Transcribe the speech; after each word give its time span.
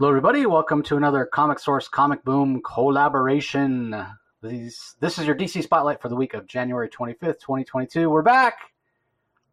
Hello, 0.00 0.10
everybody. 0.10 0.46
Welcome 0.46 0.84
to 0.84 0.96
another 0.96 1.26
Comic 1.26 1.58
Source 1.58 1.88
Comic 1.88 2.22
Boom 2.22 2.62
collaboration. 2.62 4.06
These, 4.40 4.94
this 5.00 5.18
is 5.18 5.26
your 5.26 5.34
DC 5.34 5.60
Spotlight 5.64 6.00
for 6.00 6.08
the 6.08 6.14
week 6.14 6.34
of 6.34 6.46
January 6.46 6.88
25th, 6.88 7.40
2022. 7.40 8.08
We're 8.08 8.22
back. 8.22 8.58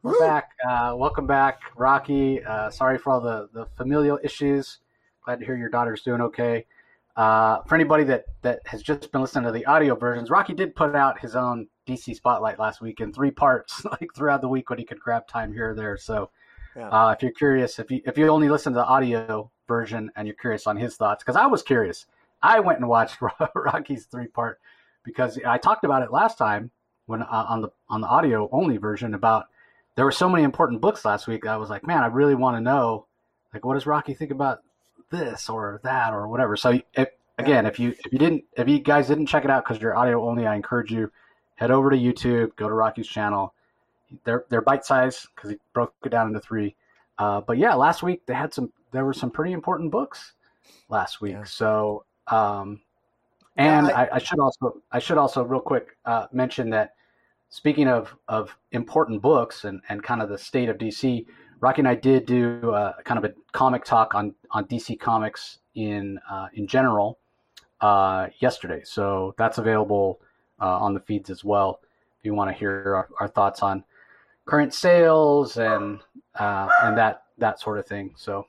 We're 0.04 0.12
Woo! 0.12 0.20
back. 0.20 0.52
Uh, 0.64 0.94
welcome 0.96 1.26
back, 1.26 1.62
Rocky. 1.76 2.44
Uh, 2.44 2.70
sorry 2.70 3.00
for 3.00 3.14
all 3.14 3.22
the, 3.22 3.50
the 3.54 3.66
familial 3.76 4.20
issues. 4.24 4.78
Glad 5.24 5.40
to 5.40 5.48
hear 5.48 5.58
your 5.58 5.70
daughter's 5.70 6.04
doing 6.04 6.22
okay. 6.22 6.68
Uh, 7.16 7.64
for 7.64 7.74
anybody 7.74 8.04
that, 8.04 8.26
that 8.44 8.60
has 8.68 8.84
just 8.84 9.12
been 9.12 9.22
listening 9.22 9.46
to 9.46 9.52
the 9.52 9.66
audio 9.66 9.96
versions, 9.96 10.30
Rocky 10.30 10.54
did 10.54 10.76
put 10.76 10.96
out 10.96 11.20
his 11.20 11.36
own 11.36 11.70
DC 11.88 12.16
Spotlight 12.16 12.60
last 12.60 12.82
week 12.82 13.02
in 13.02 13.12
three 13.12 13.32
parts, 13.32 13.84
like 14.00 14.14
throughout 14.16 14.42
the 14.42 14.48
week 14.48 14.70
when 14.70 14.78
he 14.78 14.86
could 14.86 15.00
grab 15.00 15.28
time 15.28 15.52
here 15.52 15.72
or 15.72 15.76
there. 15.76 15.98
So 15.98 16.30
Yeah. 16.76 16.90
uh, 16.90 17.12
if 17.12 17.22
you're 17.22 17.32
curious, 17.32 17.80
if 17.80 17.90
you 17.90 18.02
if 18.06 18.18
you 18.18 18.28
only 18.28 18.50
listen 18.50 18.74
to 18.74 18.78
the 18.78 18.86
audio 18.86 19.50
version 19.68 20.12
and 20.16 20.28
you're 20.28 20.36
curious 20.36 20.68
on 20.68 20.78
his 20.78 20.96
thoughts, 20.96 21.24
because 21.24 21.36
I 21.36 21.46
was 21.46 21.64
curious, 21.64 22.06
I 22.42 22.60
went 22.60 22.80
and 22.80 22.88
watched 22.88 23.18
Rocky's 23.56 24.06
three 24.06 24.28
part 24.28 24.60
because 25.04 25.40
I 25.46 25.58
talked 25.58 25.86
about 25.86 26.04
it 26.04 26.12
last 26.12 26.38
time 26.38 26.72
when 27.06 27.22
uh, 27.22 27.46
on 27.50 27.62
the 27.62 27.70
on 27.90 28.02
the 28.02 28.08
audio 28.08 28.50
only 28.52 28.78
version 28.78 29.14
about 29.14 29.48
there 29.96 30.06
were 30.06 30.12
so 30.12 30.30
many 30.30 30.44
important 30.44 30.82
books 30.82 31.06
last 31.06 31.28
week. 31.28 31.48
I 31.48 31.58
was 31.58 31.70
like, 31.70 31.88
man, 31.88 32.04
I 32.04 32.08
really 32.08 32.36
want 32.36 32.58
to 32.58 32.62
know, 32.62 33.06
like, 33.54 33.66
what 33.66 33.76
does 33.76 33.86
Rocky 33.86 34.14
think 34.14 34.32
about 34.32 34.62
this 35.10 35.50
or 35.50 35.80
that 35.84 36.14
or 36.14 36.28
whatever. 36.28 36.58
So 36.58 36.80
if, 36.94 37.10
again, 37.38 37.66
if 37.66 37.80
you 37.80 37.96
if 38.06 38.12
you 38.12 38.20
didn't 38.20 38.44
if 38.58 38.68
you 38.68 38.80
guys 38.80 39.08
didn't 39.08 39.28
check 39.28 39.44
it 39.44 39.50
out 39.50 39.64
because 39.64 39.82
you're 39.82 39.96
audio 39.96 40.28
only, 40.28 40.46
I 40.46 40.56
encourage 40.56 40.92
you 40.92 41.12
head 41.56 41.72
over 41.72 41.90
to 41.90 41.98
YouTube, 41.98 42.56
go 42.56 42.68
to 42.68 42.74
Rocky's 42.74 43.08
channel. 43.08 43.54
They're 44.24 44.46
they're 44.50 44.62
bite 44.62 44.86
size 44.86 45.28
because 45.36 45.52
he 45.52 45.58
broke 45.74 45.94
it 46.04 46.10
down 46.10 46.28
into 46.28 46.40
three. 46.40 46.76
Uh, 47.18 47.42
but 47.42 47.58
yeah, 47.58 47.74
last 47.74 48.04
week 48.04 48.26
they 48.26 48.34
had 48.34 48.54
some. 48.54 48.72
There 48.92 49.06
were 49.06 49.14
some 49.14 49.32
pretty 49.32 49.52
important 49.54 49.92
books 49.92 50.34
last 50.90 51.22
week. 51.22 51.34
Yeah. 51.34 51.44
So 51.44 52.06
um, 52.28 52.82
and 53.58 53.88
Yeah, 53.88 53.94
I- 53.98 54.04
I, 54.06 54.10
I 54.14 54.18
should 54.20 54.40
also 54.40 54.82
I 54.92 55.00
should 55.00 55.18
also 55.18 55.44
real 55.44 55.62
quick 55.62 55.98
uh, 56.06 56.28
mention 56.32 56.70
that 56.72 56.96
speaking 57.50 57.88
of 57.88 58.16
of 58.28 58.58
important 58.72 59.22
books 59.22 59.66
and 59.66 59.82
and 59.90 60.04
kind 60.04 60.22
of 60.22 60.30
the 60.30 60.38
state 60.38 60.70
of 60.70 60.78
DC, 60.78 61.26
Rocky 61.60 61.82
and 61.82 61.88
I 61.88 61.96
did 61.96 62.26
do 62.26 62.72
uh, 62.72 62.94
kind 63.04 63.18
of 63.18 63.26
a 63.26 63.34
comic 63.52 63.84
talk 63.86 64.16
on 64.16 64.34
on 64.52 64.66
DC 64.66 65.00
Comics 65.00 65.60
in 65.76 66.20
uh, 66.30 66.48
in 66.54 66.68
general 66.68 67.20
uh, 67.82 68.28
yesterday. 68.40 68.82
So 68.84 69.34
that's 69.38 69.58
available 69.58 70.20
uh, 70.60 70.78
on 70.80 70.94
the 70.94 71.00
feeds 71.02 71.30
as 71.30 71.44
well 71.44 71.80
if 72.20 72.26
you 72.26 72.34
want 72.34 72.50
to 72.50 72.58
hear 72.58 72.96
our, 72.96 73.10
our 73.20 73.28
thoughts 73.28 73.62
on 73.62 73.84
current 74.46 74.74
sales 74.74 75.58
and 75.58 76.00
uh, 76.36 76.70
and 76.84 76.98
that 76.98 77.24
that 77.38 77.60
sort 77.60 77.78
of 77.80 77.86
thing. 77.86 78.14
So 78.16 78.46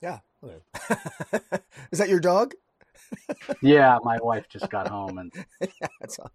Yeah. 0.00 0.20
Is 1.92 1.98
that 1.98 2.08
your 2.08 2.20
dog? 2.20 2.54
yeah, 3.62 3.98
my 4.02 4.18
wife 4.22 4.48
just 4.48 4.70
got 4.70 4.88
home 4.88 5.18
and 5.18 5.32
yeah. 5.80 5.88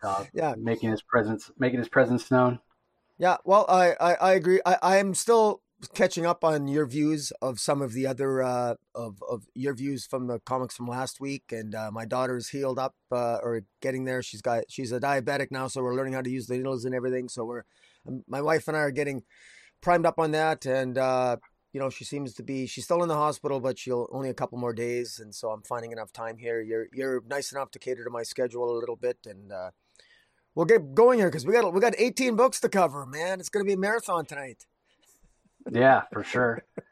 Uh, 0.04 0.26
Yeah. 0.34 0.56
making 0.58 0.92
his 0.92 1.02
presence 1.02 1.50
making 1.58 1.80
his 1.80 1.90
presence 1.90 2.30
known. 2.30 2.60
Yeah. 3.18 3.38
Well, 3.46 3.66
I, 3.70 3.94
I, 4.00 4.14
I 4.16 4.32
agree. 4.34 4.60
I, 4.66 4.78
I 4.82 4.98
am 4.98 5.14
still 5.14 5.62
catching 5.94 6.26
up 6.26 6.44
on 6.44 6.68
your 6.68 6.86
views 6.86 7.32
of 7.42 7.60
some 7.60 7.82
of 7.82 7.94
the 7.94 8.08
other 8.08 8.42
uh, 8.44 8.76
of 8.96 9.22
of 9.30 9.48
your 9.54 9.74
views 9.74 10.06
from 10.06 10.28
the 10.28 10.40
comics 10.40 10.76
from 10.76 10.88
last 10.88 11.20
week, 11.20 11.52
and 11.52 11.76
uh, 11.76 11.92
my 11.92 12.06
daughter's 12.06 12.50
healed 12.50 12.80
up 12.80 12.96
uh, 13.12 13.38
or 13.42 13.64
getting 13.82 14.06
there. 14.06 14.22
She's 14.22 14.42
got 14.42 14.66
she's 14.70 14.92
a 14.92 15.00
diabetic 15.00 15.48
now, 15.52 15.68
so 15.68 15.82
we're 15.82 15.96
learning 15.96 16.14
how 16.14 16.22
to 16.22 16.30
use 16.30 16.48
the 16.48 16.58
needles 16.58 16.86
and 16.86 16.96
everything. 16.96 17.30
So 17.30 17.46
we're 17.46 17.64
um, 18.08 18.24
my 18.28 18.42
wife 18.42 18.68
and 18.68 18.78
I 18.78 18.82
are 18.82 18.92
getting 18.92 19.24
primed 19.82 20.06
up 20.06 20.20
on 20.20 20.32
that, 20.32 20.66
and 20.66 20.98
uh, 20.98 21.38
you 21.74 21.80
know 21.80 21.90
she 21.90 22.06
seems 22.06 22.34
to 22.36 22.44
be 22.44 22.68
she's 22.68 22.86
still 22.86 23.04
in 23.04 23.10
the 23.10 23.16
hospital, 23.16 23.60
but 23.60 23.78
she'll 23.78 24.08
only 24.12 24.30
a 24.30 24.34
couple 24.34 24.58
more 24.58 24.74
days, 24.74 25.20
and 25.20 25.34
so 25.34 25.50
I'm 25.50 25.64
finding 25.64 25.92
enough 25.92 26.14
time 26.14 26.38
here. 26.38 26.62
You're 26.62 26.88
you're 26.94 27.24
nice 27.28 27.52
enough 27.52 27.72
to 27.72 27.80
cater 27.80 28.04
to 28.04 28.10
my 28.10 28.24
schedule 28.24 28.72
a 28.72 28.80
little 28.80 28.96
bit, 28.96 29.18
and 29.26 29.52
uh, 29.52 29.72
we'll 30.56 30.66
get 30.66 30.94
going 30.94 31.20
here 31.20 31.30
because 31.30 31.46
we 31.46 31.54
got 31.54 31.74
we 31.74 31.82
got 31.82 31.96
18 31.98 32.36
books 32.36 32.60
to 32.62 32.70
cover, 32.70 33.06
man. 33.06 33.40
It's 33.40 33.50
gonna 33.50 33.66
be 33.66 33.74
a 33.74 33.78
marathon 33.78 34.26
tonight. 34.26 34.66
Yeah, 35.72 36.04
for 36.12 36.24
sure. 36.24 36.64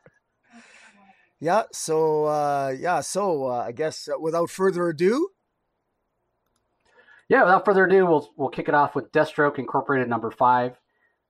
Yeah. 1.43 1.63
So 1.73 2.25
uh, 2.25 2.75
yeah. 2.77 3.01
So 3.01 3.47
uh, 3.47 3.65
I 3.67 3.71
guess 3.71 4.07
uh, 4.07 4.19
without 4.19 4.51
further 4.51 4.89
ado, 4.89 5.29
Yeah, 7.29 7.43
without 7.43 7.65
further 7.65 7.85
ado, 7.85 8.05
we'll 8.05 8.29
we'll 8.37 8.49
kick 8.49 8.67
it 8.67 8.75
off 8.75 8.93
with 8.93 9.11
Deathstroke 9.11 9.57
Incorporated 9.57 10.09
number 10.09 10.29
five 10.31 10.79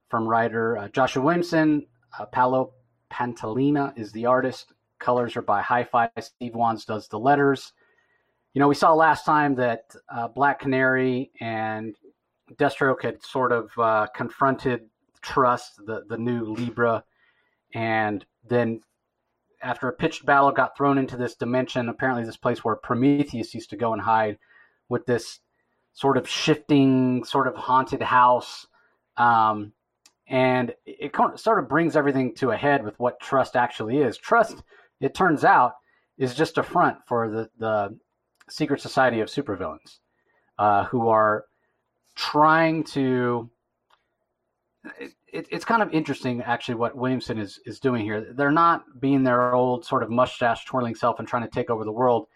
from 0.10 0.28
writer 0.28 0.78
uh, 0.78 0.88
Joshua 0.90 1.24
Williamson. 1.24 1.86
Uh, 2.20 2.26
Paolo 2.26 2.74
Pantalena 3.12 3.98
is 3.98 4.12
the 4.12 4.26
artist. 4.26 4.74
Colors 5.00 5.38
are 5.38 5.42
by 5.42 5.62
Hi-Fi. 5.62 6.10
Steve 6.20 6.56
Wands 6.56 6.86
does 6.86 7.08
the 7.08 7.20
letters. 7.20 7.72
You 8.54 8.60
know, 8.60 8.68
we 8.68 8.76
saw 8.76 8.94
last 8.94 9.26
time 9.26 9.56
that 9.56 9.96
uh, 10.10 10.28
Black 10.28 10.60
Canary 10.60 11.32
and 11.40 11.96
Deathstroke 12.56 13.04
had 13.04 13.24
sort 13.24 13.52
of 13.54 13.70
uh, 13.78 14.08
confronted 14.16 14.90
Trust, 15.22 15.86
the 15.86 16.04
the 16.10 16.18
new 16.18 16.44
Libra, 16.46 17.04
and 17.74 18.26
then 18.48 18.82
after 19.62 19.88
a 19.88 19.94
pitched 19.94 20.26
battle, 20.26 20.52
got 20.52 20.76
thrown 20.76 20.98
into 20.98 21.18
this 21.18 21.36
dimension. 21.36 21.90
Apparently, 21.90 22.24
this 22.24 22.38
place 22.38 22.64
where 22.64 22.76
Prometheus 22.76 23.54
used 23.54 23.70
to 23.70 23.78
go 23.78 23.94
and 23.94 24.02
hide 24.02 24.38
with 24.90 25.06
this 25.06 25.40
sort 25.94 26.18
of 26.18 26.28
shifting, 26.28 27.24
sort 27.24 27.48
of 27.48 27.56
haunted 27.56 28.02
house. 28.02 28.66
Um, 29.18 29.74
and 30.28 30.74
it 30.86 31.16
sort 31.36 31.60
of 31.60 31.68
brings 31.68 31.96
everything 31.96 32.34
to 32.36 32.52
a 32.52 32.58
head 32.58 32.84
with 32.84 32.98
what 33.00 33.20
trust 33.20 33.56
actually 33.56 33.98
is. 33.98 34.18
Trust, 34.18 34.64
it 35.00 35.14
turns 35.14 35.44
out, 35.44 35.74
is 36.18 36.34
just 36.34 36.58
a 36.58 36.64
front 36.64 36.98
for 37.06 37.30
the, 37.30 37.50
the 37.58 37.98
secret 38.50 38.82
society 38.82 39.20
of 39.20 39.30
supervillains 39.30 40.00
uh, 40.58 40.86
who 40.86 41.10
are 41.10 41.46
trying 42.16 42.84
to. 42.84 43.50
It, 45.00 45.14
it, 45.32 45.48
it's 45.52 45.66
kind 45.66 45.82
of 45.82 45.94
interesting, 45.94 46.42
actually, 46.42 46.76
what 46.76 46.96
Williamson 46.96 47.38
is, 47.38 47.60
is 47.66 47.80
doing 47.80 48.04
here. 48.04 48.34
They're 48.34 48.52
not 48.52 49.00
being 49.00 49.24
their 49.24 49.54
old 49.54 49.86
sort 49.86 50.04
of 50.04 50.10
mustache 50.10 50.66
twirling 50.66 50.96
self 50.96 51.20
and 51.20 51.28
trying 51.28 51.44
to 51.44 51.50
take 51.50 51.70
over 51.70 51.84
the 51.84 51.92
world. 51.92 52.28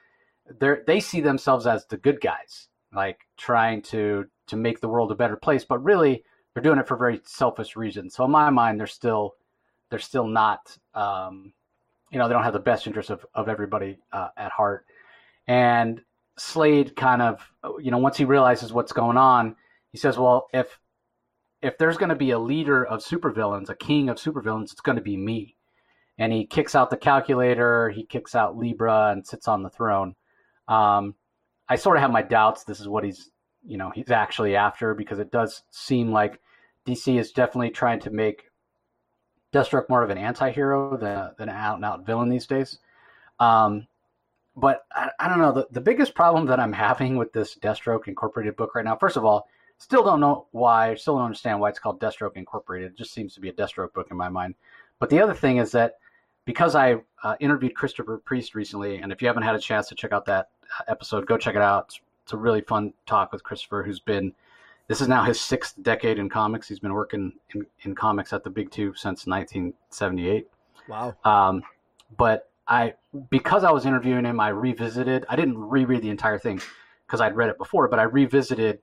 They're, 0.60 0.84
they 0.86 1.00
see 1.00 1.22
themselves 1.22 1.66
as 1.66 1.86
the 1.88 1.98
good 1.98 2.22
guys, 2.22 2.68
like 2.94 3.20
trying 3.38 3.82
to 3.84 4.26
to 4.48 4.56
make 4.56 4.80
the 4.80 4.88
world 4.88 5.12
a 5.12 5.16
better 5.16 5.36
place. 5.36 5.66
But 5.66 5.84
really, 5.84 6.24
they're 6.54 6.64
doing 6.64 6.80
it 6.80 6.88
for 6.88 6.98
very 6.98 7.20
selfish 7.26 7.76
reasons. 7.76 8.16
So 8.16 8.26
in 8.26 8.32
my 8.32 8.50
mind, 8.50 8.80
they're 8.80 8.88
still 8.88 9.36
they're 9.90 10.00
still 10.00 10.28
not 10.28 10.78
um, 10.94 11.54
you 12.12 12.20
know 12.20 12.28
they 12.28 12.34
don't 12.34 12.44
have 12.44 12.54
the 12.54 12.60
best 12.60 12.88
interest 12.88 13.10
of 13.10 13.26
of 13.34 13.50
everybody 13.50 13.98
uh, 14.12 14.30
at 14.38 14.52
heart. 14.52 14.86
And 15.48 16.02
Slade 16.38 16.96
kind 16.96 17.22
of 17.22 17.52
you 17.82 17.92
know 17.92 17.98
once 17.98 18.18
he 18.18 18.26
realizes 18.26 18.72
what's 18.72 18.94
going 18.94 19.18
on, 19.18 19.56
he 19.92 19.98
says, 19.98 20.18
well 20.18 20.48
if 20.54 20.80
if 21.66 21.80
there's 21.80 21.98
going 21.98 22.10
to 22.10 22.16
be 22.16 22.30
a 22.30 22.38
leader 22.38 22.86
of 22.86 23.04
supervillains, 23.04 23.70
a 23.70 23.76
king 23.76 24.08
of 24.08 24.18
supervillains, 24.18 24.72
it's 24.72 24.82
going 24.82 24.98
to 24.98 25.02
be 25.02 25.18
me. 25.18 25.56
And 26.20 26.32
he 26.32 26.46
kicks 26.46 26.76
out 26.76 26.92
the 26.92 26.96
calculator, 26.96 27.90
he 27.90 28.06
kicks 28.06 28.36
out 28.36 28.56
Libra, 28.56 29.10
and 29.12 29.26
sits 29.26 29.48
on 29.48 29.64
the 29.64 29.72
throne. 29.72 30.14
Um, 30.68 31.16
I 31.68 31.78
sort 31.78 31.98
of 31.98 32.02
have 32.02 32.12
my 32.12 32.22
doubts. 32.22 32.66
This 32.66 32.80
is 32.80 32.88
what 32.88 33.04
he's, 33.04 33.32
you 33.66 33.78
know, 33.78 33.90
he's 33.90 34.12
actually 34.12 34.56
after 34.56 34.94
because 34.94 35.18
it 35.18 35.32
does 35.32 35.64
seem 35.72 36.12
like 36.12 36.40
DC 36.86 37.20
is 37.20 37.32
definitely 37.32 37.72
trying 37.72 38.00
to 38.02 38.12
make 38.12 38.52
Deathstroke 39.52 39.90
more 39.90 40.04
of 40.04 40.12
an 40.12 40.20
anti-hero 40.20 40.98
than, 40.98 41.32
than 41.40 41.50
an 41.50 41.56
out-and-out 41.56 42.06
villain 42.06 42.30
these 42.30 42.46
days. 42.46 42.78
Um, 43.40 43.88
but 44.56 44.86
I, 44.94 45.10
I 45.20 45.30
don't 45.30 45.40
know. 45.40 45.52
The, 45.52 45.68
the 45.72 45.82
biggest 45.82 46.14
problem 46.14 46.46
that 46.46 46.60
I'm 46.60 46.74
having 46.88 47.18
with 47.18 47.34
this 47.34 47.58
Deathstroke 47.58 48.08
Incorporated 48.08 48.56
book 48.56 48.76
right 48.76 48.86
now, 48.86 48.98
first 48.98 49.18
of 49.18 49.26
all, 49.26 49.48
still 49.78 50.04
don't 50.04 50.20
know 50.20 50.48
why, 50.52 50.96
still 50.96 51.16
don't 51.16 51.26
understand 51.26 51.60
why 51.60 51.70
it's 51.70 51.80
called 51.80 52.00
Deathstroke 52.00 52.36
Incorporated. 52.36 52.92
It 52.92 52.98
just 52.98 53.14
seems 53.14 53.34
to 53.36 53.42
be 53.42 53.50
a 53.50 53.54
Deathstroke 53.54 53.94
book 53.94 54.08
in 54.12 54.18
my 54.18 54.30
mind. 54.30 54.56
But 55.00 55.10
the 55.10 55.22
other 55.22 55.34
thing 55.34 55.58
is 55.58 55.72
that 55.72 55.96
because 56.46 56.76
I 56.76 56.98
uh, 57.24 57.36
interviewed 57.40 57.76
Christopher 57.76 58.18
Priest 58.20 58.56
recently, 58.56 58.98
and 58.98 59.12
if 59.12 59.22
you 59.22 59.28
haven't 59.28 59.44
had 59.44 59.56
a 59.56 59.60
chance 59.60 59.88
to 59.90 59.96
check 59.96 60.12
out 60.12 60.26
that 60.26 60.50
uh, 60.80 60.84
episode, 60.88 61.26
go 61.26 61.38
check 61.38 61.56
it 61.56 61.62
out. 61.62 61.86
It's, 61.88 62.00
it's 62.24 62.34
a 62.34 62.38
really 62.38 62.62
fun 62.62 62.94
talk 63.06 63.32
with 63.32 63.44
Christopher, 63.44 63.84
who's 63.84 64.00
been 64.00 64.34
this 64.88 65.02
is 65.02 65.08
now 65.08 65.24
his 65.24 65.42
sixth 65.42 65.82
decade 65.82 66.20
in 66.20 66.30
comics. 66.30 66.68
He's 66.68 66.80
been 66.80 66.94
working 66.94 67.34
in, 67.54 67.66
in 67.82 67.96
comics 67.96 68.34
at 68.34 68.44
the 68.44 68.50
Big 68.50 68.70
Two 68.72 68.94
since 68.94 69.26
1978. 69.26 70.48
wow. 70.88 71.16
Um, 71.26 71.64
but 72.18 72.50
I, 72.68 72.94
because 73.30 73.64
I 73.64 73.72
was 73.72 73.86
interviewing 73.86 74.26
him, 74.26 74.40
I 74.40 74.50
revisited. 74.50 75.26
I 75.28 75.36
didn't 75.36 75.58
reread 75.58 76.02
the 76.02 76.10
entire 76.10 76.38
thing 76.38 76.62
because 77.06 77.22
I'd 77.22 77.36
read 77.36 77.50
it 77.50 77.58
before, 77.58 77.88
but 77.88 78.00
I 78.00 78.04
revisited 78.04 78.80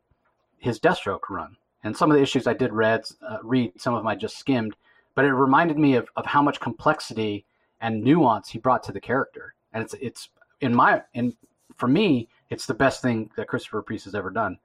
his 0.62 0.78
Deathstroke 0.78 1.28
run 1.28 1.56
and 1.82 1.96
some 1.96 2.10
of 2.10 2.16
the 2.16 2.22
issues 2.22 2.46
I 2.46 2.54
did 2.54 2.72
read. 2.72 3.04
Uh, 3.20 3.38
read 3.42 3.80
some 3.80 3.94
of 3.94 4.00
them 4.00 4.06
I 4.06 4.14
just 4.14 4.38
skimmed, 4.38 4.76
but 5.14 5.24
it 5.24 5.32
reminded 5.32 5.76
me 5.76 5.96
of, 5.96 6.08
of 6.16 6.24
how 6.26 6.40
much 6.40 6.60
complexity 6.60 7.44
and 7.80 8.02
nuance 8.02 8.48
he 8.48 8.58
brought 8.58 8.84
to 8.84 8.92
the 8.92 9.00
character. 9.00 9.54
And 9.72 9.82
it's 9.82 9.94
it's 9.94 10.28
in 10.60 10.74
my 10.74 11.02
in 11.14 11.36
for 11.76 11.88
me, 11.88 12.28
it's 12.48 12.66
the 12.66 12.74
best 12.74 13.02
thing 13.02 13.30
that 13.36 13.48
Christopher 13.48 13.82
Priest 13.82 14.04
has 14.04 14.14
ever 14.14 14.30
done. 14.30 14.58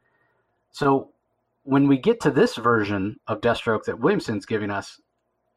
So 0.71 1.09
when 1.63 1.87
we 1.87 1.97
get 1.97 2.21
to 2.21 2.31
this 2.31 2.55
version 2.55 3.19
of 3.27 3.41
Deathstroke 3.41 3.85
that 3.85 3.99
Williamson's 3.99 4.45
giving 4.45 4.69
us, 4.69 5.01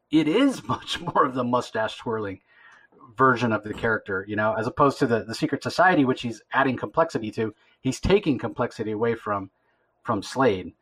it 0.09 0.27
is 0.27 0.63
much 0.67 0.99
more 0.99 1.25
of 1.25 1.35
the 1.35 1.43
mustache 1.43 1.97
twirling 1.97 2.41
version 3.15 3.51
of 3.51 3.63
the 3.63 3.73
character, 3.73 4.25
you 4.27 4.35
know, 4.35 4.53
as 4.53 4.65
opposed 4.65 4.97
to 4.99 5.05
the, 5.05 5.23
the 5.23 5.35
Secret 5.35 5.61
Society, 5.61 6.05
which 6.05 6.21
he's 6.21 6.41
adding 6.53 6.77
complexity 6.77 7.29
to. 7.31 7.53
He's 7.81 7.99
taking 7.99 8.39
complexity 8.39 8.91
away 8.91 9.15
from 9.15 9.51
from 10.03 10.23
Slade, 10.23 10.73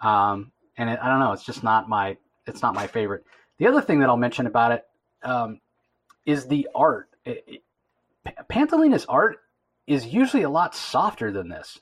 um, 0.00 0.52
and 0.76 0.90
it, 0.90 0.98
I 1.02 1.08
don't 1.08 1.20
know. 1.20 1.32
It's 1.32 1.44
just 1.44 1.62
not 1.62 1.88
my 1.88 2.16
it's 2.46 2.62
not 2.62 2.74
my 2.74 2.86
favorite. 2.86 3.24
The 3.58 3.66
other 3.66 3.82
thing 3.82 4.00
that 4.00 4.08
I'll 4.08 4.16
mention 4.16 4.46
about 4.46 4.72
it 4.72 4.84
um, 5.22 5.60
is 6.24 6.46
the 6.46 6.68
art. 6.74 7.08
It, 7.24 7.44
it, 7.46 7.62
Pantalena's 8.48 9.06
art 9.06 9.38
is 9.86 10.06
usually 10.06 10.42
a 10.42 10.50
lot 10.50 10.74
softer 10.74 11.30
than 11.32 11.48
this. 11.48 11.80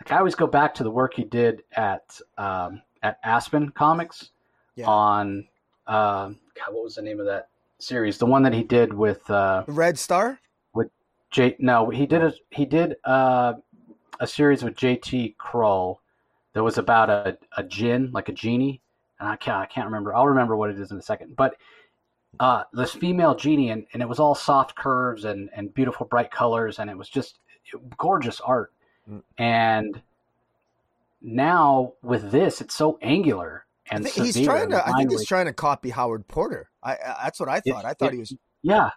Like 0.00 0.12
I 0.12 0.18
always 0.18 0.34
go 0.34 0.46
back 0.46 0.74
to 0.74 0.84
the 0.84 0.90
work 0.90 1.14
he 1.14 1.24
did 1.24 1.62
at 1.72 2.20
um, 2.36 2.82
at 3.02 3.18
Aspen 3.24 3.70
Comics 3.70 4.30
yeah. 4.74 4.86
on 4.86 5.48
uh, 5.86 6.28
God, 6.28 6.72
what 6.74 6.84
was 6.84 6.94
the 6.96 7.02
name 7.02 7.18
of 7.18 7.26
that 7.26 7.48
series? 7.78 8.18
The 8.18 8.26
one 8.26 8.42
that 8.42 8.52
he 8.52 8.62
did 8.62 8.92
with 8.92 9.28
uh, 9.30 9.64
Red 9.66 9.98
Star. 9.98 10.38
With 10.74 10.90
J. 11.30 11.56
No, 11.58 11.90
he 11.90 12.06
did 12.06 12.22
a 12.22 12.32
he 12.50 12.66
did 12.66 12.96
uh, 13.04 13.54
a 14.20 14.26
series 14.26 14.62
with 14.62 14.76
J.T. 14.76 15.36
Krull 15.38 15.98
that 16.58 16.64
was 16.64 16.76
about 16.76 17.08
a, 17.08 17.38
a 17.56 17.62
jinn, 17.62 18.10
like 18.12 18.28
a 18.28 18.32
genie, 18.32 18.82
and 19.20 19.28
I 19.28 19.36
can't 19.36 19.58
I 19.58 19.66
can't 19.66 19.86
remember. 19.86 20.12
I'll 20.12 20.26
remember 20.26 20.56
what 20.56 20.70
it 20.70 20.80
is 20.80 20.90
in 20.90 20.98
a 20.98 21.02
second. 21.02 21.36
But 21.36 21.54
uh, 22.40 22.64
this 22.72 22.90
female 22.90 23.36
genie, 23.36 23.70
and, 23.70 23.86
and 23.92 24.02
it 24.02 24.08
was 24.08 24.18
all 24.18 24.34
soft 24.34 24.74
curves 24.74 25.24
and, 25.24 25.50
and 25.54 25.72
beautiful 25.72 26.04
bright 26.04 26.32
colors, 26.32 26.80
and 26.80 26.90
it 26.90 26.98
was 26.98 27.08
just 27.08 27.38
gorgeous 27.96 28.40
art. 28.40 28.72
Mm. 29.08 29.22
And 29.38 30.02
now 31.22 31.92
with 32.02 32.32
this, 32.32 32.60
it's 32.60 32.74
so 32.74 32.98
angular 33.02 33.64
and 33.92 34.04
he's 34.04 34.40
trying 34.42 34.70
to. 34.70 34.84
I 34.84 34.90
think 34.94 35.12
he's 35.12 35.26
trying 35.26 35.46
to 35.46 35.52
copy 35.52 35.90
Howard 35.90 36.26
Porter. 36.26 36.70
I, 36.82 36.94
I 36.94 37.16
that's 37.22 37.38
what 37.38 37.48
I 37.48 37.60
thought. 37.60 37.84
It, 37.84 37.86
I 37.86 37.94
thought 37.94 38.08
it, 38.08 38.14
he 38.14 38.18
was. 38.18 38.34
Yeah, 38.62 38.90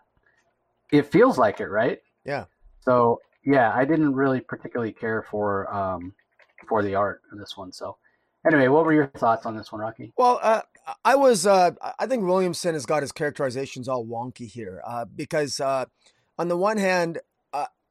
it 0.92 1.12
feels 1.12 1.38
like 1.38 1.60
it, 1.60 1.68
right? 1.68 2.00
Yeah. 2.25 2.46
So 2.80 3.22
yeah, 3.46 3.72
I 3.72 3.86
didn't 3.86 4.16
really 4.16 4.40
particularly 4.40 4.94
care 4.94 5.22
for 5.30 5.72
um 5.72 6.16
for 6.68 6.84
the 6.84 6.96
art 6.96 7.22
in 7.31 7.38
this 7.38 7.58
one. 7.58 7.72
So 7.72 7.98
anyway, 8.46 8.68
what 8.68 8.86
were 8.86 8.94
your 8.94 9.08
thoughts 9.18 9.46
on 9.46 9.56
this 9.56 9.72
one, 9.72 9.81
Rocky? 9.81 10.13
Well, 10.18 10.40
uh, 10.42 10.62
I 11.06 11.16
was. 11.16 11.46
Uh, 11.46 11.72
I 12.00 12.08
think 12.08 12.24
Williamson 12.24 12.74
has 12.74 12.86
got 12.86 13.02
his 13.02 13.12
characterizations 13.12 13.88
all 13.88 14.06
wonky 14.06 14.48
here 14.48 14.81
uh, 14.86 15.06
because 15.06 15.60
uh, 15.60 15.86
on 16.38 16.48
the 16.48 16.58
one 16.58 16.78
hand, 16.78 17.19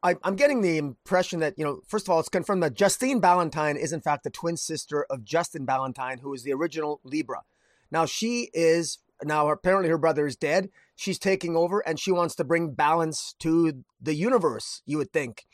I, 0.02 0.16
am 0.24 0.36
getting 0.36 0.62
the 0.62 0.78
impression 0.78 1.40
that, 1.40 1.58
you 1.58 1.64
know, 1.64 1.80
first 1.86 2.06
of 2.06 2.10
all, 2.10 2.20
it's 2.20 2.28
confirmed 2.28 2.62
that 2.62 2.74
Justine 2.74 3.20
Ballantyne 3.20 3.76
is, 3.76 3.92
in 3.92 4.00
fact, 4.00 4.24
the 4.24 4.30
twin 4.30 4.56
sister 4.56 5.04
of 5.10 5.24
Justin 5.24 5.66
Ballantyne, 5.66 6.18
who 6.18 6.32
is 6.32 6.42
the 6.42 6.54
original 6.54 7.00
Libra. 7.04 7.42
Now, 7.90 8.06
she 8.06 8.50
is, 8.54 8.98
now 9.22 9.48
apparently 9.50 9.90
her 9.90 9.98
brother 9.98 10.26
is 10.26 10.36
dead. 10.36 10.70
She's 10.96 11.18
taking 11.18 11.54
over 11.54 11.80
and 11.80 12.00
she 12.00 12.12
wants 12.12 12.34
to 12.36 12.44
bring 12.44 12.72
balance 12.72 13.34
to 13.40 13.84
the 14.00 14.14
universe, 14.14 14.82
you 14.86 14.96
would 14.98 15.12
think. 15.12 15.44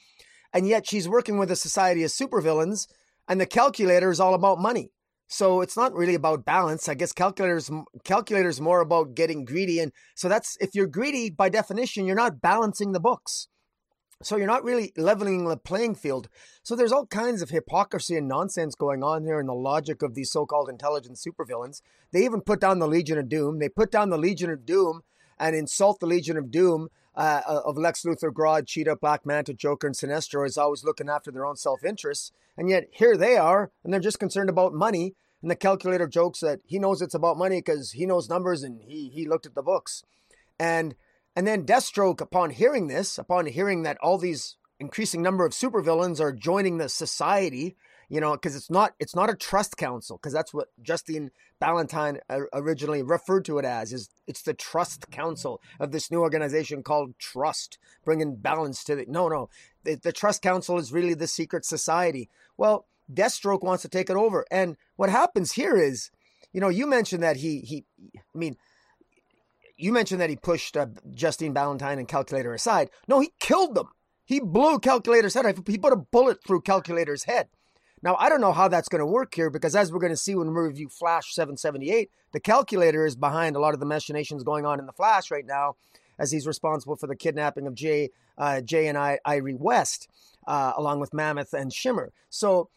And 0.52 0.68
yet 0.68 0.86
she's 0.88 1.08
working 1.08 1.38
with 1.38 1.50
a 1.50 1.56
society 1.56 2.04
of 2.04 2.10
supervillains, 2.10 2.86
and 3.28 3.40
the 3.40 3.46
calculator 3.46 4.10
is 4.10 4.20
all 4.20 4.34
about 4.34 4.58
money. 4.58 4.90
So 5.28 5.60
it's 5.60 5.76
not 5.76 5.92
really 5.92 6.14
about 6.14 6.44
balance. 6.44 6.88
I 6.88 6.94
guess 6.94 7.12
calculators 7.12 7.70
calculators 8.04 8.60
more 8.60 8.80
about 8.80 9.14
getting 9.14 9.44
greedy 9.44 9.80
and 9.80 9.92
so 10.14 10.28
that's 10.28 10.56
if 10.60 10.74
you're 10.74 10.86
greedy 10.86 11.30
by 11.30 11.48
definition 11.48 12.06
you're 12.06 12.14
not 12.14 12.40
balancing 12.40 12.92
the 12.92 13.00
books. 13.00 13.48
So 14.22 14.36
you're 14.36 14.46
not 14.46 14.64
really 14.64 14.92
leveling 14.96 15.44
the 15.44 15.58
playing 15.58 15.94
field. 15.96 16.30
So 16.62 16.74
there's 16.74 16.92
all 16.92 17.06
kinds 17.06 17.42
of 17.42 17.50
hypocrisy 17.50 18.16
and 18.16 18.26
nonsense 18.26 18.74
going 18.74 19.02
on 19.02 19.24
here 19.24 19.38
in 19.38 19.46
the 19.46 19.54
logic 19.54 20.00
of 20.00 20.14
these 20.14 20.32
so-called 20.32 20.70
intelligent 20.70 21.18
supervillains. 21.18 21.82
They 22.12 22.24
even 22.24 22.40
put 22.40 22.58
down 22.58 22.78
the 22.78 22.88
Legion 22.88 23.18
of 23.18 23.28
Doom. 23.28 23.58
They 23.58 23.68
put 23.68 23.90
down 23.90 24.08
the 24.08 24.16
Legion 24.16 24.48
of 24.48 24.64
Doom 24.64 25.02
and 25.38 25.54
insult 25.54 26.00
the 26.00 26.06
Legion 26.06 26.38
of 26.38 26.50
Doom 26.50 26.88
uh, 27.16 27.40
of 27.46 27.78
Lex 27.78 28.02
Luthor, 28.02 28.30
Grodd, 28.30 28.66
Cheetah, 28.66 28.96
Black 28.96 29.24
Manta, 29.24 29.54
Joker, 29.54 29.86
and 29.86 29.96
Sinestro 29.96 30.46
is 30.46 30.58
always 30.58 30.84
looking 30.84 31.08
after 31.08 31.30
their 31.30 31.46
own 31.46 31.56
self-interests. 31.56 32.32
And 32.56 32.68
yet 32.68 32.88
here 32.90 33.16
they 33.16 33.36
are, 33.36 33.70
and 33.82 33.92
they're 33.92 34.00
just 34.00 34.18
concerned 34.18 34.50
about 34.50 34.74
money. 34.74 35.14
And 35.42 35.50
the 35.50 35.56
calculator 35.56 36.06
jokes 36.06 36.40
that 36.40 36.60
he 36.64 36.78
knows 36.78 37.02
it's 37.02 37.14
about 37.14 37.36
money 37.36 37.58
because 37.58 37.92
he 37.92 38.06
knows 38.06 38.28
numbers 38.28 38.62
and 38.62 38.80
he 38.82 39.10
he 39.10 39.28
looked 39.28 39.46
at 39.46 39.54
the 39.54 39.62
books. 39.62 40.02
And 40.58 40.94
and 41.36 41.46
then 41.46 41.66
Deathstroke, 41.66 42.20
upon 42.22 42.50
hearing 42.50 42.86
this, 42.86 43.18
upon 43.18 43.46
hearing 43.46 43.82
that 43.82 43.98
all 44.02 44.16
these 44.16 44.56
increasing 44.80 45.22
number 45.22 45.44
of 45.44 45.52
supervillains 45.52 46.20
are 46.20 46.32
joining 46.32 46.78
the 46.78 46.88
society, 46.88 47.76
you 48.08 48.20
know, 48.20 48.32
because 48.32 48.54
it's 48.54 48.70
not 48.70 48.94
it's 48.98 49.14
not 49.14 49.30
a 49.30 49.34
trust 49.34 49.76
council, 49.76 50.16
because 50.16 50.32
that's 50.32 50.54
what 50.54 50.68
Justine 50.82 51.30
Ballantyne 51.60 52.20
originally 52.52 53.02
referred 53.02 53.44
to 53.46 53.58
it 53.58 53.64
as. 53.64 53.92
Is 53.92 54.08
it's 54.26 54.42
the 54.42 54.54
trust 54.54 55.10
council 55.10 55.60
of 55.80 55.92
this 55.92 56.10
new 56.10 56.20
organization 56.20 56.82
called 56.82 57.18
Trust, 57.18 57.78
bringing 58.04 58.36
balance 58.36 58.84
to 58.84 58.96
the. 58.96 59.06
No, 59.08 59.28
no, 59.28 59.48
the, 59.84 59.96
the 59.96 60.12
trust 60.12 60.42
council 60.42 60.78
is 60.78 60.92
really 60.92 61.14
the 61.14 61.26
secret 61.26 61.64
society. 61.64 62.28
Well, 62.56 62.86
Deathstroke 63.12 63.62
wants 63.62 63.82
to 63.82 63.88
take 63.88 64.10
it 64.10 64.16
over, 64.16 64.44
and 64.50 64.76
what 64.96 65.10
happens 65.10 65.52
here 65.52 65.76
is, 65.76 66.10
you 66.52 66.60
know, 66.60 66.68
you 66.68 66.86
mentioned 66.86 67.22
that 67.22 67.36
he 67.36 67.60
he, 67.60 67.84
I 68.14 68.38
mean 68.38 68.56
you 69.76 69.92
mentioned 69.92 70.20
that 70.20 70.30
he 70.30 70.36
pushed 70.36 70.76
uh, 70.76 70.86
Justine 71.14 71.52
Ballantyne 71.52 71.98
and 71.98 72.08
Calculator 72.08 72.54
aside. 72.54 72.88
No, 73.08 73.20
he 73.20 73.32
killed 73.38 73.74
them. 73.74 73.88
He 74.24 74.40
blew 74.40 74.78
Calculator's 74.78 75.34
head. 75.34 75.62
He 75.66 75.78
put 75.78 75.92
a 75.92 75.96
bullet 75.96 76.42
through 76.44 76.62
Calculator's 76.62 77.24
head. 77.24 77.48
Now, 78.02 78.16
I 78.16 78.28
don't 78.28 78.40
know 78.40 78.52
how 78.52 78.68
that's 78.68 78.88
going 78.88 79.00
to 79.00 79.06
work 79.06 79.34
here 79.34 79.50
because, 79.50 79.74
as 79.74 79.92
we're 79.92 80.00
going 80.00 80.12
to 80.12 80.16
see 80.16 80.34
when 80.34 80.48
we 80.48 80.60
review 80.60 80.88
Flash 80.88 81.34
778, 81.34 82.10
the 82.32 82.40
Calculator 82.40 83.06
is 83.06 83.16
behind 83.16 83.56
a 83.56 83.58
lot 83.58 83.74
of 83.74 83.80
the 83.80 83.86
machinations 83.86 84.42
going 84.42 84.66
on 84.66 84.78
in 84.78 84.86
the 84.86 84.92
Flash 84.92 85.30
right 85.30 85.46
now, 85.46 85.76
as 86.18 86.30
he's 86.30 86.46
responsible 86.46 86.96
for 86.96 87.06
the 87.06 87.16
kidnapping 87.16 87.66
of 87.66 87.74
Jay, 87.74 88.10
uh, 88.36 88.60
Jay 88.60 88.86
and 88.86 88.98
I, 88.98 89.18
Irey 89.26 89.58
West, 89.58 90.08
uh, 90.46 90.72
along 90.76 91.00
with 91.00 91.14
Mammoth 91.14 91.54
and 91.54 91.72
Shimmer. 91.72 92.12
So, 92.28 92.68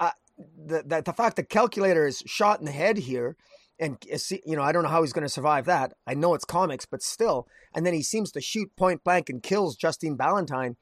uh, 0.00 0.10
the, 0.36 0.82
the 0.84 1.02
the 1.02 1.12
fact 1.12 1.36
that 1.36 1.48
Calculator 1.48 2.06
is 2.06 2.22
shot 2.26 2.58
in 2.58 2.66
the 2.66 2.72
head 2.72 2.98
here 2.98 3.36
and 3.78 3.98
you 4.06 4.56
know 4.56 4.62
I 4.62 4.72
don't 4.72 4.82
know 4.82 4.88
how 4.88 5.02
he's 5.02 5.12
going 5.12 5.24
to 5.24 5.28
survive 5.28 5.66
that. 5.66 5.92
I 6.06 6.14
know 6.14 6.34
it's 6.34 6.44
comics, 6.44 6.86
but 6.86 7.02
still. 7.02 7.48
And 7.74 7.84
then 7.84 7.94
he 7.94 8.02
seems 8.02 8.30
to 8.32 8.40
shoot 8.40 8.70
point 8.76 9.02
blank 9.02 9.28
and 9.28 9.42
kills 9.42 9.76
Justine 9.76 10.16
Ballantyne. 10.16 10.76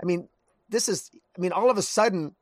I 0.00 0.06
mean, 0.06 0.28
this 0.68 0.88
is. 0.88 1.10
I 1.36 1.40
mean, 1.40 1.52
all 1.52 1.70
of 1.70 1.78
a 1.78 1.82
sudden, 1.82 2.34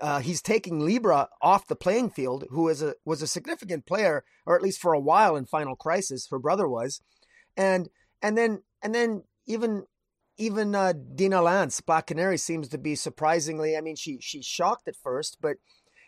uh, 0.00 0.20
he's 0.20 0.42
taking 0.42 0.80
Libra 0.80 1.28
off 1.40 1.66
the 1.66 1.76
playing 1.76 2.10
field, 2.10 2.44
who 2.50 2.68
is 2.68 2.82
a 2.82 2.94
was 3.04 3.22
a 3.22 3.26
significant 3.26 3.86
player, 3.86 4.24
or 4.46 4.56
at 4.56 4.62
least 4.62 4.80
for 4.80 4.92
a 4.92 5.00
while 5.00 5.36
in 5.36 5.46
Final 5.46 5.76
Crisis. 5.76 6.28
Her 6.30 6.38
brother 6.38 6.68
was, 6.68 7.00
and 7.56 7.88
and 8.22 8.36
then 8.36 8.62
and 8.82 8.94
then 8.94 9.24
even 9.46 9.84
even 10.36 10.74
uh, 10.74 10.94
Dinah 11.14 11.42
Lance, 11.42 11.80
Black 11.80 12.06
Canary, 12.08 12.38
seems 12.38 12.68
to 12.68 12.78
be 12.78 12.94
surprisingly. 12.94 13.76
I 13.76 13.80
mean, 13.80 13.96
she 13.96 14.18
she's 14.20 14.46
shocked 14.46 14.88
at 14.88 14.96
first, 14.96 15.38
but 15.40 15.56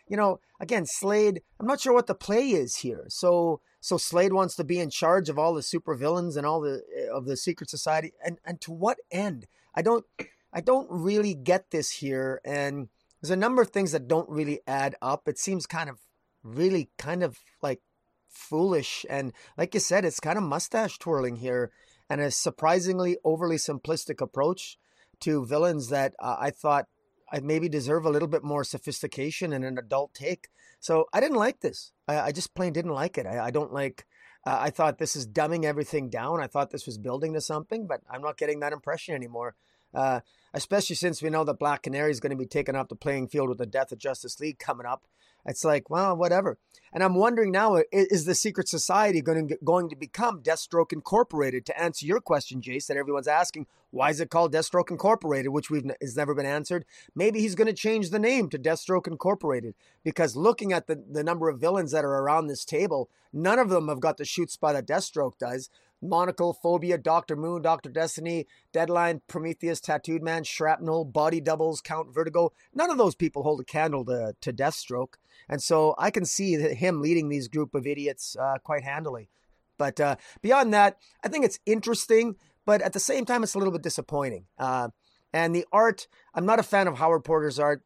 you 0.07 0.17
know, 0.17 0.39
again, 0.59 0.85
Slade, 0.85 1.41
I'm 1.59 1.67
not 1.67 1.79
sure 1.79 1.93
what 1.93 2.07
the 2.07 2.15
play 2.15 2.49
is 2.49 2.77
here. 2.77 3.05
So 3.07 3.61
so 3.79 3.97
Slade 3.97 4.33
wants 4.33 4.55
to 4.55 4.63
be 4.63 4.79
in 4.79 4.89
charge 4.89 5.29
of 5.29 5.39
all 5.39 5.53
the 5.53 5.61
supervillains 5.61 6.35
and 6.35 6.45
all 6.45 6.61
the 6.61 6.83
eh, 6.97 7.07
of 7.11 7.25
the 7.25 7.37
secret 7.37 7.69
society 7.69 8.13
and 8.25 8.39
and 8.45 8.59
to 8.61 8.71
what 8.71 8.97
end? 9.11 9.47
I 9.75 9.81
don't 9.81 10.05
I 10.51 10.61
don't 10.61 10.87
really 10.89 11.33
get 11.33 11.71
this 11.71 11.91
here 11.91 12.41
and 12.43 12.89
there's 13.23 13.31
a 13.31 13.37
number 13.37 13.61
of 13.61 13.69
things 13.69 13.93
that 13.93 14.09
don't 14.09 14.29
really 14.29 14.59
add 14.67 14.97
up. 15.01 15.29
It 15.29 15.39
seems 15.39 15.65
kind 15.65 15.89
of 15.89 15.97
really 16.43 16.89
kind 16.97 17.23
of 17.23 17.39
like 17.61 17.79
foolish 18.27 19.05
and 19.09 19.31
like 19.57 19.73
you 19.73 19.79
said 19.79 20.03
it's 20.03 20.19
kind 20.19 20.37
of 20.37 20.43
mustache 20.43 20.97
twirling 20.97 21.37
here 21.37 21.71
and 22.09 22.19
a 22.19 22.29
surprisingly 22.29 23.15
overly 23.23 23.55
simplistic 23.55 24.19
approach 24.19 24.77
to 25.21 25.45
villains 25.45 25.87
that 25.87 26.13
uh, 26.19 26.35
I 26.37 26.49
thought 26.49 26.87
I 27.31 27.39
maybe 27.39 27.69
deserve 27.69 28.05
a 28.05 28.09
little 28.09 28.27
bit 28.27 28.43
more 28.43 28.65
sophistication 28.65 29.53
and 29.53 29.63
an 29.63 29.77
adult 29.77 30.13
take. 30.13 30.49
So 30.81 31.05
I 31.13 31.21
didn't 31.21 31.37
like 31.37 31.61
this. 31.61 31.93
I, 32.09 32.19
I 32.19 32.31
just 32.33 32.53
plain 32.53 32.73
didn't 32.73 32.91
like 32.91 33.17
it. 33.17 33.25
I, 33.25 33.45
I 33.45 33.51
don't 33.51 33.71
like. 33.71 34.05
Uh, 34.45 34.57
I 34.59 34.69
thought 34.69 34.97
this 34.97 35.15
is 35.15 35.25
dumbing 35.25 35.63
everything 35.63 36.09
down. 36.09 36.41
I 36.41 36.47
thought 36.47 36.71
this 36.71 36.85
was 36.85 36.97
building 36.97 37.33
to 37.35 37.41
something, 37.41 37.87
but 37.87 38.01
I'm 38.11 38.21
not 38.21 38.37
getting 38.37 38.59
that 38.59 38.73
impression 38.73 39.15
anymore. 39.15 39.55
Uh, 39.93 40.19
especially 40.53 40.95
since 40.95 41.21
we 41.21 41.29
know 41.29 41.43
that 41.43 41.59
Black 41.59 41.83
Canary 41.83 42.11
is 42.11 42.19
going 42.19 42.31
to 42.31 42.37
be 42.37 42.45
taken 42.45 42.75
off 42.75 42.89
the 42.89 42.95
playing 42.95 43.27
field 43.27 43.49
with 43.49 43.57
the 43.57 43.65
Death 43.65 43.91
of 43.91 43.97
Justice 43.97 44.39
League 44.39 44.59
coming 44.59 44.85
up. 44.85 45.03
It's 45.45 45.65
like, 45.65 45.89
well, 45.89 46.15
whatever. 46.15 46.57
And 46.93 47.03
I'm 47.03 47.15
wondering 47.15 47.51
now, 47.51 47.81
is 47.91 48.25
the 48.25 48.35
secret 48.35 48.69
society 48.69 49.21
going 49.21 49.49
to 49.49 49.57
going 49.63 49.89
to 49.89 49.95
become 49.95 50.41
Deathstroke 50.41 50.93
Incorporated? 50.93 51.65
To 51.65 51.79
answer 51.79 52.05
your 52.05 52.21
question, 52.21 52.61
Jace, 52.61 52.87
that 52.87 52.97
everyone's 52.97 53.27
asking, 53.27 53.67
why 53.91 54.09
is 54.09 54.19
it 54.21 54.29
called 54.29 54.53
Deathstroke 54.53 54.89
Incorporated, 54.89 55.51
which 55.51 55.69
we've 55.69 55.89
has 56.01 56.15
never 56.15 56.33
been 56.33 56.45
answered? 56.45 56.85
Maybe 57.13 57.41
he's 57.41 57.55
going 57.55 57.67
to 57.67 57.73
change 57.73 58.09
the 58.09 58.19
name 58.19 58.49
to 58.49 58.59
Deathstroke 58.59 59.07
Incorporated 59.07 59.75
because 60.03 60.35
looking 60.35 60.71
at 60.71 60.87
the 60.87 61.03
the 61.09 61.23
number 61.23 61.49
of 61.49 61.59
villains 61.59 61.91
that 61.91 62.05
are 62.05 62.19
around 62.19 62.47
this 62.47 62.63
table, 62.63 63.09
none 63.33 63.59
of 63.59 63.69
them 63.69 63.89
have 63.89 63.99
got 63.99 64.17
the 64.17 64.25
shoot 64.25 64.49
spot 64.49 64.75
that 64.75 64.87
Deathstroke 64.87 65.37
does. 65.37 65.69
Monocle, 66.03 66.53
Phobia, 66.53 66.97
Doctor 66.97 67.35
Moon, 67.35 67.61
Doctor 67.61 67.89
Destiny, 67.89 68.45
Deadline, 68.71 69.21
Prometheus, 69.27 69.79
Tattooed 69.79 70.21
Man, 70.21 70.43
Shrapnel, 70.43 71.05
Body 71.05 71.41
Doubles, 71.41 71.81
Count 71.81 72.13
Vertigo. 72.13 72.51
None 72.73 72.91
of 72.91 72.97
those 72.97 73.15
people 73.15 73.43
hold 73.43 73.61
a 73.61 73.65
candle 73.65 74.05
to, 74.05 74.35
to 74.41 74.53
Deathstroke. 74.53 75.15
And 75.49 75.61
so 75.61 75.95
I 75.97 76.11
can 76.11 76.25
see 76.25 76.53
him 76.55 77.01
leading 77.01 77.29
these 77.29 77.47
group 77.47 77.73
of 77.73 77.87
idiots 77.87 78.35
uh, 78.39 78.57
quite 78.63 78.83
handily. 78.83 79.29
But 79.77 79.99
uh, 79.99 80.15
beyond 80.41 80.73
that, 80.73 80.97
I 81.23 81.27
think 81.27 81.45
it's 81.45 81.59
interesting, 81.65 82.35
but 82.65 82.81
at 82.81 82.93
the 82.93 82.99
same 82.99 83.25
time, 83.25 83.43
it's 83.43 83.55
a 83.55 83.57
little 83.57 83.73
bit 83.73 83.81
disappointing. 83.81 84.45
Uh, 84.57 84.89
and 85.33 85.55
the 85.55 85.65
art, 85.71 86.07
I'm 86.35 86.45
not 86.45 86.59
a 86.59 86.63
fan 86.63 86.87
of 86.87 86.97
Howard 86.97 87.23
Porter's 87.23 87.59
art 87.59 87.81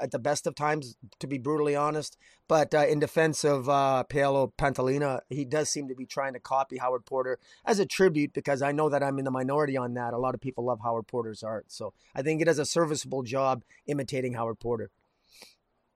at 0.00 0.10
the 0.10 0.18
best 0.18 0.46
of 0.46 0.54
times, 0.54 0.96
to 1.18 1.26
be 1.26 1.38
brutally 1.38 1.76
honest. 1.76 2.16
But 2.48 2.74
uh, 2.74 2.86
in 2.86 2.98
defense 2.98 3.44
of 3.44 3.68
uh, 3.68 4.04
Paolo 4.04 4.52
Pantalena, 4.58 5.20
he 5.28 5.44
does 5.44 5.68
seem 5.68 5.88
to 5.88 5.94
be 5.94 6.06
trying 6.06 6.32
to 6.32 6.40
copy 6.40 6.78
Howard 6.78 7.06
Porter 7.06 7.38
as 7.64 7.78
a 7.78 7.86
tribute 7.86 8.32
because 8.32 8.62
I 8.62 8.72
know 8.72 8.88
that 8.88 9.02
I'm 9.02 9.18
in 9.18 9.24
the 9.24 9.30
minority 9.30 9.76
on 9.76 9.94
that. 9.94 10.14
A 10.14 10.18
lot 10.18 10.34
of 10.34 10.40
people 10.40 10.64
love 10.64 10.80
Howard 10.82 11.06
Porter's 11.06 11.42
art. 11.42 11.66
So 11.68 11.92
I 12.14 12.22
think 12.22 12.40
it 12.40 12.46
does 12.46 12.58
a 12.58 12.66
serviceable 12.66 13.22
job 13.22 13.62
imitating 13.86 14.34
Howard 14.34 14.60
Porter. 14.60 14.90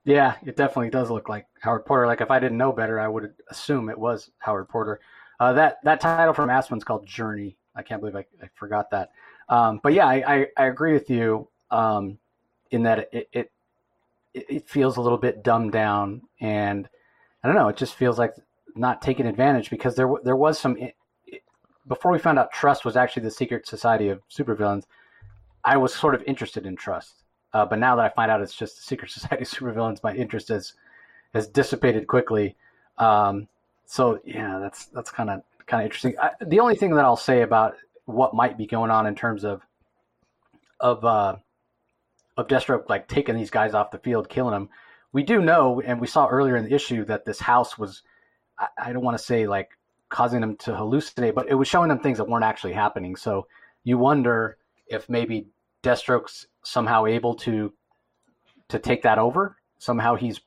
Yeah, 0.05 0.35
it 0.45 0.57
definitely 0.57 0.91
does 0.91 1.11
look 1.11 1.29
like 1.29 1.47
Howard 1.61 1.87
Porter. 1.87 2.07
Like 2.07 2.21
if 2.21 2.31
I 2.31 2.39
didn't 2.39 2.59
know 2.59 2.73
better, 2.73 3.01
I 3.01 3.09
would 3.09 3.33
assume 3.49 3.89
it 3.89 3.99
was 3.99 4.31
Howard 4.39 4.69
Porter. 4.69 5.01
Uh, 5.41 5.55
that 5.55 5.79
that 5.85 6.01
title 6.01 6.35
from 6.35 6.51
Aspen's 6.51 6.85
called 6.85 7.07
Jirni. 7.07 7.57
I 7.75 7.83
can't 7.83 8.01
believe 8.01 8.15
I, 8.15 8.27
I 8.43 8.49
forgot 8.55 8.91
that. 8.91 9.11
Um, 9.49 9.81
but 9.83 9.93
yeah, 9.93 10.07
I, 10.07 10.35
I, 10.35 10.47
I, 10.57 10.67
agree 10.67 10.93
with 10.93 11.11
you 11.11 11.49
um, 11.71 12.19
in 12.71 12.85
that 12.85 13.11
it, 13.13 13.29
it 13.33 13.53
it 14.35 14.69
feels 14.69 14.97
a 14.97 15.01
little 15.01 15.19
bit 15.19 15.43
dumbed 15.43 15.73
down, 15.73 16.23
and 16.41 16.89
I 17.43 17.49
don't 17.49 17.57
know. 17.57 17.69
It 17.69 17.77
just 17.77 17.95
feels 17.95 18.19
like 18.19 18.35
not 18.75 19.01
taking 19.01 19.27
advantage 19.27 19.71
because 19.71 19.95
there 19.95 20.13
there 20.25 20.37
was 20.37 20.59
some 20.59 20.77
before 21.87 22.11
we 22.11 22.19
found 22.19 22.39
out 22.39 22.53
Trust 22.53 22.85
was 22.85 22.97
actually 22.97 23.23
the 23.23 23.31
secret 23.31 23.67
society 23.67 24.09
of 24.09 24.21
supervillains. 24.29 24.85
I 25.65 25.77
was 25.77 25.95
sort 25.95 26.15
of 26.15 26.23
interested 26.25 26.67
in 26.67 26.77
Trust, 26.77 27.23
uh, 27.53 27.65
but 27.65 27.79
now 27.79 27.97
that 27.97 28.05
I 28.05 28.09
find 28.09 28.31
out 28.31 28.43
it's 28.43 28.57
just 28.57 28.77
the 28.77 28.83
secret 28.83 29.11
society 29.13 29.43
of 29.43 29.49
supervillains, 29.49 30.03
my 30.03 30.15
interest 30.15 30.49
has 30.49 30.75
has 31.33 31.49
dissipated 31.49 32.07
quickly. 32.07 32.57
Um, 32.99 33.49
so 33.87 34.21
yeah, 34.25 34.59
that's 34.59 34.87
that's 34.87 35.11
kind 35.11 35.31
of 35.31 35.43
kind 35.67 35.83
of 35.83 35.87
interesting. 35.87 36.15
I, 36.21 36.31
the 36.45 36.61
only 36.61 36.75
thing 36.75 36.95
that 36.95 37.05
I'll 37.05 37.17
say 37.17 37.43
about 37.43 37.77
what 38.07 38.35
might 38.35 38.59
be 38.59 38.67
going 38.67 38.91
on 38.91 39.07
in 39.07 39.15
terms 39.15 39.45
of 39.45 39.63
of 40.81 41.05
uh, 41.05 41.37
of 42.37 42.49
Deathstroke 42.49 42.89
like 42.89 43.09
taking 43.09 43.37
these 43.37 43.51
guys 43.51 43.75
off 43.75 43.91
the 43.91 43.99
field, 43.99 44.29
killing 44.29 44.53
them. 44.53 44.69
We 45.13 45.23
do 45.23 45.41
know, 45.41 45.81
and 45.81 46.01
we 46.01 46.07
saw 46.07 46.27
earlier 46.27 46.57
in 46.57 46.65
the 46.65 46.75
issue 46.75 47.05
that 47.05 47.25
this 47.25 47.41
house 47.41 47.79
was, 47.79 48.03
I, 48.59 48.67
I 48.79 48.93
don't 48.93 49.05
want 49.05 49.17
to 49.17 49.23
say 49.23 49.47
like 49.47 49.71
causing 50.09 50.41
them 50.41 50.57
to 50.57 50.73
hallucinate, 50.73 51.35
but 51.35 51.49
it 51.49 51.55
was 51.55 51.69
showing 51.69 51.89
them 51.89 52.01
things 52.01 52.19
that 52.19 52.29
weren't 52.29 52.45
actually 52.45 52.73
happening. 52.73 53.17
So 53.17 53.47
you 53.85 53.99
wonder 53.99 54.59
if 54.87 55.09
maybe 55.09 55.49
Deathstroke's 55.83 56.47
somehow 56.65 57.07
able 57.07 57.35
to 57.37 57.73
to 58.69 58.79
take 58.79 59.03
that 59.03 59.19
over. 59.19 59.57
Somehow 59.79 60.15
he's 60.15 60.41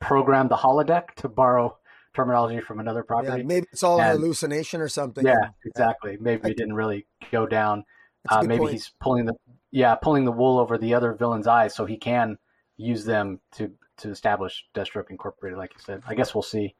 programmed 0.00 0.50
the 0.50 0.56
holodeck 0.56 1.14
to 1.16 1.28
borrow 1.28 1.78
terminology 2.14 2.60
from 2.60 2.80
another 2.80 3.02
property. 3.02 3.38
Yeah, 3.38 3.46
maybe 3.46 3.66
it's 3.72 3.82
all 3.82 4.00
and, 4.00 4.16
an 4.16 4.20
hallucination 4.20 4.80
or 4.80 4.88
something. 4.88 5.26
Yeah, 5.26 5.48
exactly. 5.64 6.18
Maybe 6.20 6.50
it 6.50 6.56
didn't 6.56 6.74
really 6.74 7.06
go 7.32 7.46
down. 7.46 7.84
Uh, 8.28 8.42
maybe 8.42 8.60
point. 8.60 8.72
he's 8.72 8.92
pulling 9.00 9.26
the 9.26 9.34
yeah 9.74 9.94
pulling 9.94 10.24
the 10.24 10.32
wool 10.32 10.58
over 10.58 10.78
the 10.78 10.94
other 10.94 11.12
villain's 11.12 11.46
eyes 11.46 11.74
so 11.74 11.84
he 11.84 11.96
can 11.96 12.38
use 12.76 13.04
them 13.04 13.40
to 13.52 13.70
to 13.96 14.10
establish 14.10 14.66
Deathstroke 14.74 15.10
Incorporated, 15.10 15.58
like 15.58 15.72
you 15.74 15.80
said. 15.80 16.02
I 16.06 16.14
guess 16.14 16.34
we'll 16.34 16.42
see. 16.42 16.74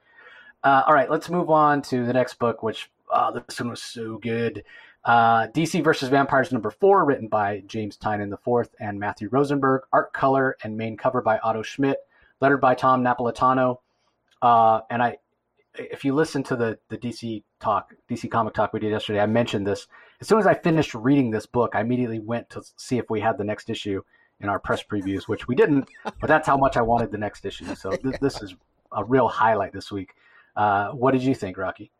Uh, 0.63 0.83
all 0.87 0.95
right, 0.95 1.11
let's 1.11 1.29
move 1.29 1.51
on 1.51 1.83
to 1.83 2.07
the 2.07 2.13
next 2.13 2.39
book, 2.39 2.63
which 2.63 2.91
oh, 3.13 3.33
this 3.33 3.61
one 3.61 3.71
was 3.71 3.83
so 3.83 4.19
good. 4.19 4.65
Uh, 5.05 5.49
DC 5.49 5.85
versus 5.85 6.09
Vampires 6.09 6.51
number 6.51 6.71
four, 6.71 7.05
written 7.05 7.29
by 7.29 7.63
James 7.67 7.99
Tynion 7.99 8.33
IV 8.33 8.71
and 8.81 8.99
Matthew 8.99 9.29
Rosenberg. 9.29 9.83
Art, 9.93 10.13
color, 10.15 10.57
and 10.63 10.77
main 10.77 10.97
cover 10.97 11.21
by 11.21 11.39
Otto 11.39 11.63
Schmidt. 11.63 11.99
Lettered 12.41 12.61
by 12.61 12.75
Tom 12.75 13.05
Napolitano. 13.05 13.79
Uh, 14.41 14.81
and 14.91 15.03
I, 15.03 15.19
if 15.75 16.05
you 16.05 16.15
listen 16.15 16.43
to 16.45 16.57
the 16.57 16.79
the 16.89 16.97
DC 16.97 17.43
talk, 17.61 17.95
DC 18.11 18.31
comic 18.31 18.55
talk 18.55 18.73
we 18.73 18.81
did 18.81 18.91
yesterday, 18.91 19.21
I 19.21 19.27
mentioned 19.27 19.67
this. 19.67 19.87
As 20.25 20.28
soon 20.28 20.38
as 20.38 20.47
I 20.47 20.54
finished 20.54 20.95
reading 20.95 21.31
this 21.31 21.45
book, 21.45 21.73
I 21.75 21.83
immediately 21.83 22.19
went 22.19 22.49
to 22.49 22.62
see 22.78 22.97
if 22.97 23.11
we 23.11 23.21
had 23.21 23.37
the 23.37 23.45
next 23.45 23.69
issue 23.69 24.00
in 24.40 24.49
our 24.49 24.59
press 24.59 24.83
previews, 24.83 25.25
which 25.25 25.47
we 25.47 25.54
didn't. 25.54 25.87
But 26.02 26.28
that's 26.28 26.47
how 26.47 26.57
much 26.57 26.78
I 26.78 26.81
wanted 26.81 27.12
the 27.12 27.19
next 27.19 27.45
issue. 27.45 27.75
So 27.75 27.90
th- 27.97 28.19
this 28.23 28.40
is 28.40 28.54
a 28.90 29.04
real 29.04 29.28
highlight 29.28 29.75
this 29.75 29.93
week. 29.93 30.14
Uh, 30.57 30.93
what 30.93 31.11
did 31.11 31.23
you 31.23 31.35
think, 31.35 31.59
Rocky? 31.59 31.90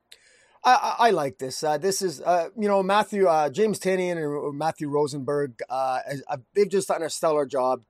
I, 0.65 0.95
I, 1.01 1.11
like 1.11 1.37
this. 1.37 1.63
Uh, 1.63 1.77
this 1.77 2.01
is, 2.01 2.23
uh, 2.23 2.49
you 2.59 2.67
know, 2.67 2.83
Matthew, 2.83 3.27
uh, 3.27 3.51
James 3.51 3.79
Tynion 3.79 4.17
and 4.17 4.57
Matthew 4.57 4.89
Rosenberg, 4.89 5.61
uh, 5.69 5.99
uh, 6.27 6.39
they've 6.55 6.71
just 6.71 6.89
done 6.89 7.03
a 7.03 7.11
stellar 7.11 7.45
job 7.45 7.83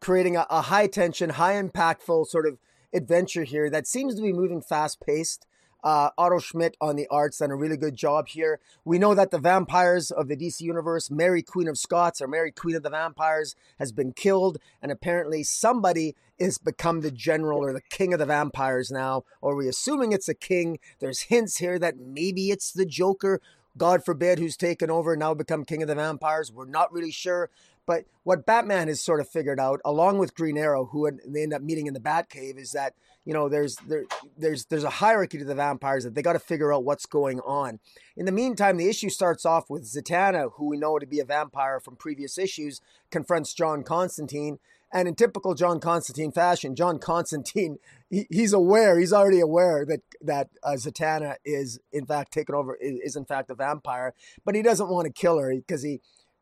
creating 0.00 0.36
a, 0.36 0.48
a 0.50 0.62
high 0.62 0.88
tension, 0.88 1.30
high 1.30 1.62
impactful 1.62 2.26
sort 2.26 2.48
of 2.48 2.58
adventure 2.92 3.44
here 3.44 3.70
that 3.70 3.86
seems 3.86 4.16
to 4.16 4.22
be 4.22 4.32
moving 4.32 4.60
fast 4.60 5.00
paced. 5.00 5.46
Uh, 5.86 6.10
Otto 6.18 6.40
Schmidt 6.40 6.76
on 6.80 6.96
the 6.96 7.06
arts 7.12 7.38
done 7.38 7.52
a 7.52 7.54
really 7.54 7.76
good 7.76 7.94
job 7.94 8.26
here. 8.26 8.58
We 8.84 8.98
know 8.98 9.14
that 9.14 9.30
the 9.30 9.38
vampires 9.38 10.10
of 10.10 10.26
the 10.26 10.36
DC 10.36 10.60
universe, 10.62 11.12
Mary 11.12 11.44
Queen 11.44 11.68
of 11.68 11.78
Scots 11.78 12.20
or 12.20 12.26
Mary 12.26 12.50
Queen 12.50 12.74
of 12.74 12.82
the 12.82 12.90
Vampires, 12.90 13.54
has 13.78 13.92
been 13.92 14.10
killed, 14.12 14.58
and 14.82 14.90
apparently 14.90 15.44
somebody 15.44 16.16
is 16.40 16.58
become 16.58 17.02
the 17.02 17.12
general 17.12 17.60
or 17.60 17.72
the 17.72 17.80
king 17.82 18.12
of 18.12 18.18
the 18.18 18.26
vampires 18.26 18.90
now. 18.90 19.22
Or 19.40 19.52
are 19.52 19.56
we 19.56 19.68
assuming 19.68 20.10
it's 20.10 20.28
a 20.28 20.34
king? 20.34 20.80
There's 20.98 21.20
hints 21.20 21.58
here 21.58 21.78
that 21.78 22.00
maybe 22.00 22.50
it's 22.50 22.72
the 22.72 22.84
Joker. 22.84 23.40
God 23.78 24.04
forbid, 24.04 24.40
who's 24.40 24.56
taken 24.56 24.90
over 24.90 25.12
and 25.12 25.20
now 25.20 25.34
become 25.34 25.64
king 25.64 25.82
of 25.82 25.88
the 25.88 25.94
vampires. 25.94 26.50
We're 26.50 26.66
not 26.66 26.92
really 26.92 27.12
sure. 27.12 27.48
But 27.86 28.04
what 28.24 28.44
Batman 28.44 28.88
has 28.88 29.00
sort 29.00 29.20
of 29.20 29.28
figured 29.28 29.60
out, 29.60 29.80
along 29.84 30.18
with 30.18 30.34
Green 30.34 30.58
Arrow, 30.58 30.86
who 30.86 31.08
they 31.26 31.44
end 31.44 31.54
up 31.54 31.62
meeting 31.62 31.86
in 31.86 31.94
the 31.94 32.00
Batcave, 32.00 32.58
is 32.58 32.72
that 32.72 32.94
you 33.24 33.32
know 33.32 33.48
there's 33.48 33.76
there 33.88 34.04
there's 34.36 34.66
there's 34.66 34.84
a 34.84 34.90
hierarchy 34.90 35.38
to 35.38 35.44
the 35.44 35.54
vampires 35.54 36.04
that 36.04 36.14
they 36.14 36.22
got 36.22 36.34
to 36.34 36.38
figure 36.40 36.72
out 36.72 36.84
what's 36.84 37.06
going 37.06 37.40
on. 37.40 37.78
In 38.16 38.26
the 38.26 38.32
meantime, 38.32 38.76
the 38.76 38.88
issue 38.88 39.08
starts 39.08 39.46
off 39.46 39.70
with 39.70 39.84
Zatanna, 39.84 40.52
who 40.54 40.66
we 40.66 40.76
know 40.76 40.98
to 40.98 41.06
be 41.06 41.20
a 41.20 41.24
vampire 41.24 41.78
from 41.78 41.96
previous 41.96 42.36
issues, 42.36 42.80
confronts 43.10 43.54
John 43.54 43.82
Constantine. 43.82 44.58
And 44.92 45.08
in 45.08 45.16
typical 45.16 45.54
John 45.54 45.80
Constantine 45.80 46.30
fashion, 46.30 46.76
John 46.76 46.98
Constantine 47.00 47.78
he, 48.10 48.26
he's 48.30 48.52
aware, 48.52 48.98
he's 48.98 49.12
already 49.12 49.40
aware 49.40 49.84
that 49.84 50.00
that 50.20 50.48
uh, 50.62 50.72
Zatanna 50.72 51.36
is 51.44 51.78
in 51.92 52.06
fact 52.06 52.32
taken 52.32 52.54
over, 52.54 52.76
is, 52.76 52.98
is 53.02 53.16
in 53.16 53.24
fact 53.24 53.50
a 53.50 53.54
vampire, 53.54 54.14
but 54.44 54.54
he 54.54 54.62
doesn't 54.62 54.88
want 54.88 55.06
to 55.06 55.12
kill 55.12 55.38
her 55.38 55.54
because 55.54 55.82
he 55.82 56.00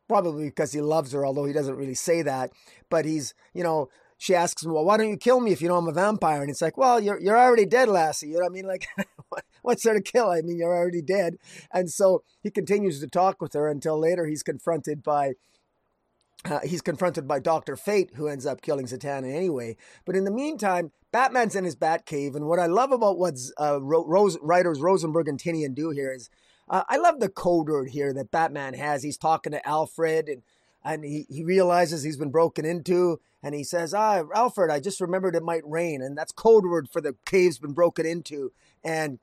probably 0.09 0.45
because 0.45 0.73
he 0.73 0.81
loves 0.81 1.13
her, 1.13 1.25
although 1.27 1.45
he 1.45 1.53
doesn't 1.53 1.77
really 1.77 1.95
say 1.95 2.23
that. 2.23 2.53
But 2.91 3.05
he's, 3.05 3.35
you 3.53 3.63
know, 3.63 3.89
she 4.19 4.35
asks 4.35 4.65
him, 4.65 4.73
"Well, 4.73 4.85
why 4.85 4.97
don't 4.97 5.11
you 5.11 5.17
kill 5.17 5.41
me 5.41 5.53
if 5.53 5.61
you 5.61 5.69
know 5.69 5.77
I'm 5.77 5.89
a 5.89 5.93
vampire?" 5.93 6.41
And 6.41 6.51
it's 6.51 6.63
like, 6.63 6.77
"Well, 6.77 7.01
you're 7.01 7.21
you're 7.21 7.39
already 7.39 7.67
dead, 7.67 7.89
lassie." 7.89 8.29
You 8.29 8.35
know 8.35 8.41
what 8.41 8.53
I 8.53 8.55
mean? 8.55 8.67
Like, 8.67 8.87
what's 9.63 9.83
there 9.83 9.95
to 9.95 10.01
kill? 10.01 10.31
I 10.31 10.41
mean, 10.43 10.57
you're 10.57 10.75
already 10.75 11.03
dead. 11.03 11.37
And 11.73 11.91
so 11.91 12.23
he 12.43 12.51
continues 12.51 13.01
to 13.01 13.07
talk 13.09 13.41
with 13.41 13.53
her 13.55 13.69
until 13.69 13.99
later 13.99 14.27
he's 14.27 14.43
confronted 14.43 15.03
by. 15.03 15.35
Uh, 16.47 16.61
he's 16.63 16.83
confronted 16.83 17.27
by 17.27 17.39
Doctor 17.39 17.75
Fate, 17.75 18.11
who 18.17 18.29
ends 18.29 18.45
up 18.45 18.61
killing 18.61 18.85
Zatanna 18.85 19.35
anyway. 19.35 19.79
But 20.05 20.15
in 20.15 20.25
the 20.25 20.31
meantime, 20.31 20.93
Batman's 21.11 21.57
in 21.57 21.65
his 21.65 21.75
Batcave, 21.75 22.35
and 22.35 22.47
what 22.47 22.59
I 22.59 22.67
love 22.67 22.93
about 22.93 23.19
what 23.19 23.39
uh, 23.59 23.81
Rose, 23.81 24.37
writers 24.43 24.83
Rosenberg 24.83 25.27
and 25.27 25.41
Tynion 25.41 25.75
do 25.75 25.89
here 25.89 26.13
is 26.13 26.29
uh, 26.69 26.85
I 26.89 26.97
love 26.97 27.21
the 27.21 27.29
code 27.29 27.69
word 27.69 27.91
here 27.91 28.13
that 28.13 28.31
Batman 28.31 28.75
has. 28.75 29.03
He's 29.03 29.19
talking 29.19 29.53
to 29.53 29.67
Alfred 29.67 30.29
and 30.29 30.43
and 30.85 31.03
he, 31.03 31.27
he 31.31 31.43
realizes 31.43 32.03
he's 32.03 32.19
been 32.19 32.31
broken 32.31 32.67
into 32.67 33.19
and 33.43 33.55
he 33.55 33.65
says, 33.65 33.95
Ah, 33.95 34.23
Alfred, 34.35 34.71
I 34.71 34.81
just 34.81 35.01
remembered 35.01 35.35
it 35.35 35.43
might 35.43 35.67
rain. 35.67 36.03
And 36.03 36.17
that's 36.17 36.33
code 36.33 36.67
word 36.67 36.89
for 36.91 37.01
the 37.01 37.17
cave's 37.25 37.59
been 37.59 37.73
broken 37.73 38.05
into. 38.05 38.53
And 38.85 39.19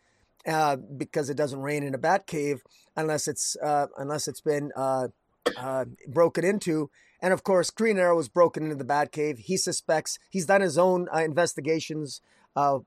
uh, 0.47 0.75
because 0.75 1.29
it 1.29 1.37
doesn't 1.37 1.61
rain 1.61 1.83
in 1.83 1.93
a 1.93 1.99
bat 1.99 2.25
cave 2.25 2.63
unless 2.95 3.27
it's 3.27 3.55
uh, 3.63 3.87
unless 3.97 4.27
it's 4.27 4.41
been 4.41 4.71
uh, 4.75 5.09
uh 5.55 5.85
broken 6.07 6.43
into. 6.43 6.89
And 7.21 7.31
of 7.31 7.43
course, 7.43 7.69
Green 7.69 7.99
Arrow 7.99 8.17
was 8.17 8.29
broken 8.29 8.63
into 8.63 8.75
the 8.75 8.83
bat 8.83 9.11
cave. 9.11 9.37
He 9.37 9.55
suspects 9.55 10.17
he's 10.31 10.47
done 10.47 10.61
his 10.61 10.79
own 10.79 11.07
uh, 11.13 11.19
investigations 11.19 12.21
uh, 12.55 12.79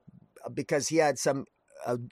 because 0.52 0.88
he 0.88 0.96
had 0.96 1.18
some 1.18 1.46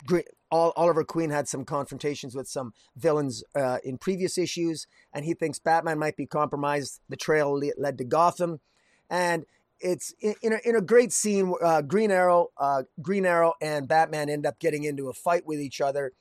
Green, 0.06 0.24
Oliver 0.52 1.04
Queen 1.04 1.30
had 1.30 1.48
some 1.48 1.64
confrontations 1.64 2.34
with 2.34 2.46
some 2.46 2.72
villains 2.96 3.42
uh, 3.54 3.78
in 3.82 3.98
previous 3.98 4.36
issues, 4.36 4.86
and 5.12 5.24
he 5.24 5.34
thinks 5.34 5.58
Batman 5.58 5.98
might 5.98 6.16
be 6.16 6.26
compromised. 6.26 7.00
The 7.08 7.16
trail 7.16 7.58
led 7.78 7.98
to 7.98 8.04
Gotham, 8.04 8.60
and 9.08 9.46
it's 9.80 10.14
in, 10.20 10.52
a, 10.52 10.58
in 10.64 10.76
a 10.76 10.80
great 10.80 11.12
scene. 11.12 11.54
Uh, 11.62 11.82
Green 11.82 12.10
Arrow, 12.10 12.48
uh, 12.58 12.82
Green 13.00 13.26
Arrow, 13.26 13.54
and 13.60 13.88
Batman 13.88 14.28
end 14.28 14.46
up 14.46 14.58
getting 14.58 14.84
into 14.84 15.08
a 15.08 15.12
fight 15.12 15.46
with 15.46 15.58
each 15.58 15.80
other, 15.80 16.12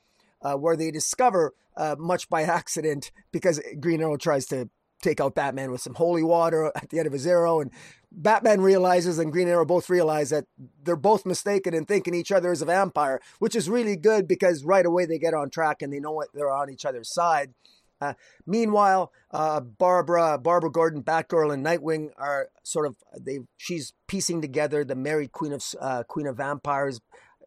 uh, 0.41 0.55
where 0.55 0.75
they 0.75 0.91
discover, 0.91 1.53
uh, 1.77 1.95
much 1.99 2.29
by 2.29 2.41
accident, 2.43 3.11
because 3.31 3.61
Green 3.79 4.01
Arrow 4.01 4.17
tries 4.17 4.45
to 4.47 4.69
take 5.01 5.19
out 5.19 5.35
Batman 5.35 5.71
with 5.71 5.81
some 5.81 5.95
holy 5.95 6.23
water 6.23 6.71
at 6.75 6.89
the 6.89 6.99
end 6.99 7.07
of 7.07 7.13
his 7.13 7.27
arrow, 7.27 7.59
and 7.59 7.71
Batman 8.11 8.61
realizes 8.61 9.19
and 9.19 9.31
Green 9.31 9.47
Arrow 9.47 9.65
both 9.65 9.89
realize 9.89 10.29
that 10.31 10.45
they're 10.83 10.95
both 10.95 11.25
mistaken 11.25 11.73
in 11.73 11.85
thinking 11.85 12.13
each 12.13 12.31
other 12.31 12.51
is 12.51 12.61
a 12.61 12.65
vampire, 12.65 13.21
which 13.39 13.55
is 13.55 13.69
really 13.69 13.95
good 13.95 14.27
because 14.27 14.63
right 14.63 14.85
away 14.85 15.05
they 15.05 15.17
get 15.17 15.33
on 15.33 15.49
track 15.49 15.81
and 15.81 15.93
they 15.93 15.99
know 15.99 16.11
what 16.11 16.27
they're 16.33 16.51
on 16.51 16.69
each 16.69 16.85
other's 16.85 17.13
side. 17.13 17.53
Uh, 18.01 18.13
meanwhile, 18.47 19.11
uh, 19.29 19.59
Barbara, 19.59 20.37
Barbara 20.37 20.71
Gordon, 20.71 21.03
Batgirl, 21.03 21.53
and 21.53 21.63
Nightwing 21.63 22.09
are 22.17 22.49
sort 22.63 22.87
of 22.87 22.95
they. 23.17 23.39
She's 23.57 23.93
piecing 24.07 24.41
together 24.41 24.83
the 24.83 24.95
married 24.95 25.31
queen 25.31 25.53
of 25.53 25.63
uh, 25.79 26.03
queen 26.03 26.25
of 26.25 26.37
vampires 26.37 26.99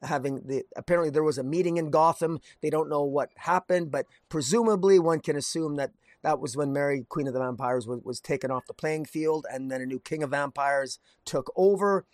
having 0.02 0.42
the 0.46 0.62
apparently 0.76 1.10
there 1.10 1.24
was 1.24 1.38
a 1.38 1.42
meeting 1.42 1.76
in 1.76 1.90
Gotham. 1.90 2.40
They 2.62 2.70
don't 2.70 2.88
know 2.88 3.02
what 3.02 3.30
happened, 3.36 3.90
but 3.90 4.06
presumably 4.28 4.98
one 4.98 5.20
can 5.20 5.36
assume 5.36 5.76
that 5.76 5.90
that 6.24 6.40
was 6.40 6.56
when 6.56 6.72
Mary, 6.72 7.04
Queen 7.06 7.28
of 7.28 7.34
the 7.34 7.38
Vampires, 7.38 7.86
was, 7.86 8.00
was 8.02 8.18
taken 8.18 8.50
off 8.50 8.66
the 8.66 8.72
playing 8.72 9.04
field, 9.04 9.46
and 9.52 9.70
then 9.70 9.82
a 9.82 9.86
new 9.86 10.00
King 10.00 10.22
of 10.22 10.30
Vampires 10.30 10.98
took 11.26 11.52
over. 11.54 12.06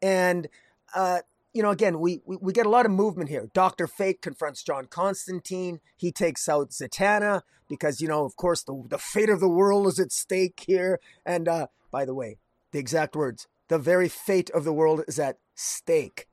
And 0.00 0.48
uh, 0.94 1.20
you 1.52 1.62
know, 1.62 1.70
again, 1.70 2.00
we, 2.00 2.22
we, 2.24 2.36
we 2.40 2.52
get 2.54 2.64
a 2.64 2.70
lot 2.70 2.86
of 2.86 2.92
movement 2.92 3.28
here. 3.28 3.50
Doctor 3.52 3.86
Fate 3.86 4.22
confronts 4.22 4.62
John 4.62 4.86
Constantine. 4.86 5.80
He 5.94 6.10
takes 6.10 6.48
out 6.48 6.70
Zatanna 6.70 7.42
because 7.68 8.00
you 8.00 8.08
know, 8.08 8.24
of 8.24 8.34
course, 8.36 8.62
the 8.62 8.82
the 8.88 8.98
fate 8.98 9.28
of 9.28 9.40
the 9.40 9.48
world 9.48 9.86
is 9.86 10.00
at 10.00 10.10
stake 10.10 10.64
here. 10.66 10.98
And 11.26 11.46
uh, 11.46 11.66
by 11.92 12.06
the 12.06 12.14
way, 12.14 12.38
the 12.72 12.78
exact 12.78 13.14
words: 13.14 13.46
the 13.68 13.78
very 13.78 14.08
fate 14.08 14.48
of 14.50 14.64
the 14.64 14.72
world 14.72 15.02
is 15.06 15.18
at 15.18 15.36
stake. 15.54 16.28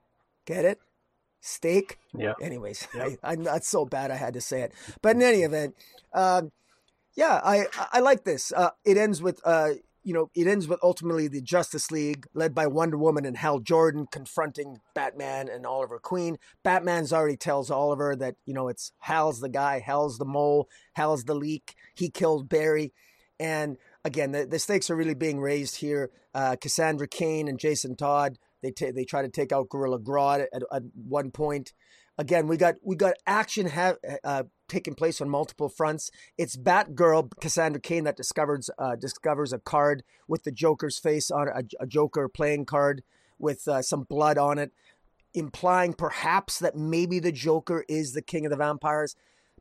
Get 0.45 0.63
it? 0.63 0.79
Steak. 1.41 1.99
Yeah. 2.17 2.33
Anyways, 2.41 2.87
I, 2.95 3.17
I'm 3.21 3.43
not 3.43 3.65
so 3.65 3.83
bad. 3.83 4.11
I 4.11 4.15
had 4.15 4.33
to 4.35 4.41
say 4.41 4.61
it. 4.61 4.71
But 5.01 5.17
in 5.17 5.21
any 5.23 5.41
event, 5.41 5.75
um, 6.13 6.51
yeah, 7.17 7.41
I 7.43 7.65
I 7.91 7.99
like 7.99 8.23
this. 8.23 8.53
Uh, 8.55 8.69
it 8.85 8.95
ends 8.95 9.21
with 9.21 9.41
uh, 9.43 9.71
you 10.07 10.13
know, 10.13 10.29
it 10.33 10.47
ends 10.47 10.69
with 10.69 10.79
ultimately 10.81 11.27
the 11.27 11.41
Justice 11.41 11.91
League, 11.91 12.27
led 12.33 12.55
by 12.55 12.65
Wonder 12.65 12.97
Woman 12.97 13.25
and 13.25 13.35
Hal 13.35 13.59
Jordan, 13.59 14.07
confronting 14.09 14.79
Batman 14.95 15.49
and 15.49 15.65
Oliver 15.65 15.99
Queen. 15.99 16.37
Batman's 16.63 17.11
already 17.11 17.35
tells 17.35 17.69
Oliver 17.69 18.15
that, 18.15 18.35
you 18.45 18.53
know, 18.53 18.69
it's 18.69 18.93
Hal's 18.99 19.41
the 19.41 19.49
guy, 19.49 19.79
Hal's 19.79 20.17
the 20.17 20.23
mole, 20.23 20.69
Hal's 20.93 21.25
the 21.25 21.35
leak. 21.35 21.75
He 21.93 22.09
killed 22.09 22.47
Barry. 22.47 22.93
And 23.37 23.75
again, 24.05 24.31
the, 24.31 24.45
the 24.45 24.59
stakes 24.59 24.89
are 24.89 24.95
really 24.95 25.13
being 25.13 25.41
raised 25.41 25.75
here. 25.75 26.09
Uh, 26.33 26.55
Cassandra 26.55 27.09
Cain 27.09 27.49
and 27.49 27.59
Jason 27.59 27.97
Todd, 27.97 28.37
they, 28.63 28.71
t- 28.71 28.91
they 28.91 29.03
try 29.03 29.23
to 29.23 29.29
take 29.29 29.51
out 29.51 29.67
Gorilla 29.67 29.99
Grodd 29.99 30.45
at, 30.53 30.63
at 30.71 30.83
one 30.93 31.31
point 31.31 31.73
again 32.17 32.47
we 32.47 32.57
got 32.57 32.75
we 32.83 32.95
got 32.95 33.15
action 33.25 33.67
have 33.67 33.97
uh, 34.23 34.43
taking 34.67 34.95
place 34.95 35.21
on 35.21 35.29
multiple 35.29 35.69
fronts. 35.69 36.11
It's 36.37 36.57
Batgirl 36.57 37.31
Cassandra 37.39 37.81
Cain 37.81 38.03
that 38.03 38.17
discovers 38.17 38.69
uh, 38.77 38.95
discovers 38.95 39.53
a 39.53 39.59
card 39.59 40.03
with 40.27 40.43
the 40.43 40.51
Joker's 40.51 40.99
face 40.99 41.31
on 41.31 41.47
a, 41.47 41.63
a 41.79 41.87
Joker 41.87 42.27
playing 42.27 42.65
card 42.65 43.03
with 43.39 43.67
uh, 43.67 43.81
some 43.81 44.03
blood 44.03 44.37
on 44.37 44.57
it, 44.57 44.71
implying 45.33 45.93
perhaps 45.93 46.59
that 46.59 46.75
maybe 46.75 47.19
the 47.19 47.31
Joker 47.31 47.85
is 47.87 48.13
the 48.13 48.21
king 48.21 48.45
of 48.45 48.49
the 48.49 48.57
vampires 48.57 49.15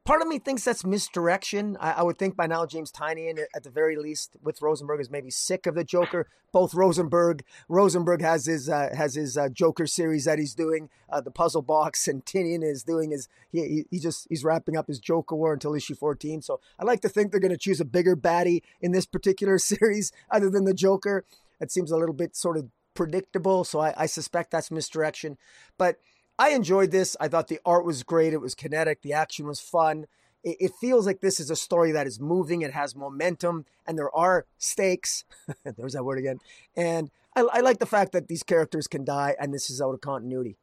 part 0.07 0.23
of 0.23 0.29
me 0.29 0.39
thinks 0.39 0.65
that's 0.65 0.85
misdirection. 0.85 1.77
I, 1.81 1.93
I, 1.93 2.03
would 2.03 2.17
think 2.17 2.37
by 2.37 2.47
now 2.47 2.65
James 2.65 2.93
Tynion, 2.93 3.41
at 3.55 3.65
the 3.65 3.71
very 3.71 3.97
least, 3.97 4.37
with 4.43 4.63
Rosenberg, 4.63 5.01
is 5.01 5.11
maybe 5.11 5.31
sick 5.31 5.67
of 5.67 5.75
the 5.75 5.85
Joker. 5.85 6.29
Both 6.53 6.75
Rosenberg, 6.75 7.45
Rosenberg 7.69 8.23
has 8.23 8.47
his 8.47 8.69
uh, 8.69 8.91
has 8.97 9.17
his 9.17 9.37
uh, 9.37 9.49
Joker 9.49 9.87
series 9.87 10.25
that 10.25 10.39
he's 10.39 10.55
doing, 10.55 10.89
uh, 11.11 11.21
the 11.21 11.33
Puzzle 11.33 11.61
Box, 11.61 12.09
and 12.09 12.25
Tynion 12.25 12.63
is 12.63 12.85
doing 12.85 13.11
his 13.11 13.29
he, 13.51 13.85
he 13.91 13.99
just 13.99 14.27
he's 14.31 14.45
wrapping 14.45 14.77
up 14.77 14.87
his 14.87 15.01
Joker 15.01 15.35
War 15.35 15.53
until 15.53 15.75
issue 15.75 15.97
fourteen. 15.97 16.41
So 16.41 16.61
I 16.79 16.85
like 16.85 17.01
to 17.03 17.09
think 17.09 17.31
they're 17.31 17.41
going 17.41 17.51
to 17.51 17.59
choose 17.59 17.81
a 17.81 17.85
bigger 17.85 18.17
baddie 18.17 18.63
in 18.81 18.93
this 18.93 19.07
particular 19.07 19.59
series 19.59 20.13
other 20.31 20.49
than 20.49 20.65
the 20.65 20.75
Joker. 20.75 21.25
It 21.61 21.73
seems 21.73 21.91
a 21.91 21.97
little 21.97 22.15
bit 22.15 22.37
sort 22.37 22.57
of 22.57 22.69
predictable, 22.95 23.65
so 23.65 23.81
I, 23.81 23.93
I 23.97 24.07
suspect 24.07 24.53
that's 24.53 24.71
misdirection, 24.71 25.37
but. 25.77 25.99
I 26.39 26.51
enjoyed 26.51 26.91
this. 26.91 27.17
I 27.19 27.29
thought 27.29 27.49
the 27.49 27.61
art 27.65 27.85
was 27.85 28.03
great. 28.03 28.33
It 28.33 28.41
was 28.41 28.55
kinetic. 28.55 29.03
The 29.03 29.13
action 29.13 29.47
was 29.47 29.61
fun. 29.61 30.07
It, 30.45 30.57
it 30.61 30.73
feels 30.81 31.07
like 31.07 31.21
this 31.21 31.41
is 31.41 31.51
a 31.51 31.57
story 31.57 31.93
that 31.93 32.07
is 32.07 32.21
moving. 32.21 32.63
It 32.63 32.73
has 32.73 32.95
momentum, 32.95 33.65
and 33.87 33.99
there 33.99 34.15
are 34.15 34.47
stakes. 34.59 35.25
There's 35.65 35.95
that 35.95 36.05
word 36.05 36.19
again. 36.19 36.39
And 36.77 37.11
I, 37.35 37.43
I, 37.53 37.61
like 37.61 37.79
the 37.79 37.87
fact 37.87 38.13
that 38.13 38.29
these 38.29 38.43
characters 38.43 38.87
can 38.87 39.05
die, 39.05 39.35
and 39.41 39.53
this 39.53 39.71
is 39.71 39.81
out 39.81 39.95
of 39.95 40.01
continuity. 40.01 40.57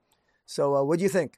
So, 0.45 0.75
uh, 0.75 0.83
what 0.83 0.99
do 0.99 1.03
you 1.03 1.09
think? 1.09 1.37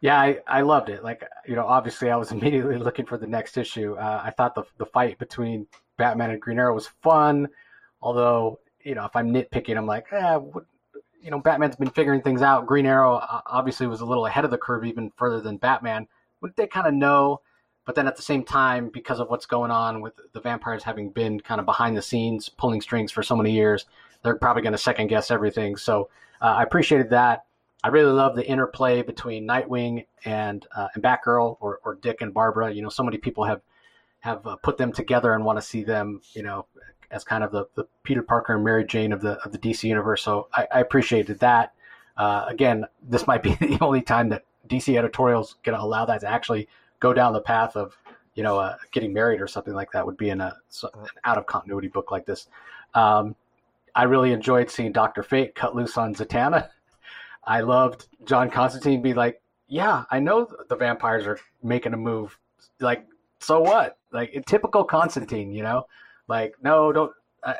Yeah, 0.00 0.20
I, 0.20 0.40
I 0.46 0.60
loved 0.60 0.90
it. 0.90 1.02
Like, 1.02 1.22
you 1.46 1.54
know, 1.56 1.64
obviously 1.66 2.10
I 2.10 2.16
was 2.16 2.32
immediately 2.36 2.78
looking 2.78 3.06
for 3.06 3.16
the 3.16 3.26
next 3.26 3.56
issue. 3.56 3.94
Uh, 3.94 4.22
I 4.24 4.30
thought 4.30 4.54
the, 4.54 4.64
the 4.78 4.86
fight 4.86 5.18
between 5.18 5.66
Batman 5.96 6.30
and 6.30 6.40
Green 6.40 6.58
Arrow 6.58 6.74
was 6.74 6.88
fun. 7.02 7.48
Although, 8.02 8.58
you 8.82 8.94
know, 8.94 9.04
if 9.06 9.16
I'm 9.16 9.32
nitpicking, 9.32 9.76
I'm 9.78 9.86
like, 9.86 10.12
eh, 10.12 10.36
what, 10.36 10.64
you 11.24 11.30
know, 11.30 11.40
Batman's 11.40 11.76
been 11.76 11.90
figuring 11.90 12.20
things 12.20 12.42
out. 12.42 12.66
Green 12.66 12.84
Arrow 12.84 13.16
uh, 13.16 13.40
obviously 13.46 13.86
was 13.86 14.02
a 14.02 14.04
little 14.04 14.26
ahead 14.26 14.44
of 14.44 14.50
the 14.50 14.58
curve, 14.58 14.84
even 14.84 15.10
further 15.16 15.40
than 15.40 15.56
Batman. 15.56 16.06
Wouldn't 16.42 16.56
they 16.56 16.66
kind 16.66 16.86
of 16.86 16.92
know? 16.92 17.40
But 17.86 17.94
then 17.94 18.06
at 18.06 18.16
the 18.16 18.22
same 18.22 18.44
time, 18.44 18.90
because 18.90 19.20
of 19.20 19.30
what's 19.30 19.46
going 19.46 19.70
on 19.70 20.02
with 20.02 20.12
the 20.32 20.40
vampires 20.40 20.82
having 20.82 21.10
been 21.10 21.40
kind 21.40 21.60
of 21.60 21.66
behind 21.66 21.96
the 21.96 22.02
scenes, 22.02 22.50
pulling 22.50 22.82
strings 22.82 23.10
for 23.10 23.22
so 23.22 23.36
many 23.36 23.52
years, 23.52 23.86
they're 24.22 24.36
probably 24.36 24.62
going 24.62 24.72
to 24.72 24.78
second 24.78 25.08
guess 25.08 25.30
everything. 25.30 25.76
So 25.76 26.10
uh, 26.42 26.56
I 26.56 26.62
appreciated 26.62 27.10
that. 27.10 27.44
I 27.82 27.88
really 27.88 28.12
love 28.12 28.36
the 28.36 28.46
interplay 28.46 29.02
between 29.02 29.46
Nightwing 29.46 30.06
and 30.24 30.66
uh, 30.74 30.88
and 30.94 31.02
Batgirl, 31.02 31.58
or, 31.60 31.80
or 31.84 31.96
Dick 31.96 32.22
and 32.22 32.32
Barbara. 32.32 32.72
You 32.72 32.82
know, 32.82 32.88
so 32.88 33.02
many 33.02 33.18
people 33.18 33.44
have 33.44 33.60
have 34.20 34.46
uh, 34.46 34.56
put 34.56 34.78
them 34.78 34.90
together 34.90 35.34
and 35.34 35.44
want 35.44 35.58
to 35.58 35.62
see 35.62 35.82
them, 35.82 36.22
you 36.32 36.42
know, 36.42 36.66
as 37.14 37.22
kind 37.22 37.44
of 37.44 37.52
the, 37.52 37.66
the 37.76 37.86
Peter 38.02 38.22
Parker 38.22 38.54
and 38.54 38.64
Mary 38.64 38.84
Jane 38.84 39.12
of 39.12 39.20
the 39.20 39.38
of 39.44 39.52
the 39.52 39.58
DC 39.58 39.84
universe. 39.84 40.22
So 40.22 40.48
I, 40.52 40.66
I 40.74 40.80
appreciated 40.80 41.38
that. 41.38 41.72
Uh, 42.16 42.44
again, 42.48 42.84
this 43.08 43.26
might 43.26 43.42
be 43.42 43.54
the 43.60 43.78
only 43.80 44.02
time 44.02 44.28
that 44.30 44.44
DC 44.68 44.98
editorials 44.98 45.56
going 45.62 45.78
to 45.78 45.82
allow 45.82 46.04
that 46.04 46.20
to 46.20 46.28
actually 46.28 46.68
go 47.00 47.12
down 47.12 47.32
the 47.32 47.40
path 47.40 47.76
of 47.76 47.96
you 48.34 48.42
know 48.42 48.58
uh, 48.58 48.76
getting 48.90 49.12
married 49.12 49.40
or 49.40 49.46
something 49.46 49.74
like 49.74 49.92
that 49.92 50.04
would 50.04 50.16
be 50.16 50.30
in 50.30 50.40
a 50.40 50.54
an 50.82 51.06
out 51.24 51.38
of 51.38 51.46
continuity 51.46 51.88
book 51.88 52.10
like 52.10 52.26
this. 52.26 52.48
Um, 52.94 53.36
I 53.94 54.04
really 54.04 54.32
enjoyed 54.32 54.68
seeing 54.68 54.90
Doctor 54.90 55.22
Fate 55.22 55.54
cut 55.54 55.76
loose 55.76 55.96
on 55.96 56.14
Zatanna. 56.14 56.68
I 57.46 57.60
loved 57.60 58.08
John 58.24 58.50
Constantine 58.50 59.02
be 59.02 59.14
like, 59.14 59.40
"Yeah, 59.68 60.04
I 60.10 60.18
know 60.18 60.48
the 60.68 60.76
vampires 60.76 61.26
are 61.26 61.38
making 61.62 61.94
a 61.94 61.96
move. 61.96 62.36
Like, 62.80 63.06
so 63.38 63.60
what? 63.60 63.98
Like, 64.10 64.44
typical 64.46 64.82
Constantine, 64.82 65.52
you 65.52 65.62
know." 65.62 65.86
Like, 66.28 66.54
no, 66.62 66.92
don't 66.92 67.12
uh, 67.42 67.54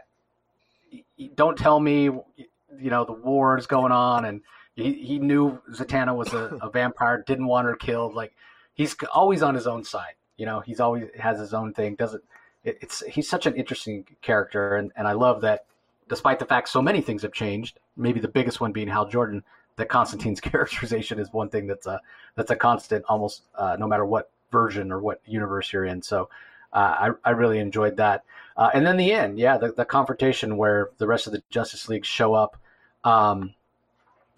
don't 1.34 1.56
tell 1.56 1.78
me, 1.78 2.04
you 2.04 2.90
know, 2.90 3.04
the 3.04 3.12
war 3.12 3.58
is 3.58 3.66
going 3.66 3.92
on, 3.92 4.24
and 4.24 4.40
he, 4.74 4.94
he 4.94 5.18
knew 5.18 5.60
Zatanna 5.72 6.14
was 6.14 6.32
a, 6.32 6.58
a 6.62 6.70
vampire, 6.72 7.22
didn't 7.26 7.46
want 7.46 7.66
her 7.66 7.76
killed. 7.76 8.14
Like, 8.14 8.34
he's 8.74 8.96
always 9.12 9.42
on 9.42 9.54
his 9.54 9.66
own 9.66 9.84
side. 9.84 10.14
You 10.36 10.46
know, 10.46 10.60
he's 10.60 10.80
always 10.80 11.08
has 11.18 11.38
his 11.38 11.54
own 11.54 11.72
thing. 11.72 11.94
Doesn't 11.94 12.24
it, 12.64 12.78
it's 12.80 13.02
he's 13.06 13.28
such 13.28 13.46
an 13.46 13.54
interesting 13.54 14.04
character, 14.22 14.76
and 14.76 14.92
and 14.96 15.06
I 15.06 15.12
love 15.12 15.42
that. 15.42 15.66
Despite 16.08 16.38
the 16.38 16.44
fact 16.44 16.68
so 16.68 16.82
many 16.82 17.00
things 17.00 17.22
have 17.22 17.32
changed, 17.32 17.78
maybe 17.96 18.20
the 18.20 18.28
biggest 18.28 18.60
one 18.60 18.72
being 18.72 18.88
Hal 18.88 19.08
Jordan, 19.08 19.42
that 19.76 19.88
Constantine's 19.88 20.40
characterization 20.40 21.18
is 21.18 21.32
one 21.32 21.48
thing 21.48 21.66
that's 21.66 21.86
a 21.86 22.00
that's 22.34 22.50
a 22.50 22.56
constant, 22.56 23.04
almost 23.08 23.42
uh, 23.54 23.76
no 23.78 23.86
matter 23.86 24.04
what 24.04 24.30
version 24.50 24.92
or 24.92 25.00
what 25.00 25.20
universe 25.26 25.72
you're 25.72 25.84
in. 25.84 26.02
So 26.02 26.28
I 26.78 27.10
I 27.24 27.30
really 27.30 27.58
enjoyed 27.58 27.96
that. 27.96 28.24
Uh, 28.56 28.70
and 28.72 28.86
then 28.86 28.96
the 28.96 29.12
end, 29.12 29.38
yeah, 29.38 29.58
the, 29.58 29.72
the 29.72 29.84
confrontation 29.84 30.56
where 30.56 30.90
the 30.98 31.06
rest 31.06 31.26
of 31.26 31.32
the 31.32 31.42
Justice 31.50 31.88
League 31.88 32.04
show 32.04 32.34
up. 32.34 32.56
Um, 33.02 33.54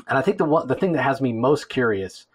and 0.09 0.17
I 0.17 0.23
think 0.23 0.39
the 0.39 0.45
one, 0.45 0.67
the 0.67 0.75
thing 0.75 0.93
that 0.93 1.03
has 1.03 1.21
me 1.21 1.33
most 1.33 1.69
curious, 1.69 2.27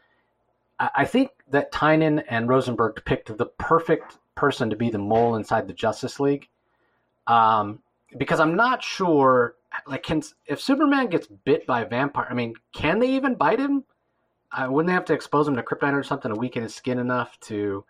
I, 0.79 0.89
I 0.97 1.05
think 1.05 1.31
that 1.49 1.71
Tynion 1.71 2.23
and 2.29 2.47
Rosenberg 2.47 3.03
picked 3.03 3.35
the 3.35 3.45
perfect 3.45 4.17
person 4.35 4.69
to 4.69 4.75
be 4.75 4.89
the 4.89 4.99
mole 4.99 5.35
inside 5.35 5.67
the 5.67 5.73
Justice 5.73 6.19
League. 6.19 6.47
Um, 7.25 7.79
because 8.17 8.39
I'm 8.39 8.55
not 8.55 8.83
sure, 8.83 9.55
like, 9.87 10.03
can 10.03 10.21
if 10.45 10.61
Superman 10.61 11.07
gets 11.07 11.27
bit 11.27 11.65
by 11.65 11.81
a 11.81 11.87
vampire, 11.87 12.27
I 12.29 12.33
mean, 12.33 12.55
can 12.73 12.99
they 12.99 13.09
even 13.11 13.35
bite 13.35 13.59
him? 13.59 13.85
Uh, 14.51 14.67
wouldn't 14.69 14.87
they 14.87 14.93
have 14.93 15.05
to 15.05 15.13
expose 15.13 15.47
him 15.47 15.55
to 15.55 15.63
kryptonite 15.63 15.93
or 15.93 16.03
something 16.03 16.31
to 16.31 16.39
weaken 16.39 16.63
his 16.63 16.75
skin 16.75 16.99
enough 16.99 17.39
to, 17.41 17.85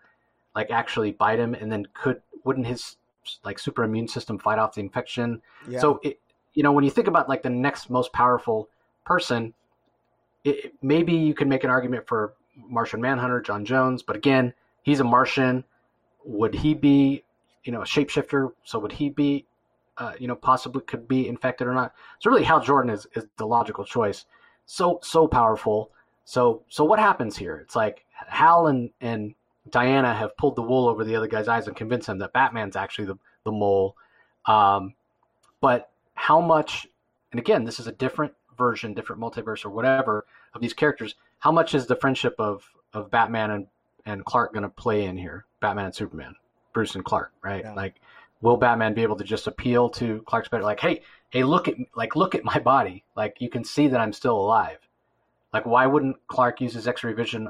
like, 0.54 0.70
actually 0.70 1.12
bite 1.12 1.38
him? 1.38 1.54
And 1.54 1.70
then 1.70 1.86
could 1.94 2.22
wouldn't 2.44 2.66
his 2.66 2.96
like 3.44 3.58
super 3.58 3.84
immune 3.84 4.08
system 4.08 4.38
fight 4.38 4.58
off 4.58 4.74
the 4.74 4.80
infection. 4.80 5.42
Yeah. 5.68 5.80
So 5.80 6.00
it, 6.02 6.20
you 6.54 6.62
know, 6.62 6.72
when 6.72 6.84
you 6.84 6.90
think 6.90 7.08
about 7.08 7.28
like 7.28 7.42
the 7.42 7.50
next 7.50 7.90
most 7.90 8.12
powerful 8.12 8.68
person, 9.04 9.54
it, 10.44 10.74
maybe 10.82 11.12
you 11.12 11.34
can 11.34 11.48
make 11.48 11.64
an 11.64 11.70
argument 11.70 12.06
for 12.06 12.34
Martian 12.56 13.00
Manhunter, 13.00 13.40
J'onn 13.40 13.64
J'onzz, 13.64 14.04
but 14.04 14.16
again, 14.16 14.52
he's 14.82 15.00
a 15.00 15.04
Martian. 15.04 15.64
Would 16.24 16.54
he 16.54 16.74
be, 16.74 17.24
you 17.64 17.72
know, 17.72 17.82
a 17.82 17.86
shapeshifter? 17.86 18.52
So 18.64 18.78
would 18.78 18.92
he 18.92 19.08
be, 19.08 19.46
uh, 19.98 20.12
you 20.18 20.28
know, 20.28 20.34
possibly 20.34 20.82
could 20.82 21.08
be 21.08 21.28
infected 21.28 21.66
or 21.66 21.74
not? 21.74 21.94
So 22.18 22.30
really, 22.30 22.44
Hal 22.44 22.60
Jordan 22.60 22.90
is, 22.90 23.06
is 23.14 23.26
the 23.36 23.46
logical 23.46 23.84
choice. 23.84 24.26
So 24.66 25.00
so 25.02 25.26
powerful. 25.26 25.90
So 26.24 26.62
so 26.68 26.84
what 26.84 26.98
happens 26.98 27.36
here? 27.36 27.56
It's 27.56 27.74
like 27.74 28.04
Hal 28.12 28.68
and 28.68 28.90
and 29.00 29.34
Diana 29.70 30.14
have 30.14 30.36
pulled 30.36 30.56
the 30.56 30.62
wool 30.62 30.88
over 30.88 31.04
the 31.04 31.14
other 31.14 31.28
guy's 31.28 31.48
eyes 31.48 31.66
and 31.66 31.76
convinced 31.76 32.08
him 32.08 32.18
that 32.18 32.32
Batman's 32.32 32.76
actually 32.76 33.06
the, 33.06 33.16
the 33.44 33.52
mole. 33.52 33.96
Um, 34.46 34.94
but 35.60 35.90
how 36.14 36.40
much, 36.40 36.86
and 37.30 37.38
again, 37.38 37.64
this 37.64 37.78
is 37.78 37.86
a 37.86 37.92
different 37.92 38.32
version, 38.58 38.94
different 38.94 39.22
multiverse 39.22 39.64
or 39.64 39.70
whatever 39.70 40.26
of 40.54 40.60
these 40.60 40.74
characters. 40.74 41.14
How 41.38 41.52
much 41.52 41.74
is 41.74 41.86
the 41.86 41.96
friendship 41.96 42.34
of, 42.38 42.68
of 42.92 43.10
Batman 43.10 43.50
and, 43.50 43.66
and 44.04 44.24
Clark 44.24 44.52
going 44.52 44.64
to 44.64 44.68
play 44.68 45.04
in 45.04 45.16
here? 45.16 45.44
Batman 45.60 45.86
and 45.86 45.94
Superman, 45.94 46.34
Bruce 46.72 46.94
and 46.94 47.04
Clark, 47.04 47.32
right? 47.42 47.62
Yeah. 47.64 47.74
Like, 47.74 48.00
will 48.40 48.56
Batman 48.56 48.94
be 48.94 49.02
able 49.02 49.16
to 49.16 49.24
just 49.24 49.46
appeal 49.46 49.88
to 49.90 50.22
Clark's 50.26 50.48
better? 50.48 50.64
Like, 50.64 50.80
hey, 50.80 51.02
hey, 51.30 51.44
look 51.44 51.68
at 51.68 51.76
like 51.96 52.16
look 52.16 52.34
at 52.34 52.44
my 52.44 52.58
body. 52.58 53.04
Like, 53.16 53.36
you 53.40 53.48
can 53.48 53.64
see 53.64 53.88
that 53.88 54.00
I'm 54.00 54.12
still 54.12 54.36
alive. 54.36 54.78
Like, 55.52 55.66
why 55.66 55.86
wouldn't 55.86 56.16
Clark 56.26 56.60
use 56.60 56.74
his 56.74 56.88
X-ray 56.88 57.12
vision 57.12 57.48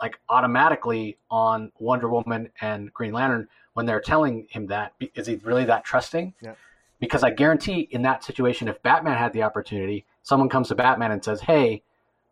like 0.00 0.18
automatically 0.28 1.18
on 1.30 1.70
Wonder 1.78 2.08
Woman 2.08 2.50
and 2.60 2.92
Green 2.92 3.12
Lantern 3.12 3.48
when 3.74 3.86
they're 3.86 4.00
telling 4.00 4.46
him 4.50 4.66
that? 4.68 4.94
Is 5.14 5.26
he 5.26 5.36
really 5.36 5.64
that 5.66 5.84
trusting? 5.84 6.34
Yeah. 6.40 6.54
Because 6.98 7.22
I 7.22 7.30
guarantee 7.30 7.88
in 7.92 8.02
that 8.02 8.24
situation, 8.24 8.68
if 8.68 8.82
Batman 8.82 9.16
had 9.16 9.32
the 9.32 9.42
opportunity, 9.42 10.04
someone 10.22 10.48
comes 10.48 10.68
to 10.68 10.74
Batman 10.74 11.12
and 11.12 11.24
says, 11.24 11.40
"Hey, 11.40 11.82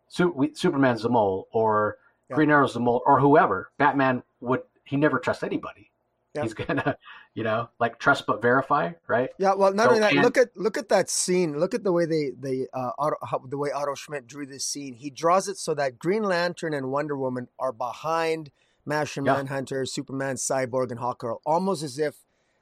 Su- 0.07 0.31
we, 0.35 0.53
Superman's 0.53 1.01
the 1.03 1.09
mole," 1.09 1.47
or 1.51 1.97
Yeah. 2.29 2.35
Green 2.35 2.51
Arrow's 2.51 2.73
the 2.73 2.79
mole, 2.79 3.01
or 3.05 3.19
whoever. 3.19 3.71
Batman 3.77 4.21
would 4.41 4.61
he 4.83 4.97
never 4.97 5.19
trust 5.19 5.43
anybody. 5.43 5.89
Yeah. 6.35 6.43
He's 6.43 6.53
gonna, 6.53 6.95
you 7.33 7.43
know, 7.43 7.69
like 7.79 7.97
trust 7.99 8.25
but 8.27 8.41
verify, 8.41 8.91
right? 9.07 9.29
Yeah, 9.39 9.55
well, 9.55 9.73
not 9.73 9.85
So 9.85 9.89
only 9.89 9.99
that. 10.01 10.11
can- 10.11 10.21
Look 10.23 10.37
at 10.37 10.49
look 10.55 10.77
at 10.77 10.89
that 10.89 11.09
scene. 11.09 11.59
Look 11.59 11.73
at 11.73 11.83
the 11.83 11.91
way 11.91 12.05
they 12.05 12.31
they 12.39 12.67
uh, 12.73 12.91
Otto, 12.99 13.15
how, 13.25 13.39
the 13.39 13.57
way 13.57 13.71
Otto 13.71 13.95
Schmidt 13.95 14.27
drew 14.27 14.45
this 14.45 14.63
scene. 14.65 14.93
He 14.93 15.09
draws 15.09 15.47
it 15.47 15.57
so 15.57 15.73
that 15.75 15.97
Green 15.99 16.23
Lantern 16.23 16.73
and 16.73 16.91
Wonder 16.91 17.17
Woman 17.17 17.47
are 17.59 17.71
behind 17.71 18.51
Martian 18.85 19.25
Yeah. 19.25 19.33
Manhunter, 19.37 19.85
Superman, 19.85 20.35
Cyborg, 20.35 20.91
and 20.91 20.99
Hawkgirl, 20.99 21.37
almost 21.45 21.81
as 21.83 21.97
if 21.97 22.17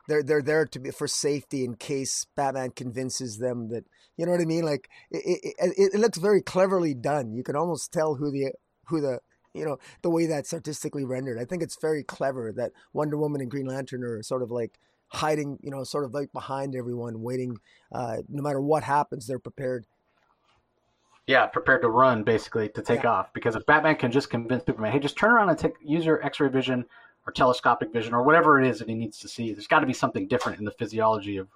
they're 0.08 0.24
they're 0.24 0.42
there 0.42 0.66
to 0.66 0.80
be 0.80 0.92
for 0.92 1.08
safety 1.08 1.66
in 1.66 1.76
case 1.76 2.26
Batman 2.36 2.72
convinces 2.72 3.38
them 3.40 3.68
that 3.70 3.84
you 4.16 4.26
know 4.26 4.32
what 4.32 4.42
I 4.42 4.46
mean. 4.46 4.64
Like 4.64 4.90
it 5.12 5.42
it, 5.44 5.56
it, 5.78 5.94
it 5.96 6.00
looks 6.00 6.18
very 6.18 6.42
cleverly 6.42 6.94
done. 6.94 7.34
You 7.34 7.44
can 7.44 7.58
almost 7.58 7.92
tell 7.92 8.16
who 8.16 8.32
the 8.32 8.54
who 8.86 9.02
the 9.02 9.20
you 9.58 9.66
know 9.66 9.78
the 10.02 10.10
way 10.10 10.26
that's 10.26 10.54
artistically 10.54 11.04
rendered. 11.04 11.40
I 11.40 11.46
think 11.46 11.64
it's 11.64 11.78
very 11.80 12.04
clever 12.04 12.52
that 12.54 12.72
Wonder 12.94 13.18
Woman 13.18 13.42
and 13.42 13.52
Green 13.52 13.66
Lantern 13.66 14.04
are 14.04 14.22
sort 14.24 14.44
of 14.44 14.52
like 14.52 14.80
hiding, 15.10 15.58
you 15.62 15.72
know, 15.72 15.84
sort 15.84 16.06
of 16.06 16.14
like 16.14 16.32
behind 16.32 16.76
everyone, 16.76 17.22
waiting. 17.22 17.58
Uh, 17.92 18.18
no 18.30 18.42
matter 18.42 18.62
what 18.62 18.84
happens, 18.84 19.28
they're 19.28 19.40
prepared. 19.40 19.86
Yeah, 21.26 21.46
prepared 21.46 21.82
to 21.82 21.90
run 21.90 22.24
basically 22.24 22.70
to 22.70 22.82
take 22.82 23.04
off. 23.04 23.34
Because 23.34 23.56
if 23.56 23.66
Batman 23.66 23.98
can 23.98 24.12
just 24.12 24.30
convince 24.30 24.66
Superman, 24.66 24.94
hey, 24.94 25.00
just 25.00 25.18
turn 25.18 25.32
around 25.32 25.50
and 25.50 25.58
take 25.58 25.74
use 25.82 26.06
your 26.06 26.24
X-ray 26.24 26.50
vision 26.50 26.86
or 27.26 27.34
telescopic 27.34 27.92
vision 27.92 28.14
or 28.14 28.24
whatever 28.24 28.62
it 28.62 28.68
is 28.68 28.80
that 28.80 28.88
he 28.88 28.96
needs 28.96 29.20
to 29.20 29.28
see. 29.28 29.52
There's 29.52 29.68
got 29.68 29.82
to 29.82 29.86
be 29.86 29.94
something 29.94 30.28
different 30.28 30.60
in 30.60 30.66
the 30.66 30.72
physiology 30.72 31.38
of 31.38 31.50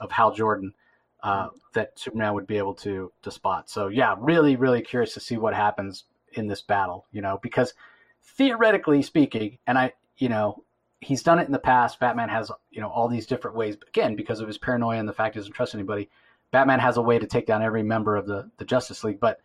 of 0.00 0.10
Hal 0.10 0.34
Jordan 0.34 0.74
uh, 1.22 1.48
that 1.72 1.98
Superman 1.98 2.34
would 2.34 2.46
be 2.46 2.58
able 2.58 2.74
to 2.74 3.10
to 3.22 3.30
spot. 3.30 3.70
So 3.70 3.88
yeah, 3.88 4.14
really, 4.18 4.56
really 4.56 4.82
curious 4.82 5.14
to 5.14 5.20
see 5.20 5.38
what 5.38 5.54
happens 5.54 6.04
in 6.34 6.46
this 6.46 6.62
battle. 6.62 7.06
You 7.12 7.22
know, 7.22 7.38
because 7.42 7.74
theoretically 8.22 9.02
speaking, 9.02 9.58
and 9.66 9.78
I, 9.78 9.92
you 10.16 10.28
know, 10.28 10.64
he's 11.00 11.22
done 11.22 11.38
it 11.38 11.46
in 11.46 11.52
the 11.52 11.58
past. 11.58 12.00
Batman 12.00 12.28
has 12.28 12.50
you 12.70 12.80
know 12.80 12.88
all 12.88 13.08
these 13.08 13.26
different 13.26 13.56
ways. 13.56 13.76
Again, 13.88 14.16
because 14.16 14.40
of 14.40 14.46
his 14.46 14.58
paranoia 14.58 14.98
and 14.98 15.08
the 15.08 15.12
fact 15.12 15.34
he 15.34 15.40
doesn't 15.40 15.54
trust 15.54 15.74
anybody. 15.74 16.10
Batman 16.50 16.78
has 16.78 16.96
a 16.98 17.02
way 17.02 17.18
to 17.18 17.26
take 17.26 17.46
down 17.46 17.62
every 17.62 17.82
member 17.82 18.14
of 18.14 18.26
the, 18.26 18.48
the 18.58 18.64
Justice 18.64 19.02
League, 19.02 19.18
but 19.18 19.40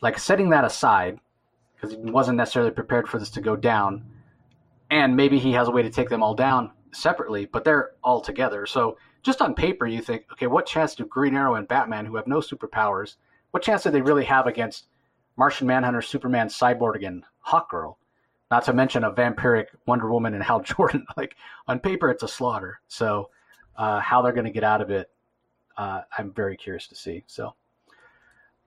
like 0.00 0.18
setting 0.18 0.48
that 0.50 0.64
aside, 0.64 1.20
because 1.74 1.94
he 1.94 2.10
wasn't 2.10 2.38
necessarily 2.38 2.70
prepared 2.70 3.06
for 3.06 3.18
this 3.18 3.28
to 3.32 3.42
go 3.42 3.56
down, 3.56 4.06
and 4.90 5.14
maybe 5.14 5.38
he 5.38 5.52
has 5.52 5.68
a 5.68 5.70
way 5.70 5.82
to 5.82 5.90
take 5.90 6.08
them 6.08 6.22
all 6.22 6.34
down 6.34 6.70
separately, 6.92 7.44
but 7.44 7.62
they're 7.62 7.90
all 8.02 8.22
together. 8.22 8.64
So 8.64 8.96
just 9.22 9.42
on 9.42 9.54
paper, 9.54 9.86
you 9.86 10.00
think, 10.00 10.24
okay, 10.32 10.46
what 10.46 10.64
chance 10.64 10.94
do 10.94 11.04
Green 11.04 11.36
Arrow 11.36 11.56
and 11.56 11.68
Batman, 11.68 12.06
who 12.06 12.16
have 12.16 12.26
no 12.26 12.38
superpowers, 12.38 13.16
what 13.50 13.62
chance 13.62 13.82
do 13.82 13.90
they 13.90 14.00
really 14.00 14.24
have 14.24 14.46
against 14.46 14.86
Martian 15.40 15.66
Manhunter, 15.66 16.02
Superman, 16.02 16.48
Cyborg, 16.48 17.04
and 17.04 17.24
Hawkgirl? 17.44 17.96
Not 18.50 18.64
to 18.66 18.72
mention 18.72 19.04
a 19.04 19.10
vampiric 19.10 19.66
Wonder 19.86 20.12
Woman 20.12 20.34
and 20.34 20.42
Hal 20.42 20.60
Jordan. 20.62 21.06
Like 21.16 21.34
on 21.66 21.80
paper, 21.80 22.10
it's 22.10 22.22
a 22.22 22.28
slaughter. 22.28 22.80
So 22.86 23.30
uh, 23.76 24.00
how 24.00 24.22
they're 24.22 24.32
going 24.32 24.44
to 24.44 24.52
get 24.52 24.64
out 24.64 24.82
of 24.82 24.90
it 24.90 25.10
uh, 25.80 26.02
I'm 26.16 26.30
very 26.32 26.58
curious 26.58 26.86
to 26.88 26.94
see. 26.94 27.24
So, 27.26 27.54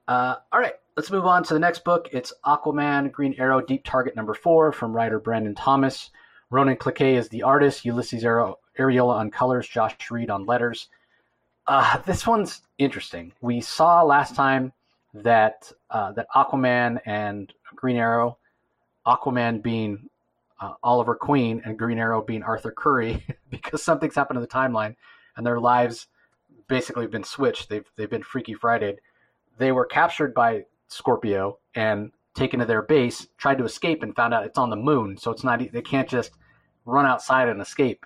uh, 0.08 0.34
all 0.52 0.58
right, 0.58 0.74
let's 0.96 1.12
move 1.12 1.26
on 1.26 1.44
to 1.44 1.54
the 1.54 1.60
next 1.60 1.84
book. 1.84 2.08
It's 2.12 2.32
Aquaman 2.44 3.12
Green 3.12 3.36
Arrow 3.38 3.60
Deep 3.60 3.84
Target 3.84 4.16
number 4.16 4.34
four 4.34 4.72
from 4.72 4.92
writer 4.92 5.20
Brandon 5.20 5.54
Thomas. 5.54 6.10
Ronan 6.50 6.76
Cliquet 6.76 7.14
is 7.14 7.28
the 7.28 7.44
artist. 7.44 7.84
Ulises 7.84 8.24
Arreola 8.78 9.14
on 9.14 9.30
colors. 9.30 9.68
Josh 9.68 9.96
Reed 10.10 10.28
on 10.28 10.44
letters. 10.44 10.88
Uh, 11.68 11.98
this 11.98 12.26
one's 12.26 12.62
interesting. 12.78 13.32
We 13.40 13.60
saw 13.60 14.02
last 14.02 14.34
time 14.34 14.72
that 15.14 15.70
uh, 15.90 16.12
that 16.12 16.26
Aquaman 16.34 17.00
and 17.06 17.52
Green 17.74 17.96
Arrow, 17.96 18.38
Aquaman 19.06 19.62
being 19.62 20.08
uh, 20.60 20.74
Oliver 20.82 21.14
Queen 21.14 21.62
and 21.64 21.78
Green 21.78 21.98
Arrow 21.98 22.22
being 22.22 22.42
Arthur 22.42 22.72
Curry, 22.72 23.24
because 23.50 23.82
something's 23.82 24.14
happened 24.14 24.36
to 24.36 24.40
the 24.40 24.46
timeline, 24.46 24.96
and 25.36 25.46
their 25.46 25.60
lives 25.60 26.08
basically 26.68 27.04
have 27.04 27.12
been 27.12 27.24
switched. 27.24 27.68
They've 27.68 27.88
they've 27.96 28.10
been 28.10 28.22
Freaky 28.22 28.54
Friday. 28.54 28.96
They 29.58 29.72
were 29.72 29.86
captured 29.86 30.34
by 30.34 30.64
Scorpio 30.88 31.58
and 31.74 32.10
taken 32.34 32.58
to 32.58 32.66
their 32.66 32.82
base, 32.82 33.28
tried 33.38 33.58
to 33.58 33.64
escape, 33.64 34.02
and 34.02 34.16
found 34.16 34.34
out 34.34 34.44
it's 34.44 34.58
on 34.58 34.70
the 34.70 34.76
moon. 34.76 35.16
So 35.16 35.30
it's 35.30 35.44
not 35.44 35.60
they 35.72 35.82
can't 35.82 36.08
just 36.08 36.32
run 36.84 37.06
outside 37.06 37.48
and 37.48 37.60
escape. 37.60 38.04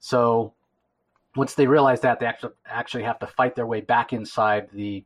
So 0.00 0.54
once 1.36 1.54
they 1.54 1.66
realize 1.66 2.00
that, 2.00 2.20
they 2.20 2.26
actually 2.26 2.52
actually 2.66 3.02
have 3.02 3.18
to 3.18 3.26
fight 3.26 3.54
their 3.54 3.66
way 3.66 3.82
back 3.82 4.12
inside 4.14 4.68
the 4.72 5.04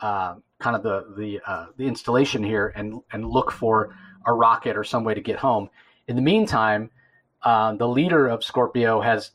uh, 0.00 0.34
kind 0.58 0.76
of 0.76 0.82
the 0.82 1.14
the 1.16 1.40
uh, 1.46 1.66
the 1.76 1.86
installation 1.86 2.42
here 2.42 2.72
and 2.76 3.00
and 3.12 3.24
look 3.28 3.50
for 3.50 3.96
a 4.26 4.32
rocket 4.32 4.76
or 4.76 4.84
some 4.84 5.04
way 5.04 5.14
to 5.14 5.20
get 5.20 5.38
home. 5.38 5.70
In 6.06 6.16
the 6.16 6.22
meantime, 6.22 6.90
uh, 7.42 7.74
the 7.74 7.88
leader 7.88 8.28
of 8.28 8.42
Scorpio 8.42 9.00
has 9.00 9.32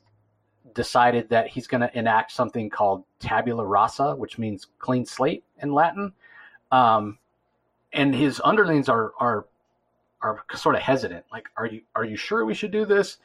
decided 0.74 1.30
that 1.30 1.48
he's 1.48 1.68
going 1.68 1.82
to 1.82 1.98
enact 1.98 2.32
something 2.32 2.70
called 2.70 3.04
tabula 3.20 3.66
rasa, 3.66 4.16
which 4.16 4.38
means 4.38 4.68
clean 4.80 5.06
slate 5.06 5.44
in 5.62 5.74
Latin. 5.74 6.14
Um, 6.72 7.20
and 7.94 8.14
his 8.14 8.42
underlings 8.44 8.90
are 8.90 9.14
are 9.20 9.46
are 10.22 10.44
sort 10.56 10.76
of 10.76 10.82
hesitant. 10.82 11.26
Like, 11.32 11.48
are 11.58 11.68
you 11.68 11.82
are 11.96 12.06
you 12.06 12.18
sure 12.18 12.46
we 12.46 12.54
should 12.54 12.72
do 12.72 12.86
this? 12.86 13.18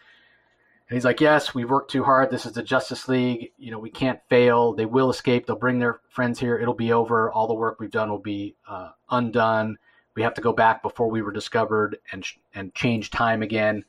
And 0.89 0.97
he's 0.97 1.05
like, 1.05 1.21
yes, 1.21 1.55
we've 1.55 1.69
worked 1.69 1.91
too 1.91 2.03
hard. 2.03 2.31
This 2.31 2.47
is 2.47 2.53
the 2.53 2.63
Justice 2.63 3.09
League. 3.09 3.53
You 3.59 3.71
know, 3.71 3.79
we 3.79 3.91
can't 3.91 4.21
fail. 4.31 4.73
They 4.73 4.87
will 4.87 5.11
escape. 5.11 5.47
They'll 5.47 5.57
bring 5.57 5.79
their 5.79 6.01
friends 6.09 6.39
here. 6.41 6.59
It'll 6.59 6.73
be 6.73 6.93
over. 6.93 7.31
All 7.31 7.47
the 7.47 7.55
work 7.55 7.79
we've 7.79 7.91
done 7.91 8.09
will 8.11 8.19
be 8.19 8.55
uh, 8.67 8.91
undone. 9.11 9.77
We 10.15 10.23
have 10.23 10.33
to 10.35 10.41
go 10.41 10.53
back 10.53 10.83
before 10.83 11.11
we 11.11 11.21
were 11.23 11.31
discovered 11.31 11.99
and 12.11 12.25
and 12.55 12.75
change 12.75 13.11
time 13.11 13.43
again. 13.43 13.85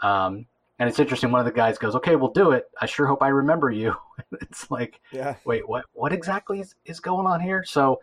Um, 0.00 0.46
and 0.78 0.88
it's 0.88 0.98
interesting. 0.98 1.30
One 1.30 1.40
of 1.40 1.44
the 1.44 1.52
guys 1.52 1.76
goes, 1.76 1.94
"Okay, 1.96 2.16
we'll 2.16 2.32
do 2.32 2.52
it. 2.52 2.66
I 2.80 2.86
sure 2.86 3.06
hope 3.06 3.22
I 3.22 3.28
remember 3.28 3.70
you." 3.70 3.94
it's 4.40 4.70
like, 4.70 5.00
Yeah. 5.12 5.34
wait, 5.44 5.68
what? 5.68 5.84
What 5.92 6.12
exactly 6.12 6.60
is, 6.60 6.74
is 6.84 7.00
going 7.00 7.26
on 7.26 7.40
here? 7.40 7.64
So, 7.64 8.00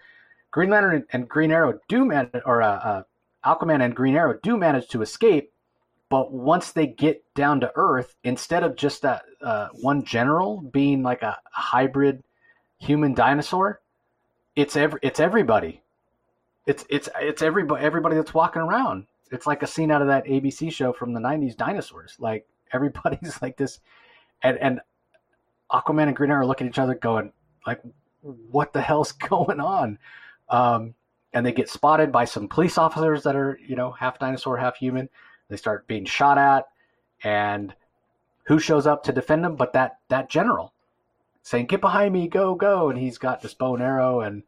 Green 0.51 0.69
Lantern 0.69 0.95
and, 0.95 1.05
and 1.11 1.29
Green 1.29 1.51
Arrow 1.51 1.79
do 1.87 2.05
manage, 2.05 2.41
or 2.45 2.61
uh, 2.61 2.67
uh, 2.67 3.03
Aquaman 3.45 3.83
and 3.83 3.95
Green 3.95 4.15
Arrow 4.15 4.37
do 4.43 4.57
manage 4.57 4.87
to 4.89 5.01
escape. 5.01 5.50
But 6.11 6.33
once 6.33 6.73
they 6.73 6.87
get 6.87 7.23
down 7.35 7.61
to 7.61 7.71
Earth, 7.73 8.13
instead 8.25 8.63
of 8.63 8.75
just 8.75 9.01
that 9.03 9.23
uh, 9.41 9.69
one 9.75 10.03
general 10.03 10.59
being 10.61 11.03
like 11.03 11.21
a 11.21 11.37
hybrid 11.53 12.21
human 12.79 13.13
dinosaur, 13.13 13.79
it's 14.53 14.75
every 14.75 14.99
it's 15.01 15.21
everybody. 15.21 15.81
It's 16.67 16.83
it's 16.89 17.07
it's 17.21 17.41
everybody 17.41 17.81
everybody 17.81 18.17
that's 18.17 18.33
walking 18.33 18.61
around. 18.61 19.07
It's 19.31 19.47
like 19.47 19.63
a 19.63 19.67
scene 19.67 19.89
out 19.89 20.01
of 20.01 20.09
that 20.09 20.25
ABC 20.25 20.69
show 20.73 20.91
from 20.91 21.13
the 21.13 21.21
'90s, 21.21 21.55
Dinosaurs. 21.55 22.17
Like 22.19 22.45
everybody's 22.73 23.37
like 23.41 23.55
this, 23.55 23.79
and 24.43 24.57
and 24.57 24.81
Aquaman 25.71 26.07
and 26.07 26.15
Green 26.15 26.29
Arrow 26.29 26.45
look 26.45 26.59
at 26.59 26.67
each 26.67 26.77
other, 26.77 26.93
going 26.93 27.31
like, 27.65 27.79
"What 28.19 28.73
the 28.73 28.81
hell's 28.81 29.11
going 29.29 29.61
on?" 29.61 29.97
Um, 30.49 30.93
and 31.31 31.45
they 31.45 31.53
get 31.53 31.69
spotted 31.69 32.11
by 32.11 32.25
some 32.25 32.49
police 32.49 32.77
officers 32.77 33.23
that 33.23 33.37
are 33.37 33.57
you 33.65 33.77
know 33.77 33.91
half 33.93 34.19
dinosaur, 34.19 34.57
half 34.57 34.75
human. 34.75 35.07
They 35.51 35.57
start 35.57 35.87
being 35.87 36.05
shot 36.05 36.37
at, 36.37 36.67
and 37.23 37.73
who 38.45 38.59
shows 38.59 38.87
up 38.87 39.03
to 39.03 39.11
defend 39.11 39.43
them? 39.43 39.55
But 39.55 39.73
that 39.73 39.99
that 40.09 40.29
general 40.29 40.73
saying, 41.43 41.67
"Get 41.67 41.81
behind 41.81 42.13
me, 42.13 42.27
go, 42.27 42.55
go!" 42.55 42.89
And 42.89 42.97
he's 42.97 43.17
got 43.17 43.41
this 43.41 43.53
bow 43.53 43.75
and 43.75 43.83
arrow, 43.83 44.21
and 44.21 44.43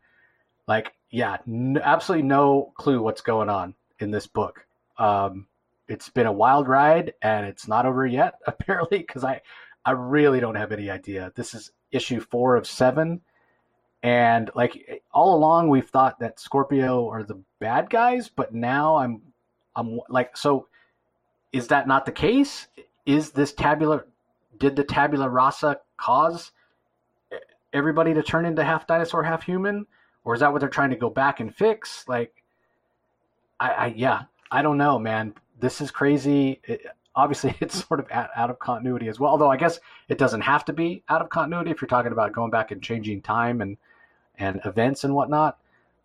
like, 0.68 0.94
yeah, 1.12 1.38
n- 1.48 1.80
absolutely 1.84 2.28
no 2.28 2.74
clue 2.76 3.02
what's 3.02 3.22
going 3.22 3.50
on 3.50 3.76
in 4.00 4.12
this 4.12 4.28
book. 4.28 4.66
Um, 4.98 5.48
it's 5.88 6.10
been 6.10 6.28
a 6.28 6.32
wild 6.32 6.68
ride, 6.68 7.14
and 7.22 7.46
it's 7.46 7.68
not 7.68 7.86
over 7.86 8.06
yet, 8.06 8.40
apparently, 8.48 9.00
because 9.00 9.24
I 9.24 9.42
I 9.86 9.92
really 9.92 10.40
don't 10.40 10.56
have 10.56 10.72
any 10.72 10.90
idea. 10.90 11.32
This 11.36 11.54
is 11.54 11.72
issue 11.92 12.20
four 12.20 12.56
of 12.56 12.68
seven. 12.68 13.22
And 14.02 14.52
like 14.54 15.04
all 15.14 15.36
along, 15.36 15.70
we've 15.70 15.90
thought 15.90 16.20
that 16.20 16.40
Scorpio 16.40 17.10
are 17.10 17.24
the 17.24 17.42
bad 17.60 17.90
guys, 17.90 18.30
but 18.30 18.54
now 18.54 18.98
I'm, 18.98 19.22
I'm 19.76 20.00
like, 20.10 20.36
so 20.36 20.68
is 21.54 21.68
that 21.68 21.88
not 21.88 22.06
the 22.06 22.12
case? 22.12 22.68
Is 23.06 23.32
this 23.32 23.54
tabula? 23.54 24.04
Did 24.58 24.76
the 24.76 24.84
tabula 24.84 25.30
rasa 25.30 25.80
cause 25.98 26.52
everybody 27.72 28.14
to 28.14 28.24
turn 28.24 28.46
into 28.46 28.64
half 28.64 28.88
dinosaur, 28.88 29.24
half 29.24 29.44
human, 29.44 29.86
or 30.26 30.34
is 30.34 30.40
that 30.40 30.52
what 30.52 30.60
they're 30.60 30.70
trying 30.70 30.90
to 30.90 30.96
go 30.96 31.10
back 31.10 31.40
and 31.40 31.54
fix? 31.54 32.08
Like, 32.08 32.44
I, 33.60 33.70
I 33.70 33.94
yeah, 33.96 34.24
I 34.52 34.62
don't 34.62 34.78
know, 34.78 34.98
man. 35.00 35.34
This 35.60 35.80
is 35.80 35.92
crazy. 35.92 36.60
It, 36.66 36.86
obviously, 37.16 37.56
it's 37.62 37.86
sort 37.88 38.00
of 38.00 38.12
out, 38.12 38.30
out 38.36 38.50
of 38.50 38.60
continuity 38.60 39.08
as 39.08 39.20
well. 39.20 39.32
Although 39.32 39.52
I 39.52 39.58
guess 39.58 39.80
it 40.10 40.18
doesn't 40.18 40.42
have 40.42 40.66
to 40.66 40.74
be 40.74 41.04
out 41.10 41.22
of 41.22 41.30
continuity 41.30 41.72
if 41.72 41.82
you're 41.82 41.88
talking 41.88 42.12
about 42.12 42.34
going 42.34 42.52
back 42.52 42.72
and 42.72 42.82
changing 42.82 43.22
time 43.22 43.62
and 43.62 43.78
and 44.38 44.60
events 44.66 45.04
and 45.04 45.14
whatnot. 45.14 45.58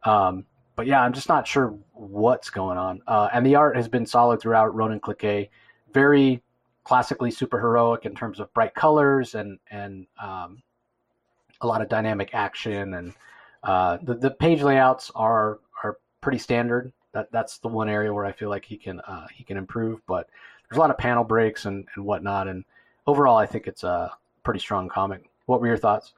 Um, 0.04 0.44
but 0.78 0.86
yeah, 0.86 1.02
I'm 1.02 1.12
just 1.12 1.28
not 1.28 1.44
sure 1.44 1.76
what's 1.92 2.50
going 2.50 2.78
on. 2.78 3.02
Uh, 3.08 3.28
and 3.32 3.44
the 3.44 3.56
art 3.56 3.74
has 3.74 3.88
been 3.88 4.06
solid 4.06 4.40
throughout. 4.40 4.76
Ronan 4.76 5.00
Cliquet, 5.00 5.48
very 5.92 6.40
classically 6.84 7.32
superheroic 7.32 8.06
in 8.06 8.14
terms 8.14 8.38
of 8.38 8.54
bright 8.54 8.76
colors 8.76 9.34
and 9.34 9.58
and 9.72 10.06
um, 10.22 10.62
a 11.62 11.66
lot 11.66 11.82
of 11.82 11.88
dynamic 11.88 12.30
action 12.32 12.94
and 12.94 13.12
uh, 13.64 13.98
the 14.04 14.14
the 14.14 14.30
page 14.30 14.62
layouts 14.62 15.10
are 15.16 15.58
are 15.82 15.98
pretty 16.20 16.38
standard. 16.38 16.92
That 17.10 17.32
that's 17.32 17.58
the 17.58 17.66
one 17.66 17.88
area 17.88 18.14
where 18.14 18.24
I 18.24 18.30
feel 18.30 18.48
like 18.48 18.64
he 18.64 18.76
can 18.76 19.00
uh, 19.00 19.26
he 19.34 19.42
can 19.42 19.56
improve. 19.56 20.00
But 20.06 20.30
there's 20.70 20.76
a 20.76 20.80
lot 20.80 20.90
of 20.90 20.96
panel 20.96 21.24
breaks 21.24 21.64
and 21.64 21.88
and 21.96 22.04
whatnot. 22.04 22.46
And 22.46 22.64
overall, 23.04 23.36
I 23.36 23.46
think 23.46 23.66
it's 23.66 23.82
a 23.82 24.12
pretty 24.44 24.60
strong 24.60 24.88
comic. 24.88 25.28
What 25.46 25.60
were 25.60 25.66
your 25.66 25.76
thoughts? 25.76 26.12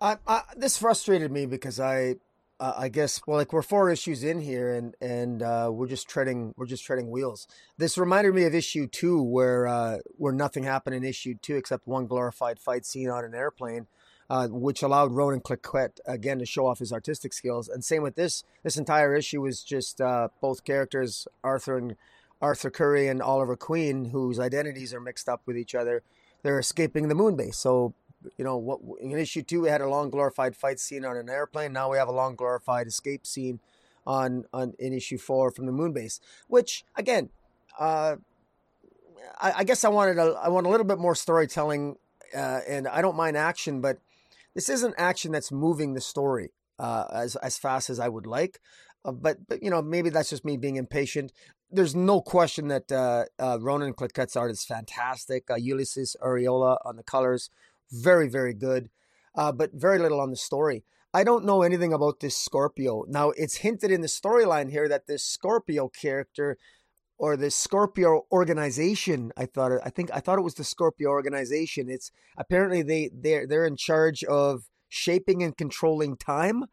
I, 0.00 0.18
I, 0.28 0.42
this 0.56 0.78
frustrated 0.78 1.32
me 1.32 1.46
because 1.46 1.80
I 1.80 2.16
uh, 2.60 2.74
I 2.76 2.88
guess 2.88 3.20
well 3.26 3.36
like 3.36 3.52
we're 3.52 3.62
four 3.62 3.90
issues 3.90 4.22
in 4.22 4.40
here 4.40 4.72
and 4.72 4.94
and 5.00 5.42
uh, 5.42 5.70
we're 5.72 5.88
just 5.88 6.08
treading 6.08 6.54
we're 6.56 6.66
just 6.66 6.84
treading 6.84 7.10
wheels. 7.10 7.46
This 7.78 7.98
reminded 7.98 8.34
me 8.34 8.44
of 8.44 8.54
issue 8.54 8.86
two 8.86 9.22
where 9.22 9.66
uh, 9.66 9.98
where 10.16 10.32
nothing 10.32 10.64
happened 10.64 10.96
in 10.96 11.04
issue 11.04 11.34
two 11.40 11.56
except 11.56 11.86
one 11.86 12.06
glorified 12.06 12.58
fight 12.58 12.84
scene 12.84 13.08
on 13.08 13.24
an 13.24 13.34
airplane 13.34 13.86
uh, 14.32 14.48
which 14.48 14.82
allowed 14.82 15.12
Ronan 15.12 15.42
Cliquet 15.42 16.00
again 16.06 16.38
to 16.38 16.46
show 16.46 16.66
off 16.66 16.78
his 16.78 16.90
artistic 16.90 17.34
skills. 17.34 17.68
And 17.68 17.84
same 17.84 18.02
with 18.02 18.14
this. 18.14 18.44
This 18.62 18.78
entire 18.78 19.14
issue 19.14 19.42
was 19.42 19.62
just 19.62 20.00
uh, 20.00 20.28
both 20.40 20.64
characters, 20.64 21.28
Arthur 21.44 21.76
and 21.76 21.96
Arthur 22.40 22.70
Curry 22.70 23.08
and 23.08 23.20
Oliver 23.20 23.56
Queen, 23.56 24.06
whose 24.06 24.40
identities 24.40 24.94
are 24.94 25.00
mixed 25.00 25.28
up 25.28 25.42
with 25.44 25.58
each 25.58 25.74
other. 25.74 26.02
They're 26.42 26.58
escaping 26.58 27.08
the 27.08 27.14
moon 27.14 27.36
base. 27.36 27.58
So, 27.58 27.92
you 28.36 28.44
know, 28.44 28.56
what 28.56 28.80
in 29.00 29.12
issue 29.12 29.42
two 29.42 29.62
we 29.62 29.68
had 29.68 29.80
a 29.80 29.88
long 29.88 30.10
glorified 30.10 30.56
fight 30.56 30.80
scene 30.80 31.04
on 31.04 31.16
an 31.16 31.28
airplane. 31.28 31.72
Now 31.72 31.90
we 31.90 31.98
have 31.98 32.08
a 32.08 32.12
long 32.12 32.36
glorified 32.36 32.86
escape 32.86 33.26
scene 33.26 33.60
on 34.06 34.44
on 34.52 34.74
in 34.78 34.92
issue 34.92 35.18
four 35.18 35.50
from 35.50 35.66
the 35.66 35.72
moon 35.72 35.92
base. 35.92 36.20
Which 36.48 36.84
again, 36.96 37.30
uh, 37.78 38.16
I, 39.40 39.52
I 39.58 39.64
guess 39.64 39.84
I 39.84 39.88
wanted 39.88 40.18
a, 40.18 40.38
I 40.42 40.48
want 40.48 40.66
a 40.66 40.70
little 40.70 40.86
bit 40.86 40.98
more 40.98 41.14
storytelling, 41.14 41.96
uh, 42.34 42.60
and 42.68 42.88
I 42.88 43.02
don't 43.02 43.16
mind 43.16 43.36
action, 43.36 43.80
but 43.80 43.98
this 44.54 44.68
isn't 44.68 44.94
action 44.98 45.32
that's 45.32 45.52
moving 45.52 45.94
the 45.94 46.00
story 46.00 46.52
uh, 46.78 47.04
as 47.12 47.36
as 47.36 47.58
fast 47.58 47.90
as 47.90 47.98
I 47.98 48.08
would 48.08 48.26
like. 48.26 48.60
Uh, 49.04 49.12
but 49.12 49.38
but 49.48 49.62
you 49.62 49.70
know 49.70 49.82
maybe 49.82 50.10
that's 50.10 50.30
just 50.30 50.44
me 50.44 50.56
being 50.56 50.76
impatient. 50.76 51.32
There's 51.70 51.94
no 51.94 52.20
question 52.20 52.68
that 52.68 52.92
uh, 52.92 53.24
uh, 53.38 53.58
Ronan 53.60 53.94
Cliquet's 53.94 54.36
art 54.36 54.50
is 54.50 54.62
fantastic. 54.62 55.50
Uh, 55.50 55.54
Ulises 55.54 56.16
Arreola 56.22 56.76
on 56.84 56.96
the 56.96 57.02
colors, 57.02 57.48
very 57.92 58.28
very 58.28 58.54
good, 58.54 58.90
uh, 59.36 59.52
but 59.52 59.70
very 59.72 59.98
little 59.98 60.20
on 60.20 60.30
the 60.30 60.36
story. 60.36 60.84
I 61.14 61.24
don't 61.24 61.44
know 61.44 61.62
anything 61.62 61.92
about 61.92 62.20
this 62.20 62.36
Scorpio. 62.36 63.04
Now 63.06 63.30
it's 63.30 63.56
hinted 63.56 63.90
in 63.90 64.00
the 64.00 64.06
storyline 64.06 64.70
here 64.70 64.88
that 64.88 65.06
this 65.06 65.24
Scorpio 65.24 65.88
character 65.88 66.56
or 67.18 67.36
the 67.36 67.50
Scorpio 67.50 68.22
organization. 68.32 69.30
I 69.36 69.46
thought 69.46 69.72
I 69.84 69.90
think 69.90 70.10
I 70.12 70.20
thought 70.20 70.38
it 70.38 70.42
was 70.42 70.54
the 70.54 70.64
Scorpio 70.64 71.10
organization. 71.10 71.88
It's 71.88 72.10
apparently 72.36 72.82
they 72.82 73.10
they're 73.12 73.46
they're 73.46 73.66
in 73.66 73.76
charge 73.76 74.24
of 74.24 74.64
shaping 74.88 75.42
and 75.42 75.56
controlling 75.56 76.16
time. 76.16 76.64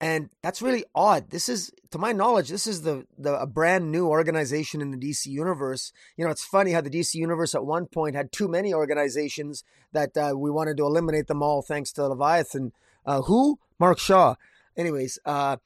And 0.00 0.28
that's 0.42 0.60
really 0.60 0.84
odd. 0.94 1.30
This 1.30 1.48
is, 1.48 1.72
to 1.90 1.98
my 1.98 2.12
knowledge, 2.12 2.50
this 2.50 2.66
is 2.66 2.82
the, 2.82 3.06
the 3.16 3.40
a 3.40 3.46
brand 3.46 3.90
new 3.90 4.08
organization 4.08 4.82
in 4.82 4.90
the 4.90 4.98
DC 4.98 5.26
universe. 5.26 5.90
You 6.16 6.24
know, 6.24 6.30
it's 6.30 6.44
funny 6.44 6.72
how 6.72 6.82
the 6.82 6.90
DC 6.90 7.14
universe 7.14 7.54
at 7.54 7.64
one 7.64 7.86
point 7.86 8.14
had 8.14 8.30
too 8.30 8.46
many 8.46 8.74
organizations 8.74 9.64
that 9.92 10.16
uh, 10.16 10.34
we 10.36 10.50
wanted 10.50 10.76
to 10.76 10.84
eliminate 10.84 11.28
them 11.28 11.42
all, 11.42 11.62
thanks 11.62 11.92
to 11.92 12.06
Leviathan. 12.06 12.72
Uh, 13.06 13.22
who? 13.22 13.58
Mark 13.78 13.98
Shaw. 13.98 14.34
Anyways, 14.76 15.18
uh, 15.24 15.56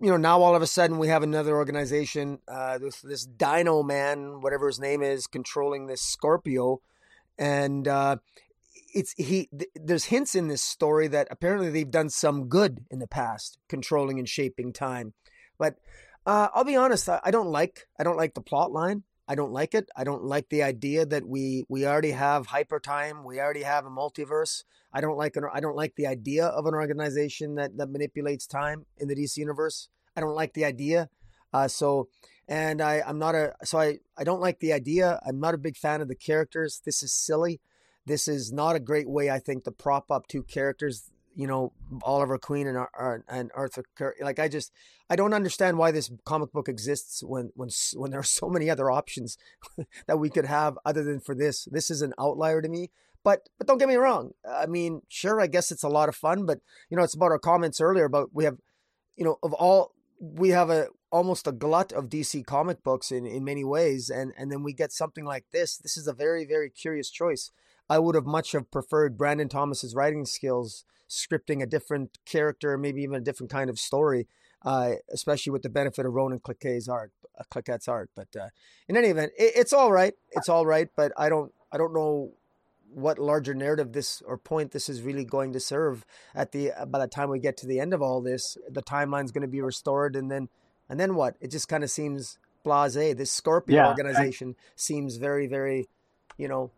you 0.00 0.10
know, 0.10 0.18
now 0.18 0.42
all 0.42 0.54
of 0.54 0.60
a 0.60 0.66
sudden 0.66 0.98
we 0.98 1.08
have 1.08 1.22
another 1.22 1.56
organization, 1.56 2.40
uh, 2.48 2.76
this 2.76 3.00
this 3.00 3.24
Dino 3.24 3.82
Man, 3.82 4.42
whatever 4.42 4.66
his 4.66 4.78
name 4.78 5.02
is, 5.02 5.26
controlling 5.26 5.86
this 5.86 6.02
Scorpio, 6.02 6.82
and 7.38 7.88
uh, 7.88 8.16
it's 8.96 9.12
he. 9.12 9.48
Th- 9.56 9.70
there's 9.74 10.06
hints 10.06 10.34
in 10.34 10.48
this 10.48 10.62
story 10.62 11.06
that 11.08 11.28
apparently 11.30 11.70
they've 11.70 11.90
done 11.90 12.08
some 12.08 12.48
good 12.48 12.86
in 12.90 12.98
the 12.98 13.06
past, 13.06 13.58
controlling 13.68 14.18
and 14.18 14.28
shaping 14.28 14.72
time. 14.72 15.12
But 15.58 15.76
uh, 16.24 16.48
I'll 16.54 16.64
be 16.64 16.76
honest, 16.76 17.08
I, 17.08 17.20
I 17.22 17.30
don't 17.30 17.50
like 17.50 17.86
I 17.98 18.04
don't 18.04 18.16
like 18.16 18.34
the 18.34 18.40
plot 18.40 18.72
line. 18.72 19.04
I 19.28 19.34
don't 19.34 19.52
like 19.52 19.74
it. 19.74 19.90
I 19.94 20.04
don't 20.04 20.24
like 20.24 20.48
the 20.48 20.62
idea 20.62 21.04
that 21.04 21.26
we 21.26 21.66
we 21.68 21.86
already 21.86 22.12
have 22.12 22.46
hyper 22.46 22.80
time. 22.80 23.22
We 23.22 23.38
already 23.38 23.64
have 23.64 23.84
a 23.84 23.90
multiverse. 23.90 24.64
I 24.92 25.02
don't 25.02 25.18
like 25.18 25.36
an, 25.36 25.44
I 25.52 25.60
don't 25.60 25.76
like 25.76 25.94
the 25.96 26.06
idea 26.06 26.46
of 26.46 26.64
an 26.64 26.74
organization 26.74 27.56
that 27.56 27.76
that 27.76 27.90
manipulates 27.90 28.46
time 28.46 28.86
in 28.96 29.08
the 29.08 29.14
DC 29.14 29.36
universe. 29.36 29.88
I 30.16 30.22
don't 30.22 30.34
like 30.34 30.54
the 30.54 30.64
idea. 30.64 31.10
Uh, 31.52 31.68
so 31.68 32.08
and 32.48 32.80
I 32.80 33.02
I'm 33.06 33.18
not 33.18 33.34
a 33.34 33.54
so 33.62 33.78
I 33.78 33.98
I 34.16 34.24
don't 34.24 34.40
like 34.40 34.60
the 34.60 34.72
idea. 34.72 35.20
I'm 35.26 35.38
not 35.38 35.54
a 35.54 35.58
big 35.58 35.76
fan 35.76 36.00
of 36.00 36.08
the 36.08 36.14
characters. 36.14 36.80
This 36.84 37.02
is 37.02 37.12
silly. 37.12 37.60
This 38.06 38.28
is 38.28 38.52
not 38.52 38.76
a 38.76 38.80
great 38.80 39.08
way 39.08 39.30
I 39.30 39.38
think 39.38 39.64
to 39.64 39.72
prop 39.72 40.10
up 40.10 40.26
two 40.28 40.42
characters 40.42 41.10
you 41.36 41.46
know 41.46 41.72
Oliver 42.02 42.38
Queen 42.38 42.66
and 42.66 42.78
and 43.28 43.50
Arthur 43.54 43.84
Curry. 43.94 44.14
Like 44.20 44.38
I 44.38 44.48
just 44.48 44.72
I 45.08 45.16
don't 45.16 45.34
understand 45.34 45.78
why 45.78 45.90
this 45.92 46.10
comic 46.24 46.50
book 46.50 46.68
exists 46.68 47.22
when 47.22 47.50
when 47.54 47.68
when 47.94 48.10
there 48.10 48.20
are 48.20 48.24
so 48.24 48.48
many 48.48 48.68
other 48.68 48.90
options 48.90 49.36
that 50.06 50.18
we 50.18 50.30
could 50.30 50.46
have 50.46 50.78
other 50.84 51.04
than 51.04 51.20
for 51.20 51.34
this. 51.34 51.68
This 51.70 51.90
is 51.90 52.02
an 52.02 52.14
outlier 52.18 52.62
to 52.62 52.68
me. 52.68 52.90
But 53.22 53.48
but 53.58 53.66
don't 53.66 53.78
get 53.78 53.88
me 53.88 53.96
wrong. 53.96 54.32
I 54.48 54.66
mean, 54.66 55.02
sure, 55.08 55.40
I 55.40 55.46
guess 55.46 55.70
it's 55.70 55.82
a 55.82 55.88
lot 55.88 56.08
of 56.08 56.16
fun. 56.16 56.46
But 56.46 56.60
you 56.88 56.96
know, 56.96 57.04
it's 57.04 57.14
about 57.14 57.32
our 57.32 57.38
comments 57.38 57.80
earlier 57.80 58.06
about 58.06 58.30
we 58.32 58.44
have, 58.44 58.56
you 59.16 59.24
know, 59.24 59.38
of 59.42 59.52
all 59.52 59.92
we 60.18 60.50
have 60.50 60.70
a 60.70 60.88
almost 61.12 61.46
a 61.46 61.52
glut 61.52 61.92
of 61.92 62.08
DC 62.08 62.46
comic 62.46 62.82
books 62.82 63.12
in 63.12 63.26
in 63.26 63.44
many 63.44 63.64
ways, 63.64 64.08
and 64.10 64.32
and 64.38 64.50
then 64.50 64.62
we 64.62 64.72
get 64.72 64.92
something 64.92 65.24
like 65.24 65.44
this. 65.52 65.76
This 65.76 65.96
is 65.96 66.06
a 66.06 66.14
very 66.14 66.46
very 66.46 66.70
curious 66.70 67.10
choice. 67.10 67.50
I 67.88 67.98
would 67.98 68.14
have 68.14 68.26
much 68.26 68.52
have 68.52 68.70
preferred 68.70 69.16
Brandon 69.16 69.48
Thomas's 69.48 69.94
writing 69.94 70.26
skills 70.26 70.84
scripting 71.08 71.62
a 71.62 71.66
different 71.66 72.18
character, 72.24 72.76
maybe 72.76 73.02
even 73.02 73.16
a 73.16 73.20
different 73.20 73.50
kind 73.50 73.70
of 73.70 73.78
story, 73.78 74.26
uh, 74.64 74.92
especially 75.12 75.52
with 75.52 75.62
the 75.62 75.68
benefit 75.68 76.04
of 76.04 76.12
Ronan 76.12 76.40
Cliquet's 76.40 76.88
art, 76.88 77.12
uh, 77.38 77.44
Cliquet's 77.50 77.88
art. 77.88 78.10
But 78.14 78.28
uh, 78.36 78.48
in 78.88 78.96
any 78.96 79.08
event, 79.08 79.32
it, 79.38 79.52
it's 79.54 79.72
all 79.72 79.92
right. 79.92 80.14
It's 80.32 80.48
all 80.48 80.66
right. 80.66 80.88
But 80.96 81.12
I 81.16 81.28
don't, 81.28 81.52
I 81.72 81.78
don't 81.78 81.94
know 81.94 82.32
what 82.92 83.18
larger 83.18 83.54
narrative 83.54 83.92
this 83.92 84.22
or 84.26 84.38
point 84.38 84.72
this 84.72 84.88
is 84.88 85.02
really 85.02 85.24
going 85.24 85.52
to 85.52 85.60
serve 85.60 86.04
at 86.34 86.52
the 86.52 86.72
uh, 86.72 86.86
by 86.86 86.98
the 86.98 87.06
time 87.06 87.28
we 87.28 87.38
get 87.38 87.56
to 87.56 87.66
the 87.66 87.80
end 87.80 87.92
of 87.92 88.00
all 88.00 88.20
this 88.20 88.56
the 88.70 88.82
timeline's 88.82 89.32
going 89.32 89.42
to 89.42 89.48
be 89.48 89.60
restored 89.60 90.14
and 90.14 90.30
then 90.30 90.48
and 90.88 90.98
then 90.98 91.14
what 91.16 91.34
it 91.40 91.50
just 91.50 91.68
kind 91.68 91.82
of 91.82 91.90
seems 91.90 92.38
blasé 92.64 93.14
this 93.14 93.30
scorpio 93.30 93.76
yeah, 93.76 93.88
organization 93.88 94.54
I, 94.56 94.62
seems 94.76 95.16
very 95.16 95.46
very 95.48 95.88
you 96.38 96.48
know 96.48 96.70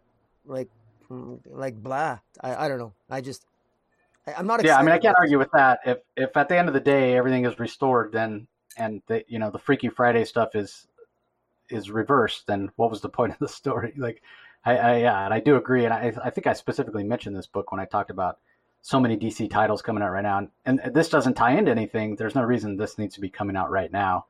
like 0.47 0.69
like 1.11 1.75
blah 1.75 2.19
I, 2.41 2.67
I 2.67 2.69
don't 2.69 2.79
know 2.79 2.93
i 3.09 3.21
just 3.21 3.47
I'm 4.37 4.47
not. 4.47 4.65
Yeah, 4.65 4.77
I 4.77 4.83
mean, 4.83 4.93
I 4.93 4.99
can't 4.99 5.17
argue 5.19 5.39
with 5.39 5.51
that. 5.53 5.81
If 5.85 5.99
if 6.17 6.37
at 6.37 6.49
the 6.49 6.57
end 6.57 6.69
of 6.69 6.75
the 6.75 6.81
day 6.81 7.17
everything 7.17 7.45
is 7.45 7.59
restored, 7.59 8.13
then 8.13 8.47
and 8.77 9.03
the 9.07 9.25
you 9.29 9.39
know 9.39 9.51
the 9.51 9.59
Freaky 9.59 9.89
Friday 9.89 10.25
stuff 10.25 10.55
is 10.55 10.87
is 11.69 11.91
reversed, 11.91 12.47
then 12.47 12.71
what 12.77 12.91
was 12.91 13.01
the 13.01 13.09
point 13.19 13.33
of 13.33 13.39
the 13.39 13.49
story? 13.49 13.93
Like, 13.97 14.23
I, 14.65 14.77
I 14.77 14.97
yeah, 14.99 15.25
and 15.25 15.33
I 15.33 15.41
do 15.41 15.57
agree, 15.57 15.85
and 15.85 15.95
I 15.95 16.13
I 16.23 16.31
think 16.31 16.47
I 16.47 16.53
specifically 16.53 17.05
mentioned 17.05 17.37
this 17.37 17.47
book 17.47 17.71
when 17.71 17.81
I 17.81 17.85
talked 17.85 18.11
about 18.11 18.39
so 18.81 19.01
many 19.01 19.17
DC 19.17 19.51
titles 19.51 19.83
coming 19.83 20.03
out 20.03 20.13
right 20.13 20.23
now, 20.23 20.39
and, 20.39 20.81
and 20.81 20.95
this 20.95 21.09
doesn't 21.09 21.35
tie 21.35 21.57
into 21.57 21.71
anything. 21.71 22.17
There's 22.17 22.35
no 22.35 22.43
reason 22.43 22.77
this 22.77 22.99
needs 22.99 23.15
to 23.15 23.21
be 23.21 23.29
coming 23.29 23.57
out 23.57 23.71
right 23.71 23.93
now. 23.93 24.27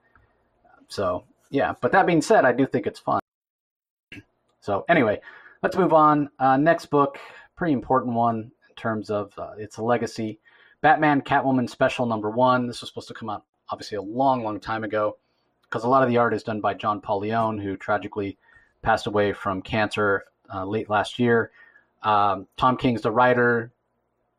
So 0.88 1.24
yeah, 1.50 1.74
but 1.80 1.92
that 1.92 2.06
being 2.06 2.22
said, 2.22 2.44
I 2.44 2.52
do 2.52 2.66
think 2.66 2.86
it's 2.86 3.00
fun. 3.00 3.20
So 4.60 4.84
anyway, 4.86 5.20
let's 5.62 5.76
move 5.76 5.92
on. 5.92 6.30
Uh, 6.38 6.56
next 6.56 6.86
book, 6.86 7.18
pretty 7.56 7.72
important 7.72 8.14
one 8.14 8.50
in 8.68 8.74
terms 8.76 9.10
of 9.10 9.32
uh, 9.38 9.52
its 9.58 9.78
a 9.78 9.82
legacy. 9.82 10.38
Batman 10.80 11.22
Catwoman 11.22 11.68
Special 11.68 12.06
Number 12.06 12.30
One. 12.30 12.66
This 12.66 12.80
was 12.80 12.90
supposed 12.90 13.08
to 13.08 13.14
come 13.14 13.30
out 13.30 13.44
obviously 13.70 13.96
a 13.96 14.02
long, 14.02 14.44
long 14.44 14.60
time 14.60 14.84
ago 14.84 15.16
because 15.62 15.84
a 15.84 15.88
lot 15.88 16.02
of 16.02 16.08
the 16.08 16.16
art 16.16 16.32
is 16.32 16.42
done 16.42 16.60
by 16.60 16.74
John 16.74 17.00
Paul 17.00 17.20
Leon, 17.20 17.58
who 17.58 17.76
tragically 17.76 18.38
passed 18.82 19.06
away 19.06 19.32
from 19.32 19.60
cancer 19.60 20.24
uh, 20.52 20.64
late 20.64 20.88
last 20.88 21.18
year. 21.18 21.50
Um, 22.02 22.46
Tom 22.56 22.76
King's 22.76 23.02
the 23.02 23.10
writer. 23.10 23.72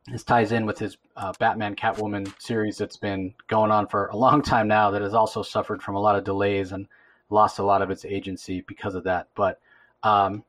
This 0.08 0.24
ties 0.24 0.52
in 0.52 0.66
with 0.66 0.80
his 0.80 0.98
uh, 1.16 1.34
Batman 1.40 1.76
Catwoman 1.76 2.34
series 2.42 2.78
that's 2.78 2.98
been 2.98 3.34
going 3.48 3.70
on 3.70 3.88
for 3.88 4.08
a 4.08 4.16
long 4.16 4.42
time 4.42 4.68
now, 4.68 4.90
that 4.92 5.02
has 5.02 5.14
also 5.14 5.44
suffered 5.44 5.84
from 5.84 5.96
a 5.96 6.00
lot 6.00 6.16
of 6.16 6.24
delays 6.24 6.72
and 6.72 6.88
lost 7.30 7.60
a 7.60 7.64
lot 7.64 7.82
of 7.82 7.92
its 7.92 8.06
agency 8.06 8.62
because 8.62 8.96
of 8.96 9.04
that. 9.04 9.28
But 9.36 9.60
um, 10.02 10.44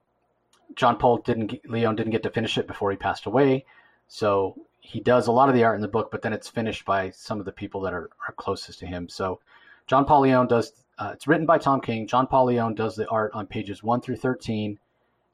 John 0.76 0.96
Paul 0.96 1.18
didn't, 1.18 1.68
Leon 1.68 1.96
didn't 1.96 2.12
get 2.12 2.22
to 2.22 2.30
finish 2.30 2.58
it 2.58 2.66
before 2.66 2.90
he 2.90 2.96
passed 2.96 3.26
away. 3.26 3.64
So 4.08 4.56
he 4.80 5.00
does 5.00 5.26
a 5.26 5.32
lot 5.32 5.48
of 5.48 5.54
the 5.54 5.64
art 5.64 5.76
in 5.76 5.82
the 5.82 5.88
book, 5.88 6.10
but 6.10 6.22
then 6.22 6.32
it's 6.32 6.48
finished 6.48 6.84
by 6.84 7.10
some 7.10 7.38
of 7.38 7.44
the 7.44 7.52
people 7.52 7.80
that 7.82 7.92
are, 7.92 8.10
are 8.26 8.34
closest 8.36 8.78
to 8.80 8.86
him. 8.86 9.08
So 9.08 9.40
John 9.86 10.04
Paul 10.04 10.22
Leon 10.22 10.46
does. 10.48 10.72
Uh, 10.98 11.12
it's 11.14 11.26
written 11.26 11.46
by 11.46 11.58
Tom 11.58 11.80
King. 11.80 12.06
John 12.06 12.26
Paul 12.26 12.46
Leon 12.46 12.74
does 12.74 12.94
the 12.94 13.08
art 13.08 13.32
on 13.34 13.46
pages 13.46 13.82
one 13.82 14.00
through 14.00 14.16
thirteen, 14.16 14.78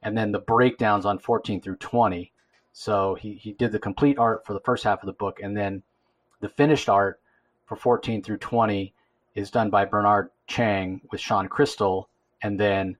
and 0.01 0.17
then 0.17 0.31
the 0.31 0.39
breakdowns 0.39 1.05
on 1.05 1.19
fourteen 1.19 1.61
through 1.61 1.75
twenty. 1.77 2.31
So 2.73 3.15
he 3.15 3.33
he 3.33 3.51
did 3.51 3.71
the 3.71 3.79
complete 3.79 4.17
art 4.17 4.45
for 4.45 4.53
the 4.53 4.59
first 4.61 4.83
half 4.83 5.01
of 5.01 5.07
the 5.07 5.13
book, 5.13 5.39
and 5.41 5.55
then 5.55 5.83
the 6.39 6.49
finished 6.49 6.89
art 6.89 7.19
for 7.65 7.75
14 7.75 8.23
through 8.23 8.37
20 8.37 8.93
is 9.35 9.51
done 9.51 9.69
by 9.69 9.85
Bernard 9.85 10.29
Chang 10.47 11.01
with 11.11 11.19
Sean 11.19 11.47
Crystal, 11.47 12.09
and 12.41 12.59
then 12.59 12.97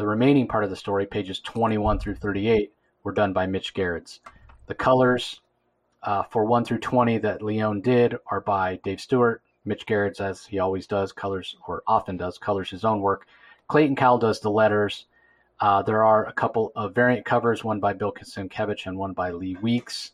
the 0.00 0.06
remaining 0.06 0.48
part 0.48 0.64
of 0.64 0.70
the 0.70 0.76
story, 0.76 1.04
pages 1.04 1.40
21 1.40 1.98
through 1.98 2.14
38, 2.14 2.72
were 3.02 3.12
done 3.12 3.34
by 3.34 3.44
Mitch 3.44 3.74
Gerads. 3.74 4.20
The 4.64 4.74
colors 4.74 5.42
uh, 6.02 6.22
for 6.22 6.46
1 6.46 6.64
through 6.64 6.78
20 6.78 7.18
that 7.18 7.42
Leone 7.42 7.82
did 7.82 8.16
are 8.28 8.40
by 8.40 8.80
Dave 8.82 8.98
Stewart. 8.98 9.42
Mitch 9.66 9.84
Gerads, 9.84 10.18
as 10.18 10.46
he 10.46 10.58
always 10.58 10.86
does, 10.86 11.12
colors 11.12 11.54
or 11.66 11.82
often 11.86 12.16
does, 12.16 12.38
colors 12.38 12.70
his 12.70 12.82
own 12.82 13.02
work. 13.02 13.26
Clayton 13.68 13.94
Cowles 13.94 14.22
does 14.22 14.40
the 14.40 14.50
letters. 14.50 15.04
Uh, 15.60 15.82
there 15.82 16.02
are 16.02 16.24
a 16.24 16.32
couple 16.32 16.72
of 16.74 16.94
variant 16.94 17.26
covers, 17.26 17.62
one 17.62 17.78
by 17.78 17.92
Bill 17.92 18.14
Sienkiewicz 18.14 18.86
and 18.86 18.96
one 18.96 19.12
by 19.12 19.30
Lee 19.32 19.56
Weeks. 19.56 20.12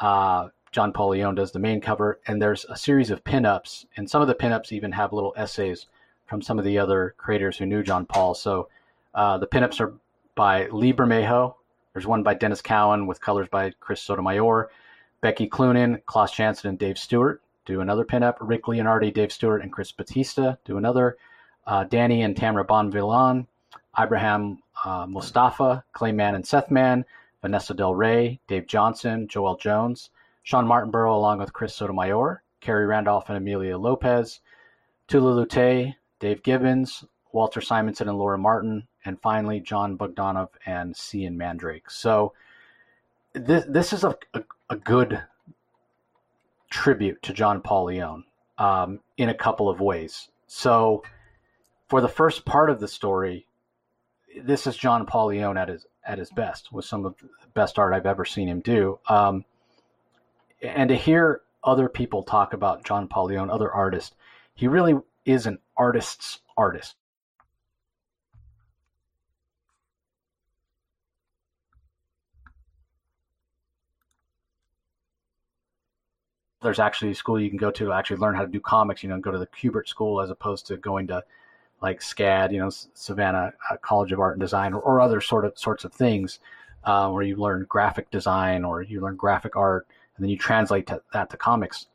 Uh, 0.00 0.48
John 0.72 0.92
Paul 0.92 1.10
Leone 1.10 1.36
does 1.36 1.52
the 1.52 1.60
main 1.60 1.80
cover, 1.80 2.18
and 2.26 2.42
there's 2.42 2.66
a 2.68 2.76
series 2.76 3.12
of 3.12 3.22
pinups, 3.22 3.86
and 3.96 4.10
some 4.10 4.22
of 4.22 4.26
the 4.26 4.34
pinups 4.34 4.72
even 4.72 4.90
have 4.90 5.12
little 5.12 5.34
essays 5.36 5.86
from 6.26 6.42
some 6.42 6.58
of 6.58 6.64
the 6.64 6.78
other 6.78 7.14
creators 7.16 7.56
who 7.56 7.66
knew 7.66 7.84
John 7.84 8.06
Paul. 8.06 8.34
So 8.34 8.68
uh, 9.14 9.38
the 9.38 9.46
pinups 9.46 9.80
are 9.80 9.94
by 10.34 10.66
Lee 10.68 10.92
Bermejo. 10.92 11.54
There's 11.92 12.06
one 12.06 12.22
by 12.22 12.34
Denys 12.34 12.62
Cowan 12.62 13.06
with 13.06 13.20
colors 13.20 13.48
by 13.50 13.72
Chris 13.80 14.02
Sotomayor. 14.02 14.70
Becky 15.20 15.48
Cloonan, 15.48 16.00
Klaus 16.06 16.32
Janson, 16.32 16.70
and 16.70 16.78
Dave 16.78 16.98
Stewart 16.98 17.42
do 17.66 17.80
another 17.80 18.04
pinup. 18.04 18.36
Rick 18.40 18.64
Leonardi, 18.64 19.12
Dave 19.12 19.32
Stewart, 19.32 19.62
and 19.62 19.72
Chris 19.72 19.92
Batista 19.92 20.56
do 20.64 20.78
another. 20.78 21.18
Uh, 21.66 21.84
Dani 21.84 22.24
and 22.24 22.36
Tamara 22.36 22.64
Bonvillain, 22.64 23.46
Abraham 23.98 24.58
uh, 24.84 25.06
Mustafa, 25.06 25.84
Clay 25.92 26.12
Mann 26.12 26.34
and 26.34 26.46
Seth 26.46 26.70
Mann, 26.70 27.04
Vanessa 27.42 27.74
Del 27.74 27.94
Rey, 27.94 28.40
Dave 28.46 28.66
Johnson, 28.66 29.28
Joel 29.28 29.56
Jones, 29.56 30.10
Shawn 30.42 30.66
Martinbrough 30.66 31.14
along 31.14 31.38
with 31.38 31.52
Chris 31.52 31.74
Sotomayor, 31.74 32.42
Khary 32.60 32.86
Randolph 32.86 33.28
and 33.28 33.36
Emilio 33.36 33.78
Lopez, 33.78 34.40
Tula 35.06 35.44
Lotay, 35.44 35.94
Dave 36.18 36.42
Gibbons, 36.42 37.04
Walter 37.32 37.60
Simonson 37.60 38.08
and 38.08 38.18
Laura 38.18 38.38
Martin, 38.38 38.86
and 39.04 39.20
finally 39.20 39.60
Jon 39.60 39.96
Bogdanove 39.96 40.50
and 40.66 40.96
Cian 40.96 41.36
Mandrake. 41.36 41.90
So 41.90 42.32
this 43.32 43.64
this 43.68 43.92
is 43.92 44.04
a, 44.04 44.16
a, 44.34 44.42
a 44.70 44.76
good 44.76 45.22
tribute 46.70 47.22
to 47.22 47.32
John 47.32 47.60
Paul 47.60 47.86
Leone 47.86 48.24
um, 48.58 49.00
in 49.16 49.28
a 49.28 49.34
couple 49.34 49.68
of 49.68 49.80
ways. 49.80 50.28
So 50.46 51.02
for 51.88 52.00
the 52.00 52.08
first 52.08 52.44
part 52.44 52.70
of 52.70 52.80
the 52.80 52.88
story, 52.88 53.46
this 54.42 54.66
is 54.66 54.76
John 54.76 55.06
Paul 55.06 55.28
Leone 55.28 55.56
at 55.56 55.68
his 55.68 55.86
at 56.06 56.18
his 56.18 56.30
best 56.30 56.72
with 56.72 56.84
some 56.84 57.04
of 57.04 57.14
the 57.18 57.28
best 57.54 57.78
art 57.78 57.92
I've 57.92 58.06
ever 58.06 58.24
seen 58.24 58.48
him 58.48 58.60
do. 58.60 58.98
Um, 59.08 59.44
and 60.62 60.88
to 60.88 60.96
hear 60.96 61.42
other 61.62 61.88
people 61.88 62.22
talk 62.22 62.52
about 62.52 62.84
John 62.84 63.08
Paul 63.08 63.26
Leone, 63.26 63.50
other 63.50 63.70
artists, 63.70 64.14
he 64.54 64.68
really 64.68 64.94
is 65.24 65.46
an 65.46 65.58
artist's 65.76 66.40
artist. 66.56 66.96
There's 76.62 76.78
actually 76.78 77.12
a 77.12 77.14
school 77.14 77.40
you 77.40 77.48
can 77.48 77.58
go 77.58 77.70
to 77.70 77.86
to 77.86 77.92
actually 77.92 78.18
learn 78.18 78.34
how 78.34 78.42
to 78.42 78.48
do 78.48 78.60
comics. 78.60 79.02
You 79.02 79.08
know, 79.08 79.18
go 79.18 79.30
to 79.30 79.38
the 79.38 79.46
Kubert 79.46 79.88
School 79.88 80.20
as 80.20 80.30
opposed 80.30 80.66
to 80.66 80.76
going 80.76 81.06
to 81.08 81.24
like 81.82 82.00
SCAD, 82.00 82.52
you 82.52 82.58
know, 82.58 82.70
Savannah 82.70 83.52
uh, 83.70 83.76
College 83.78 84.12
of 84.12 84.20
Art 84.20 84.34
and 84.34 84.40
Design, 84.40 84.74
or, 84.74 84.80
or, 84.80 85.00
other 85.00 85.20
sort 85.20 85.46
of 85.46 85.58
sorts 85.58 85.84
of 85.84 85.92
things, 85.94 86.40
uh, 86.84 87.10
where 87.10 87.22
you 87.22 87.36
learn 87.36 87.64
graphic 87.68 88.10
design 88.10 88.64
or 88.64 88.82
you 88.82 89.00
learn 89.00 89.16
graphic 89.16 89.56
art 89.56 89.86
and 90.16 90.24
then 90.24 90.30
you 90.30 90.36
translate 90.36 90.86
to, 90.86 91.00
that 91.12 91.30
to 91.30 91.36
comics. 91.36 91.86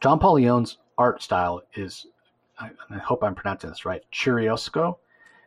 John 0.00 0.18
Paul 0.18 0.34
Leone's 0.34 0.78
art 0.98 1.22
style 1.22 1.62
is, 1.74 2.06
I, 2.58 2.70
I 2.90 2.98
hope 2.98 3.22
I'm 3.22 3.34
pronouncing 3.34 3.70
this 3.70 3.84
right, 3.84 4.02
chiaroscuro, 4.12 4.98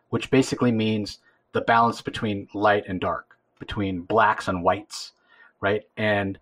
which 0.09 0.31
basically 0.31 0.71
means 0.71 1.19
the 1.51 1.61
balance 1.61 2.01
between 2.01 2.47
light 2.53 2.85
and 2.87 2.99
dark, 2.99 3.37
between 3.59 4.01
blacks 4.01 4.47
and 4.47 4.63
whites, 4.63 5.13
right? 5.61 5.83
And 5.97 6.39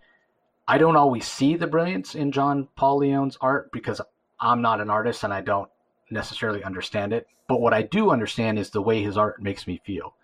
I 0.67 0.77
don't 0.77 0.95
always 0.95 1.27
see 1.27 1.55
the 1.55 1.67
brilliance 1.67 2.15
in 2.15 2.31
John 2.31 2.67
Paul 2.75 2.97
Leone's 2.99 3.37
art 3.41 3.71
because 3.71 4.01
I'm 4.39 4.61
not 4.61 4.81
an 4.81 4.89
artist 4.89 5.23
and 5.23 5.33
I 5.33 5.41
don't 5.41 5.69
necessarily 6.09 6.63
understand 6.63 7.13
it. 7.13 7.27
But 7.47 7.59
what 7.59 7.73
I 7.73 7.81
do 7.81 8.11
understand 8.11 8.57
is 8.57 8.69
the 8.69 8.81
way 8.81 9.03
his 9.03 9.17
art 9.17 9.41
makes 9.41 9.67
me 9.67 9.81
feel 9.83 10.15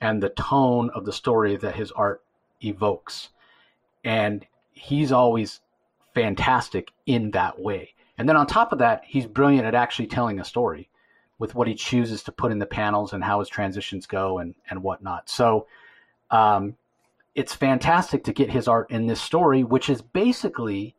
and 0.00 0.22
the 0.22 0.30
tone 0.30 0.90
of 0.94 1.04
the 1.04 1.12
story 1.12 1.56
that 1.56 1.76
his 1.76 1.92
art 1.92 2.22
evokes. 2.62 3.28
And 4.02 4.46
he's 4.72 5.12
always 5.12 5.60
fantastic 6.14 6.90
in 7.06 7.30
that 7.32 7.60
way. 7.60 7.94
And 8.18 8.28
then 8.28 8.36
on 8.36 8.46
top 8.46 8.72
of 8.72 8.78
that, 8.78 9.02
he's 9.06 9.26
brilliant 9.26 9.66
at 9.66 9.74
actually 9.74 10.06
telling 10.06 10.40
a 10.40 10.44
story 10.44 10.88
with 11.38 11.54
what 11.54 11.68
he 11.68 11.74
chooses 11.74 12.22
to 12.22 12.32
put 12.32 12.52
in 12.52 12.58
the 12.58 12.66
panels 12.66 13.12
and 13.12 13.22
how 13.22 13.40
his 13.40 13.48
transitions 13.48 14.06
go 14.06 14.38
and, 14.38 14.54
and 14.70 14.82
whatnot. 14.82 15.28
So 15.28 15.66
um, 16.30 16.76
it's 17.34 17.54
fantastic 17.54 18.24
to 18.24 18.32
get 18.32 18.50
his 18.50 18.68
art 18.68 18.90
in 18.90 19.06
this 19.06 19.20
story, 19.20 19.64
which 19.64 19.88
is 19.88 20.02
basically 20.02 20.94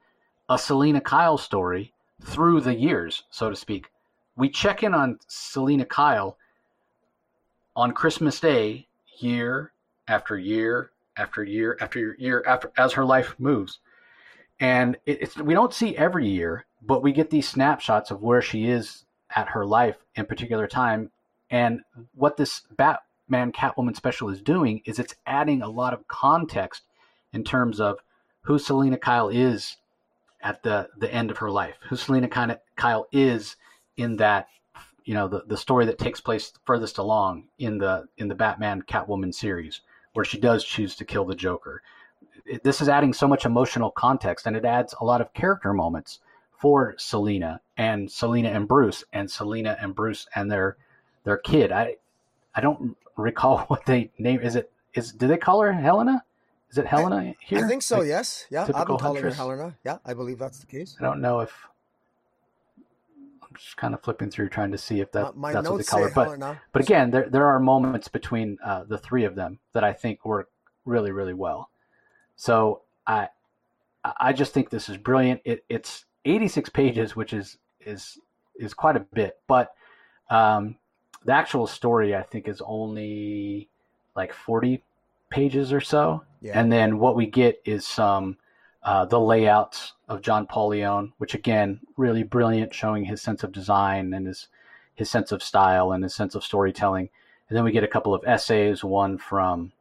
a 0.50 0.58
Selina 0.58 1.02
Kyle 1.02 1.38
story 1.38 1.93
through 2.24 2.62
the 2.62 2.76
years, 2.76 3.24
so 3.30 3.50
to 3.50 3.56
speak. 3.56 3.91
We 4.36 4.50
check 4.50 4.84
in 4.84 4.93
on 4.93 5.19
Selina 5.28 5.86
Kyle 5.86 6.38
on 7.76 7.91
Christmas 7.91 8.39
Day, 8.39 8.88
year 9.19 9.72
after 10.08 10.38
year 10.38 10.91
after 11.15 11.43
year 11.43 11.78
after 11.80 12.15
year 12.17 12.43
after 12.48 12.72
as 12.78 12.93
her 12.93 13.06
life 13.06 13.36
moves. 13.38 13.80
And 14.60 14.98
it's 15.06 15.38
we 15.38 15.54
don't 15.54 15.74
see 15.74 15.96
every 15.98 16.28
year, 16.28 16.65
but 16.82 17.04
we 17.04 17.12
get 17.12 17.30
these 17.30 17.48
snapshots 17.48 18.12
of 18.12 18.22
where 18.22 18.41
she 18.41 18.67
is 18.67 19.06
at 19.36 19.50
her 19.50 19.65
life 19.65 19.98
in 20.15 20.26
particular 20.26 20.67
time. 20.67 21.12
And 21.50 21.82
what 22.15 22.38
this 22.38 22.62
Batman 23.30 23.52
Catwoman 23.52 23.96
special 23.96 24.30
is 24.30 24.42
doing 24.42 24.82
is 24.86 25.00
it's 25.00 25.16
adding 25.26 25.62
a 25.62 25.70
lot 25.70 25.94
of 25.94 26.08
context 26.08 26.84
in 27.32 27.44
terms 27.44 27.80
of 27.80 28.00
who 28.42 28.60
Selina 28.60 28.98
Kyle 28.98 29.30
is 29.30 29.78
at 30.42 30.62
the 30.64 30.90
the 30.98 31.12
end 31.12 31.32
of 31.32 31.38
her 31.38 31.50
life, 31.50 31.76
who 31.90 31.96
Selina 31.96 32.28
Kyle 32.76 33.08
is 33.12 33.56
in 33.98 34.18
that 34.18 34.48
you 35.06 35.14
know 35.14 35.28
the, 35.28 35.44
the 35.48 35.58
story 35.58 35.86
that 35.86 35.98
takes 35.98 36.22
place 36.22 36.54
furthest 36.66 36.98
along 36.98 37.48
in 37.58 37.78
the 37.78 38.08
in 38.18 38.28
the 38.28 38.36
Batman 38.36 38.82
Catwoman 38.82 39.34
series 39.34 39.82
where 40.14 40.26
she 40.26 40.40
does 40.40 40.64
choose 40.64 40.96
to 40.96 41.06
kill 41.06 41.26
the 41.26 41.36
Joker. 41.36 41.82
It, 42.46 42.64
this 42.64 42.82
is 42.82 42.90
adding 42.90 43.14
so 43.14 43.28
much 43.28 43.46
emotional 43.46 43.90
context, 43.90 44.46
and 44.46 44.56
it 44.56 44.66
adds 44.66 44.94
a 45.00 45.06
lot 45.06 45.22
of 45.22 45.34
character 45.34 45.74
moments 45.74 46.20
for 46.60 46.94
Selina 46.98 47.62
and 47.78 48.12
Selina 48.12 48.50
and 48.50 48.68
Bruce, 48.68 49.04
and 49.12 49.32
Selina 49.32 49.78
and 49.82 49.96
Bruce 49.96 50.28
and 50.36 50.52
their 50.52 50.78
their 51.24 51.38
kid. 51.38 51.72
I 51.72 51.96
I 52.54 52.62
don't 52.62 52.96
recall 53.17 53.60
what 53.67 53.86
they 53.86 54.12
name. 54.17 54.41
Is 54.41 54.56
it 54.56 54.71
is 54.93 55.12
did 55.12 55.30
they 55.30 55.38
call 55.38 55.62
her 55.62 55.73
Helena? 55.73 56.23
Is 56.71 56.78
it 56.78 56.88
Helena 56.88 57.34
here? 57.39 57.63
I 57.63 57.67
think 57.67 57.84
so. 57.84 57.99
Like, 57.99 58.08
yes. 58.08 58.47
Yeah. 58.49 58.67
I've 58.73 58.88
been 58.88 58.97
calling 58.97 59.21
her 59.21 59.30
Helena. 59.30 59.75
Yeah, 59.85 59.98
I 60.06 60.13
believe 60.13 60.40
that's 60.40 60.60
the 60.60 60.65
case. 60.65 60.96
I 61.00 61.04
don't 61.04 61.21
know 61.21 61.42
if 61.42 61.54
I'm 63.44 63.56
just 63.56 63.77
kind 63.77 63.94
of 63.94 64.02
flipping 64.02 64.31
through 64.31 64.50
trying 64.50 64.71
to 64.71 64.77
see 64.77 65.00
if 65.00 65.12
that 65.12 65.38
My 65.38 65.54
that's 65.54 65.69
what 65.69 65.77
they 65.77 65.83
call 65.83 66.02
her. 66.02 66.12
But 66.13 66.23
Helena. 66.25 66.62
but 66.71 66.81
again, 66.81 67.12
there 67.12 67.29
there 67.29 67.46
are 67.46 67.60
moments 67.60 68.08
between 68.08 68.58
uh, 68.65 68.85
the 68.85 68.98
three 68.98 69.23
of 69.23 69.35
them 69.35 69.60
that 69.73 69.83
I 69.83 69.94
think 69.94 70.25
work 70.25 70.50
really 70.85 71.12
really 71.12 71.35
well. 71.35 71.69
So 72.35 72.81
I 73.06 73.29
I 74.04 74.33
just 74.33 74.54
think 74.54 74.69
this 74.69 74.90
is 74.90 74.98
brilliant. 74.98 75.42
It, 75.46 75.63
it's 75.69 76.06
86 76.25 76.69
pages, 76.69 77.15
which 77.15 77.33
is 77.33 77.58
is 77.79 78.17
is 78.56 78.73
quite 78.73 78.96
a 78.96 79.02
bit, 79.02 79.40
but 79.48 79.73
um, 80.29 80.77
the 81.26 81.34
actual 81.34 81.67
story 81.67 82.15
I 82.15 82.24
think 82.24 82.48
is 82.48 82.62
only 82.65 83.69
like 84.15 84.34
40 84.34 84.82
pages 85.30 85.74
or 85.74 85.82
so. 85.82 86.24
Yeah. 86.42 86.60
And 86.60 86.71
then 86.71 87.00
what 87.00 87.15
we 87.15 87.26
get 87.26 87.62
is 87.65 87.86
some 87.86 88.38
uh, 88.84 89.06
the 89.06 89.19
layouts 89.19 89.94
of 90.10 90.21
John 90.21 90.46
Paul 90.46 90.69
Leone, 90.69 91.13
which 91.17 91.34
again, 91.34 91.80
really 91.96 92.24
brilliant, 92.24 92.74
showing 92.74 93.06
his 93.06 93.21
sense 93.21 93.44
of 93.44 93.52
design 93.52 94.13
and 94.13 94.28
his 94.28 94.48
his 94.96 95.10
sense 95.10 95.32
of 95.32 95.42
style 95.42 95.92
and 95.92 96.04
his 96.04 96.13
sense 96.13 96.36
of 96.36 96.44
storytelling. 96.44 97.10
And 97.50 97.58
then 97.58 97.63
we 97.63 97.71
get 97.71 97.84
a 97.84 97.88
couple 97.88 98.13
of 98.13 98.24
essays, 98.26 98.84
one 98.84 99.17
from 99.17 99.71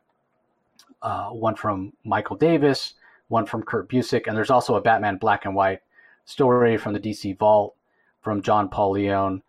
uh, 1.02 1.30
one 1.30 1.56
from 1.56 1.92
Michael 2.04 2.36
Davis, 2.36 2.94
one 3.28 3.44
from 3.44 3.62
Kurt 3.62 3.88
Busiek, 3.88 4.26
and 4.26 4.36
there's 4.36 4.50
also 4.50 4.76
a 4.76 4.80
Batman 4.80 5.16
Black 5.16 5.44
and 5.44 5.54
White 5.54 5.80
story 6.24 6.76
from 6.76 6.92
the 6.92 7.00
DC 7.00 7.36
Vault 7.38 7.74
from 8.20 8.40
John 8.40 8.68
Paul 8.68 8.92
Leone. 8.92 9.42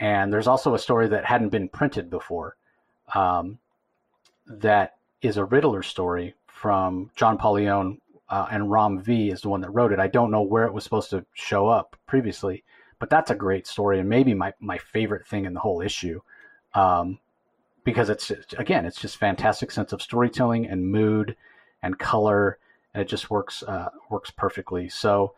And 0.00 0.32
there's 0.32 0.48
also 0.48 0.74
a 0.74 0.78
story 0.78 1.08
that 1.08 1.24
hadn't 1.24 1.50
been 1.50 1.68
printed 1.68 2.10
before 2.10 2.56
um, 3.14 3.58
that 4.46 4.96
is 5.22 5.36
a 5.36 5.44
Riddler 5.44 5.82
story 5.82 6.34
from 6.48 7.10
John 7.14 7.36
Paul 7.38 7.54
Leone 7.54 8.00
uh, 8.28 8.46
and 8.50 8.70
Ram 8.70 9.00
V 9.00 9.30
is 9.30 9.42
the 9.42 9.48
one 9.48 9.60
that 9.60 9.70
wrote 9.70 9.92
it. 9.92 9.98
I 9.98 10.08
don't 10.08 10.30
know 10.30 10.42
where 10.42 10.64
it 10.64 10.72
was 10.72 10.84
supposed 10.84 11.10
to 11.10 11.24
show 11.34 11.68
up 11.68 11.96
previously, 12.06 12.64
but 12.98 13.10
that's 13.10 13.30
a 13.30 13.34
great 13.34 13.66
story 13.66 14.00
and 14.00 14.08
maybe 14.08 14.34
my, 14.34 14.52
my 14.58 14.78
favorite 14.78 15.26
thing 15.26 15.44
in 15.44 15.52
the 15.52 15.60
whole 15.60 15.80
issue. 15.80 16.20
Um, 16.74 17.18
because 17.84 18.10
it's 18.10 18.30
again, 18.58 18.84
it's 18.84 19.00
just 19.00 19.16
fantastic 19.16 19.70
sense 19.70 19.92
of 19.92 20.02
storytelling 20.02 20.66
and 20.66 20.86
mood 20.86 21.36
and 21.82 21.98
color, 21.98 22.58
and 22.94 23.02
it 23.02 23.08
just 23.08 23.30
works 23.30 23.62
uh, 23.62 23.88
works 24.10 24.30
perfectly. 24.30 24.88
So, 24.88 25.34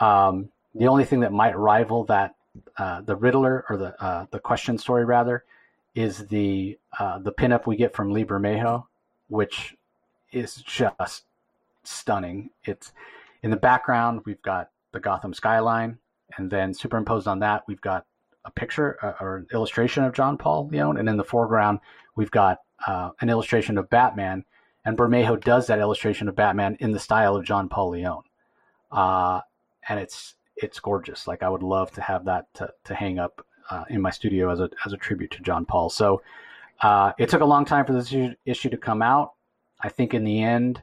um, 0.00 0.50
the 0.74 0.88
only 0.88 1.04
thing 1.04 1.20
that 1.20 1.32
might 1.32 1.56
rival 1.56 2.04
that, 2.04 2.34
uh, 2.76 3.00
the 3.02 3.16
Riddler 3.16 3.64
or 3.68 3.76
the 3.76 4.02
uh, 4.02 4.26
the 4.30 4.38
question 4.38 4.78
story 4.78 5.04
rather, 5.04 5.44
is 5.94 6.26
the 6.28 6.78
uh, 6.98 7.18
the 7.18 7.32
pinup 7.32 7.66
we 7.66 7.76
get 7.76 7.94
from 7.94 8.12
Lee 8.12 8.24
Bermejo, 8.24 8.86
which 9.28 9.76
is 10.32 10.56
just 10.56 11.24
stunning. 11.84 12.50
It's 12.64 12.92
in 13.42 13.50
the 13.50 13.56
background. 13.56 14.22
We've 14.24 14.42
got 14.42 14.70
the 14.92 15.00
Gotham 15.00 15.34
skyline, 15.34 15.98
and 16.36 16.50
then 16.50 16.74
superimposed 16.74 17.28
on 17.28 17.40
that, 17.40 17.64
we've 17.66 17.80
got 17.80 18.06
a 18.44 18.50
picture 18.50 18.98
uh, 19.02 19.14
or 19.20 19.36
an 19.36 19.46
illustration 19.52 20.04
of 20.04 20.12
John 20.12 20.36
Paul 20.36 20.68
Leone, 20.68 20.98
and 20.98 21.08
in 21.08 21.16
the 21.16 21.24
foreground, 21.24 21.80
we've 22.16 22.30
got 22.30 22.58
uh, 22.86 23.10
an 23.20 23.30
illustration 23.30 23.78
of 23.78 23.88
Batman. 23.90 24.44
And 24.86 24.98
Bermejo 24.98 25.42
does 25.42 25.66
that 25.68 25.78
illustration 25.78 26.28
of 26.28 26.36
Batman 26.36 26.76
in 26.78 26.92
the 26.92 27.00
style 27.00 27.36
of 27.36 27.44
John 27.46 27.70
Paul 27.70 27.90
Leone, 27.90 28.24
uh, 28.92 29.40
and 29.88 29.98
it's 29.98 30.34
it's 30.56 30.80
gorgeous. 30.80 31.26
Like 31.26 31.42
I 31.42 31.48
would 31.48 31.62
love 31.62 31.90
to 31.92 32.00
have 32.00 32.24
that 32.26 32.52
to, 32.54 32.72
to 32.84 32.94
hang 32.94 33.18
up 33.18 33.44
uh, 33.70 33.84
in 33.88 34.00
my 34.00 34.10
studio 34.10 34.50
as 34.50 34.60
a 34.60 34.70
as 34.84 34.92
a 34.92 34.96
tribute 34.96 35.30
to 35.32 35.42
John 35.42 35.64
Paul. 35.64 35.90
So 35.90 36.22
uh, 36.82 37.12
it 37.18 37.28
took 37.28 37.40
a 37.40 37.46
long 37.46 37.64
time 37.64 37.84
for 37.84 37.92
this 37.92 38.14
issue 38.44 38.70
to 38.70 38.76
come 38.76 39.02
out. 39.02 39.32
I 39.80 39.88
think 39.88 40.14
in 40.14 40.24
the 40.24 40.42
end, 40.42 40.82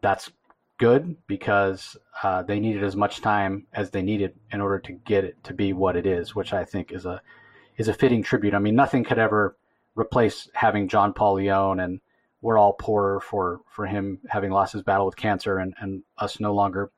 that's 0.00 0.30
good 0.78 1.16
because 1.26 1.96
uh, 2.22 2.42
they 2.42 2.58
needed 2.58 2.82
as 2.82 2.96
much 2.96 3.20
time 3.20 3.66
as 3.72 3.90
they 3.90 4.02
needed 4.02 4.34
in 4.52 4.60
order 4.60 4.78
to 4.80 4.92
get 4.92 5.24
it 5.24 5.42
to 5.44 5.54
be 5.54 5.72
what 5.72 5.96
it 5.96 6.06
is, 6.06 6.34
which 6.34 6.52
I 6.52 6.64
think 6.64 6.92
is 6.92 7.06
a 7.06 7.20
is 7.76 7.88
a 7.88 7.94
fitting 7.94 8.22
tribute. 8.22 8.54
I 8.54 8.58
mean, 8.58 8.74
nothing 8.74 9.04
could 9.04 9.18
ever 9.18 9.56
replace 9.94 10.48
having 10.54 10.88
John 10.88 11.12
Paul 11.12 11.34
Leon 11.34 11.80
and 11.80 12.00
we're 12.40 12.58
all 12.58 12.72
poorer 12.72 13.20
for 13.20 13.60
for 13.70 13.86
him 13.86 14.18
having 14.28 14.50
lost 14.50 14.72
his 14.72 14.82
battle 14.82 15.06
with 15.06 15.16
cancer 15.16 15.58
and 15.58 15.74
and 15.80 16.02
us 16.18 16.40
no 16.40 16.52
longer 16.54 16.90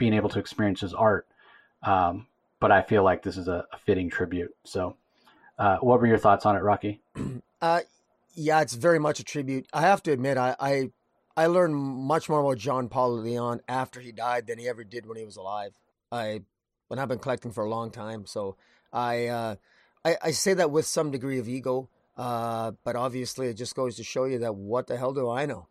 being 0.00 0.14
able 0.14 0.30
to 0.30 0.38
experience 0.40 0.80
his 0.80 0.94
art. 0.94 1.28
Um, 1.82 2.26
but 2.58 2.72
I 2.72 2.82
feel 2.82 3.04
like 3.04 3.22
this 3.22 3.36
is 3.36 3.46
a, 3.46 3.66
a 3.72 3.78
fitting 3.78 4.10
tribute. 4.10 4.54
So, 4.64 4.96
uh, 5.58 5.76
what 5.76 6.00
were 6.00 6.06
your 6.06 6.18
thoughts 6.18 6.46
on 6.46 6.56
it, 6.56 6.60
Rocky? 6.60 7.00
Uh, 7.62 7.80
yeah, 8.34 8.62
it's 8.62 8.72
very 8.72 8.98
much 8.98 9.20
a 9.20 9.22
tribute. 9.22 9.66
I 9.70 9.82
have 9.82 10.02
to 10.04 10.12
admit, 10.12 10.38
I, 10.38 10.56
I 10.58 10.90
I 11.36 11.44
learned 11.44 11.76
much 11.76 12.30
more 12.30 12.40
about 12.40 12.56
John 12.56 12.88
Paul 12.88 13.18
Leon 13.18 13.60
after 13.68 14.00
he 14.00 14.12
died 14.12 14.46
than 14.46 14.58
he 14.58 14.66
ever 14.66 14.82
did 14.82 15.04
when 15.04 15.18
he 15.18 15.26
was 15.26 15.36
alive. 15.36 15.72
I, 16.10 16.40
and 16.90 16.98
I've 16.98 17.08
been 17.08 17.18
collecting 17.18 17.52
for 17.52 17.64
a 17.64 17.68
long 17.68 17.90
time, 17.90 18.24
so 18.24 18.56
I, 18.94 19.26
uh, 19.26 19.56
I, 20.04 20.16
I 20.22 20.30
say 20.30 20.54
that 20.54 20.70
with 20.70 20.86
some 20.86 21.10
degree 21.10 21.38
of 21.38 21.48
ego, 21.48 21.90
uh, 22.16 22.72
but 22.82 22.96
obviously 22.96 23.48
it 23.48 23.58
just 23.58 23.74
goes 23.74 23.96
to 23.96 24.04
show 24.04 24.24
you 24.24 24.38
that 24.38 24.54
what 24.54 24.86
the 24.86 24.96
hell 24.96 25.12
do 25.12 25.28
I 25.28 25.44
know? 25.44 25.68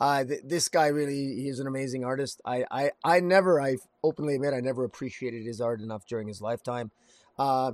Uh, 0.00 0.24
th- 0.24 0.42
this 0.44 0.68
guy 0.68 0.88
really, 0.88 1.34
he's 1.36 1.60
an 1.60 1.66
amazing 1.66 2.04
artist. 2.04 2.40
I, 2.44 2.64
I, 2.70 2.90
I 3.04 3.20
never, 3.20 3.60
I 3.60 3.76
openly 4.02 4.34
admit, 4.34 4.54
I 4.54 4.60
never 4.60 4.84
appreciated 4.84 5.44
his 5.44 5.60
art 5.60 5.80
enough 5.80 6.06
during 6.06 6.28
his 6.28 6.40
lifetime. 6.40 6.90
Uh, 7.38 7.72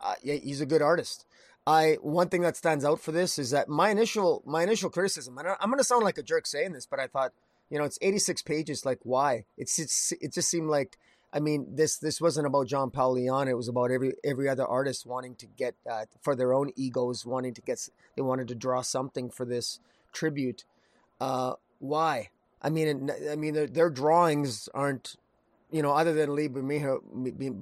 uh 0.00 0.14
yeah, 0.22 0.34
he's 0.34 0.60
a 0.60 0.66
good 0.66 0.82
artist. 0.82 1.26
I 1.66 1.98
one 2.02 2.28
thing 2.28 2.42
that 2.42 2.56
stands 2.56 2.84
out 2.84 3.00
for 3.00 3.12
this 3.12 3.38
is 3.38 3.50
that 3.50 3.68
my 3.68 3.90
initial 3.90 4.42
my 4.44 4.62
initial 4.62 4.90
criticism, 4.90 5.38
and 5.38 5.48
I'm 5.48 5.70
going 5.70 5.78
to 5.78 5.84
sound 5.84 6.04
like 6.04 6.18
a 6.18 6.22
jerk 6.22 6.46
saying 6.46 6.72
this, 6.72 6.86
but 6.86 6.98
I 6.98 7.06
thought, 7.06 7.32
you 7.70 7.78
know, 7.78 7.84
it's 7.84 7.98
86 8.02 8.42
pages. 8.42 8.84
Like, 8.84 8.98
why? 9.04 9.44
It's, 9.56 9.78
it's 9.78 10.12
it 10.20 10.32
just 10.32 10.50
seemed 10.50 10.68
like, 10.68 10.98
I 11.32 11.38
mean, 11.38 11.66
this 11.70 11.98
this 11.98 12.20
wasn't 12.20 12.48
about 12.48 12.66
John 12.66 12.90
Paul 12.90 13.12
Leon. 13.12 13.46
It 13.46 13.56
was 13.56 13.68
about 13.68 13.92
every 13.92 14.14
every 14.24 14.48
other 14.48 14.66
artist 14.66 15.06
wanting 15.06 15.36
to 15.36 15.46
get 15.46 15.74
uh, 15.88 16.06
for 16.20 16.34
their 16.34 16.52
own 16.52 16.72
egos, 16.74 17.24
wanting 17.24 17.54
to 17.54 17.62
get 17.62 17.88
they 18.16 18.22
wanted 18.22 18.48
to 18.48 18.56
draw 18.56 18.82
something 18.82 19.30
for 19.30 19.46
this 19.46 19.78
tribute. 20.12 20.64
Uh, 21.22 21.54
why? 21.78 22.30
I 22.60 22.70
mean, 22.70 23.10
I 23.30 23.36
mean, 23.36 23.54
their, 23.54 23.66
their 23.66 23.90
drawings 23.90 24.68
aren't, 24.74 25.16
you 25.70 25.82
know, 25.82 25.92
other 25.92 26.12
than 26.12 26.34
Lee 26.34 26.48
Bermejo, 26.48 27.00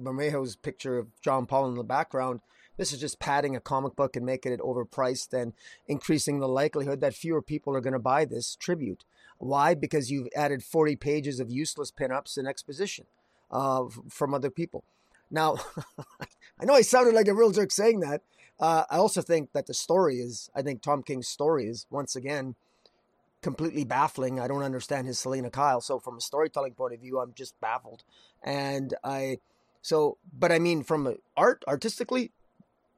Bermejo's 0.03 0.55
picture 0.55 0.97
of 0.97 1.07
John 1.21 1.45
Paul 1.45 1.69
in 1.69 1.75
the 1.75 1.83
background 1.83 2.41
this 2.81 2.91
is 2.91 2.99
just 2.99 3.19
padding 3.19 3.55
a 3.55 3.59
comic 3.59 3.95
book 3.95 4.15
and 4.15 4.25
making 4.25 4.51
it 4.51 4.59
overpriced 4.59 5.39
and 5.39 5.53
increasing 5.87 6.39
the 6.39 6.47
likelihood 6.47 6.99
that 7.01 7.13
fewer 7.13 7.41
people 7.41 7.75
are 7.75 7.81
going 7.81 7.93
to 7.93 7.99
buy 7.99 8.25
this 8.25 8.55
tribute. 8.55 9.03
Why? 9.37 9.75
Because 9.75 10.09
you've 10.09 10.29
added 10.35 10.63
40 10.63 10.95
pages 10.95 11.39
of 11.39 11.51
useless 11.51 11.91
pinups 11.91 12.37
and 12.37 12.47
exposition 12.47 13.05
uh, 13.51 13.83
from 14.09 14.33
other 14.33 14.49
people. 14.49 14.83
Now, 15.29 15.57
I 16.59 16.65
know 16.65 16.73
I 16.73 16.81
sounded 16.81 17.13
like 17.13 17.27
a 17.27 17.35
real 17.35 17.51
jerk 17.51 17.71
saying 17.71 17.99
that. 17.99 18.21
Uh, 18.59 18.85
I 18.89 18.97
also 18.97 19.21
think 19.21 19.53
that 19.53 19.67
the 19.67 19.75
story 19.75 20.17
is, 20.17 20.49
I 20.55 20.63
think 20.63 20.81
Tom 20.81 21.03
King's 21.03 21.27
story 21.27 21.67
is, 21.67 21.85
once 21.91 22.15
again, 22.15 22.55
completely 23.41 23.83
baffling. 23.83 24.39
I 24.39 24.47
don't 24.47 24.63
understand 24.63 25.07
his 25.07 25.19
Selina 25.19 25.49
Kyle. 25.49 25.81
So, 25.81 25.99
from 25.99 26.17
a 26.17 26.21
storytelling 26.21 26.73
point 26.73 26.93
of 26.93 27.01
view, 27.01 27.19
I'm 27.19 27.33
just 27.33 27.59
baffled. 27.59 28.03
And 28.43 28.93
I, 29.03 29.39
so, 29.81 30.17
but 30.37 30.51
I 30.51 30.59
mean, 30.59 30.83
from 30.83 31.15
art, 31.35 31.63
artistically, 31.67 32.31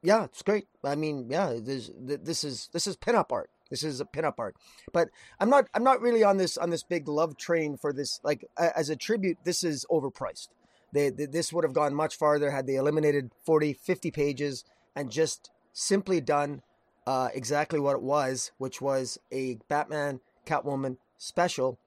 yeah, 0.02 0.26
it's 0.26 0.42
great. 0.42 0.68
I 0.84 0.96
mean, 0.96 1.28
yeah, 1.30 1.54
this 1.60 1.90
this 1.98 2.44
is 2.44 2.70
this 2.74 2.88
is 2.88 2.98
pinup 2.98 3.32
art. 3.32 3.50
This 3.70 3.84
is 3.84 4.02
a 4.02 4.06
pinup 4.06 4.36
art. 4.38 4.56
But 4.92 5.10
I'm 5.40 5.50
not 5.50 5.68
I'm 5.74 5.84
not 5.84 6.02
really 6.02 6.24
on 6.24 6.38
this 6.38 6.58
on 6.58 6.70
this 6.70 6.84
big 6.84 7.08
love 7.08 7.38
train 7.38 7.78
for 7.78 7.94
this. 7.94 8.20
Like 8.22 8.46
as 8.58 8.90
a 8.90 8.96
tribute, 8.98 9.38
this 9.46 9.64
is 9.64 9.86
overpriced. 9.90 10.50
They, 10.92 11.10
they, 11.10 11.26
this 11.26 11.52
would 11.52 11.64
have 11.64 11.74
gone 11.74 11.96
much 11.96 12.18
farther 12.18 12.52
had 12.52 12.68
they 12.68 12.76
eliminated 12.76 13.32
40, 13.46 13.74
50 13.74 14.12
pages 14.12 14.64
and 14.96 15.10
just 15.10 15.50
simply 15.72 16.22
done 16.22 16.62
uh, 17.08 17.30
exactly 17.34 17.80
what 17.80 17.96
it 17.96 18.04
was, 18.04 18.52
which 18.60 18.80
was 18.80 19.18
a 19.32 19.58
Batman 19.68 20.20
Catwoman 20.46 20.98
special 21.18 21.80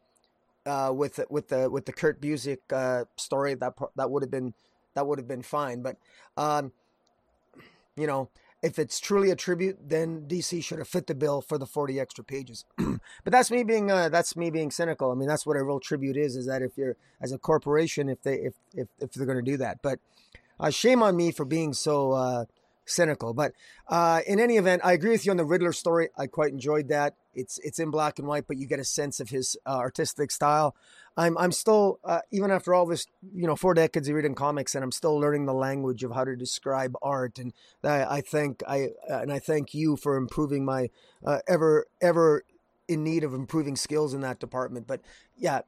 uh, 0.67 0.93
with 0.95 1.21
with 1.31 1.49
the 1.49 1.71
with 1.71 1.87
the 1.87 1.93
Kurt 1.93 2.21
Busiek 2.21 2.59
uh, 2.73 3.05
story. 3.17 3.55
That 3.55 3.75
that 3.97 4.11
would 4.11 4.23
have 4.23 4.31
been 4.31 4.55
that 4.95 5.07
would 5.07 5.19
have 5.19 5.29
been 5.29 5.43
fine. 5.43 5.83
But 5.83 5.97
um, 6.37 6.73
you 7.97 8.07
know, 8.07 8.31
if 8.63 8.79
it's 8.79 8.99
truly 8.99 9.31
a 9.31 9.37
tribute, 9.37 9.79
then 9.89 10.27
DC 10.27 10.63
should 10.63 10.79
have 10.79 10.89
fit 10.89 11.07
the 11.07 11.15
bill 11.15 11.41
for 11.41 11.59
the 11.59 11.67
40 11.67 12.01
extra 12.01 12.25
pages. 12.25 12.65
but 12.77 13.01
that's 13.25 13.51
me 13.51 13.63
being 13.63 13.91
uh, 13.91 14.09
that's 14.09 14.37
me 14.37 14.51
being 14.51 14.71
cynical. 14.71 15.11
I 15.11 15.15
mean, 15.15 15.29
that's 15.29 15.47
what 15.47 15.57
a 15.57 15.63
real 15.63 15.81
tribute 15.81 16.17
is 16.17 16.37
is 16.37 16.47
that 16.47 16.63
if 16.63 16.77
you're 16.77 16.97
as 17.21 17.33
a 17.33 17.39
corporation 17.39 18.09
if 18.09 18.23
they 18.23 18.35
if 18.35 18.55
if, 18.75 18.89
if 18.99 19.13
they're 19.13 19.27
going 19.27 19.43
to 19.43 19.51
do 19.51 19.57
that. 19.59 19.79
But 19.83 20.01
uh, 20.59 20.71
shame 20.71 21.03
on 21.03 21.17
me 21.17 21.31
for 21.33 21.45
being 21.45 21.75
so 21.75 22.13
uh, 22.13 22.45
cynical. 22.87 23.35
But 23.35 23.53
uh, 23.89 24.21
in 24.27 24.41
any 24.41 24.57
event, 24.57 24.83
I 24.85 24.93
agree 24.93 25.11
with 25.11 25.27
you 25.27 25.31
on 25.31 25.37
the 25.37 25.45
Riddler 25.45 25.73
story. 25.73 26.09
I 26.17 26.27
quite 26.27 26.53
enjoyed 26.53 26.89
that. 26.89 27.15
It's 27.35 27.59
it's 27.59 27.79
in 27.79 27.91
black 27.91 28.19
and 28.19 28.27
white, 28.27 28.47
but 28.47 28.57
you 28.57 28.67
get 28.67 28.81
a 28.81 28.85
sense 28.85 29.21
of 29.21 29.29
his 29.29 29.57
uh, 29.67 29.77
artistic 29.77 30.31
style. 30.31 30.75
I'm 31.17 31.37
I'm 31.37 31.53
still 31.53 31.99
uh, 32.05 32.21
even 32.31 32.51
after 32.51 32.75
all 32.75 32.87
this, 32.87 33.07
you 33.35 33.47
know, 33.47 33.57
four 33.57 33.75
decades 33.75 34.09
of 34.09 34.15
reading 34.15 34.35
comics, 34.35 34.75
and 34.75 34.83
I'm 34.83 34.93
still 34.93 35.19
learning 35.19 35.47
the 35.47 35.55
language 35.55 36.03
of 36.03 36.13
how 36.13 36.25
to 36.25 36.37
describe 36.37 36.95
art. 37.03 37.39
And 37.39 37.53
I, 37.85 38.17
I 38.17 38.21
thank 38.23 38.63
I 38.67 38.91
and 39.09 39.33
I 39.33 39.39
thank 39.39 39.75
you 39.75 39.97
for 39.97 40.17
improving 40.17 40.65
my 40.65 40.89
uh, 41.25 41.41
ever 41.47 41.87
ever 42.01 42.45
in 42.89 43.03
need 43.03 43.25
of 43.25 43.35
improving 43.35 43.77
skills 43.77 44.15
in 44.15 44.21
that 44.21 44.39
department. 44.39 44.87
But 44.87 45.01
yeah, 45.37 45.61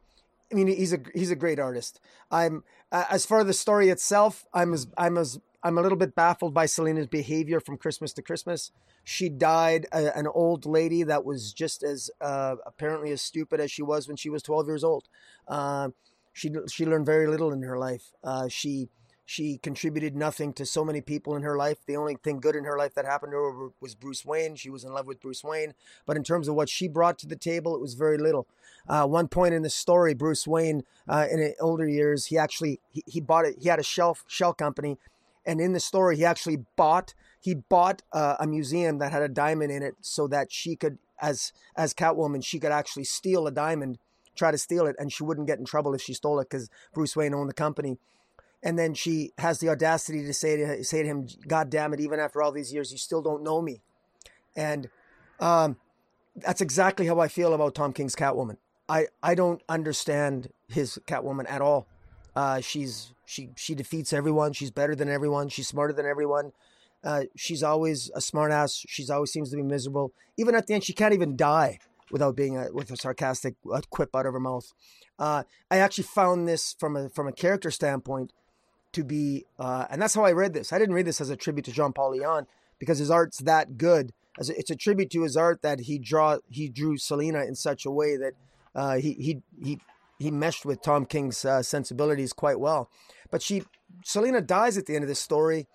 I 0.50 0.54
mean, 0.54 0.68
he's 0.68 0.92
a 0.92 1.00
he's 1.14 1.30
a 1.30 1.36
great 1.36 1.58
artist. 1.58 2.00
I'm 2.30 2.64
uh, 2.90 3.04
as 3.10 3.26
far 3.26 3.40
as 3.40 3.46
the 3.46 3.52
story 3.52 3.90
itself, 3.90 4.46
I'm 4.54 4.72
as 4.72 4.86
I'm 4.96 5.18
as 5.18 5.38
I'm 5.62 5.76
a 5.76 5.82
little 5.82 5.98
bit 5.98 6.14
baffled 6.14 6.54
by 6.54 6.66
Selina's 6.66 7.08
behavior 7.08 7.58
from 7.58 7.78
Christmas 7.78 8.12
to 8.14 8.22
Christmas. 8.22 8.70
She 9.02 9.28
died 9.28 9.86
a, 9.92 10.16
an 10.16 10.28
old 10.28 10.66
lady 10.66 11.02
that 11.02 11.24
was 11.24 11.52
just 11.52 11.82
as 11.82 12.10
uh, 12.20 12.56
apparently 12.64 13.10
as 13.10 13.22
stupid 13.22 13.60
as 13.60 13.70
she 13.70 13.82
was 13.82 14.06
when 14.06 14.16
she 14.16 14.30
was 14.30 14.42
12 14.42 14.66
years 14.68 14.84
old. 14.84 15.08
Uh, 15.48 15.88
she 16.32 16.52
she 16.70 16.86
learned 16.86 17.06
very 17.06 17.26
little 17.26 17.52
in 17.52 17.62
her 17.62 17.76
life. 17.76 18.12
Uh, 18.22 18.46
she 18.46 18.88
she 19.26 19.58
contributed 19.58 20.16
nothing 20.16 20.54
to 20.54 20.64
so 20.64 20.84
many 20.84 21.00
people 21.00 21.34
in 21.34 21.42
her 21.42 21.56
life. 21.56 21.78
The 21.86 21.96
only 21.96 22.14
thing 22.14 22.38
good 22.38 22.54
in 22.54 22.64
her 22.64 22.78
life 22.78 22.94
that 22.94 23.04
happened 23.04 23.32
to 23.32 23.36
her 23.36 23.68
was 23.80 23.94
Bruce 23.96 24.24
Wayne. 24.24 24.54
She 24.54 24.70
was 24.70 24.84
in 24.84 24.92
love 24.92 25.06
with 25.06 25.20
Bruce 25.20 25.42
Wayne, 25.42 25.74
but 26.06 26.16
in 26.16 26.22
terms 26.22 26.48
of 26.48 26.54
what 26.54 26.70
she 26.70 26.86
brought 26.88 27.18
to 27.18 27.26
the 27.26 27.36
table, 27.36 27.74
it 27.74 27.80
was 27.80 27.94
very 27.94 28.16
little. 28.16 28.46
Uh, 28.88 29.06
one 29.06 29.28
point 29.28 29.52
in 29.52 29.62
the 29.62 29.68
story, 29.68 30.14
Bruce 30.14 30.46
Wayne, 30.46 30.82
uh, 31.08 31.26
in 31.30 31.52
older 31.60 31.86
years, 31.86 32.26
he 32.26 32.38
actually 32.38 32.80
he, 32.90 33.02
he 33.06 33.20
bought 33.20 33.44
it. 33.44 33.56
He 33.60 33.68
had 33.68 33.80
a 33.80 33.84
shelf 33.84 34.24
shell 34.28 34.54
company 34.54 34.96
and 35.48 35.60
in 35.60 35.72
the 35.72 35.80
story 35.80 36.16
he 36.16 36.24
actually 36.24 36.58
bought 36.76 37.14
he 37.40 37.54
bought 37.54 38.02
uh, 38.12 38.36
a 38.38 38.46
museum 38.46 38.98
that 38.98 39.10
had 39.10 39.22
a 39.22 39.28
diamond 39.28 39.72
in 39.72 39.82
it 39.82 39.94
so 40.00 40.28
that 40.28 40.52
she 40.52 40.76
could 40.76 40.98
as 41.20 41.52
as 41.74 41.92
catwoman 41.94 42.44
she 42.44 42.60
could 42.60 42.70
actually 42.70 43.04
steal 43.04 43.46
a 43.46 43.50
diamond 43.50 43.98
try 44.36 44.50
to 44.50 44.58
steal 44.58 44.86
it 44.86 44.94
and 44.98 45.12
she 45.12 45.24
wouldn't 45.24 45.48
get 45.48 45.58
in 45.58 45.64
trouble 45.64 45.94
if 45.94 46.00
she 46.00 46.14
stole 46.14 46.38
it 46.38 46.48
because 46.48 46.70
bruce 46.94 47.16
wayne 47.16 47.34
owned 47.34 47.50
the 47.50 47.54
company. 47.54 47.98
And 48.60 48.76
then 48.76 48.92
she 48.94 49.30
has 49.38 49.60
the 49.60 49.68
audacity 49.68 50.24
to 50.24 50.34
say 50.34 50.56
to 50.56 50.84
say 50.84 51.02
to 51.02 51.08
him 51.08 51.28
god 51.46 51.70
damn 51.70 51.92
it 51.92 52.00
even 52.00 52.20
after 52.20 52.42
all 52.42 52.52
these 52.52 52.72
years 52.72 52.92
you 52.92 52.98
still 52.98 53.22
don't 53.22 53.42
know 53.42 53.60
me. 53.60 53.80
And 54.56 54.88
um, 55.40 55.76
that's 56.36 56.60
exactly 56.60 57.06
how 57.06 57.18
i 57.18 57.28
feel 57.28 57.52
about 57.54 57.74
tom 57.74 57.92
king's 57.92 58.14
catwoman. 58.16 58.56
I 58.88 59.06
i 59.22 59.34
don't 59.34 59.62
understand 59.68 60.50
his 60.68 60.98
catwoman 61.06 61.50
at 61.50 61.60
all 61.60 61.86
uh, 62.40 62.60
she's 62.60 62.94
she 63.32 63.42
she 63.56 63.74
defeats 63.74 64.12
everyone. 64.12 64.50
She's 64.52 64.70
better 64.80 64.94
than 64.94 65.08
everyone. 65.08 65.46
She's 65.48 65.68
smarter 65.74 65.94
than 65.98 66.06
everyone. 66.06 66.46
Uh, 67.02 67.22
she's 67.44 67.62
always 67.70 68.10
a 68.20 68.20
smartass. 68.20 68.84
She's 68.94 69.10
always 69.10 69.30
seems 69.32 69.50
to 69.50 69.56
be 69.56 69.66
miserable. 69.76 70.12
Even 70.36 70.54
at 70.54 70.64
the 70.66 70.74
end, 70.74 70.84
she 70.84 70.92
can't 71.00 71.14
even 71.18 71.36
die. 71.36 71.72
without 72.10 72.36
being 72.36 72.56
a, 72.56 72.72
with 72.72 72.90
a 72.90 72.96
sarcastic 72.96 73.54
quip 73.90 74.14
out 74.14 74.26
of 74.26 74.32
her 74.32 74.40
mouth. 74.40 74.72
Uh, 75.18 75.42
I 75.70 75.78
actually 75.78 76.04
found 76.04 76.48
this 76.48 76.74
from 76.78 76.96
a 76.96 77.08
from 77.08 77.26
a 77.26 77.32
character 77.32 77.70
standpoint 77.70 78.32
to 78.92 79.04
be, 79.04 79.44
uh, 79.58 79.86
and 79.90 80.00
that's 80.00 80.14
how 80.14 80.24
I 80.24 80.32
read 80.32 80.54
this. 80.54 80.72
I 80.72 80.78
didn't 80.78 80.94
read 80.94 81.06
this 81.06 81.20
as 81.20 81.30
a 81.30 81.36
tribute 81.36 81.64
to 81.66 81.72
Jean 81.72 81.92
Paul 81.92 82.12
Leon 82.12 82.46
because 82.78 82.98
his 82.98 83.10
art's 83.10 83.38
that 83.38 83.76
good. 83.76 84.12
As 84.38 84.48
a, 84.48 84.58
it's 84.58 84.70
a 84.70 84.76
tribute 84.76 85.10
to 85.10 85.22
his 85.22 85.36
art 85.36 85.62
that 85.62 85.80
he 85.80 85.98
draw 85.98 86.38
he 86.48 86.68
drew 86.68 86.96
Selina 86.96 87.42
in 87.44 87.54
such 87.54 87.84
a 87.84 87.90
way 87.90 88.16
that 88.16 88.32
uh, 88.74 88.96
he 88.96 89.14
he 89.14 89.42
he 89.62 89.80
he 90.18 90.30
meshed 90.30 90.64
with 90.64 90.82
Tom 90.82 91.06
King's 91.06 91.44
uh, 91.44 91.62
sensibilities 91.62 92.32
quite 92.32 92.58
well. 92.58 92.90
But 93.30 93.42
she 93.42 93.62
Selina 94.04 94.40
dies 94.40 94.76
at 94.76 94.86
the 94.86 94.94
end 94.94 95.04
of 95.04 95.08
this 95.08 95.20
story, 95.20 95.66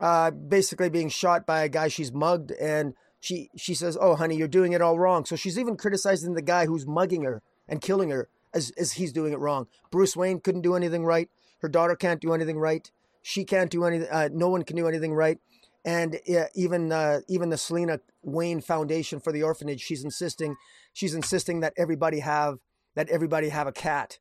uh, 0.00 0.30
basically 0.30 0.90
being 0.90 1.08
shot 1.08 1.46
by 1.46 1.62
a 1.62 1.68
guy 1.68 1.88
she's 1.88 2.12
mugged, 2.12 2.52
and 2.52 2.94
she 3.20 3.50
she 3.56 3.74
says, 3.74 3.96
"Oh, 4.00 4.16
honey, 4.16 4.36
you're 4.36 4.48
doing 4.48 4.72
it 4.72 4.82
all 4.82 4.98
wrong." 4.98 5.24
So 5.24 5.36
she's 5.36 5.58
even 5.58 5.76
criticizing 5.76 6.34
the 6.34 6.42
guy 6.42 6.66
who's 6.66 6.86
mugging 6.86 7.22
her 7.22 7.42
and 7.68 7.80
killing 7.80 8.10
her 8.10 8.28
as 8.52 8.72
as 8.78 8.92
he's 8.92 9.12
doing 9.12 9.32
it 9.32 9.38
wrong. 9.38 9.66
Bruce 9.90 10.16
Wayne 10.16 10.40
couldn't 10.40 10.62
do 10.62 10.74
anything 10.74 11.04
right. 11.04 11.28
Her 11.60 11.68
daughter 11.68 11.96
can't 11.96 12.20
do 12.20 12.34
anything 12.34 12.58
right. 12.58 12.90
She 13.22 13.44
can't 13.44 13.70
do 13.70 13.84
anything. 13.84 14.08
Uh, 14.10 14.28
no 14.32 14.48
one 14.48 14.62
can 14.62 14.76
do 14.76 14.86
anything 14.86 15.12
right. 15.12 15.38
And 15.84 16.18
even 16.54 16.90
uh, 16.90 17.20
even 17.28 17.50
the 17.50 17.56
Selina 17.56 18.00
Wayne 18.22 18.60
Foundation 18.60 19.20
for 19.20 19.32
the 19.32 19.44
orphanage, 19.44 19.80
she's 19.80 20.04
insisting 20.04 20.56
she's 20.92 21.14
insisting 21.14 21.60
that 21.60 21.72
everybody 21.76 22.20
have 22.20 22.58
that 22.96 23.08
everybody 23.08 23.50
have 23.50 23.68
a 23.68 23.72
cat. 23.72 24.18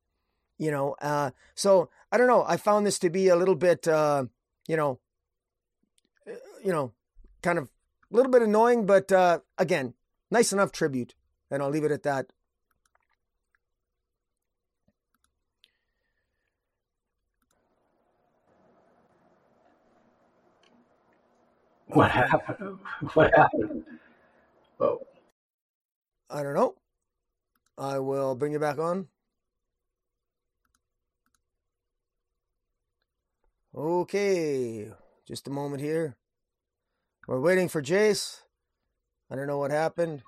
You 0.60 0.72
know, 0.72 0.96
uh, 1.02 1.32
so 1.56 1.90
I 2.12 2.18
don't 2.18 2.28
know. 2.28 2.46
I 2.48 2.56
found 2.58 2.86
this 2.86 3.00
to 3.00 3.10
be 3.10 3.28
a 3.28 3.36
little 3.36 3.56
bit, 3.56 3.88
uh, 3.88 4.26
you 4.68 4.78
know, 4.78 5.00
uh, 6.30 6.36
you 6.64 6.72
know, 6.72 6.94
kind 7.42 7.58
of 7.58 7.66
a 7.66 8.16
little 8.16 8.32
bit 8.32 8.42
annoying, 8.42 8.86
but 8.86 9.12
uh, 9.12 9.40
again, 9.58 9.96
nice 10.32 10.54
enough 10.54 10.72
tribute. 10.72 11.16
And 11.52 11.62
I'll 11.62 11.70
leave 11.70 11.84
it 11.84 11.92
at 11.92 12.04
that. 12.04 12.28
What 21.88 22.12
happened? 22.12 22.80
What 23.14 23.34
happened? 23.36 23.84
Oh. 24.80 25.00
I 26.30 26.44
don't 26.44 26.54
know. 26.54 26.76
I 27.78 28.00
will 28.00 28.36
bring 28.36 28.54
you 28.54 28.60
back 28.60 28.80
on. 28.80 29.08
Okay, 33.76 34.88
just 35.28 35.48
a 35.48 35.52
moment 35.52 35.82
here. 35.82 36.16
We're 37.28 37.42
waiting 37.42 37.68
for 37.68 37.82
Jace. 37.82 38.42
I 39.30 39.36
don't 39.36 39.48
know 39.48 39.58
what 39.58 39.72
happened. 39.72 40.24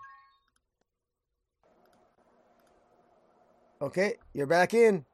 Okay, 3.81 4.15
you're 4.33 4.47
back 4.47 4.73
in. 4.73 5.05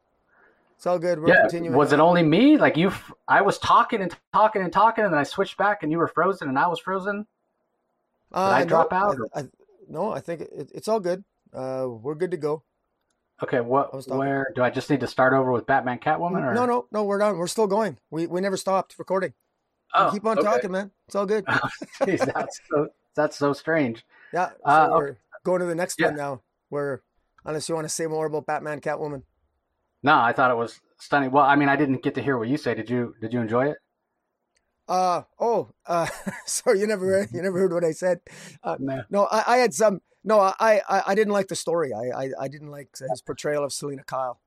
It's 0.75 0.87
all 0.87 0.97
good. 0.97 1.19
We're 1.19 1.29
yeah, 1.29 1.41
continuing. 1.41 1.77
Was 1.77 1.93
it 1.93 1.99
only 1.99 2.23
me? 2.23 2.57
Like 2.57 2.75
you, 2.75 2.91
I 3.27 3.41
was 3.41 3.59
talking 3.59 4.01
and 4.01 4.15
talking 4.33 4.63
and 4.63 4.73
talking, 4.73 5.03
and 5.03 5.13
then 5.13 5.19
I 5.19 5.23
switched 5.23 5.57
back, 5.57 5.83
and 5.83 5.91
you 5.91 5.97
were 5.97 6.07
frozen, 6.07 6.49
and 6.49 6.57
I 6.57 6.67
was 6.67 6.79
frozen. 6.79 7.27
Did 8.31 8.37
uh, 8.37 8.41
I 8.41 8.65
drop 8.65 8.91
no, 8.91 8.97
out? 8.97 9.17
I, 9.35 9.39
I, 9.41 9.43
no, 9.87 10.11
I 10.11 10.21
think 10.21 10.41
it, 10.41 10.71
it's 10.73 10.87
all 10.87 10.99
good. 10.99 11.23
Uh, 11.53 11.87
we're 11.87 12.15
good 12.15 12.31
to 12.31 12.37
go. 12.37 12.63
Okay, 13.41 13.61
what? 13.61 14.07
Where 14.07 14.51
do 14.55 14.63
I 14.63 14.69
just 14.69 14.89
need 14.89 15.01
to 15.01 15.07
start 15.07 15.33
over 15.33 15.51
with 15.51 15.65
Batman, 15.65 15.99
Catwoman? 15.99 16.43
Or? 16.43 16.53
No, 16.53 16.65
no, 16.65 16.87
no. 16.91 17.03
We're 17.03 17.17
done. 17.17 17.37
We're 17.37 17.47
still 17.47 17.67
going. 17.67 17.97
We 18.09 18.27
we 18.27 18.41
never 18.41 18.57
stopped 18.57 18.95
recording. 18.97 19.33
Oh, 19.93 20.09
keep 20.11 20.25
on 20.25 20.39
okay. 20.39 20.47
talking, 20.47 20.71
man. 20.71 20.91
It's 21.07 21.15
all 21.15 21.25
good. 21.25 21.45
Jeez, 22.01 22.25
that's 22.33 22.59
so 22.69 22.87
that's 23.15 23.37
so 23.37 23.53
strange. 23.53 24.05
Yeah. 24.33 24.49
So 24.49 24.71
uh, 24.71 24.89
we're 24.91 25.17
going 25.43 25.59
to 25.59 25.65
the 25.65 25.75
next 25.75 25.99
yeah. 25.99 26.07
one 26.07 26.15
now. 26.15 26.41
Where 26.69 27.01
unless 27.45 27.69
you 27.69 27.75
want 27.75 27.85
to 27.85 27.93
say 27.93 28.07
more 28.07 28.25
about 28.25 28.45
Batman, 28.45 28.81
Catwoman. 28.81 29.23
No, 30.03 30.19
I 30.19 30.33
thought 30.33 30.51
it 30.51 30.57
was 30.57 30.79
stunning. 30.97 31.31
Well, 31.31 31.43
I 31.43 31.55
mean, 31.55 31.69
I 31.69 31.75
didn't 31.75 32.03
get 32.03 32.15
to 32.15 32.21
hear 32.21 32.37
what 32.37 32.47
you 32.47 32.57
say. 32.57 32.73
Did 32.75 32.89
you? 32.89 33.15
Did 33.21 33.33
you 33.33 33.41
enjoy 33.41 33.69
it? 33.69 33.77
Uh 34.87 35.23
oh. 35.39 35.69
Uh, 35.85 36.07
sorry, 36.45 36.79
you 36.79 36.87
never 36.87 37.27
you 37.31 37.41
never 37.41 37.59
heard 37.59 37.73
what 37.73 37.85
I 37.85 37.91
said. 37.91 38.19
Uh, 38.63 38.77
no, 38.79 39.03
no 39.09 39.25
I, 39.25 39.55
I 39.55 39.57
had 39.57 39.73
some. 39.73 40.01
No, 40.23 40.39
I, 40.39 40.81
I 40.87 41.03
I 41.07 41.15
didn't 41.15 41.33
like 41.33 41.47
the 41.47 41.55
story. 41.55 41.91
I, 41.93 42.23
I 42.23 42.29
I 42.41 42.47
didn't 42.47 42.71
like 42.71 42.89
his 42.97 43.21
portrayal 43.21 43.63
of 43.63 43.73
Selina 43.73 44.03
Kyle. 44.03 44.39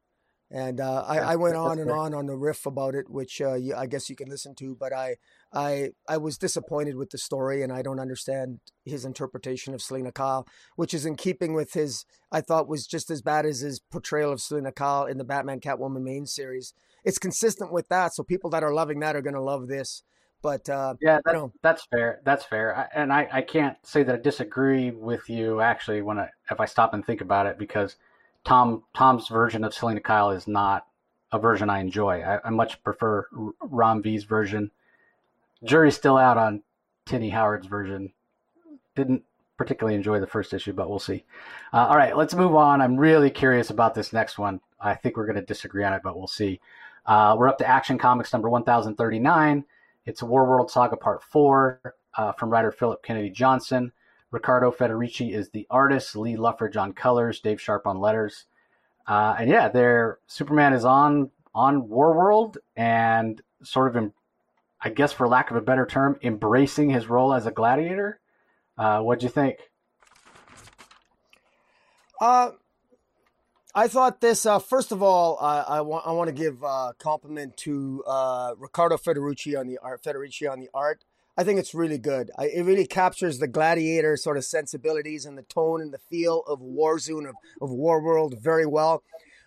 And 0.51 0.81
uh, 0.81 1.03
I, 1.05 1.19
I, 1.19 1.37
went 1.37 1.57
on 1.57 1.81
and 1.81 1.91
on 1.91 2.15
on 2.15 2.27
the 2.27 2.37
riff 2.37 2.67
about 2.67 2.95
it, 2.95 3.11
which 3.11 3.41
uh, 3.41 3.55
you, 3.55 3.75
I 3.75 3.87
guess 3.87 4.09
you 4.09 4.15
can 4.15 4.29
listen 4.29 4.55
to. 4.57 4.77
But 4.77 4.93
I, 4.93 5.17
I, 5.53 5.91
I 6.09 6.19
was 6.19 6.39
disappointed 6.39 6.95
with 6.95 7.11
the 7.11 7.19
story, 7.19 7.65
and 7.65 7.73
I 7.73 7.83
don't 7.83 7.99
understand 7.99 8.61
his 8.85 9.05
interpretation 9.05 9.75
of 9.75 9.83
Selina 9.83 10.13
Kyle, 10.13 10.47
which 10.77 10.95
is 10.95 11.05
in 11.05 11.17
keeping 11.17 11.53
with 11.53 11.73
his. 11.73 12.05
I 12.31 12.43
thought 12.43 12.69
was 12.69 12.87
just 12.87 13.11
as 13.11 13.23
bad 13.23 13.45
as 13.45 13.59
his 13.59 13.81
portrayal 13.81 14.31
of 14.31 14.41
Selina 14.41 14.71
Kyle 14.71 15.05
in 15.05 15.19
the 15.19 15.25
Batman 15.25 15.59
Catwoman 15.59 16.03
main 16.03 16.27
series. 16.27 16.75
It's 17.05 17.19
consistent 17.19 17.73
with 17.73 17.89
that, 17.89 18.15
so 18.15 18.23
people 18.23 18.51
that 18.51 18.63
are 18.63 18.73
loving 18.73 19.01
that 19.01 19.17
are 19.17 19.23
going 19.23 19.35
to 19.35 19.41
love 19.41 19.67
this. 19.67 20.05
But 20.47 20.69
uh, 20.69 20.95
yeah, 21.01 21.19
that, 21.25 21.33
you 21.33 21.41
know, 21.41 21.53
that's 21.61 21.87
fair. 21.87 22.21
That's 22.23 22.45
fair. 22.45 22.77
I, 22.79 22.87
and 22.95 23.13
I, 23.13 23.29
I 23.33 23.43
can't 23.43 23.77
say 23.85 24.05
that 24.05 24.15
I 24.15 24.19
disagree 24.19 24.93
with 24.93 25.29
you 25.29 25.61
actually 25.61 26.03
when 26.03 26.21
I 26.21 26.31
if 26.53 26.61
I 26.61 26.67
stop 26.67 26.95
and 26.95 27.05
think 27.05 27.21
about 27.21 27.47
it 27.47 27.59
because 27.59 27.97
Tom 28.45 28.85
Tom's 28.95 29.27
version 29.27 29.65
of 29.65 29.75
Selina 29.75 29.99
Kyle 29.99 30.31
is 30.31 30.47
not 30.47 30.87
a 31.33 31.41
version 31.41 31.69
I 31.69 31.81
enjoy. 31.81 32.21
I, 32.21 32.39
I 32.45 32.51
much 32.51 32.81
prefer 32.85 33.27
Ram 33.61 34.05
V's 34.05 34.23
version. 34.23 34.71
Jury's 35.65 35.97
still 35.97 36.17
out 36.17 36.39
on 36.39 36.63
Tini 37.07 37.31
Howard's 37.31 37.67
version. 37.67 38.13
Didn't 38.95 39.25
particularly 39.57 39.97
enjoy 39.97 40.21
the 40.21 40.29
first 40.29 40.55
issue, 40.55 40.73
but 40.73 40.89
we'll 40.89 41.01
see. 41.01 41.25
Uh, 41.73 41.89
all 41.89 41.97
right, 41.97 42.17
let's 42.17 42.37
move 42.37 42.55
on. 42.55 42.81
I'm 42.81 42.97
really 42.97 43.31
curious 43.31 43.71
about 43.71 43.97
this 43.97 44.13
next 44.13 44.39
one. 44.39 44.61
I 44.81 44.95
think 44.95 45.17
we're 45.17 45.27
going 45.27 45.35
to 45.35 45.43
disagree 45.43 45.83
on 45.83 45.93
it, 45.93 46.03
but 46.05 46.17
we'll 46.17 46.29
see. 46.29 46.61
Uh, 47.05 47.35
we're 47.37 47.49
up 47.49 47.59
to 47.59 47.67
Action 47.67 47.99
Comics 47.99 48.33
number 48.33 48.49
1039. 48.49 49.65
It's 50.07 50.23
War 50.23 50.49
World 50.49 50.71
Saga 50.71 50.97
Part 50.97 51.21
4 51.25 51.95
uh, 52.17 52.33
from 52.33 52.49
writer 52.49 52.71
Philip 52.71 53.03
Kennedy 53.03 53.29
Johnson. 53.29 53.91
Riccardo 54.31 54.71
Federici 54.71 55.35
is 55.35 55.51
the 55.51 55.67
artist, 55.69 56.15
Lee 56.15 56.37
Loughridge 56.37 56.77
on 56.77 56.93
colors, 56.93 57.41
Dave 57.41 57.61
Sharpe 57.61 57.89
on 57.89 57.99
letters. 57.99 58.47
Uh, 59.09 59.35
and 59.39 59.51
yeah, 59.51 59.69
their 59.69 60.19
Superman 60.29 60.73
is 60.73 60.85
on 60.85 61.31
on 61.55 61.89
Warworld 61.89 62.57
and 62.77 63.41
sort 63.65 63.89
of, 63.89 63.97
in, 63.97 64.13
I 64.81 64.91
guess, 64.91 65.13
for 65.13 65.27
lack 65.27 65.51
of 65.51 65.57
a 65.57 65.61
better 65.61 65.87
term, 65.87 66.19
embracing 66.23 66.91
his 66.91 67.09
role 67.09 67.33
as 67.33 67.47
a 67.47 67.51
gladiator. 67.51 68.21
Uh, 68.79 69.01
what'd 69.01 69.23
you 69.23 69.29
think? 69.29 69.57
Uh, 72.21 72.51
I 73.77 73.89
thought 73.89 74.23
this. 74.23 74.47
Uh, 74.47 74.59
first 74.59 74.91
of 74.91 75.03
all, 75.03 75.37
I, 75.39 75.61
I 75.61 75.81
want 75.83 76.07
I 76.07 76.13
want 76.13 76.29
to 76.29 76.35
give 76.35 76.63
a 76.63 76.67
uh, 76.67 76.93
compliment 76.95 77.59
to 77.59 78.03
uh, 78.07 78.55
Riccardo 78.57 78.97
Federici 78.97 79.59
on 79.61 79.67
the 79.67 79.77
art. 79.83 80.03
Federici 80.03 80.51
on 80.51 80.61
the 80.61 80.71
art. 80.73 81.05
I 81.37 81.45
think 81.45 81.59
it's 81.59 81.75
really 81.75 81.99
good. 81.99 82.31
I, 82.39 82.47
it 82.47 82.63
really 82.63 82.87
captures 82.87 83.39
the 83.39 83.47
gladiator 83.47 84.17
sort 84.17 84.39
of 84.39 84.47
sensibilities 84.47 85.27
and 85.27 85.37
the 85.37 85.43
tone 85.43 85.83
and 85.83 85.93
the 85.93 85.99
feel 85.99 86.43
of 86.49 86.61
Warzone, 86.61 87.29
of, 87.29 87.35
of 87.61 87.71
War 87.71 88.01
World 88.01 88.39
very 88.41 88.65
well. 88.65 89.03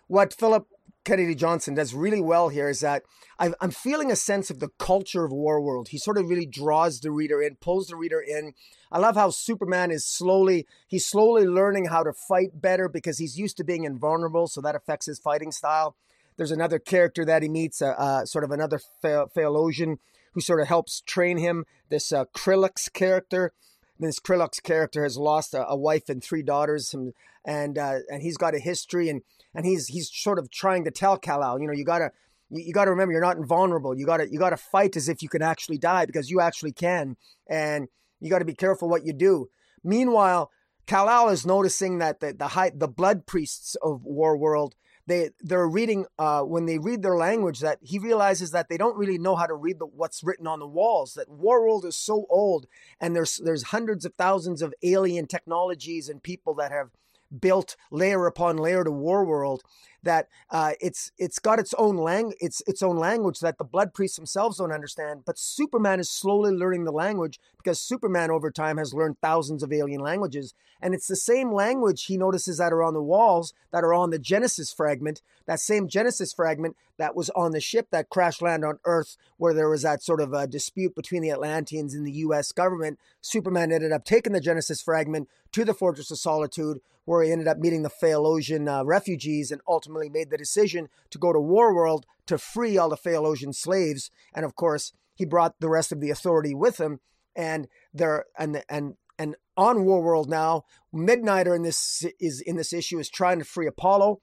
What 0.06 0.32
Philip 0.32 0.68
Kennedy 1.04 1.34
Johnson 1.34 1.74
does 1.74 1.94
really 1.94 2.20
well 2.20 2.50
here 2.50 2.68
is 2.68 2.80
that 2.80 3.02
i 3.38 3.50
am 3.60 3.70
feeling 3.70 4.10
a 4.10 4.16
sense 4.16 4.50
of 4.50 4.60
the 4.60 4.68
culture 4.78 5.24
of 5.24 5.32
War 5.32 5.60
World. 5.60 5.88
He 5.88 5.98
sort 5.98 6.18
of 6.18 6.28
really 6.28 6.46
draws 6.46 7.00
the 7.00 7.10
reader 7.10 7.40
in, 7.40 7.56
pulls 7.56 7.86
the 7.86 7.96
reader 7.96 8.20
in. 8.20 8.52
I 8.92 8.98
love 8.98 9.16
how 9.16 9.30
Superman 9.30 9.90
is 9.90 10.06
slowly, 10.06 10.66
he's 10.86 11.06
slowly 11.06 11.46
learning 11.46 11.86
how 11.86 12.02
to 12.02 12.12
fight 12.12 12.60
better 12.60 12.88
because 12.88 13.18
he's 13.18 13.38
used 13.38 13.56
to 13.56 13.64
being 13.64 13.84
invulnerable, 13.84 14.46
so 14.46 14.60
that 14.60 14.74
affects 14.74 15.06
his 15.06 15.18
fighting 15.18 15.52
style. 15.52 15.96
There's 16.36 16.50
another 16.50 16.78
character 16.78 17.24
that 17.24 17.42
he 17.42 17.48
meets, 17.48 17.80
uh, 17.80 17.94
uh, 17.98 18.24
sort 18.26 18.44
of 18.44 18.50
another 18.50 18.80
Phaelosian 19.02 19.96
who 20.32 20.40
sort 20.40 20.60
of 20.60 20.68
helps 20.68 21.00
train 21.02 21.38
him. 21.38 21.64
This 21.88 22.12
uh, 22.12 22.26
Krillix 22.36 22.92
character. 22.92 23.52
This 24.00 24.18
Krillix 24.18 24.62
character 24.62 25.02
has 25.02 25.18
lost 25.18 25.52
a, 25.52 25.68
a 25.68 25.76
wife 25.76 26.08
and 26.08 26.24
three 26.24 26.42
daughters, 26.42 26.94
and 26.94 27.12
and 27.44 27.76
uh, 27.76 27.98
and 28.10 28.22
he's 28.22 28.36
got 28.36 28.54
a 28.54 28.58
history, 28.58 29.08
and 29.08 29.22
and 29.54 29.66
he's 29.66 29.88
he's 29.88 30.10
sort 30.10 30.38
of 30.38 30.50
trying 30.50 30.84
to 30.84 30.90
tell 30.90 31.18
Kal-El, 31.18 31.60
you 31.60 31.66
know, 31.66 31.72
you 31.72 31.84
gotta 31.84 32.10
you, 32.48 32.64
you 32.64 32.72
gotta 32.72 32.90
remember 32.90 33.12
you're 33.12 33.20
not 33.20 33.36
invulnerable. 33.36 33.96
You 33.96 34.06
gotta 34.06 34.26
you 34.30 34.38
gotta 34.38 34.56
fight 34.56 34.96
as 34.96 35.08
if 35.08 35.22
you 35.22 35.28
can 35.28 35.42
actually 35.42 35.78
die 35.78 36.06
because 36.06 36.30
you 36.30 36.40
actually 36.40 36.72
can, 36.72 37.16
and 37.46 37.88
you 38.20 38.30
got 38.30 38.38
to 38.38 38.44
be 38.44 38.54
careful 38.54 38.88
what 38.88 39.04
you 39.04 39.12
do. 39.12 39.48
Meanwhile, 39.82 40.50
Kal-El 40.86 41.28
is 41.28 41.46
noticing 41.46 41.98
that 41.98 42.20
the 42.20 42.32
the 42.32 42.48
high, 42.48 42.72
the 42.74 42.88
blood 42.88 43.26
priests 43.26 43.76
of 43.82 44.04
War 44.04 44.36
World 44.36 44.74
they 45.10 45.30
they're 45.40 45.68
reading 45.68 46.06
uh, 46.18 46.42
when 46.42 46.66
they 46.66 46.78
read 46.78 47.02
their 47.02 47.16
language 47.16 47.60
that 47.60 47.78
he 47.82 47.98
realizes 47.98 48.52
that 48.52 48.68
they 48.68 48.76
don't 48.76 48.96
really 48.96 49.18
know 49.18 49.36
how 49.36 49.46
to 49.46 49.54
read 49.54 49.78
the, 49.78 49.86
what's 49.86 50.22
written 50.22 50.46
on 50.46 50.60
the 50.60 50.66
walls. 50.66 51.14
That 51.14 51.28
Warworld 51.28 51.84
is 51.84 51.96
so 51.96 52.26
old, 52.30 52.66
and 53.00 53.14
there's 53.14 53.40
there's 53.44 53.64
hundreds 53.64 54.04
of 54.04 54.14
thousands 54.14 54.62
of 54.62 54.74
alien 54.82 55.26
technologies 55.26 56.08
and 56.08 56.22
people 56.22 56.54
that 56.54 56.70
have 56.70 56.90
built 57.38 57.76
layer 57.90 58.26
upon 58.26 58.56
layer 58.56 58.84
to 58.84 58.90
Warworld 58.90 59.60
that 60.02 60.28
uh, 60.50 60.72
it's 60.80 61.12
it's 61.18 61.38
got 61.38 61.58
its 61.58 61.74
own 61.74 61.96
lang 61.96 62.32
its 62.40 62.62
its 62.66 62.82
own 62.82 62.96
language 62.96 63.40
that 63.40 63.58
the 63.58 63.64
blood 63.64 63.92
priests 63.94 64.16
themselves 64.16 64.58
don't 64.58 64.72
understand. 64.72 65.22
But 65.24 65.38
Superman 65.38 66.00
is 66.00 66.10
slowly 66.10 66.52
learning 66.52 66.84
the 66.84 66.92
language 66.92 67.40
because 67.56 67.80
Superman 67.80 68.30
over 68.30 68.50
time 68.50 68.78
has 68.78 68.94
learned 68.94 69.16
thousands 69.20 69.62
of 69.62 69.72
alien 69.72 70.00
languages, 70.00 70.54
and 70.80 70.94
it's 70.94 71.06
the 71.06 71.16
same 71.16 71.52
language 71.52 72.04
he 72.04 72.16
notices 72.16 72.58
that 72.58 72.72
are 72.72 72.82
on 72.82 72.94
the 72.94 73.02
walls 73.02 73.52
that 73.72 73.84
are 73.84 73.94
on 73.94 74.10
the 74.10 74.18
Genesis 74.18 74.72
fragment. 74.72 75.22
That 75.46 75.60
same 75.60 75.88
Genesis 75.88 76.32
fragment 76.32 76.76
that 77.00 77.16
was 77.16 77.30
on 77.30 77.52
the 77.52 77.60
ship 77.60 77.88
that 77.90 78.10
crash 78.10 78.40
landed 78.42 78.66
on 78.66 78.78
Earth, 78.84 79.16
where 79.36 79.54
there 79.54 79.68
was 79.68 79.82
that 79.82 80.02
sort 80.02 80.20
of 80.20 80.32
a 80.32 80.46
dispute 80.46 80.94
between 80.94 81.22
the 81.22 81.30
Atlanteans 81.30 81.94
and 81.94 82.06
the 82.06 82.12
U.S. 82.12 82.52
government. 82.52 82.98
Superman 83.20 83.72
ended 83.72 83.90
up 83.90 84.04
taking 84.04 84.32
the 84.32 84.40
Genesis 84.40 84.82
fragment 84.82 85.28
to 85.52 85.64
the 85.64 85.74
Fortress 85.74 86.10
of 86.10 86.18
Solitude, 86.18 86.80
where 87.04 87.22
he 87.22 87.32
ended 87.32 87.48
up 87.48 87.58
meeting 87.58 87.82
the 87.82 87.90
Phaelosian 87.90 88.68
uh, 88.68 88.84
refugees 88.84 89.50
and 89.50 89.60
ultimately 89.66 89.89
made 90.08 90.30
the 90.30 90.38
decision 90.38 90.88
to 91.10 91.18
go 91.18 91.32
to 91.32 91.38
Warworld 91.38 92.04
to 92.26 92.38
free 92.38 92.78
all 92.78 92.88
the 92.88 92.96
Phaelosian 92.96 93.54
slaves. 93.54 94.10
And 94.34 94.44
of 94.44 94.54
course, 94.54 94.92
he 95.14 95.24
brought 95.24 95.60
the 95.60 95.68
rest 95.68 95.92
of 95.92 96.00
the 96.00 96.10
authority 96.10 96.54
with 96.54 96.78
him. 96.78 97.00
And 97.36 97.68
there 97.92 98.24
and 98.38 98.62
and 98.68 98.94
and 99.18 99.36
on 99.56 99.84
Warworld 99.84 100.28
now, 100.28 100.64
Midnighter 100.94 101.54
in 101.54 101.62
this 101.62 102.04
is 102.18 102.40
in 102.40 102.56
this 102.56 102.72
issue 102.72 102.98
is 102.98 103.10
trying 103.10 103.38
to 103.38 103.44
free 103.44 103.66
Apollo, 103.66 104.20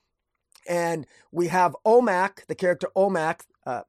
and 0.68 1.05
we 1.32 1.47
have 1.47 1.76
Omac, 1.86 2.45
the 2.47 2.55
character 2.55 2.89
Omac, 2.95 3.41
uh, 3.65 3.84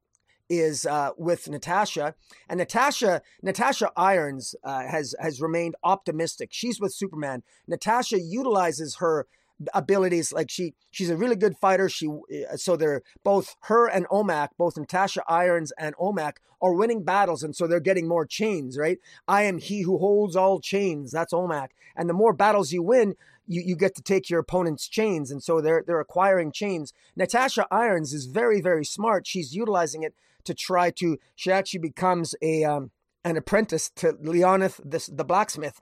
is 0.49 0.85
uh, 0.85 1.11
with 1.17 1.49
Natasha, 1.49 2.15
and 2.47 2.59
Natasha 2.59 3.21
Natasha 3.41 3.91
Irons 3.97 4.55
uh, 4.63 4.83
has 4.87 5.15
has 5.19 5.41
remained 5.41 5.75
optimistic. 5.83 6.49
She's 6.51 6.79
with 6.79 6.93
Superman. 6.93 7.43
Natasha 7.67 8.19
utilizes 8.19 8.97
her 8.99 9.27
abilities 9.73 10.31
like 10.31 10.49
she 10.49 10.73
she's 10.91 11.09
a 11.09 11.17
really 11.17 11.35
good 11.35 11.57
fighter. 11.57 11.89
She 11.89 12.07
uh, 12.07 12.55
so 12.55 12.75
they're 12.75 13.01
both 13.23 13.55
her 13.63 13.87
and 13.87 14.07
OMAC, 14.09 14.49
both 14.57 14.77
natasha 14.77 15.23
irons 15.27 15.71
and 15.77 15.95
OMAC 15.97 16.33
are 16.61 16.73
winning 16.73 17.03
battles 17.03 17.43
and 17.43 17.55
so 17.55 17.67
they're 17.67 17.79
getting 17.79 18.07
more 18.07 18.25
chains 18.25 18.77
right? 18.77 18.99
I 19.27 19.43
am 19.43 19.57
he 19.59 19.81
who 19.81 19.97
holds 19.97 20.35
all 20.35 20.59
chains. 20.59 21.11
That's 21.11 21.33
OMAC. 21.33 21.69
and 21.95 22.09
the 22.09 22.13
more 22.13 22.33
battles 22.33 22.71
you 22.71 22.83
win 22.83 23.15
you, 23.47 23.63
you 23.65 23.75
get 23.75 23.95
to 23.95 24.01
take 24.01 24.29
your 24.29 24.39
opponent's 24.39 24.87
chains 24.87 25.31
and 25.31 25.41
so 25.41 25.61
they're 25.61 25.83
they're 25.85 25.99
acquiring 25.99 26.51
chains. 26.51 26.93
Natasha 27.15 27.65
irons 27.71 28.13
is 28.13 28.25
very 28.25 28.61
very 28.61 28.85
smart. 28.85 29.27
She's 29.27 29.55
utilizing 29.55 30.03
it 30.03 30.13
to 30.45 30.53
try 30.53 30.89
to. 30.91 31.17
She 31.35 31.51
actually 31.51 31.79
becomes 31.81 32.35
a 32.41 32.63
um, 32.63 32.91
an 33.23 33.37
apprentice 33.37 33.89
to 33.97 34.13
Leonith, 34.13 34.79
this, 34.83 35.07
the 35.07 35.25
blacksmith, 35.25 35.79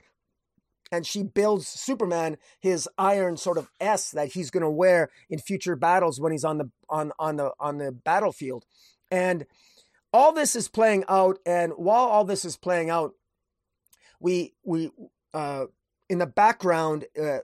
and 0.90 1.06
she 1.06 1.22
builds 1.22 1.66
Superman 1.68 2.36
his 2.60 2.88
iron 2.98 3.36
sort 3.36 3.58
of 3.58 3.70
S 3.80 4.10
that 4.12 4.32
he's 4.32 4.50
going 4.50 4.62
to 4.62 4.70
wear 4.70 5.10
in 5.28 5.38
future 5.38 5.76
battles 5.76 6.20
when 6.20 6.32
he's 6.32 6.44
on 6.44 6.58
the 6.58 6.70
on 6.88 7.12
on 7.18 7.36
the 7.36 7.52
on 7.60 7.78
the 7.78 7.92
battlefield, 7.92 8.64
and 9.10 9.46
all 10.12 10.32
this 10.32 10.56
is 10.56 10.68
playing 10.68 11.04
out. 11.08 11.38
And 11.44 11.72
while 11.72 12.04
all 12.04 12.24
this 12.24 12.44
is 12.44 12.56
playing 12.56 12.90
out, 12.90 13.12
we 14.20 14.54
we 14.64 14.90
uh, 15.34 15.66
in 16.08 16.18
the 16.18 16.26
background 16.26 17.04
uh, 17.20 17.38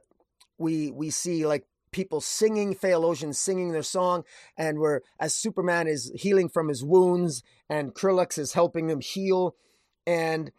we 0.58 0.90
we 0.90 1.10
see 1.10 1.46
like 1.46 1.66
people 1.92 2.20
singing, 2.20 2.74
Phaelosians 2.74 3.36
singing 3.36 3.70
their 3.70 3.82
song, 3.82 4.24
and 4.56 4.80
where 4.80 5.02
as 5.20 5.34
Superman 5.34 5.86
is 5.86 6.10
healing 6.14 6.48
from 6.48 6.68
his 6.68 6.82
wounds, 6.82 7.42
and 7.68 7.94
Krillix 7.94 8.38
is 8.38 8.54
helping 8.54 8.90
him 8.90 9.00
heal, 9.00 9.54
and 10.06 10.50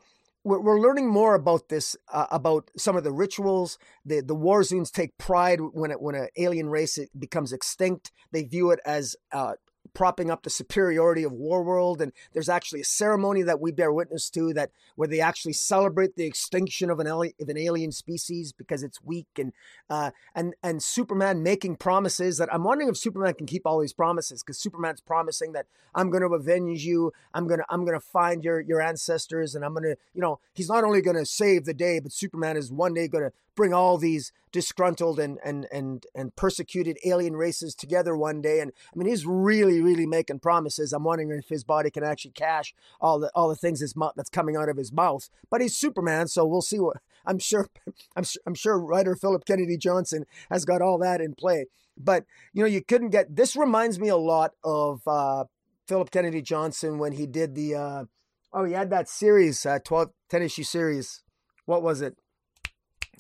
we're, 0.45 0.61
we're 0.61 0.79
learning 0.79 1.09
more 1.09 1.35
about 1.35 1.69
this, 1.69 1.97
uh, 2.13 2.27
about 2.31 2.69
some 2.77 2.95
of 2.95 3.03
the 3.03 3.11
rituals. 3.11 3.77
The 4.05 4.21
the 4.21 4.35
Warzoons 4.35 4.91
take 4.91 5.17
pride 5.17 5.59
when 5.59 5.91
it, 5.91 5.99
when 5.99 6.15
an 6.15 6.29
alien 6.37 6.69
race 6.69 6.97
becomes 7.17 7.51
extinct. 7.51 8.11
They 8.31 8.43
view 8.43 8.71
it 8.71 8.79
as 8.85 9.15
uh, 9.31 9.53
propping 9.93 10.31
up 10.31 10.43
the 10.43 10.49
superiority 10.49 11.23
of 11.23 11.31
Warworld, 11.31 12.01
and 12.01 12.11
there's 12.33 12.49
actually 12.49 12.81
a 12.81 12.85
ceremony 12.85 13.41
that 13.43 13.59
we 13.59 13.71
bear 13.71 13.91
witness 13.91 14.29
to 14.31 14.53
that 14.53 14.71
where 14.95 15.07
they 15.07 15.19
actually 15.19 15.53
celebrate 15.53 16.15
the 16.15 16.25
extinction 16.25 16.89
of 16.89 16.99
an 16.99 17.07
alien, 17.07 17.33
of 17.39 17.49
an 17.49 17.57
alien 17.57 17.91
species 17.91 18.51
because 18.51 18.83
it's 18.83 19.01
weak, 19.03 19.27
and 19.37 19.53
uh, 19.89 20.11
and 20.33 20.55
and 20.63 20.81
Superman 20.81 21.43
making 21.43 21.77
promises 21.77 22.37
that 22.37 22.53
I'm 22.53 22.63
wondering 22.63 22.89
if 22.89 22.97
Superman 22.97 23.33
can 23.33 23.47
keep 23.47 23.65
all 23.65 23.79
these 23.79 23.93
promises 23.93 24.43
because 24.43 24.59
Superman's 24.59 25.01
promising 25.01 25.53
that 25.53 25.67
I'm 25.93 26.09
going 26.09 26.23
to 26.23 26.35
avenge 26.35 26.83
you, 26.83 27.11
I'm 27.33 27.47
gonna 27.47 27.65
I'm 27.69 27.85
gonna 27.85 27.99
find 27.99 28.43
your 28.43 28.59
your 28.59 28.81
ancestors, 28.81 29.55
and 29.55 29.63
I'm 29.63 29.73
gonna 29.73 29.95
you 30.13 30.21
know 30.21 30.39
he's 30.53 30.69
not 30.69 30.83
only 30.83 31.01
going 31.01 31.17
to 31.17 31.25
save 31.25 31.65
the 31.65 31.73
day, 31.73 31.99
but 31.99 32.11
Superman 32.11 32.57
is 32.57 32.71
one 32.71 32.93
day 32.93 33.07
going 33.07 33.25
to 33.25 33.31
bring 33.55 33.73
all 33.73 33.97
these 33.97 34.31
disgruntled 34.51 35.19
and 35.19 35.39
and 35.43 35.67
and 35.71 36.05
and 36.15 36.35
persecuted 36.35 36.97
alien 37.03 37.35
races 37.35 37.75
together 37.75 38.15
one 38.15 38.41
day. 38.41 38.59
And 38.59 38.71
I 38.93 38.97
mean, 38.97 39.07
he's 39.07 39.25
really 39.25 39.81
really 39.81 40.05
making 40.05 40.39
promises. 40.39 40.93
I'm 40.93 41.03
wondering 41.03 41.31
if 41.31 41.49
his 41.49 41.63
body 41.63 41.89
can 41.89 42.03
actually 42.03 42.31
cash 42.31 42.73
all 43.01 43.19
the 43.19 43.31
all 43.35 43.49
the 43.49 43.55
things 43.55 43.79
his 43.79 43.95
mouth 43.95 44.13
that's 44.15 44.29
coming 44.29 44.55
out 44.55 44.69
of 44.69 44.77
his 44.77 44.91
mouth. 44.91 45.29
But 45.49 45.61
he's 45.61 45.75
Superman, 45.75 46.27
so 46.27 46.45
we'll 46.45 46.61
see 46.61 46.79
what. 46.79 46.97
I'm 47.25 47.39
sure. 47.39 47.67
I'm 48.15 48.23
I'm 48.45 48.55
sure 48.55 48.79
writer 48.79 49.15
Philip 49.15 49.45
Kennedy 49.45 49.77
Johnson 49.77 50.25
has 50.49 50.65
got 50.65 50.81
all 50.81 50.97
that 50.99 51.21
in 51.21 51.33
play. 51.33 51.65
But 51.97 52.25
you 52.53 52.61
know, 52.63 52.69
you 52.69 52.83
couldn't 52.83 53.09
get. 53.09 53.35
This 53.35 53.55
reminds 53.55 53.99
me 53.99 54.09
a 54.09 54.17
lot 54.17 54.51
of 54.63 55.01
uh, 55.07 55.45
Philip 55.87 56.11
Kennedy 56.11 56.41
Johnson 56.41 56.97
when 56.97 57.13
he 57.13 57.25
did 57.25 57.55
the. 57.55 57.75
Uh, 57.75 58.05
oh, 58.53 58.63
he 58.63 58.73
had 58.73 58.89
that 58.89 59.09
series, 59.09 59.65
uh, 59.65 59.79
12, 59.83 60.09
10 60.29 60.41
issue 60.41 60.63
series. 60.63 61.23
What 61.65 61.83
was 61.83 62.01
it? 62.01 62.15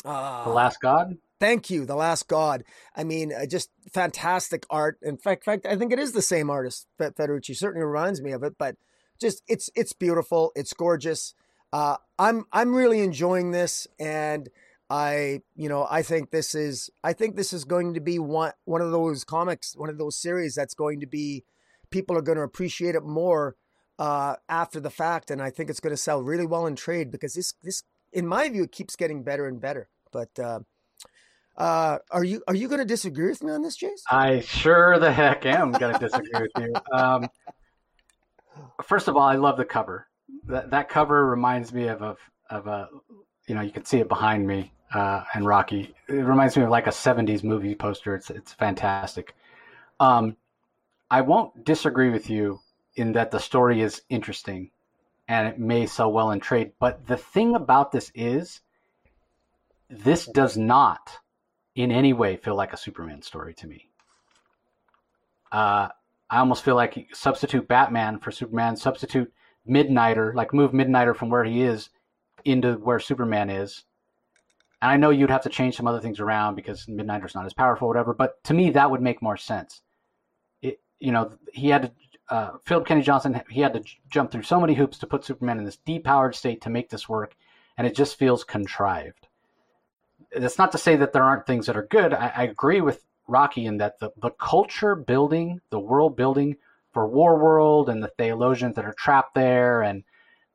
Uh, 0.03 0.43
the 0.43 0.49
Last 0.49 0.81
God. 0.81 1.17
Thank 1.39 1.69
you, 1.69 1.85
The 1.85 1.95
Last 1.95 2.27
God. 2.27 2.63
I 2.95 3.03
mean, 3.03 3.33
uh, 3.33 3.45
just 3.45 3.69
fantastic 3.91 4.65
art. 4.69 4.97
In 5.01 5.17
fact, 5.17 5.43
fact, 5.43 5.65
I 5.65 5.75
think 5.75 5.91
it 5.91 5.99
is 5.99 6.13
the 6.13 6.21
same 6.21 6.49
artist. 6.49 6.87
Federici 6.99 7.55
certainly 7.55 7.85
reminds 7.85 8.21
me 8.21 8.31
of 8.31 8.43
it, 8.43 8.55
but 8.57 8.77
just 9.19 9.43
it's 9.47 9.69
it's 9.75 9.93
beautiful. 9.93 10.51
It's 10.55 10.73
gorgeous. 10.73 11.33
Uh, 11.71 11.97
I'm 12.17 12.45
I'm 12.51 12.73
really 12.73 13.01
enjoying 13.01 13.51
this, 13.51 13.87
and 13.99 14.49
I 14.89 15.41
you 15.55 15.69
know 15.69 15.87
I 15.89 16.01
think 16.01 16.31
this 16.31 16.55
is 16.55 16.89
I 17.03 17.13
think 17.13 17.35
this 17.35 17.53
is 17.53 17.65
going 17.65 17.93
to 17.95 17.99
be 17.99 18.19
one 18.19 18.53
one 18.65 18.81
of 18.81 18.91
those 18.91 19.23
comics, 19.23 19.75
one 19.75 19.89
of 19.89 19.97
those 19.97 20.15
series 20.15 20.55
that's 20.55 20.73
going 20.73 20.99
to 21.01 21.07
be 21.07 21.43
people 21.89 22.17
are 22.17 22.21
going 22.21 22.37
to 22.37 22.43
appreciate 22.43 22.95
it 22.95 23.03
more 23.03 23.55
uh, 23.99 24.35
after 24.49 24.79
the 24.79 24.89
fact, 24.89 25.31
and 25.31 25.41
I 25.41 25.49
think 25.49 25.69
it's 25.69 25.79
going 25.79 25.91
to 25.93 25.97
sell 25.97 26.21
really 26.21 26.45
well 26.45 26.65
in 26.65 26.75
trade 26.75 27.11
because 27.11 27.33
this 27.33 27.53
this 27.63 27.83
in 28.15 28.25
my 28.25 28.49
view 28.49 28.63
it 28.63 28.71
keeps 28.71 28.95
getting 28.95 29.21
better 29.21 29.45
and 29.47 29.61
better. 29.61 29.89
But 30.11 30.39
uh, 30.39 30.61
uh, 31.57 31.99
are 32.09 32.23
you 32.23 32.41
are 32.47 32.55
you 32.55 32.67
going 32.67 32.79
to 32.79 32.85
disagree 32.85 33.27
with 33.27 33.43
me 33.43 33.51
on 33.51 33.61
this, 33.61 33.77
Jace? 33.77 34.01
I 34.09 34.39
sure 34.39 34.97
the 34.97 35.11
heck 35.11 35.45
am 35.45 35.71
going 35.73 35.93
to 35.93 35.99
disagree 35.99 36.41
with 36.41 36.51
you. 36.57 36.73
Um, 36.93 37.29
first 38.83 39.09
of 39.09 39.17
all, 39.17 39.23
I 39.23 39.35
love 39.35 39.57
the 39.57 39.65
cover. 39.65 40.07
That 40.47 40.71
that 40.71 40.89
cover 40.89 41.27
reminds 41.27 41.73
me 41.73 41.87
of 41.87 42.01
a 42.01 42.15
of 42.49 42.67
a 42.67 42.89
you 43.47 43.55
know 43.55 43.61
you 43.61 43.71
can 43.71 43.85
see 43.85 43.99
it 43.99 44.07
behind 44.07 44.47
me 44.47 44.71
uh, 44.93 45.23
and 45.33 45.45
Rocky. 45.45 45.93
It 46.07 46.13
reminds 46.13 46.55
me 46.55 46.63
of 46.63 46.69
like 46.69 46.87
a 46.87 46.91
'70s 46.91 47.43
movie 47.43 47.75
poster. 47.75 48.15
It's 48.15 48.29
it's 48.29 48.53
fantastic. 48.53 49.35
Um, 49.99 50.37
I 51.11 51.21
won't 51.21 51.65
disagree 51.65 52.09
with 52.09 52.29
you 52.29 52.59
in 52.95 53.11
that 53.13 53.31
the 53.31 53.39
story 53.39 53.81
is 53.81 54.01
interesting 54.09 54.71
and 55.27 55.47
it 55.47 55.59
may 55.59 55.85
sell 55.85 56.11
well 56.11 56.31
in 56.31 56.39
trade. 56.39 56.71
But 56.79 57.07
the 57.07 57.17
thing 57.17 57.55
about 57.55 57.91
this 57.91 58.11
is 58.15 58.61
this 59.89 60.25
does 60.25 60.57
not 60.57 61.19
in 61.75 61.91
any 61.91 62.13
way 62.13 62.37
feel 62.37 62.55
like 62.55 62.73
a 62.73 62.77
Superman 62.77 63.21
story 63.21 63.53
to 63.55 63.67
me. 63.67 63.89
Uh, 65.51 65.89
I 66.29 66.39
almost 66.39 66.63
feel 66.63 66.75
like 66.75 67.07
substitute 67.13 67.67
Batman 67.67 68.19
for 68.19 68.31
Superman, 68.31 68.75
substitute 68.75 69.31
Midnighter, 69.67 70.33
like 70.33 70.53
move 70.53 70.71
Midnighter 70.71 71.15
from 71.15 71.29
where 71.29 71.43
he 71.43 71.61
is 71.61 71.89
into 72.43 72.73
where 72.73 72.99
Superman 72.99 73.49
is. 73.49 73.83
And 74.81 74.91
I 74.91 74.97
know 74.97 75.09
you'd 75.09 75.29
have 75.29 75.43
to 75.43 75.49
change 75.49 75.75
some 75.75 75.87
other 75.87 76.01
things 76.01 76.19
around 76.19 76.55
because 76.55 76.85
Midnighter's 76.85 77.35
not 77.35 77.45
as 77.45 77.53
powerful, 77.53 77.87
whatever. 77.87 78.13
But 78.13 78.43
to 78.45 78.53
me, 78.53 78.71
that 78.71 78.91
would 78.91 79.01
make 79.01 79.21
more 79.21 79.37
sense. 79.37 79.81
It, 80.61 80.79
you 80.99 81.11
know, 81.11 81.33
he 81.53 81.69
had 81.69 81.83
to. 81.83 81.91
Uh, 82.29 82.51
Philip 82.65 82.87
Kennedy 82.87 83.05
Johnson, 83.05 83.41
he 83.49 83.61
had 83.61 83.73
to 83.73 83.83
jump 84.09 84.31
through 84.31 84.43
so 84.43 84.59
many 84.59 84.73
hoops 84.73 84.97
to 84.99 85.07
put 85.07 85.23
Superman 85.23 85.59
in 85.59 85.63
this 85.63 85.79
depowered 85.85 86.35
state 86.35 86.61
to 86.61 86.69
make 86.69 86.89
this 86.89 87.07
work, 87.07 87.35
and 87.77 87.85
it 87.85 87.95
just 87.95 88.17
feels 88.17 88.43
contrived 88.43 89.27
that's 90.35 90.57
not 90.57 90.71
to 90.73 90.77
say 90.77 90.95
that 90.95 91.13
there 91.13 91.23
aren't 91.23 91.45
things 91.45 91.65
that 91.67 91.77
are 91.77 91.87
good. 91.87 92.13
I, 92.13 92.31
I 92.35 92.43
agree 92.43 92.81
with 92.81 93.03
Rocky 93.27 93.65
in 93.65 93.77
that 93.77 93.99
the, 93.99 94.11
the 94.21 94.31
culture 94.31 94.95
building, 94.95 95.61
the 95.69 95.79
world 95.79 96.15
building 96.15 96.57
for 96.91 97.09
Warworld 97.09 97.89
and 97.89 98.03
the 98.03 98.11
Phaelosians 98.19 98.75
that 98.75 98.85
are 98.85 98.93
trapped 98.93 99.35
there 99.35 99.81
and 99.81 100.03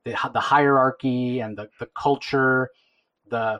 the, 0.05 0.17
the 0.33 0.41
hierarchy 0.41 1.41
and 1.41 1.57
the, 1.57 1.69
the 1.79 1.87
culture, 1.87 2.71
the 3.29 3.37
uh, 3.37 3.59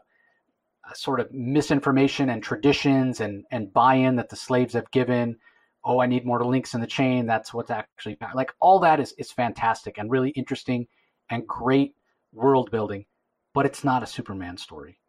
sort 0.95 1.21
of 1.21 1.33
misinformation 1.33 2.31
and 2.31 2.43
traditions 2.43 3.21
and, 3.21 3.45
and 3.51 3.73
buy-in 3.73 4.17
that 4.17 4.29
the 4.29 4.37
slaves 4.37 4.75
have 4.75 4.91
given. 4.91 5.37
Oh, 5.85 6.01
I 6.01 6.07
need 6.07 6.27
more 6.27 6.45
links 6.45 6.75
in 6.75 6.81
the 6.81 6.87
chain. 6.87 7.27
That's 7.27 7.55
what's 7.55 7.71
actually 7.71 8.19
like 8.35 8.53
all 8.61 8.79
that 8.81 9.01
is, 9.01 9.13
is 9.19 9.33
fantastic 9.33 9.99
and 9.99 10.11
really 10.11 10.31
interesting 10.31 10.87
and 11.31 11.47
great 11.47 11.95
world 12.33 12.71
building, 12.71 13.07
but 13.55 13.67
it's 13.67 13.85
not 13.85 14.03
a 14.03 14.07
Superman 14.07 14.57
story 14.57 15.01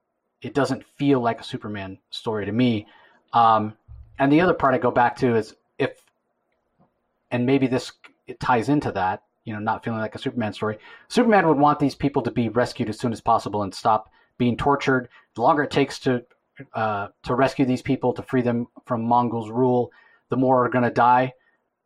it 0.41 0.53
doesn't 0.53 0.85
feel 0.97 1.19
like 1.19 1.39
a 1.39 1.43
Superman 1.43 1.99
story 2.09 2.45
to 2.45 2.51
me. 2.51 2.87
Um, 3.33 3.77
and 4.19 4.31
the 4.31 4.41
other 4.41 4.53
part 4.53 4.73
I 4.73 4.79
go 4.79 4.91
back 4.91 5.15
to 5.17 5.35
is 5.35 5.55
if, 5.77 6.03
and 7.29 7.45
maybe 7.45 7.67
this 7.67 7.91
it 8.27 8.39
ties 8.39 8.69
into 8.69 8.91
that, 8.93 9.23
you 9.45 9.53
know, 9.53 9.59
not 9.59 9.83
feeling 9.83 9.99
like 9.99 10.15
a 10.15 10.19
Superman 10.19 10.53
story. 10.53 10.77
Superman 11.07 11.47
would 11.47 11.57
want 11.57 11.79
these 11.79 11.95
people 11.95 12.21
to 12.23 12.31
be 12.31 12.49
rescued 12.49 12.89
as 12.89 12.99
soon 12.99 13.13
as 13.13 13.21
possible 13.21 13.63
and 13.63 13.73
stop 13.73 14.11
being 14.37 14.57
tortured. 14.57 15.09
The 15.35 15.41
longer 15.41 15.63
it 15.63 15.71
takes 15.71 15.99
to 15.99 16.25
uh, 16.73 17.07
to 17.23 17.35
rescue 17.35 17.65
these 17.65 17.81
people 17.81 18.13
to 18.13 18.21
free 18.21 18.41
them 18.41 18.67
from 18.85 19.03
Mongul's 19.03 19.49
rule, 19.49 19.91
the 20.31 20.37
more 20.37 20.65
are 20.65 20.69
going 20.69 20.85
to 20.85 20.89
die. 20.89 21.33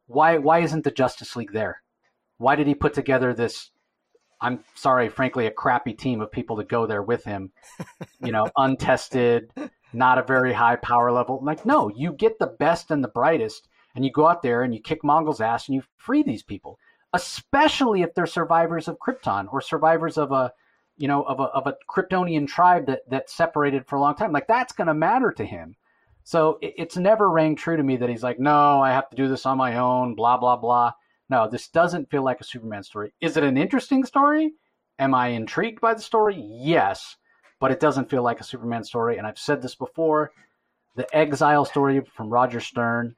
Why 0.08 0.38
why 0.38 0.60
isn't 0.60 0.86
the 0.86 0.92
Justice 0.92 1.36
League 1.36 1.52
there? 1.52 1.82
Why 2.38 2.56
did 2.56 2.68
he 2.68 2.76
put 2.76 2.94
together 2.94 3.34
this? 3.34 3.72
I'm 4.40 4.64
sorry, 4.76 5.10
frankly, 5.10 5.48
a 5.48 5.52
crappy 5.52 5.94
team 5.94 6.22
of 6.22 6.32
people 6.32 6.58
to 6.58 6.64
go 6.64 6.86
there 6.86 7.04
with 7.04 7.26
him. 7.26 7.52
You 8.22 8.32
know, 8.32 8.48
untested, 8.58 9.52
not 9.94 10.18
a 10.18 10.24
very 10.24 10.52
high 10.52 10.78
power 10.78 11.12
level. 11.12 11.40
Like, 11.44 11.64
no, 11.64 11.92
you 11.96 12.12
get 12.14 12.40
the 12.40 12.48
best 12.48 12.90
and 12.90 13.04
the 13.04 13.10
brightest, 13.10 13.68
and 13.94 14.04
you 14.04 14.12
go 14.12 14.26
out 14.26 14.42
there 14.42 14.64
and 14.64 14.74
you 14.74 14.82
kick 14.82 15.04
Mongul's 15.04 15.42
ass 15.42 15.68
and 15.68 15.76
you 15.76 15.84
free 15.98 16.24
these 16.24 16.42
people, 16.42 16.80
especially 17.14 18.02
if 18.02 18.16
they're 18.16 18.26
survivors 18.26 18.88
of 18.88 18.98
Krypton 18.98 19.48
or 19.52 19.62
survivors 19.62 20.18
of 20.18 20.32
a, 20.32 20.52
you 20.98 21.08
know, 21.08 21.22
of 21.24 21.40
a 21.40 21.44
of 21.44 21.68
a 21.68 21.76
Kryptonian 21.88 22.48
tribe 22.48 22.88
that 22.88 23.02
that 23.10 23.30
separated 23.30 23.86
for 23.86 23.98
a 23.98 24.02
long 24.02 24.16
time. 24.16 24.32
Like, 24.32 24.48
that's 24.48 24.74
going 24.74 24.88
to 24.88 24.96
matter 24.96 25.32
to 25.34 25.46
him. 25.46 25.76
So 26.26 26.60
it, 26.62 26.74
it's 26.78 26.98
never 26.98 27.30
rang 27.30 27.56
true 27.56 27.78
to 27.78 27.84
me 27.84 27.96
that 27.98 28.10
he's 28.10 28.24
like, 28.24 28.40
no, 28.40 28.82
I 28.82 28.92
have 28.92 29.10
to 29.10 29.16
do 29.16 29.30
this 29.30 29.46
on 29.46 29.58
my 29.58 29.78
own. 29.78 30.16
Blah 30.16 30.38
blah 30.38 30.58
blah. 30.58 30.92
No, 31.30 31.50
this 31.50 31.70
doesn't 31.70 32.12
feel 32.12 32.24
like 32.24 32.42
a 32.42 32.44
Superman 32.44 32.84
story. 32.84 33.14
Is 33.22 33.38
it 33.38 33.44
an 33.44 33.58
interesting 33.58 34.04
story? 34.04 34.54
Am 35.00 35.16
I 35.16 35.30
intrigued 35.30 35.80
by 35.80 35.94
the 35.94 36.02
story? 36.02 36.36
Yes 36.38 37.16
but 37.60 37.72
it 37.72 37.80
doesn't 37.80 38.10
feel 38.10 38.24
like 38.24 38.40
a 38.40 38.44
Superman 38.44 38.84
story. 38.84 39.18
And 39.18 39.26
I've 39.26 39.40
said 39.40 39.62
this 39.62 39.76
before 39.76 40.32
the 40.96 41.14
Exile 41.16 41.66
story 41.66 42.02
from 42.16 42.30
Roger 42.30 42.60
Stern 42.60 43.16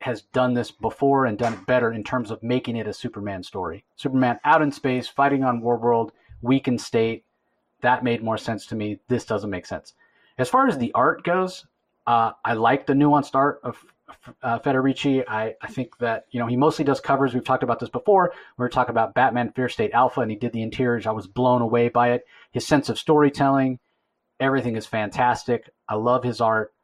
has 0.00 0.22
done 0.22 0.54
this 0.54 0.70
before 0.70 1.26
and 1.26 1.36
done 1.36 1.52
it 1.52 1.66
better 1.66 1.92
in 1.92 2.02
terms 2.02 2.30
of 2.30 2.42
making 2.42 2.76
it 2.76 2.86
a 2.86 2.92
Superman 2.92 3.42
story. 3.42 3.84
Superman 3.96 4.40
out 4.44 4.62
in 4.62 4.72
space, 4.72 5.08
fighting 5.08 5.44
on 5.44 5.60
Warworld, 5.60 6.10
weakened 6.40 6.80
state. 6.80 7.24
That 7.82 8.04
made 8.04 8.22
more 8.22 8.38
sense 8.38 8.66
to 8.66 8.74
me. 8.74 8.98
This 9.08 9.24
doesn't 9.24 9.50
make 9.50 9.66
sense. 9.66 9.94
As 10.38 10.48
far 10.48 10.66
as 10.66 10.78
the 10.78 10.92
art 10.94 11.22
goes, 11.22 11.66
uh, 12.10 12.32
I 12.44 12.54
like 12.54 12.86
the 12.86 12.92
nuanced 12.94 13.36
art 13.36 13.60
of 13.62 13.76
uh, 14.42 14.58
Federici. 14.58 15.22
I, 15.28 15.54
I 15.62 15.68
think 15.68 15.96
that 15.98 16.26
you 16.32 16.40
know 16.40 16.48
he 16.48 16.56
mostly 16.56 16.84
does 16.84 17.00
covers. 17.00 17.32
We've 17.32 17.44
talked 17.44 17.62
about 17.62 17.78
this 17.78 17.88
before. 17.88 18.32
We 18.58 18.62
were 18.64 18.68
talking 18.68 18.90
about 18.90 19.14
Batman 19.14 19.52
Fear 19.52 19.68
State 19.68 19.92
Alpha, 19.92 20.20
and 20.20 20.28
he 20.28 20.36
did 20.36 20.50
the 20.52 20.62
interiors. 20.62 21.06
I 21.06 21.12
was 21.12 21.28
blown 21.28 21.62
away 21.62 21.88
by 21.88 22.10
it. 22.10 22.24
His 22.50 22.66
sense 22.66 22.88
of 22.88 22.98
storytelling, 22.98 23.78
everything 24.40 24.74
is 24.74 24.86
fantastic. 24.86 25.70
I 25.88 25.94
love 25.94 26.24
his 26.24 26.40
art. 26.40 26.74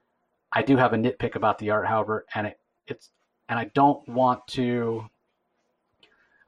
I 0.53 0.63
do 0.63 0.77
have 0.77 0.93
a 0.93 0.97
nitpick 0.97 1.35
about 1.35 1.59
the 1.59 1.71
art, 1.71 1.89
however, 1.89 2.25
and 2.33 2.47
it, 2.47 2.61
it's 2.87 3.11
and 3.49 3.59
I 3.59 3.65
don't 3.75 4.09
want 4.09 4.47
to. 4.49 5.07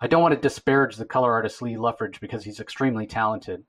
I 0.00 0.06
don't 0.06 0.22
want 0.22 0.36
to 0.36 0.40
disparage 0.40 0.94
the 0.94 1.04
color 1.04 1.32
artist 1.32 1.60
Lee 1.62 1.76
Loughridge 1.76 2.20
because 2.20 2.44
he's 2.44 2.60
extremely 2.60 3.08
talented 3.08 3.64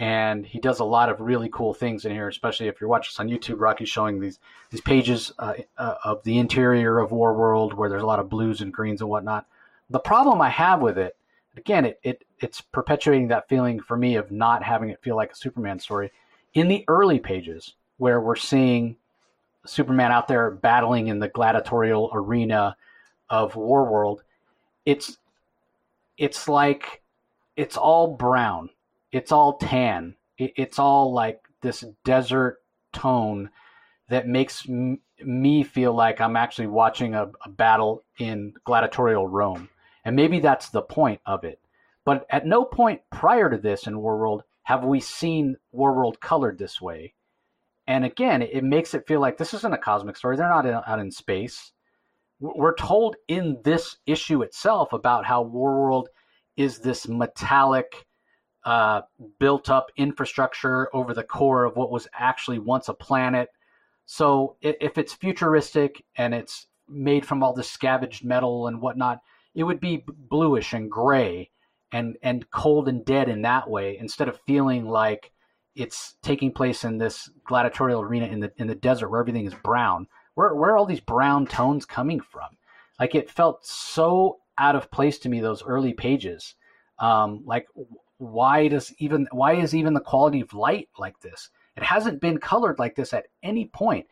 and 0.00 0.46
he 0.46 0.58
does 0.58 0.80
a 0.80 0.84
lot 0.84 1.10
of 1.10 1.20
really 1.20 1.50
cool 1.52 1.74
things 1.74 2.06
in 2.06 2.10
here. 2.10 2.26
Especially 2.26 2.68
if 2.68 2.80
you're 2.80 2.88
watching 2.88 3.10
this 3.10 3.20
on 3.20 3.28
YouTube, 3.28 3.60
Rocky's 3.60 3.90
showing 3.90 4.18
these 4.18 4.40
these 4.70 4.80
pages 4.80 5.30
uh, 5.38 5.52
uh, 5.76 5.96
of 6.02 6.24
the 6.24 6.38
interior 6.38 6.98
of 6.98 7.12
War 7.12 7.34
World 7.34 7.74
where 7.74 7.90
there's 7.90 8.02
a 8.02 8.06
lot 8.06 8.18
of 8.18 8.30
blues 8.30 8.62
and 8.62 8.72
greens 8.72 9.02
and 9.02 9.10
whatnot. 9.10 9.46
The 9.90 9.98
problem 9.98 10.40
I 10.40 10.48
have 10.48 10.80
with 10.80 10.96
it, 10.96 11.16
again, 11.56 11.84
it, 11.84 12.00
it 12.02 12.24
it's 12.38 12.62
perpetuating 12.62 13.28
that 13.28 13.48
feeling 13.48 13.78
for 13.78 13.96
me 13.96 14.16
of 14.16 14.32
not 14.32 14.62
having 14.62 14.88
it 14.88 15.02
feel 15.02 15.16
like 15.16 15.32
a 15.32 15.36
Superman 15.36 15.78
story. 15.78 16.10
In 16.54 16.68
the 16.68 16.84
early 16.88 17.18
pages, 17.18 17.74
where 17.98 18.22
we're 18.22 18.36
seeing 18.36 18.96
Superman 19.66 20.12
out 20.12 20.26
there 20.26 20.50
battling 20.50 21.08
in 21.08 21.18
the 21.18 21.28
gladiatorial 21.28 22.10
arena 22.14 22.74
of 23.28 23.54
War 23.54 23.84
World, 23.84 24.22
it's 24.86 25.18
it's 26.16 26.48
like 26.48 27.02
it's 27.54 27.76
all 27.76 28.16
brown 28.16 28.70
it's 29.12 29.32
all 29.32 29.58
tan. 29.58 30.16
It, 30.38 30.52
it's 30.56 30.78
all 30.78 31.12
like 31.12 31.40
this 31.62 31.84
desert 32.04 32.58
tone 32.92 33.50
that 34.08 34.26
makes 34.26 34.68
m- 34.68 35.00
me 35.24 35.62
feel 35.62 35.92
like 35.94 36.20
I'm 36.20 36.36
actually 36.36 36.66
watching 36.66 37.14
a, 37.14 37.30
a 37.44 37.48
battle 37.48 38.04
in 38.18 38.54
gladiatorial 38.64 39.28
Rome. 39.28 39.68
And 40.04 40.16
maybe 40.16 40.40
that's 40.40 40.70
the 40.70 40.82
point 40.82 41.20
of 41.26 41.44
it. 41.44 41.60
But 42.04 42.26
at 42.30 42.46
no 42.46 42.64
point 42.64 43.02
prior 43.10 43.50
to 43.50 43.58
this 43.58 43.86
in 43.86 43.94
Warworld 43.94 44.40
have 44.62 44.84
we 44.84 45.00
seen 45.00 45.56
Warworld 45.74 46.20
colored 46.20 46.58
this 46.58 46.80
way. 46.80 47.14
And 47.86 48.04
again, 48.04 48.42
it 48.42 48.62
makes 48.62 48.94
it 48.94 49.06
feel 49.06 49.20
like 49.20 49.36
this 49.36 49.52
isn't 49.54 49.74
a 49.74 49.78
cosmic 49.78 50.16
story. 50.16 50.36
They're 50.36 50.48
not 50.48 50.66
in, 50.66 50.74
out 50.74 51.00
in 51.00 51.10
space. 51.10 51.72
We're 52.40 52.76
told 52.76 53.16
in 53.28 53.58
this 53.64 53.96
issue 54.06 54.42
itself 54.42 54.92
about 54.92 55.26
how 55.26 55.44
Warworld 55.44 56.06
is 56.56 56.78
this 56.78 57.08
metallic, 57.08 58.06
uh, 58.64 59.02
built 59.38 59.70
up 59.70 59.90
infrastructure 59.96 60.94
over 60.94 61.14
the 61.14 61.24
core 61.24 61.64
of 61.64 61.76
what 61.76 61.90
was 61.90 62.08
actually 62.12 62.58
once 62.58 62.88
a 62.88 62.94
planet. 62.94 63.48
So 64.06 64.56
if 64.60 64.98
it's 64.98 65.14
futuristic 65.14 66.04
and 66.16 66.34
it's 66.34 66.66
made 66.88 67.24
from 67.24 67.42
all 67.42 67.54
this 67.54 67.70
scavenged 67.70 68.24
metal 68.24 68.66
and 68.66 68.82
whatnot, 68.82 69.20
it 69.54 69.64
would 69.64 69.80
be 69.80 70.04
bluish 70.06 70.72
and 70.72 70.90
gray 70.90 71.50
and 71.92 72.16
and 72.22 72.50
cold 72.50 72.88
and 72.88 73.04
dead 73.04 73.28
in 73.28 73.42
that 73.42 73.68
way 73.68 73.96
instead 73.98 74.28
of 74.28 74.40
feeling 74.46 74.88
like 74.88 75.32
it's 75.74 76.14
taking 76.22 76.52
place 76.52 76.84
in 76.84 76.98
this 76.98 77.30
gladiatorial 77.44 78.02
arena 78.02 78.26
in 78.26 78.40
the 78.40 78.52
in 78.56 78.66
the 78.66 78.74
desert 78.74 79.08
where 79.08 79.20
everything 79.20 79.46
is 79.46 79.54
brown. 79.54 80.06
Where 80.34 80.54
where 80.54 80.70
are 80.70 80.78
all 80.78 80.86
these 80.86 81.00
brown 81.00 81.46
tones 81.46 81.84
coming 81.84 82.20
from? 82.20 82.48
Like 82.98 83.14
it 83.14 83.30
felt 83.30 83.64
so 83.64 84.38
out 84.58 84.76
of 84.76 84.90
place 84.90 85.18
to 85.20 85.28
me 85.28 85.40
those 85.40 85.62
early 85.62 85.92
pages. 85.92 86.54
Um, 86.98 87.42
like 87.46 87.66
why 88.20 88.68
does 88.68 88.92
even 88.98 89.26
why 89.32 89.54
is 89.54 89.74
even 89.74 89.94
the 89.94 90.00
quality 90.00 90.42
of 90.42 90.52
light 90.52 90.88
like 90.98 91.18
this? 91.20 91.48
It 91.76 91.82
hasn't 91.82 92.20
been 92.20 92.38
colored 92.38 92.78
like 92.78 92.94
this 92.94 93.14
at 93.14 93.26
any 93.42 93.66
point. 93.66 94.06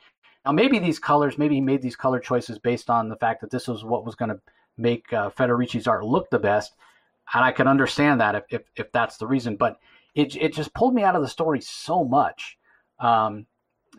Now 0.47 0.53
maybe 0.53 0.79
these 0.79 0.99
colors, 0.99 1.37
maybe 1.37 1.57
he 1.57 1.61
made 1.61 1.83
these 1.83 1.97
color 1.97 2.19
choices 2.19 2.59
based 2.59 2.89
on 2.89 3.11
the 3.11 3.17
fact 3.17 3.43
that 3.43 3.51
this 3.51 3.69
was 3.69 3.85
what 3.85 4.07
was 4.07 4.15
going 4.15 4.31
to 4.31 4.41
make 4.79 5.13
uh, 5.13 5.29
Federici's 5.31 5.87
art 5.87 6.05
look 6.05 6.31
the 6.31 6.39
best, 6.39 6.75
and 7.35 7.45
I 7.45 7.53
can 7.53 7.69
understand 7.69 8.21
that 8.21 8.35
if, 8.35 8.45
if, 8.49 8.63
if 8.77 8.93
that's 8.93 9.19
the 9.19 9.27
reason. 9.27 9.57
But 9.57 9.77
it 10.15 10.35
it 10.37 10.55
just 10.55 10.73
pulled 10.73 10.95
me 10.95 11.03
out 11.03 11.15
of 11.17 11.23
the 11.23 11.29
story 11.29 11.61
so 11.61 12.03
much 12.03 12.57
um, 12.99 13.45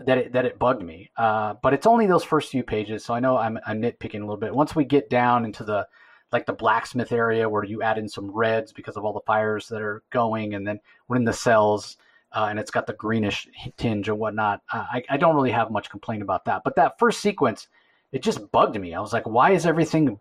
that 0.06 0.18
it 0.18 0.34
that 0.34 0.46
it 0.46 0.58
bugged 0.58 0.82
me. 0.82 1.12
Uh, 1.16 1.54
but 1.62 1.76
it's 1.76 1.86
only 1.86 2.08
those 2.08 2.24
first 2.24 2.50
few 2.50 2.64
pages, 2.64 3.06
so 3.06 3.14
I 3.14 3.20
know 3.20 3.38
I'm, 3.38 3.60
I'm 3.68 3.80
nitpicking 3.80 4.22
a 4.22 4.26
little 4.26 4.38
bit. 4.38 4.56
Once 4.56 4.76
we 4.76 4.86
get 4.86 5.12
down 5.12 5.46
into 5.46 5.64
the 5.64 5.88
like 6.32 6.46
the 6.46 6.54
blacksmith 6.54 7.12
area 7.12 7.50
where 7.50 7.64
you 7.64 7.82
add 7.82 7.98
in 7.98 8.08
some 8.08 8.30
reds 8.32 8.72
because 8.72 8.98
of 8.98 9.06
all 9.06 9.14
the 9.14 9.20
fires 9.22 9.68
that 9.70 9.82
are 9.82 10.04
going, 10.10 10.54
and 10.54 10.68
then 10.68 10.80
we're 11.08 11.18
in 11.18 11.26
the 11.26 11.34
cells. 11.34 11.98
Uh, 12.32 12.46
and 12.50 12.60
it's 12.60 12.70
got 12.70 12.86
the 12.86 12.94
greenish 12.94 13.48
tinge 13.78 14.08
and 14.08 14.20
whatnot. 14.20 14.62
Uh, 14.72 14.86
I, 14.94 15.04
I, 15.10 15.18
don't 15.18 15.34
really 15.34 15.50
have 15.50 15.72
much 15.72 15.90
complaint 15.90 16.22
about 16.22 16.46
that. 16.46 16.62
But 16.64 16.76
that 16.76 17.00
first 17.00 17.22
sequence, 17.22 17.68
it 18.12 18.22
just 18.22 18.52
bugged 18.52 18.80
me. 18.80 18.94
I 18.94 19.00
was 19.00 19.14
like, 19.14 19.26
why 19.26 19.54
is 19.54 19.66
everything 19.66 20.20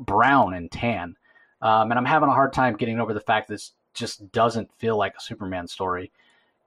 brown 0.00 0.54
and 0.54 0.72
tan? 0.72 1.14
Um, 1.62 1.92
and 1.92 1.98
I'm 1.98 2.04
having 2.04 2.28
a 2.28 2.34
hard 2.34 2.52
time 2.52 2.76
getting 2.76 2.98
over 2.98 3.14
the 3.14 3.20
fact 3.20 3.46
that 3.46 3.54
this 3.54 3.72
just 3.94 4.30
doesn't 4.32 4.70
feel 4.78 4.96
like 4.96 5.14
a 5.16 5.22
Superman 5.22 5.66
story. 5.66 6.12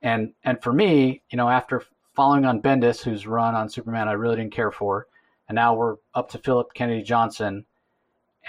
And 0.02 0.34
and 0.44 0.62
for 0.62 0.74
me, 0.74 1.22
you 1.30 1.38
know, 1.38 1.50
after 1.50 1.84
following 2.16 2.46
on 2.46 2.62
Bendis, 2.62 3.02
whose 3.02 3.28
run 3.28 3.56
on 3.56 3.70
Superman 3.70 4.08
I 4.08 4.14
really 4.14 4.38
didn't 4.38 4.54
care 4.54 4.72
for, 4.72 5.08
and 5.48 5.56
now 5.56 5.76
we're 5.76 5.98
up 6.16 6.30
to 6.32 6.38
Philip 6.38 6.74
Kennedy 6.74 7.04
Johnson, 7.04 7.66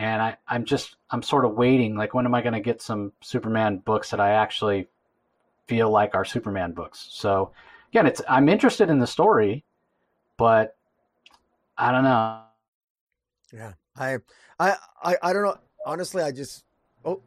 and 0.01 0.23
I, 0.23 0.37
I'm 0.49 0.65
just 0.65 0.97
I'm 1.11 1.23
sort 1.23 1.45
of 1.45 1.53
waiting. 1.53 1.95
Like, 1.95 2.15
when 2.15 2.25
am 2.25 2.35
I 2.35 2.41
going 2.41 2.55
to 2.55 2.61
get 2.61 2.81
some 2.81 3.13
Superman 3.21 3.79
books 3.85 4.11
that 4.11 4.19
I 4.19 4.31
actually 4.31 4.89
feel 5.67 5.91
like 5.91 6.15
are 6.15 6.25
Superman 6.25 6.73
books? 6.73 7.07
So, 7.11 7.53
again, 7.93 8.07
it's 8.07 8.23
I'm 8.27 8.49
interested 8.49 8.89
in 8.89 8.99
the 8.99 9.07
story, 9.07 9.63
but 10.39 10.75
I 11.77 11.93
don't 11.93 12.05
know. 12.05 12.41
Yeah, 13.53 13.73
I 13.95 14.17
I 14.59 14.77
I, 15.03 15.17
I 15.23 15.33
don't 15.35 15.43
know. 15.43 15.59
Honestly, 15.85 16.23
I 16.23 16.33
just 16.33 16.65
oh, 17.05 17.21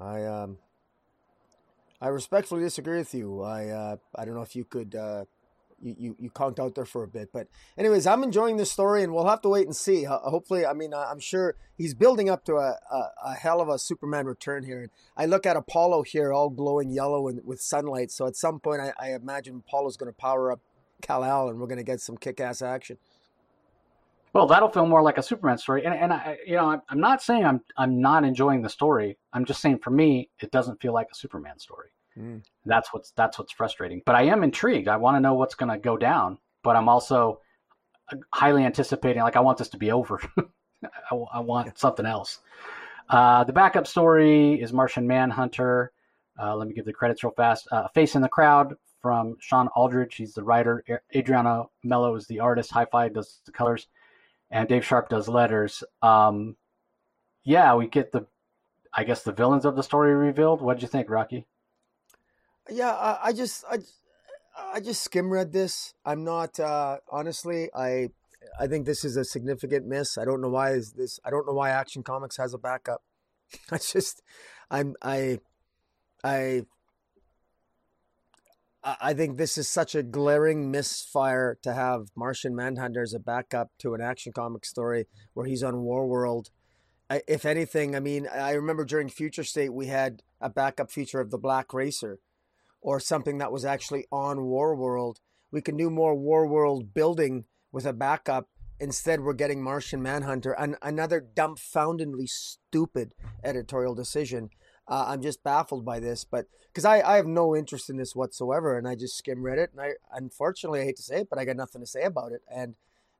I 0.00 0.24
um. 0.24 0.58
I 2.00 2.08
respectfully 2.08 2.62
disagree 2.62 2.98
with 2.98 3.14
you. 3.14 3.42
I 3.42 3.68
uh, 3.68 3.96
I 4.16 4.24
don't 4.24 4.34
know 4.34 4.42
if 4.42 4.56
you 4.56 4.64
could 4.64 4.94
uh, 4.96 5.26
you, 5.82 5.94
you, 5.98 6.16
you 6.18 6.30
conked 6.30 6.60
out 6.60 6.74
there 6.74 6.84
for 6.84 7.02
a 7.02 7.08
bit. 7.08 7.30
But 7.32 7.48
anyways, 7.76 8.06
I'm 8.06 8.22
enjoying 8.22 8.56
this 8.56 8.70
story, 8.70 9.02
and 9.02 9.12
we'll 9.12 9.26
have 9.26 9.42
to 9.42 9.48
wait 9.48 9.66
and 9.66 9.76
see. 9.76 10.04
Hopefully, 10.04 10.64
I 10.64 10.72
mean, 10.72 10.94
I'm 10.94 11.20
sure 11.20 11.56
he's 11.76 11.94
building 11.94 12.30
up 12.30 12.44
to 12.46 12.54
a, 12.54 12.78
a, 12.90 13.10
a 13.24 13.34
hell 13.34 13.60
of 13.60 13.68
a 13.68 13.78
Superman 13.78 14.26
return 14.26 14.64
here. 14.64 14.82
And 14.82 14.90
I 15.16 15.26
look 15.26 15.44
at 15.46 15.56
Apollo 15.56 16.04
here, 16.04 16.32
all 16.32 16.48
glowing 16.48 16.90
yellow 16.90 17.28
and 17.28 17.44
with 17.44 17.60
sunlight. 17.60 18.10
So 18.10 18.26
at 18.26 18.36
some 18.36 18.60
point, 18.60 18.80
I, 18.80 18.92
I 18.98 19.14
imagine 19.14 19.62
Apollo's 19.66 19.96
going 19.96 20.10
to 20.10 20.16
power 20.16 20.52
up 20.52 20.60
Kal-El, 21.02 21.48
and 21.48 21.58
we're 21.58 21.66
going 21.66 21.78
to 21.78 21.84
get 21.84 22.00
some 22.00 22.16
kick-ass 22.16 22.62
action. 22.62 22.96
Well, 24.32 24.46
that'll 24.46 24.70
feel 24.70 24.86
more 24.86 25.02
like 25.02 25.18
a 25.18 25.22
Superman 25.22 25.58
story, 25.58 25.84
and 25.84 25.92
and 25.92 26.10
I, 26.10 26.38
you 26.46 26.56
know, 26.56 26.80
I'm 26.88 27.00
not 27.00 27.20
saying 27.20 27.44
I'm 27.44 27.60
I'm 27.76 28.00
not 28.00 28.24
enjoying 28.24 28.62
the 28.62 28.70
story. 28.70 29.18
I'm 29.30 29.44
just 29.44 29.60
saying 29.60 29.80
for 29.80 29.90
me, 29.90 30.30
it 30.40 30.50
doesn't 30.50 30.80
feel 30.80 30.94
like 30.94 31.08
a 31.12 31.14
Superman 31.14 31.58
story. 31.58 31.90
Mm. 32.18 32.42
That's 32.66 32.92
what's 32.92 33.12
that's 33.12 33.38
what's 33.38 33.52
frustrating. 33.52 34.02
But 34.04 34.14
I 34.14 34.24
am 34.24 34.42
intrigued. 34.42 34.88
I 34.88 34.96
want 34.96 35.16
to 35.16 35.20
know 35.20 35.34
what's 35.34 35.54
going 35.54 35.72
to 35.72 35.78
go 35.78 35.96
down. 35.96 36.38
but 36.62 36.76
I'm 36.76 36.88
also 36.88 37.40
highly 38.32 38.64
anticipating. 38.64 39.22
Like 39.22 39.36
I 39.36 39.40
want 39.40 39.58
this 39.58 39.68
to 39.70 39.78
be 39.78 39.92
over. 39.92 40.20
I, 41.10 41.14
I, 41.34 41.40
want 41.40 41.66
yeah. 41.68 41.72
something 41.76 42.06
else. 42.06 42.40
Uh, 43.08 43.44
the 43.44 43.52
backup 43.52 43.86
story 43.86 44.60
is 44.60 44.72
Martian 44.72 45.06
Manhunter. 45.06 45.92
Uh, 46.40 46.56
let 46.56 46.66
me 46.66 46.74
give 46.74 46.84
the 46.84 46.92
credits 46.92 47.22
real 47.22 47.32
fast. 47.36 47.68
Uh, 47.70 47.88
Face 47.88 48.14
in 48.14 48.22
the 48.22 48.28
Crowd 48.28 48.74
from 49.00 49.36
Sean 49.40 49.68
Aldridge. 49.68 50.14
He's 50.16 50.34
the 50.34 50.42
writer. 50.42 50.84
Adriano 51.14 51.70
Melo 51.84 52.14
is 52.16 52.26
the 52.26 52.40
artist. 52.40 52.72
Hi-Fi 52.72 53.08
does 53.10 53.40
the 53.44 53.52
colors, 53.52 53.86
and 54.50 54.68
Dave 54.68 54.84
Sharpe 54.84 55.08
does 55.08 55.28
letters. 55.28 55.84
Um, 56.00 56.56
yeah, 57.44 57.74
we 57.74 57.86
get 57.86 58.12
the, 58.12 58.26
I 58.94 59.04
guess 59.04 59.22
the 59.22 59.32
villains 59.32 59.64
of 59.64 59.76
the 59.76 59.82
story 59.82 60.14
revealed. 60.14 60.62
What 60.62 60.74
did 60.74 60.82
you 60.82 60.88
think, 60.88 61.10
Rocky? 61.10 61.46
Yeah, 62.70 62.90
I, 62.92 63.18
I 63.24 63.32
just 63.32 63.64
I, 63.70 63.78
I 64.74 64.80
just 64.80 65.02
skim 65.02 65.30
read 65.30 65.52
this. 65.52 65.94
I'm 66.04 66.24
not 66.24 66.58
uh, 66.60 66.98
honestly. 67.10 67.70
I 67.74 68.10
I 68.58 68.66
think 68.66 68.86
this 68.86 69.04
is 69.04 69.16
a 69.16 69.24
significant 69.24 69.86
miss. 69.86 70.18
I 70.18 70.24
don't 70.24 70.40
know 70.40 70.48
why 70.48 70.72
is 70.72 70.92
this. 70.92 71.18
I 71.24 71.30
don't 71.30 71.46
know 71.46 71.52
why 71.54 71.70
Action 71.70 72.02
Comics 72.02 72.36
has 72.36 72.54
a 72.54 72.58
backup. 72.58 73.02
I 73.70 73.78
just 73.78 74.22
I'm 74.70 74.94
I 75.02 75.38
I 76.24 76.62
I 78.84 79.14
think 79.14 79.36
this 79.36 79.56
is 79.56 79.68
such 79.68 79.94
a 79.94 80.02
glaring 80.02 80.70
misfire 80.70 81.56
to 81.62 81.72
have 81.72 82.08
Martian 82.16 82.54
Manhunter 82.54 83.02
as 83.02 83.14
a 83.14 83.20
backup 83.20 83.70
to 83.78 83.94
an 83.94 84.00
action 84.00 84.32
comic 84.32 84.64
story 84.64 85.06
where 85.34 85.46
he's 85.46 85.62
on 85.62 85.82
War 85.82 86.06
World. 86.06 86.50
If 87.28 87.44
anything, 87.44 87.94
I 87.94 88.00
mean, 88.00 88.26
I 88.26 88.52
remember 88.52 88.84
during 88.84 89.08
Future 89.08 89.44
State 89.44 89.72
we 89.72 89.86
had 89.86 90.22
a 90.40 90.48
backup 90.50 90.90
feature 90.90 91.20
of 91.20 91.30
the 91.30 91.38
Black 91.38 91.72
Racer, 91.72 92.18
or 92.82 93.00
something 93.00 93.38
that 93.38 93.52
was 93.52 93.64
actually 93.64 94.06
on 94.12 94.38
Warworld. 94.38 95.16
We 95.50 95.62
can 95.62 95.76
do 95.76 95.88
more 95.88 96.14
Warworld 96.14 96.92
building 96.92 97.44
with 97.72 97.86
a 97.86 97.92
backup. 97.94 98.48
Instead, 98.78 99.20
we're 99.20 99.32
getting 99.32 99.62
Martian 99.62 100.02
Manhunter, 100.02 100.52
and 100.52 100.76
another 100.82 101.20
dumbfoundedly 101.20 102.28
stupid 102.28 103.14
editorial 103.44 103.94
decision 103.94 104.50
uh, 104.88 105.06
I'm 105.08 105.22
just 105.22 105.42
baffled 105.42 105.84
by 105.84 106.00
this, 106.00 106.24
but 106.24 106.46
because 106.66 106.84
I, 106.84 107.00
I 107.00 107.16
have 107.16 107.26
no 107.26 107.54
interest 107.54 107.88
in 107.88 107.96
this 107.96 108.16
whatsoever, 108.16 108.76
and 108.76 108.88
I 108.88 108.94
just 108.94 109.16
skim 109.16 109.42
read 109.42 109.58
it, 109.58 109.70
and 109.72 109.80
I 109.80 109.92
unfortunately 110.12 110.80
I 110.80 110.84
hate 110.84 110.96
to 110.96 111.02
say 111.02 111.20
it, 111.20 111.30
but 111.30 111.38
I 111.38 111.44
got 111.44 111.56
nothing 111.56 111.80
to 111.80 111.86
say 111.86 112.02
about 112.02 112.32
it, 112.32 112.42
and 112.52 112.74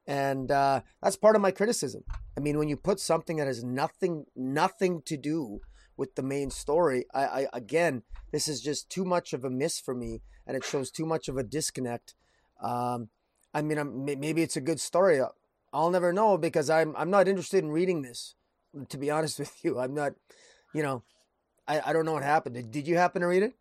and 0.07 0.51
uh, 0.51 0.81
that's 1.01 1.17
part 1.17 1.37
of 1.37 1.43
my 1.43 1.53
criticism. 1.53 2.03
I 2.37 2.41
mean, 2.41 2.59
when 2.59 2.69
you 2.69 2.77
put 2.77 2.99
something 2.99 3.37
that 3.37 3.47
has 3.47 3.63
nothing 3.63 4.27
nothing 4.35 5.03
to 5.07 5.17
do 5.17 5.61
with 5.97 6.14
the 6.14 6.22
main 6.22 6.51
story, 6.51 7.05
I, 7.14 7.24
I 7.24 7.47
again, 7.53 8.03
this 8.32 8.49
is 8.49 8.61
just 8.61 8.90
too 8.90 9.05
much 9.05 9.32
of 9.32 9.45
a 9.45 9.51
miss 9.51 9.78
for 9.78 9.95
me, 9.95 10.22
and 10.47 10.57
it 10.57 10.64
shows 10.64 10.90
too 10.90 11.07
much 11.07 11.28
of 11.28 11.36
a 11.36 11.43
disconnect. 11.43 12.14
Um, 12.62 13.09
I 13.55 13.62
mean, 13.62 13.78
I'm, 13.78 14.05
maybe 14.05 14.43
it's 14.43 14.57
a 14.57 14.61
good 14.61 14.80
story. 14.80 15.20
I'll 15.72 15.90
never 15.90 16.12
know 16.12 16.38
because 16.38 16.70
I'm 16.70 16.95
I'm 16.97 17.11
not 17.11 17.28
interested 17.28 17.62
in 17.62 17.70
reading 17.70 18.03
this. 18.03 18.34
To 18.88 18.99
be 18.99 19.11
honest 19.11 19.38
with 19.38 19.64
you, 19.64 19.78
I'm 19.78 19.95
not. 19.95 20.12
You 20.74 20.82
know, 20.82 21.03
I, 21.68 21.90
I 21.90 21.93
don't 21.93 22.07
know 22.07 22.12
what 22.12 22.22
happened. 22.22 22.55
Did, 22.55 22.70
did 22.70 22.88
you 22.88 22.97
happen 22.97 23.22
to 23.22 23.28
read 23.28 23.43
it? 23.43 23.55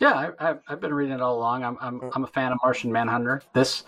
Yeah, 0.00 0.32
I, 0.38 0.44
have 0.44 0.60
I've 0.68 0.80
been 0.80 0.94
reading 0.94 1.14
it 1.14 1.20
all 1.20 1.36
along. 1.36 1.64
I'm, 1.64 1.76
I'm, 1.80 2.00
I'm 2.14 2.24
a 2.24 2.28
fan 2.28 2.52
of 2.52 2.58
Martian 2.62 2.92
Manhunter. 2.92 3.42
This 3.52 3.82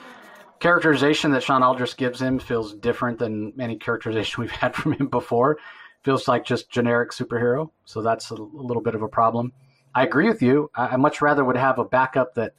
characterization 0.58 1.30
that 1.32 1.42
Sean 1.42 1.62
Aldrich 1.62 1.96
gives 1.96 2.20
him 2.20 2.38
feels 2.38 2.74
different 2.74 3.18
than 3.18 3.52
any 3.60 3.76
characterization 3.76 4.40
we've 4.42 4.50
had 4.50 4.74
from 4.74 4.92
him 4.92 5.06
before. 5.06 5.58
Feels 6.02 6.28
like 6.28 6.44
just 6.44 6.70
generic 6.70 7.10
superhero. 7.10 7.70
So 7.84 8.02
that's 8.02 8.30
a, 8.30 8.34
little 8.34 8.82
bit 8.82 8.94
of 8.94 9.02
a 9.02 9.08
problem. 9.08 9.52
I 9.94 10.04
agree 10.04 10.28
with 10.28 10.42
you. 10.42 10.70
I, 10.74 10.88
I, 10.88 10.96
much 10.96 11.20
rather 11.20 11.44
would 11.44 11.56
have 11.56 11.78
a 11.78 11.84
backup 11.84 12.34
that 12.34 12.54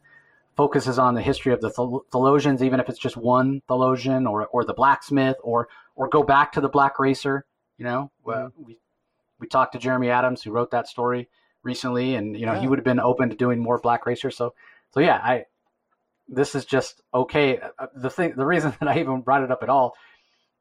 focuses 0.55 0.99
on 0.99 1.15
the 1.15 1.21
history 1.21 1.53
of 1.53 1.61
the 1.61 1.71
Phaelosians, 1.71 2.61
even 2.61 2.79
if 2.79 2.89
it's 2.89 2.99
just 2.99 3.17
one 3.17 3.61
Phaelosian 3.69 4.29
or, 4.29 4.47
or 4.47 4.63
the 4.63 4.73
blacksmith 4.73 5.37
or, 5.43 5.69
or 5.95 6.07
go 6.07 6.23
back 6.23 6.51
to 6.53 6.61
the 6.61 6.69
black 6.69 6.99
racer. 6.99 7.45
You 7.77 7.85
know, 7.85 8.11
mm-hmm. 8.27 8.63
we 8.63 8.77
we 9.39 9.47
talked 9.47 9.73
to 9.73 9.79
Jeremy 9.79 10.09
Adams, 10.11 10.43
who 10.43 10.51
wrote 10.51 10.71
that 10.71 10.87
story 10.87 11.27
recently, 11.63 12.15
and 12.15 12.39
you 12.39 12.45
know 12.45 12.53
yeah. 12.53 12.61
he 12.61 12.67
would 12.67 12.77
have 12.77 12.85
been 12.85 12.99
open 12.99 13.29
to 13.29 13.35
doing 13.35 13.59
more 13.59 13.79
Black 13.79 14.05
Racer. 14.05 14.31
So, 14.31 14.53
so 14.91 14.99
yeah, 14.99 15.19
I 15.21 15.45
this 16.29 16.55
is 16.55 16.63
just 16.63 17.01
okay. 17.13 17.59
Uh, 17.59 17.87
the 17.95 18.09
thing, 18.09 18.33
the 18.35 18.45
reason 18.45 18.73
that 18.79 18.87
I 18.87 18.99
even 18.99 19.21
brought 19.21 19.43
it 19.43 19.51
up 19.51 19.63
at 19.63 19.69
all, 19.69 19.95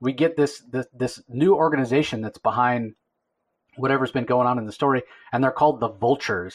we 0.00 0.12
get 0.12 0.36
this 0.36 0.60
this 0.70 0.86
this 0.92 1.22
new 1.28 1.54
organization 1.54 2.20
that's 2.20 2.38
behind 2.38 2.94
whatever's 3.76 4.12
been 4.12 4.24
going 4.24 4.46
on 4.46 4.58
in 4.58 4.66
the 4.66 4.72
story, 4.72 5.02
and 5.32 5.42
they're 5.42 5.50
called 5.50 5.80
the 5.80 5.88
Vultures, 5.88 6.54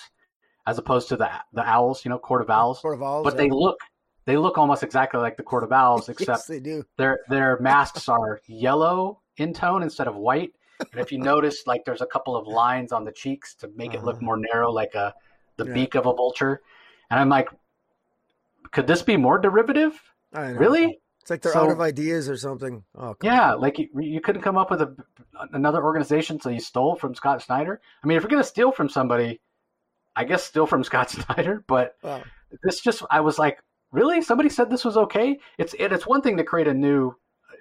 as 0.68 0.78
opposed 0.78 1.10
to 1.10 1.18
the 1.18 1.30
the 1.54 1.68
Owls. 1.68 2.06
You 2.06 2.10
know, 2.10 2.20
Court 2.20 2.42
of 2.42 2.50
Owls. 2.50 2.80
Court 2.80 2.96
of 2.96 3.04
Owls. 3.04 3.24
But 3.24 3.34
yeah. 3.34 3.44
they 3.44 3.50
look 3.50 3.78
they 4.26 4.38
look 4.38 4.58
almost 4.58 4.84
exactly 4.84 5.20
like 5.20 5.38
the 5.38 5.44
Court 5.44 5.64
of 5.64 5.72
Owls, 5.72 6.10
except 6.10 6.30
yes, 6.30 6.46
they 6.46 6.60
do. 6.60 6.84
Their 6.98 7.20
their 7.30 7.60
masks 7.60 8.10
are 8.10 8.42
yellow 8.48 9.22
in 9.38 9.54
tone 9.54 9.84
instead 9.84 10.08
of 10.08 10.16
white 10.16 10.52
and 10.80 11.02
if 11.02 11.12
you 11.12 11.18
notice, 11.20 11.64
like 11.66 11.86
there's 11.86 12.02
a 12.02 12.06
couple 12.06 12.36
of 12.36 12.48
lines 12.48 12.92
on 12.92 13.06
the 13.06 13.12
cheeks 13.12 13.56
to 13.56 13.70
make 13.76 13.92
uh-huh. 13.92 14.00
it 14.00 14.06
look 14.06 14.16
uh-huh. 14.16 14.26
more 14.26 14.38
narrow, 14.38 14.72
like 14.72 14.96
a 14.96 15.14
the 15.58 15.66
yeah. 15.66 15.74
beak 15.74 15.96
of 15.96 16.06
a 16.06 16.14
vulture. 16.14 16.62
And 17.10 17.20
I'm 17.20 17.30
like, 17.30 17.50
could 18.72 18.88
this 18.88 19.02
be 19.02 19.16
more 19.16 19.40
derivative? 19.40 19.94
Really? 20.34 21.00
It's 21.26 21.32
like 21.32 21.42
they're 21.42 21.54
so, 21.54 21.64
out 21.64 21.72
of 21.72 21.82
ideas 21.82 22.30
or 22.30 22.38
something. 22.38 22.84
Oh, 22.96 23.16
yeah, 23.24 23.54
on. 23.54 23.60
like 23.60 23.80
you, 23.80 23.90
you 24.00 24.22
couldn't 24.22 24.44
come 24.44 24.60
up 24.60 24.70
with 24.70 24.84
a, 24.84 24.96
another 25.54 25.84
organization, 25.84 26.40
so 26.40 26.52
you 26.52 26.60
stole 26.60 26.96
from 26.96 27.16
Scott 27.16 27.42
Snyder. 27.42 27.82
I 28.04 28.06
mean, 28.06 28.16
if 28.16 28.22
you're 28.22 28.30
gonna 28.30 28.44
steal 28.44 28.72
from 28.72 28.90
somebody, 28.90 29.42
I 30.16 30.24
guess 30.24 30.44
steal 30.44 30.68
from 30.68 30.84
Scott 30.92 31.10
Snyder. 31.10 31.64
But 31.66 31.96
wow. 32.04 32.22
this 32.62 32.80
just, 32.80 33.02
I 33.10 33.22
was 33.22 33.40
like, 33.40 33.58
really? 33.92 34.22
Somebody 34.22 34.50
said 34.50 34.70
this 34.70 34.86
was 34.86 34.98
okay. 34.98 35.40
It's 35.58 35.74
it, 35.80 35.92
it's 35.92 36.06
one 36.06 36.22
thing 36.22 36.38
to 36.38 36.44
create 36.44 36.68
a 36.68 36.74
new 36.76 37.16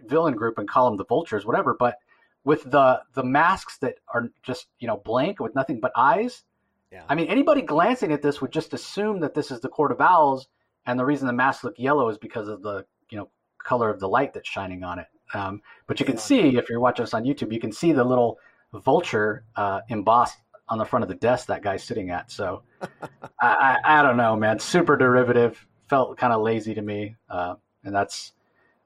villain 0.04 0.34
group 0.34 0.58
and 0.58 0.68
call 0.68 0.84
them 0.84 0.98
the 0.98 1.06
Vultures, 1.06 1.46
whatever. 1.46 1.72
But 1.72 1.96
with 2.44 2.70
the 2.70 3.00
the 3.14 3.24
masks 3.24 3.78
that 3.78 3.94
are 4.12 4.28
just 4.42 4.66
you 4.78 4.88
know 4.88 4.98
blank 4.98 5.40
with 5.40 5.54
nothing 5.54 5.80
but 5.80 5.92
eyes. 5.96 6.44
Yeah. 6.92 7.04
I 7.08 7.14
mean, 7.14 7.28
anybody 7.28 7.62
glancing 7.62 8.12
at 8.12 8.20
this 8.20 8.42
would 8.42 8.52
just 8.52 8.74
assume 8.74 9.20
that 9.20 9.32
this 9.32 9.50
is 9.50 9.60
the 9.60 9.70
Court 9.70 9.90
of 9.90 10.02
Owls, 10.02 10.48
and 10.84 11.00
the 11.00 11.04
reason 11.06 11.26
the 11.26 11.32
masks 11.32 11.64
look 11.64 11.78
yellow 11.78 12.10
is 12.10 12.18
because 12.18 12.48
of 12.48 12.60
the 12.60 12.84
you 13.08 13.16
know 13.16 13.30
color 13.64 13.90
of 13.90 14.00
the 14.00 14.08
light 14.08 14.32
that's 14.32 14.48
shining 14.48 14.84
on 14.84 14.98
it. 15.00 15.06
Um, 15.34 15.60
but 15.86 15.98
you 15.98 16.06
can 16.06 16.16
see 16.16 16.56
if 16.56 16.68
you're 16.68 16.80
watching 16.80 17.02
us 17.02 17.14
on 17.14 17.24
YouTube, 17.24 17.52
you 17.52 17.60
can 17.60 17.72
see 17.72 17.92
the 17.92 18.04
little 18.04 18.38
vulture 18.72 19.44
uh, 19.56 19.80
embossed 19.88 20.38
on 20.68 20.78
the 20.78 20.84
front 20.84 21.02
of 21.02 21.08
the 21.08 21.16
desk 21.16 21.46
that 21.48 21.62
guy's 21.62 21.82
sitting 21.82 22.10
at. 22.10 22.30
So 22.30 22.62
I, 23.40 23.78
I, 23.84 24.00
I, 24.00 24.02
don't 24.02 24.16
know, 24.16 24.36
man. 24.36 24.58
Super 24.58 24.96
derivative 24.96 25.66
felt 25.88 26.16
kind 26.16 26.32
of 26.32 26.42
lazy 26.42 26.74
to 26.74 26.82
me, 26.82 27.16
uh, 27.28 27.56
and 27.84 27.94
that's 27.94 28.32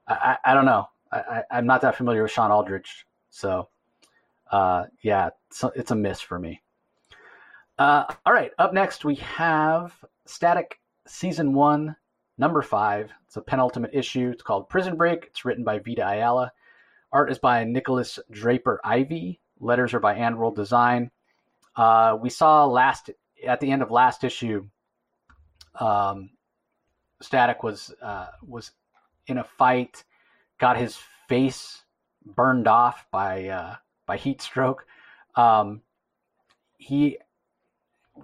I, 0.07 0.37
I, 0.43 0.53
don't 0.53 0.65
know. 0.65 0.89
I, 1.11 1.43
am 1.51 1.65
not 1.65 1.81
that 1.81 1.95
familiar 1.95 2.23
with 2.23 2.31
Sean 2.31 2.51
Aldrich 2.51 3.05
so, 3.29 3.69
uh, 4.51 4.85
yeah, 5.01 5.29
it's, 5.49 5.63
it's 5.75 5.91
a 5.91 5.95
miss 5.95 6.19
for 6.19 6.39
me. 6.39 6.61
Uh, 7.77 8.03
all 8.25 8.33
right, 8.33 8.51
up 8.59 8.73
next 8.73 9.05
we 9.05 9.15
have 9.15 9.93
Static 10.25 10.79
Season 11.07 11.53
1, 11.53 11.95
Number 12.39 12.61
5. 12.61 13.11
It's 13.27 13.35
a 13.35 13.41
penultimate 13.41 13.91
issue. 13.93 14.29
It's 14.31 14.41
called 14.41 14.69
Prison 14.69 14.95
Break. 14.95 15.25
It's 15.27 15.43
written 15.43 15.65
by 15.65 15.79
Vita 15.79 16.07
Ayala. 16.07 16.51
Art 17.11 17.29
is 17.29 17.37
by 17.37 17.65
Nikolas 17.65 18.17
Draper 18.31 18.79
Ivey. 18.83 19.41
Letters 19.59 19.93
are 19.93 19.99
by 19.99 20.15
AndWorld 20.15 20.55
Design. 20.55 21.11
Uh, 21.75 22.17
we 22.19 22.29
saw 22.29 22.65
last 22.65 23.09
at 23.45 23.59
the 23.59 23.69
end 23.71 23.81
of 23.81 23.91
last 23.91 24.23
issue, 24.23 24.65
um, 25.79 26.29
Static 27.21 27.61
was 27.61 27.93
uh, 28.01 28.27
was 28.47 28.71
in 29.27 29.37
a 29.37 29.43
fight, 29.43 30.03
got 30.59 30.77
his 30.77 30.97
face 31.27 31.83
burned 32.25 32.67
off 32.67 33.05
by 33.11 33.47
uh, 33.47 33.75
by 34.05 34.17
heat 34.17 34.41
stroke. 34.41 34.85
Um, 35.35 35.81
he 36.77 37.17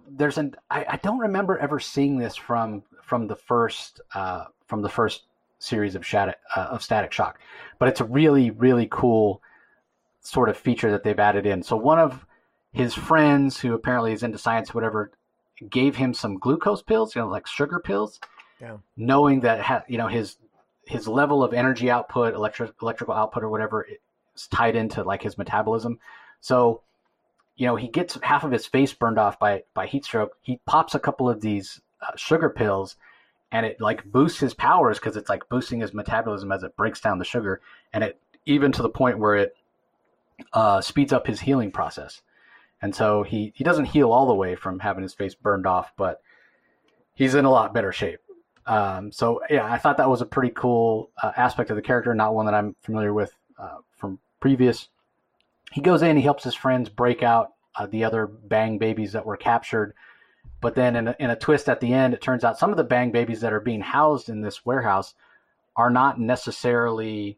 there's 0.09 0.37
an 0.37 0.55
I, 0.69 0.85
I, 0.89 0.97
don't 0.97 1.19
remember 1.19 1.57
ever 1.57 1.79
seeing 1.79 2.17
this 2.17 2.35
from 2.35 2.83
from 3.05 3.27
the 3.27 3.35
first 3.35 4.01
uh, 4.13 4.45
from 4.67 4.81
the 4.81 4.89
first 4.89 5.23
series 5.59 5.95
of 5.95 6.05
static 6.05 6.37
uh, 6.55 6.67
of 6.71 6.83
Static 6.83 7.11
Shock, 7.11 7.39
but 7.79 7.87
it's 7.87 8.01
a 8.01 8.05
really 8.05 8.51
really 8.51 8.87
cool 8.89 9.41
sort 10.21 10.49
of 10.49 10.57
feature 10.57 10.91
that 10.91 11.03
they've 11.03 11.19
added 11.19 11.45
in. 11.45 11.63
So 11.63 11.77
one 11.77 11.99
of 11.99 12.25
his 12.73 12.93
friends, 12.93 13.59
who 13.59 13.73
apparently 13.73 14.11
is 14.11 14.23
into 14.23 14.37
science, 14.37 14.73
whatever, 14.73 15.11
gave 15.69 15.95
him 15.95 16.13
some 16.13 16.37
glucose 16.37 16.81
pills, 16.81 17.15
you 17.15 17.21
know, 17.21 17.29
like 17.29 17.47
sugar 17.47 17.79
pills, 17.79 18.19
yeah. 18.59 18.77
knowing 18.97 19.41
that 19.41 19.85
you 19.87 19.97
know 19.97 20.07
his 20.07 20.37
his 20.85 21.07
level 21.07 21.43
of 21.43 21.53
energy 21.53 21.89
output, 21.89 22.33
electric 22.33 22.73
electrical 22.81 23.13
output, 23.13 23.43
or 23.43 23.49
whatever 23.49 23.87
is 24.35 24.47
tied 24.47 24.75
into 24.75 25.03
like 25.03 25.21
his 25.21 25.37
metabolism. 25.37 25.99
So, 26.41 26.81
you 27.55 27.65
know, 27.65 27.75
he 27.75 27.87
gets 27.87 28.17
half 28.21 28.43
of 28.43 28.51
his 28.51 28.65
face 28.65 28.93
burned 28.93 29.17
off 29.17 29.39
by 29.39 29.63
by 29.73 29.87
heat 29.87 30.05
stroke. 30.05 30.33
He 30.41 30.59
pops 30.65 30.95
a 30.95 30.99
couple 30.99 31.29
of 31.29 31.41
these 31.41 31.81
sugar 32.15 32.49
pills, 32.49 32.95
and 33.51 33.65
it 33.65 33.79
like 33.79 34.03
boosts 34.11 34.39
his 34.39 34.53
powers 34.53 34.99
because 34.99 35.17
it's 35.17 35.29
like 35.29 35.47
boosting 35.49 35.79
his 35.79 35.93
metabolism 35.93 36.51
as 36.51 36.63
it 36.63 36.75
breaks 36.75 37.01
down 37.01 37.19
the 37.19 37.25
sugar, 37.25 37.61
and 37.93 38.03
it 38.03 38.19
even 38.45 38.71
to 38.71 38.81
the 38.81 38.89
point 38.89 39.19
where 39.19 39.35
it 39.35 39.55
uh, 40.53 40.81
speeds 40.81 41.13
up 41.13 41.27
his 41.27 41.41
healing 41.41 41.71
process. 41.71 42.21
And 42.81 42.93
so 42.93 43.23
he 43.23 43.53
he 43.55 43.63
doesn't 43.63 43.85
heal 43.85 44.11
all 44.11 44.27
the 44.27 44.33
way 44.33 44.55
from 44.55 44.79
having 44.79 45.03
his 45.03 45.13
face 45.13 45.33
burned 45.33 45.65
off, 45.65 45.93
but 45.97 46.21
he's 47.13 47.35
in 47.35 47.45
a 47.45 47.51
lot 47.51 47.73
better 47.73 47.91
shape. 47.91 48.19
Um, 48.67 49.11
so 49.11 49.41
yeah, 49.49 49.71
I 49.71 49.77
thought 49.77 49.97
that 49.97 50.09
was 50.09 50.21
a 50.21 50.25
pretty 50.25 50.53
cool 50.55 51.11
uh, 51.21 51.31
aspect 51.37 51.69
of 51.69 51.75
the 51.75 51.81
character, 51.81 52.13
not 52.13 52.33
one 52.33 52.45
that 52.45 52.55
I'm 52.55 52.75
familiar 52.81 53.13
with 53.13 53.33
uh, 53.57 53.77
from 53.95 54.19
previous. 54.39 54.89
He 55.71 55.81
goes 55.81 56.01
in, 56.01 56.17
he 56.17 56.23
helps 56.23 56.43
his 56.43 56.55
friends 56.55 56.89
break 56.89 57.23
out 57.23 57.53
uh, 57.75 57.87
the 57.87 58.03
other 58.03 58.27
Bang 58.27 58.77
babies 58.77 59.11
that 59.13 59.25
were 59.25 59.37
captured, 59.37 59.93
but 60.65 60.73
then 60.73 60.95
in 60.95 61.07
a, 61.09 61.15
in 61.19 61.29
a 61.29 61.35
twist 61.35 61.69
at 61.69 61.79
the 61.79 61.93
end, 61.93 62.15
it 62.15 62.21
turns 62.21 62.43
out 62.43 62.57
some 62.57 62.71
of 62.71 62.77
the 62.77 62.83
Bang 62.83 63.11
babies 63.11 63.39
that 63.41 63.53
are 63.53 63.59
being 63.59 63.81
housed 63.81 64.29
in 64.29 64.41
this 64.41 64.65
warehouse 64.65 65.13
are 65.75 65.91
not 65.91 66.19
necessarily 66.19 67.37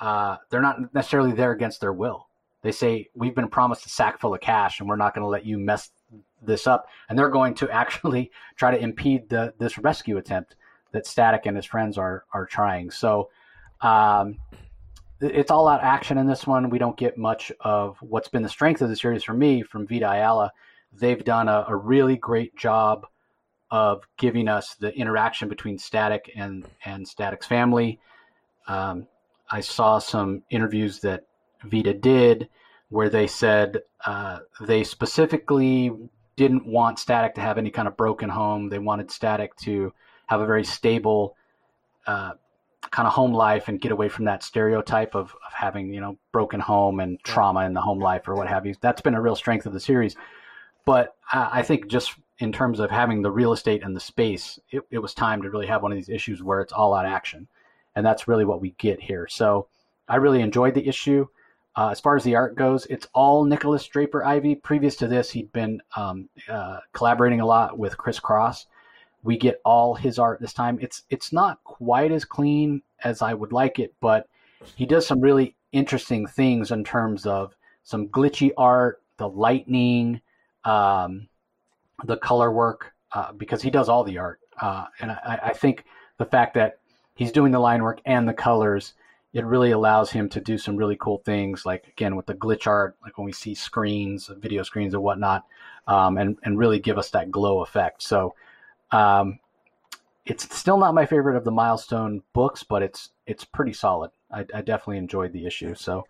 uh, 0.00 0.36
they're 0.50 0.60
not 0.60 0.92
necessarily 0.92 1.30
there 1.30 1.52
against 1.52 1.80
their 1.80 1.92
will. 1.92 2.26
They 2.62 2.72
say 2.72 3.10
we've 3.14 3.36
been 3.36 3.46
promised 3.46 3.86
a 3.86 3.90
sack 3.90 4.18
full 4.18 4.34
of 4.34 4.40
cash, 4.40 4.80
and 4.80 4.88
we're 4.88 4.96
not 4.96 5.14
going 5.14 5.22
to 5.22 5.28
let 5.28 5.46
you 5.46 5.56
mess 5.56 5.92
this 6.42 6.66
up, 6.66 6.88
and 7.08 7.16
they're 7.16 7.28
going 7.28 7.54
to 7.54 7.70
actually 7.72 8.32
try 8.56 8.72
to 8.72 8.82
impede 8.82 9.28
the, 9.28 9.54
this 9.60 9.78
rescue 9.78 10.16
attempt 10.16 10.56
that 10.90 11.06
Static 11.06 11.46
and 11.46 11.54
his 11.54 11.64
friends 11.64 11.96
are 11.96 12.24
are 12.32 12.44
trying. 12.44 12.90
So 12.90 13.30
um, 13.82 14.38
it's 15.20 15.52
all 15.52 15.68
out 15.68 15.84
action 15.84 16.18
in 16.18 16.26
this 16.26 16.44
one. 16.44 16.70
We 16.70 16.78
don't 16.78 16.96
get 16.96 17.16
much 17.16 17.52
of 17.60 17.98
what's 18.00 18.26
been 18.26 18.42
the 18.42 18.48
strength 18.48 18.82
of 18.82 18.88
the 18.88 18.96
series 18.96 19.22
for 19.22 19.34
me 19.34 19.62
from 19.62 19.86
Vita 19.86 20.10
Ayala. 20.10 20.52
They've 20.98 21.24
done 21.24 21.48
a, 21.48 21.64
a 21.68 21.76
really 21.76 22.16
great 22.16 22.56
job 22.56 23.06
of 23.70 24.04
giving 24.16 24.48
us 24.48 24.74
the 24.74 24.94
interaction 24.94 25.48
between 25.48 25.78
Static 25.78 26.30
and 26.36 26.66
and 26.84 27.06
Static's 27.06 27.46
family. 27.46 27.98
Um, 28.68 29.06
I 29.50 29.60
saw 29.60 29.98
some 29.98 30.42
interviews 30.50 31.00
that 31.00 31.24
Vita 31.64 31.94
did 31.94 32.48
where 32.88 33.08
they 33.08 33.26
said 33.26 33.82
uh, 34.04 34.40
they 34.60 34.84
specifically 34.84 35.92
didn't 36.36 36.66
want 36.66 36.98
Static 36.98 37.34
to 37.34 37.40
have 37.40 37.58
any 37.58 37.70
kind 37.70 37.88
of 37.88 37.96
broken 37.96 38.28
home. 38.28 38.68
They 38.68 38.78
wanted 38.78 39.10
Static 39.10 39.56
to 39.58 39.92
have 40.26 40.40
a 40.40 40.46
very 40.46 40.64
stable 40.64 41.36
uh, 42.06 42.32
kind 42.90 43.06
of 43.06 43.14
home 43.14 43.32
life 43.32 43.68
and 43.68 43.80
get 43.80 43.92
away 43.92 44.08
from 44.08 44.26
that 44.26 44.42
stereotype 44.42 45.14
of, 45.14 45.34
of 45.46 45.52
having, 45.52 45.92
you 45.92 46.00
know, 46.00 46.16
broken 46.32 46.60
home 46.60 47.00
and 47.00 47.18
trauma 47.24 47.64
in 47.64 47.74
the 47.74 47.80
home 47.80 47.98
life 47.98 48.28
or 48.28 48.34
what 48.34 48.48
have 48.48 48.66
you. 48.66 48.74
That's 48.80 49.00
been 49.00 49.14
a 49.14 49.20
real 49.20 49.36
strength 49.36 49.66
of 49.66 49.72
the 49.72 49.80
series. 49.80 50.16
But 50.86 51.16
I, 51.30 51.50
I 51.58 51.62
think 51.62 51.88
just 51.88 52.14
in 52.38 52.52
terms 52.52 52.80
of 52.80 52.90
having 52.90 53.20
the 53.20 53.30
real 53.30 53.52
estate 53.52 53.82
and 53.82 53.94
the 53.94 54.00
space, 54.00 54.58
it, 54.70 54.82
it 54.90 54.98
was 54.98 55.12
time 55.12 55.42
to 55.42 55.50
really 55.50 55.66
have 55.66 55.82
one 55.82 55.92
of 55.92 55.96
these 55.96 56.08
issues 56.08 56.42
where 56.42 56.62
it's 56.62 56.72
all 56.72 56.94
out 56.94 57.04
action. 57.04 57.46
And 57.94 58.04
that's 58.04 58.28
really 58.28 58.44
what 58.46 58.62
we 58.62 58.70
get 58.78 59.00
here. 59.00 59.26
So 59.28 59.68
I 60.08 60.16
really 60.16 60.40
enjoyed 60.40 60.74
the 60.74 60.86
issue. 60.86 61.26
Uh, 61.76 61.90
as 61.90 62.00
far 62.00 62.16
as 62.16 62.24
the 62.24 62.36
art 62.36 62.56
goes, 62.56 62.86
it's 62.86 63.06
all 63.12 63.44
Nikolas 63.44 63.86
Draper 63.86 64.24
Ivey. 64.24 64.54
Previous 64.54 64.96
to 64.96 65.08
this, 65.08 65.30
he'd 65.30 65.52
been 65.52 65.80
um, 65.94 66.28
uh, 66.48 66.78
collaborating 66.92 67.40
a 67.40 67.46
lot 67.46 67.78
with 67.78 67.98
ChrisCross. 67.98 68.66
We 69.22 69.36
get 69.36 69.60
all 69.64 69.94
his 69.94 70.18
art 70.18 70.40
this 70.40 70.54
time. 70.54 70.78
It's 70.80 71.02
it's 71.10 71.32
not 71.32 71.62
quite 71.64 72.12
as 72.12 72.24
clean 72.24 72.80
as 73.02 73.20
I 73.20 73.34
would 73.34 73.52
like 73.52 73.78
it, 73.78 73.92
but 74.00 74.28
he 74.74 74.86
does 74.86 75.06
some 75.06 75.20
really 75.20 75.54
interesting 75.72 76.26
things 76.26 76.70
in 76.70 76.84
terms 76.84 77.26
of 77.26 77.54
some 77.82 78.08
glitchy 78.08 78.52
art, 78.56 79.02
the 79.16 79.28
lightning, 79.28 80.20
um, 80.66 81.28
the 82.04 82.18
color 82.18 82.52
work, 82.52 82.92
uh, 83.12 83.32
because 83.32 83.62
he 83.62 83.70
does 83.70 83.88
all 83.88 84.04
the 84.04 84.18
art. 84.18 84.40
Uh, 84.60 84.84
and 85.00 85.10
I, 85.10 85.40
I 85.44 85.52
think 85.52 85.84
the 86.18 86.26
fact 86.26 86.54
that 86.54 86.80
he's 87.14 87.32
doing 87.32 87.52
the 87.52 87.58
line 87.58 87.82
work 87.82 88.00
and 88.04 88.28
the 88.28 88.34
colors 88.34 88.92
it 89.36 89.44
really 89.44 89.70
allows 89.70 90.10
him 90.10 90.30
to 90.30 90.40
do 90.40 90.56
some 90.56 90.78
really 90.78 90.96
cool 90.96 91.18
things, 91.18 91.66
like 91.66 91.86
again 91.88 92.16
with 92.16 92.24
the 92.24 92.34
glitch 92.34 92.66
art, 92.66 92.96
like 93.02 93.18
when 93.18 93.26
we 93.26 93.32
see 93.32 93.54
screens, 93.54 94.30
video 94.38 94.62
screens, 94.62 94.94
and 94.94 95.02
whatnot, 95.02 95.44
um, 95.86 96.16
and 96.16 96.38
and 96.42 96.58
really 96.58 96.78
give 96.78 96.96
us 96.96 97.10
that 97.10 97.30
glow 97.30 97.62
effect. 97.62 98.02
So, 98.02 98.34
um, 98.92 99.38
it's 100.24 100.56
still 100.56 100.78
not 100.78 100.94
my 100.94 101.04
favorite 101.04 101.36
of 101.36 101.44
the 101.44 101.50
milestone 101.50 102.22
books, 102.32 102.62
but 102.62 102.82
it's 102.82 103.10
it's 103.26 103.44
pretty 103.44 103.74
solid. 103.74 104.10
I, 104.30 104.46
I 104.54 104.62
definitely 104.62 104.96
enjoyed 104.96 105.34
the 105.34 105.44
issue. 105.44 105.74
So, 105.74 106.06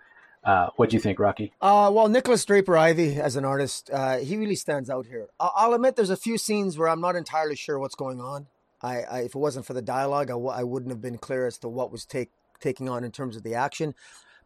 uh, 0.47 0.71
what 0.77 0.91
do 0.91 0.97
you 0.97 1.01
think, 1.01 1.19
Rocky? 1.19 1.53
Uh, 1.61 1.91
well, 1.93 2.09
Nikolas 2.09 2.45
Draper 2.45 2.77
Ivey, 2.77 3.21
as 3.21 3.35
an 3.37 3.45
artist, 3.45 3.91
uh, 3.93 4.19
he 4.19 4.37
really 4.37 4.55
stands 4.55 4.89
out 4.89 5.07
here. 5.07 5.27
I'll 5.41 5.75
admit 5.75 5.97
there's 5.97 6.09
a 6.09 6.17
few 6.17 6.39
scenes 6.39 6.79
where 6.79 6.89
I'm 6.89 7.01
not 7.01 7.17
entirely 7.17 7.57
sure 7.57 7.79
what's 7.79 7.97
going 7.97 8.21
on. 8.21 8.47
I, 8.81 9.03
I 9.03 9.19
if 9.21 9.35
it 9.35 9.39
wasn't 9.39 9.67
for 9.67 9.75
the 9.75 9.83
dialogue, 9.83 10.29
I 10.31 10.35
w- 10.35 10.51
I 10.51 10.63
wouldn't 10.63 10.93
have 10.93 11.01
been 11.01 11.19
clear 11.19 11.47
as 11.47 11.59
to 11.59 11.69
what 11.69 11.91
was 11.91 12.05
take 12.05 12.31
taking 12.61 12.89
on 12.89 13.05
in 13.05 13.11
terms 13.11 13.37
of 13.37 13.43
the 13.43 13.55
action. 13.55 13.95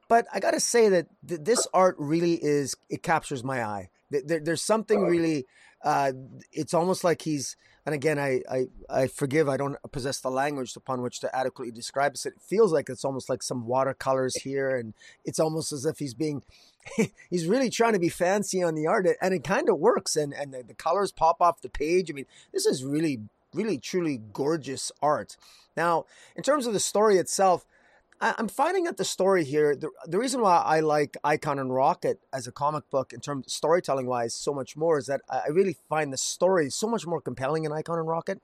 But 0.08 0.26
I 0.32 0.40
got 0.40 0.52
to 0.52 0.60
say 0.60 0.88
that 0.88 1.06
th- 1.28 1.42
this 1.44 1.66
art 1.72 1.96
really 1.98 2.34
is, 2.34 2.76
it 2.88 3.02
captures 3.02 3.44
my 3.44 3.62
eye. 3.62 3.90
There, 4.10 4.40
there's 4.40 4.62
something 4.62 5.02
really, 5.02 5.46
uh, 5.82 6.12
it's 6.52 6.74
almost 6.74 7.04
like 7.04 7.22
he's, 7.22 7.56
and 7.86 7.94
again, 7.94 8.18
I, 8.18 8.42
I, 8.50 8.66
I 8.90 9.06
forgive, 9.06 9.48
I 9.48 9.56
don't 9.56 9.76
possess 9.92 10.20
the 10.20 10.30
language 10.30 10.76
upon 10.76 11.02
which 11.02 11.20
to 11.20 11.34
adequately 11.34 11.72
describe 11.72 12.12
this. 12.12 12.26
It 12.26 12.34
feels 12.40 12.72
like 12.72 12.88
it's 12.88 13.04
almost 13.04 13.28
like 13.28 13.42
some 13.42 13.66
watercolors 13.66 14.36
here, 14.36 14.76
and 14.76 14.94
it's 15.24 15.40
almost 15.40 15.72
as 15.72 15.86
if 15.86 15.98
he's 15.98 16.14
being, 16.14 16.42
he's 17.30 17.46
really 17.46 17.70
trying 17.70 17.94
to 17.94 17.98
be 17.98 18.10
fancy 18.10 18.62
on 18.62 18.74
the 18.74 18.86
art, 18.86 19.06
and 19.22 19.34
it 19.34 19.44
kind 19.44 19.68
of 19.68 19.78
works. 19.78 20.16
And 20.16 20.34
and 20.34 20.52
the, 20.52 20.62
the 20.62 20.74
colors 20.74 21.12
pop 21.12 21.40
off 21.40 21.62
the 21.62 21.70
page. 21.70 22.10
I 22.10 22.14
mean, 22.14 22.26
this 22.52 22.66
is 22.66 22.84
really, 22.84 23.20
really, 23.54 23.78
truly 23.78 24.20
gorgeous 24.32 24.92
art. 25.02 25.36
Now, 25.76 26.04
in 26.36 26.42
terms 26.42 26.66
of 26.66 26.74
the 26.74 26.80
story 26.80 27.16
itself, 27.16 27.64
I'm 28.20 28.48
finding 28.48 28.84
that 28.84 28.98
the 28.98 29.04
story 29.04 29.44
here, 29.44 29.74
the, 29.74 29.90
the 30.04 30.18
reason 30.18 30.42
why 30.42 30.58
I 30.58 30.80
like 30.80 31.16
Icon 31.24 31.58
and 31.58 31.72
Rocket 31.72 32.20
as 32.34 32.46
a 32.46 32.52
comic 32.52 32.88
book 32.90 33.14
in 33.14 33.20
terms 33.20 33.46
of 33.46 33.52
storytelling 33.52 34.06
wise 34.06 34.34
so 34.34 34.52
much 34.52 34.76
more 34.76 34.98
is 34.98 35.06
that 35.06 35.22
I 35.30 35.48
really 35.48 35.76
find 35.88 36.12
the 36.12 36.18
story 36.18 36.68
so 36.68 36.86
much 36.86 37.06
more 37.06 37.22
compelling 37.22 37.64
in 37.64 37.72
Icon 37.72 37.98
and 37.98 38.06
Rocket 38.06 38.42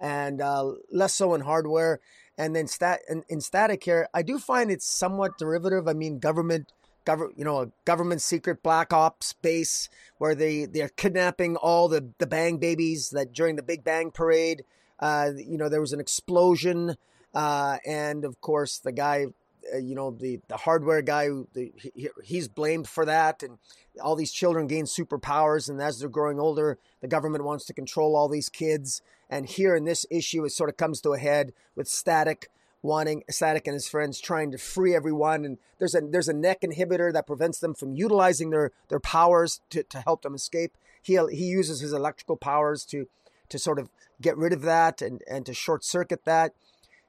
and 0.00 0.40
uh, 0.40 0.72
less 0.90 1.14
so 1.14 1.32
in 1.34 1.42
hardware. 1.42 2.00
And 2.36 2.56
then 2.56 2.66
stat 2.66 3.02
in, 3.08 3.22
in 3.28 3.40
static 3.40 3.84
here, 3.84 4.08
I 4.12 4.22
do 4.22 4.40
find 4.40 4.68
it's 4.68 4.86
somewhat 4.86 5.38
derivative. 5.38 5.86
I 5.86 5.92
mean, 5.92 6.18
government, 6.18 6.72
government, 7.04 7.38
you 7.38 7.44
know, 7.44 7.60
a 7.60 7.68
government 7.84 8.20
secret 8.20 8.64
black 8.64 8.92
ops 8.92 9.34
base 9.34 9.88
where 10.18 10.34
they 10.34 10.64
they're 10.64 10.88
kidnapping 10.88 11.54
all 11.54 11.86
the 11.86 12.10
the 12.18 12.26
bang 12.26 12.58
babies 12.58 13.10
that 13.10 13.32
during 13.32 13.54
the 13.54 13.62
Big 13.62 13.84
Bang 13.84 14.10
parade, 14.10 14.64
uh, 14.98 15.30
you 15.36 15.56
know, 15.56 15.68
there 15.68 15.80
was 15.80 15.92
an 15.92 16.00
explosion 16.00 16.96
uh, 17.34 17.78
and 17.84 18.24
of 18.24 18.40
course, 18.40 18.78
the 18.78 18.92
guy, 18.92 19.26
uh, 19.72 19.78
you 19.78 19.94
know, 19.94 20.10
the, 20.10 20.40
the 20.48 20.56
hardware 20.56 21.02
guy, 21.02 21.28
the, 21.52 21.72
he, 21.76 22.08
he's 22.22 22.48
blamed 22.48 22.88
for 22.88 23.04
that. 23.04 23.42
And 23.42 23.58
all 24.02 24.16
these 24.16 24.32
children 24.32 24.66
gain 24.66 24.84
superpowers. 24.84 25.68
And 25.68 25.80
as 25.80 25.98
they're 25.98 26.08
growing 26.08 26.38
older, 26.38 26.78
the 27.00 27.08
government 27.08 27.44
wants 27.44 27.64
to 27.66 27.74
control 27.74 28.16
all 28.16 28.28
these 28.28 28.48
kids. 28.48 29.02
And 29.28 29.46
here 29.46 29.74
in 29.74 29.84
this 29.84 30.06
issue, 30.10 30.44
it 30.44 30.50
sort 30.50 30.70
of 30.70 30.76
comes 30.76 31.00
to 31.00 31.10
a 31.10 31.18
head 31.18 31.52
with 31.74 31.88
Static 31.88 32.48
wanting 32.82 33.24
Static 33.30 33.66
and 33.66 33.74
his 33.74 33.88
friends 33.88 34.20
trying 34.20 34.52
to 34.52 34.58
free 34.58 34.94
everyone. 34.94 35.44
And 35.44 35.58
there's 35.78 35.94
a 35.94 36.02
there's 36.02 36.28
a 36.28 36.34
neck 36.34 36.60
inhibitor 36.60 37.12
that 37.12 37.26
prevents 37.26 37.58
them 37.58 37.74
from 37.74 37.94
utilizing 37.94 38.50
their 38.50 38.70
their 38.88 39.00
powers 39.00 39.60
to, 39.70 39.82
to 39.84 40.00
help 40.02 40.22
them 40.22 40.34
escape. 40.34 40.76
He 41.02 41.18
he 41.32 41.46
uses 41.46 41.80
his 41.80 41.92
electrical 41.92 42.36
powers 42.36 42.84
to 42.86 43.08
to 43.48 43.58
sort 43.58 43.78
of 43.78 43.88
get 44.20 44.36
rid 44.36 44.52
of 44.52 44.62
that 44.62 45.02
and, 45.02 45.22
and 45.28 45.44
to 45.46 45.54
short 45.54 45.82
circuit 45.84 46.24
that. 46.24 46.52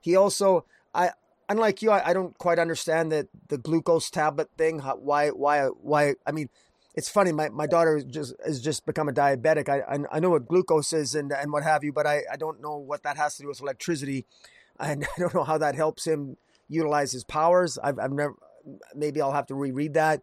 He 0.05 0.15
also, 0.15 0.65
I 0.93 1.09
unlike 1.49 1.81
you, 1.81 1.89
I, 1.89 2.09
I 2.09 2.13
don't 2.13 2.37
quite 2.37 2.59
understand 2.59 3.11
the 3.11 3.27
the 3.47 3.57
glucose 3.57 4.11
tablet 4.11 4.51
thing. 4.55 4.77
How, 4.77 4.97
why, 4.97 5.29
why, 5.29 5.65
why? 5.65 6.13
I 6.27 6.31
mean, 6.31 6.49
it's 6.93 7.09
funny. 7.09 7.31
My, 7.31 7.49
my 7.49 7.65
daughter 7.65 8.03
just 8.03 8.35
has 8.45 8.61
just 8.61 8.85
become 8.85 9.09
a 9.09 9.11
diabetic. 9.11 9.67
I, 9.67 9.79
I, 9.79 9.97
I 10.11 10.19
know 10.19 10.29
what 10.29 10.45
glucose 10.45 10.93
is 10.93 11.15
and 11.15 11.31
and 11.31 11.51
what 11.51 11.63
have 11.63 11.83
you, 11.83 11.91
but 11.91 12.05
I, 12.05 12.21
I 12.31 12.35
don't 12.35 12.61
know 12.61 12.77
what 12.77 13.01
that 13.01 13.17
has 13.17 13.37
to 13.37 13.41
do 13.41 13.47
with 13.47 13.61
electricity, 13.61 14.27
and 14.79 15.07
I 15.17 15.19
don't 15.19 15.33
know 15.33 15.43
how 15.43 15.57
that 15.57 15.73
helps 15.73 16.05
him 16.05 16.37
utilize 16.67 17.11
his 17.11 17.23
powers. 17.23 17.79
I've 17.83 17.97
I've 17.97 18.11
never. 18.11 18.35
Maybe 18.93 19.19
I'll 19.21 19.31
have 19.31 19.47
to 19.47 19.55
reread 19.55 19.95
that, 19.95 20.21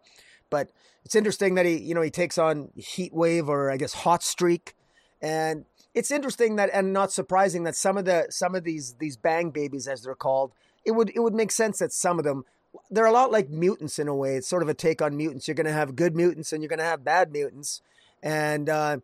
but 0.49 0.69
it's 1.03 1.15
interesting 1.15 1.55
that 1.55 1.65
he 1.65 1.75
you 1.77 1.93
know 1.93 2.01
he 2.01 2.09
takes 2.09 2.37
on 2.37 2.69
heat 2.77 3.13
wave 3.13 3.49
or 3.49 3.69
I 3.69 3.75
guess 3.75 3.91
hot 3.91 4.23
streak, 4.23 4.75
and 5.21 5.65
it's 5.93 6.11
interesting 6.11 6.55
that 6.55 6.69
and 6.73 6.91
not 6.91 7.11
surprising 7.11 7.63
that 7.63 7.75
some 7.75 7.97
of 7.97 8.05
the 8.05 8.27
some 8.29 8.55
of 8.55 8.63
these 8.63 8.95
these 8.99 9.17
bang 9.17 9.49
babies 9.51 9.87
as 9.87 10.03
they're 10.03 10.15
called 10.15 10.51
it 10.85 10.91
would 10.91 11.11
it 11.15 11.19
would 11.19 11.33
make 11.33 11.51
sense 11.51 11.79
that 11.79 11.93
some 11.93 12.17
of 12.17 12.25
them 12.25 12.45
they're 12.89 13.05
a 13.05 13.11
lot 13.11 13.31
like 13.31 13.49
mutants 13.49 13.99
in 13.99 14.07
a 14.07 14.15
way. 14.15 14.35
It's 14.35 14.47
sort 14.47 14.63
of 14.63 14.69
a 14.69 14.73
take 14.73 14.99
on 14.99 15.15
mutants. 15.15 15.47
You're 15.47 15.53
going 15.53 15.67
to 15.67 15.71
have 15.73 15.95
good 15.95 16.15
mutants 16.15 16.51
and 16.51 16.63
you're 16.63 16.69
going 16.69 16.79
to 16.79 16.85
have 16.85 17.03
bad 17.03 17.31
mutants. 17.31 17.83
And 18.23 18.67
uh, 18.67 18.97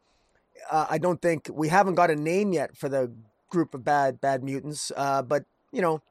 uh, 0.70 0.88
i 0.90 0.98
don't 0.98 1.22
think 1.22 1.50
we 1.54 1.70
haven't 1.70 1.96
got 1.96 2.12
a 2.12 2.16
name 2.16 2.52
yet 2.52 2.76
for 2.76 2.90
the 2.90 3.12
group 3.50 3.74
of 3.74 3.84
bad 3.84 4.20
bad 4.20 4.44
mutants 4.44 4.92
uh, 4.98 5.22
but 5.22 5.46
you 5.72 5.82
know 5.82 6.02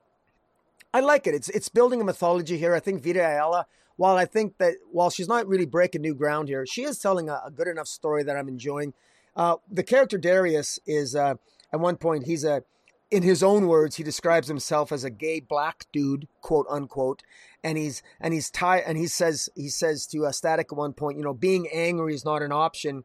i 0.95 1.01
like 1.01 1.27
it. 1.27 1.35
It's 1.35 1.49
it's 1.51 1.69
building 1.69 2.01
a 2.01 2.05
mythology 2.05 2.59
here. 2.59 2.75
I 2.75 2.81
think 2.81 3.03
vita 3.03 3.21
ayala 3.21 3.67
while 3.97 4.17
i 4.17 4.25
think 4.25 4.57
that 4.59 4.75
while 4.91 5.11
she's 5.11 5.29
not 5.29 5.47
really 5.47 5.67
breaking 5.67 6.01
new 6.01 6.15
ground 6.15 6.49
here 6.49 6.65
she 6.65 6.85
is 6.85 6.99
telling 6.99 7.29
a, 7.29 7.43
a 7.45 7.51
good 7.51 7.67
enough 7.67 7.89
story 7.89 8.23
that 8.23 8.37
i'm 8.37 8.49
enjoying 8.49 8.95
uh, 9.39 9.57
the 9.71 9.83
character 9.83 10.19
Darius 10.19 10.79
is 10.87 11.17
uh, 11.17 11.35
at 11.73 11.81
one 11.81 11.97
point 11.97 12.27
he's 12.27 12.45
a 12.45 12.63
in 13.11 13.23
his 13.23 13.43
own 13.43 13.67
words 13.67 13.97
he 13.97 14.03
describes 14.03 14.49
himself 14.49 14.93
as 14.93 15.03
a 15.03 15.11
gay 15.11 15.41
black 15.41 15.87
dude 15.93 16.29
quote 16.43 16.67
unquote 16.69 17.23
and 17.65 17.79
he's 17.79 18.03
and 18.21 18.35
he's 18.35 18.51
tired 18.51 18.85
and 18.87 18.99
he 18.99 19.07
says 19.07 19.49
he 19.55 19.71
says 19.71 20.07
to 20.07 20.25
a 20.25 20.33
static 20.33 20.71
at 20.71 20.77
one 20.77 20.93
point 20.93 21.17
you 21.17 21.25
know 21.25 21.33
being 21.33 21.67
angry 21.73 22.13
is 22.13 22.27
not 22.27 22.43
an 22.43 22.53
option 22.53 23.05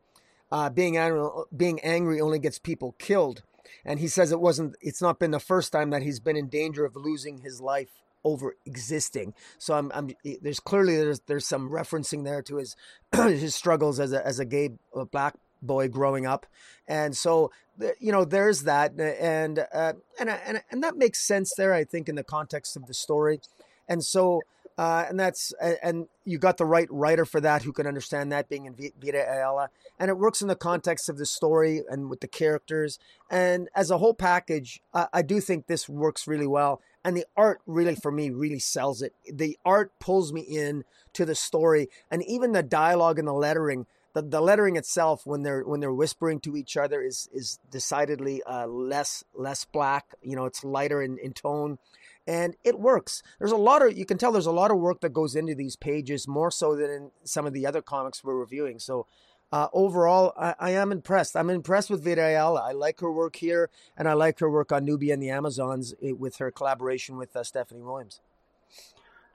uh, 0.52 0.70
being 0.70 0.98
angry 0.98 1.26
being 1.56 1.80
angry 1.80 2.20
only 2.20 2.38
gets 2.38 2.60
people 2.60 2.96
killed 3.00 3.44
and 3.86 4.00
he 4.00 4.08
says 4.08 4.32
it 4.32 4.40
wasn't. 4.40 4.76
It's 4.82 5.02
not 5.02 5.20
been 5.20 5.32
the 5.32 5.40
first 5.40 5.72
time 5.72 5.90
that 5.92 6.04
he's 6.04 6.20
been 6.20 6.38
in 6.38 6.48
danger 6.48 6.86
of 6.86 6.96
losing 6.96 7.40
his 7.40 7.62
life 7.62 7.90
over 8.24 8.56
existing. 8.66 9.34
So 9.58 9.74
I'm, 9.74 9.92
I'm 9.94 10.12
there's 10.42 10.60
clearly 10.60 10.96
there's 10.96 11.22
there's 11.22 11.48
some 11.48 11.70
referencing 11.70 12.24
there 12.24 12.42
to 12.44 12.58
his 12.58 12.76
his 13.16 13.56
struggles 13.56 14.00
as 14.00 14.14
a 14.14 14.26
as 14.26 14.40
a 14.40 14.46
gay 14.46 14.72
black 15.12 15.36
boy 15.66 15.88
growing 15.88 16.26
up, 16.26 16.45
and 16.88 17.16
so 17.16 17.51
you 17.99 18.11
know 18.11 18.26
there's 18.26 18.64
that, 18.64 18.99
and 18.99 19.59
uh, 19.74 19.93
and 20.20 20.30
and 20.30 20.61
and 20.70 20.84
that 20.84 20.97
makes 20.97 21.20
sense 21.20 21.53
there. 21.55 21.74
I 21.74 21.84
think 21.84 22.09
in 22.09 22.16
the 22.16 22.24
context 22.24 22.76
of 22.76 22.86
the 22.86 22.93
story, 22.93 23.39
and 23.88 24.03
so. 24.03 24.41
Uh, 24.76 25.05
and 25.07 25.20
that's 25.20 25.53
and 25.84 26.07
you 26.26 26.39
got 26.39 26.57
the 26.57 26.66
right 26.66 26.88
writer 26.89 27.26
for 27.26 27.39
that 27.39 27.61
who 27.61 27.72
can 27.72 27.86
understand 27.86 28.32
that 28.32 28.49
being 28.49 28.66
in 28.66 28.74
Vita 28.74 29.24
Ayala, 29.32 29.70
and 29.99 30.09
it 30.09 30.18
works 30.18 30.41
in 30.41 30.47
the 30.47 30.55
context 30.55 31.09
of 31.09 31.20
the 31.20 31.28
story 31.28 31.84
and 31.88 32.09
with 32.09 32.22
the 32.22 32.28
characters, 32.28 32.97
and 33.30 33.70
as 33.76 33.91
a 33.91 33.99
whole 33.99 34.16
package, 34.16 34.82
I, 34.91 35.07
I 35.14 35.22
do 35.22 35.39
think 35.39 35.68
this 35.68 35.88
works 35.88 36.28
really 36.28 36.47
well. 36.47 36.82
And 37.03 37.18
the 37.18 37.26
art 37.36 37.61
really 37.66 37.95
for 37.95 38.11
me 38.11 38.30
really 38.30 38.59
sells 38.59 39.01
it. 39.01 39.14
The 39.32 39.57
art 39.66 39.91
pulls 39.99 40.32
me 40.32 40.41
in 40.41 40.86
to 41.14 41.26
the 41.26 41.36
story. 41.36 41.89
And 42.09 42.24
even 42.24 42.53
the 42.53 42.64
dialogue 42.64 43.20
and 43.20 43.28
the 43.28 43.34
lettering 43.34 43.86
the, 44.14 44.22
the 44.22 44.41
lettering 44.41 44.76
itself 44.76 45.26
when 45.26 45.43
they're 45.43 45.64
when 45.64 45.80
they're 45.80 45.93
whispering 45.93 46.39
to 46.41 46.55
each 46.55 46.78
other 46.78 47.01
is 47.01 47.30
is 47.34 47.59
decidedly 47.70 48.41
uh, 48.43 48.68
less 48.68 49.24
less 49.34 49.66
black 49.66 50.16
you 50.22 50.36
know 50.36 50.45
it's 50.45 50.64
lighter 50.64 51.01
in, 51.01 51.18
in 51.18 51.34
tone 51.34 51.78
and 52.26 52.55
it 52.64 52.80
works 52.80 53.22
there's 53.39 53.51
a 53.51 53.57
lot 53.57 53.86
of 53.86 53.97
you 53.97 54.05
can 54.05 54.18
tell 54.18 54.32
there's 54.32 54.45
a 54.45 54.51
lot 54.51 54.72
of 54.72 54.78
work 54.78 55.01
that 55.01 55.14
goes 55.14 55.36
into 55.36 55.55
these 55.55 55.76
pages 55.76 56.28
more 56.28 56.51
so 56.51 56.76
than 56.76 56.89
in 56.89 57.11
some 57.24 57.45
of 57.45 57.53
the 57.53 57.66
other 57.66 57.82
comics 57.82 58.24
we're 58.24 58.36
reviewing 58.36 58.80
so 58.80 59.05
uh, 59.51 59.68
overall, 59.72 60.34
I, 60.36 60.55
I, 60.59 60.70
am 60.72 60.91
impressed. 60.91 61.38
I'm 61.38 61.51
impressed 61.51 61.91
with 61.91 62.03
Vita 62.03 62.24
I 62.24 62.72
like 62.72 63.01
her 63.01 63.11
work 63.11 63.36
here, 63.36 63.70
and 63.95 64.09
I 64.09 64.14
like 64.14 64.39
her 64.39 64.49
work 64.49 64.72
on 64.72 64.84
Nubia 64.84 65.14
and 65.14 65.22
the 65.22 65.30
Amazons 65.30 65.93
eh, 66.01 66.11
with 66.11 66.38
her 66.38 66.49
collaboration 66.49 67.18
with 67.18 67.36
uh, 67.36 67.43
Stephanie 67.43 67.84
Williams. 67.84 68.20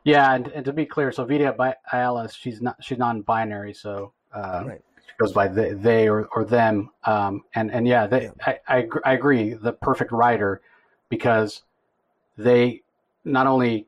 Yeah, 0.03 0.35
and, 0.35 0.49
and 0.49 0.65
to 0.65 0.73
be 0.73 0.87
clear, 0.87 1.13
so 1.13 1.25
Vita 1.25 1.55
Ayala, 1.93 2.29
she's 2.33 2.61
not 2.61 2.83
she's 2.83 2.99
non-binary, 2.99 3.75
so 3.75 4.13
uh, 4.33 4.65
right. 4.67 4.81
goes 5.19 5.33
by 5.33 5.49
they, 5.49 5.73
they 5.73 6.09
or, 6.09 6.29
or 6.35 6.45
them. 6.45 6.91
Um, 7.05 7.45
and 7.55 7.71
and 7.71 7.87
yeah, 7.87 8.07
they, 8.07 8.25
yeah. 8.25 8.57
I, 8.69 8.79
I 8.79 8.89
I 9.05 9.13
agree. 9.15 9.55
The 9.55 9.73
perfect 9.73 10.13
writer 10.13 10.61
because 11.09 11.63
they 12.37 12.83
not 13.25 13.47
only 13.47 13.87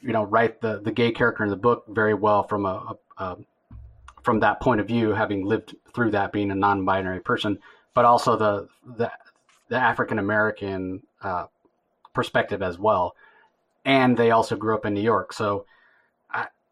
you 0.00 0.12
know 0.12 0.24
write 0.24 0.60
the 0.60 0.80
the 0.80 0.92
gay 0.92 1.12
character 1.12 1.44
in 1.44 1.50
the 1.50 1.56
book 1.56 1.84
very 1.88 2.14
well 2.14 2.42
from 2.42 2.66
a, 2.66 2.96
a, 3.18 3.24
a 3.24 3.36
from 4.22 4.40
that 4.40 4.60
point 4.60 4.80
of 4.80 4.86
view, 4.86 5.10
having 5.12 5.44
lived 5.44 5.74
through 5.94 6.10
that, 6.12 6.32
being 6.32 6.50
a 6.50 6.54
non-binary 6.54 7.20
person, 7.20 7.58
but 7.94 8.04
also 8.04 8.36
the 8.36 8.68
the, 8.96 9.10
the 9.68 9.76
African 9.76 10.18
American 10.18 11.02
uh, 11.22 11.46
perspective 12.14 12.62
as 12.62 12.78
well. 12.78 13.14
And 13.84 14.16
they 14.16 14.30
also 14.30 14.56
grew 14.56 14.74
up 14.74 14.84
in 14.84 14.92
New 14.92 15.00
York, 15.00 15.32
so 15.32 15.64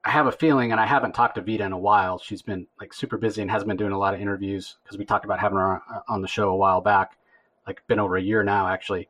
I, 0.08 0.12
have 0.12 0.26
a 0.26 0.32
feeling, 0.32 0.72
and 0.72 0.80
I 0.80 0.86
haven't 0.86 1.14
talked 1.14 1.34
to 1.34 1.42
Vita 1.42 1.64
in 1.64 1.72
a 1.72 1.78
while. 1.78 2.18
She's 2.18 2.42
been 2.42 2.66
like 2.80 2.92
super 2.92 3.18
busy 3.18 3.42
and 3.42 3.50
hasn't 3.50 3.68
been 3.68 3.76
doing 3.76 3.92
a 3.92 3.98
lot 3.98 4.14
of 4.14 4.20
interviews 4.20 4.76
because 4.82 4.98
we 4.98 5.04
talked 5.04 5.24
about 5.24 5.38
having 5.38 5.58
her 5.58 5.82
on 6.08 6.22
the 6.22 6.28
show 6.28 6.48
a 6.50 6.56
while 6.56 6.80
back, 6.80 7.18
like 7.66 7.86
been 7.86 7.98
over 7.98 8.16
a 8.16 8.22
year 8.22 8.42
now 8.42 8.68
actually. 8.68 9.08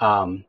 Um, 0.00 0.44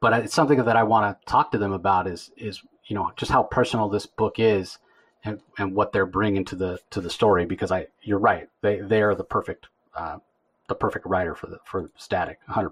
but 0.00 0.12
it's 0.24 0.34
something 0.34 0.62
that 0.64 0.76
I 0.76 0.82
want 0.82 1.18
to 1.18 1.26
talk 1.26 1.52
to 1.52 1.58
them 1.58 1.72
about 1.72 2.06
is 2.06 2.30
is 2.36 2.62
you 2.86 2.94
know 2.94 3.12
just 3.16 3.30
how 3.30 3.42
personal 3.42 3.88
this 3.88 4.06
book 4.06 4.38
is 4.38 4.78
and, 5.24 5.40
and 5.58 5.74
what 5.74 5.92
they're 5.92 6.06
bringing 6.06 6.44
to 6.46 6.56
the 6.56 6.78
to 6.90 7.00
the 7.00 7.10
story 7.10 7.46
because 7.46 7.72
I 7.72 7.86
you're 8.02 8.18
right 8.18 8.48
they 8.60 8.80
they 8.80 9.02
are 9.02 9.14
the 9.14 9.24
perfect 9.24 9.68
uh, 9.94 10.18
the 10.68 10.74
perfect 10.74 11.06
writer 11.06 11.34
for 11.34 11.46
the 11.46 11.58
for 11.64 11.90
static 11.96 12.38
100 12.46 12.70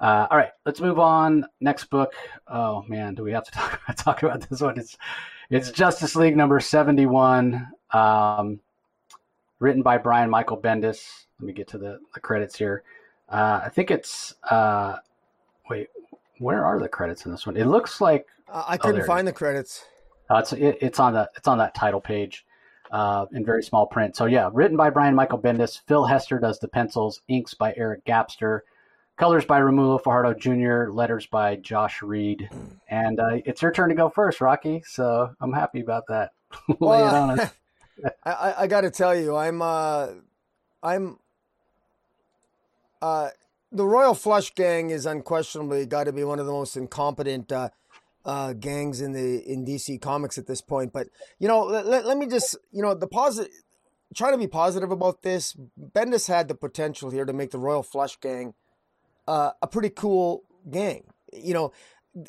uh, 0.00 0.26
all 0.30 0.36
right 0.36 0.50
let's 0.64 0.80
move 0.80 0.98
on. 0.98 1.44
Next 1.60 1.84
book. 1.86 2.12
Oh 2.46 2.84
man 2.88 3.14
do 3.14 3.22
we 3.22 3.32
have 3.32 3.44
to 3.44 3.50
talk, 3.52 3.80
talk 3.96 4.22
about 4.22 4.48
this 4.48 4.60
one? 4.60 4.78
It's 4.78 4.96
it's 5.50 5.70
Justice 5.70 6.14
League 6.14 6.36
number 6.36 6.60
71 6.60 7.66
um, 7.92 8.60
written 9.60 9.82
by 9.82 9.98
Brian 9.98 10.30
Michael 10.30 10.60
Bendis. 10.60 11.26
Let 11.40 11.46
me 11.46 11.52
get 11.52 11.68
to 11.68 11.78
the, 11.78 12.00
the 12.14 12.20
credits 12.20 12.56
here. 12.56 12.82
Uh, 13.28 13.60
I 13.64 13.68
think 13.68 13.90
it's 13.90 14.34
uh, 14.50 14.96
wait 15.70 15.88
where 16.38 16.64
are 16.64 16.78
the 16.78 16.88
credits 16.88 17.26
in 17.26 17.32
this 17.32 17.46
one? 17.46 17.56
It 17.56 17.66
looks 17.66 18.00
like 18.00 18.26
uh, 18.52 18.64
I 18.66 18.76
couldn't 18.76 19.02
oh, 19.02 19.06
find 19.06 19.26
the 19.26 19.32
credits. 19.32 19.84
Uh, 20.30 20.38
it's 20.38 20.52
it, 20.52 20.78
it's 20.80 21.00
on 21.00 21.14
the 21.14 21.28
it's 21.36 21.48
on 21.48 21.58
that 21.58 21.74
title 21.74 22.00
page 22.00 22.44
uh, 22.90 23.26
in 23.32 23.44
very 23.44 23.62
small 23.62 23.86
print. 23.86 24.16
So 24.16 24.26
yeah, 24.26 24.50
written 24.52 24.76
by 24.76 24.90
Brian 24.90 25.14
Michael 25.14 25.38
Bendis. 25.38 25.80
Phil 25.86 26.04
Hester 26.04 26.38
does 26.38 26.58
the 26.58 26.68
pencils. 26.68 27.20
Inks 27.28 27.54
by 27.54 27.74
Eric 27.76 28.04
Gapstur. 28.04 28.60
Colors 29.18 29.44
by 29.44 29.60
Romulo 29.60 30.00
Fajardo 30.00 30.32
Jr. 30.32 30.92
Letters 30.92 31.26
by 31.26 31.56
Josh 31.56 32.02
Reed. 32.02 32.48
And 32.88 33.18
uh, 33.18 33.38
it's 33.44 33.60
your 33.60 33.72
turn 33.72 33.88
to 33.88 33.96
go 33.96 34.08
first, 34.08 34.40
Rocky. 34.40 34.84
So 34.86 35.34
I'm 35.40 35.52
happy 35.52 35.80
about 35.80 36.04
that. 36.08 36.30
well, 36.78 37.36
I, 38.24 38.54
I 38.58 38.66
got 38.68 38.82
to 38.82 38.90
tell 38.92 39.16
you, 39.16 39.34
I'm 39.34 39.60
uh, 39.60 40.10
I'm 40.84 41.18
uh, 43.02 43.30
the 43.72 43.84
Royal 43.84 44.14
Flush 44.14 44.54
Gang 44.54 44.90
is 44.90 45.04
unquestionably 45.04 45.84
got 45.84 46.04
to 46.04 46.12
be 46.12 46.22
one 46.22 46.38
of 46.38 46.46
the 46.46 46.52
most 46.52 46.76
incompetent 46.76 47.50
uh, 47.50 47.70
uh, 48.24 48.52
gangs 48.52 49.00
in 49.00 49.12
the 49.12 49.42
in 49.44 49.66
DC 49.66 50.00
Comics 50.00 50.38
at 50.38 50.46
this 50.46 50.60
point. 50.60 50.92
But 50.92 51.08
you 51.40 51.48
know, 51.48 51.64
let, 51.64 52.06
let 52.06 52.16
me 52.16 52.28
just 52.28 52.56
you 52.70 52.82
know 52.82 52.94
the 52.94 53.08
positive. 53.08 53.52
trying 54.14 54.32
to 54.32 54.38
be 54.38 54.46
positive 54.46 54.92
about 54.92 55.22
this. 55.22 55.56
Bendis 55.76 56.28
had 56.28 56.46
the 56.46 56.54
potential 56.54 57.10
here 57.10 57.24
to 57.24 57.32
make 57.32 57.50
the 57.50 57.58
Royal 57.58 57.82
Flush 57.82 58.16
Gang 58.20 58.54
uh, 59.28 59.52
a 59.60 59.66
pretty 59.66 59.90
cool 59.90 60.44
gang. 60.70 61.04
You 61.32 61.52
know, 61.54 61.72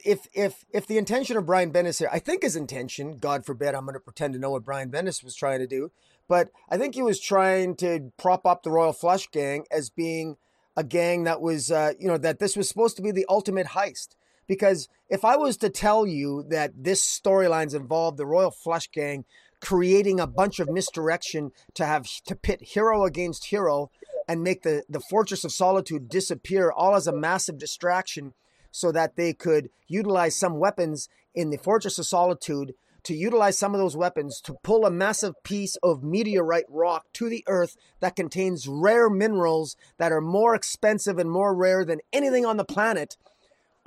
if 0.05 0.27
if 0.33 0.65
if 0.71 0.85
the 0.85 0.97
intention 0.97 1.37
of 1.37 1.45
Brian 1.45 1.71
Bendis 1.71 1.99
here, 1.99 2.09
I 2.11 2.19
think 2.19 2.43
his 2.43 2.57
intention, 2.57 3.17
God 3.17 3.45
forbid, 3.45 3.73
I'm 3.73 3.85
going 3.85 3.93
to 3.93 4.01
pretend 4.01 4.33
to 4.33 4.39
know 4.39 4.51
what 4.51 4.65
Brian 4.65 4.91
Bendis 4.91 5.23
was 5.23 5.33
trying 5.33 5.59
to 5.59 5.67
do, 5.67 5.91
but 6.27 6.51
I 6.69 6.77
think 6.77 6.95
he 6.95 7.01
was 7.01 7.19
trying 7.19 7.75
to 7.77 8.11
prop 8.17 8.45
up 8.45 8.63
the 8.63 8.71
Royal 8.71 8.93
Flush 8.93 9.31
Gang 9.31 9.65
as 9.71 9.89
being 9.89 10.35
a 10.75 10.83
gang 10.83 11.23
that 11.23 11.41
was, 11.41 11.71
uh, 11.71 11.93
you 11.97 12.07
know, 12.07 12.17
that 12.17 12.39
this 12.39 12.57
was 12.57 12.67
supposed 12.67 12.97
to 12.97 13.01
be 13.01 13.11
the 13.11 13.25
ultimate 13.29 13.67
heist. 13.67 14.09
Because 14.45 14.89
if 15.09 15.23
I 15.23 15.37
was 15.37 15.57
to 15.57 15.69
tell 15.69 16.05
you 16.05 16.43
that 16.49 16.71
this 16.75 17.03
storylines 17.03 17.75
involved 17.75 18.17
the 18.17 18.25
Royal 18.25 18.51
Flush 18.51 18.89
Gang 18.91 19.23
creating 19.61 20.19
a 20.19 20.27
bunch 20.27 20.59
of 20.59 20.69
misdirection 20.69 21.51
to 21.73 21.85
have 21.85 22.07
to 22.25 22.35
pit 22.35 22.61
hero 22.61 23.05
against 23.05 23.47
hero 23.47 23.91
and 24.27 24.43
make 24.43 24.63
the, 24.63 24.83
the 24.89 24.99
Fortress 24.99 25.43
of 25.43 25.51
Solitude 25.51 26.09
disappear 26.09 26.71
all 26.71 26.95
as 26.95 27.07
a 27.07 27.15
massive 27.15 27.57
distraction 27.57 28.33
so 28.71 28.91
that 28.91 29.15
they 29.15 29.33
could 29.33 29.69
utilize 29.87 30.35
some 30.35 30.59
weapons 30.59 31.09
in 31.33 31.49
the 31.49 31.57
Fortress 31.57 31.97
of 31.97 32.05
Solitude 32.05 32.73
to 33.03 33.15
utilize 33.15 33.57
some 33.57 33.73
of 33.73 33.79
those 33.79 33.95
weapons 33.95 34.41
to 34.41 34.55
pull 34.61 34.85
a 34.85 34.91
massive 34.91 35.33
piece 35.43 35.77
of 35.77 36.03
meteorite 36.03 36.65
rock 36.67 37.05
to 37.13 37.29
the 37.29 37.43
earth 37.47 37.75
that 38.01 38.15
contains 38.15 38.67
rare 38.67 39.09
minerals 39.09 39.75
that 39.97 40.11
are 40.11 40.21
more 40.21 40.53
expensive 40.53 41.17
and 41.17 41.31
more 41.31 41.55
rare 41.55 41.85
than 41.85 42.01
anything 42.11 42.45
on 42.45 42.57
the 42.57 42.65
planet 42.65 43.15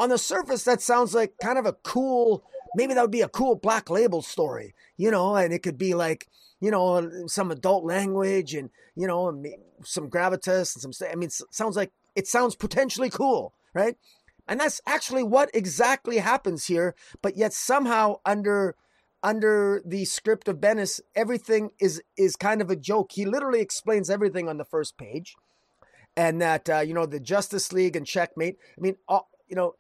on 0.03 0.09
the 0.09 0.19
surface, 0.19 0.65
that 0.65 0.81
sounds 0.81 1.15
like 1.15 1.35
kind 1.41 1.59
of 1.59 1.67
a 1.67 1.75
cool, 1.75 2.43
maybe 2.75 2.95
that 2.95 3.03
would 3.03 3.11
be 3.11 3.21
a 3.23 3.29
cool 3.29 3.57
black 3.57 3.91
label 3.91 4.23
story, 4.23 4.75
you 4.97 5.11
know, 5.11 5.37
and 5.37 5.53
it 5.53 5.63
could 5.63 5.79
be 5.79 5.95
like, 5.95 6.27
you 6.61 6.71
know, 6.71 7.27
some 7.27 7.51
adult 7.51 7.85
language 7.85 8.55
and, 8.55 8.71
you 8.95 9.07
know, 9.07 9.43
some 9.85 10.09
gravitas 10.09 10.83
and 10.83 10.95
some, 10.95 11.09
I 11.11 11.17
mean, 11.17 11.31
sounds 11.51 11.77
like, 11.77 11.91
it 12.15 12.27
sounds 12.27 12.55
potentially 12.55 13.11
cool, 13.11 13.53
right? 13.75 13.97
And 14.47 14.61
that's 14.61 14.81
actually 14.87 15.23
what 15.23 15.51
exactly 15.55 16.19
happens 16.19 16.67
here. 16.67 16.95
But 17.21 17.37
yet 17.37 17.53
somehow 17.53 18.17
under, 18.25 18.77
under 19.23 19.83
the 19.85 20.05
script 20.05 20.49
of 20.49 20.59
Bendis, 20.59 21.01
everything 21.15 21.71
is, 21.81 22.03
is 22.17 22.37
kind 22.37 22.61
of 22.61 22.71
a 22.71 22.77
joke. 22.77 23.13
He 23.13 23.25
literally 23.25 23.61
explains 23.61 24.11
everything 24.11 24.49
on 24.49 24.59
the 24.59 24.65
first 24.65 24.97
page 24.97 25.35
and 26.17 26.41
that, 26.43 26.69
uh, 26.69 26.81
you 26.81 26.95
know, 26.95 27.07
the 27.07 27.21
Justice 27.21 27.73
League 27.73 27.97
and 27.97 28.07
Checkmate, 28.07 28.59
I 28.77 28.81
mean, 28.81 28.97
all, 29.09 29.29
you 29.49 29.57
know, 29.57 29.75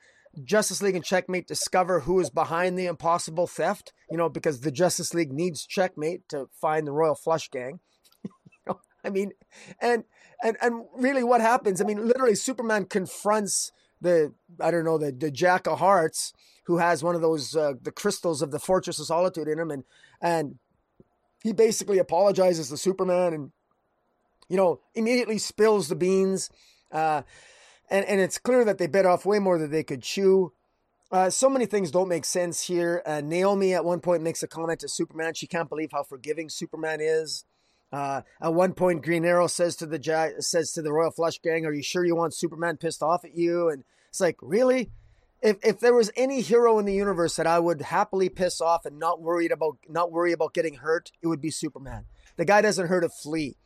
Justice 0.44 0.82
League 0.82 0.96
and 0.96 1.04
Checkmate 1.04 1.46
discover 1.46 2.00
who 2.00 2.18
is 2.20 2.30
behind 2.30 2.78
the 2.78 2.86
impossible 2.86 3.46
theft, 3.46 3.92
you 4.10 4.16
know, 4.16 4.28
because 4.28 4.60
the 4.60 4.70
Justice 4.70 5.12
League 5.14 5.32
needs 5.32 5.66
Checkmate 5.66 6.28
to 6.28 6.46
find 6.60 6.86
the 6.86 6.92
Royal 6.92 7.14
Flush 7.14 7.50
Gang. 7.50 7.80
you 8.24 8.30
know, 8.66 8.80
I 9.04 9.10
mean, 9.10 9.32
and 9.80 10.04
and 10.42 10.56
and 10.60 10.84
really 10.96 11.24
what 11.24 11.40
happens? 11.40 11.80
I 11.80 11.84
mean, 11.84 12.06
literally 12.06 12.34
Superman 12.34 12.86
confronts 12.86 13.72
the 14.00 14.32
I 14.60 14.70
don't 14.70 14.84
know, 14.84 14.98
the 14.98 15.12
the 15.12 15.30
Jack 15.30 15.66
of 15.66 15.78
Hearts 15.78 16.32
who 16.66 16.78
has 16.78 17.02
one 17.02 17.14
of 17.14 17.20
those 17.20 17.54
uh, 17.54 17.74
the 17.80 17.92
crystals 17.92 18.40
of 18.40 18.50
the 18.50 18.60
Fortress 18.60 18.98
of 18.98 19.06
Solitude 19.06 19.48
in 19.48 19.58
him 19.58 19.70
and 19.70 19.84
and 20.20 20.58
he 21.42 21.52
basically 21.52 21.98
apologizes 21.98 22.68
to 22.68 22.76
Superman 22.76 23.34
and 23.34 23.52
you 24.52 24.58
know, 24.58 24.80
immediately 24.94 25.38
spills 25.38 25.88
the 25.88 25.96
beans. 25.96 26.50
Uh, 26.90 27.22
and 27.92 28.04
and 28.06 28.20
it's 28.20 28.38
clear 28.38 28.64
that 28.64 28.78
they 28.78 28.86
bit 28.86 29.06
off 29.06 29.24
way 29.24 29.38
more 29.38 29.58
than 29.58 29.70
they 29.70 29.84
could 29.84 30.02
chew. 30.02 30.52
Uh, 31.12 31.28
so 31.28 31.50
many 31.50 31.66
things 31.66 31.90
don't 31.90 32.08
make 32.08 32.24
sense 32.24 32.62
here. 32.62 33.02
Uh, 33.04 33.20
Naomi 33.20 33.74
at 33.74 33.84
one 33.84 34.00
point 34.00 34.22
makes 34.22 34.42
a 34.42 34.48
comment 34.48 34.80
to 34.80 34.88
Superman. 34.88 35.34
She 35.34 35.46
can't 35.46 35.68
believe 35.68 35.92
how 35.92 36.02
forgiving 36.02 36.48
Superman 36.48 37.00
is. 37.02 37.44
Uh, 37.92 38.22
at 38.40 38.54
one 38.54 38.72
point, 38.72 39.04
Green 39.04 39.26
Arrow 39.26 39.46
says 39.46 39.76
to 39.76 39.86
the 39.86 40.34
says 40.40 40.72
to 40.72 40.82
the 40.82 40.92
Royal 40.92 41.10
Flush 41.10 41.38
Gang, 41.42 41.66
"Are 41.66 41.72
you 41.72 41.82
sure 41.82 42.04
you 42.04 42.16
want 42.16 42.34
Superman 42.34 42.78
pissed 42.78 43.02
off 43.02 43.24
at 43.24 43.36
you?" 43.36 43.68
And 43.68 43.84
it's 44.08 44.20
like, 44.20 44.38
really? 44.40 44.90
If 45.42 45.58
if 45.62 45.78
there 45.80 45.92
was 45.92 46.10
any 46.16 46.40
hero 46.40 46.78
in 46.78 46.86
the 46.86 46.94
universe 46.94 47.36
that 47.36 47.46
I 47.46 47.58
would 47.58 47.82
happily 47.82 48.30
piss 48.30 48.62
off 48.62 48.86
and 48.86 48.98
not 48.98 49.20
worried 49.20 49.52
about 49.52 49.76
not 49.88 50.10
worry 50.10 50.32
about 50.32 50.54
getting 50.54 50.76
hurt, 50.76 51.12
it 51.20 51.26
would 51.26 51.42
be 51.42 51.50
Superman. 51.50 52.06
The 52.36 52.46
guy 52.46 52.62
doesn't 52.62 52.86
hurt 52.86 53.04
a 53.04 53.10
flea. 53.10 53.56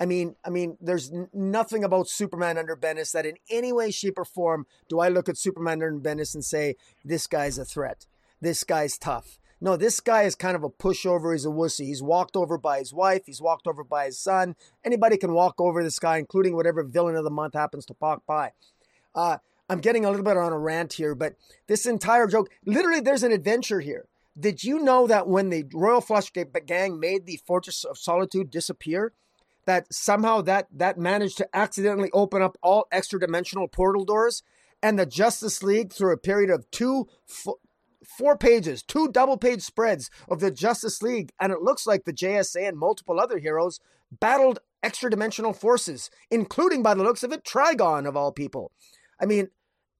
I 0.00 0.06
mean, 0.06 0.34
I 0.44 0.50
mean, 0.50 0.78
there's 0.80 1.12
n- 1.12 1.28
nothing 1.32 1.84
about 1.84 2.08
Superman 2.08 2.56
under 2.56 2.74
Bendis 2.74 3.12
that 3.12 3.26
in 3.26 3.36
any 3.50 3.70
way, 3.70 3.90
shape, 3.90 4.18
or 4.18 4.24
form 4.24 4.66
do 4.88 4.98
I 4.98 5.08
look 5.08 5.28
at 5.28 5.36
Superman 5.36 5.82
under 5.82 6.00
Bendis 6.00 6.34
and 6.34 6.44
say 6.44 6.76
this 7.04 7.26
guy's 7.26 7.58
a 7.58 7.66
threat. 7.66 8.06
This 8.40 8.64
guy's 8.64 8.96
tough. 8.96 9.38
No, 9.60 9.76
this 9.76 10.00
guy 10.00 10.22
is 10.22 10.34
kind 10.34 10.56
of 10.56 10.64
a 10.64 10.70
pushover. 10.70 11.32
He's 11.32 11.44
a 11.44 11.50
wussy. 11.50 11.84
He's 11.84 12.02
walked 12.02 12.34
over 12.34 12.56
by 12.56 12.78
his 12.78 12.94
wife. 12.94 13.24
He's 13.26 13.42
walked 13.42 13.66
over 13.66 13.84
by 13.84 14.06
his 14.06 14.18
son. 14.18 14.56
Anybody 14.82 15.18
can 15.18 15.34
walk 15.34 15.56
over 15.58 15.82
this 15.82 15.98
guy, 15.98 16.16
including 16.16 16.56
whatever 16.56 16.82
villain 16.82 17.14
of 17.14 17.24
the 17.24 17.30
month 17.30 17.52
happens 17.52 17.84
to 17.86 17.96
walk 18.00 18.22
by. 18.26 18.52
Uh, 19.14 19.36
I'm 19.68 19.80
getting 19.80 20.06
a 20.06 20.10
little 20.10 20.24
bit 20.24 20.38
on 20.38 20.52
a 20.52 20.58
rant 20.58 20.94
here, 20.94 21.14
but 21.14 21.34
this 21.66 21.84
entire 21.84 22.26
joke, 22.26 22.48
literally, 22.64 23.00
there's 23.00 23.22
an 23.22 23.32
adventure 23.32 23.80
here. 23.80 24.08
Did 24.38 24.64
you 24.64 24.78
know 24.78 25.06
that 25.06 25.28
when 25.28 25.50
the 25.50 25.66
Royal 25.74 26.00
Flush 26.00 26.32
Gang 26.32 26.98
made 26.98 27.26
the 27.26 27.40
Fortress 27.46 27.84
of 27.84 27.98
Solitude 27.98 28.50
disappear, 28.50 29.12
that 29.66 29.92
somehow 29.92 30.40
that 30.42 30.66
that 30.72 30.98
managed 30.98 31.38
to 31.38 31.56
accidentally 31.56 32.10
open 32.12 32.42
up 32.42 32.56
all 32.62 32.86
extra 32.90 33.20
dimensional 33.20 33.68
portal 33.68 34.04
doors, 34.04 34.42
and 34.82 34.98
the 34.98 35.06
Justice 35.06 35.62
League 35.62 35.92
through 35.92 36.12
a 36.12 36.18
period 36.18 36.50
of 36.50 36.70
two 36.70 37.06
four 38.04 38.36
pages, 38.36 38.82
two 38.82 39.08
double 39.08 39.36
page 39.36 39.62
spreads 39.62 40.10
of 40.28 40.40
the 40.40 40.50
Justice 40.50 41.02
League, 41.02 41.32
and 41.40 41.52
it 41.52 41.62
looks 41.62 41.86
like 41.86 42.04
the 42.04 42.12
JSA 42.12 42.68
and 42.68 42.78
multiple 42.78 43.20
other 43.20 43.38
heroes 43.38 43.78
battled 44.10 44.58
extra 44.82 45.10
dimensional 45.10 45.52
forces, 45.52 46.10
including, 46.30 46.82
by 46.82 46.94
the 46.94 47.02
looks 47.02 47.22
of 47.22 47.32
it, 47.32 47.44
Trigon 47.44 48.08
of 48.08 48.16
all 48.16 48.32
people. 48.32 48.72
I 49.20 49.26
mean, 49.26 49.48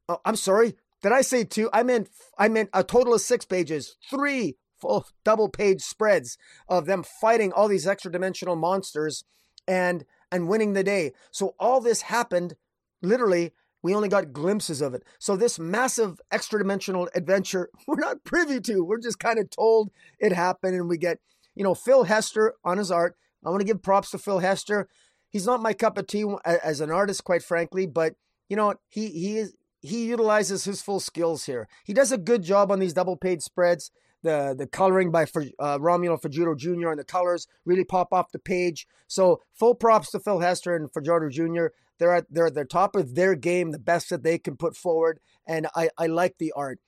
oh, 0.09 0.21
I'm 0.25 0.37
sorry, 0.37 0.75
did 1.03 1.13
I 1.13 1.21
say 1.21 1.45
two? 1.45 1.71
I 1.73 1.83
meant 1.83 2.09
I 2.39 2.49
meant 2.49 2.71
a 2.73 2.85
total 2.85 3.15
of 3.15 3.21
six 3.21 3.45
pages, 3.45 3.97
three 4.09 4.57
full 4.81 5.07
double 5.25 5.49
page 5.49 5.83
spreads 5.83 6.39
of 6.69 6.87
them 6.87 7.03
fighting 7.03 7.53
all 7.53 7.69
these 7.69 7.87
extra 7.87 8.11
dimensional 8.11 8.57
monsters 8.57 9.25
and 9.71 10.05
and 10.33 10.49
winning 10.49 10.73
the 10.73 10.85
day. 10.85 11.13
So 11.31 11.55
all 11.59 11.81
this 11.81 12.03
happened 12.03 12.57
literally 13.03 13.53
we 13.83 13.95
only 13.95 14.09
got 14.09 14.33
glimpses 14.33 14.81
of 14.81 14.95
it. 14.95 15.05
So 15.19 15.37
this 15.37 15.59
massive 15.59 16.21
extra 16.31 16.59
dimensional 16.59 17.09
adventure, 17.15 17.71
we're 17.87 17.97
not 17.97 18.25
privy 18.25 18.61
to. 18.61 18.85
We're 18.85 18.99
just 18.99 19.19
kind 19.19 19.39
of 19.39 19.51
told 19.51 19.91
it 20.19 20.33
happened, 20.33 20.75
and 20.75 20.89
we 20.89 20.99
get, 20.99 21.19
you 21.55 21.65
know, 21.65 21.75
Phil 21.75 22.05
Hester 22.05 22.55
on 22.65 22.79
his 22.79 22.91
art. 22.91 23.17
I 23.45 23.49
want 23.49 23.61
to 23.61 23.67
give 23.67 23.83
props 23.83 24.11
to 24.11 24.19
Phil 24.19 24.41
Hester. 24.41 24.89
He's 25.31 25.47
not 25.47 25.63
my 25.63 25.73
cup 25.73 25.97
of 25.97 26.07
tea 26.07 26.27
as 26.45 26.81
an 26.81 26.91
artist, 26.91 27.25
quite 27.25 27.43
frankly, 27.43 27.87
but 27.87 28.17
you 28.49 28.57
know 28.57 28.75
he 28.89 29.09
he 29.09 29.39
is 29.39 29.55
he 29.81 30.07
utilizes 30.07 30.65
his 30.65 30.83
full 30.83 31.01
skills 31.01 31.45
here. 31.45 31.69
He 31.85 31.95
does 31.95 32.13
a 32.13 32.19
good 32.19 32.43
job 32.43 32.71
on 32.71 32.81
these 32.81 32.93
double 32.93 33.17
page 33.17 33.41
spreads. 33.41 33.91
The 34.23 34.55
the 34.57 34.67
coloring 34.67 35.11
by 35.11 35.23
uh, 35.23 35.79
Romulo 35.79 36.21
Fajardo 36.21 36.55
Jr. 36.55 36.91
and 36.91 36.99
the 36.99 37.05
colors 37.05 37.47
really 37.65 37.85
pop 37.85 38.13
off 38.13 38.33
the 38.33 38.39
page. 38.39 38.87
So 39.07 39.41
full 39.55 39.75
props 39.75 40.11
to 40.11 40.21
Phil 40.21 40.41
Hester 40.41 40.77
and 40.77 40.93
Fajardo 40.93 41.31
Jr. 41.31 41.67
They're 41.99 42.15
at 42.15 42.27
they're 42.31 42.47
at 42.47 42.55
the 42.55 42.65
top 42.65 42.97
of 42.97 43.15
their 43.15 43.35
game, 43.35 43.71
the 43.71 43.79
best 43.79 44.11
that 44.11 44.23
they 44.23 44.39
can 44.39 44.57
put 44.57 44.77
forward, 44.77 45.21
and 45.47 45.69
I 45.75 45.91
I 45.97 46.07
like 46.07 46.39
the 46.39 46.53
art. 46.53 46.81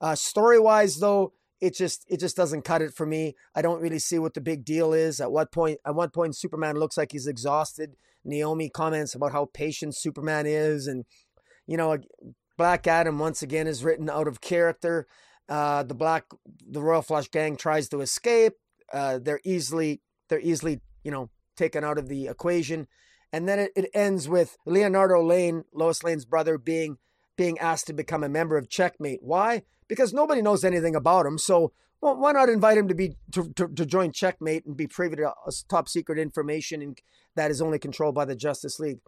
Uh, 0.00 0.14
story 0.14 0.58
wise, 0.58 0.98
though, 0.98 1.32
it 1.60 1.74
just 1.74 2.04
it 2.08 2.18
just 2.18 2.36
doesn't 2.36 2.62
cut 2.62 2.82
it 2.82 2.94
for 2.94 3.04
me. 3.04 3.34
I 3.54 3.62
don't 3.62 3.82
really 3.82 3.98
see 3.98 4.18
what 4.18 4.34
the 4.34 4.40
big 4.40 4.64
deal 4.64 4.92
is. 4.92 5.20
At 5.20 5.32
what 5.32 5.52
point 5.52 5.78
at 5.84 5.94
one 5.94 6.10
point 6.10 6.36
Superman 6.36 6.76
looks 6.76 6.96
like 6.96 7.12
he's 7.12 7.26
exhausted. 7.26 7.96
Naomi 8.24 8.68
comments 8.68 9.14
about 9.14 9.32
how 9.32 9.50
patient 9.52 9.94
Superman 9.94 10.46
is, 10.46 10.86
and 10.86 11.04
you 11.66 11.76
know 11.76 11.98
Black 12.56 12.86
Adam 12.86 13.18
once 13.18 13.42
again 13.42 13.66
is 13.66 13.84
written 13.84 14.08
out 14.08 14.28
of 14.28 14.40
character. 14.40 15.06
Uh, 15.50 15.82
the 15.82 15.94
black 15.94 16.26
the 16.68 16.80
Royal 16.80 17.02
Flush 17.02 17.28
Gang 17.28 17.56
tries 17.56 17.88
to 17.88 18.00
escape. 18.00 18.52
Uh, 18.92 19.18
they're 19.20 19.40
easily 19.44 20.00
they're 20.28 20.40
easily 20.40 20.80
you 21.02 21.10
know 21.10 21.28
taken 21.56 21.84
out 21.84 21.98
of 21.98 22.08
the 22.08 22.28
equation. 22.28 22.86
And 23.32 23.48
then 23.48 23.58
it, 23.58 23.72
it 23.76 23.90
ends 23.94 24.28
with 24.28 24.56
Leonardo 24.66 25.22
Lane, 25.22 25.64
Lois 25.72 26.02
Lane's 26.02 26.24
brother, 26.24 26.56
being 26.56 26.98
being 27.36 27.58
asked 27.58 27.86
to 27.88 27.92
become 27.92 28.22
a 28.22 28.28
member 28.28 28.56
of 28.56 28.68
Checkmate. 28.68 29.22
Why? 29.22 29.62
Because 29.88 30.12
nobody 30.12 30.40
knows 30.40 30.64
anything 30.64 30.94
about 30.94 31.26
him. 31.26 31.36
So 31.36 31.72
well, 32.00 32.16
why 32.16 32.32
not 32.32 32.48
invite 32.48 32.78
him 32.78 32.88
to 32.88 32.94
be 32.94 33.16
to, 33.32 33.52
to, 33.56 33.68
to 33.68 33.84
join 33.84 34.12
Checkmate 34.12 34.64
and 34.66 34.76
be 34.76 34.86
privy 34.86 35.16
to 35.16 35.32
top 35.68 35.88
secret 35.88 36.18
information 36.18 36.80
and 36.80 36.98
that 37.34 37.50
is 37.50 37.60
only 37.60 37.78
controlled 37.78 38.14
by 38.14 38.24
the 38.24 38.36
Justice 38.36 38.78
League? 38.78 39.00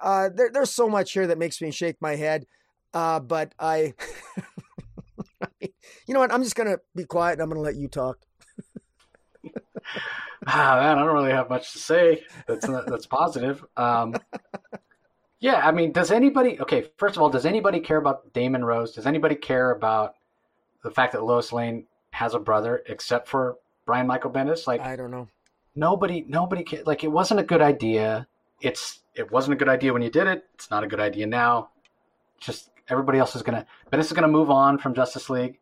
Uh, 0.00 0.28
there, 0.34 0.50
there's 0.52 0.70
so 0.70 0.88
much 0.88 1.12
here 1.12 1.26
that 1.26 1.38
makes 1.38 1.60
me 1.60 1.70
shake 1.70 1.96
my 2.00 2.16
head. 2.16 2.46
Uh, 2.92 3.20
but 3.20 3.52
I, 3.58 3.94
you 6.06 6.14
know 6.14 6.20
what? 6.20 6.32
I'm 6.32 6.42
just 6.42 6.56
gonna 6.56 6.78
be 6.94 7.04
quiet 7.04 7.34
and 7.34 7.42
I'm 7.42 7.48
gonna 7.48 7.60
let 7.60 7.76
you 7.76 7.88
talk. 7.88 8.18
ah, 10.46 10.78
man, 10.80 10.98
I 10.98 11.04
don't 11.04 11.14
really 11.14 11.32
have 11.32 11.50
much 11.50 11.72
to 11.72 11.78
say. 11.78 12.22
That's 12.46 12.68
not, 12.68 12.86
that's 12.86 13.06
positive. 13.06 13.64
Um, 13.76 14.14
yeah, 15.44 15.66
I 15.66 15.72
mean, 15.72 15.92
does 15.92 16.10
anybody? 16.10 16.58
Okay, 16.60 16.86
first 16.96 17.16
of 17.16 17.22
all, 17.22 17.28
does 17.28 17.44
anybody 17.44 17.80
care 17.80 17.98
about 17.98 18.32
Damon 18.32 18.64
Rose? 18.64 18.92
Does 18.92 19.06
anybody 19.06 19.34
care 19.34 19.72
about 19.72 20.14
the 20.82 20.90
fact 20.90 21.12
that 21.12 21.24
Lois 21.24 21.52
Lane 21.52 21.86
has 22.12 22.34
a 22.34 22.38
brother, 22.38 22.82
except 22.86 23.28
for 23.28 23.56
Brian 23.84 24.06
Michael 24.06 24.30
Bendis? 24.30 24.66
Like, 24.66 24.80
I 24.80 24.96
don't 24.96 25.10
know. 25.10 25.28
Nobody, 25.74 26.24
nobody. 26.28 26.64
Like, 26.86 27.04
it 27.04 27.12
wasn't 27.12 27.40
a 27.40 27.42
good 27.42 27.60
idea. 27.60 28.26
It's 28.62 29.00
it 29.14 29.30
wasn't 29.30 29.54
a 29.54 29.56
good 29.56 29.68
idea 29.68 29.92
when 29.92 30.00
you 30.02 30.10
did 30.10 30.26
it. 30.26 30.44
It's 30.54 30.70
not 30.70 30.82
a 30.82 30.86
good 30.86 31.00
idea 31.00 31.26
now. 31.26 31.70
Just 32.40 32.70
everybody 32.88 33.18
else 33.18 33.36
is 33.36 33.42
gonna 33.42 33.66
Bendis 33.92 34.06
is 34.06 34.12
gonna 34.12 34.28
move 34.28 34.50
on 34.50 34.78
from 34.78 34.94
Justice 34.94 35.28
League, 35.28 35.58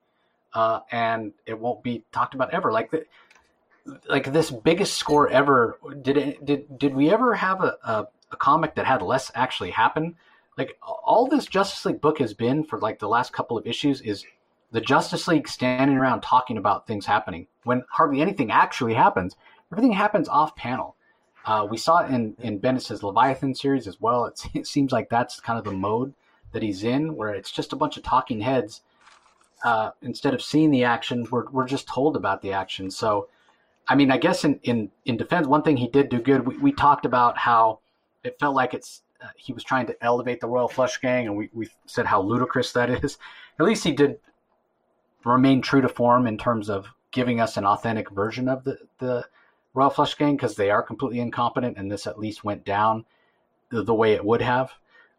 uh, 0.55 0.81
and 0.91 1.33
it 1.47 1.59
won't 1.59 1.83
be 1.83 2.05
talked 2.13 2.35
about 2.35 2.53
ever. 2.53 2.73
Like 2.73 2.91
the, 2.91 3.05
like 4.09 4.33
this 4.33 4.51
biggest 4.51 4.95
score 4.95 5.29
ever. 5.29 5.79
Did 6.03 6.17
it, 6.17 6.45
did 6.45 6.79
did 6.79 6.95
we 6.95 7.11
ever 7.11 7.35
have 7.35 7.63
a, 7.63 7.77
a, 7.85 8.09
a 8.31 8.37
comic 8.37 8.75
that 8.77 8.87
had 8.87 9.03
less 9.03 9.31
actually 9.35 9.71
happen? 9.71 10.17
Like 10.57 10.79
all 10.83 11.27
this 11.27 11.47
Justice 11.47 11.85
League 11.85 12.01
book 12.01 12.19
has 12.19 12.35
been 12.35 12.65
for 12.65 12.79
like 12.79 12.99
the 12.99 13.09
last 13.09 13.33
couple 13.33 13.57
of 13.57 13.67
issues 13.67 14.01
is 14.01 14.25
the 14.71 14.81
Justice 14.81 15.27
League 15.29 15.49
standing 15.49 15.97
around 15.97 16.21
talking 16.21 16.57
about 16.57 16.87
things 16.87 17.07
happening 17.07 17.47
when 17.65 17.85
hardly 17.91 18.21
anything 18.21 18.51
actually 18.51 18.95
happens. 18.95 19.37
Everything 19.73 19.93
happens 19.93 20.29
off 20.29 20.55
panel. 20.57 20.97
Uh, 21.45 21.67
we 21.69 21.77
saw 21.77 21.99
it 21.99 22.11
in 22.11 22.37
in 22.41 22.61
Bendis's 22.61 23.03
Leviathan 23.03 23.55
series 23.55 23.87
as 23.87 24.01
well. 24.01 24.27
It, 24.55 24.67
seems 24.67 24.93
like 24.93 25.09
that's 25.09 25.41
kind 25.41 25.59
of 25.59 25.65
the 25.65 25.73
mode 25.73 26.15
that 26.53 26.63
he's 26.63 26.85
in, 26.85 27.17
where 27.17 27.31
it's 27.31 27.51
just 27.51 27.73
a 27.73 27.77
bunch 27.77 27.97
of 27.97 28.03
talking 28.03 28.41
heads. 28.41 28.83
Uh, 29.65 29.91
instead 30.03 30.35
of 30.35 30.43
seeing 30.43 30.71
the 30.71 30.85
action, 30.85 31.27
we're 31.31 31.49
we're 31.51 31.67
just 31.67 31.87
told 31.87 32.17
about 32.17 32.43
the 32.43 32.53
action. 32.53 32.91
So 32.91 33.29
I 33.89 33.95
mean, 33.95 34.11
I 34.11 34.19
guess 34.19 34.45
in, 34.45 34.61
in, 34.63 34.91
in 35.05 35.17
defense, 35.17 35.47
one 35.47 35.63
thing 35.63 35.77
he 35.77 35.89
did 35.89 36.09
do 36.09 36.21
good, 36.21 36.47
we, 36.47 36.57
we 36.59 36.73
talked 36.73 37.05
about 37.05 37.37
how 37.37 37.81
it 38.23 38.39
felt 38.39 38.55
like 38.55 38.75
it's 38.75 39.03
uh, 39.21 39.29
he 39.37 39.53
was 39.53 39.65
trying 39.65 39.87
to 39.87 40.05
elevate 40.05 40.41
the 40.41 40.49
Royal 40.49 40.69
Flush 40.69 41.01
Gang, 41.01 41.27
and 41.27 41.37
we, 41.37 41.49
we 41.53 41.69
said 41.87 42.07
how 42.07 42.23
ludicrous 42.23 42.73
that 42.73 42.91
is. 43.05 43.19
At 43.59 43.67
least 43.67 43.85
he 43.85 43.93
did 43.93 44.19
remain 45.25 45.63
true 45.63 45.81
to 45.81 45.89
form 45.89 46.27
in 46.27 46.39
terms 46.39 46.69
of 46.69 46.87
giving 47.11 47.41
us 47.41 47.57
an 47.57 47.65
authentic 47.65 48.11
version 48.11 48.49
of 48.49 48.65
the, 48.65 48.79
the 48.99 49.27
Royal 49.75 49.91
Flush 49.91 50.17
Gang 50.17 50.37
because 50.37 50.57
they 50.57 50.71
are 50.71 50.83
completely 50.83 51.21
incompetent, 51.21 51.77
and 51.77 51.91
this 51.91 52.07
at 52.07 52.19
least 52.19 52.45
went 52.45 52.65
down 52.65 53.05
the, 53.71 53.83
the 53.83 53.95
way 53.95 54.13
it 54.13 54.25
would 54.25 54.43
have. 54.43 54.71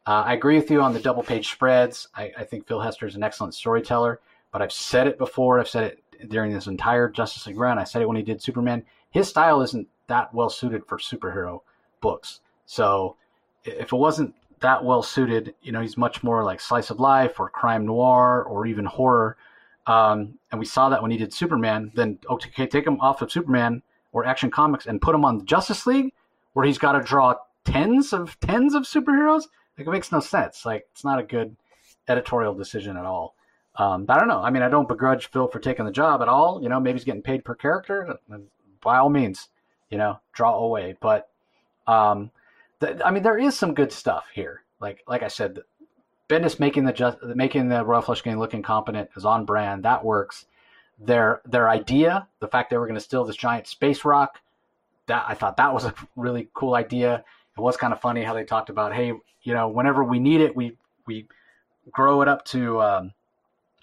Uh, 0.05 0.23
I 0.25 0.33
agree 0.33 0.55
with 0.55 0.69
you 0.69 0.81
on 0.81 0.93
the 0.93 0.99
double 0.99 1.23
page 1.23 1.49
spreads. 1.49 2.07
I, 2.15 2.31
I 2.37 2.43
think 2.43 2.67
Phil 2.67 2.81
Hester 2.81 3.05
is 3.05 3.15
an 3.15 3.23
excellent 3.23 3.55
storyteller, 3.55 4.19
but 4.53 4.61
I've 4.61 4.71
said 4.71 5.07
it 5.07 5.17
before. 5.17 5.59
I've 5.59 5.67
said 5.67 5.83
it 5.83 6.29
during 6.29 6.53
this 6.53 6.67
entire 6.67 7.09
Justice 7.09 7.45
League 7.47 7.57
run. 7.57 7.77
I 7.77 7.83
said 7.83 8.01
it 8.01 8.07
when 8.07 8.15
he 8.15 8.23
did 8.23 8.41
Superman. 8.41 8.85
His 9.09 9.27
style 9.27 9.61
isn't 9.61 9.87
that 10.07 10.33
well 10.33 10.49
suited 10.49 10.85
for 10.85 10.97
superhero 10.97 11.61
books. 11.99 12.39
So 12.65 13.17
if 13.65 13.91
it 13.91 13.95
wasn't 13.97 14.35
that 14.61 14.85
well 14.85 15.03
suited, 15.03 15.55
you 15.61 15.71
know, 15.71 15.81
he's 15.81 15.97
much 15.97 16.23
more 16.23 16.43
like 16.43 16.61
slice 16.61 16.91
of 16.91 16.99
life 16.99 17.39
or 17.39 17.49
crime 17.49 17.85
noir 17.85 18.43
or 18.43 18.65
even 18.65 18.85
horror. 18.85 19.35
Um, 19.87 20.39
and 20.51 20.59
we 20.59 20.65
saw 20.65 20.87
that 20.89 21.01
when 21.01 21.11
he 21.11 21.17
did 21.17 21.33
Superman. 21.33 21.91
Then 21.95 22.19
okay, 22.29 22.67
take 22.67 22.87
him 22.87 23.01
off 23.01 23.21
of 23.21 23.31
Superman 23.31 23.81
or 24.13 24.25
Action 24.25 24.51
Comics 24.51 24.85
and 24.85 25.01
put 25.01 25.15
him 25.15 25.25
on 25.25 25.45
Justice 25.45 25.85
League, 25.85 26.13
where 26.53 26.65
he's 26.65 26.77
got 26.77 26.93
to 26.93 27.01
draw 27.01 27.35
tens 27.65 28.13
of 28.13 28.39
tens 28.39 28.75
of 28.75 28.83
superheroes. 28.83 29.47
Like 29.77 29.87
it 29.87 29.91
makes 29.91 30.11
no 30.11 30.19
sense. 30.19 30.65
Like 30.65 30.85
it's 30.91 31.03
not 31.03 31.19
a 31.19 31.23
good 31.23 31.55
editorial 32.07 32.53
decision 32.53 32.97
at 32.97 33.05
all. 33.05 33.35
Um, 33.75 34.05
I 34.07 34.19
don't 34.19 34.27
know. 34.27 34.41
I 34.41 34.51
mean, 34.51 34.61
I 34.61 34.69
don't 34.69 34.87
begrudge 34.87 35.27
Phil 35.31 35.47
for 35.47 35.59
taking 35.59 35.85
the 35.85 35.91
job 35.91 36.21
at 36.21 36.27
all. 36.27 36.61
You 36.61 36.69
know, 36.69 36.79
maybe 36.79 36.97
he's 36.97 37.05
getting 37.05 37.23
paid 37.23 37.43
per 37.43 37.55
character. 37.55 38.17
By 38.81 38.97
all 38.97 39.09
means, 39.09 39.49
you 39.89 39.97
know, 39.97 40.19
draw 40.33 40.55
away. 40.55 40.95
But 40.99 41.29
um, 41.87 42.29
I 43.03 43.11
mean, 43.11 43.23
there 43.23 43.37
is 43.37 43.57
some 43.57 43.73
good 43.73 43.91
stuff 43.91 44.25
here. 44.33 44.63
Like 44.79 45.03
like 45.07 45.23
I 45.23 45.27
said, 45.27 45.59
Bendis 46.29 46.59
making 46.59 46.85
the 46.85 46.93
just 46.93 47.17
making 47.23 47.69
the 47.69 47.83
Royal 47.85 48.01
Flush 48.01 48.21
Gang 48.21 48.39
look 48.39 48.53
incompetent 48.53 49.09
is 49.15 49.25
on 49.25 49.45
brand. 49.45 49.83
That 49.83 50.03
works. 50.03 50.45
Their 50.99 51.41
their 51.45 51.69
idea, 51.69 52.27
the 52.39 52.47
fact 52.47 52.69
they 52.69 52.77
were 52.77 52.85
going 52.85 52.99
to 52.99 53.01
steal 53.01 53.25
this 53.25 53.35
giant 53.35 53.67
space 53.67 54.05
rock, 54.05 54.39
that 55.07 55.25
I 55.27 55.33
thought 55.33 55.57
that 55.57 55.73
was 55.73 55.85
a 55.85 55.93
really 56.15 56.49
cool 56.53 56.75
idea. 56.75 57.23
It 57.57 57.61
was 57.61 57.77
kind 57.77 57.93
of 57.93 58.01
funny 58.01 58.23
how 58.23 58.33
they 58.33 58.45
talked 58.45 58.69
about, 58.69 58.93
hey, 58.93 59.13
you 59.41 59.53
know, 59.53 59.67
whenever 59.67 60.03
we 60.03 60.19
need 60.19 60.41
it, 60.41 60.55
we 60.55 60.77
we 61.05 61.27
grow 61.91 62.21
it 62.21 62.27
up 62.27 62.45
to 62.45 62.81
um, 62.81 63.13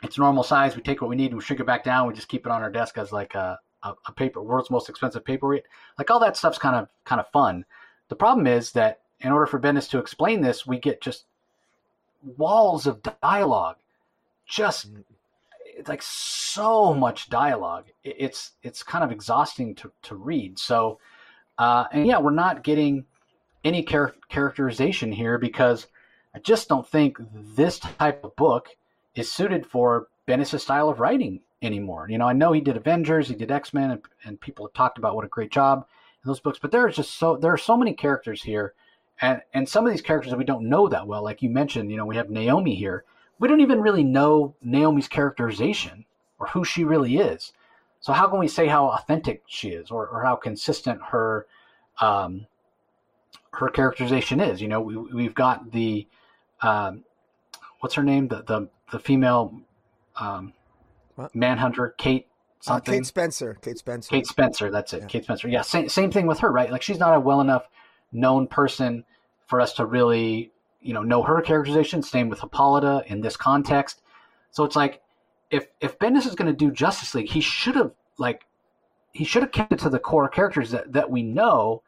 its 0.02 0.18
normal 0.18 0.42
size. 0.42 0.76
We 0.76 0.82
take 0.82 1.00
what 1.00 1.10
we 1.10 1.16
need 1.16 1.26
and 1.26 1.36
we 1.36 1.44
shrink 1.44 1.60
it 1.60 1.66
back 1.66 1.84
down. 1.84 2.06
We 2.06 2.14
just 2.14 2.28
keep 2.28 2.46
it 2.46 2.52
on 2.52 2.62
our 2.62 2.70
desk 2.70 2.98
as 2.98 3.12
like 3.12 3.34
a, 3.34 3.58
a, 3.82 3.94
a 4.06 4.12
paper, 4.12 4.42
world's 4.42 4.70
most 4.70 4.88
expensive 4.88 5.24
paperweight. 5.24 5.64
Like 5.98 6.10
all 6.10 6.20
that 6.20 6.36
stuff's 6.36 6.58
kind 6.58 6.76
of 6.76 6.88
kind 7.04 7.20
of 7.20 7.28
fun. 7.28 7.64
The 8.08 8.16
problem 8.16 8.46
is 8.46 8.72
that 8.72 9.00
in 9.20 9.32
order 9.32 9.46
for 9.46 9.60
Bendis 9.60 9.88
to 9.90 9.98
explain 9.98 10.40
this, 10.40 10.66
we 10.66 10.78
get 10.78 11.00
just 11.00 11.24
walls 12.36 12.86
of 12.86 13.02
dialogue, 13.20 13.76
just 14.46 14.88
it's 15.64 15.88
like 15.88 16.02
so 16.02 16.94
much 16.94 17.30
dialogue. 17.30 17.86
It's 18.02 18.52
it's 18.62 18.82
kind 18.82 19.04
of 19.04 19.12
exhausting 19.12 19.74
to 19.76 19.92
to 20.02 20.14
read. 20.14 20.58
So, 20.58 20.98
uh, 21.58 21.84
and 21.92 22.06
yeah, 22.06 22.18
we're 22.18 22.30
not 22.30 22.64
getting 22.64 23.04
any 23.64 23.82
char- 23.82 24.14
characterization 24.28 25.12
here 25.12 25.38
because 25.38 25.86
I 26.34 26.38
just 26.38 26.68
don't 26.68 26.86
think 26.86 27.18
this 27.34 27.78
type 27.78 28.24
of 28.24 28.34
book 28.36 28.68
is 29.14 29.32
suited 29.32 29.66
for 29.66 30.08
Bendis' 30.28 30.60
style 30.60 30.88
of 30.88 31.00
writing 31.00 31.40
anymore. 31.62 32.06
You 32.08 32.18
know, 32.18 32.26
I 32.26 32.32
know 32.32 32.52
he 32.52 32.60
did 32.60 32.76
Avengers, 32.76 33.28
he 33.28 33.34
did 33.34 33.50
X 33.50 33.74
Men, 33.74 33.90
and, 33.90 34.02
and, 34.24 34.40
people 34.40 34.66
have 34.66 34.72
talked 34.72 34.98
about 34.98 35.14
what 35.14 35.24
a 35.24 35.28
great 35.28 35.50
job 35.50 35.86
in 36.22 36.28
those 36.28 36.40
books. 36.40 36.58
But 36.58 36.70
there's 36.70 36.96
just 36.96 37.18
so 37.18 37.36
there 37.36 37.52
are 37.52 37.58
so 37.58 37.76
many 37.76 37.92
characters 37.92 38.42
here, 38.42 38.74
and 39.20 39.42
and 39.52 39.68
some 39.68 39.86
of 39.86 39.92
these 39.92 40.02
characters 40.02 40.30
that 40.30 40.38
we 40.38 40.44
don't 40.44 40.68
know 40.68 40.88
that 40.88 41.06
well. 41.06 41.22
Like 41.22 41.42
you 41.42 41.50
mentioned, 41.50 41.90
you 41.90 41.96
know, 41.96 42.06
we 42.06 42.16
have 42.16 42.30
Naomi 42.30 42.74
here. 42.74 43.04
We 43.38 43.48
don't 43.48 43.60
even 43.60 43.80
really 43.80 44.04
know 44.04 44.54
Naomi's 44.62 45.08
characterization 45.08 46.04
or 46.38 46.48
who 46.48 46.64
she 46.64 46.84
really 46.84 47.16
is. 47.16 47.52
So 48.00 48.12
how 48.12 48.28
can 48.28 48.38
we 48.38 48.48
say 48.48 48.66
how 48.66 48.86
authentic 48.88 49.42
she 49.46 49.70
is, 49.70 49.90
or, 49.90 50.08
or 50.08 50.22
how 50.22 50.36
consistent 50.36 51.00
her 51.10 51.46
um, 52.00 52.46
her 53.52 53.68
characterization 53.68 54.40
is? 54.40 54.62
You 54.62 54.68
know, 54.68 54.80
we, 54.80 54.96
we've 54.96 55.34
got 55.34 55.70
the 55.72 56.06
um, 56.62 57.04
what's 57.80 57.94
her 57.94 58.02
name? 58.02 58.28
The 58.28 58.42
the 58.42 58.68
the 58.92 58.98
female 58.98 59.60
um, 60.16 60.52
manhunter, 61.34 61.94
Kate 61.98 62.28
something. 62.60 62.94
Uh, 62.94 62.98
Kate 62.98 63.06
Spencer. 63.06 63.58
Kate 63.60 63.78
Spencer. 63.78 64.10
Kate 64.10 64.26
Spencer. 64.26 64.70
That's 64.70 64.92
it. 64.92 65.02
Yeah. 65.02 65.06
Kate 65.06 65.24
Spencer. 65.24 65.48
Yeah. 65.48 65.62
Same 65.62 65.88
same 65.88 66.10
thing 66.10 66.26
with 66.26 66.40
her, 66.40 66.50
right? 66.50 66.70
Like 66.70 66.82
she's 66.82 66.98
not 66.98 67.14
a 67.14 67.20
well 67.20 67.40
enough 67.40 67.68
known 68.12 68.46
person 68.46 69.04
for 69.46 69.60
us 69.60 69.74
to 69.74 69.86
really 69.86 70.52
you 70.80 70.94
know 70.94 71.02
know 71.02 71.22
her 71.22 71.40
characterization. 71.40 72.02
Same 72.02 72.28
with 72.28 72.40
Hippolyta 72.40 73.04
in 73.06 73.20
this 73.20 73.36
context. 73.36 74.02
So 74.50 74.64
it's 74.64 74.76
like 74.76 75.02
if 75.50 75.66
if 75.80 75.98
Bendis 75.98 76.26
is 76.26 76.34
going 76.34 76.50
to 76.50 76.56
do 76.56 76.70
Justice 76.70 77.14
League, 77.14 77.28
he 77.28 77.40
should 77.40 77.76
have 77.76 77.92
like 78.18 78.46
he 79.12 79.24
should 79.24 79.42
have 79.42 79.52
kept 79.52 79.72
it 79.72 79.78
to 79.80 79.90
the 79.90 79.98
core 79.98 80.28
characters 80.28 80.70
that 80.70 80.92
that 80.92 81.10
we 81.10 81.22
know, 81.22 81.82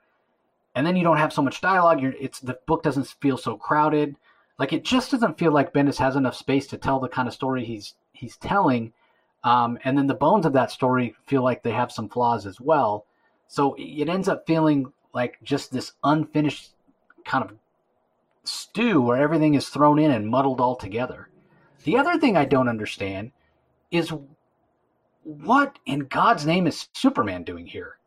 and 0.75 0.87
then 0.87 0.97
you 0.97 1.05
don't 1.05 1.19
have 1.19 1.33
so 1.33 1.43
much 1.43 1.61
dialogue. 1.61 2.01
You're, 2.01 2.15
it's 2.19 2.41
the 2.41 2.59
book 2.67 2.83
doesn't 2.83 3.07
feel 3.21 3.37
so 3.37 3.57
crowded. 3.57 4.17
Like 4.59 4.73
it 4.73 4.85
just 4.85 5.11
doesn't 5.11 5.39
feel 5.39 5.53
like 5.53 5.73
Bendis 5.73 5.99
has 5.99 6.17
enough 6.17 6.37
space 6.37 6.67
to 6.69 6.79
tell 6.79 7.01
the 7.01 7.09
kind 7.09 7.27
of 7.27 7.35
story 7.35 7.65
he's 7.65 7.95
he's 8.13 8.37
telling. 8.37 8.93
Um, 9.45 9.79
and 9.85 9.99
then 9.99 10.07
the 10.07 10.15
bones 10.15 10.47
of 10.47 10.53
that 10.53 10.71
story 10.71 11.15
feel 11.27 11.43
like 11.43 11.63
they 11.63 11.73
have 11.73 11.91
some 11.91 12.09
flaws 12.09 12.47
as 12.47 12.61
well. 12.61 13.07
So 13.49 13.75
it 13.79 14.09
ends 14.09 14.29
up 14.29 14.47
feeling 14.47 14.93
like 15.13 15.39
just 15.43 15.73
this 15.73 15.93
unfinished 16.05 16.71
kind 17.25 17.45
of 17.45 17.57
stew 18.45 19.01
where 19.01 19.21
everything 19.21 19.55
is 19.55 19.69
thrown 19.69 19.99
in 19.99 20.11
and 20.11 20.29
muddled 20.29 20.61
all 20.61 20.77
together. 20.77 21.29
The 21.85 21.99
other 21.99 22.19
thing 22.19 22.37
I 22.37 22.45
don't 22.45 22.69
understand 22.69 23.33
is 23.91 24.13
what 25.25 25.79
in 25.87 26.01
God's 26.01 26.47
name 26.47 26.67
is 26.67 26.89
Superman 26.93 27.45
doing 27.45 27.67
here? 27.67 27.99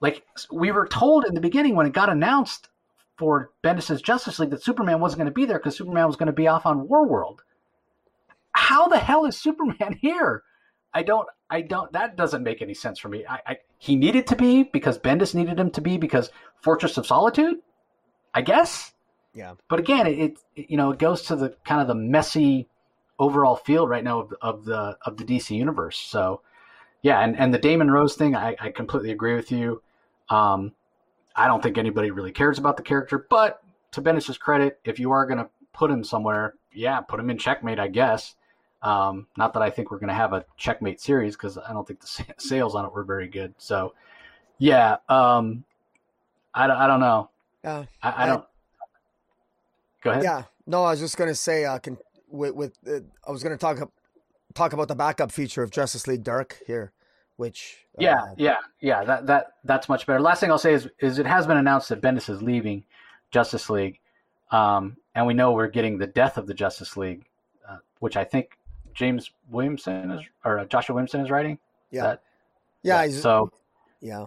Like 0.00 0.24
we 0.52 0.70
were 0.70 0.86
told 0.86 1.24
in 1.24 1.34
the 1.34 1.40
beginning 1.40 1.74
when 1.74 1.86
it 1.86 1.92
got 1.92 2.10
announced 2.10 2.68
for 3.16 3.50
Bendis' 3.64 4.02
Justice 4.02 4.38
League 4.38 4.50
that 4.50 4.62
Superman 4.62 5.00
wasn't 5.00 5.18
going 5.18 5.26
to 5.26 5.34
be 5.34 5.44
there 5.44 5.58
because 5.58 5.76
Superman 5.76 6.06
was 6.06 6.16
going 6.16 6.26
to 6.26 6.32
be 6.32 6.48
off 6.48 6.66
on 6.66 6.88
Warworld. 6.88 7.38
How 8.52 8.88
the 8.88 8.98
hell 8.98 9.24
is 9.24 9.36
Superman 9.36 9.98
here? 10.02 10.42
I 10.94 11.02
don't. 11.02 11.28
I 11.48 11.60
don't. 11.60 11.92
That 11.92 12.16
doesn't 12.16 12.42
make 12.42 12.62
any 12.62 12.74
sense 12.74 12.98
for 12.98 13.08
me. 13.08 13.24
I, 13.28 13.40
I 13.46 13.56
he 13.78 13.96
needed 13.96 14.26
to 14.28 14.36
be 14.36 14.62
because 14.64 14.98
Bendis 14.98 15.34
needed 15.34 15.60
him 15.60 15.70
to 15.72 15.80
be 15.80 15.98
because 15.98 16.30
Fortress 16.62 16.96
of 16.96 17.06
Solitude. 17.06 17.58
I 18.34 18.42
guess. 18.42 18.92
Yeah. 19.34 19.54
But 19.68 19.78
again, 19.78 20.06
it, 20.06 20.38
it 20.54 20.68
you 20.70 20.76
know 20.76 20.90
it 20.90 20.98
goes 20.98 21.22
to 21.22 21.36
the 21.36 21.54
kind 21.64 21.80
of 21.80 21.86
the 21.86 21.94
messy 21.94 22.68
overall 23.18 23.56
feel 23.56 23.86
right 23.86 24.04
now 24.04 24.20
of, 24.20 24.34
of 24.40 24.64
the 24.64 24.96
of 25.04 25.16
the 25.18 25.24
DC 25.24 25.50
universe. 25.50 25.98
So 25.98 26.40
yeah, 27.02 27.20
and, 27.20 27.38
and 27.38 27.54
the 27.54 27.58
Damon 27.58 27.90
Rose 27.90 28.16
thing, 28.16 28.34
I, 28.34 28.56
I 28.58 28.70
completely 28.70 29.12
agree 29.12 29.36
with 29.36 29.52
you. 29.52 29.82
Um, 30.28 30.72
I 31.36 31.46
don't 31.46 31.62
think 31.62 31.76
anybody 31.76 32.10
really 32.10 32.32
cares 32.32 32.58
about 32.58 32.76
the 32.76 32.82
character, 32.82 33.26
but 33.28 33.62
to 33.92 34.02
Bendis' 34.02 34.38
credit, 34.38 34.80
if 34.84 34.98
you 34.98 35.10
are 35.12 35.26
going 35.26 35.38
to 35.38 35.48
put 35.72 35.90
him 35.90 36.02
somewhere, 36.02 36.54
yeah, 36.72 37.00
put 37.00 37.20
him 37.20 37.30
in 37.30 37.38
Checkmate, 37.38 37.78
I 37.78 37.88
guess. 37.88 38.34
Um, 38.82 39.26
not 39.36 39.52
that 39.52 39.62
I 39.62 39.70
think 39.70 39.90
we're 39.90 39.98
going 39.98 40.08
to 40.08 40.14
have 40.14 40.32
a 40.32 40.44
Checkmate 40.56 41.00
series 41.00 41.36
because 41.36 41.58
I 41.58 41.72
don't 41.72 41.86
think 41.86 42.00
the 42.00 42.24
sales 42.38 42.74
on 42.74 42.86
it 42.86 42.92
were 42.92 43.04
very 43.04 43.28
good. 43.28 43.54
So, 43.58 43.94
yeah, 44.58 44.96
um, 45.08 45.64
I, 46.54 46.64
I 46.64 46.86
don't 46.86 47.00
know. 47.00 47.30
Yeah, 47.62 47.84
I, 48.02 48.24
I 48.24 48.26
don't. 48.26 48.44
Go 50.02 50.10
ahead. 50.10 50.22
Yeah, 50.22 50.44
no, 50.66 50.84
I 50.84 50.90
was 50.90 51.00
just 51.00 51.16
going 51.16 51.28
to 51.28 51.34
say, 51.34 51.64
uh, 51.64 51.78
can, 51.78 51.98
with, 52.30 52.54
with 52.54 52.78
uh, 52.86 53.00
I 53.26 53.30
was 53.30 53.42
going 53.42 53.56
to 53.56 53.58
talk 53.58 53.90
talk 54.54 54.72
about 54.72 54.88
the 54.88 54.94
backup 54.94 55.30
feature 55.30 55.62
of 55.62 55.70
Justice 55.70 56.06
League 56.06 56.24
Dark 56.24 56.60
here 56.66 56.92
which 57.36 57.84
yeah 57.98 58.22
uh, 58.22 58.34
yeah 58.36 58.56
yeah 58.80 59.04
that 59.04 59.26
that 59.26 59.52
that's 59.64 59.88
much 59.88 60.06
better. 60.06 60.20
Last 60.20 60.40
thing 60.40 60.50
i'll 60.50 60.58
say 60.58 60.72
is 60.72 60.88
is 61.00 61.18
it 61.18 61.26
has 61.26 61.46
been 61.46 61.56
announced 61.56 61.88
that 61.90 62.00
bendis 62.00 62.28
is 62.28 62.42
leaving 62.42 62.84
justice 63.30 63.68
league 63.70 63.98
um, 64.50 64.96
and 65.14 65.26
we 65.26 65.34
know 65.34 65.52
we're 65.52 65.68
getting 65.68 65.98
the 65.98 66.06
death 66.06 66.36
of 66.36 66.46
the 66.46 66.54
justice 66.54 66.96
league 66.96 67.24
uh, 67.68 67.78
which 68.00 68.16
i 68.16 68.24
think 68.24 68.58
james 68.94 69.30
williamson 69.50 70.10
is 70.10 70.24
or 70.44 70.58
uh, 70.58 70.64
joshua 70.66 70.94
williamson 70.94 71.20
is 71.20 71.30
writing? 71.30 71.58
Yeah. 71.90 72.02
that, 72.02 72.22
yeah, 72.82 73.04
yeah 73.04 73.20
so 73.20 73.50
yeah. 74.00 74.26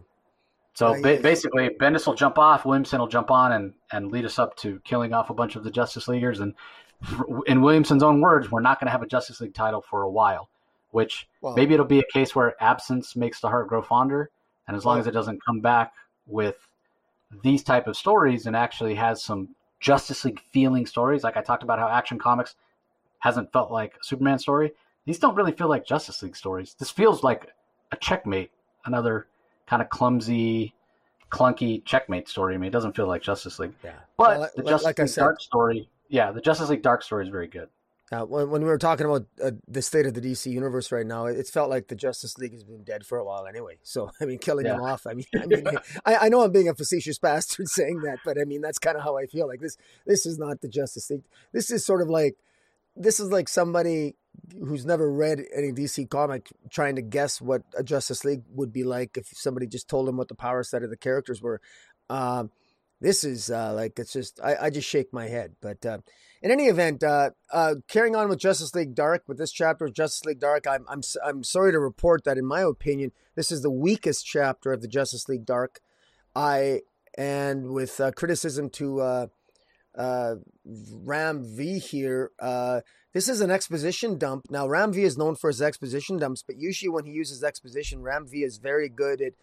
So 0.74 0.94
ba- 1.02 1.20
basically 1.22 1.70
bendis 1.70 2.06
will 2.06 2.16
jump 2.16 2.38
off 2.38 2.66
williamson 2.66 3.00
will 3.00 3.08
jump 3.08 3.32
on 3.32 3.54
and 3.54 3.74
and 3.92 4.12
lead 4.12 4.26
us 4.26 4.40
up 4.40 4.56
to 4.58 4.80
killing 4.84 5.14
off 5.14 5.30
a 5.30 5.34
bunch 5.34 5.56
of 5.56 5.64
the 5.64 5.72
justice 5.72 6.08
leaguers 6.08 6.40
and 6.40 6.54
in 7.48 7.62
williamson's 7.62 8.04
own 8.04 8.22
words 8.22 8.52
we're 8.52 8.62
not 8.62 8.80
going 8.80 8.88
to 8.88 8.92
have 8.92 9.02
a 9.02 9.08
justice 9.08 9.42
league 9.42 9.54
title 9.54 9.82
for 9.82 10.04
a 10.04 10.10
while 10.10 10.50
which 10.92 11.28
well, 11.42 11.54
maybe 11.56 11.74
it'll 11.74 11.86
be 11.86 12.00
a 12.00 12.12
case 12.14 12.36
where 12.36 12.62
absence 12.62 13.16
makes 13.16 13.40
the 13.40 13.50
heart 13.50 13.68
grow 13.68 13.82
fonder. 13.82 14.30
And 14.68 14.76
as 14.76 14.86
long 14.86 14.96
well, 14.96 15.02
as 15.02 15.08
it 15.08 15.12
doesn't 15.12 15.44
come 15.44 15.62
back 15.62 15.94
with 16.28 16.56
these 17.44 17.64
type 17.64 17.88
of 17.88 17.98
stories 17.98 18.46
and 18.46 18.56
actually 18.56 18.96
has 18.96 19.24
some 19.24 19.50
Justice 19.80 20.26
League 20.26 20.42
feeling 20.52 20.86
stories, 20.86 21.24
like 21.24 21.38
I 21.38 21.42
talked 21.42 21.64
about 21.64 21.80
how 21.80 21.88
Action 21.88 22.20
Comics 22.20 22.56
hasn't 23.20 23.52
felt 23.52 23.72
like 23.72 23.96
a 23.96 24.04
Superman 24.04 24.40
story. 24.40 24.72
These 25.06 25.20
don't 25.20 25.36
really 25.36 25.52
feel 25.52 25.70
like 25.70 25.86
Justice 25.86 26.22
League 26.22 26.36
stories. 26.36 26.76
This 26.78 26.90
feels 26.90 27.24
like 27.24 27.52
a 27.92 27.98
checkmate, 27.98 28.52
another 28.86 29.28
kind 29.66 29.82
of 29.82 29.90
clumsy, 29.90 30.74
clunky 31.32 31.84
checkmate 31.86 32.28
story. 32.28 32.56
I 32.56 32.58
mean, 32.58 32.68
it 32.68 32.72
doesn't 32.72 32.96
feel 32.96 33.08
like 33.08 33.22
Justice 33.22 33.60
League. 33.60 33.74
Yeah. 33.84 33.94
But 34.18 34.40
well, 34.40 34.50
the 34.56 34.64
Justice 34.64 34.86
like 34.86 35.00
League 35.00 35.16
Dark 35.16 35.42
story, 35.42 35.90
yeah, 36.10 36.32
the 36.32 36.42
Justice 36.42 36.70
League 36.70 36.82
Dark 36.82 37.04
story 37.04 37.24
is 37.24 37.30
very 37.30 37.48
good. 37.48 37.70
Uh, 38.12 38.26
when, 38.26 38.50
when 38.50 38.62
we 38.64 38.68
were 38.68 38.78
talking 38.78 39.06
about 39.06 39.26
uh, 39.44 39.52
the 39.68 39.82
state 39.82 40.08
of 40.08 40.16
the 40.16 40.22
DC 40.22 40.52
universe 40.52 40.92
right 40.92 41.06
now, 41.06 41.26
it, 41.26 41.48
felt 41.48 41.70
like 41.70 41.88
the 41.88 41.96
Justice 41.96 42.38
League 42.40 42.54
has 42.54 42.64
been 42.64 42.84
dead 42.84 43.06
for 43.06 43.18
a 43.20 43.24
while 43.24 43.46
anyway. 43.46 43.78
So 43.84 44.12
I 44.22 44.26
mean, 44.26 44.40
killing 44.40 44.66
yeah. 44.66 44.74
them 44.74 44.82
off. 44.82 45.08
I 45.08 45.14
mean, 45.14 45.26
I 45.36 45.46
mean, 45.46 45.66
I, 46.06 46.16
I, 46.16 46.30
know 46.30 46.42
I'm 46.42 46.52
being 46.52 46.70
a 46.70 46.76
facetious 46.76 47.18
bastard 47.28 47.68
saying 47.68 48.02
that, 48.02 48.20
but 48.24 48.40
I 48.40 48.46
mean 48.46 48.62
that's 48.62 48.80
kind 48.80 48.98
of 48.98 49.04
how 49.04 49.18
I 49.18 49.26
feel. 49.26 49.48
Like 49.48 49.62
this, 49.62 49.78
this 50.06 50.26
is 50.26 50.38
not 50.38 50.62
the 50.62 50.68
Justice 50.68 51.10
League. 51.10 51.24
This 51.54 51.72
is 51.72 51.86
sort 51.86 52.02
of 52.02 52.10
like, 52.10 52.36
this 52.96 53.20
is 53.20 53.32
like 53.32 53.48
somebody 53.48 54.16
who's 54.60 54.86
never 54.86 55.12
read 55.12 55.44
any 55.56 55.72
DC 55.72 56.10
comic 56.10 56.50
trying 56.70 56.96
to 56.96 57.02
guess 57.02 57.42
what 57.42 57.64
a 57.76 57.84
Justice 57.84 58.24
League 58.24 58.44
would 58.54 58.72
be 58.72 58.84
like 58.84 59.18
if 59.18 59.28
somebody 59.28 59.68
just 59.68 59.88
told 59.88 60.08
them 60.08 60.18
what 60.18 60.28
the 60.28 60.36
power 60.36 60.64
set 60.64 60.84
of 60.84 60.90
the 60.90 60.98
characters 60.98 61.42
were. 61.42 61.62
Um, 62.10 62.52
this 63.02 63.24
is 63.24 63.50
uh, 63.50 63.74
like 63.74 63.98
it's 64.00 64.14
just 64.14 64.40
I, 64.44 64.56
I 64.64 64.70
just 64.70 64.88
shake 64.88 65.14
my 65.14 65.28
head, 65.28 65.56
but. 65.62 65.86
Uh, 65.86 66.00
in 66.42 66.52
any 66.52 66.68
event, 66.68 67.04
uh, 67.04 67.32
uh, 67.52 67.76
carrying 67.90 68.16
on 68.16 68.30
with 68.30 68.40
Justice 68.40 68.74
League 68.74 68.96
Dark, 68.96 69.24
with 69.28 69.38
this 69.38 69.52
chapter 69.52 69.84
of 69.84 69.94
Justice 69.94 70.24
League 70.24 70.40
Dark, 70.40 70.66
I'm, 70.66 70.86
I'm, 70.88 71.02
I'm 71.22 71.44
sorry 71.44 71.74
to 71.74 71.80
report 71.80 72.24
that, 72.24 72.38
in 72.38 72.46
my 72.46 72.62
opinion, 72.62 73.12
this 73.36 73.52
is 73.52 73.62
the 73.62 73.70
weakest 73.70 74.26
chapter 74.26 74.72
of 74.72 74.82
the 74.82 74.88
Justice 74.88 75.28
League 75.28 75.46
Dark. 75.46 75.82
I 76.34 76.84
and 77.18 77.72
with 77.72 78.00
uh, 78.00 78.12
criticism 78.14 78.70
to 78.70 79.02
uh, 79.02 80.36
Ram 80.66 81.44
V 81.44 81.80
here, 81.80 82.32
this 83.14 83.28
is 83.28 83.42
an 83.42 83.52
exposition 83.52 84.18
dump. 84.18 84.46
Now, 84.50 84.66
Ram 84.66 84.94
V 84.94 85.04
is 85.04 85.18
known 85.18 85.36
for 85.36 85.50
his 85.50 85.62
exposition 85.62 86.20
dumps, 86.20 86.42
but 86.42 86.58
usually 86.58 86.90
when 86.90 87.06
he 87.06 87.12
uses 87.12 87.44
exposition, 87.44 88.02
Ram 88.02 88.26
V 88.26 88.44
is 88.44 88.60
very 88.60 88.88
good 88.88 89.22
at 89.22 89.34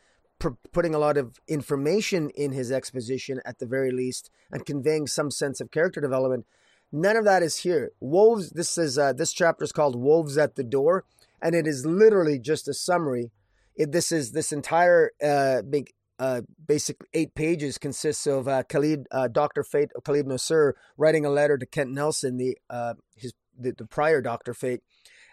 putting 0.72 0.94
a 0.94 0.98
lot 0.98 1.16
of 1.16 1.38
information 1.48 2.30
in 2.30 2.52
his 2.52 2.70
exposition 2.70 3.40
at 3.44 3.58
the 3.58 3.66
very 3.66 3.90
least 3.90 4.30
and 4.50 4.66
conveying 4.66 5.06
some 5.06 5.30
sense 5.30 5.60
of 5.60 5.70
character 5.70 6.00
development. 6.00 6.46
None 6.92 7.16
of 7.16 7.24
that 7.24 7.42
is 7.42 7.58
here. 7.58 7.92
Wolves. 8.00 8.50
This 8.50 8.78
is 8.78 8.96
uh, 8.98 9.12
this 9.12 9.32
chapter 9.32 9.64
is 9.64 9.72
called 9.72 9.96
"Wolves 9.96 10.38
at 10.38 10.54
the 10.54 10.64
Door," 10.64 11.04
and 11.42 11.54
it 11.54 11.66
is 11.66 11.84
literally 11.84 12.38
just 12.38 12.68
a 12.68 12.74
summary. 12.74 13.32
It, 13.74 13.92
this 13.92 14.12
is 14.12 14.32
this 14.32 14.52
entire 14.52 15.10
uh, 15.22 15.62
big 15.62 15.90
uh, 16.18 16.42
basic 16.64 16.98
eight 17.12 17.34
pages 17.34 17.76
consists 17.76 18.26
of 18.26 18.48
uh, 18.48 18.62
Khalid, 18.62 19.06
uh, 19.10 19.28
Doctor 19.28 19.62
Fate, 19.62 19.90
Khalid 20.04 20.26
Nassour 20.26 20.72
writing 20.96 21.26
a 21.26 21.30
letter 21.30 21.58
to 21.58 21.66
Kent 21.66 21.90
Nelson, 21.90 22.36
the 22.36 22.56
uh, 22.70 22.94
his 23.16 23.34
the, 23.58 23.72
the 23.72 23.86
prior 23.86 24.20
Doctor 24.20 24.54
Fate, 24.54 24.80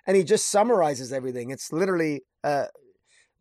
and 0.07 0.17
he 0.17 0.23
just 0.23 0.49
summarizes 0.49 1.13
everything. 1.13 1.51
It's 1.51 1.71
literally 1.71 2.23
uh, 2.43 2.65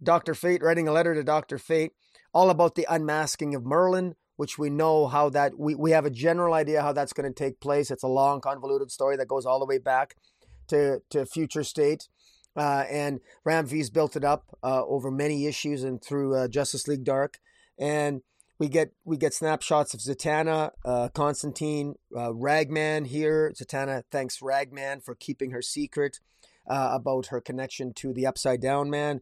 Doctor 0.03 0.35
Fate 0.35 0.62
writing 0.62 0.89
a 0.89 0.93
letter 0.93 1.15
to 1.15 1.23
Doctor 1.23 1.59
Fate, 1.59 1.93
all 2.33 2.51
about 2.51 2.74
the 2.74 2.87
unmasking 2.89 3.55
of 3.55 3.65
Merlin, 3.65 4.15
which 4.37 4.59
we 4.59 4.70
know 4.70 5.07
how 5.07 5.29
that 5.31 5.59
we 5.59 5.74
we 5.74 5.93
have 5.93 6.07
a 6.07 6.11
general 6.11 6.55
idea 6.55 6.83
how 6.83 6.93
that's 6.93 7.12
going 7.12 7.31
to 7.31 7.35
take 7.35 7.61
place. 7.61 7.91
It's 7.91 8.03
a 8.03 8.09
long, 8.09 8.41
convoluted 8.41 8.91
story 8.91 9.16
that 9.16 9.29
goes 9.29 9.47
all 9.47 9.59
the 9.59 9.66
way 9.66 9.79
back 9.79 10.16
to 10.69 11.01
to 11.11 11.27
future 11.27 11.65
state. 11.65 12.09
Uh, 12.55 12.85
and 12.91 13.20
Ram 13.45 13.66
V's 13.66 13.89
built 13.89 14.15
it 14.15 14.24
up 14.24 14.59
uh, 14.62 14.85
over 14.85 15.11
many 15.11 15.47
issues 15.47 15.85
and 15.85 16.03
through 16.03 16.37
uh, 16.37 16.49
Justice 16.49 16.87
League 16.87 17.05
Dark, 17.05 17.39
and 17.79 18.20
we 18.59 18.69
get 18.69 18.93
we 19.05 19.16
get 19.16 19.35
snapshots 19.35 19.95
of 19.95 20.01
Zatanna, 20.01 20.70
uh, 20.85 21.09
Constantine, 21.09 21.95
uh, 22.16 22.33
Ragman 22.33 23.07
here. 23.07 23.53
Zatanna 23.57 24.03
thanks 24.11 24.43
Ragman 24.43 25.01
for 25.01 25.15
keeping 25.15 25.51
her 25.51 25.62
secret 25.62 26.20
uh, 26.69 26.91
about 26.93 27.27
her 27.27 27.41
connection 27.41 27.93
to 27.95 28.12
the 28.12 28.27
Upside 28.27 28.61
Down 28.61 28.91
Man. 28.91 29.20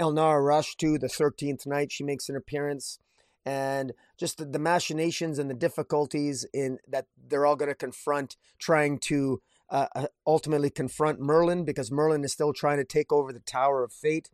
Elnara 0.00 0.40
Roshtu. 0.40 0.98
The 0.98 1.08
Thirteenth 1.08 1.66
Night 1.66 1.90
she 1.92 2.04
makes 2.04 2.28
an 2.28 2.36
appearance, 2.36 2.98
and 3.44 3.92
just 4.16 4.38
the, 4.38 4.44
the 4.44 4.58
machinations 4.58 5.38
and 5.38 5.50
the 5.50 5.54
difficulties 5.54 6.46
in 6.54 6.78
that 6.88 7.06
they're 7.28 7.46
all 7.46 7.56
going 7.56 7.70
to 7.70 7.74
confront 7.74 8.36
trying 8.58 8.98
to 9.00 9.42
uh, 9.70 9.86
uh, 9.94 10.06
ultimately 10.26 10.70
confront 10.70 11.18
Merlin 11.20 11.64
because 11.64 11.90
Merlin 11.90 12.24
is 12.24 12.32
still 12.32 12.52
trying 12.52 12.78
to 12.78 12.84
take 12.84 13.12
over 13.12 13.32
the 13.32 13.40
Tower 13.40 13.82
of 13.82 13.92
Fate. 13.92 14.30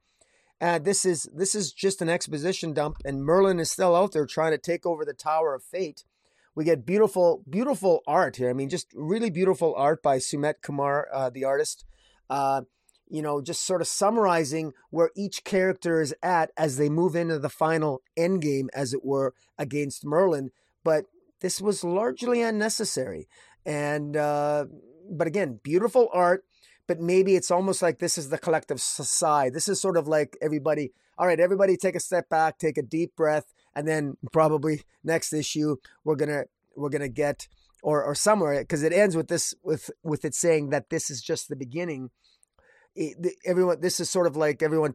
And 0.60 0.84
this 0.84 1.04
is 1.04 1.28
this 1.32 1.54
is 1.54 1.72
just 1.72 2.02
an 2.02 2.08
exposition 2.08 2.72
dump, 2.72 2.96
and 3.04 3.24
Merlin 3.24 3.60
is 3.60 3.70
still 3.70 3.94
out 3.94 4.12
there 4.12 4.26
trying 4.26 4.50
to 4.50 4.58
take 4.58 4.84
over 4.84 5.04
the 5.04 5.14
Tower 5.14 5.54
of 5.54 5.62
Fate. 5.62 6.04
We 6.56 6.64
get 6.64 6.84
beautiful, 6.84 7.44
beautiful 7.48 8.02
art 8.04 8.34
here. 8.34 8.50
I 8.50 8.52
mean, 8.52 8.68
just 8.68 8.88
really 8.92 9.30
beautiful 9.30 9.74
art 9.76 10.02
by 10.02 10.18
Sumit 10.18 10.54
Kumar, 10.60 11.06
uh, 11.12 11.30
the 11.30 11.44
artist. 11.44 11.84
Uh, 12.28 12.62
you 13.10 13.22
know, 13.22 13.40
just 13.40 13.62
sort 13.62 13.80
of 13.80 13.86
summarizing 13.86 14.72
where 14.90 15.10
each 15.16 15.44
character 15.44 16.00
is 16.00 16.14
at 16.22 16.50
as 16.56 16.76
they 16.76 16.88
move 16.88 17.16
into 17.16 17.38
the 17.38 17.48
final 17.48 18.02
end 18.16 18.42
game, 18.42 18.70
as 18.74 18.92
it 18.92 19.04
were, 19.04 19.34
against 19.58 20.04
Merlin. 20.04 20.50
But 20.84 21.06
this 21.40 21.60
was 21.60 21.84
largely 21.84 22.42
unnecessary. 22.42 23.28
And 23.64 24.16
uh, 24.16 24.66
but 25.10 25.26
again, 25.26 25.60
beautiful 25.62 26.08
art. 26.12 26.44
But 26.86 27.00
maybe 27.00 27.36
it's 27.36 27.50
almost 27.50 27.82
like 27.82 27.98
this 27.98 28.16
is 28.16 28.30
the 28.30 28.38
collective 28.38 28.80
sigh. 28.80 29.50
This 29.50 29.68
is 29.68 29.78
sort 29.78 29.98
of 29.98 30.08
like 30.08 30.38
everybody. 30.40 30.92
All 31.18 31.26
right, 31.26 31.38
everybody, 31.38 31.76
take 31.76 31.96
a 31.96 32.00
step 32.00 32.30
back, 32.30 32.58
take 32.58 32.78
a 32.78 32.82
deep 32.82 33.14
breath, 33.14 33.52
and 33.74 33.86
then 33.86 34.16
probably 34.32 34.82
next 35.04 35.32
issue 35.32 35.76
we're 36.04 36.16
gonna 36.16 36.44
we're 36.76 36.88
gonna 36.88 37.08
get 37.08 37.46
or 37.82 38.02
or 38.02 38.14
somewhere 38.14 38.60
because 38.60 38.82
it 38.82 38.92
ends 38.92 39.16
with 39.16 39.28
this 39.28 39.54
with 39.62 39.90
with 40.02 40.24
it 40.24 40.34
saying 40.34 40.70
that 40.70 40.90
this 40.90 41.10
is 41.10 41.20
just 41.20 41.48
the 41.48 41.56
beginning. 41.56 42.10
Everyone, 43.44 43.80
this 43.80 44.00
is 44.00 44.10
sort 44.10 44.26
of 44.26 44.36
like 44.36 44.62
everyone, 44.62 44.94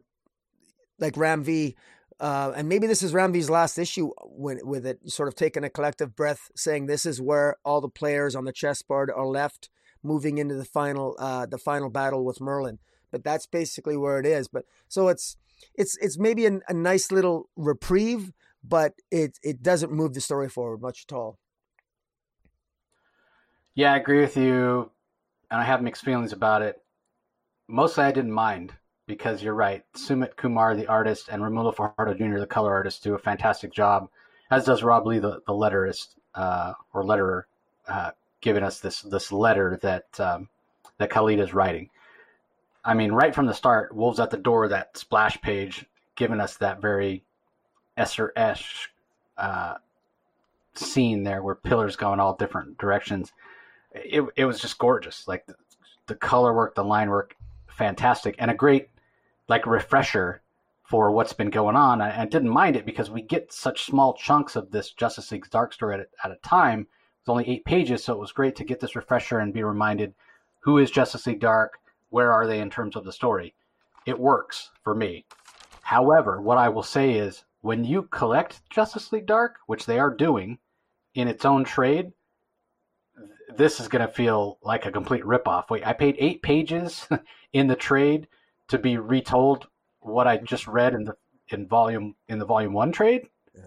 like 0.98 1.16
Ram 1.16 1.42
V 1.42 1.76
uh, 2.20 2.52
and 2.56 2.68
maybe 2.68 2.86
this 2.86 3.02
is 3.02 3.12
Ram 3.12 3.32
V's 3.32 3.50
last 3.50 3.78
issue 3.78 4.10
when, 4.24 4.60
with 4.62 4.86
it, 4.86 5.10
sort 5.10 5.28
of 5.28 5.34
taking 5.34 5.64
a 5.64 5.70
collective 5.70 6.14
breath, 6.14 6.50
saying 6.54 6.86
this 6.86 7.04
is 7.04 7.20
where 7.20 7.56
all 7.64 7.80
the 7.80 7.88
players 7.88 8.36
on 8.36 8.44
the 8.44 8.52
chessboard 8.52 9.10
are 9.10 9.26
left 9.26 9.68
moving 10.02 10.38
into 10.38 10.54
the 10.54 10.64
final 10.64 11.16
uh, 11.18 11.46
the 11.46 11.58
final 11.58 11.90
battle 11.90 12.24
with 12.24 12.40
Merlin. 12.40 12.78
But 13.10 13.24
that's 13.24 13.46
basically 13.46 13.96
where 13.96 14.20
it 14.20 14.26
is. 14.26 14.48
But 14.48 14.64
so 14.88 15.08
it's 15.08 15.36
it's 15.74 15.96
it's 15.98 16.18
maybe 16.18 16.46
a, 16.46 16.60
a 16.68 16.74
nice 16.74 17.10
little 17.10 17.48
reprieve, 17.56 18.32
but 18.62 18.94
it 19.10 19.38
it 19.42 19.62
doesn't 19.62 19.92
move 19.92 20.14
the 20.14 20.20
story 20.20 20.48
forward 20.48 20.80
much 20.80 21.06
at 21.08 21.12
all. 21.12 21.38
Yeah, 23.74 23.92
I 23.92 23.96
agree 23.96 24.20
with 24.20 24.36
you, 24.36 24.90
and 25.50 25.60
I 25.60 25.64
have 25.64 25.82
mixed 25.82 26.04
feelings 26.04 26.32
about 26.32 26.62
it. 26.62 26.80
Mostly, 27.68 28.04
I 28.04 28.12
didn't 28.12 28.32
mind 28.32 28.72
because 29.06 29.42
you're 29.42 29.54
right. 29.54 29.84
Sumit 29.94 30.36
Kumar, 30.36 30.76
the 30.76 30.86
artist, 30.86 31.28
and 31.30 31.42
Romulo 31.42 31.74
Fajardo 31.74 32.14
Jr., 32.14 32.38
the 32.38 32.46
color 32.46 32.72
artist, 32.72 33.02
do 33.02 33.14
a 33.14 33.18
fantastic 33.18 33.72
job, 33.72 34.08
as 34.50 34.64
does 34.64 34.82
Rob 34.82 35.06
Leigh, 35.06 35.18
the, 35.18 35.40
the 35.46 35.52
letterist 35.52 36.14
uh, 36.34 36.74
or 36.92 37.04
letterer, 37.04 37.44
uh, 37.88 38.10
given 38.40 38.62
us 38.62 38.80
this 38.80 39.00
this 39.02 39.32
letter 39.32 39.78
that 39.82 40.20
um, 40.20 40.48
that 40.98 41.10
Khalid 41.10 41.40
is 41.40 41.54
writing. 41.54 41.90
I 42.84 42.94
mean, 42.94 43.12
right 43.12 43.34
from 43.34 43.46
the 43.46 43.54
start, 43.54 43.94
Wolves 43.94 44.20
at 44.20 44.30
the 44.30 44.36
Door, 44.36 44.68
that 44.68 44.96
splash 44.98 45.40
page, 45.40 45.86
giving 46.16 46.40
us 46.40 46.58
that 46.58 46.82
very 46.82 47.24
Escher-esque 47.96 48.90
uh, 49.38 49.74
scene 50.74 51.22
there 51.22 51.42
where 51.42 51.54
pillars 51.54 51.96
go 51.96 52.12
in 52.12 52.20
all 52.20 52.36
different 52.36 52.76
directions. 52.76 53.32
It, 53.92 54.24
it 54.36 54.44
was 54.44 54.60
just 54.60 54.78
gorgeous. 54.78 55.26
Like 55.26 55.46
the, 55.46 55.54
the 56.06 56.14
color 56.14 56.52
work, 56.52 56.74
the 56.74 56.84
line 56.84 57.08
work, 57.08 57.36
fantastic, 57.76 58.34
and 58.38 58.50
a 58.50 58.54
great 58.54 58.88
like 59.48 59.66
refresher 59.66 60.42
for 60.82 61.10
what's 61.10 61.32
been 61.32 61.50
going 61.50 61.76
on. 61.76 62.00
I, 62.00 62.22
I 62.22 62.26
didn't 62.26 62.50
mind 62.50 62.76
it 62.76 62.86
because 62.86 63.10
we 63.10 63.22
get 63.22 63.52
such 63.52 63.84
small 63.84 64.14
chunks 64.14 64.56
of 64.56 64.70
this 64.70 64.92
Justice 64.92 65.30
League's 65.32 65.48
Dark 65.48 65.72
story 65.72 65.94
at, 65.94 66.08
at 66.22 66.30
a 66.30 66.36
time 66.36 66.86
it's 67.24 67.30
only 67.30 67.48
eight 67.48 67.64
pages, 67.64 68.04
so 68.04 68.12
it 68.12 68.18
was 68.20 68.32
great 68.32 68.54
to 68.56 68.64
get 68.64 68.80
this 68.80 68.94
refresher 68.94 69.38
and 69.38 69.50
be 69.50 69.62
reminded 69.62 70.12
who 70.60 70.76
is 70.76 70.90
Justice 70.90 71.26
League 71.26 71.40
Dark, 71.40 71.78
where 72.10 72.30
are 72.30 72.46
they 72.46 72.60
in 72.60 72.68
terms 72.68 72.96
of 72.96 73.04
the 73.06 73.14
story. 73.14 73.54
It 74.04 74.20
works 74.20 74.72
for 74.82 74.94
me. 74.94 75.24
However, 75.80 76.42
what 76.42 76.58
I 76.58 76.68
will 76.68 76.82
say 76.82 77.14
is 77.14 77.44
when 77.62 77.82
you 77.82 78.02
collect 78.02 78.68
Justice 78.68 79.10
League 79.10 79.24
Dark, 79.24 79.56
which 79.64 79.86
they 79.86 79.98
are 79.98 80.14
doing 80.14 80.58
in 81.14 81.26
its 81.26 81.46
own 81.46 81.64
trade, 81.64 82.12
this 83.56 83.80
is 83.80 83.88
going 83.88 84.06
to 84.06 84.12
feel 84.12 84.58
like 84.62 84.86
a 84.86 84.92
complete 84.92 85.24
ripoff. 85.24 85.70
Wait, 85.70 85.86
I 85.86 85.92
paid 85.92 86.16
eight 86.18 86.42
pages 86.42 87.08
in 87.52 87.66
the 87.66 87.76
trade 87.76 88.28
to 88.68 88.78
be 88.78 88.96
retold 88.96 89.66
what 90.00 90.26
I 90.26 90.36
just 90.38 90.66
read 90.66 90.94
in 90.94 91.04
the 91.04 91.16
in 91.48 91.66
volume 91.66 92.14
in 92.28 92.38
the 92.38 92.46
volume 92.46 92.72
one 92.72 92.92
trade. 92.92 93.28
Yeah. 93.54 93.62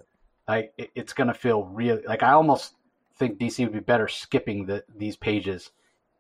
Like 0.48 0.74
it, 0.78 0.92
it's 0.96 1.14
going 1.14 1.28
to 1.28 1.34
feel 1.34 1.66
real. 1.66 2.00
Like 2.08 2.24
I 2.24 2.32
almost 2.32 2.74
think 3.18 3.40
DC 3.40 3.64
would 3.64 3.74
be 3.74 3.80
better 3.80 4.08
skipping 4.08 4.66
the, 4.66 4.84
these 4.96 5.16
pages 5.16 5.72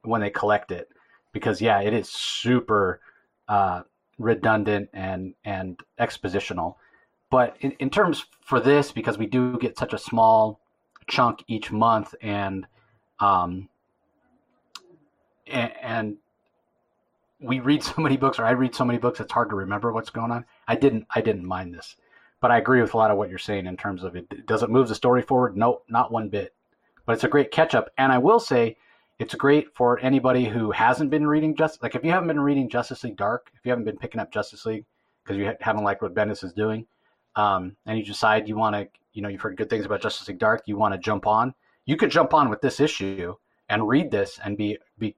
when 0.04 0.22
they 0.22 0.30
collect 0.30 0.72
it 0.72 0.90
because 1.32 1.62
yeah, 1.62 1.82
it 1.82 1.94
is 1.94 2.10
super 2.10 3.02
uh, 3.48 3.82
redundant 4.18 4.90
and 4.94 5.34
and 5.46 5.80
expositional. 6.00 6.76
But 7.30 7.58
in, 7.60 7.72
in 7.74 7.90
terms 7.90 8.26
for 8.42 8.60
this, 8.60 8.92
because 8.92 9.18
we 9.18 9.26
do 9.26 9.58
get 9.60 9.78
such 9.78 9.94
a 9.94 9.98
small 9.98 10.62
chunk 11.08 11.44
each 11.48 11.72
month, 11.72 12.16
and 12.22 12.66
um, 13.20 13.70
and, 15.48 15.72
and 15.82 16.18
we 17.40 17.60
read 17.60 17.84
so 17.84 18.02
many 18.02 18.18
books, 18.18 18.40
or 18.40 18.46
I 18.46 18.52
read 18.52 18.76
so 18.76 18.86
many 18.86 19.00
books, 19.00 19.20
it's 19.20 19.32
hard 19.32 19.50
to 19.50 19.56
remember 19.56 19.92
what's 19.92 20.10
going 20.10 20.32
on. 20.32 20.46
I 20.68 20.76
didn't 20.76 21.08
I 21.14 21.22
didn't 21.22 21.46
mind 21.46 21.74
this, 21.74 21.96
but 22.42 22.52
I 22.52 22.58
agree 22.58 22.82
with 22.82 22.94
a 22.94 22.98
lot 22.98 23.12
of 23.12 23.18
what 23.18 23.30
you're 23.30 23.38
saying 23.38 23.66
in 23.68 23.78
terms 23.78 24.04
of 24.04 24.16
it. 24.16 24.46
Does 24.46 24.64
it 24.64 24.70
move 24.70 24.88
the 24.88 24.96
story 24.96 25.22
forward? 25.22 25.56
No, 25.58 25.82
not 25.88 26.12
one 26.12 26.30
bit 26.30 26.54
but 27.08 27.14
it's 27.14 27.24
a 27.24 27.30
great 27.30 27.50
catch 27.50 27.74
up. 27.74 27.90
And 27.98 28.12
I 28.12 28.20
will 28.20 28.40
say, 28.40 28.78
it's 29.18 29.34
great 29.34 29.74
for 29.74 29.98
anybody 30.00 30.46
who 30.46 30.70
hasn't 30.70 31.10
been 31.10 31.26
reading 31.26 31.56
just 31.56 31.82
like 31.82 31.96
if 31.96 32.04
you 32.04 32.12
haven't 32.12 32.28
been 32.28 32.40
reading 32.40 32.70
Justice 32.70 33.04
League 33.04 33.18
Dark, 33.18 33.50
if 33.56 33.66
you 33.66 33.72
haven't 33.72 33.86
been 33.86 33.98
picking 33.98 34.22
up 34.22 34.32
Justice 34.32 34.64
League 34.68 34.86
because 35.24 35.38
you 35.38 35.52
haven't 35.60 35.84
liked 35.84 36.04
what 36.04 36.14
Bendis 36.14 36.44
is 36.44 36.54
doing, 36.54 36.86
um, 37.36 37.76
and 37.88 37.98
you 37.98 38.06
decide 38.06 38.48
you 38.48 38.56
want 38.56 38.76
to, 38.76 38.88
you 39.14 39.24
know, 39.24 39.30
you've 39.30 39.42
heard 39.42 39.58
good 39.58 39.72
things 39.72 39.86
about 39.86 40.04
Justice 40.04 40.28
League 40.28 40.38
Dark, 40.38 40.64
you 40.68 40.78
want 40.78 40.94
to 40.94 41.00
jump 41.00 41.26
on, 41.26 41.56
you 41.88 41.98
could 41.98 42.12
jump 42.12 42.36
on 42.36 42.50
with 42.50 42.62
this 42.62 42.80
issue 42.80 43.34
and 43.70 43.88
read 43.88 44.12
this 44.12 44.40
and 44.44 44.56
be 44.56 44.78
be 45.00 45.16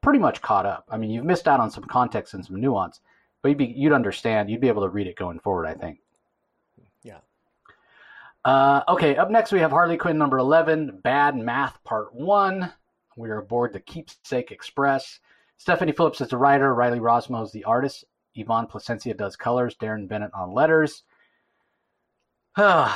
pretty 0.00 0.20
much 0.20 0.40
caught 0.40 0.66
up. 0.66 0.84
I 0.88 0.98
mean, 0.98 1.10
you've 1.10 1.24
missed 1.24 1.48
out 1.48 1.58
on 1.58 1.70
some 1.70 1.84
context 1.84 2.34
and 2.34 2.44
some 2.44 2.60
nuance, 2.60 3.00
but 3.42 3.48
you'd 3.48 3.58
be 3.58 3.74
you'd 3.76 3.92
understand, 3.92 4.48
you'd 4.48 4.60
be 4.60 4.68
able 4.68 4.82
to 4.82 4.88
read 4.90 5.08
it 5.08 5.16
going 5.16 5.40
forward. 5.40 5.66
I 5.66 5.74
think. 5.74 5.98
Yeah. 7.02 7.18
Uh, 8.44 8.82
okay, 8.88 9.16
up 9.16 9.30
next 9.30 9.50
we 9.50 9.60
have 9.60 9.70
Harley 9.70 9.96
Quinn 9.96 10.18
number 10.18 10.38
11, 10.38 11.00
Bad 11.02 11.34
Math 11.34 11.82
Part 11.82 12.14
1. 12.14 12.70
We 13.16 13.30
are 13.30 13.38
aboard 13.38 13.72
the 13.72 13.80
Keepsake 13.80 14.50
Express. 14.50 15.20
Stephanie 15.56 15.92
Phillips 15.92 16.20
is 16.20 16.28
the 16.28 16.36
writer, 16.36 16.74
Riley 16.74 17.00
Rossmo 17.00 17.42
is 17.42 17.52
the 17.52 17.64
artist, 17.64 18.04
Ivan 18.36 18.66
Plascencia 18.66 19.16
does 19.16 19.36
colors, 19.36 19.76
Darren 19.76 20.06
Bennett 20.06 20.34
on 20.34 20.52
letters. 20.52 21.04
uh, 22.56 22.92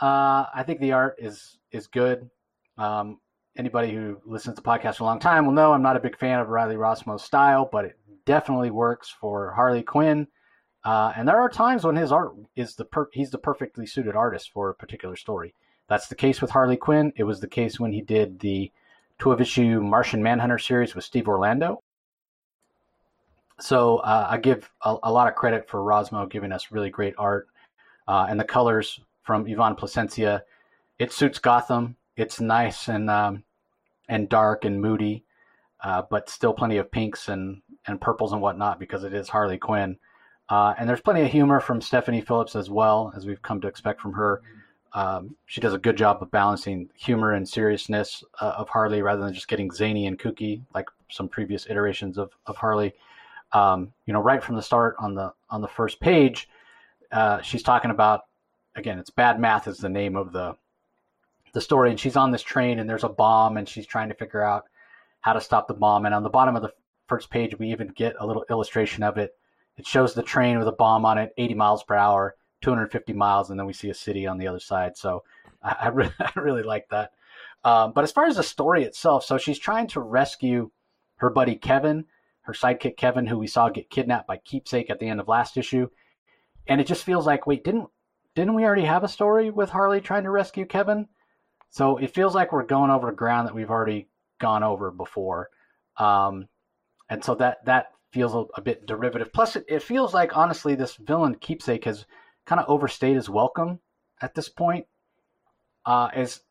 I 0.00 0.62
think 0.64 0.80
the 0.80 0.92
art 0.92 1.16
is 1.18 1.58
is 1.72 1.88
good. 1.88 2.30
Um, 2.78 3.18
anybody 3.56 3.92
who 3.92 4.20
listens 4.24 4.56
to 4.56 4.62
podcasts 4.62 4.96
for 4.96 5.04
a 5.04 5.06
long 5.06 5.20
time 5.20 5.46
will 5.46 5.52
know 5.52 5.72
I'm 5.72 5.82
not 5.82 5.96
a 5.96 6.00
big 6.00 6.18
fan 6.18 6.40
of 6.40 6.48
Riley 6.48 6.76
Rossmo's 6.76 7.22
style, 7.22 7.68
but 7.70 7.84
it 7.84 7.98
definitely 8.24 8.70
works 8.70 9.08
for 9.08 9.52
Harley 9.52 9.82
Quinn. 9.82 10.26
Uh, 10.84 11.12
and 11.16 11.28
there 11.28 11.40
are 11.40 11.48
times 11.48 11.84
when 11.84 11.96
his 11.96 12.10
art 12.10 12.32
is 12.56 12.74
the 12.74 12.84
per- 12.84 13.10
he's 13.12 13.30
the 13.30 13.38
perfectly 13.38 13.86
suited 13.86 14.16
artist 14.16 14.50
for 14.52 14.70
a 14.70 14.74
particular 14.74 15.16
story. 15.16 15.54
That's 15.88 16.08
the 16.08 16.14
case 16.14 16.40
with 16.40 16.50
Harley 16.50 16.76
Quinn. 16.76 17.12
It 17.16 17.24
was 17.24 17.40
the 17.40 17.48
case 17.48 17.78
when 17.78 17.92
he 17.92 18.00
did 18.00 18.40
the 18.40 18.72
two 19.18 19.32
issue 19.32 19.80
Martian 19.80 20.22
Manhunter 20.22 20.58
series 20.58 20.94
with 20.94 21.04
Steve 21.04 21.28
Orlando. 21.28 21.82
So 23.60 23.98
uh, 23.98 24.26
I 24.28 24.38
give 24.38 24.68
a, 24.82 24.96
a, 25.04 25.12
lot 25.12 25.28
of 25.28 25.36
credit 25.36 25.68
for 25.68 25.80
Rossmo 25.80 26.28
giving 26.28 26.50
us 26.50 26.72
really 26.72 26.90
great 26.90 27.14
art, 27.16 27.46
uh, 28.08 28.26
and 28.28 28.40
the 28.40 28.44
colors 28.44 28.98
from 29.22 29.42
Ivan 29.42 29.76
Plascencia. 29.76 30.40
It 30.98 31.12
suits 31.12 31.38
Gotham. 31.38 31.96
It's 32.22 32.40
nice 32.40 32.88
and 32.88 33.10
um, 33.10 33.42
and 34.08 34.28
dark 34.28 34.64
and 34.64 34.80
moody, 34.80 35.24
uh, 35.82 36.02
but 36.08 36.30
still 36.30 36.52
plenty 36.52 36.76
of 36.76 36.92
pinks 36.92 37.28
and, 37.28 37.62
and 37.86 38.00
purples 38.00 38.32
and 38.32 38.40
whatnot 38.40 38.78
because 38.78 39.02
it 39.02 39.12
is 39.12 39.28
Harley 39.28 39.58
Quinn. 39.58 39.96
Uh, 40.48 40.72
and 40.78 40.88
there's 40.88 41.00
plenty 41.00 41.22
of 41.22 41.32
humor 41.32 41.58
from 41.58 41.80
Stephanie 41.80 42.20
Phillips 42.20 42.54
as 42.54 42.70
well, 42.70 43.12
as 43.16 43.26
we've 43.26 43.42
come 43.42 43.60
to 43.60 43.66
expect 43.66 44.00
from 44.00 44.12
her. 44.12 44.40
Um, 44.92 45.34
she 45.46 45.60
does 45.60 45.74
a 45.74 45.78
good 45.78 45.96
job 45.96 46.22
of 46.22 46.30
balancing 46.30 46.90
humor 46.94 47.32
and 47.32 47.48
seriousness 47.48 48.22
uh, 48.40 48.54
of 48.56 48.68
Harley 48.68 49.02
rather 49.02 49.22
than 49.22 49.34
just 49.34 49.48
getting 49.48 49.72
zany 49.72 50.06
and 50.06 50.18
kooky 50.18 50.62
like 50.74 50.88
some 51.10 51.28
previous 51.28 51.66
iterations 51.68 52.18
of, 52.18 52.30
of 52.46 52.56
Harley. 52.56 52.92
Um, 53.52 53.92
you 54.06 54.12
know, 54.12 54.20
right 54.20 54.44
from 54.44 54.54
the 54.54 54.62
start 54.62 54.94
on 55.00 55.16
the 55.16 55.32
on 55.50 55.60
the 55.60 55.68
first 55.68 55.98
page, 55.98 56.48
uh, 57.10 57.40
she's 57.40 57.64
talking 57.64 57.90
about 57.90 58.26
again, 58.76 59.00
it's 59.00 59.10
bad 59.10 59.40
math 59.40 59.66
is 59.66 59.78
the 59.78 59.88
name 59.88 60.14
of 60.14 60.32
the 60.32 60.54
the 61.52 61.60
story, 61.60 61.90
and 61.90 62.00
she's 62.00 62.16
on 62.16 62.30
this 62.30 62.42
train 62.42 62.78
and 62.78 62.88
there's 62.88 63.04
a 63.04 63.08
bomb, 63.08 63.56
and 63.56 63.68
she's 63.68 63.86
trying 63.86 64.08
to 64.08 64.14
figure 64.14 64.42
out 64.42 64.64
how 65.20 65.32
to 65.32 65.40
stop 65.40 65.68
the 65.68 65.74
bomb. 65.74 66.06
And 66.06 66.14
on 66.14 66.22
the 66.22 66.30
bottom 66.30 66.56
of 66.56 66.62
the 66.62 66.72
first 67.06 67.30
page, 67.30 67.58
we 67.58 67.70
even 67.70 67.88
get 67.88 68.16
a 68.18 68.26
little 68.26 68.44
illustration 68.50 69.02
of 69.02 69.18
it. 69.18 69.34
It 69.76 69.86
shows 69.86 70.14
the 70.14 70.22
train 70.22 70.58
with 70.58 70.68
a 70.68 70.72
bomb 70.72 71.04
on 71.04 71.18
it, 71.18 71.32
80 71.36 71.54
miles 71.54 71.84
per 71.84 71.94
hour, 71.94 72.36
250 72.62 73.12
miles, 73.12 73.50
and 73.50 73.58
then 73.58 73.66
we 73.66 73.72
see 73.72 73.90
a 73.90 73.94
city 73.94 74.26
on 74.26 74.38
the 74.38 74.48
other 74.48 74.60
side. 74.60 74.96
So 74.96 75.22
I, 75.62 75.76
I, 75.82 75.88
really, 75.88 76.12
I 76.20 76.32
really 76.36 76.62
like 76.62 76.88
that. 76.90 77.12
Um, 77.64 77.92
but 77.92 78.04
as 78.04 78.12
far 78.12 78.26
as 78.26 78.36
the 78.36 78.42
story 78.42 78.84
itself, 78.84 79.24
so 79.24 79.38
she's 79.38 79.58
trying 79.58 79.86
to 79.88 80.00
rescue 80.00 80.70
her 81.16 81.30
buddy 81.30 81.54
Kevin, 81.54 82.04
her 82.42 82.52
sidekick 82.52 82.96
Kevin, 82.96 83.26
who 83.26 83.38
we 83.38 83.46
saw 83.46 83.68
get 83.68 83.90
kidnapped 83.90 84.26
by 84.26 84.36
Keepsake 84.38 84.90
at 84.90 84.98
the 84.98 85.08
end 85.08 85.20
of 85.20 85.28
last 85.28 85.56
issue. 85.56 85.88
And 86.66 86.80
it 86.80 86.86
just 86.86 87.04
feels 87.04 87.26
like, 87.26 87.46
wait, 87.46 87.64
didn't 87.64 87.88
didn't 88.34 88.54
we 88.54 88.64
already 88.64 88.84
have 88.84 89.04
a 89.04 89.08
story 89.08 89.50
with 89.50 89.70
Harley 89.70 90.00
trying 90.00 90.24
to 90.24 90.30
rescue 90.30 90.64
Kevin? 90.64 91.06
So 91.72 91.96
it 91.96 92.12
feels 92.14 92.34
like 92.34 92.52
we're 92.52 92.64
going 92.64 92.90
over 92.90 93.10
ground 93.12 93.48
that 93.48 93.54
we've 93.54 93.70
already 93.70 94.06
gone 94.38 94.62
over 94.62 94.90
before. 94.90 95.48
Um, 95.96 96.46
and 97.08 97.24
so 97.24 97.34
that 97.36 97.64
that 97.64 97.92
feels 98.10 98.34
a, 98.34 98.44
a 98.56 98.60
bit 98.60 98.84
derivative. 98.84 99.32
Plus, 99.32 99.56
it, 99.56 99.64
it, 99.68 99.82
feels 99.82 100.12
like 100.12 100.36
honestly, 100.36 100.74
this 100.74 100.96
villain 100.96 101.34
keepsake 101.34 101.86
has 101.86 102.04
kind 102.44 102.60
of 102.60 102.68
overstayed 102.68 103.16
his 103.16 103.30
welcome 103.30 103.80
at 104.20 104.34
this 104.34 104.50
point. 104.50 104.86
Uh, 105.86 106.08
as 106.12 106.42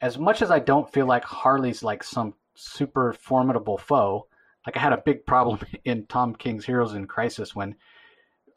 as 0.00 0.18
much 0.18 0.42
as 0.42 0.50
I 0.50 0.58
don't 0.58 0.92
feel 0.92 1.06
like 1.06 1.24
Harley's 1.24 1.84
like 1.84 2.02
some 2.02 2.34
super 2.56 3.12
formidable 3.12 3.78
foe, 3.78 4.26
like 4.66 4.76
I 4.76 4.80
had 4.80 4.92
a 4.92 5.02
big 5.06 5.24
problem 5.24 5.60
in 5.84 6.06
Tom 6.06 6.34
King's 6.34 6.66
Heroes 6.66 6.94
in 6.94 7.06
Crisis 7.06 7.54
when 7.54 7.76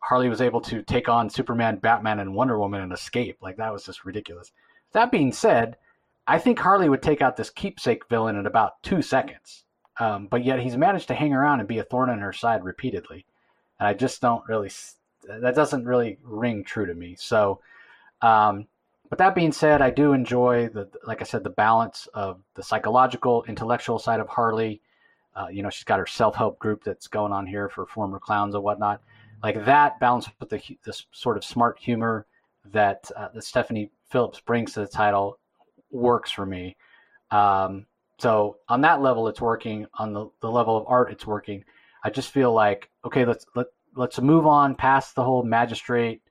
Harley 0.01 0.30
was 0.30 0.41
able 0.41 0.61
to 0.61 0.81
take 0.81 1.09
on 1.09 1.30
Superman, 1.30 1.77
Batman, 1.77 2.19
and 2.19 2.34
Wonder 2.34 2.57
Woman 2.57 2.81
and 2.81 2.91
escape. 2.91 3.38
Like 3.39 3.57
that 3.57 3.71
was 3.71 3.85
just 3.85 4.03
ridiculous. 4.03 4.51
That 4.94 5.11
being 5.11 5.32
said, 5.32 5.78
I 6.26 6.40
think 6.40 6.60
Harley 6.60 6.90
would 6.90 7.02
take 7.02 7.22
out 7.22 7.36
this 7.36 7.49
keepsake 7.49 8.07
villain 8.10 8.38
in 8.38 8.45
about 8.45 8.82
two 8.84 9.02
seconds. 9.02 9.64
Um, 9.99 10.28
but 10.28 10.44
yet 10.44 10.60
he's 10.60 10.78
managed 10.78 11.07
to 11.10 11.14
hang 11.14 11.34
around 11.34 11.60
and 11.60 11.68
be 11.68 11.80
a 11.80 11.84
thorn 11.84 12.10
in 12.10 12.20
her 12.20 12.34
side 12.34 12.64
repeatedly. 12.64 13.26
And 13.80 13.88
I 13.88 13.94
just 13.94 14.22
don't 14.22 14.48
really, 14.48 14.72
that 15.28 15.56
doesn't 15.56 15.86
really 15.86 16.18
ring 16.24 16.64
true 16.64 16.86
to 16.86 16.94
me. 16.95 17.15
So, 17.20 17.60
um, 18.22 18.68
but 19.10 19.20
that 19.20 19.36
being 19.36 19.52
said, 19.52 19.82
I 19.82 19.91
do 19.91 20.14
enjoy 20.14 20.70
the, 20.70 20.90
like 21.06 21.22
I 21.22 21.26
said, 21.26 21.44
the 21.44 21.52
balance 21.52 22.07
of 22.15 22.41
the 22.56 22.64
psychological, 22.64 23.44
intellectual 23.48 23.99
side 23.99 24.20
of 24.20 24.28
Harley. 24.28 24.82
Uh, 25.36 25.48
you 25.52 25.61
know, 25.61 25.70
she's 25.70 25.84
got 25.84 25.99
her 25.99 26.07
self 26.07 26.36
help 26.36 26.57
group 26.57 26.84
that's 26.84 27.07
going 27.07 27.32
on 27.32 27.45
here 27.45 27.70
for 27.70 27.86
former 27.86 28.20
clowns 28.20 28.56
and 28.56 28.64
whatnot. 28.64 29.02
Like 29.44 29.65
that 29.65 29.99
balance 29.99 30.30
with 30.40 30.49
the 30.49 30.61
this 30.86 31.06
sort 31.11 31.38
of 31.38 31.44
smart 31.44 31.78
humor 31.78 32.26
that 32.72 33.11
uh, 33.15 33.28
that 33.34 33.44
Stephanie 33.44 33.91
Phillips 34.14 34.40
brings 34.40 34.73
to 34.73 34.81
the 34.81 34.88
title 34.88 35.40
works 35.90 36.30
for 36.30 36.45
me. 36.45 36.77
Um, 37.31 37.88
so 38.19 38.57
on 38.69 38.81
that 38.81 39.02
level, 39.02 39.27
it's 39.27 39.41
working. 39.41 39.88
On 39.95 40.14
the, 40.14 40.30
the 40.40 40.52
level 40.52 40.77
of 40.77 40.85
art, 40.88 41.11
it's 41.11 41.26
working. 41.26 41.65
I 42.03 42.11
just 42.11 42.30
feel 42.31 42.53
like 42.53 42.91
okay, 43.03 43.26
let's 43.26 43.45
let 43.56 43.68
let's 43.95 44.22
move 44.22 44.45
on 44.45 44.76
past 44.76 45.15
the 45.15 45.23
whole 45.23 45.44
magistrate, 45.44 46.22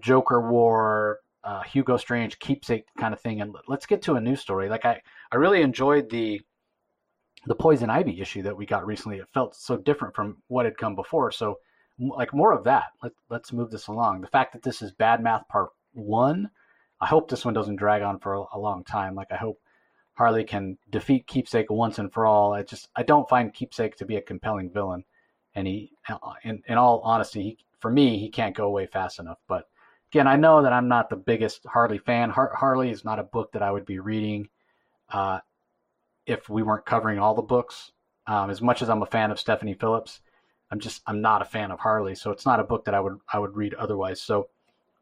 Joker 0.00 0.48
war, 0.48 1.18
uh, 1.42 1.62
Hugo 1.62 1.96
Strange 1.96 2.38
keepsake 2.38 2.84
kind 2.98 3.12
of 3.12 3.20
thing, 3.20 3.40
and 3.40 3.54
let's 3.66 3.86
get 3.86 4.00
to 4.02 4.14
a 4.14 4.20
new 4.20 4.36
story. 4.36 4.68
Like 4.68 4.84
I, 4.84 5.00
I 5.32 5.36
really 5.36 5.62
enjoyed 5.62 6.08
the 6.08 6.40
the 7.46 7.54
Poison 7.56 7.90
Ivy 7.90 8.20
issue 8.20 8.42
that 8.42 8.56
we 8.56 8.64
got 8.64 8.86
recently. 8.86 9.18
It 9.18 9.28
felt 9.34 9.56
so 9.56 9.76
different 9.76 10.14
from 10.14 10.36
what 10.46 10.66
had 10.66 10.78
come 10.78 10.94
before. 10.94 11.32
So 11.32 11.58
like 11.98 12.32
more 12.32 12.52
of 12.52 12.62
that. 12.64 12.84
Let, 13.02 13.12
let's 13.28 13.52
move 13.52 13.72
this 13.72 13.88
along. 13.88 14.20
The 14.20 14.28
fact 14.28 14.52
that 14.52 14.62
this 14.62 14.82
is 14.82 14.92
Bad 14.92 15.20
Math 15.20 15.48
Part 15.48 15.70
One 15.92 16.48
I 17.00 17.06
hope 17.06 17.28
this 17.28 17.44
one 17.44 17.54
doesn't 17.54 17.76
drag 17.76 18.02
on 18.02 18.18
for 18.18 18.34
a, 18.34 18.44
a 18.54 18.58
long 18.58 18.84
time. 18.84 19.14
Like 19.14 19.30
I 19.30 19.36
hope 19.36 19.60
Harley 20.14 20.44
can 20.44 20.78
defeat 20.90 21.26
Keepsake 21.26 21.70
once 21.70 21.98
and 21.98 22.12
for 22.12 22.24
all. 22.26 22.54
I 22.54 22.62
just 22.62 22.88
I 22.96 23.02
don't 23.02 23.28
find 23.28 23.52
Keepsake 23.52 23.96
to 23.96 24.06
be 24.06 24.16
a 24.16 24.22
compelling 24.22 24.70
villain, 24.70 25.04
and 25.54 25.66
he, 25.66 25.92
in 26.42 26.62
in 26.66 26.78
all 26.78 27.00
honesty, 27.00 27.42
he, 27.42 27.58
for 27.80 27.90
me, 27.90 28.18
he 28.18 28.30
can't 28.30 28.56
go 28.56 28.66
away 28.66 28.86
fast 28.86 29.18
enough. 29.18 29.38
But 29.46 29.68
again, 30.10 30.26
I 30.26 30.36
know 30.36 30.62
that 30.62 30.72
I'm 30.72 30.88
not 30.88 31.10
the 31.10 31.16
biggest 31.16 31.66
Harley 31.66 31.98
fan. 31.98 32.30
Har- 32.30 32.54
Harley 32.54 32.90
is 32.90 33.04
not 33.04 33.18
a 33.18 33.24
book 33.24 33.52
that 33.52 33.62
I 33.62 33.70
would 33.70 33.84
be 33.84 33.98
reading 33.98 34.48
uh, 35.10 35.40
if 36.26 36.48
we 36.48 36.62
weren't 36.62 36.86
covering 36.86 37.18
all 37.18 37.34
the 37.34 37.42
books. 37.42 37.92
Um, 38.26 38.50
as 38.50 38.60
much 38.62 38.82
as 38.82 38.88
I'm 38.88 39.02
a 39.02 39.06
fan 39.06 39.30
of 39.30 39.38
Stephanie 39.38 39.74
Phillips, 39.74 40.20
I'm 40.70 40.80
just 40.80 41.02
I'm 41.06 41.20
not 41.20 41.42
a 41.42 41.44
fan 41.44 41.70
of 41.70 41.78
Harley, 41.78 42.14
so 42.14 42.30
it's 42.30 42.46
not 42.46 42.58
a 42.58 42.64
book 42.64 42.86
that 42.86 42.94
I 42.94 43.00
would 43.00 43.18
I 43.32 43.38
would 43.38 43.54
read 43.54 43.74
otherwise. 43.74 44.22
So 44.22 44.48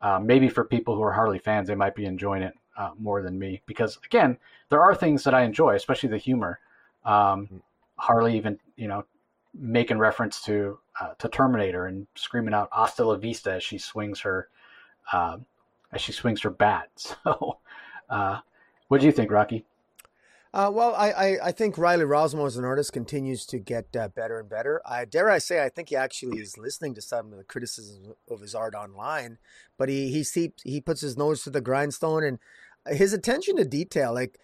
uh, 0.05 0.20
maybe 0.20 0.51
for 0.51 0.64
people 0.64 0.94
who 0.94 1.02
are 1.02 1.12
Harley 1.12 1.39
fans, 1.39 1.66
they 1.66 1.74
might 1.74 1.94
be 1.94 2.05
enjoying 2.05 2.43
it 2.43 2.52
uh, 2.76 2.90
more 2.98 3.22
than 3.22 3.39
me 3.39 3.62
because 3.64 3.98
again, 4.05 4.36
there 4.68 4.82
are 4.82 4.94
things 4.94 5.24
that 5.24 5.32
I 5.32 5.44
enjoy, 5.44 5.74
especially 5.74 6.10
the 6.10 6.18
humor. 6.18 6.60
Um, 7.06 7.47
mm-hmm. 7.47 7.56
Harley 7.97 8.36
even 8.36 8.59
you 8.76 8.86
know 8.86 9.05
making 9.55 9.98
reference 9.98 10.43
to 10.43 10.78
uh, 11.01 11.14
to 11.18 11.28
Terminator 11.28 11.86
and 11.86 12.06
screaming 12.16 12.52
out 12.52 12.68
"Hasta 12.70 13.02
la 13.05 13.16
vista" 13.16 13.55
as 13.55 13.62
she 13.62 13.78
swings 13.78 14.20
her 14.20 14.48
uh, 15.10 15.39
as 15.90 16.02
she 16.02 16.12
swings 16.12 16.43
her 16.43 16.51
bat. 16.51 16.90
So, 17.24 17.59
uh, 18.10 18.40
what 18.89 19.01
do 19.01 19.06
you 19.06 19.12
think, 19.12 19.31
Rocky? 19.31 19.64
Uh, 20.55 20.70
well, 20.72 20.94
I, 20.94 21.10
I, 21.10 21.47
I, 21.47 21.52
think 21.52 21.76
Riley 21.76 22.05
Rossmo 22.05 22.47
as 22.47 22.56
an 22.56 22.64
artist 22.64 22.93
continues 22.93 23.44
to 23.47 23.59
get 23.59 23.86
uh, 23.97 24.06
better 24.06 24.39
and 24.39 24.48
better. 24.48 24.81
I 24.86 25.05
dare 25.05 25.28
I 25.28 25.39
say 25.39 25.64
I 25.64 25.68
think 25.68 25.89
he 25.89 25.97
actually 25.97 26.39
is 26.39 26.56
listening 26.56 26.94
to 26.94 27.02
some 27.02 27.32
of 27.32 27.39
the 27.39 27.43
criticism 27.43 28.14
of 28.31 28.40
his 28.40 28.55
art 28.55 28.72
online, 28.76 29.39
but 29.76 29.89
he 29.89 30.22
he 30.22 30.52
he 30.62 30.81
puts 30.81 31.01
his 31.01 31.16
nose 31.16 31.43
to 31.43 31.51
the 31.51 31.60
grindstone 31.60 32.22
and 32.22 32.39
his 32.86 33.12
attention 33.12 33.56
to 33.56 33.64
detail, 33.64 34.14
like 34.14 34.39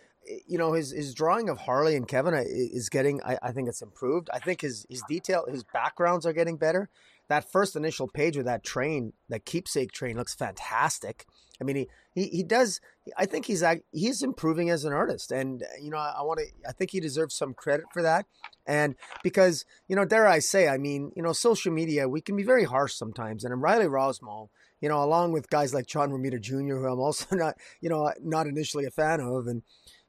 you 0.49 0.59
know 0.59 0.73
his 0.73 0.91
his 0.91 1.15
drawing 1.15 1.49
of 1.49 1.59
Harley 1.59 1.95
and 1.95 2.09
Kevin 2.09 2.35
is 2.35 2.89
getting. 2.89 3.23
I, 3.23 3.39
I 3.41 3.53
think 3.53 3.69
it's 3.69 3.81
improved. 3.81 4.31
I 4.35 4.41
think 4.41 4.63
his 4.63 4.87
his 4.91 5.05
detail, 5.09 5.45
his 5.49 5.63
backgrounds 5.63 6.27
are 6.27 6.33
getting 6.33 6.57
better. 6.57 6.91
That 7.29 7.49
first 7.53 7.77
initial 7.77 8.09
page 8.09 8.37
with 8.37 8.47
that 8.47 8.65
train, 8.65 9.13
that 9.29 9.45
keepsake 9.45 9.93
train, 9.93 10.17
looks 10.17 10.35
fantastic. 10.35 11.27
I 11.61 11.65
mean, 11.65 11.77
he 11.77 11.89
he, 12.15 12.29
he 12.29 12.43
does. 12.43 12.81
I 13.17 13.27
think 13.27 13.47
he's 13.47 13.63
he's 13.93 14.23
improving 14.23 14.71
as 14.71 14.85
an 14.85 14.93
artist, 14.93 15.31
and 15.31 15.65
you 15.81 15.91
know, 15.91 15.99
I, 15.99 16.23
want 16.23 16.41
to. 16.41 16.69
I 16.69 16.73
think 16.73 16.91
he 16.91 17.01
deserves 17.01 17.35
some 17.35 17.55
credit 17.55 17.87
for 17.93 18.03
that, 18.03 18.27
and 18.67 18.95
because 19.23 19.65
you 19.89 19.97
know, 19.97 20.05
dare 20.05 20.27
I 20.27 20.39
say, 20.39 20.69
I 20.69 20.79
mean, 20.79 21.13
you 21.15 21.23
know, 21.23 21.33
social 21.33 21.73
media 21.73 22.09
we 22.09 22.21
can 22.21 22.37
be 22.37 22.43
very 22.43 22.65
harsh 22.65 22.95
sometimes, 22.95 23.45
and 23.45 23.61
Riley 23.61 23.87
Rossmo, 23.87 24.49
you 24.81 24.89
know, 24.89 25.03
along 25.03 25.33
with 25.33 25.51
guys 25.51 25.75
like 25.75 25.87
John 25.87 26.11
Romita 26.11 26.41
Jr., 26.41 26.77
who 26.77 26.87
I'm 26.87 27.01
also 27.01 27.27
not, 27.37 27.57
you 27.81 27.89
know, 27.89 28.13
not 28.23 28.47
initially 28.47 28.85
a 28.85 28.91
fan 28.91 29.21
of, 29.21 29.47
and 29.47 29.63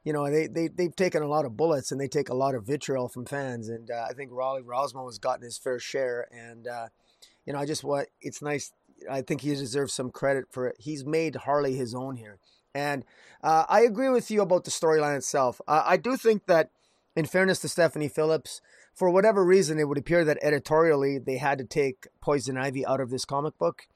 you 0.04 0.12
know, 0.12 0.28
they, 0.30 0.48
they, 0.48 0.68
they've 0.68 0.94
taken 0.94 1.22
a 1.22 1.28
lot 1.28 1.44
of 1.44 1.56
bullets 1.56 1.92
and 1.92 2.00
they 2.00 2.08
take 2.08 2.28
a 2.28 2.34
lot 2.34 2.54
of 2.54 2.66
vitriol 2.66 3.08
from 3.08 3.24
fans. 3.24 3.68
And 3.68 3.90
uh, 3.90 4.06
I 4.08 4.14
think 4.14 4.30
Riley 4.32 4.62
Rossmo 4.62 5.06
has 5.06 5.18
gotten 5.18 5.44
his 5.44 5.58
fair 5.58 5.78
share. 5.78 6.26
And, 6.32 6.66
uh, 6.66 6.88
you 7.46 7.52
know, 7.52 7.60
I 7.60 7.66
just 7.66 7.84
want, 7.84 8.08
it's 8.20 8.42
nice 8.42 8.72
I 9.10 9.22
think 9.22 9.40
he 9.40 9.50
deserves 9.50 9.92
some 9.92 10.10
credit 10.10 10.46
for 10.50 10.66
it. 10.66 10.76
He's 10.78 11.04
made 11.04 11.36
Harley 11.36 11.74
his 11.74 11.94
own 11.94 12.16
here. 12.16 12.38
And 12.74 13.04
uh, 13.42 13.64
I 13.68 13.82
agree 13.82 14.08
with 14.08 14.30
you 14.30 14.42
about 14.42 14.64
the 14.64 14.70
storyline 14.70 15.16
itself. 15.16 15.60
Uh, 15.68 15.82
I 15.84 15.96
do 15.96 16.16
think 16.16 16.46
that, 16.46 16.70
in 17.14 17.26
fairness 17.26 17.58
to 17.60 17.68
Stephanie 17.68 18.08
Phillips, 18.08 18.60
for 18.94 19.10
whatever 19.10 19.44
reason, 19.44 19.78
it 19.78 19.88
would 19.88 19.98
appear 19.98 20.24
that 20.24 20.38
editorially 20.42 21.18
they 21.18 21.36
had 21.36 21.58
to 21.58 21.64
take 21.64 22.06
Poison 22.20 22.56
Ivy 22.56 22.86
out 22.86 23.00
of 23.00 23.10
this 23.10 23.24
comic 23.24 23.58
book. 23.58 23.86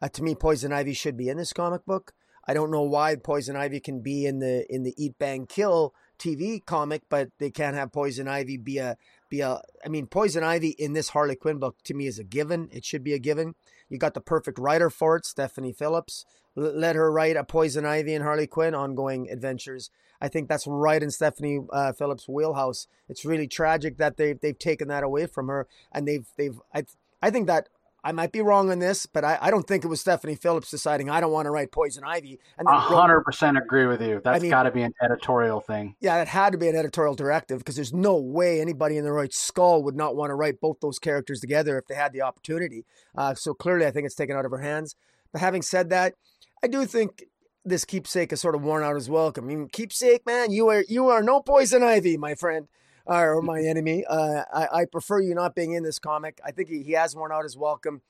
Uh, 0.00 0.08
to 0.08 0.22
me, 0.22 0.34
Poison 0.34 0.72
Ivy 0.72 0.92
should 0.92 1.16
be 1.16 1.28
in 1.28 1.36
this 1.36 1.52
comic 1.52 1.84
book. 1.86 2.12
I 2.46 2.54
don't 2.54 2.70
know 2.70 2.82
why 2.82 3.16
Poison 3.16 3.56
Ivy 3.56 3.80
can 3.80 4.00
be 4.00 4.24
in 4.24 4.38
the 4.38 4.72
in 4.72 4.84
the 4.84 4.94
Eat 4.96 5.18
Bang 5.18 5.46
Kill 5.46 5.94
TV 6.18 6.64
comic, 6.64 7.02
but 7.08 7.30
they 7.38 7.50
can't 7.50 7.76
have 7.76 7.92
Poison 7.92 8.28
Ivy 8.28 8.56
be 8.56 8.78
a 8.78 8.96
be 9.28 9.40
a. 9.40 9.60
I 9.84 9.88
mean, 9.88 10.06
Poison 10.06 10.44
Ivy 10.44 10.70
in 10.78 10.92
this 10.92 11.08
Harley 11.08 11.34
Quinn 11.34 11.58
book 11.58 11.76
to 11.84 11.94
me 11.94 12.06
is 12.06 12.18
a 12.18 12.24
given. 12.24 12.68
It 12.72 12.84
should 12.84 13.02
be 13.02 13.14
a 13.14 13.18
given. 13.18 13.54
You 13.88 13.98
got 13.98 14.14
the 14.14 14.20
perfect 14.20 14.58
writer 14.58 14.90
for 14.90 15.16
it, 15.16 15.26
Stephanie 15.26 15.72
Phillips. 15.72 16.24
L- 16.56 16.72
let 16.74 16.96
her 16.96 17.10
write 17.10 17.36
a 17.36 17.44
Poison 17.44 17.84
Ivy 17.84 18.14
and 18.14 18.24
Harley 18.24 18.46
Quinn 18.46 18.74
ongoing 18.74 19.30
adventures. 19.30 19.90
I 20.20 20.28
think 20.28 20.48
that's 20.48 20.66
right 20.66 21.02
in 21.02 21.10
Stephanie 21.10 21.60
uh, 21.72 21.92
Phillips' 21.92 22.28
wheelhouse. 22.28 22.86
It's 23.08 23.24
really 23.24 23.46
tragic 23.46 23.98
that 23.98 24.16
they've 24.16 24.40
they've 24.40 24.58
taken 24.58 24.88
that 24.88 25.04
away 25.04 25.26
from 25.26 25.48
her, 25.48 25.66
and 25.92 26.08
they've 26.08 26.26
they've 26.36 26.60
I 26.74 26.84
I 27.22 27.30
think 27.30 27.46
that 27.46 27.68
I 28.06 28.12
might 28.12 28.30
be 28.30 28.40
wrong 28.40 28.70
on 28.70 28.78
this, 28.78 29.04
but 29.04 29.24
I, 29.24 29.36
I 29.42 29.50
don't 29.50 29.66
think 29.66 29.84
it 29.84 29.88
was 29.88 30.00
Stephanie 30.00 30.36
Phillips 30.36 30.70
deciding 30.70 31.10
I 31.10 31.20
don't 31.20 31.32
want 31.32 31.46
to 31.46 31.50
write 31.50 31.72
Poison 31.72 32.04
Ivy. 32.04 32.38
And 32.56 32.68
hundred 32.68 33.22
percent 33.22 33.58
agree 33.58 33.86
with 33.86 34.00
you. 34.00 34.20
That's 34.22 34.38
I 34.38 34.38
mean, 34.38 34.50
got 34.50 34.62
to 34.62 34.70
be 34.70 34.82
an 34.82 34.94
editorial 35.02 35.60
thing. 35.60 35.96
Yeah, 35.98 36.22
it 36.22 36.28
had 36.28 36.52
to 36.52 36.58
be 36.58 36.68
an 36.68 36.76
editorial 36.76 37.16
directive 37.16 37.58
because 37.58 37.74
there's 37.74 37.92
no 37.92 38.16
way 38.16 38.60
anybody 38.60 38.96
in 38.96 39.04
the 39.04 39.10
right 39.10 39.34
skull 39.34 39.82
would 39.82 39.96
not 39.96 40.14
want 40.14 40.30
to 40.30 40.36
write 40.36 40.60
both 40.60 40.78
those 40.80 41.00
characters 41.00 41.40
together 41.40 41.76
if 41.78 41.88
they 41.88 41.96
had 41.96 42.12
the 42.12 42.22
opportunity. 42.22 42.84
Uh, 43.18 43.34
so 43.34 43.54
clearly, 43.54 43.86
I 43.86 43.90
think 43.90 44.06
it's 44.06 44.14
taken 44.14 44.36
out 44.36 44.44
of 44.44 44.52
her 44.52 44.62
hands. 44.62 44.94
But 45.32 45.40
having 45.40 45.62
said 45.62 45.90
that, 45.90 46.14
I 46.62 46.68
do 46.68 46.86
think 46.86 47.24
this 47.64 47.84
keepsake 47.84 48.32
is 48.32 48.40
sort 48.40 48.54
of 48.54 48.62
worn 48.62 48.84
out 48.84 48.94
his 48.94 49.10
welcome. 49.10 49.46
I 49.46 49.48
mean, 49.48 49.68
keepsake, 49.72 50.24
man, 50.24 50.52
you 50.52 50.68
are 50.68 50.84
you 50.88 51.08
are 51.08 51.24
no 51.24 51.40
poison 51.40 51.82
ivy, 51.82 52.16
my 52.16 52.36
friend 52.36 52.68
or 53.06 53.42
my 53.42 53.60
enemy. 53.60 54.04
Uh, 54.04 54.42
I, 54.52 54.80
I, 54.80 54.84
prefer 54.84 55.20
you 55.20 55.34
not 55.34 55.54
being 55.54 55.72
in 55.72 55.84
this 55.84 55.98
comic. 55.98 56.40
I 56.44 56.50
think 56.50 56.68
he, 56.68 56.82
he 56.82 56.92
has 56.92 57.14
worn 57.14 57.32
out 57.32 57.44
his 57.44 57.56
welcome. 57.56 58.02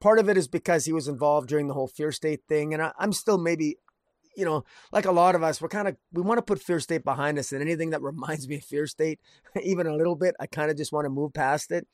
Part 0.00 0.18
of 0.18 0.28
it 0.28 0.36
is 0.36 0.48
because 0.48 0.84
he 0.84 0.92
was 0.92 1.08
involved 1.08 1.48
during 1.48 1.68
the 1.68 1.74
whole 1.74 1.88
Fear 1.88 2.12
State 2.12 2.42
thing, 2.48 2.72
and 2.72 2.82
I, 2.82 2.92
I'm 2.98 3.12
still 3.12 3.38
maybe, 3.38 3.76
you 4.36 4.44
know, 4.44 4.64
like 4.92 5.04
a 5.04 5.12
lot 5.12 5.34
of 5.34 5.42
us, 5.42 5.60
we're 5.60 5.68
kind 5.68 5.88
of 5.88 5.96
we 6.12 6.22
want 6.22 6.38
to 6.38 6.42
put 6.42 6.62
Fear 6.62 6.80
State 6.80 7.04
behind 7.04 7.38
us, 7.38 7.52
and 7.52 7.60
anything 7.60 7.90
that 7.90 8.02
reminds 8.02 8.48
me 8.48 8.56
of 8.56 8.64
Fear 8.64 8.86
State, 8.86 9.20
even 9.62 9.86
a 9.86 9.96
little 9.96 10.16
bit, 10.16 10.34
I 10.38 10.46
kind 10.46 10.70
of 10.70 10.76
just 10.76 10.92
want 10.92 11.06
to 11.06 11.10
move 11.10 11.32
past 11.32 11.70
it. 11.72 11.86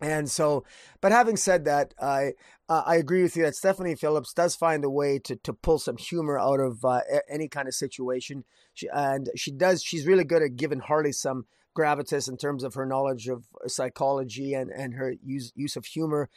And 0.00 0.30
so, 0.30 0.64
but 1.00 1.10
having 1.10 1.38
said 1.38 1.64
that, 1.64 1.94
I 1.98 2.32
uh, 2.68 2.82
I 2.84 2.96
agree 2.96 3.22
with 3.22 3.34
you 3.34 3.44
that 3.44 3.56
Stephanie 3.56 3.94
Phillips 3.94 4.34
does 4.34 4.54
find 4.54 4.84
a 4.84 4.90
way 4.90 5.18
to 5.20 5.36
to 5.36 5.54
pull 5.54 5.78
some 5.78 5.96
humor 5.96 6.38
out 6.38 6.60
of 6.60 6.84
uh, 6.84 7.00
any 7.30 7.48
kind 7.48 7.66
of 7.66 7.74
situation. 7.74 8.44
She, 8.74 8.88
and 8.92 9.30
she 9.36 9.50
does. 9.52 9.82
She's 9.82 10.06
really 10.06 10.24
good 10.24 10.42
at 10.42 10.56
giving 10.56 10.80
Harley 10.80 11.12
some 11.12 11.46
gravitas 11.76 12.28
in 12.28 12.36
terms 12.36 12.64
of 12.64 12.74
her 12.74 12.86
knowledge 12.86 13.28
of 13.28 13.44
psychology 13.66 14.54
and, 14.54 14.70
and 14.70 14.94
her 14.94 15.14
use 15.22 15.52
use 15.54 15.76
of 15.76 15.84
humor 15.84 16.28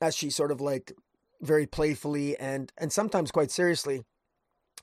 as 0.00 0.14
she 0.14 0.30
sort 0.30 0.50
of 0.50 0.60
like 0.60 0.92
very 1.40 1.66
playfully 1.66 2.36
and 2.38 2.72
and 2.78 2.92
sometimes 2.92 3.30
quite 3.30 3.50
seriously 3.50 4.02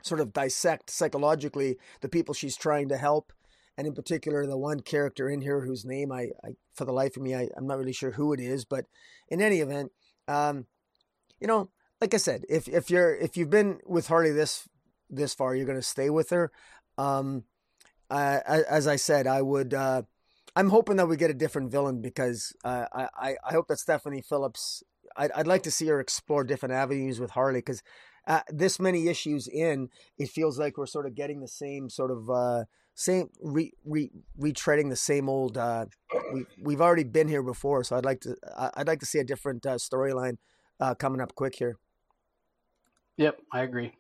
sort 0.02 0.22
of 0.22 0.34
dissect 0.34 0.90
psychologically 0.90 1.78
the 2.02 2.10
people 2.10 2.34
she's 2.34 2.58
trying 2.58 2.90
to 2.90 2.98
help. 2.98 3.34
And 3.78 3.88
in 3.88 3.94
particular 3.94 4.46
the 4.46 4.58
one 4.58 4.82
character 4.82 5.30
in 5.30 5.42
here 5.42 5.62
whose 5.62 5.86
name 5.86 6.12
I, 6.12 6.32
I 6.44 6.56
for 6.74 6.84
the 6.84 6.92
life 6.92 7.16
of 7.16 7.24
me 7.24 7.36
I, 7.36 7.48
I'm 7.56 7.68
not 7.68 7.78
really 7.78 7.94
sure 7.94 8.12
who 8.12 8.34
it 8.34 8.40
is 8.40 8.66
but 8.66 8.86
in 9.30 9.42
any 9.42 9.60
event 9.60 9.92
um, 10.28 10.66
you 11.40 11.48
know 11.48 11.70
like 12.02 12.14
I 12.14 12.18
said 12.18 12.44
if 12.50 12.68
if 12.68 12.90
you're 12.90 13.16
if 13.16 13.38
you've 13.38 13.50
been 13.50 13.80
with 13.86 14.08
Harley 14.08 14.32
this 14.32 14.68
this 15.10 15.34
far 15.34 15.56
you're 15.56 15.66
going 15.66 15.78
to 15.78 15.82
stay 15.82 16.10
with 16.10 16.30
her. 16.32 16.52
Um, 16.98 17.46
uh, 18.10 18.40
as 18.70 18.88
I 18.88 18.96
said, 18.96 19.28
I 19.28 19.42
would. 19.42 19.74
Uh, 19.74 20.04
I'm 20.56 20.70
hoping 20.70 20.98
that 20.98 21.08
we 21.08 21.16
get 21.16 21.30
a 21.30 21.36
different 21.36 21.72
villain 21.72 22.02
because 22.02 22.54
uh, 22.64 22.86
I 22.94 23.36
I 23.44 23.54
hope 23.54 23.68
that 23.68 23.80
Stephanie 23.80 24.22
Phillips. 24.22 24.84
I'd, 25.18 25.32
I'd 25.32 25.48
like 25.48 25.64
to 25.64 25.72
see 25.72 25.88
her 25.88 26.00
explore 26.00 26.44
different 26.44 26.76
avenues 26.76 27.20
with 27.20 27.32
Harley 27.32 27.60
because 27.60 27.82
uh, 28.28 28.42
this 28.48 28.80
many 28.80 29.08
issues 29.08 29.48
in, 29.48 29.90
it 30.18 30.30
feels 30.30 30.60
like 30.60 30.78
we're 30.78 30.86
sort 30.86 31.08
of 31.08 31.16
getting 31.16 31.42
the 31.42 31.48
same 31.48 31.90
sort 31.90 32.12
of 32.12 32.30
uh, 32.30 32.64
same 32.94 33.30
re, 33.42 33.72
re, 33.86 34.12
retreading 34.40 34.90
the 34.90 34.96
same 34.96 35.30
old. 35.30 35.58
Uh, 35.58 35.86
we 36.34 36.46
we've 36.62 36.82
already 36.82 37.04
been 37.04 37.28
here 37.28 37.44
before, 37.44 37.84
so 37.84 37.96
I'd 37.96 38.06
like 38.06 38.22
to 38.22 38.36
I'd 38.76 38.88
like 38.88 39.00
to 39.00 39.06
see 39.06 39.20
a 39.20 39.24
different 39.24 39.66
uh, 39.66 39.76
storyline 39.76 40.38
uh, 40.80 40.96
coming 40.96 41.22
up 41.22 41.34
quick 41.36 41.56
here. 41.56 41.78
Yep, 43.18 43.40
I 43.52 43.62
agree. 43.62 43.94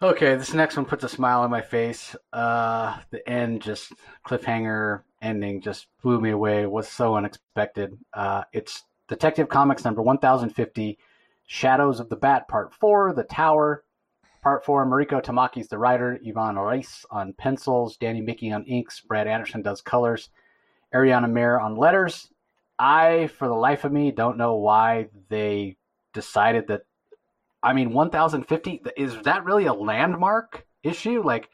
Okay, 0.00 0.36
this 0.36 0.54
next 0.54 0.76
one 0.76 0.86
puts 0.86 1.02
a 1.02 1.08
smile 1.08 1.40
on 1.40 1.50
my 1.50 1.60
face. 1.60 2.14
Uh, 2.32 3.00
the 3.10 3.28
end, 3.28 3.60
just 3.60 3.92
cliffhanger 4.24 5.02
ending, 5.20 5.60
just 5.60 5.88
blew 6.00 6.20
me 6.20 6.30
away. 6.30 6.66
Was 6.66 6.88
so 6.88 7.16
unexpected. 7.16 7.98
Uh, 8.14 8.44
it's 8.52 8.84
Detective 9.08 9.48
Comics 9.48 9.84
number 9.84 10.00
1050, 10.00 10.98
Shadows 11.46 11.98
of 11.98 12.08
the 12.10 12.16
Bat, 12.16 12.46
Part 12.46 12.72
4, 12.74 13.12
The 13.14 13.24
Tower. 13.24 13.82
Part 14.40 14.64
4, 14.64 14.86
Mariko 14.86 15.20
Tamaki's 15.20 15.66
the 15.66 15.78
writer, 15.78 16.16
Ivan 16.24 16.56
Reis 16.56 17.04
on 17.10 17.32
pencils, 17.32 17.96
Danny 17.96 18.20
Miki 18.20 18.52
on 18.52 18.64
inks, 18.66 19.00
Brad 19.00 19.26
Anderson 19.26 19.62
does 19.62 19.82
colors, 19.82 20.30
Ariana 20.94 21.28
Maher 21.28 21.58
on 21.58 21.74
letters. 21.74 22.28
I, 22.78 23.26
for 23.36 23.48
the 23.48 23.54
life 23.54 23.82
of 23.82 23.90
me, 23.90 24.12
don't 24.12 24.38
know 24.38 24.54
why 24.54 25.08
they 25.28 25.76
decided 26.14 26.68
that 26.68 26.82
I 27.62 27.72
mean, 27.72 27.92
1050 27.92 28.82
is 28.96 29.16
that 29.22 29.44
really 29.44 29.66
a 29.66 29.74
landmark 29.74 30.66
issue? 30.82 31.22
Like 31.22 31.48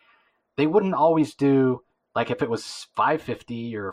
they 0.56 0.66
wouldn't 0.66 0.94
always 0.94 1.34
do 1.34 1.82
like 2.14 2.30
if 2.30 2.42
it 2.42 2.50
was 2.50 2.86
550 2.94 3.76
or 3.76 3.92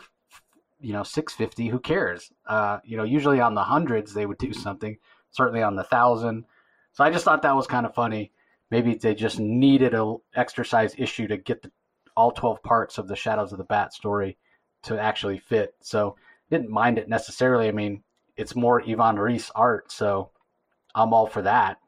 you 0.80 0.92
know 0.92 1.02
650 1.02 1.68
who 1.68 1.78
cares? 1.78 2.30
Uh, 2.46 2.78
you 2.84 2.96
know 2.96 3.04
usually 3.04 3.40
on 3.40 3.54
the 3.54 3.62
hundreds 3.62 4.12
they 4.12 4.26
would 4.26 4.38
do 4.38 4.52
something 4.52 4.98
certainly 5.30 5.62
on 5.62 5.76
the 5.76 5.84
thousand. 5.84 6.44
So 6.92 7.04
i 7.04 7.10
just 7.10 7.24
thought 7.24 7.42
that 7.42 7.56
was 7.56 7.66
kind 7.66 7.86
of 7.86 7.94
funny. 7.94 8.32
Maybe 8.70 8.94
they 8.94 9.14
just 9.14 9.38
needed 9.40 9.94
a 9.94 10.16
exercise 10.34 10.94
issue 10.98 11.26
to 11.28 11.36
get 11.36 11.62
the, 11.62 11.70
all 12.16 12.32
12 12.32 12.62
parts 12.62 12.98
of 12.98 13.08
the 13.08 13.16
shadows 13.16 13.52
of 13.52 13.58
the 13.58 13.64
bat 13.64 13.94
story 13.94 14.36
to 14.82 15.00
actually 15.00 15.38
fit. 15.38 15.74
So 15.80 16.16
didn't 16.50 16.68
mind 16.68 16.98
it 16.98 17.08
necessarily. 17.08 17.68
I 17.68 17.72
mean 17.72 18.02
it's 18.36 18.56
more 18.56 18.82
ivan 18.82 19.18
Reis 19.18 19.50
art 19.54 19.90
so 19.92 20.30
i'm 20.94 21.12
all 21.12 21.26
for 21.26 21.42
that 21.42 21.78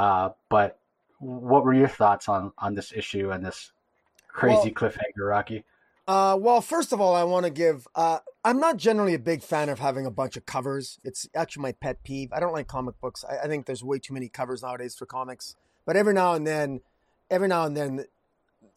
uh, 0.00 0.30
but 0.48 0.78
what 1.18 1.62
were 1.62 1.74
your 1.74 1.86
thoughts 1.86 2.26
on 2.26 2.52
on 2.56 2.74
this 2.74 2.90
issue 2.90 3.30
and 3.30 3.44
this 3.44 3.70
crazy 4.28 4.72
well, 4.74 4.90
cliffhanger, 4.90 5.28
Rocky? 5.28 5.64
Uh, 6.08 6.38
well, 6.40 6.62
first 6.62 6.94
of 6.94 7.02
all, 7.02 7.14
I 7.14 7.24
want 7.24 7.44
to 7.44 7.50
give. 7.50 7.86
Uh, 7.94 8.20
I'm 8.42 8.58
not 8.58 8.78
generally 8.78 9.12
a 9.12 9.18
big 9.18 9.42
fan 9.42 9.68
of 9.68 9.78
having 9.78 10.06
a 10.06 10.10
bunch 10.10 10.38
of 10.38 10.46
covers. 10.46 10.98
It's 11.04 11.28
actually 11.34 11.64
my 11.64 11.72
pet 11.72 12.02
peeve. 12.02 12.32
I 12.32 12.40
don't 12.40 12.54
like 12.54 12.66
comic 12.66 12.98
books. 12.98 13.26
I, 13.28 13.44
I 13.44 13.46
think 13.46 13.66
there's 13.66 13.84
way 13.84 13.98
too 13.98 14.14
many 14.14 14.30
covers 14.30 14.62
nowadays 14.62 14.96
for 14.96 15.04
comics. 15.04 15.54
But 15.84 15.96
every 15.96 16.14
now 16.14 16.32
and 16.32 16.46
then, 16.46 16.80
every 17.30 17.48
now 17.48 17.66
and 17.66 17.76
then, 17.76 18.06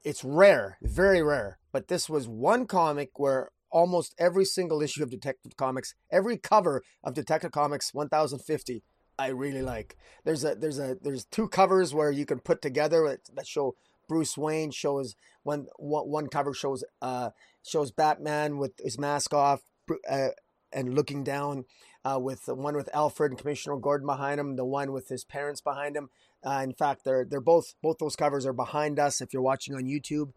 it's 0.03 0.25
rare, 0.25 0.77
very 0.81 1.23
rare. 1.23 1.57
But 1.71 1.87
this 1.87 2.09
was 2.09 2.27
one 2.27 2.65
comic 2.65 3.17
where 3.17 3.51
almost 3.71 4.13
every 4.19 4.43
single 4.43 4.81
issue 4.81 5.03
of 5.03 5.09
Detective 5.09 5.55
Comics, 5.55 5.95
every 6.11 6.37
cover 6.37 6.83
of 7.01 7.13
Detective 7.13 7.53
Comics 7.53 7.93
1050 7.93 8.83
I 9.17 9.27
really 9.27 9.61
like. 9.61 9.97
There's 10.23 10.43
a 10.43 10.55
there's 10.55 10.79
a 10.79 10.97
there's 11.01 11.25
two 11.25 11.47
covers 11.47 11.93
where 11.93 12.11
you 12.11 12.25
can 12.25 12.39
put 12.39 12.61
together 12.61 13.17
that 13.35 13.47
show 13.47 13.75
Bruce 14.07 14.37
Wayne 14.37 14.71
shows 14.71 15.15
one 15.43 15.67
one 15.77 16.27
cover 16.27 16.53
shows 16.53 16.83
uh 17.01 17.29
shows 17.65 17.91
Batman 17.91 18.57
with 18.57 18.73
his 18.79 18.99
mask 18.99 19.33
off 19.33 19.61
uh, 20.09 20.29
and 20.71 20.95
looking 20.95 21.23
down 21.23 21.65
uh, 22.03 22.19
with 22.19 22.45
the 22.45 22.55
one 22.55 22.75
with 22.75 22.89
Alfred 22.93 23.31
and 23.31 23.39
Commissioner 23.39 23.77
Gordon 23.77 24.07
behind 24.07 24.39
him, 24.39 24.55
the 24.55 24.65
one 24.65 24.91
with 24.91 25.07
his 25.07 25.23
parents 25.23 25.61
behind 25.61 25.95
him. 25.95 26.09
Uh, 26.45 26.61
in 26.63 26.73
fact, 26.73 27.03
they're 27.05 27.25
they're 27.25 27.39
both 27.39 27.75
both 27.81 27.97
those 27.99 28.15
covers 28.15 28.45
are 28.45 28.53
behind 28.53 28.99
us 28.99 29.21
if 29.21 29.31
you're 29.31 29.41
watching 29.41 29.75
on 29.75 29.83
YouTube. 29.83 30.33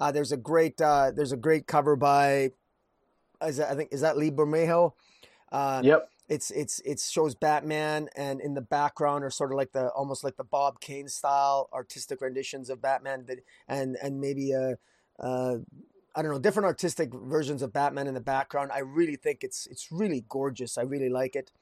Uh, 0.00 0.10
there's 0.10 0.32
a 0.32 0.36
great 0.36 0.80
uh, 0.80 1.12
there's 1.14 1.32
a 1.32 1.36
great 1.36 1.66
cover 1.66 1.94
by 1.94 2.50
is 3.46 3.58
that, 3.58 3.70
I 3.70 3.74
think 3.74 3.92
is 3.92 4.00
that 4.00 4.16
Lee 4.16 4.30
Bermejo. 4.30 4.92
Uh, 5.52 5.82
yep 5.84 6.08
it's 6.28 6.50
it's 6.50 6.80
it 6.80 7.00
shows 7.00 7.34
Batman 7.34 8.08
and 8.16 8.40
in 8.40 8.54
the 8.54 8.62
background 8.62 9.24
are 9.24 9.30
sort 9.30 9.52
of 9.52 9.56
like 9.56 9.72
the 9.72 9.88
almost 9.88 10.24
like 10.24 10.36
the 10.36 10.44
Bob 10.44 10.80
Kane 10.80 11.08
style 11.08 11.68
artistic 11.72 12.20
renditions 12.20 12.70
of 12.70 12.80
Batman 12.80 13.26
that 13.26 13.40
and 13.68 13.96
and 14.02 14.20
maybe 14.20 14.52
a 14.52 14.76
uh, 15.18 15.56
I 16.16 16.22
don't 16.22 16.32
know 16.32 16.38
different 16.38 16.66
artistic 16.66 17.12
versions 17.12 17.60
of 17.62 17.72
Batman 17.72 18.06
in 18.06 18.14
the 18.14 18.20
background. 18.20 18.72
I 18.72 18.80
really 18.80 19.16
think 19.16 19.44
it's 19.44 19.66
it's 19.66 19.90
really 19.90 20.24
gorgeous. 20.28 20.78
I 20.78 20.82
really 20.82 21.10
like 21.10 21.36
it. 21.36 21.52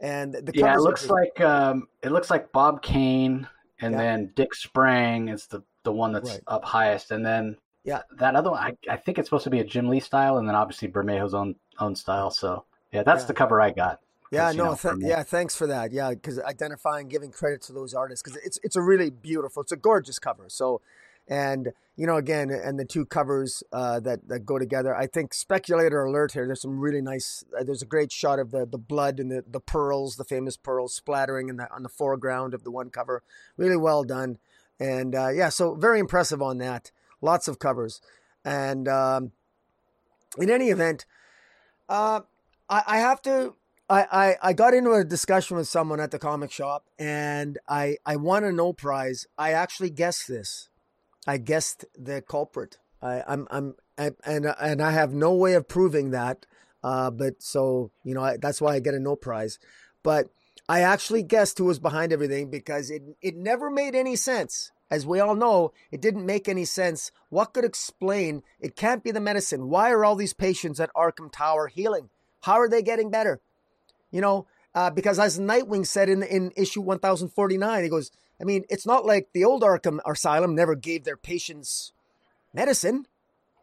And 0.00 0.32
the 0.32 0.52
yeah, 0.54 0.74
it 0.74 0.80
looks 0.80 1.08
are, 1.08 1.14
like 1.14 1.40
um, 1.40 1.88
it 2.02 2.10
looks 2.10 2.30
like 2.30 2.52
Bob 2.52 2.82
Kane, 2.82 3.46
and 3.80 3.92
yeah. 3.92 3.98
then 3.98 4.32
Dick 4.34 4.54
Sprang 4.54 5.28
is 5.28 5.46
the 5.46 5.62
the 5.82 5.92
one 5.92 6.12
that's 6.12 6.30
right. 6.30 6.40
up 6.46 6.64
highest, 6.64 7.10
and 7.10 7.24
then 7.24 7.56
yeah, 7.84 8.02
that 8.18 8.34
other 8.34 8.50
one 8.50 8.60
I, 8.60 8.92
I 8.92 8.96
think 8.96 9.18
it's 9.18 9.28
supposed 9.28 9.44
to 9.44 9.50
be 9.50 9.60
a 9.60 9.64
Jim 9.64 9.88
Lee 9.88 10.00
style, 10.00 10.38
and 10.38 10.48
then 10.48 10.54
obviously 10.54 10.88
Bermejo's 10.88 11.34
own 11.34 11.56
own 11.80 11.94
style. 11.96 12.30
So 12.30 12.64
yeah, 12.92 13.02
that's 13.02 13.22
yeah. 13.22 13.28
the 13.28 13.34
cover 13.34 13.60
I 13.60 13.70
got. 13.70 14.00
Yeah, 14.30 14.52
no, 14.52 14.74
th- 14.74 14.94
yeah, 15.00 15.22
thanks 15.22 15.56
for 15.56 15.66
that. 15.66 15.92
Yeah, 15.92 16.10
because 16.10 16.38
identifying, 16.40 17.08
giving 17.08 17.30
credit 17.30 17.62
to 17.62 17.72
those 17.72 17.94
artists 17.94 18.22
because 18.22 18.38
it's 18.44 18.58
it's 18.62 18.76
a 18.76 18.82
really 18.82 19.10
beautiful, 19.10 19.62
it's 19.62 19.72
a 19.72 19.76
gorgeous 19.76 20.18
cover. 20.18 20.44
So, 20.48 20.80
and 21.26 21.72
you 21.96 22.06
know, 22.06 22.16
again, 22.16 22.50
and 22.50 22.78
the 22.78 22.84
two 22.84 23.06
covers 23.06 23.62
uh, 23.72 24.00
that 24.00 24.28
that 24.28 24.40
go 24.40 24.58
together. 24.58 24.94
I 24.94 25.06
think 25.06 25.32
speculator 25.32 26.04
alert 26.04 26.32
here. 26.32 26.46
There's 26.46 26.60
some 26.60 26.78
really 26.78 27.00
nice. 27.00 27.44
Uh, 27.58 27.64
there's 27.64 27.82
a 27.82 27.86
great 27.86 28.12
shot 28.12 28.38
of 28.38 28.50
the 28.50 28.66
the 28.66 28.78
blood 28.78 29.18
and 29.18 29.30
the 29.30 29.44
the 29.50 29.60
pearls, 29.60 30.16
the 30.16 30.24
famous 30.24 30.56
pearls 30.56 30.94
splattering 30.94 31.48
in 31.48 31.56
the 31.56 31.72
on 31.74 31.82
the 31.82 31.88
foreground 31.88 32.52
of 32.52 32.64
the 32.64 32.70
one 32.70 32.90
cover. 32.90 33.22
Really 33.56 33.76
well 33.76 34.04
done, 34.04 34.38
and 34.78 35.14
uh, 35.14 35.28
yeah, 35.28 35.48
so 35.48 35.74
very 35.74 35.98
impressive 35.98 36.42
on 36.42 36.58
that. 36.58 36.90
Lots 37.20 37.48
of 37.48 37.58
covers, 37.58 38.00
and 38.44 38.86
um, 38.86 39.32
in 40.38 40.50
any 40.50 40.68
event, 40.68 41.06
uh, 41.88 42.20
I, 42.68 42.82
I 42.86 42.98
have 42.98 43.22
to 43.22 43.54
I, 43.88 44.06
I, 44.12 44.36
I 44.50 44.52
got 44.52 44.74
into 44.74 44.92
a 44.92 45.04
discussion 45.04 45.56
with 45.56 45.68
someone 45.68 46.00
at 46.00 46.10
the 46.10 46.18
comic 46.18 46.52
shop 46.52 46.84
and 46.98 47.58
I, 47.68 47.96
I 48.04 48.16
won 48.16 48.44
a 48.44 48.52
no 48.52 48.72
prize. 48.72 49.26
I 49.38 49.52
actually 49.52 49.90
guessed 49.90 50.28
this. 50.28 50.68
I 51.26 51.38
guessed 51.38 51.84
the 51.98 52.22
culprit. 52.22 52.78
I, 53.02 53.22
I'm, 53.26 53.46
I'm, 53.50 53.74
I, 53.96 54.12
and, 54.24 54.46
and 54.60 54.82
I 54.82 54.92
have 54.92 55.12
no 55.14 55.32
way 55.34 55.54
of 55.54 55.68
proving 55.68 56.10
that 56.10 56.46
Uh, 56.82 57.10
but 57.10 57.42
so 57.42 57.90
you 58.04 58.14
know 58.14 58.22
I, 58.22 58.36
that's 58.36 58.60
why 58.60 58.74
I 58.74 58.80
get 58.80 58.94
a 58.94 59.00
no 59.00 59.16
prize. 59.16 59.58
But 60.02 60.28
I 60.68 60.80
actually 60.80 61.22
guessed 61.24 61.58
who 61.58 61.64
was 61.64 61.80
behind 61.80 62.12
everything 62.12 62.50
because 62.50 62.90
it 62.90 63.02
it 63.20 63.36
never 63.36 63.68
made 63.70 63.94
any 63.94 64.16
sense. 64.16 64.70
As 64.90 65.04
we 65.04 65.20
all 65.20 65.34
know, 65.34 65.72
it 65.90 66.00
didn't 66.00 66.24
make 66.24 66.48
any 66.48 66.64
sense. 66.64 67.12
What 67.30 67.52
could 67.52 67.64
explain? 67.64 68.42
It 68.60 68.76
can't 68.76 69.04
be 69.04 69.10
the 69.10 69.20
medicine. 69.20 69.68
Why 69.68 69.90
are 69.90 70.04
all 70.04 70.16
these 70.16 70.32
patients 70.34 70.80
at 70.80 70.94
Arkham 70.94 71.30
Tower 71.32 71.66
healing? 71.68 72.10
How 72.42 72.54
are 72.60 72.68
they 72.68 72.82
getting 72.82 73.10
better? 73.10 73.40
You 74.10 74.20
know, 74.20 74.46
uh, 74.74 74.90
because 74.90 75.18
as 75.18 75.38
Nightwing 75.38 75.86
said 75.86 76.08
in 76.08 76.22
in 76.22 76.52
issue 76.56 76.80
1049, 76.80 77.82
he 77.82 77.88
goes, 77.88 78.10
I 78.40 78.44
mean, 78.44 78.64
it's 78.68 78.86
not 78.86 79.04
like 79.04 79.28
the 79.32 79.44
old 79.44 79.62
Arkham 79.62 79.98
Asylum 80.06 80.54
never 80.54 80.74
gave 80.74 81.04
their 81.04 81.16
patients 81.16 81.92
medicine. 82.54 83.06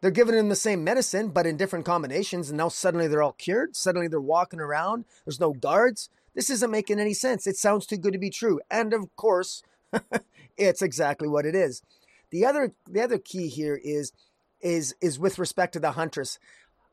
They're 0.00 0.10
giving 0.10 0.34
them 0.36 0.50
the 0.50 0.56
same 0.56 0.84
medicine, 0.84 1.30
but 1.30 1.46
in 1.46 1.56
different 1.56 1.86
combinations, 1.86 2.50
and 2.50 2.58
now 2.58 2.68
suddenly 2.68 3.08
they're 3.08 3.22
all 3.22 3.32
cured. 3.32 3.74
Suddenly 3.74 4.08
they're 4.08 4.20
walking 4.20 4.60
around. 4.60 5.04
There's 5.24 5.40
no 5.40 5.54
guards. 5.54 6.10
This 6.34 6.50
isn't 6.50 6.70
making 6.70 7.00
any 7.00 7.14
sense. 7.14 7.46
It 7.46 7.56
sounds 7.56 7.86
too 7.86 7.96
good 7.96 8.12
to 8.12 8.18
be 8.18 8.30
true. 8.30 8.60
And 8.70 8.92
of 8.92 9.14
course, 9.16 9.62
it's 10.58 10.82
exactly 10.82 11.28
what 11.28 11.46
it 11.46 11.54
is. 11.54 11.82
The 12.30 12.44
other 12.44 12.74
the 12.88 13.00
other 13.00 13.18
key 13.18 13.48
here 13.48 13.80
is 13.82 14.12
is 14.60 14.94
is 15.00 15.18
with 15.18 15.38
respect 15.38 15.72
to 15.72 15.80
the 15.80 15.92
Huntress. 15.92 16.38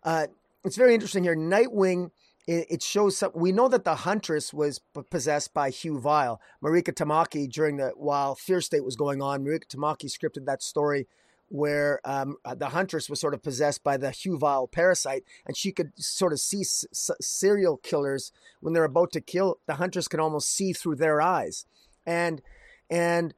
Uh, 0.04 0.28
it's 0.64 0.78
very 0.78 0.94
interesting 0.94 1.24
here. 1.24 1.36
Nightwing 1.36 2.12
it, 2.48 2.84
shows 2.84 3.18
some, 3.18 3.32
we 3.34 3.52
know 3.52 3.68
that 3.70 3.86
the 3.86 3.96
Huntress 3.96 4.54
was 4.54 4.82
possessed 5.10 5.54
by 5.54 5.70
Hue 5.70 6.00
Vile. 6.00 6.42
Mariko 6.64 6.94
Tamaki 6.94 7.50
during 7.50 7.78
the 7.78 7.92
while 7.96 8.36
Fear 8.36 8.62
State 8.62 8.84
was 8.84 8.96
going 8.96 9.22
on, 9.22 9.44
Mariko 9.44 9.66
Tamaki 9.68 10.06
scripted 10.06 10.46
that 10.46 10.62
story 10.62 11.08
where 11.50 12.00
um, 12.04 12.36
uh, 12.44 12.56
the 12.56 12.70
Huntress 12.70 13.10
was 13.10 13.20
sort 13.20 13.34
of 13.34 13.44
possessed 13.44 13.84
by 13.84 13.96
the 13.96 14.10
Hue 14.12 14.38
Vile 14.38 14.68
parasite, 14.68 15.24
and 15.46 15.56
she 15.56 15.72
could 15.72 15.92
sort 15.98 16.34
of 16.34 16.40
see 16.40 16.62
s- 16.62 17.12
serial 17.22 17.78
killers 17.78 18.32
when 18.60 18.74
they're 18.74 18.84
about 18.84 19.12
to 19.12 19.22
kill. 19.22 19.60
The 19.68 19.76
Huntress 19.76 20.08
can 20.08 20.20
almost 20.20 20.50
see 20.50 20.74
through 20.74 20.96
their 20.96 21.22
eyes, 21.22 21.66
and 22.06 22.42
and 22.90 23.34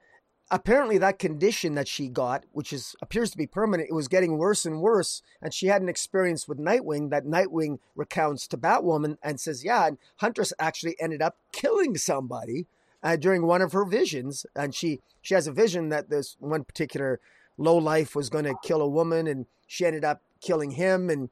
apparently 0.52 0.98
that 0.98 1.20
condition 1.20 1.76
that 1.76 1.88
she 1.88 2.08
got, 2.08 2.46
which 2.52 2.72
is 2.72 2.96
appears 3.02 3.32
to 3.32 3.38
be 3.38 3.48
permanent, 3.48 3.90
it 3.90 3.94
was 3.94 4.08
getting 4.08 4.38
worse 4.38 4.66
and 4.66 4.82
worse. 4.82 5.22
And 5.42 5.54
she 5.54 5.68
had 5.68 5.82
an 5.82 5.90
experience 5.90 6.48
with 6.48 6.60
Nightwing 6.60 7.10
that 7.10 7.26
Nightwing 7.26 7.80
recounts 7.96 8.48
to 8.48 8.58
Batwoman 8.58 9.18
and 9.24 9.40
says, 9.40 9.64
"Yeah, 9.64 9.88
and 9.88 9.98
Huntress 10.18 10.54
actually 10.60 10.96
ended 11.00 11.22
up 11.22 11.38
killing 11.52 11.98
somebody 11.98 12.68
uh, 13.04 13.16
during 13.16 13.46
one 13.46 13.62
of 13.62 13.74
her 13.74 13.86
visions, 13.86 14.46
and 14.56 14.74
she 14.74 15.00
she 15.22 15.34
has 15.34 15.48
a 15.48 15.52
vision 15.52 15.90
that 15.90 16.10
this 16.10 16.38
one 16.40 16.64
particular 16.64 17.20
low 17.58 17.78
life 17.78 18.16
was 18.16 18.30
going 18.30 18.46
to 18.46 18.56
kill 18.64 18.82
a 18.82 18.88
woman, 18.88 19.28
and 19.28 19.46
she 19.68 19.86
ended 19.86 20.04
up 20.04 20.22
killing 20.42 20.72
him, 20.72 21.10
and." 21.10 21.30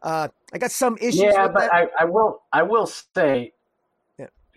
Uh, 0.00 0.28
I 0.52 0.58
got 0.58 0.70
some 0.70 0.96
issues. 0.98 1.22
Yeah, 1.22 1.48
but 1.48 1.74
I, 1.74 1.88
I, 1.98 2.04
will. 2.04 2.42
I 2.52 2.62
will 2.62 2.86
say 2.86 3.52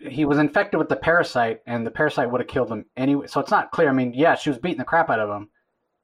he 0.08 0.24
was 0.24 0.38
infected 0.38 0.78
with 0.78 0.88
the 0.88 0.96
parasite, 0.96 1.60
and 1.66 1.86
the 1.86 1.90
parasite 1.90 2.30
would 2.30 2.40
have 2.40 2.48
killed 2.48 2.70
him 2.70 2.86
anyway. 2.96 3.26
So 3.26 3.40
it's 3.40 3.50
not 3.50 3.70
clear. 3.70 3.88
I 3.88 3.92
mean, 3.92 4.12
yeah, 4.14 4.34
she 4.34 4.50
was 4.50 4.58
beating 4.58 4.78
the 4.78 4.84
crap 4.84 5.10
out 5.10 5.20
of 5.20 5.30
him, 5.30 5.48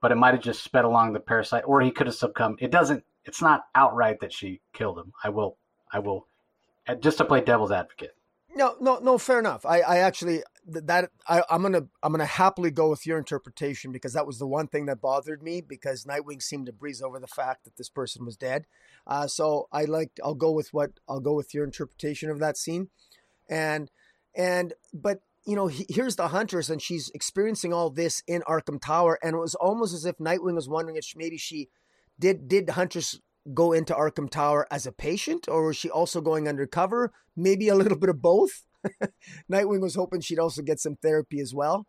but 0.01 0.12
it 0.12 0.16
might 0.16 0.35
have 0.35 0.43
just 0.43 0.62
sped 0.62 0.85
along 0.85 1.12
the 1.12 1.20
parasite, 1.20 1.65
or 1.66 1.81
he 1.81 1.91
could 1.91 2.07
have 2.07 2.16
succumbed. 2.16 2.59
It 2.61 2.70
doesn't. 2.70 3.05
It's 3.25 3.43
not 3.43 3.65
outright 3.75 4.20
that 4.20 4.33
she 4.33 4.61
killed 4.73 4.99
him. 4.99 5.12
I 5.23 5.29
will. 5.31 5.57
I 5.93 5.99
will. 5.99 6.27
Uh, 6.87 6.95
just 6.95 7.19
to 7.19 7.25
play 7.25 7.41
devil's 7.41 7.73
advocate. 7.73 8.15
No, 8.55 8.77
no, 8.81 8.99
no. 8.99 9.19
Fair 9.19 9.39
enough. 9.39 9.66
I, 9.66 9.81
I 9.81 9.99
actually 9.99 10.43
that 10.66 11.11
I, 11.29 11.43
I'm 11.51 11.62
gonna 11.62 11.87
I'm 12.03 12.12
gonna 12.12 12.27
happily 12.27 12.70
go 12.70 12.91
with 12.91 13.07
your 13.07 13.19
interpretation 13.19 13.93
because 13.93 14.12
that 14.12 14.27
was 14.27 14.39
the 14.39 14.47
one 14.47 14.69
thing 14.69 14.87
that 14.87 15.01
bothered 15.01 15.43
me 15.43 15.61
because 15.61 16.05
Nightwing 16.05 16.43
seemed 16.43 16.66
to 16.66 16.73
breeze 16.73 17.03
over 17.03 17.19
the 17.19 17.27
fact 17.27 17.65
that 17.65 17.77
this 17.77 17.89
person 17.89 18.25
was 18.25 18.37
dead. 18.37 18.66
Uh, 19.07 19.27
so 19.27 19.69
I 19.73 19.85
like 19.85 20.19
I'll 20.25 20.35
go 20.35 20.51
with 20.51 20.73
what 20.73 20.93
I'll 21.09 21.20
go 21.20 21.35
with 21.35 21.55
your 21.55 21.65
interpretation 21.65 22.31
of 22.31 22.39
that 22.41 22.57
scene 22.57 22.89
and 23.49 23.91
and 24.37 24.75
but 24.93 25.20
you 25.47 25.57
know 25.57 25.66
he, 25.66 25.87
here's 25.89 26.16
the 26.16 26.29
Huntress 26.29 26.70
and 26.70 26.81
she's 26.81 27.11
experiencing 27.15 27.73
all 27.73 27.91
this 27.91 28.23
in 28.27 28.43
arkham 28.43 28.81
tower 28.81 29.19
and 29.23 29.35
it 29.35 29.39
was 29.39 29.55
almost 29.55 29.95
as 29.95 30.05
if 30.05 30.16
nightwing 30.19 30.55
was 30.55 30.69
wondering 30.69 30.97
if 30.97 31.05
she, 31.05 31.19
maybe 31.19 31.39
she 31.39 31.69
did 32.19 32.49
did 32.49 32.70
huntress 32.70 33.19
go 33.55 33.73
into 33.73 33.95
arkham 33.95 34.29
tower 34.29 34.66
as 34.70 34.87
a 34.87 34.93
patient 34.93 35.49
or 35.49 35.66
was 35.66 35.77
she 35.77 35.91
also 35.91 36.20
going 36.20 36.49
undercover? 36.49 37.12
Maybe 37.37 37.69
a 37.69 37.75
little 37.75 37.99
bit 37.99 38.11
of 38.11 38.20
both. 38.20 38.65
Nightwing 39.51 39.81
was 39.81 39.95
hoping 39.95 40.20
she'd 40.20 40.39
also 40.39 40.62
get 40.62 40.81
some 40.81 40.97
therapy 40.97 41.41
as 41.41 41.55
well. 41.55 41.87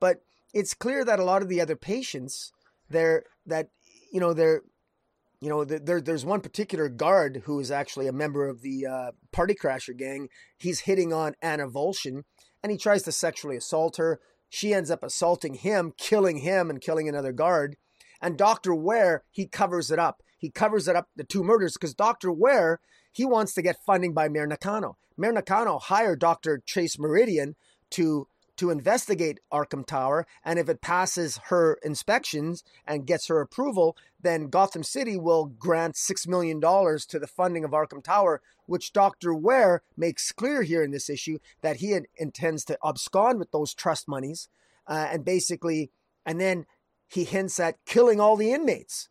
But 0.00 0.18
it's 0.54 0.74
clear 0.74 1.04
that 1.04 1.18
a 1.20 1.24
lot 1.24 1.42
of 1.42 1.48
the 1.48 1.60
other 1.60 1.76
patients 1.76 2.52
they're 2.88 3.24
that 3.46 3.68
you 4.12 4.20
know 4.20 4.32
they're 4.32 4.62
you 5.40 5.48
know, 5.48 5.64
there, 5.64 6.00
there's 6.00 6.24
one 6.24 6.40
particular 6.40 6.88
guard 6.88 7.42
who 7.44 7.60
is 7.60 7.70
actually 7.70 8.06
a 8.06 8.12
member 8.12 8.48
of 8.48 8.62
the 8.62 8.86
uh, 8.86 9.10
Party 9.32 9.54
Crasher 9.54 9.96
gang. 9.96 10.28
He's 10.56 10.80
hitting 10.80 11.12
on 11.12 11.34
Anna 11.42 11.68
Volshin, 11.68 12.22
and 12.62 12.72
he 12.72 12.78
tries 12.78 13.02
to 13.02 13.12
sexually 13.12 13.56
assault 13.56 13.96
her. 13.98 14.20
She 14.48 14.72
ends 14.72 14.90
up 14.90 15.02
assaulting 15.02 15.54
him, 15.54 15.92
killing 15.98 16.38
him, 16.38 16.70
and 16.70 16.80
killing 16.80 17.08
another 17.08 17.32
guard. 17.32 17.76
And 18.20 18.38
Dr. 18.38 18.74
Ware, 18.74 19.24
he 19.30 19.46
covers 19.46 19.90
it 19.90 19.98
up. 19.98 20.22
He 20.38 20.50
covers 20.50 20.88
it 20.88 20.96
up, 20.96 21.08
the 21.16 21.24
two 21.24 21.42
murders, 21.42 21.74
because 21.74 21.94
Dr. 21.94 22.32
Ware, 22.32 22.80
he 23.12 23.24
wants 23.24 23.54
to 23.54 23.62
get 23.62 23.76
funding 23.84 24.14
by 24.14 24.28
Mayor 24.28 24.46
Nakano. 24.46 24.96
Mayor 25.16 25.32
Nakano 25.32 25.78
hired 25.78 26.20
Dr. 26.20 26.62
Chase 26.64 26.98
Meridian 26.98 27.56
to 27.90 28.28
to 28.56 28.70
investigate 28.70 29.40
Arkham 29.52 29.86
Tower. 29.86 30.26
And 30.44 30.58
if 30.58 30.68
it 30.68 30.80
passes 30.80 31.38
her 31.46 31.78
inspections 31.82 32.64
and 32.86 33.06
gets 33.06 33.28
her 33.28 33.40
approval, 33.40 33.96
then 34.20 34.48
Gotham 34.48 34.82
City 34.82 35.16
will 35.16 35.46
grant 35.46 35.94
$6 35.94 36.28
million 36.28 36.60
to 36.60 37.18
the 37.18 37.26
funding 37.26 37.64
of 37.64 37.70
Arkham 37.72 38.02
Tower, 38.02 38.40
which 38.66 38.92
Dr. 38.92 39.34
Ware 39.34 39.82
makes 39.96 40.32
clear 40.32 40.62
here 40.62 40.82
in 40.82 40.90
this 40.90 41.08
issue 41.10 41.38
that 41.62 41.76
he 41.76 41.98
intends 42.16 42.64
to 42.64 42.78
abscond 42.84 43.38
with 43.38 43.50
those 43.50 43.74
trust 43.74 44.08
monies. 44.08 44.48
Uh, 44.86 45.08
and 45.10 45.24
basically, 45.24 45.90
and 46.24 46.40
then 46.40 46.66
he 47.08 47.24
hints 47.24 47.58
at 47.60 47.84
killing 47.84 48.20
all 48.20 48.36
the 48.36 48.52
inmates. 48.52 49.08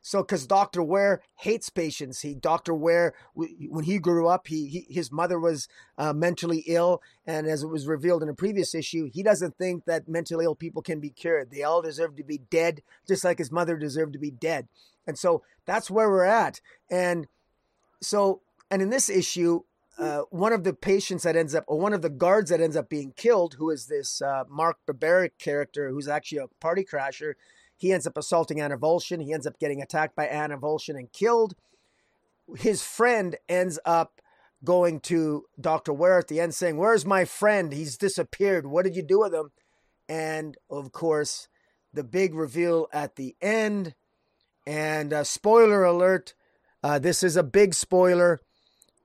So, 0.00 0.22
because 0.22 0.46
Dr. 0.46 0.82
Ware 0.82 1.22
hates 1.36 1.68
patients, 1.70 2.20
he 2.20 2.34
Dr. 2.34 2.74
Ware 2.74 3.14
when 3.34 3.84
he 3.84 3.98
grew 3.98 4.28
up, 4.28 4.46
he, 4.46 4.66
he 4.68 4.86
his 4.88 5.10
mother 5.12 5.38
was 5.38 5.68
uh, 5.98 6.12
mentally 6.12 6.64
ill, 6.66 7.02
and 7.26 7.46
as 7.46 7.62
it 7.62 7.68
was 7.68 7.86
revealed 7.86 8.22
in 8.22 8.28
a 8.28 8.34
previous 8.34 8.74
issue, 8.74 9.10
he 9.12 9.22
doesn't 9.22 9.56
think 9.58 9.84
that 9.84 10.08
mentally 10.08 10.44
ill 10.44 10.54
people 10.54 10.82
can 10.82 11.00
be 11.00 11.10
cured. 11.10 11.50
They 11.50 11.62
all 11.62 11.82
deserve 11.82 12.16
to 12.16 12.24
be 12.24 12.38
dead, 12.38 12.82
just 13.06 13.24
like 13.24 13.38
his 13.38 13.52
mother 13.52 13.76
deserved 13.76 14.12
to 14.14 14.18
be 14.18 14.30
dead. 14.30 14.68
And 15.06 15.18
so 15.18 15.42
that's 15.66 15.90
where 15.90 16.08
we're 16.08 16.24
at. 16.24 16.60
And 16.90 17.26
so, 18.00 18.42
and 18.70 18.82
in 18.82 18.90
this 18.90 19.08
issue, 19.08 19.62
uh, 19.98 20.22
one 20.30 20.52
of 20.52 20.62
the 20.64 20.72
patients 20.72 21.24
that 21.24 21.34
ends 21.34 21.54
up, 21.54 21.64
or 21.66 21.78
one 21.78 21.92
of 21.92 22.02
the 22.02 22.10
guards 22.10 22.50
that 22.50 22.60
ends 22.60 22.76
up 22.76 22.88
being 22.88 23.12
killed, 23.16 23.54
who 23.58 23.70
is 23.70 23.86
this 23.86 24.22
uh, 24.22 24.44
Mark 24.48 24.76
Barbaric 24.86 25.38
character, 25.38 25.90
who's 25.90 26.06
actually 26.08 26.38
a 26.38 26.46
party 26.60 26.84
crasher 26.84 27.34
he 27.78 27.92
ends 27.92 28.06
up 28.06 28.18
assaulting 28.18 28.60
Anna 28.60 28.76
Volshin. 28.76 29.22
He 29.22 29.32
ends 29.32 29.46
up 29.46 29.58
getting 29.58 29.80
attacked 29.80 30.14
by 30.14 30.26
Anna 30.26 30.58
Volshin 30.58 30.98
and 30.98 31.10
killed. 31.12 31.54
His 32.56 32.82
friend 32.82 33.36
ends 33.48 33.78
up 33.84 34.20
going 34.62 35.00
to 35.00 35.44
Dr. 35.60 35.92
Ware 35.92 36.18
at 36.18 36.28
the 36.28 36.40
end 36.40 36.54
saying, 36.54 36.76
Where's 36.76 37.06
my 37.06 37.24
friend? 37.24 37.72
He's 37.72 37.96
disappeared. 37.96 38.66
What 38.66 38.84
did 38.84 38.96
you 38.96 39.02
do 39.02 39.20
with 39.20 39.32
him? 39.32 39.52
And 40.08 40.56
of 40.68 40.92
course, 40.92 41.48
the 41.94 42.04
big 42.04 42.34
reveal 42.34 42.88
at 42.92 43.16
the 43.16 43.36
end. 43.40 43.94
And 44.66 45.14
uh, 45.14 45.24
spoiler 45.24 45.84
alert 45.84 46.34
uh, 46.82 46.98
this 46.98 47.22
is 47.22 47.36
a 47.36 47.42
big 47.42 47.74
spoiler. 47.74 48.40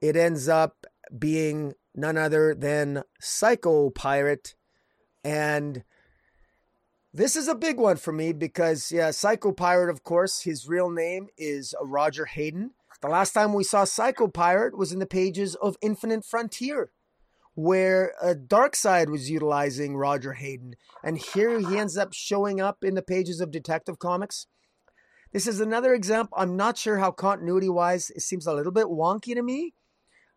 It 0.02 0.16
ends 0.16 0.48
up 0.48 0.86
being 1.18 1.74
none 1.96 2.18
other 2.18 2.54
than 2.54 3.04
Psycho 3.20 3.90
Pirate. 3.90 4.56
And 5.24 5.84
this 7.14 7.36
is 7.36 7.48
a 7.48 7.56
big 7.56 7.78
one 7.78 7.98
for 7.98 8.12
me 8.12 8.34
because, 8.34 8.92
yeah, 8.92 9.12
Psycho 9.12 9.52
Pirate, 9.52 9.92
of 9.92 10.04
course, 10.04 10.42
his 10.42 10.68
real 10.68 10.90
name 10.90 11.28
is 11.38 11.76
uh, 11.80 11.86
Roger 11.86 12.26
Hayden. 12.26 12.72
The 13.02 13.08
last 13.08 13.34
time 13.34 13.54
we 13.54 13.64
saw 13.64 13.84
Psycho 13.84 14.28
Pirate 14.28 14.76
was 14.76 14.92
in 14.92 15.00
the 15.00 15.06
pages 15.06 15.56
of 15.56 15.78
Infinite 15.82 16.26
Frontier, 16.26 16.92
where 17.54 18.14
a 18.22 18.34
Darkseid 18.34 19.10
was 19.10 19.30
utilizing 19.30 19.96
Roger 19.96 20.34
Hayden. 20.34 20.74
And 21.04 21.20
here 21.20 21.60
he 21.60 21.78
ends 21.78 21.98
up 21.98 22.14
showing 22.14 22.60
up 22.60 22.84
in 22.84 22.96
the 22.96 23.04
pages 23.04 23.40
of 23.40 23.52
Detective 23.52 24.00
Comics. 24.00 24.48
This 25.32 25.46
is 25.46 25.60
another 25.60 25.94
example. 25.94 26.38
I'm 26.40 26.56
not 26.58 26.78
sure 26.78 26.98
how 26.98 27.12
continuity 27.12 27.70
wise 27.70 28.10
it 28.10 28.22
seems 28.22 28.48
a 28.48 28.54
little 28.54 28.72
bit 28.72 28.88
wonky 28.88 29.36
to 29.36 29.44
me. 29.44 29.74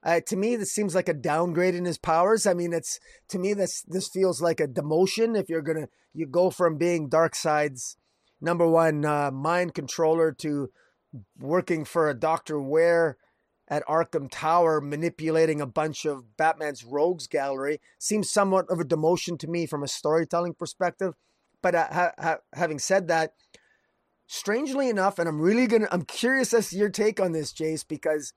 Uh, 0.02 0.20
to 0.26 0.36
me, 0.36 0.56
this 0.56 0.72
seems 0.72 0.94
like 0.94 1.08
a 1.08 1.14
downgrade 1.14 1.74
in 1.74 1.84
his 1.84 1.98
powers. 1.98 2.46
I 2.46 2.54
mean, 2.54 2.72
it's 2.72 3.00
to 3.28 3.38
me 3.38 3.54
this 3.54 3.82
this 3.82 4.08
feels 4.08 4.40
like 4.40 4.60
a 4.60 4.68
demotion. 4.68 5.38
If 5.38 5.48
you're 5.48 5.62
gonna 5.62 5.88
you 6.14 6.26
go 6.26 6.50
from 6.50 6.78
being 6.78 7.10
Darkseid's 7.10 7.96
number 8.40 8.68
one 8.68 9.04
uh, 9.04 9.30
mind 9.30 9.74
controller 9.74 10.32
to 10.32 10.70
working 11.38 11.84
for 11.84 12.08
a 12.08 12.14
Doctor 12.14 12.60
Ware 12.60 13.16
at 13.68 13.84
Arkham 13.86 14.28
Tower, 14.30 14.80
manipulating 14.80 15.60
a 15.60 15.66
bunch 15.66 16.04
of 16.04 16.36
Batman's 16.36 16.84
rogues 16.84 17.26
gallery, 17.26 17.80
seems 17.98 18.30
somewhat 18.30 18.66
of 18.70 18.78
a 18.78 18.84
demotion 18.84 19.38
to 19.40 19.48
me 19.48 19.66
from 19.66 19.82
a 19.82 19.88
storytelling 19.88 20.54
perspective. 20.54 21.14
But 21.62 21.74
uh, 21.74 21.88
ha- 21.90 22.12
ha- 22.18 22.38
having 22.52 22.78
said 22.78 23.08
that, 23.08 23.32
strangely 24.28 24.88
enough, 24.88 25.18
and 25.18 25.28
I'm 25.28 25.40
really 25.40 25.66
gonna 25.66 25.88
I'm 25.90 26.04
curious 26.04 26.54
as 26.54 26.70
to 26.70 26.76
your 26.76 26.90
take 26.90 27.18
on 27.18 27.32
this, 27.32 27.52
Jace, 27.52 27.84
because 27.86 28.32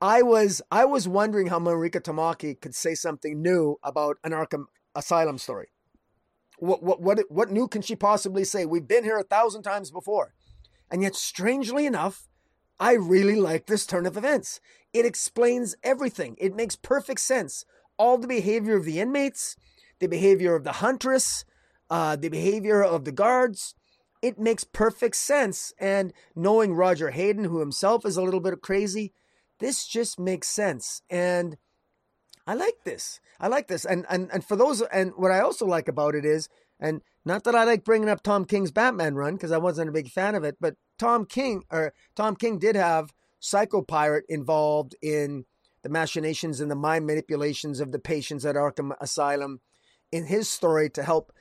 I 0.00 0.22
was 0.22 0.60
I 0.70 0.84
was 0.84 1.08
wondering 1.08 1.46
how 1.46 1.58
Mariko 1.58 2.00
Tamaki 2.00 2.60
could 2.60 2.74
say 2.74 2.94
something 2.94 3.40
new 3.40 3.76
about 3.82 4.18
an 4.22 4.32
Arkham 4.32 4.66
Asylum 4.94 5.38
story. 5.38 5.68
What 6.58 6.82
what 6.82 7.00
what 7.00 7.20
what 7.28 7.50
new 7.50 7.66
can 7.66 7.82
she 7.82 7.96
possibly 7.96 8.44
say? 8.44 8.66
We've 8.66 8.86
been 8.86 9.04
here 9.04 9.18
a 9.18 9.24
thousand 9.24 9.62
times 9.62 9.90
before, 9.90 10.34
and 10.90 11.02
yet, 11.02 11.14
strangely 11.14 11.86
enough, 11.86 12.28
I 12.78 12.92
really 12.92 13.36
like 13.36 13.66
this 13.66 13.86
turn 13.86 14.06
of 14.06 14.16
events. 14.16 14.60
It 14.92 15.06
explains 15.06 15.76
everything. 15.82 16.36
It 16.38 16.54
makes 16.54 16.76
perfect 16.76 17.20
sense. 17.20 17.64
All 17.98 18.18
the 18.18 18.28
behavior 18.28 18.76
of 18.76 18.84
the 18.84 19.00
inmates, 19.00 19.56
the 19.98 20.06
behavior 20.06 20.54
of 20.54 20.64
the 20.64 20.72
huntress, 20.72 21.46
uh, 21.88 22.16
the 22.16 22.28
behavior 22.28 22.82
of 22.82 23.04
the 23.04 23.12
guards. 23.12 23.74
It 24.22 24.38
makes 24.38 24.64
perfect 24.64 25.16
sense. 25.16 25.72
And 25.78 26.12
knowing 26.34 26.74
Roger 26.74 27.10
Hayden, 27.10 27.44
who 27.44 27.60
himself 27.60 28.04
is 28.04 28.16
a 28.16 28.22
little 28.22 28.40
bit 28.40 28.60
crazy, 28.60 29.12
this 29.58 29.86
just 29.86 30.18
makes 30.18 30.48
sense. 30.48 31.02
And 31.10 31.56
I 32.46 32.54
like 32.54 32.84
this. 32.84 33.20
I 33.40 33.48
like 33.48 33.68
this. 33.68 33.84
And 33.84 34.06
and 34.08 34.30
and 34.32 34.44
for 34.44 34.56
those 34.56 34.82
and 34.82 35.12
what 35.16 35.32
I 35.32 35.40
also 35.40 35.66
like 35.66 35.88
about 35.88 36.14
it 36.14 36.24
is 36.24 36.48
and 36.78 37.00
not 37.24 37.44
that 37.44 37.54
I 37.54 37.64
like 37.64 37.84
bringing 37.84 38.08
up 38.08 38.22
Tom 38.22 38.44
King's 38.44 38.70
Batman 38.70 39.14
run 39.14 39.34
because 39.34 39.52
I 39.52 39.58
wasn't 39.58 39.88
a 39.88 39.92
big 39.92 40.08
fan 40.08 40.34
of 40.34 40.44
it, 40.44 40.56
but 40.60 40.76
Tom 40.98 41.24
King 41.26 41.64
or 41.70 41.92
Tom 42.14 42.36
King 42.36 42.58
did 42.58 42.76
have 42.76 43.12
Psycho 43.40 43.82
Pirate 43.82 44.24
involved 44.28 44.94
in 45.02 45.44
the 45.82 45.88
machinations 45.88 46.60
and 46.60 46.70
the 46.70 46.76
mind 46.76 47.06
manipulations 47.06 47.80
of 47.80 47.92
the 47.92 47.98
patients 47.98 48.44
at 48.44 48.56
Arkham 48.56 48.92
Asylum 49.00 49.60
in 50.12 50.26
his 50.26 50.48
story 50.48 50.90
to 50.90 51.02
help 51.02 51.32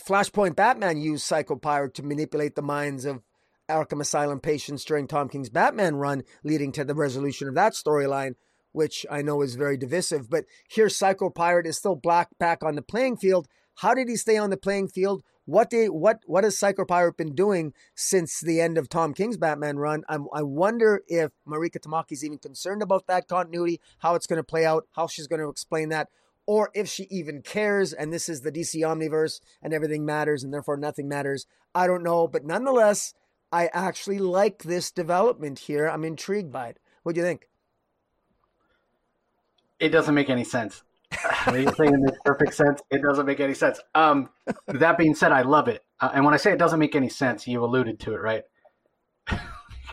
Flashpoint 0.00 0.56
Batman 0.56 0.98
use 0.98 1.22
Psycho 1.22 1.56
Pirate 1.56 1.94
to 1.94 2.02
manipulate 2.02 2.54
the 2.54 2.62
minds 2.62 3.04
of 3.04 3.22
Arkham 3.68 4.00
Asylum 4.00 4.40
patients 4.40 4.84
during 4.84 5.06
Tom 5.06 5.28
King's 5.28 5.48
Batman 5.48 5.96
run, 5.96 6.22
leading 6.42 6.72
to 6.72 6.84
the 6.84 6.94
resolution 6.94 7.48
of 7.48 7.54
that 7.54 7.72
storyline, 7.72 8.34
which 8.72 9.06
I 9.10 9.22
know 9.22 9.42
is 9.42 9.54
very 9.54 9.76
divisive. 9.76 10.28
But 10.28 10.44
here, 10.68 10.88
Psycho 10.88 11.30
Pirate 11.30 11.66
is 11.66 11.78
still 11.78 11.96
black 11.96 12.36
back 12.38 12.62
on 12.62 12.74
the 12.74 12.82
playing 12.82 13.16
field. 13.16 13.48
How 13.76 13.94
did 13.94 14.08
he 14.08 14.16
stay 14.16 14.36
on 14.36 14.50
the 14.50 14.56
playing 14.56 14.88
field? 14.88 15.22
What 15.46 15.70
they, 15.70 15.88
what 15.88 16.20
what 16.26 16.44
has 16.44 16.58
Psycho 16.58 16.84
Pirate 16.84 17.16
been 17.16 17.34
doing 17.34 17.74
since 17.94 18.40
the 18.40 18.60
end 18.60 18.78
of 18.78 18.88
Tom 18.88 19.12
King's 19.12 19.36
Batman 19.36 19.78
run? 19.78 20.04
I'm, 20.08 20.26
I 20.32 20.42
wonder 20.42 21.02
if 21.06 21.32
Mariko 21.46 21.78
Tamaki 21.78 22.12
is 22.12 22.24
even 22.24 22.38
concerned 22.38 22.82
about 22.82 23.06
that 23.08 23.28
continuity, 23.28 23.80
how 23.98 24.14
it's 24.14 24.26
going 24.26 24.38
to 24.38 24.44
play 24.44 24.64
out, 24.64 24.86
how 24.92 25.06
she's 25.06 25.26
going 25.26 25.40
to 25.40 25.48
explain 25.48 25.90
that, 25.90 26.08
or 26.46 26.70
if 26.74 26.88
she 26.88 27.04
even 27.10 27.42
cares. 27.42 27.92
And 27.92 28.12
this 28.12 28.28
is 28.28 28.40
the 28.40 28.52
DC 28.52 28.80
Omniverse, 28.80 29.40
and 29.62 29.74
everything 29.74 30.06
matters, 30.06 30.42
and 30.42 30.52
therefore 30.52 30.78
nothing 30.78 31.08
matters. 31.08 31.46
I 31.74 31.86
don't 31.86 32.04
know, 32.04 32.26
but 32.26 32.44
nonetheless, 32.44 33.12
I 33.54 33.70
actually 33.72 34.18
like 34.18 34.64
this 34.64 34.90
development 34.90 35.60
here. 35.60 35.86
I'm 35.86 36.02
intrigued 36.02 36.50
by 36.50 36.70
it. 36.70 36.78
What 37.04 37.14
do 37.14 37.20
you 37.20 37.24
think? 37.24 37.48
It 39.78 39.90
doesn't 39.90 40.12
make 40.12 40.28
any 40.28 40.42
sense. 40.42 40.82
you're 41.46 41.54
makes 41.54 42.18
perfect 42.24 42.54
sense. 42.54 42.80
It 42.90 43.00
doesn't 43.00 43.26
make 43.26 43.38
any 43.38 43.54
sense. 43.54 43.78
Um, 43.94 44.30
that 44.66 44.98
being 44.98 45.14
said, 45.14 45.30
I 45.30 45.42
love 45.42 45.68
it. 45.68 45.84
Uh, 46.00 46.10
and 46.12 46.24
when 46.24 46.34
I 46.34 46.36
say 46.36 46.50
it 46.50 46.58
doesn't 46.58 46.80
make 46.80 46.96
any 46.96 47.08
sense, 47.08 47.46
you 47.46 47.64
alluded 47.64 48.00
to 48.00 48.14
it, 48.14 48.20
right? 48.20 48.42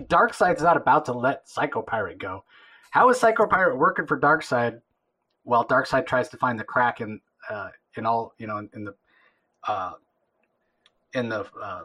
Darkseid's 0.02 0.64
not 0.64 0.76
about 0.76 1.06
to 1.06 1.14
let 1.14 1.48
Psycho 1.48 1.84
Pirate 1.84 2.18
go. 2.18 2.44
How 2.90 3.12
is 3.12 3.20
Psycho 3.20 3.46
Pirate 3.46 3.78
working 3.78 4.08
for 4.08 4.20
Darkseid 4.20 4.82
while 5.44 5.68
Darkseid 5.68 6.08
tries 6.08 6.30
to 6.30 6.38
find 6.38 6.60
the 6.60 6.64
crack 6.64 7.00
in 7.00 7.22
uh, 7.48 7.70
in 7.96 8.08
all 8.08 8.34
you 8.40 8.48
know 8.48 8.58
in, 8.58 8.72
in 8.74 8.86
the 8.86 8.96
uh, 9.68 9.92
in 11.14 11.30
the 11.30 11.46
uh, 11.62 11.82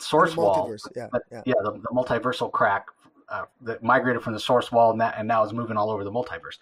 source 0.00 0.36
wall? 0.36 0.74
yeah, 0.96 1.08
But- 1.12 1.22
yeah. 1.30 1.42
yeah, 1.44 1.54
the, 1.62 1.72
the 1.72 1.88
multiversal 1.92 2.50
crack 2.50 2.86
uh, 3.28 3.44
that 3.62 3.82
migrated 3.82 4.22
from 4.22 4.32
the 4.32 4.40
source 4.40 4.72
wall 4.72 4.90
and, 4.90 5.00
that, 5.00 5.14
and 5.16 5.28
now 5.28 5.44
is 5.44 5.52
moving 5.52 5.76
all 5.76 5.90
over 5.90 6.04
the 6.04 6.10
multiverse. 6.10 6.58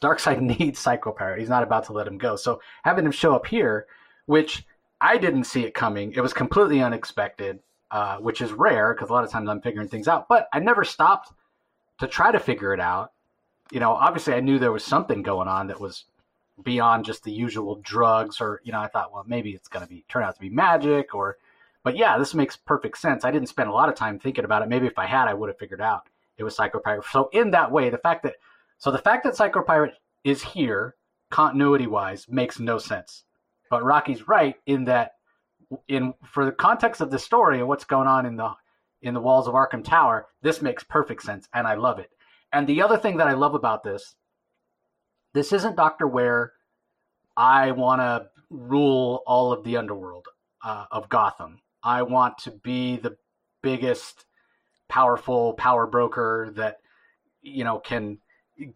Darkseid 0.00 0.40
needs 0.58 0.78
Psycho 0.78 1.12
Pirate. 1.12 1.40
He's 1.40 1.48
not 1.48 1.62
about 1.62 1.84
to 1.86 1.92
let 1.92 2.06
him 2.06 2.18
go. 2.18 2.36
So 2.36 2.60
having 2.84 3.04
him 3.04 3.12
show 3.12 3.34
up 3.34 3.46
here, 3.46 3.86
which 4.26 4.66
I 5.00 5.18
didn't 5.18 5.44
see 5.44 5.64
it 5.64 5.74
coming, 5.74 6.12
it 6.12 6.20
was 6.20 6.32
completely 6.32 6.80
unexpected, 6.82 7.58
uh, 7.90 8.18
which 8.18 8.40
is 8.40 8.52
rare 8.52 8.94
because 8.94 9.10
a 9.10 9.12
lot 9.12 9.24
of 9.24 9.30
times 9.30 9.48
I'm 9.48 9.60
figuring 9.60 9.88
things 9.88 10.08
out. 10.08 10.28
But 10.28 10.48
I 10.52 10.58
never 10.58 10.84
stopped 10.84 11.32
to 12.00 12.06
try 12.06 12.32
to 12.32 12.38
figure 12.38 12.72
it 12.72 12.80
out. 12.80 13.12
You 13.70 13.80
know, 13.80 13.92
obviously 13.92 14.34
I 14.34 14.40
knew 14.40 14.58
there 14.58 14.72
was 14.72 14.84
something 14.84 15.22
going 15.22 15.48
on 15.48 15.66
that 15.68 15.80
was 15.80 16.04
beyond 16.62 17.04
just 17.04 17.24
the 17.24 17.32
usual 17.32 17.76
drugs, 17.82 18.40
or 18.40 18.60
you 18.64 18.72
know, 18.72 18.80
I 18.80 18.86
thought, 18.88 19.12
well, 19.12 19.24
maybe 19.26 19.50
it's 19.50 19.68
going 19.68 19.84
to 19.84 19.88
be 19.88 20.04
turn 20.08 20.22
out 20.22 20.34
to 20.34 20.40
be 20.40 20.50
magic, 20.50 21.14
or. 21.14 21.36
But 21.84 21.96
yeah, 21.96 22.18
this 22.18 22.34
makes 22.34 22.56
perfect 22.56 22.98
sense. 22.98 23.24
I 23.24 23.30
didn't 23.30 23.50
spend 23.50 23.68
a 23.68 23.72
lot 23.72 23.90
of 23.90 23.94
time 23.94 24.18
thinking 24.18 24.44
about 24.44 24.62
it. 24.62 24.68
Maybe 24.68 24.86
if 24.86 24.98
I 24.98 25.06
had, 25.06 25.28
I 25.28 25.34
would 25.34 25.50
have 25.50 25.58
figured 25.58 25.82
out 25.82 26.08
it 26.38 26.42
was 26.42 26.56
Psychopirate. 26.56 27.04
So 27.12 27.28
in 27.32 27.50
that 27.52 27.70
way, 27.70 27.90
the 27.90 27.98
fact 27.98 28.24
that 28.24 28.34
so 28.78 28.90
the 28.90 28.98
fact 28.98 29.24
that 29.24 29.36
Psycho 29.36 29.62
Pirate 29.62 29.94
is 30.24 30.42
here, 30.42 30.96
continuity 31.30 31.86
wise, 31.86 32.26
makes 32.28 32.58
no 32.58 32.78
sense. 32.78 33.24
But 33.70 33.84
Rocky's 33.84 34.26
right 34.26 34.56
in 34.66 34.84
that 34.86 35.12
in 35.88 36.14
for 36.24 36.44
the 36.44 36.52
context 36.52 37.00
of 37.00 37.10
the 37.10 37.18
story 37.18 37.58
and 37.58 37.68
what's 37.68 37.84
going 37.84 38.08
on 38.08 38.26
in 38.26 38.36
the 38.36 38.50
in 39.02 39.14
the 39.14 39.20
walls 39.20 39.46
of 39.46 39.54
Arkham 39.54 39.84
Tower, 39.84 40.26
this 40.42 40.62
makes 40.62 40.82
perfect 40.82 41.22
sense 41.22 41.48
and 41.52 41.66
I 41.66 41.74
love 41.74 41.98
it. 41.98 42.10
And 42.52 42.66
the 42.66 42.82
other 42.82 42.96
thing 42.96 43.18
that 43.18 43.28
I 43.28 43.34
love 43.34 43.54
about 43.54 43.82
this, 43.82 44.14
this 45.34 45.52
isn't 45.52 45.76
Doctor 45.76 46.06
Ware. 46.06 46.52
I 47.36 47.72
want 47.72 48.00
to 48.00 48.28
rule 48.48 49.22
all 49.26 49.52
of 49.52 49.64
the 49.64 49.76
underworld 49.76 50.28
uh, 50.64 50.86
of 50.90 51.08
Gotham. 51.08 51.60
I 51.84 52.02
want 52.02 52.38
to 52.38 52.50
be 52.50 52.96
the 52.96 53.16
biggest, 53.62 54.24
powerful 54.88 55.52
power 55.52 55.86
broker 55.86 56.52
that 56.56 56.80
you 57.42 57.62
know 57.62 57.78
can 57.78 58.18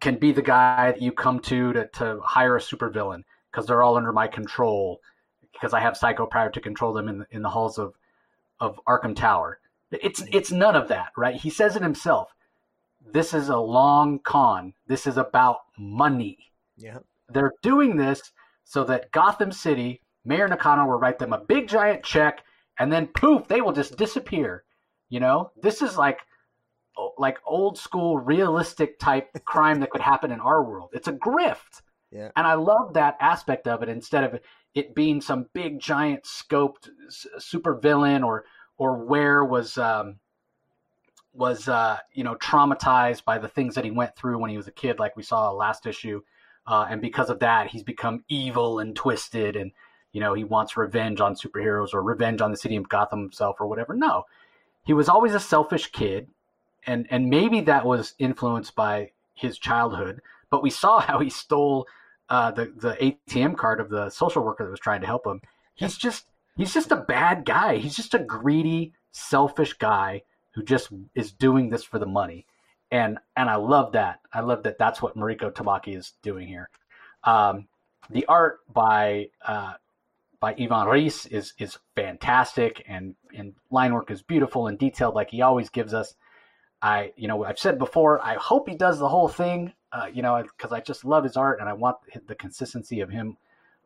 can 0.01 0.17
be 0.17 0.33
the 0.33 0.43
guy 0.43 0.93
that 0.93 1.03
you 1.03 1.11
come 1.13 1.41
to 1.41 1.73
to, 1.73 1.87
to 1.95 2.21
hire 2.23 2.57
a 2.57 2.61
supervillain 2.61 3.25
because 3.51 3.67
they're 3.67 3.83
all 3.83 3.97
under 3.97 4.13
my 4.13 4.29
control 4.29 5.01
because 5.53 5.73
I 5.73 5.81
have 5.81 5.97
Psycho 5.97 6.27
Pirate 6.27 6.53
to 6.55 6.61
control 6.61 6.93
them 6.93 7.09
in 7.09 7.19
the, 7.19 7.27
in 7.31 7.43
the 7.43 7.49
halls 7.49 7.79
of 7.79 7.95
of 8.61 8.79
Arkham 8.87 9.17
Tower. 9.17 9.59
It's 9.91 10.21
mm-hmm. 10.21 10.37
it's 10.37 10.53
none 10.53 10.77
of 10.77 10.89
that, 10.89 11.13
right? 11.17 11.37
He 11.37 11.51
says 11.51 11.77
it 11.77 11.83
himself. 11.83 12.35
This 13.11 13.33
is 13.33 13.49
a 13.49 13.57
long 13.57 14.19
con. 14.19 14.75
This 14.87 15.07
is 15.07 15.17
about 15.17 15.61
money. 15.79 16.39
Yeah. 16.77 16.99
They're 17.31 17.55
doing 17.63 17.97
this 17.97 18.33
so 18.65 18.85
that 18.85 19.11
Gotham 19.13 19.51
City, 19.51 20.03
Mayor 20.27 20.47
Nakano 20.47 20.85
will 20.85 20.99
write 20.99 21.19
them 21.19 21.33
a 21.33 21.39
big 21.39 21.69
giant 21.69 22.03
check 22.03 22.45
and 22.79 22.93
then 22.93 23.09
poof, 23.09 23.49
they 23.49 23.61
will 23.61 23.73
just 23.73 23.97
disappear. 23.97 24.65
You 25.09 25.21
know? 25.21 25.53
This 25.61 25.83
is 25.83 25.97
like 25.97 26.21
like 27.17 27.39
old 27.47 27.79
school 27.79 28.19
realistic 28.19 28.99
type 28.99 29.29
crime 29.45 29.81
that 29.81 29.91
could 29.91 30.01
happen 30.01 30.33
in 30.33 30.41
our 30.41 30.63
world. 30.63 30.91
It's 30.93 31.09
a 31.09 31.13
grift. 31.13 31.83
Yeah. 32.11 32.31
And 32.37 32.47
I 32.47 32.55
love 32.55 32.95
that 32.95 33.17
aspect 33.21 33.69
of 33.69 33.83
it 33.83 33.89
instead 33.89 34.25
of 34.25 34.41
it 34.75 34.95
being 34.95 35.21
some 35.21 35.47
big 35.53 35.79
giant 35.79 36.25
scoped 36.25 36.89
super 37.39 37.75
villain 37.75 38.23
or 38.23 38.45
or 38.79 39.05
where 39.05 39.45
was 39.45 39.77
um 39.77 40.17
was 41.33 41.69
uh 41.69 41.99
you 42.13 42.25
know 42.25 42.35
traumatized 42.37 43.25
by 43.25 43.39
the 43.39 43.49
things 43.49 43.75
that 43.75 43.85
he 43.85 43.91
went 43.91 44.17
through 44.17 44.39
when 44.39 44.51
he 44.51 44.57
was 44.57 44.69
a 44.69 44.73
kid 44.73 44.99
like 44.99 45.17
we 45.17 45.23
saw 45.23 45.51
last 45.51 45.87
issue 45.87 46.21
uh 46.67 46.87
and 46.89 47.01
because 47.01 47.29
of 47.29 47.41
that 47.41 47.69
he's 47.69 47.83
become 47.83 48.25
evil 48.29 48.79
and 48.79 48.97
twisted 48.97 49.55
and 49.57 49.73
you 50.19 50.25
know 50.25 50.35
he 50.35 50.45
wants 50.45 50.77
revenge 50.77 51.21
on 51.21 51.37
superheroes 51.37 51.95
or 51.95 52.03
revenge 52.03 52.41
on 52.41 52.51
the 52.51 52.57
city 52.57 52.75
of 52.75 52.89
Gotham 52.89 53.21
himself 53.21 53.61
or 53.61 53.69
whatever 53.69 53.95
no 53.95 54.25
he 54.85 54.93
was 54.93 55.09
always 55.09 55.35
a 55.35 55.41
selfish 55.41 55.93
kid 55.93 56.27
and 56.87 57.07
and 57.11 57.31
maybe 57.31 57.61
that 57.61 57.87
was 57.87 58.15
influenced 58.19 58.75
by 58.75 59.13
his 59.35 59.59
childhood 59.59 60.21
but 60.51 60.63
we 60.63 60.71
saw 60.71 60.99
how 61.09 61.21
he 61.21 61.31
stole 61.31 61.87
uh, 62.29 62.51
the 62.51 62.73
the 62.77 63.17
ATM 63.29 63.57
card 63.57 63.81
of 63.81 63.89
the 63.89 64.11
social 64.11 64.45
worker 64.45 64.65
that 64.65 64.71
was 64.71 64.81
trying 64.81 65.01
to 65.01 65.07
help 65.07 65.27
him. 65.27 65.41
He's 65.75 65.97
just 65.97 66.27
he's 66.57 66.75
just 66.75 66.93
a 66.93 66.97
bad 66.97 67.45
guy. 67.45 67.79
He's 67.79 67.97
just 67.97 68.15
a 68.15 68.19
greedy, 68.19 68.93
selfish 69.13 69.75
guy 69.75 70.23
who 70.51 70.63
just 70.63 70.91
is 71.15 71.33
doing 71.33 71.71
this 71.71 71.85
for 71.85 71.99
the 71.99 72.07
money, 72.07 72.47
and 72.91 73.19
and 73.37 73.49
I 73.49 73.57
love 73.57 73.93
that. 73.93 74.21
I 74.33 74.41
love 74.41 74.63
that. 74.65 74.79
That's 74.79 75.01
what 75.01 75.17
Mariko 75.17 75.53
Tamaki 75.53 75.97
is 75.97 76.15
doing 76.23 76.47
here. 76.47 76.69
Um, 77.25 77.69
the 78.11 78.27
art 78.27 78.61
by 78.73 79.29
uh, 79.47 79.75
by 80.41 80.55
Ivan 80.59 80.87
Reis 80.87 81.27
is 81.27 81.53
is 81.59 81.79
fantastic, 81.97 82.85
and 82.89 83.15
and 83.37 83.55
line 83.71 83.93
work 83.93 84.11
is 84.11 84.23
beautiful 84.23 84.69
and 84.69 84.79
detailed, 84.79 85.15
like 85.15 85.31
he 85.31 85.43
always 85.43 85.71
gives 85.71 85.95
us. 85.95 86.15
I, 86.81 87.13
you 87.17 87.27
know, 87.27 87.45
I've 87.45 87.59
said 87.59 87.77
before, 87.77 88.25
I 88.25 88.35
hope 88.35 88.69
he 88.69 88.77
does 88.77 89.01
the 89.01 89.09
whole 89.09 89.27
thing, 89.27 89.73
uh, 89.91 90.07
you 90.13 90.23
know, 90.23 90.41
because 90.41 90.73
I 90.73 90.79
just 90.81 91.05
love 91.05 91.25
his 91.25 91.37
art 91.37 91.59
and 91.59 91.69
I 91.69 91.73
want 91.73 91.97
the 92.29 92.37
consistency 92.37 93.01
of 93.01 93.11
him 93.11 93.37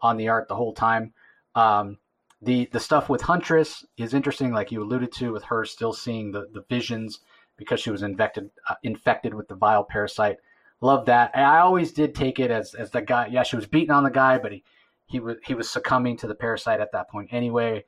on 0.02 0.18
the 0.18 0.28
art 0.28 0.46
the 0.48 0.56
whole 0.56 0.74
time. 0.74 1.14
Um, 1.54 1.96
the 2.42 2.68
the 2.72 2.80
stuff 2.80 3.08
with 3.08 3.22
Huntress 3.22 3.86
is 3.96 4.12
interesting, 4.12 4.52
like 4.52 4.72
you 4.72 4.82
alluded 4.82 5.12
to, 5.12 5.32
with 5.32 5.44
her 5.44 5.64
still 5.64 5.92
seeing 5.92 6.32
the, 6.32 6.48
the 6.52 6.64
visions 6.68 7.20
because 7.56 7.80
she 7.80 7.90
was 7.90 8.02
infected 8.02 8.50
uh, 8.68 8.74
infected 8.82 9.32
with 9.32 9.48
the 9.48 9.54
vile 9.54 9.84
parasite. 9.84 10.38
Love 10.80 11.06
that. 11.06 11.30
And 11.34 11.44
I 11.44 11.60
always 11.60 11.92
did 11.92 12.14
take 12.14 12.40
it 12.40 12.50
as 12.50 12.74
as 12.74 12.90
the 12.90 13.00
guy. 13.00 13.28
Yeah, 13.28 13.44
she 13.44 13.56
was 13.56 13.66
beating 13.66 13.92
on 13.92 14.04
the 14.04 14.10
guy, 14.10 14.38
but 14.38 14.52
he 14.52 14.64
he 15.12 15.20
was 15.20 15.36
he 15.44 15.54
was 15.54 15.70
succumbing 15.70 16.16
to 16.16 16.26
the 16.26 16.34
parasite 16.34 16.80
at 16.80 16.90
that 16.92 17.10
point 17.10 17.28
anyway. 17.32 17.84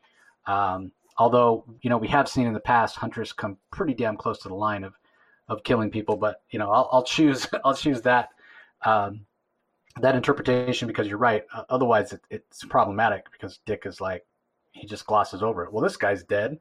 Um, 0.46 0.92
although 1.16 1.64
you 1.80 1.88
know 1.88 1.96
we 1.96 2.08
have 2.08 2.28
seen 2.28 2.46
in 2.46 2.52
the 2.52 2.60
past 2.60 2.96
Huntress 2.96 3.32
come 3.32 3.56
pretty 3.70 3.94
damn 3.94 4.16
close 4.16 4.38
to 4.40 4.48
the 4.48 4.54
line 4.54 4.84
of 4.84 4.94
of 5.48 5.64
killing 5.64 5.90
people. 5.90 6.16
But 6.16 6.42
you 6.50 6.58
know, 6.58 6.70
I'll, 6.70 6.88
I'll 6.92 7.02
choose 7.02 7.48
I'll 7.64 7.74
choose 7.74 8.02
that 8.02 8.28
um, 8.84 9.24
that 10.00 10.14
interpretation 10.14 10.86
because 10.86 11.08
you're 11.08 11.18
right. 11.18 11.44
Uh, 11.52 11.64
otherwise, 11.70 12.12
it, 12.12 12.20
it's 12.30 12.64
problematic 12.64 13.32
because 13.32 13.58
Dick 13.64 13.84
is 13.86 14.02
like 14.02 14.26
he 14.72 14.86
just 14.86 15.06
glosses 15.06 15.42
over 15.42 15.64
it. 15.64 15.72
Well, 15.72 15.82
this 15.82 15.96
guy's 15.96 16.24
dead, 16.24 16.60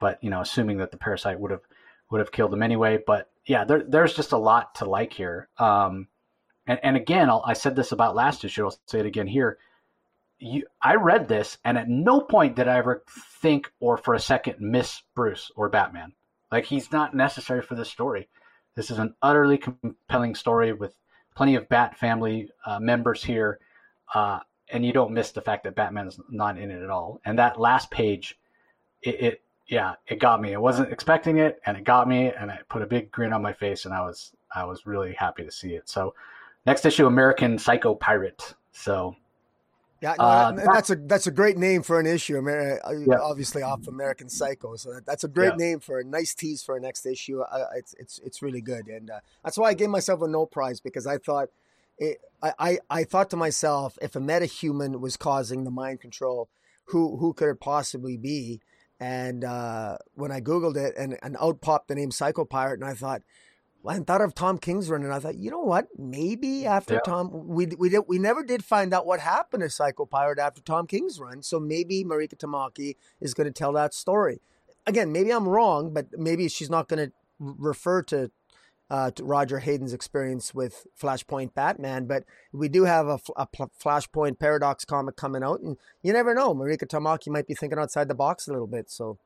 but 0.00 0.18
you 0.22 0.30
know, 0.30 0.40
assuming 0.40 0.78
that 0.78 0.90
the 0.90 0.96
parasite 0.96 1.38
would 1.38 1.52
have 1.52 1.62
would 2.10 2.18
have 2.18 2.32
killed 2.32 2.52
him 2.52 2.62
anyway. 2.62 2.98
But 3.06 3.30
yeah, 3.46 3.64
there, 3.64 3.84
there's 3.86 4.14
just 4.14 4.32
a 4.32 4.36
lot 4.36 4.74
to 4.76 4.84
like 4.84 5.12
here. 5.12 5.48
Um, 5.58 6.08
and, 6.66 6.78
and 6.82 6.96
again, 6.96 7.28
I'll, 7.28 7.42
i 7.46 7.54
said 7.54 7.74
this 7.74 7.92
about 7.92 8.14
last 8.14 8.44
issue. 8.44 8.64
I'll 8.64 8.78
say 8.86 9.00
it 9.00 9.06
again 9.06 9.26
here. 9.26 9.58
You, 10.44 10.64
I 10.82 10.96
read 10.96 11.28
this, 11.28 11.58
and 11.64 11.78
at 11.78 11.88
no 11.88 12.20
point 12.20 12.56
did 12.56 12.66
I 12.66 12.78
ever 12.78 13.04
think 13.08 13.70
or 13.78 13.96
for 13.96 14.14
a 14.14 14.20
second 14.20 14.56
miss 14.58 15.02
Bruce 15.14 15.52
or 15.54 15.68
Batman. 15.68 16.14
Like 16.50 16.64
he's 16.64 16.90
not 16.90 17.14
necessary 17.14 17.62
for 17.62 17.76
this 17.76 17.88
story. 17.88 18.28
This 18.74 18.90
is 18.90 18.98
an 18.98 19.14
utterly 19.22 19.56
compelling 19.56 20.34
story 20.34 20.72
with 20.72 20.96
plenty 21.36 21.54
of 21.54 21.68
Bat 21.68 21.96
family 21.96 22.50
uh, 22.66 22.80
members 22.80 23.22
here, 23.22 23.60
uh, 24.14 24.40
and 24.68 24.84
you 24.84 24.92
don't 24.92 25.12
miss 25.12 25.30
the 25.30 25.40
fact 25.40 25.62
that 25.62 25.76
Batman's 25.76 26.18
not 26.28 26.58
in 26.58 26.72
it 26.72 26.82
at 26.82 26.90
all. 26.90 27.20
And 27.24 27.38
that 27.38 27.60
last 27.60 27.92
page, 27.92 28.36
it, 29.00 29.22
it 29.22 29.42
yeah, 29.68 29.94
it 30.08 30.18
got 30.18 30.42
me. 30.42 30.54
I 30.54 30.58
wasn't 30.58 30.92
expecting 30.92 31.38
it, 31.38 31.60
and 31.66 31.76
it 31.76 31.84
got 31.84 32.08
me, 32.08 32.32
and 32.32 32.50
it 32.50 32.68
put 32.68 32.82
a 32.82 32.86
big 32.86 33.12
grin 33.12 33.32
on 33.32 33.42
my 33.42 33.52
face, 33.52 33.84
and 33.84 33.94
I 33.94 34.00
was 34.00 34.32
I 34.52 34.64
was 34.64 34.86
really 34.86 35.14
happy 35.14 35.44
to 35.44 35.52
see 35.52 35.74
it. 35.74 35.88
So, 35.88 36.14
next 36.66 36.84
issue, 36.84 37.06
American 37.06 37.58
Psycho 37.58 37.94
Pirate. 37.94 38.54
So, 38.72 39.14
yeah, 40.02 40.14
no, 40.18 40.24
uh, 40.24 40.52
that's 40.72 40.90
a 40.90 40.96
that's 40.96 41.26
a 41.28 41.30
great 41.30 41.56
name 41.56 41.82
for 41.82 42.00
an 42.00 42.06
issue. 42.06 42.36
Amer- 42.36 42.80
uh, 42.84 42.90
yeah. 42.90 43.18
Obviously, 43.20 43.62
off 43.62 43.86
American 43.86 44.28
Psycho, 44.28 44.74
so 44.74 44.98
that's 45.06 45.22
a 45.22 45.28
great 45.28 45.52
yeah. 45.58 45.66
name 45.66 45.80
for 45.80 46.00
a 46.00 46.04
nice 46.04 46.34
tease 46.34 46.62
for 46.62 46.76
a 46.76 46.80
next 46.80 47.06
issue. 47.06 47.40
Uh, 47.40 47.66
it's 47.76 47.94
it's 47.98 48.18
it's 48.18 48.42
really 48.42 48.60
good, 48.60 48.88
and 48.88 49.10
uh, 49.10 49.20
that's 49.44 49.56
why 49.56 49.68
I 49.68 49.74
gave 49.74 49.90
myself 49.90 50.20
a 50.22 50.28
no 50.28 50.44
prize 50.46 50.80
because 50.80 51.06
I 51.06 51.18
thought. 51.18 51.48
It, 51.98 52.18
I, 52.42 52.52
I, 52.58 52.78
I 52.90 53.04
thought 53.04 53.30
to 53.30 53.36
myself, 53.36 53.98
if 54.00 54.16
a 54.16 54.18
metahuman 54.18 54.98
was 54.98 55.16
causing 55.18 55.62
the 55.62 55.70
mind 55.70 56.00
control, 56.00 56.48
who 56.86 57.18
who 57.18 57.32
could 57.32 57.50
it 57.50 57.60
possibly 57.60 58.16
be? 58.16 58.60
And 58.98 59.44
uh, 59.44 59.98
when 60.14 60.32
I 60.32 60.40
Googled 60.40 60.76
it 60.76 60.94
and, 60.96 61.18
and 61.22 61.36
out 61.40 61.60
popped 61.60 61.88
the 61.88 61.94
name 61.94 62.10
Psycho 62.10 62.44
Pirate, 62.44 62.80
and 62.80 62.88
I 62.88 62.94
thought, 62.94 63.22
I 63.86 63.98
thought 63.98 64.20
of 64.20 64.34
Tom 64.34 64.58
King's 64.58 64.88
run, 64.88 65.02
and 65.02 65.12
I 65.12 65.18
thought, 65.18 65.36
you 65.36 65.50
know 65.50 65.60
what? 65.60 65.88
Maybe 65.98 66.66
after 66.66 66.94
yeah. 66.94 67.00
Tom, 67.04 67.48
we 67.48 67.66
we 67.66 67.88
did, 67.88 68.02
we 68.06 68.18
never 68.18 68.42
did 68.42 68.64
find 68.64 68.94
out 68.94 69.06
what 69.06 69.20
happened 69.20 69.62
to 69.62 69.70
Psycho 69.70 70.06
Pirate 70.06 70.38
after 70.38 70.60
Tom 70.60 70.86
King's 70.86 71.18
run. 71.18 71.42
So 71.42 71.58
maybe 71.58 72.04
Mariko 72.04 72.36
Tamaki 72.36 72.96
is 73.20 73.34
going 73.34 73.46
to 73.46 73.52
tell 73.52 73.72
that 73.72 73.92
story. 73.92 74.40
Again, 74.86 75.12
maybe 75.12 75.30
I'm 75.30 75.48
wrong, 75.48 75.92
but 75.92 76.06
maybe 76.16 76.48
she's 76.48 76.70
not 76.70 76.88
going 76.88 77.06
to 77.06 77.12
refer 77.38 78.02
to 78.02 78.30
uh, 78.92 79.10
to 79.10 79.24
Roger 79.24 79.58
Hayden's 79.58 79.94
experience 79.94 80.54
with 80.54 80.86
Flashpoint 81.00 81.54
Batman, 81.54 82.04
but 82.04 82.24
we 82.52 82.68
do 82.68 82.84
have 82.84 83.08
a, 83.08 83.18
a 83.36 83.46
Flashpoint 83.46 84.38
Paradox 84.38 84.84
comic 84.84 85.16
coming 85.16 85.42
out, 85.42 85.60
and 85.60 85.78
you 86.02 86.12
never 86.12 86.34
know. 86.34 86.54
Mariko 86.54 86.84
Tamaki 86.84 87.28
might 87.28 87.46
be 87.46 87.54
thinking 87.54 87.78
outside 87.78 88.08
the 88.08 88.14
box 88.14 88.46
a 88.46 88.52
little 88.52 88.66
bit. 88.66 88.90
So, 88.90 89.16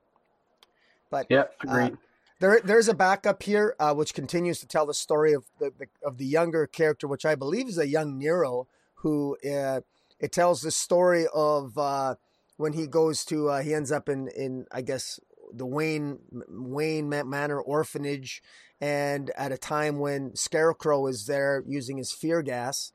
but 1.11 1.27
yeah, 1.29 1.41
uh, 1.41 1.45
agreed. 1.69 1.93
Uh, 1.95 1.97
there, 2.41 2.61
there's 2.63 2.89
a 2.89 2.95
backup 2.95 3.43
here 3.43 3.75
uh, 3.79 3.95
which 3.95 4.15
continues 4.15 4.61
to 4.61 4.67
tell 4.67 4.87
the 4.87 4.95
story 4.95 5.33
of 5.33 5.45
the, 5.59 5.73
the, 5.79 5.87
of 6.03 6.19
the 6.19 6.27
younger 6.27 6.67
character, 6.67 7.07
which 7.07 7.25
I 7.25 7.35
believe 7.35 7.69
is 7.69 7.79
a 7.79 7.89
young 7.89 8.19
Nero, 8.19 8.67
who 8.97 9.37
uh, 9.45 9.81
it 10.19 10.33
tells 10.33 10.61
the 10.61 10.71
story 10.71 11.27
of 11.35 11.77
uh, 11.79 12.17
when 12.57 12.73
he 12.73 12.87
goes 12.87 13.25
to 13.27 13.55
he 13.59 13.75
ends 13.75 13.93
up 13.93 14.09
in 14.09 14.29
in 14.29 14.67
I 14.73 14.81
guess 14.83 15.21
the 15.53 15.67
Wayne 15.67 16.19
Wayne 16.49 17.09
Manor 17.09 17.61
orphanage 17.61 18.43
and 18.81 19.31
at 19.37 19.53
a 19.53 19.59
time 19.59 19.99
when 19.99 20.35
Scarecrow 20.37 21.07
is 21.07 21.27
there 21.27 21.63
using 21.67 21.97
his 21.97 22.13
fear 22.13 22.43
gas. 22.43 22.93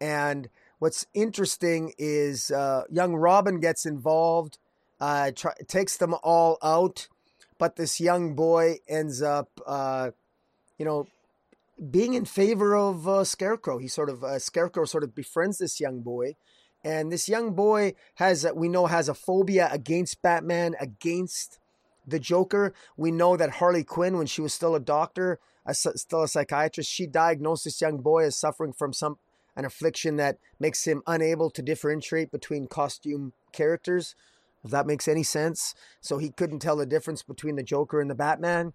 And 0.00 0.48
what's 0.78 1.06
interesting 1.14 1.92
is 1.98 2.50
uh, 2.50 2.84
young 2.90 3.14
Robin 3.14 3.60
gets 3.60 3.86
involved, 3.86 4.58
uh, 5.00 5.30
takes 5.66 5.96
them 5.96 6.14
all 6.22 6.58
out, 6.62 7.08
but 7.58 7.76
this 7.76 8.00
young 8.00 8.34
boy 8.34 8.78
ends 8.88 9.20
up, 9.20 9.48
uh, 9.66 10.10
you 10.78 10.84
know, 10.84 11.06
being 11.90 12.14
in 12.14 12.24
favor 12.24 12.76
of 12.76 13.06
uh, 13.06 13.24
Scarecrow. 13.24 13.78
He 13.78 13.88
sort 13.88 14.10
of 14.10 14.24
uh, 14.24 14.38
Scarecrow 14.38 14.84
sort 14.84 15.04
of 15.04 15.14
befriends 15.14 15.58
this 15.58 15.80
young 15.80 16.00
boy, 16.00 16.34
and 16.84 17.12
this 17.12 17.28
young 17.28 17.54
boy 17.54 17.94
has 18.16 18.46
we 18.54 18.68
know 18.68 18.86
has 18.86 19.08
a 19.08 19.14
phobia 19.14 19.68
against 19.70 20.22
Batman, 20.22 20.74
against 20.80 21.58
the 22.06 22.18
Joker. 22.18 22.72
We 22.96 23.10
know 23.10 23.36
that 23.36 23.50
Harley 23.50 23.84
Quinn, 23.84 24.16
when 24.16 24.26
she 24.26 24.40
was 24.40 24.54
still 24.54 24.74
a 24.74 24.80
doctor, 24.80 25.38
a, 25.66 25.74
still 25.74 26.22
a 26.22 26.28
psychiatrist, 26.28 26.90
she 26.90 27.06
diagnosed 27.06 27.64
this 27.64 27.80
young 27.80 27.98
boy 27.98 28.24
as 28.24 28.36
suffering 28.36 28.72
from 28.72 28.92
some 28.92 29.18
an 29.58 29.64
affliction 29.64 30.16
that 30.16 30.38
makes 30.60 30.86
him 30.86 31.02
unable 31.06 31.50
to 31.50 31.62
differentiate 31.62 32.30
between 32.30 32.68
costume 32.68 33.32
characters. 33.52 34.14
If 34.64 34.70
that 34.70 34.86
makes 34.86 35.06
any 35.08 35.22
sense, 35.22 35.74
so 36.00 36.18
he 36.18 36.30
couldn't 36.30 36.58
tell 36.58 36.76
the 36.76 36.86
difference 36.86 37.22
between 37.22 37.56
the 37.56 37.62
Joker 37.62 38.00
and 38.00 38.10
the 38.10 38.14
Batman, 38.14 38.72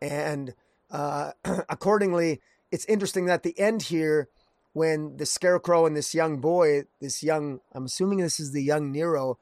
and 0.00 0.54
uh, 0.90 1.32
accordingly, 1.68 2.40
it's 2.70 2.84
interesting 2.86 3.26
that 3.26 3.42
the 3.42 3.58
end 3.58 3.82
here, 3.82 4.28
when 4.72 5.16
the 5.16 5.26
Scarecrow 5.26 5.86
and 5.86 5.96
this 5.96 6.14
young 6.14 6.40
boy, 6.40 6.84
this 7.00 7.22
young, 7.22 7.60
I'm 7.72 7.86
assuming 7.86 8.18
this 8.18 8.38
is 8.38 8.52
the 8.52 8.62
young 8.62 8.92
Nero, 8.92 9.38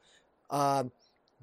uh, 0.49 0.85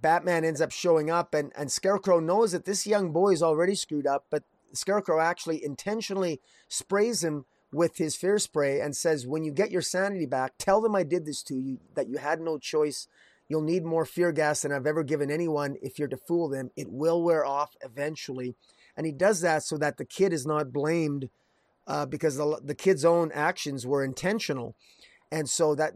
Batman 0.01 0.45
ends 0.45 0.61
up 0.61 0.73
showing 0.73 1.11
up, 1.11 1.35
and, 1.35 1.53
and 1.57 1.71
Scarecrow 1.71 2.19
knows 2.19 2.53
that 2.53 2.65
this 2.65 2.87
young 2.87 3.13
boy 3.13 3.31
is 3.31 3.43
already 3.43 3.75
screwed 3.75 4.07
up, 4.07 4.27
but 4.31 4.43
Scarecrow 4.73 5.21
actually 5.21 5.65
intentionally 5.65 6.41
sprays 6.69 7.23
him 7.23 7.45
with 7.73 7.97
his 7.97 8.17
fear 8.17 8.39
spray 8.39 8.81
and 8.81 8.97
says, 8.97 9.27
When 9.27 9.45
you 9.45 9.53
get 9.53 9.71
your 9.71 9.83
sanity 9.83 10.27
back, 10.27 10.55
tell 10.59 10.81
them 10.81 10.95
I 10.95 11.05
did 11.05 11.25
this 11.25 11.43
to 11.45 11.55
you, 11.55 11.79
that 11.95 12.09
you 12.09 12.19
had 12.19 12.41
no 12.41 12.59
choice. 12.59 13.07
You'll 13.53 13.61
need 13.61 13.85
more 13.85 14.07
fear 14.07 14.33
gas 14.33 14.63
than 14.63 14.73
I've 14.73 14.87
ever 14.87 15.03
given 15.03 15.31
anyone 15.31 15.77
if 15.83 15.99
you're 15.99 16.09
to 16.09 16.17
fool 16.17 16.49
them. 16.49 16.71
It 16.75 16.91
will 16.91 17.23
wear 17.23 17.45
off 17.45 17.77
eventually. 17.83 18.55
And 18.97 19.05
he 19.05 19.13
does 19.13 19.43
that 19.43 19.63
so 19.63 19.77
that 19.77 19.99
the 19.99 20.07
kid 20.07 20.33
is 20.33 20.47
not 20.47 20.73
blamed 20.73 21.29
uh, 21.87 22.07
because 22.07 22.39
the, 22.39 22.63
the 22.65 22.75
kid's 22.75 23.05
own 23.05 23.31
actions 23.35 23.87
were 23.87 24.03
intentional. 24.03 24.75
And 25.31 25.51
so 25.51 25.75
that 25.75 25.93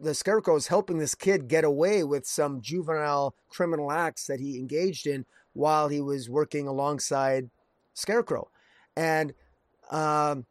the 0.00 0.14
scarecrow 0.14 0.54
is 0.54 0.68
helping 0.68 0.98
this 0.98 1.16
kid 1.16 1.48
get 1.48 1.64
away 1.64 2.04
with 2.04 2.24
some 2.24 2.60
juvenile 2.60 3.34
criminal 3.48 3.90
acts 3.90 4.28
that 4.28 4.38
he 4.38 4.56
engaged 4.56 5.08
in 5.08 5.26
while 5.54 5.88
he 5.88 6.00
was 6.00 6.30
working 6.30 6.68
alongside 6.68 7.50
scarecrow 7.94 8.48
and 8.96 9.32
um, 9.90 10.46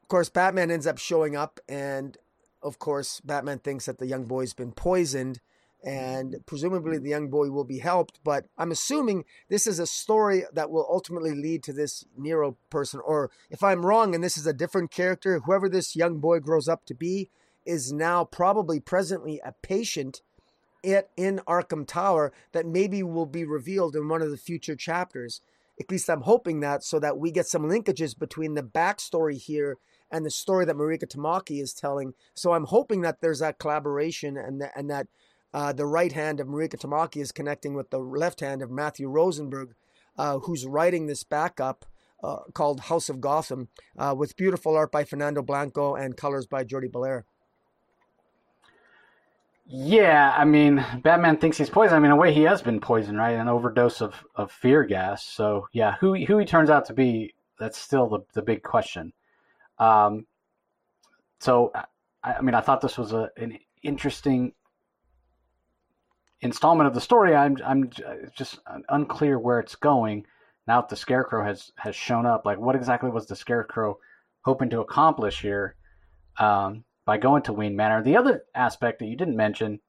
of 0.00 0.08
course 0.08 0.28
batman 0.28 0.70
ends 0.70 0.86
up 0.86 0.98
showing 0.98 1.34
up 1.34 1.58
and 1.68 2.16
of 2.62 2.78
course 2.78 3.20
batman 3.20 3.58
thinks 3.58 3.86
that 3.86 3.98
the 3.98 4.06
young 4.06 4.24
boy's 4.24 4.54
been 4.54 4.72
poisoned 4.72 5.40
and 5.84 6.36
presumably 6.46 6.98
the 6.98 7.08
young 7.08 7.28
boy 7.30 7.48
will 7.48 7.64
be 7.64 7.78
helped 7.78 8.20
but 8.22 8.44
i'm 8.58 8.70
assuming 8.70 9.24
this 9.48 9.66
is 9.66 9.78
a 9.78 9.86
story 9.86 10.44
that 10.52 10.70
will 10.70 10.86
ultimately 10.90 11.34
lead 11.34 11.62
to 11.62 11.72
this 11.72 12.04
nero 12.16 12.56
person 12.68 13.00
or 13.04 13.30
if 13.48 13.62
i'm 13.62 13.86
wrong 13.86 14.14
and 14.14 14.22
this 14.22 14.36
is 14.36 14.46
a 14.46 14.52
different 14.52 14.90
character 14.90 15.40
whoever 15.40 15.68
this 15.68 15.96
young 15.96 16.18
boy 16.18 16.38
grows 16.38 16.68
up 16.68 16.84
to 16.84 16.94
be 16.94 17.30
is 17.64 17.92
now 17.92 18.24
probably 18.24 18.80
presently 18.80 19.40
a 19.44 19.52
patient 19.62 20.22
at, 20.84 21.10
in 21.16 21.40
Arkham 21.46 21.86
Tower 21.86 22.32
that 22.52 22.66
maybe 22.66 23.02
will 23.02 23.26
be 23.26 23.44
revealed 23.44 23.96
in 23.96 24.08
one 24.08 24.22
of 24.22 24.30
the 24.30 24.36
future 24.36 24.76
chapters. 24.76 25.40
At 25.78 25.90
least 25.90 26.10
I'm 26.10 26.22
hoping 26.22 26.60
that 26.60 26.84
so 26.84 26.98
that 27.00 27.18
we 27.18 27.30
get 27.30 27.46
some 27.46 27.62
linkages 27.62 28.18
between 28.18 28.54
the 28.54 28.62
backstory 28.62 29.40
here 29.40 29.78
and 30.10 30.26
the 30.26 30.30
story 30.30 30.64
that 30.64 30.76
Mariko 30.76 31.04
Tamaki 31.04 31.62
is 31.62 31.72
telling. 31.72 32.14
So 32.34 32.52
I'm 32.52 32.64
hoping 32.64 33.02
that 33.02 33.20
there's 33.20 33.38
that 33.38 33.58
collaboration 33.58 34.36
and 34.36 34.60
that, 34.60 34.72
and 34.76 34.90
that 34.90 35.06
uh, 35.52 35.72
the 35.72 35.86
right 35.86 36.12
hand 36.12 36.40
of 36.40 36.46
Mariko 36.46 36.76
Tamaki 36.76 37.20
is 37.20 37.32
connecting 37.32 37.74
with 37.74 37.90
the 37.90 37.98
left 37.98 38.40
hand 38.40 38.62
of 38.62 38.70
Matthew 38.70 39.08
Rosenberg, 39.08 39.74
uh, 40.16 40.38
who's 40.40 40.66
writing 40.66 41.06
this 41.06 41.24
backup 41.24 41.84
uh, 42.22 42.40
called 42.52 42.80
House 42.80 43.08
of 43.08 43.20
Gotham, 43.20 43.68
uh, 43.98 44.14
with 44.16 44.36
beautiful 44.36 44.76
art 44.76 44.92
by 44.92 45.04
Fernando 45.04 45.42
Blanco 45.42 45.94
and 45.94 46.16
colors 46.16 46.46
by 46.46 46.64
Jordie 46.64 46.88
Bellaire. 46.88 47.24
Yeah, 49.72 50.34
I 50.36 50.44
mean, 50.44 50.84
Batman 51.02 51.36
thinks 51.36 51.56
he's 51.56 51.70
poisoned. 51.70 51.94
I 51.94 51.98
mean, 52.00 52.06
in 52.06 52.18
a 52.18 52.20
way, 52.20 52.34
he 52.34 52.42
has 52.42 52.60
been 52.60 52.80
poisoned, 52.80 53.18
right? 53.18 53.36
An 53.36 53.46
overdose 53.46 54.00
of, 54.00 54.14
of 54.34 54.50
fear 54.50 54.82
gas. 54.82 55.24
So, 55.24 55.68
yeah, 55.72 55.94
who 56.00 56.16
who 56.24 56.38
he 56.38 56.44
turns 56.44 56.70
out 56.70 56.86
to 56.86 56.92
be, 56.92 57.34
that's 57.56 57.78
still 57.78 58.08
the, 58.08 58.18
the 58.32 58.42
big 58.42 58.64
question. 58.64 59.12
Um, 59.78 60.26
so, 61.38 61.70
I, 61.72 61.84
I 62.24 62.40
mean, 62.40 62.54
I 62.56 62.62
thought 62.62 62.80
this 62.80 62.98
was 62.98 63.12
a, 63.12 63.30
an 63.36 63.58
interesting 63.84 64.54
installment 66.42 66.88
of 66.88 66.94
the 66.94 67.00
story. 67.00 67.34
I'm 67.34 67.56
I'm 67.64 67.90
just 68.36 68.58
unclear 68.88 69.38
where 69.38 69.60
it's 69.60 69.76
going 69.76 70.26
now 70.66 70.80
that 70.80 70.88
the 70.88 70.96
Scarecrow 70.96 71.44
has 71.44 71.70
has 71.76 71.96
shown 71.96 72.26
up. 72.26 72.44
Like, 72.44 72.58
what 72.58 72.76
exactly 72.76 73.10
was 73.10 73.26
the 73.26 73.36
Scarecrow 73.36 73.98
hoping 74.42 74.70
to 74.70 74.80
accomplish 74.80 75.40
here? 75.40 75.76
Um, 76.38 76.84
by 77.04 77.18
going 77.18 77.42
to 77.42 77.52
Wayne 77.52 77.76
Manor. 77.76 78.02
The 78.02 78.16
other 78.16 78.44
aspect 78.54 79.00
that 79.00 79.06
you 79.06 79.16
didn't 79.16 79.36
mention 79.36 79.80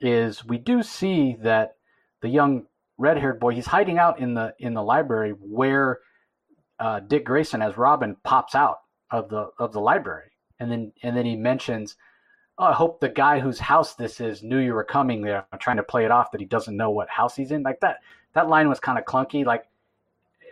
is 0.00 0.44
we 0.44 0.58
do 0.58 0.82
see 0.82 1.36
that 1.42 1.76
the 2.20 2.28
young 2.28 2.66
red-haired 2.98 3.38
boy 3.38 3.54
he's 3.54 3.66
hiding 3.66 3.98
out 3.98 4.18
in 4.18 4.34
the 4.34 4.54
in 4.58 4.74
the 4.74 4.82
library 4.82 5.30
where 5.30 6.00
uh, 6.78 7.00
Dick 7.00 7.24
Grayson 7.24 7.62
as 7.62 7.76
Robin 7.76 8.16
pops 8.24 8.54
out 8.54 8.78
of 9.10 9.28
the 9.28 9.50
of 9.58 9.72
the 9.72 9.80
library, 9.80 10.32
and 10.58 10.70
then 10.70 10.92
and 11.02 11.16
then 11.16 11.26
he 11.26 11.36
mentions, 11.36 11.94
"Oh, 11.94 11.94
I 12.58 12.72
hope 12.72 13.00
the 13.00 13.08
guy 13.08 13.40
whose 13.40 13.58
house 13.58 13.94
this 13.94 14.20
is 14.20 14.42
knew 14.42 14.58
you 14.58 14.74
were 14.74 14.84
coming 14.84 15.22
there." 15.22 15.46
I'm 15.52 15.58
trying 15.58 15.76
to 15.78 15.82
play 15.82 16.04
it 16.04 16.10
off 16.10 16.30
that 16.32 16.40
he 16.40 16.46
doesn't 16.46 16.76
know 16.76 16.90
what 16.90 17.08
house 17.08 17.36
he's 17.36 17.50
in. 17.50 17.62
Like 17.62 17.80
that 17.80 17.98
that 18.34 18.48
line 18.48 18.68
was 18.68 18.80
kind 18.80 18.98
of 18.98 19.04
clunky. 19.04 19.44
Like 19.44 19.66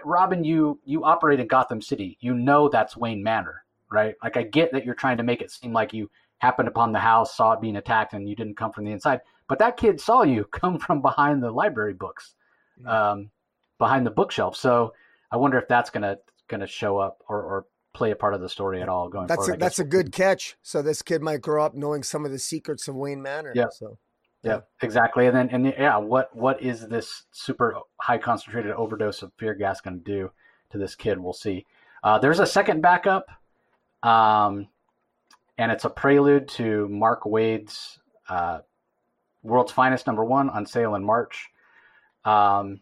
Robin, 0.05 0.45
you 0.45 0.81
you 0.85 1.05
operate 1.05 1.41
in 1.41 1.47
Gotham 1.47 1.81
City. 1.81 2.17
You 2.21 2.35
know 2.35 2.69
that's 2.69 2.97
Wayne 2.97 3.23
Manor, 3.23 3.65
right? 3.91 4.15
Like 4.23 4.37
I 4.37 4.43
get 4.43 4.73
that 4.73 4.85
you're 4.85 4.95
trying 4.95 5.17
to 5.19 5.23
make 5.23 5.43
it 5.43 5.51
seem 5.51 5.73
like 5.73 5.93
you 5.93 6.11
happened 6.39 6.69
upon 6.69 6.93
the 6.93 6.99
house, 6.99 7.37
saw 7.37 7.53
it 7.53 7.61
being 7.61 7.77
attacked, 7.77 8.15
and 8.15 8.29
you 8.29 8.35
didn't 8.35 8.57
come 8.57 8.73
from 8.73 8.85
the 8.85 8.91
inside. 8.91 9.21
But 9.49 9.59
that 9.61 9.77
kid 9.77 10.01
saw 10.01 10.23
you 10.23 10.45
come 10.51 10.79
from 10.79 11.03
behind 11.03 11.43
the 11.43 11.51
library 11.51 11.95
books, 11.95 12.35
um, 12.87 13.31
behind 13.79 14.07
the 14.07 14.11
bookshelf. 14.11 14.57
So 14.57 14.95
I 15.31 15.37
wonder 15.37 15.59
if 15.59 15.69
that's 15.69 15.91
gonna 15.91 16.19
gonna 16.49 16.67
show 16.67 16.99
up 16.99 17.23
or, 17.29 17.43
or 17.43 17.67
play 17.93 18.11
a 18.11 18.17
part 18.17 18.35
of 18.35 18.41
the 18.41 18.49
story 18.49 18.81
at 18.81 18.89
all 18.89 19.09
going 19.09 19.27
that's 19.27 19.47
forward. 19.47 19.57
A, 19.57 19.59
that's 19.59 19.79
a 19.79 19.85
good 19.85 20.13
catch. 20.13 20.57
So 20.63 20.83
this 20.83 21.03
kid 21.03 21.23
might 21.23 21.41
grow 21.41 21.65
up 21.65 21.75
knowing 21.75 22.03
some 22.03 22.25
of 22.25 22.31
the 22.31 22.39
secrets 22.39 22.89
of 22.89 22.95
Wayne 22.95 23.23
Manor. 23.23 23.53
Yeah. 23.55 23.69
So. 23.71 23.99
Yeah, 24.43 24.61
exactly. 24.81 25.29
And 25.29 25.37
then, 25.37 25.49
and 25.51 25.67
yeah, 25.67 25.99
what 25.99 26.35
what 26.35 26.61
is 26.61 26.89
this 26.89 27.27
super 27.31 27.77
high 28.01 28.19
concentrated 28.19 28.73
overdose 28.73 29.23
of 29.23 29.33
fear 29.37 29.55
gas 29.55 29.81
going 29.81 29.99
to 29.99 30.05
do 30.05 30.33
to 30.71 30.79
this 30.79 30.97
kid? 30.97 31.21
We'll 31.21 31.33
see. 31.33 31.65
Uh, 32.03 32.19
there's 32.19 32.41
a 32.41 32.47
second 32.47 32.81
backup, 32.83 33.31
um, 34.03 34.67
and 35.59 35.71
it's 35.71 35.85
a 35.85 35.91
prelude 35.91 36.49
to 36.49 36.89
Mark 36.89 37.25
Waid's 37.25 38.01
uh, 38.29 38.61
World's 39.45 39.71
Finest 39.71 40.09
number 40.09 40.25
one 40.25 40.51
on 40.51 40.67
sale 40.67 40.97
in 40.97 41.05
March. 41.05 41.49
Um, 42.25 42.81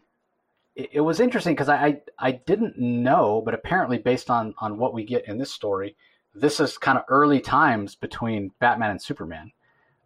it, 0.75 0.89
it 0.93 1.01
was 1.01 1.19
interesting 1.19 1.53
because 1.53 1.69
I, 1.69 1.85
I 1.85 2.01
I 2.19 2.31
didn't 2.31 2.77
know, 2.77 3.41
but 3.43 3.53
apparently, 3.53 3.97
based 3.97 4.29
on 4.29 4.53
on 4.59 4.77
what 4.77 4.93
we 4.93 5.03
get 5.03 5.27
in 5.27 5.37
this 5.37 5.51
story, 5.51 5.95
this 6.33 6.59
is 6.59 6.77
kind 6.77 6.97
of 6.97 7.03
early 7.09 7.39
times 7.39 7.95
between 7.95 8.51
Batman 8.59 8.91
and 8.91 9.01
Superman. 9.01 9.51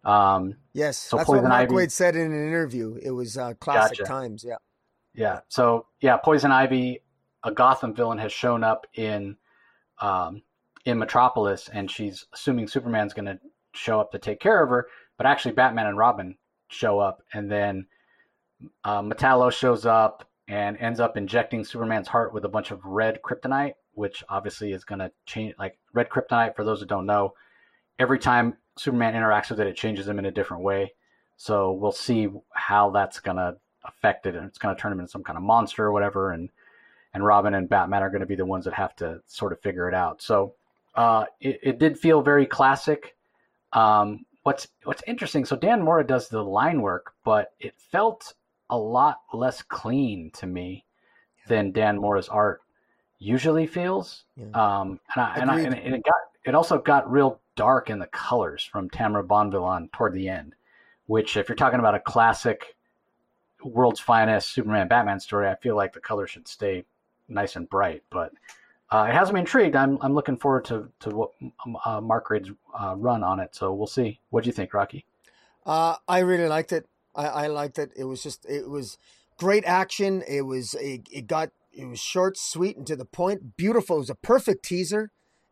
Um, 0.04 0.54
yes, 0.72 0.98
so 0.98 1.16
that's 1.16 1.28
what 1.28 1.36
Poison 1.36 1.48
Mark 1.48 1.62
Ivy- 1.62 1.74
Waid 1.74 1.90
said 1.90 2.16
in 2.16 2.32
an 2.32 2.46
interview. 2.46 2.98
It 3.02 3.10
was 3.10 3.36
uh, 3.36 3.54
classic 3.54 3.98
Gotcha. 3.98 4.08
times. 4.08 4.44
Yeah. 4.46 4.56
Yeah. 5.14 5.40
So 5.48 5.86
yeah, 6.00 6.16
Poison 6.16 6.52
Ivy, 6.52 7.02
a 7.42 7.50
Gotham 7.52 7.94
villain, 7.94 8.18
has 8.18 8.32
shown 8.32 8.62
up 8.62 8.86
in 8.94 9.36
um, 10.00 10.42
in 10.84 10.98
Metropolis, 10.98 11.68
and 11.72 11.90
she's 11.90 12.26
assuming 12.32 12.68
Superman's 12.68 13.14
going 13.14 13.26
to 13.26 13.38
show 13.74 14.00
up 14.00 14.12
to 14.12 14.18
take 14.18 14.40
care 14.40 14.62
of 14.62 14.70
her. 14.70 14.86
But 15.16 15.26
actually, 15.26 15.52
Batman 15.52 15.86
and 15.86 15.98
Robin 15.98 16.36
show 16.68 16.98
up, 16.98 17.22
and 17.32 17.50
then 17.50 17.86
uh, 18.84 19.02
Metallo 19.02 19.50
shows 19.50 19.86
up 19.86 20.28
and 20.48 20.76
ends 20.78 21.00
up 21.00 21.16
injecting 21.16 21.64
Superman's 21.64 22.08
heart 22.08 22.32
with 22.32 22.44
a 22.44 22.48
bunch 22.48 22.70
of 22.70 22.84
red 22.84 23.20
kryptonite, 23.22 23.74
which 23.92 24.22
obviously 24.28 24.72
is 24.72 24.84
going 24.84 25.00
to 25.00 25.10
change. 25.24 25.54
Like 25.58 25.78
red 25.92 26.08
kryptonite, 26.08 26.54
for 26.54 26.64
those 26.64 26.80
who 26.80 26.86
don't 26.86 27.06
know, 27.06 27.34
every 27.98 28.18
time 28.18 28.56
Superman 28.76 29.14
interacts 29.14 29.50
with 29.50 29.60
it, 29.60 29.66
it 29.66 29.76
changes 29.76 30.06
him 30.06 30.18
in 30.18 30.26
a 30.26 30.30
different 30.30 30.62
way. 30.62 30.94
So 31.36 31.72
we'll 31.72 31.92
see 31.92 32.28
how 32.52 32.90
that's 32.90 33.20
going 33.20 33.36
to 33.36 33.56
affect 33.84 34.26
it, 34.26 34.34
and 34.34 34.46
it's 34.46 34.58
going 34.58 34.74
to 34.74 34.80
turn 34.80 34.92
him 34.92 35.00
into 35.00 35.10
some 35.10 35.24
kind 35.24 35.36
of 35.36 35.42
monster 35.42 35.84
or 35.84 35.92
whatever. 35.92 36.30
And 36.30 36.50
and 37.12 37.24
Robin 37.24 37.54
and 37.54 37.68
Batman 37.68 38.02
are 38.02 38.10
going 38.10 38.20
to 38.20 38.26
be 38.26 38.34
the 38.34 38.44
ones 38.44 38.66
that 38.66 38.74
have 38.74 38.94
to 38.96 39.20
sort 39.26 39.52
of 39.52 39.60
figure 39.60 39.88
it 39.88 39.94
out. 39.94 40.20
So 40.20 40.54
uh, 40.94 41.24
it, 41.40 41.60
it 41.62 41.78
did 41.78 41.98
feel 41.98 42.20
very 42.20 42.46
classic. 42.46 43.16
Um, 43.72 44.26
what's 44.42 44.68
what's 44.84 45.02
interesting? 45.06 45.44
So 45.44 45.56
Dan 45.56 45.82
Mora 45.82 46.06
does 46.06 46.28
the 46.28 46.42
line 46.42 46.82
work, 46.82 47.14
but 47.24 47.52
it 47.58 47.74
felt 47.90 48.34
a 48.70 48.78
lot 48.78 49.20
less 49.32 49.62
clean 49.62 50.30
to 50.34 50.46
me 50.46 50.84
than 51.48 51.72
Dan 51.72 51.98
Mora's 51.98 52.28
art 52.28 52.62
usually 53.18 53.66
feels. 53.66 54.24
Yeah. 54.36 54.46
Um, 54.54 55.00
and, 55.14 55.24
I, 55.24 55.34
and, 55.36 55.50
I, 55.50 55.60
and 55.60 55.94
it 55.94 56.04
got 56.04 56.14
it 56.44 56.54
also 56.54 56.78
got 56.78 57.10
real 57.10 57.40
dark 57.56 57.90
in 57.90 57.98
the 57.98 58.06
colors 58.06 58.62
from 58.64 58.88
Tamra 58.90 59.26
Bonvillain 59.26 59.62
on 59.62 59.88
toward 59.88 60.14
the 60.14 60.28
end. 60.28 60.54
Which, 61.06 61.36
if 61.36 61.48
you're 61.48 61.56
talking 61.56 61.78
about 61.78 61.94
a 61.94 62.00
classic 62.00 62.76
world's 63.62 64.00
finest 64.00 64.50
Superman 64.52 64.88
Batman 64.88 65.20
story, 65.20 65.48
I 65.48 65.54
feel 65.56 65.76
like 65.76 65.92
the 65.92 66.00
color 66.00 66.26
should 66.26 66.48
stay 66.48 66.84
nice 67.28 67.54
and 67.56 67.68
bright. 67.68 68.02
But 68.10 68.32
uh, 68.90 69.06
it 69.08 69.14
has 69.14 69.32
me 69.32 69.40
intrigued. 69.40 69.76
I'm 69.76 69.98
I'm 70.00 70.14
looking 70.14 70.36
forward 70.36 70.64
to 70.66 70.90
to 71.00 71.10
what 71.10 71.30
uh, 71.84 72.00
Mark 72.00 72.28
Waid's 72.28 72.50
uh, 72.78 72.94
run 72.96 73.22
on 73.22 73.38
it. 73.40 73.54
So 73.54 73.72
we'll 73.72 73.86
see. 73.86 74.20
What 74.30 74.42
do 74.42 74.48
you 74.48 74.52
think, 74.52 74.74
Rocky? 74.74 75.04
Uh, 75.64 75.96
I 76.08 76.20
really 76.20 76.48
liked 76.48 76.72
it. 76.72 76.88
I, 77.16 77.26
I 77.26 77.46
liked 77.48 77.78
it. 77.78 77.90
It 77.96 78.04
was 78.04 78.22
just 78.22 78.44
it 78.46 78.68
was 78.68 78.98
great 79.38 79.64
action. 79.64 80.22
It 80.28 80.42
was 80.42 80.74
it, 80.74 81.08
it 81.10 81.26
got 81.26 81.50
it 81.72 81.86
was 81.86 82.00
short, 82.00 82.36
sweet, 82.38 82.76
and 82.76 82.86
to 82.86 82.96
the 82.96 83.04
point. 83.04 83.56
Beautiful. 83.56 83.96
It 83.96 84.00
was 84.00 84.10
a 84.10 84.14
perfect 84.14 84.64
teaser. 84.64 85.10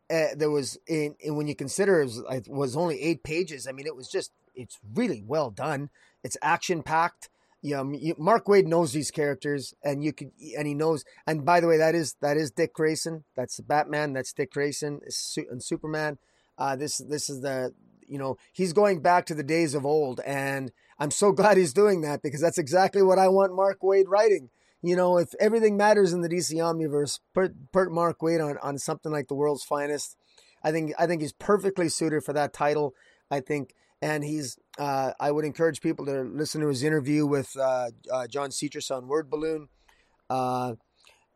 Uh, 0.09 0.35
there 0.35 0.51
was 0.51 0.77
in, 0.87 1.15
in 1.19 1.35
when 1.35 1.47
you 1.47 1.55
consider 1.55 2.01
it 2.01 2.05
was, 2.05 2.23
it 2.29 2.47
was 2.47 2.77
only 2.77 3.01
eight 3.01 3.23
pages. 3.23 3.67
I 3.67 3.71
mean, 3.71 3.87
it 3.87 3.95
was 3.95 4.07
just 4.07 4.31
it's 4.53 4.79
really 4.93 5.23
well 5.25 5.49
done. 5.49 5.89
It's 6.23 6.37
action 6.41 6.83
packed. 6.83 7.29
You 7.61 7.75
know, 7.77 8.15
Mark 8.19 8.45
Waid 8.45 8.67
knows 8.67 8.93
these 8.93 9.09
characters, 9.09 9.73
and 9.83 10.03
you 10.03 10.13
could, 10.13 10.31
and 10.55 10.67
he 10.67 10.75
knows. 10.75 11.03
And 11.25 11.43
by 11.43 11.59
the 11.59 11.67
way, 11.67 11.77
that 11.77 11.95
is 11.95 12.15
that 12.21 12.37
is 12.37 12.51
Dick 12.51 12.73
Grayson. 12.73 13.23
That's 13.35 13.59
Batman. 13.59 14.13
That's 14.13 14.33
Dick 14.33 14.51
Grayson 14.51 15.01
and 15.49 15.63
Superman. 15.63 16.19
Uh, 16.59 16.75
this 16.75 16.99
this 16.99 17.27
is 17.27 17.41
the 17.41 17.73
you 18.07 18.19
know 18.19 18.37
he's 18.53 18.73
going 18.73 19.01
back 19.01 19.25
to 19.25 19.33
the 19.33 19.43
days 19.43 19.73
of 19.73 19.83
old, 19.85 20.19
and 20.19 20.71
I'm 20.97 21.11
so 21.11 21.31
glad 21.31 21.57
he's 21.57 21.73
doing 21.73 22.01
that 22.01 22.21
because 22.21 22.41
that's 22.41 22.57
exactly 22.57 23.01
what 23.01 23.19
I 23.19 23.27
want 23.27 23.55
Mark 23.55 23.81
Waid 23.81 24.05
writing. 24.07 24.49
You 24.81 24.95
know, 24.95 25.17
if 25.17 25.29
everything 25.39 25.77
matters 25.77 26.13
in 26.13 26.21
the 26.21 26.29
DC 26.29 26.53
Omniverse, 26.53 27.19
put 27.33 27.71
put 27.71 27.91
Mark 27.91 28.19
Waid 28.19 28.43
on, 28.43 28.57
on 28.61 28.77
something 28.77 29.11
like 29.11 29.27
the 29.27 29.35
world's 29.35 29.63
finest. 29.63 30.15
I 30.63 30.71
think 30.71 30.93
I 30.99 31.07
think 31.07 31.21
he's 31.21 31.33
perfectly 31.33 31.89
suited 31.89 32.23
for 32.23 32.33
that 32.33 32.53
title. 32.53 32.93
I 33.31 33.39
think, 33.39 33.73
and 34.01 34.23
he's. 34.23 34.57
Uh, 34.77 35.11
I 35.19 35.31
would 35.31 35.45
encourage 35.45 35.81
people 35.81 36.05
to 36.05 36.21
listen 36.21 36.61
to 36.61 36.67
his 36.67 36.83
interview 36.83 37.25
with 37.25 37.55
uh, 37.57 37.89
uh, 38.11 38.27
John 38.27 38.49
Siuntres 38.49 38.95
on 38.95 39.07
Word 39.07 39.29
Balloon. 39.29 39.69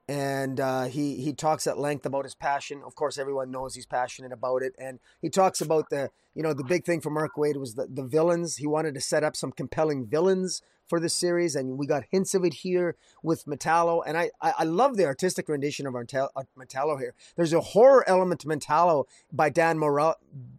And 0.10 0.60
uh, 0.60 0.86
he 0.86 1.18
he 1.18 1.34
talks 1.34 1.68
at 1.68 1.78
length 1.78 2.04
about 2.04 2.24
his 2.26 2.34
passion. 2.34 2.82
Of 2.84 2.96
course, 2.96 3.20
everyone 3.20 3.52
knows 3.52 3.76
he's 3.76 3.86
passionate 3.86 4.32
about 4.32 4.64
it, 4.64 4.74
and 4.80 5.00
he 5.22 5.30
talks 5.30 5.62
about 5.62 5.92
the 5.92 6.10
you 6.34 6.42
know 6.42 6.54
the 6.54 6.64
big 6.64 6.84
thing 6.84 7.00
for 7.00 7.12
Mark 7.12 7.34
Waid 7.38 7.58
was 7.58 7.76
the 7.76 7.86
the 7.86 8.02
villains. 8.04 8.56
He 8.56 8.66
wanted 8.66 8.96
to 8.96 9.02
set 9.02 9.24
up 9.24 9.36
some 9.36 9.52
compelling 9.52 10.08
villains 10.08 10.64
for 10.90 11.00
the 11.00 11.08
series, 11.08 11.56
and 11.56 11.78
we 11.78 11.86
got 11.86 12.04
hints 12.10 12.34
of 12.34 12.44
it 12.44 12.56
here 12.56 12.96
with 13.24 13.46
Metallo. 13.46 14.02
And 14.06 14.18
I 14.18 14.32
I, 14.42 14.54
I 14.60 14.64
love 14.64 14.98
the 14.98 15.06
artistic 15.06 15.48
rendition 15.48 15.88
of 15.88 15.96
our 15.96 16.06
uh, 16.14 16.44
Metallo 16.58 17.00
here. 17.00 17.14
There's 17.36 17.54
a 17.54 17.62
horror 17.62 18.04
element 18.08 18.42
to 18.42 18.48
Metallo 18.48 19.06
by 19.32 19.50
Dan 19.50 19.78
Mora. 19.78 20.16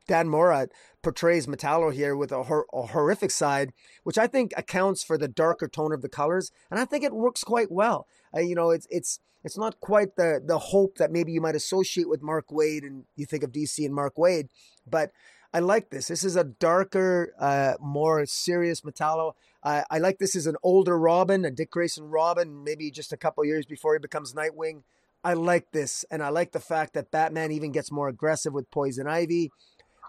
Dan 0.06 0.28
Mora 0.28 0.68
portrays 1.02 1.46
Metallo 1.46 1.92
here 1.92 2.16
with 2.16 2.32
a, 2.32 2.44
hor- 2.44 2.66
a 2.72 2.82
horrific 2.82 3.30
side, 3.30 3.72
which 4.04 4.18
I 4.18 4.26
think 4.26 4.52
accounts 4.56 5.02
for 5.02 5.16
the 5.16 5.28
darker 5.28 5.68
tone 5.68 5.92
of 5.92 6.02
the 6.02 6.08
colors, 6.08 6.50
and 6.70 6.78
I 6.78 6.84
think 6.84 7.04
it 7.04 7.12
works 7.12 7.44
quite 7.44 7.70
well. 7.70 8.06
Uh, 8.34 8.40
you 8.40 8.54
know, 8.54 8.70
it's 8.70 8.86
it's 8.90 9.20
it's 9.42 9.58
not 9.58 9.80
quite 9.80 10.16
the 10.16 10.40
the 10.44 10.58
hope 10.58 10.96
that 10.96 11.10
maybe 11.10 11.32
you 11.32 11.40
might 11.40 11.56
associate 11.56 12.08
with 12.08 12.22
Mark 12.22 12.48
Waid 12.48 12.86
and 12.86 13.04
you 13.16 13.26
think 13.26 13.42
of 13.42 13.52
DC 13.52 13.84
and 13.84 13.94
Mark 13.94 14.16
Waid, 14.16 14.48
but 14.86 15.10
I 15.52 15.58
like 15.58 15.90
this. 15.90 16.08
This 16.08 16.24
is 16.24 16.36
a 16.36 16.44
darker, 16.44 17.34
uh, 17.38 17.74
more 17.80 18.24
serious 18.26 18.82
Metallo. 18.82 19.32
I 19.64 19.84
I 19.90 19.98
like 19.98 20.18
this 20.18 20.36
as 20.36 20.46
an 20.46 20.56
older 20.62 20.98
Robin, 20.98 21.44
a 21.44 21.50
Dick 21.50 21.70
Grayson 21.70 22.08
Robin, 22.08 22.62
maybe 22.62 22.90
just 22.90 23.12
a 23.12 23.16
couple 23.16 23.44
years 23.44 23.66
before 23.66 23.94
he 23.94 23.98
becomes 23.98 24.32
Nightwing. 24.32 24.82
I 25.22 25.34
like 25.34 25.70
this, 25.72 26.04
and 26.10 26.22
I 26.22 26.30
like 26.30 26.52
the 26.52 26.60
fact 26.60 26.94
that 26.94 27.10
Batman 27.10 27.52
even 27.52 27.72
gets 27.72 27.90
more 27.90 28.08
aggressive 28.08 28.54
with 28.54 28.70
Poison 28.70 29.06
Ivy. 29.06 29.50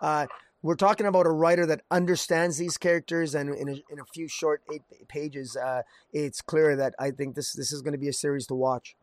Uh, 0.02 0.28
we're 0.62 0.76
talking 0.76 1.08
about 1.08 1.26
a 1.26 1.32
writer 1.32 1.66
that 1.66 1.82
understands 1.90 2.58
these 2.58 2.78
characters, 2.78 3.34
and 3.34 3.50
in 3.50 3.68
a, 3.68 3.84
in 3.92 4.00
a 4.00 4.06
few 4.14 4.28
short 4.28 4.62
eight 4.72 4.84
pages, 5.08 5.58
uh, 5.58 5.82
it's 6.14 6.42
clear 6.42 6.76
that 6.76 6.94
I 7.00 7.12
think 7.12 7.36
this 7.36 7.54
this 7.54 7.74
is 7.74 7.82
going 7.82 7.94
to 7.94 7.98
be 8.00 8.08
a 8.08 8.14
series 8.14 8.46
to 8.48 8.56
watch. 8.56 8.96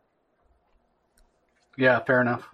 Yeah, 1.77 1.99
fair 1.99 2.21
enough. 2.21 2.49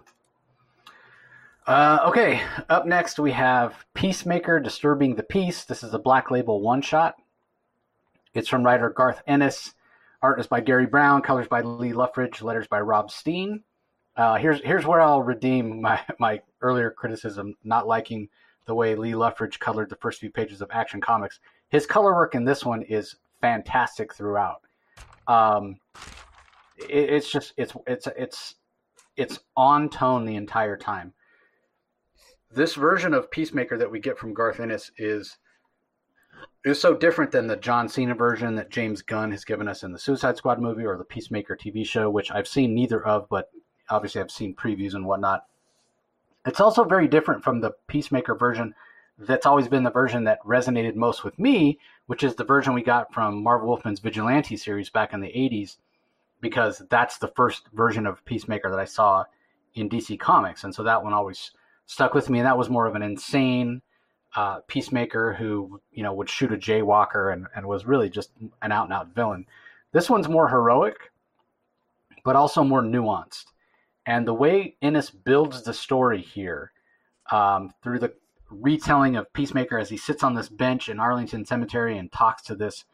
Uh, 1.66 1.98
okay, 2.06 2.40
up 2.68 2.86
next 2.86 3.18
we 3.18 3.32
have 3.32 3.84
Peacemaker 3.92 4.60
Disturbing 4.60 5.16
the 5.16 5.24
Peace. 5.24 5.64
This 5.64 5.82
is 5.82 5.94
a 5.94 5.98
black 5.98 6.30
label 6.30 6.60
one 6.60 6.80
shot. 6.80 7.16
It's 8.34 8.48
from 8.48 8.62
writer 8.62 8.88
Garth 8.88 9.20
Ennis. 9.26 9.74
Art 10.22 10.38
is 10.38 10.46
by 10.46 10.60
Gary 10.60 10.86
Brown, 10.86 11.22
colors 11.22 11.48
by 11.48 11.62
Lee 11.62 11.92
Loughridge, 11.92 12.40
letters 12.40 12.68
by 12.68 12.80
Rob 12.80 13.10
Steen. 13.10 13.64
Uh, 14.14 14.36
here's 14.36 14.62
here's 14.62 14.86
where 14.86 15.00
I'll 15.00 15.24
redeem 15.24 15.82
my, 15.82 16.00
my 16.20 16.40
earlier 16.60 16.92
criticism, 16.92 17.56
not 17.64 17.88
liking 17.88 18.28
the 18.66 18.74
way 18.74 18.94
Lee 18.94 19.16
Loughridge 19.16 19.58
colored 19.58 19.90
the 19.90 19.96
first 19.96 20.20
few 20.20 20.30
pages 20.30 20.62
of 20.62 20.70
Action 20.72 21.00
Comics. 21.00 21.40
His 21.68 21.84
color 21.84 22.14
work 22.14 22.36
in 22.36 22.44
this 22.44 22.64
one 22.64 22.82
is 22.82 23.16
fantastic 23.40 24.14
throughout. 24.14 24.62
Um, 25.26 25.78
it, 26.78 27.10
it's 27.10 27.28
just 27.28 27.54
it's 27.56 27.72
it's 27.88 28.06
it's 28.16 28.54
it's 29.16 29.40
on 29.56 29.88
tone 29.88 30.26
the 30.26 30.36
entire 30.36 30.76
time. 30.76 31.12
This 32.50 32.74
version 32.74 33.12
of 33.12 33.30
Peacemaker 33.30 33.76
that 33.78 33.90
we 33.90 34.00
get 34.00 34.18
from 34.18 34.34
Garth 34.34 34.60
Ennis 34.60 34.90
is 34.96 35.38
is 36.64 36.80
so 36.80 36.94
different 36.94 37.30
than 37.30 37.46
the 37.46 37.56
John 37.56 37.88
Cena 37.88 38.14
version 38.14 38.56
that 38.56 38.70
James 38.70 39.00
Gunn 39.00 39.30
has 39.30 39.44
given 39.44 39.68
us 39.68 39.82
in 39.82 39.92
the 39.92 39.98
Suicide 39.98 40.36
Squad 40.36 40.60
movie 40.60 40.84
or 40.84 40.96
the 40.96 41.04
Peacemaker 41.04 41.56
TV 41.56 41.86
show, 41.86 42.10
which 42.10 42.30
I've 42.32 42.48
seen 42.48 42.74
neither 42.74 43.04
of, 43.06 43.28
but 43.28 43.50
obviously 43.88 44.20
I've 44.20 44.30
seen 44.30 44.54
previews 44.54 44.94
and 44.94 45.06
whatnot. 45.06 45.44
It's 46.44 46.60
also 46.60 46.84
very 46.84 47.08
different 47.08 47.44
from 47.44 47.60
the 47.60 47.72
Peacemaker 47.86 48.34
version 48.34 48.74
that's 49.18 49.46
always 49.46 49.68
been 49.68 49.84
the 49.84 49.90
version 49.90 50.24
that 50.24 50.42
resonated 50.44 50.94
most 50.94 51.24
with 51.24 51.38
me, 51.38 51.78
which 52.06 52.22
is 52.22 52.34
the 52.34 52.44
version 52.44 52.74
we 52.74 52.82
got 52.82 53.12
from 53.14 53.42
Marv 53.42 53.62
Wolfman's 53.62 54.00
Vigilante 54.00 54.56
series 54.56 54.90
back 54.90 55.12
in 55.12 55.20
the 55.20 55.28
80s, 55.28 55.76
because 56.40 56.82
that's 56.90 57.18
the 57.18 57.28
first 57.28 57.68
version 57.72 58.06
of 58.06 58.24
Peacemaker 58.24 58.70
that 58.70 58.78
I 58.78 58.84
saw 58.84 59.24
in 59.74 59.88
DC 59.88 60.18
Comics. 60.18 60.64
And 60.64 60.74
so 60.74 60.82
that 60.82 61.02
one 61.02 61.12
always 61.12 61.52
stuck 61.86 62.14
with 62.14 62.28
me. 62.28 62.38
And 62.38 62.46
that 62.46 62.58
was 62.58 62.68
more 62.68 62.86
of 62.86 62.94
an 62.94 63.02
insane 63.02 63.82
uh, 64.34 64.60
Peacemaker 64.66 65.34
who, 65.34 65.80
you 65.92 66.02
know, 66.02 66.12
would 66.12 66.28
shoot 66.28 66.52
a 66.52 66.56
jaywalker 66.56 67.32
and, 67.32 67.46
and 67.54 67.66
was 67.66 67.86
really 67.86 68.10
just 68.10 68.30
an 68.62 68.72
out 68.72 68.84
and 68.84 68.92
out 68.92 69.14
villain. 69.14 69.46
This 69.92 70.10
one's 70.10 70.28
more 70.28 70.48
heroic, 70.48 70.96
but 72.24 72.36
also 72.36 72.62
more 72.62 72.82
nuanced. 72.82 73.46
And 74.04 74.26
the 74.26 74.34
way 74.34 74.76
Ennis 74.82 75.10
builds 75.10 75.62
the 75.62 75.72
story 75.72 76.20
here 76.20 76.72
um, 77.32 77.72
through 77.82 78.00
the 78.00 78.12
retelling 78.50 79.16
of 79.16 79.32
Peacemaker 79.32 79.78
as 79.78 79.88
he 79.88 79.96
sits 79.96 80.22
on 80.22 80.34
this 80.34 80.48
bench 80.48 80.88
in 80.88 81.00
Arlington 81.00 81.44
Cemetery 81.44 81.98
and 81.98 82.12
talks 82.12 82.42
to 82.42 82.54
this 82.54 82.84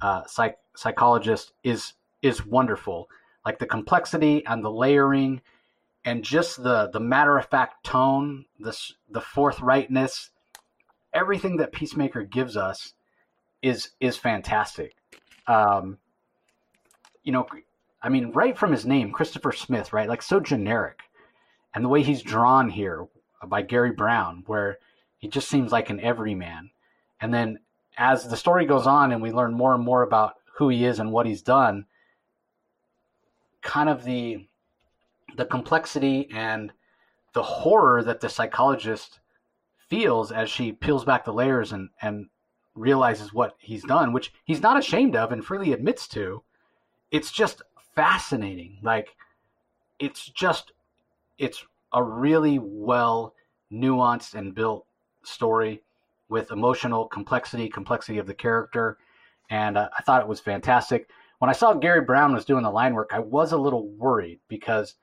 uh, 0.00 0.22
psych- 0.26 0.58
psychologist 0.76 1.52
is 1.64 1.94
is 2.22 2.44
wonderful. 2.44 3.08
Like 3.44 3.58
the 3.58 3.66
complexity 3.66 4.44
and 4.46 4.62
the 4.62 4.70
layering, 4.70 5.40
and 6.04 6.24
just 6.24 6.62
the 6.62 6.88
the 6.92 7.00
matter 7.00 7.36
of 7.36 7.46
fact 7.46 7.84
tone, 7.84 8.46
the 8.58 8.76
the 9.08 9.20
forthrightness, 9.20 10.30
everything 11.12 11.56
that 11.58 11.72
Peacemaker 11.72 12.22
gives 12.22 12.56
us 12.56 12.94
is 13.62 13.90
is 14.00 14.16
fantastic. 14.16 14.94
Um, 15.46 15.98
you 17.22 17.32
know, 17.32 17.46
I 18.02 18.08
mean, 18.08 18.32
right 18.32 18.56
from 18.56 18.72
his 18.72 18.86
name, 18.86 19.12
Christopher 19.12 19.52
Smith, 19.52 19.92
right? 19.92 20.08
Like 20.08 20.22
so 20.22 20.40
generic, 20.40 21.00
and 21.74 21.84
the 21.84 21.88
way 21.88 22.02
he's 22.02 22.22
drawn 22.22 22.70
here 22.70 23.06
by 23.46 23.62
Gary 23.62 23.92
Brown, 23.92 24.44
where 24.46 24.78
he 25.18 25.28
just 25.28 25.48
seems 25.48 25.72
like 25.72 25.90
an 25.90 26.00
everyman. 26.00 26.70
And 27.20 27.32
then 27.32 27.58
as 27.98 28.28
the 28.28 28.36
story 28.36 28.64
goes 28.64 28.86
on 28.86 29.12
and 29.12 29.20
we 29.20 29.32
learn 29.32 29.52
more 29.52 29.74
and 29.74 29.84
more 29.84 30.02
about 30.02 30.34
who 30.56 30.70
he 30.70 30.84
is 30.84 30.98
and 30.98 31.12
what 31.12 31.26
he's 31.26 31.42
done, 31.42 31.84
kind 33.60 33.88
of 33.88 34.04
the 34.04 34.46
the 35.36 35.44
complexity 35.44 36.28
and 36.32 36.72
the 37.32 37.42
horror 37.42 38.02
that 38.02 38.20
the 38.20 38.28
psychologist 38.28 39.20
feels 39.88 40.32
as 40.32 40.50
she 40.50 40.72
peels 40.72 41.04
back 41.04 41.24
the 41.24 41.32
layers 41.32 41.72
and, 41.72 41.88
and 42.02 42.26
realizes 42.74 43.32
what 43.32 43.54
he's 43.58 43.84
done, 43.84 44.12
which 44.12 44.32
he's 44.44 44.62
not 44.62 44.78
ashamed 44.78 45.16
of 45.16 45.32
and 45.32 45.44
freely 45.44 45.72
admits 45.72 46.08
to, 46.08 46.42
it's 47.10 47.30
just 47.30 47.62
fascinating. 47.94 48.78
Like 48.82 49.16
it's 49.98 50.26
just 50.28 50.72
it's 51.38 51.64
a 51.92 52.02
really 52.02 52.58
well 52.58 53.34
nuanced 53.72 54.34
and 54.34 54.54
built 54.54 54.86
story 55.22 55.82
with 56.28 56.52
emotional 56.52 57.06
complexity, 57.06 57.68
complexity 57.68 58.18
of 58.18 58.26
the 58.26 58.34
character, 58.34 58.98
and 59.50 59.76
uh, 59.76 59.88
I 59.98 60.02
thought 60.02 60.22
it 60.22 60.28
was 60.28 60.40
fantastic. 60.40 61.10
When 61.38 61.50
I 61.50 61.54
saw 61.54 61.72
Gary 61.74 62.02
Brown 62.02 62.32
was 62.32 62.44
doing 62.44 62.62
the 62.62 62.70
line 62.70 62.94
work, 62.94 63.10
I 63.12 63.18
was 63.18 63.52
a 63.52 63.58
little 63.58 63.88
worried 63.88 64.38
because 64.48 64.94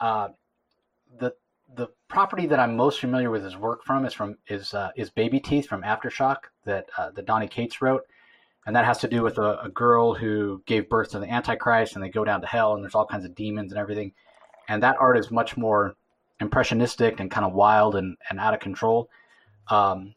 uh, 0.00 0.28
the 1.18 1.34
the 1.76 1.88
property 2.08 2.46
that 2.46 2.58
I'm 2.58 2.76
most 2.76 3.00
familiar 3.00 3.30
with 3.30 3.44
his 3.44 3.56
work 3.56 3.84
from 3.84 4.04
is 4.04 4.14
from 4.14 4.36
is 4.48 4.74
uh, 4.74 4.90
is 4.96 5.10
Baby 5.10 5.40
Teeth 5.40 5.66
from 5.66 5.82
Aftershock 5.82 6.38
that 6.64 6.88
uh, 6.96 7.10
that 7.10 7.26
Donny 7.26 7.48
Cates 7.48 7.82
wrote, 7.82 8.06
and 8.66 8.74
that 8.74 8.84
has 8.84 8.98
to 8.98 9.08
do 9.08 9.22
with 9.22 9.38
a, 9.38 9.60
a, 9.60 9.68
girl 9.68 10.14
who 10.14 10.62
gave 10.66 10.88
birth 10.88 11.10
to 11.10 11.18
the 11.18 11.30
Antichrist, 11.30 11.94
and 11.94 12.02
they 12.02 12.08
go 12.08 12.24
down 12.24 12.40
to 12.40 12.46
hell, 12.46 12.74
and 12.74 12.82
there's 12.82 12.94
all 12.94 13.06
kinds 13.06 13.24
of 13.24 13.34
demons 13.34 13.72
and 13.72 13.78
everything, 13.78 14.12
and 14.68 14.82
that 14.82 14.96
art 14.98 15.18
is 15.18 15.30
much 15.30 15.56
more 15.56 15.94
impressionistic 16.40 17.20
and 17.20 17.30
kind 17.30 17.44
of 17.44 17.52
wild 17.52 17.96
and, 17.96 18.16
and 18.30 18.38
out 18.38 18.54
of 18.54 18.60
control. 18.60 19.10
Um, 19.68 20.14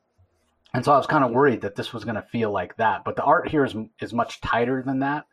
and 0.73 0.85
so 0.85 0.93
I 0.93 0.97
was 0.97 1.07
kind 1.07 1.23
of 1.23 1.31
worried 1.31 1.61
that 1.61 1.75
this 1.75 1.91
was 1.91 2.05
going 2.05 2.15
to 2.15 2.21
feel 2.21 2.51
like 2.51 2.77
that, 2.77 3.03
but 3.03 3.15
the 3.15 3.23
art 3.23 3.49
here 3.49 3.65
is 3.65 3.75
is 3.99 4.13
much 4.13 4.39
tighter 4.39 4.81
than 4.81 4.99
that, 4.99 5.25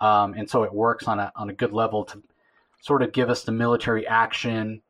um, 0.00 0.32
and 0.34 0.48
so 0.48 0.62
it 0.62 0.72
works 0.72 1.06
on 1.06 1.18
a 1.18 1.30
on 1.36 1.50
a 1.50 1.52
good 1.52 1.72
level 1.72 2.04
to 2.06 2.22
sort 2.86 3.02
of 3.02 3.12
give 3.12 3.28
us 3.28 3.42
the 3.42 3.50
military 3.50 4.06
action 4.06 4.80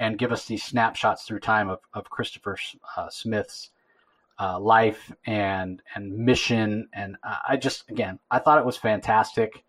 and 0.00 0.18
give 0.18 0.32
us 0.32 0.46
these 0.46 0.64
snapshots 0.64 1.22
through 1.22 1.38
time 1.38 1.68
of 1.68 1.78
of 1.94 2.10
Christopher 2.10 2.58
uh, 2.96 3.08
Smith's 3.08 3.70
uh, 4.40 4.58
life 4.58 5.12
and 5.26 5.80
and 5.94 6.18
mission, 6.18 6.88
and 6.92 7.16
I 7.48 7.56
just 7.56 7.88
again 7.88 8.18
I 8.30 8.40
thought 8.40 8.58
it 8.58 8.66
was 8.66 8.76
fantastic 8.76 9.62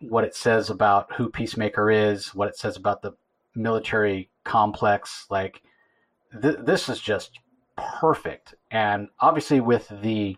what 0.00 0.24
it 0.24 0.34
says 0.34 0.70
about 0.70 1.12
who 1.14 1.28
Peacemaker 1.28 1.90
is, 1.90 2.34
what 2.34 2.48
it 2.48 2.56
says 2.56 2.76
about 2.76 3.02
the 3.02 3.12
military 3.54 4.30
complex, 4.44 5.26
like. 5.30 5.62
Th- 6.42 6.56
this 6.60 6.88
is 6.88 7.00
just 7.00 7.38
perfect. 7.76 8.54
And 8.70 9.08
obviously, 9.20 9.60
with 9.60 9.88
the 10.02 10.36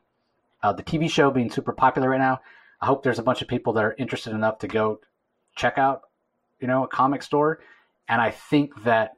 uh, 0.62 0.72
the 0.72 0.82
TV 0.82 1.10
show 1.10 1.30
being 1.30 1.50
super 1.50 1.72
popular 1.72 2.10
right 2.10 2.20
now, 2.20 2.40
I 2.80 2.86
hope 2.86 3.02
there's 3.02 3.18
a 3.18 3.22
bunch 3.22 3.42
of 3.42 3.48
people 3.48 3.72
that 3.74 3.84
are 3.84 3.94
interested 3.98 4.32
enough 4.32 4.58
to 4.58 4.68
go 4.68 5.00
check 5.56 5.78
out, 5.78 6.02
you 6.60 6.66
know, 6.66 6.84
a 6.84 6.88
comic 6.88 7.22
store. 7.22 7.60
And 8.08 8.20
I 8.20 8.30
think 8.30 8.82
that 8.84 9.12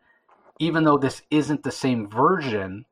even 0.59 0.85
though 0.85 0.99
this 0.99 1.23
isn't 1.31 1.63
the 1.63 1.73
same 1.73 2.09
version 2.09 2.85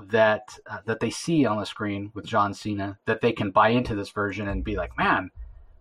that 0.00 0.58
uh, 0.66 0.78
that 0.86 1.00
they 1.00 1.10
see 1.10 1.46
on 1.46 1.58
the 1.58 1.66
screen 1.66 2.10
with 2.14 2.26
John 2.26 2.54
Cena, 2.54 2.98
that 3.06 3.20
they 3.20 3.32
can 3.32 3.50
buy 3.50 3.68
into 3.68 3.94
this 3.94 4.10
version 4.10 4.48
and 4.48 4.64
be 4.64 4.76
like, 4.76 4.96
man, 4.98 5.30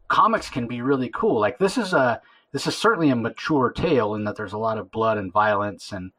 comics 0.08 0.50
can 0.50 0.68
be 0.68 0.82
really 0.82 1.10
cool. 1.10 1.40
Like 1.40 1.58
this 1.58 1.78
is 1.78 1.94
a 1.94 2.22
this 2.52 2.68
is 2.68 2.78
certainly 2.78 3.10
a 3.10 3.16
mature 3.16 3.72
tale 3.72 4.16
in 4.16 4.24
that 4.26 4.36
there's 4.36 4.54
a 4.54 4.58
lot 4.58 4.78
of 4.78 4.92
blood 4.92 5.18
and 5.18 5.32
violence 5.32 5.92
and 5.92 6.12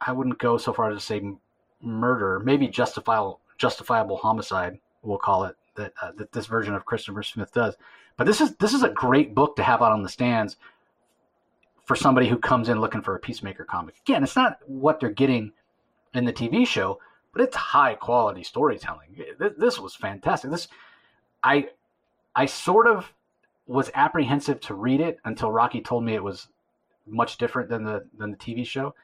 I 0.00 0.12
wouldn't 0.12 0.38
go 0.38 0.58
so 0.58 0.74
far 0.74 0.90
as 0.90 0.98
to 0.98 1.04
say 1.04 1.22
murder, 1.80 2.40
maybe 2.40 2.68
justifiable 2.68 3.40
justifiable 3.58 4.18
homicide, 4.18 4.78
we'll 5.02 5.18
call 5.18 5.44
it 5.44 5.56
that 5.76 5.92
uh, 6.02 6.12
that 6.16 6.32
this 6.32 6.46
version 6.46 6.74
of 6.74 6.84
Christopher 6.84 7.22
Smith 7.22 7.52
does. 7.52 7.76
But 8.16 8.26
this 8.26 8.40
is 8.40 8.56
this 8.56 8.72
is 8.72 8.82
a 8.82 8.88
great 8.88 9.34
book 9.34 9.56
to 9.56 9.62
have 9.62 9.82
out 9.82 9.92
on 9.92 10.02
the 10.02 10.08
stands 10.08 10.56
for 11.84 11.94
somebody 11.94 12.28
who 12.28 12.38
comes 12.38 12.68
in 12.68 12.80
looking 12.80 13.02
for 13.02 13.14
a 13.14 13.20
peacemaker 13.20 13.64
comic. 13.64 13.96
Again, 14.00 14.22
it's 14.22 14.36
not 14.36 14.58
what 14.66 14.98
they're 14.98 15.10
getting 15.10 15.52
in 16.14 16.24
the 16.24 16.32
TV 16.32 16.66
show, 16.66 16.98
but 17.32 17.42
it's 17.42 17.54
high 17.54 17.94
quality 17.94 18.42
storytelling. 18.42 19.22
This, 19.58 19.78
was 19.78 19.94
fantastic. 19.94 20.50
This 20.50 20.68
I 21.44 21.68
I 22.34 22.46
sort 22.46 22.86
of 22.86 23.12
was 23.66 23.90
apprehensive 23.94 24.60
to 24.60 24.74
read 24.74 25.00
it 25.00 25.18
until 25.24 25.52
Rocky 25.52 25.80
told 25.80 26.04
me 26.04 26.14
it 26.14 26.22
was 26.22 26.48
much 27.06 27.38
different 27.38 27.68
than 27.68 27.84
the 27.84 28.06
than 28.16 28.30
the 28.30 28.36
TV 28.36 28.66
show 28.66 28.94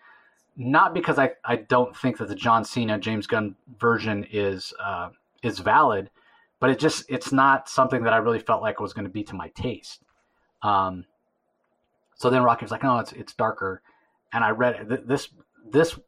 not 0.56 0.94
because 0.94 1.18
I, 1.18 1.30
I 1.44 1.56
don't 1.56 1.96
think 1.96 2.18
that 2.18 2.28
the 2.28 2.34
John 2.34 2.64
Cena 2.64 2.98
James 2.98 3.26
Gunn 3.26 3.56
version 3.78 4.26
is 4.30 4.72
uh, 4.82 5.10
is 5.42 5.58
valid, 5.58 6.10
but 6.62 6.70
it 6.70 6.78
just 6.78 7.04
it's 7.08 7.32
not 7.32 7.68
something 7.68 8.04
that 8.04 8.12
I 8.12 8.18
really 8.18 8.38
felt 8.38 8.62
like 8.62 8.78
was 8.78 8.92
going 8.92 9.04
to 9.04 9.10
be 9.10 9.24
to 9.24 9.34
my 9.34 9.48
taste. 9.48 10.04
Um, 10.62 11.06
so 12.14 12.30
then 12.30 12.44
Rocky 12.44 12.64
was 12.64 12.70
like, 12.70 12.84
"No, 12.84 13.00
it's 13.00 13.10
it's 13.10 13.34
darker," 13.34 13.82
and 14.32 14.44
I 14.44 14.50
read 14.50 15.02
this 15.04 15.28
this 15.68 15.98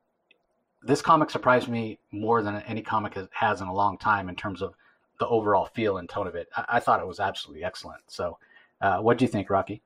this 0.80 1.02
comic 1.02 1.30
surprised 1.30 1.66
me 1.66 1.98
more 2.12 2.40
than 2.40 2.62
any 2.68 2.82
comic 2.82 3.18
has 3.32 3.62
in 3.62 3.66
a 3.66 3.74
long 3.74 3.98
time 3.98 4.28
in 4.28 4.36
terms 4.36 4.62
of 4.62 4.74
the 5.18 5.26
overall 5.26 5.66
feel 5.74 5.98
and 5.98 6.08
tone 6.08 6.28
of 6.28 6.36
it. 6.36 6.46
I, 6.56 6.64
I 6.68 6.80
thought 6.80 7.00
it 7.00 7.08
was 7.08 7.18
absolutely 7.18 7.64
excellent. 7.64 8.02
So, 8.06 8.38
uh, 8.80 8.98
what 8.98 9.18
do 9.18 9.24
you 9.24 9.28
think, 9.28 9.50
Rocky? 9.50 9.82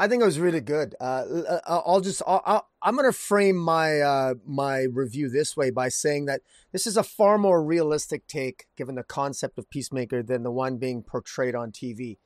I 0.00 0.08
think 0.08 0.22
it 0.22 0.26
was 0.26 0.40
really 0.40 0.62
good. 0.62 0.94
Uh, 0.98 1.24
uh 1.46 1.60
I'll 1.66 2.00
just 2.00 2.22
i 2.26 2.62
am 2.82 2.96
going 2.96 3.04
to 3.04 3.12
frame 3.12 3.58
my 3.58 4.00
uh, 4.00 4.34
my 4.46 4.84
review 4.84 5.28
this 5.28 5.58
way 5.58 5.68
by 5.68 5.90
saying 5.90 6.24
that 6.24 6.40
this 6.72 6.86
is 6.86 6.96
a 6.96 7.02
far 7.02 7.36
more 7.36 7.62
realistic 7.62 8.26
take, 8.26 8.64
given 8.78 8.94
the 8.94 9.02
concept 9.02 9.58
of 9.58 9.68
Peacemaker, 9.68 10.22
than 10.22 10.42
the 10.42 10.50
one 10.50 10.78
being 10.78 11.02
portrayed 11.02 11.54
on 11.54 11.70
TV. 11.70 12.16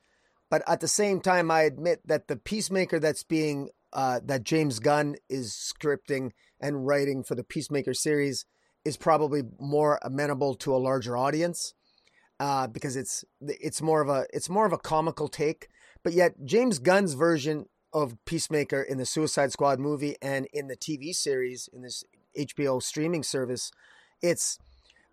But 0.49 0.63
at 0.69 0.79
the 0.79 0.87
same 0.87 1.19
time, 1.19 1.51
I 1.51 1.63
admit 1.63 1.99
that 2.07 2.29
the 2.29 2.37
Peacemaker 2.37 2.97
that's 2.97 3.23
being 3.23 3.71
uh, 3.91 4.21
that 4.23 4.45
James 4.45 4.79
Gunn 4.79 5.17
is 5.29 5.51
scripting 5.51 6.31
and 6.61 6.87
writing 6.87 7.23
for 7.23 7.35
the 7.35 7.43
Peacemaker 7.43 7.93
series 7.93 8.45
is 8.85 8.95
probably 8.95 9.41
more 9.59 9.99
amenable 10.01 10.55
to 10.55 10.73
a 10.73 10.77
larger 10.77 11.17
audience 11.17 11.73
uh, 12.39 12.67
because 12.67 12.95
it's 12.95 13.25
it's 13.41 13.81
more 13.81 13.99
of 13.99 14.07
a 14.07 14.27
it's 14.31 14.49
more 14.49 14.65
of 14.65 14.71
a 14.71 14.77
comical 14.77 15.27
take 15.27 15.67
but 16.05 16.13
yet, 16.13 16.45
James 16.45 16.77
Gunn's 16.77 17.15
version 17.15 17.65
of 17.91 18.15
Peacemaker 18.25 18.79
in 18.79 18.99
the 18.99 19.07
Suicide 19.07 19.51
Squad 19.51 19.79
movie 19.79 20.15
and 20.21 20.47
in 20.53 20.67
the 20.67 20.77
TV 20.77 21.15
series 21.15 21.67
in 21.73 21.81
this 21.81 22.03
HBO 22.37 22.79
streaming 22.79 23.23
service, 23.23 23.71
it's 24.21 24.59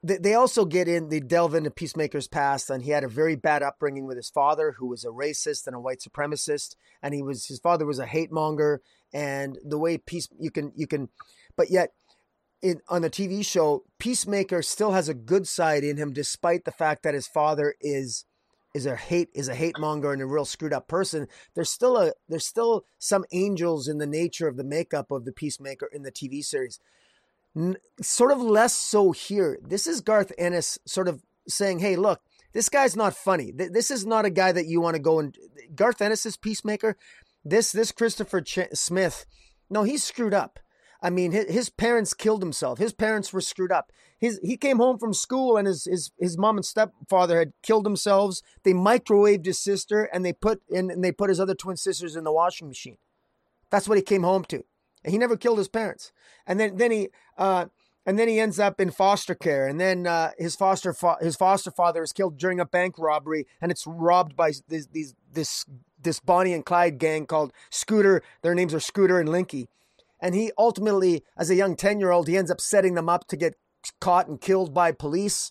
they 0.02 0.34
also 0.34 0.66
get 0.66 0.88
in 0.88 1.08
they 1.08 1.20
delve 1.20 1.54
into 1.54 1.70
peacemaker's 1.70 2.28
past 2.28 2.68
and 2.68 2.82
he 2.82 2.90
had 2.90 3.04
a 3.04 3.08
very 3.08 3.36
bad 3.36 3.62
upbringing 3.62 4.04
with 4.04 4.16
his 4.16 4.28
father 4.28 4.72
who 4.72 4.86
was 4.86 5.04
a 5.04 5.08
racist 5.08 5.66
and 5.66 5.76
a 5.76 5.80
white 5.80 6.00
supremacist 6.00 6.74
and 7.00 7.14
he 7.14 7.22
was 7.22 7.46
his 7.46 7.60
father 7.60 7.86
was 7.86 8.00
a 8.00 8.06
hate 8.06 8.32
monger 8.32 8.82
and 9.14 9.60
the 9.64 9.78
way 9.78 9.96
peace 9.96 10.28
you 10.40 10.50
can 10.50 10.72
you 10.74 10.88
can 10.88 11.08
but 11.56 11.70
yet 11.70 11.92
in 12.62 12.80
on 12.88 13.02
the 13.02 13.10
TV 13.10 13.46
show 13.46 13.84
peacemaker 14.00 14.60
still 14.60 14.90
has 14.90 15.08
a 15.08 15.14
good 15.14 15.46
side 15.46 15.84
in 15.84 15.96
him 15.96 16.12
despite 16.12 16.64
the 16.64 16.72
fact 16.72 17.04
that 17.04 17.14
his 17.14 17.28
father 17.28 17.76
is 17.80 18.24
is 18.74 18.86
a 18.86 18.96
hate 18.96 19.28
is 19.34 19.48
a 19.48 19.54
hate 19.54 19.78
monger 19.78 20.12
and 20.12 20.22
a 20.22 20.26
real 20.26 20.44
screwed 20.44 20.72
up 20.72 20.88
person. 20.88 21.28
There's 21.54 21.70
still 21.70 21.96
a 21.96 22.12
there's 22.28 22.46
still 22.46 22.84
some 22.98 23.24
angels 23.32 23.88
in 23.88 23.98
the 23.98 24.06
nature 24.06 24.48
of 24.48 24.56
the 24.56 24.64
makeup 24.64 25.10
of 25.10 25.24
the 25.24 25.32
Peacemaker 25.32 25.88
in 25.92 26.02
the 26.02 26.12
TV 26.12 26.44
series. 26.44 26.80
N- 27.56 27.76
sort 28.00 28.32
of 28.32 28.40
less 28.40 28.74
so 28.74 29.12
here. 29.12 29.58
This 29.62 29.86
is 29.86 30.00
Garth 30.00 30.32
Ennis 30.38 30.78
sort 30.86 31.08
of 31.08 31.22
saying, 31.46 31.80
"Hey, 31.80 31.96
look, 31.96 32.22
this 32.52 32.68
guy's 32.68 32.96
not 32.96 33.14
funny. 33.14 33.50
This 33.50 33.90
is 33.90 34.06
not 34.06 34.24
a 34.24 34.30
guy 34.30 34.52
that 34.52 34.66
you 34.66 34.80
want 34.80 34.94
to 34.94 35.02
go 35.02 35.18
and 35.18 35.36
Garth 35.74 36.00
Ennis's 36.00 36.36
Peacemaker. 36.36 36.96
This 37.44 37.72
this 37.72 37.92
Christopher 37.92 38.40
Ch- 38.40 38.72
Smith, 38.72 39.26
no, 39.68 39.82
he's 39.82 40.04
screwed 40.04 40.34
up. 40.34 40.60
I 41.02 41.10
mean, 41.10 41.32
his, 41.32 41.50
his 41.50 41.68
parents 41.70 42.14
killed 42.14 42.42
himself. 42.42 42.78
His 42.78 42.92
parents 42.92 43.32
were 43.32 43.40
screwed 43.40 43.72
up. 43.72 43.92
His 44.18 44.38
he 44.42 44.56
came 44.56 44.78
home 44.78 44.98
from 44.98 45.12
school 45.12 45.56
and 45.56 45.66
his 45.66 45.84
his 45.84 46.12
his 46.18 46.38
mom 46.38 46.56
and 46.56 46.64
stepfather 46.64 47.40
had 47.40 47.52
killed 47.62 47.84
themselves. 47.84 48.42
They 48.62 48.72
microwaved 48.72 49.44
his 49.44 49.58
sister 49.58 50.04
and 50.04 50.24
they 50.24 50.32
put 50.32 50.62
in 50.70 50.92
and 50.92 51.02
they 51.02 51.10
put 51.10 51.28
his 51.28 51.40
other 51.40 51.56
twin 51.56 51.76
sisters 51.76 52.14
in 52.14 52.22
the 52.22 52.32
washing 52.32 52.68
machine. 52.68 52.98
That's 53.68 53.88
what 53.88 53.98
he 53.98 54.02
came 54.02 54.22
home 54.22 54.44
to. 54.44 54.64
And 55.04 55.12
he 55.12 55.18
never 55.18 55.36
killed 55.36 55.58
his 55.58 55.68
parents. 55.68 56.12
And 56.46 56.60
then 56.60 56.76
then 56.76 56.92
he 56.92 57.08
uh, 57.36 57.66
and 58.06 58.16
then 58.16 58.28
he 58.28 58.38
ends 58.38 58.60
up 58.60 58.80
in 58.80 58.92
foster 58.92 59.34
care 59.34 59.66
and 59.66 59.80
then 59.80 60.06
uh, 60.06 60.30
his 60.38 60.54
foster 60.54 60.92
fa- 60.92 61.18
his 61.20 61.34
foster 61.34 61.72
father 61.72 62.04
is 62.04 62.12
killed 62.12 62.38
during 62.38 62.60
a 62.60 62.64
bank 62.64 62.94
robbery 62.98 63.48
and 63.60 63.72
it's 63.72 63.86
robbed 63.88 64.36
by 64.36 64.52
these, 64.68 64.86
these 64.88 65.14
this 65.32 65.64
this 66.00 66.20
Bonnie 66.20 66.52
and 66.52 66.64
Clyde 66.64 66.98
gang 66.98 67.26
called 67.26 67.52
Scooter 67.70 68.22
their 68.42 68.54
names 68.54 68.72
are 68.72 68.80
Scooter 68.80 69.18
and 69.18 69.28
Linky 69.28 69.66
and 70.22 70.34
he 70.34 70.50
ultimately 70.56 71.22
as 71.36 71.50
a 71.50 71.54
young 71.54 71.76
10 71.76 72.00
year 72.00 72.10
old 72.10 72.28
he 72.28 72.38
ends 72.38 72.50
up 72.50 72.60
setting 72.60 72.94
them 72.94 73.10
up 73.10 73.26
to 73.26 73.36
get 73.36 73.56
caught 74.00 74.28
and 74.28 74.40
killed 74.40 74.72
by 74.72 74.92
police 74.92 75.50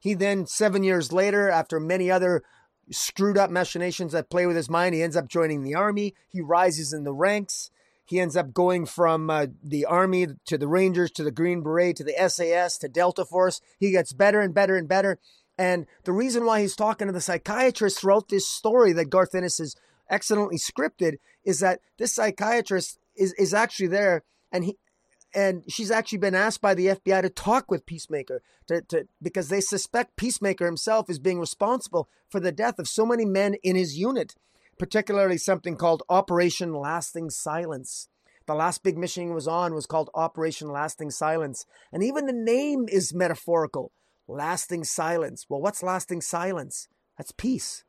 he 0.00 0.12
then 0.12 0.44
7 0.44 0.82
years 0.82 1.12
later 1.12 1.48
after 1.48 1.80
many 1.80 2.10
other 2.10 2.42
screwed 2.90 3.38
up 3.38 3.50
machinations 3.50 4.12
that 4.12 4.30
play 4.30 4.44
with 4.44 4.56
his 4.56 4.68
mind 4.68 4.94
he 4.94 5.02
ends 5.02 5.16
up 5.16 5.28
joining 5.28 5.62
the 5.62 5.74
army 5.74 6.14
he 6.28 6.40
rises 6.40 6.92
in 6.92 7.04
the 7.04 7.14
ranks 7.14 7.70
he 8.08 8.20
ends 8.20 8.36
up 8.38 8.54
going 8.54 8.86
from 8.86 9.28
uh, 9.28 9.48
the 9.62 9.84
Army 9.84 10.28
to 10.46 10.56
the 10.56 10.66
Rangers 10.66 11.10
to 11.10 11.22
the 11.22 11.30
Green 11.30 11.62
Beret 11.62 11.94
to 11.96 12.04
the 12.04 12.14
SAS 12.28 12.78
to 12.78 12.88
Delta 12.88 13.22
Force. 13.22 13.60
He 13.78 13.90
gets 13.90 14.14
better 14.14 14.40
and 14.40 14.54
better 14.54 14.78
and 14.78 14.88
better. 14.88 15.18
And 15.58 15.84
the 16.04 16.14
reason 16.14 16.46
why 16.46 16.62
he's 16.62 16.74
talking 16.74 17.08
to 17.08 17.12
the 17.12 17.20
psychiatrist 17.20 18.00
throughout 18.00 18.30
this 18.30 18.48
story 18.48 18.94
that 18.94 19.10
Garth 19.10 19.34
Ennis 19.34 19.60
is 19.60 19.76
excellently 20.08 20.56
scripted 20.56 21.16
is 21.44 21.60
that 21.60 21.80
this 21.98 22.14
psychiatrist 22.14 22.98
is, 23.18 23.32
is 23.34 23.54
actually 23.54 23.88
there 23.88 24.24
and 24.52 24.64
he 24.64 24.78
and 25.34 25.62
she's 25.68 25.90
actually 25.90 26.18
been 26.18 26.34
asked 26.34 26.62
by 26.62 26.72
the 26.72 26.86
FBI 26.86 27.20
to 27.20 27.28
talk 27.28 27.70
with 27.70 27.84
Peacemaker 27.84 28.40
to, 28.66 28.80
to 28.82 29.06
because 29.20 29.50
they 29.50 29.60
suspect 29.60 30.16
Peacemaker 30.16 30.64
himself 30.64 31.10
is 31.10 31.18
being 31.18 31.38
responsible 31.38 32.08
for 32.30 32.40
the 32.40 32.50
death 32.50 32.78
of 32.78 32.88
so 32.88 33.04
many 33.04 33.26
men 33.26 33.54
in 33.62 33.76
his 33.76 33.98
unit 33.98 34.34
particularly 34.78 35.36
something 35.38 35.76
called 35.76 36.02
Operation 36.08 36.72
Lasting 36.72 37.30
Silence. 37.30 38.08
The 38.46 38.54
last 38.54 38.82
big 38.82 38.96
mission 38.96 39.24
he 39.24 39.30
was 39.30 39.48
on 39.48 39.74
was 39.74 39.86
called 39.86 40.08
Operation 40.14 40.70
Lasting 40.70 41.10
Silence. 41.10 41.66
And 41.92 42.02
even 42.02 42.26
the 42.26 42.32
name 42.32 42.86
is 42.88 43.12
metaphorical 43.12 43.92
lasting 44.26 44.84
silence. 44.84 45.46
Well, 45.48 45.60
what's 45.60 45.82
lasting 45.82 46.22
silence? 46.22 46.88
That's 47.16 47.32
peace. 47.32 47.84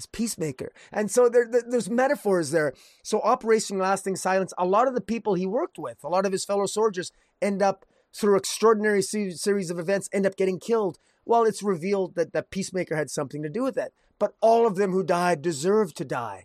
It's 0.00 0.06
peacemaker. 0.06 0.72
And 0.90 1.10
so 1.10 1.28
there, 1.28 1.46
there's 1.46 1.90
metaphors 1.90 2.50
there. 2.50 2.72
So, 3.02 3.20
Operation 3.20 3.78
Lasting 3.78 4.16
Silence, 4.16 4.54
a 4.56 4.66
lot 4.66 4.88
of 4.88 4.94
the 4.94 5.00
people 5.00 5.34
he 5.34 5.46
worked 5.46 5.78
with, 5.78 5.98
a 6.02 6.08
lot 6.08 6.24
of 6.24 6.32
his 6.32 6.44
fellow 6.44 6.66
soldiers 6.66 7.12
end 7.42 7.62
up 7.62 7.84
through 8.14 8.36
extraordinary 8.36 9.02
series 9.02 9.70
of 9.70 9.78
events 9.78 10.08
end 10.12 10.26
up 10.26 10.36
getting 10.36 10.58
killed. 10.58 10.98
Well, 11.24 11.44
it's 11.44 11.62
revealed 11.62 12.14
that 12.16 12.32
the 12.32 12.42
peacemaker 12.42 12.96
had 12.96 13.10
something 13.10 13.42
to 13.42 13.48
do 13.48 13.62
with 13.62 13.76
it 13.76 13.92
but 14.20 14.34
all 14.40 14.68
of 14.68 14.76
them 14.76 14.92
who 14.92 15.02
died 15.02 15.42
deserve 15.42 15.92
to 15.94 16.04
die 16.04 16.44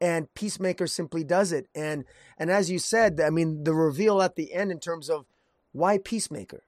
and 0.00 0.32
peacemaker 0.32 0.86
simply 0.86 1.22
does 1.22 1.52
it 1.52 1.66
and 1.74 2.06
and 2.38 2.50
as 2.50 2.70
you 2.70 2.78
said 2.78 3.20
i 3.20 3.28
mean 3.28 3.64
the 3.64 3.74
reveal 3.74 4.22
at 4.22 4.36
the 4.36 4.54
end 4.54 4.70
in 4.70 4.80
terms 4.80 5.10
of 5.10 5.26
why 5.72 5.98
peacemaker 5.98 6.62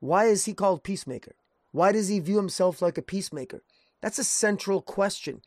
why 0.00 0.24
is 0.24 0.46
he 0.46 0.54
called 0.54 0.82
peacemaker 0.82 1.34
why 1.72 1.92
does 1.92 2.08
he 2.08 2.20
view 2.20 2.36
himself 2.36 2.80
like 2.80 2.96
a 2.96 3.02
peacemaker 3.02 3.62
that's 4.00 4.18
a 4.18 4.24
central 4.24 4.80
question 4.80 5.42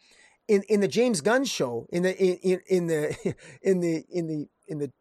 in 0.48 0.64
in 0.64 0.80
the 0.80 0.88
james 0.88 1.22
gunn 1.22 1.46
show 1.46 1.88
in 1.92 2.04
the 2.04 2.18
in, 2.18 2.62
in 2.68 2.88
the 2.88 3.36
in 3.62 3.80
the 3.80 4.04
in 4.10 4.28
the 4.28 4.48
in 4.68 4.78
the 4.80 4.92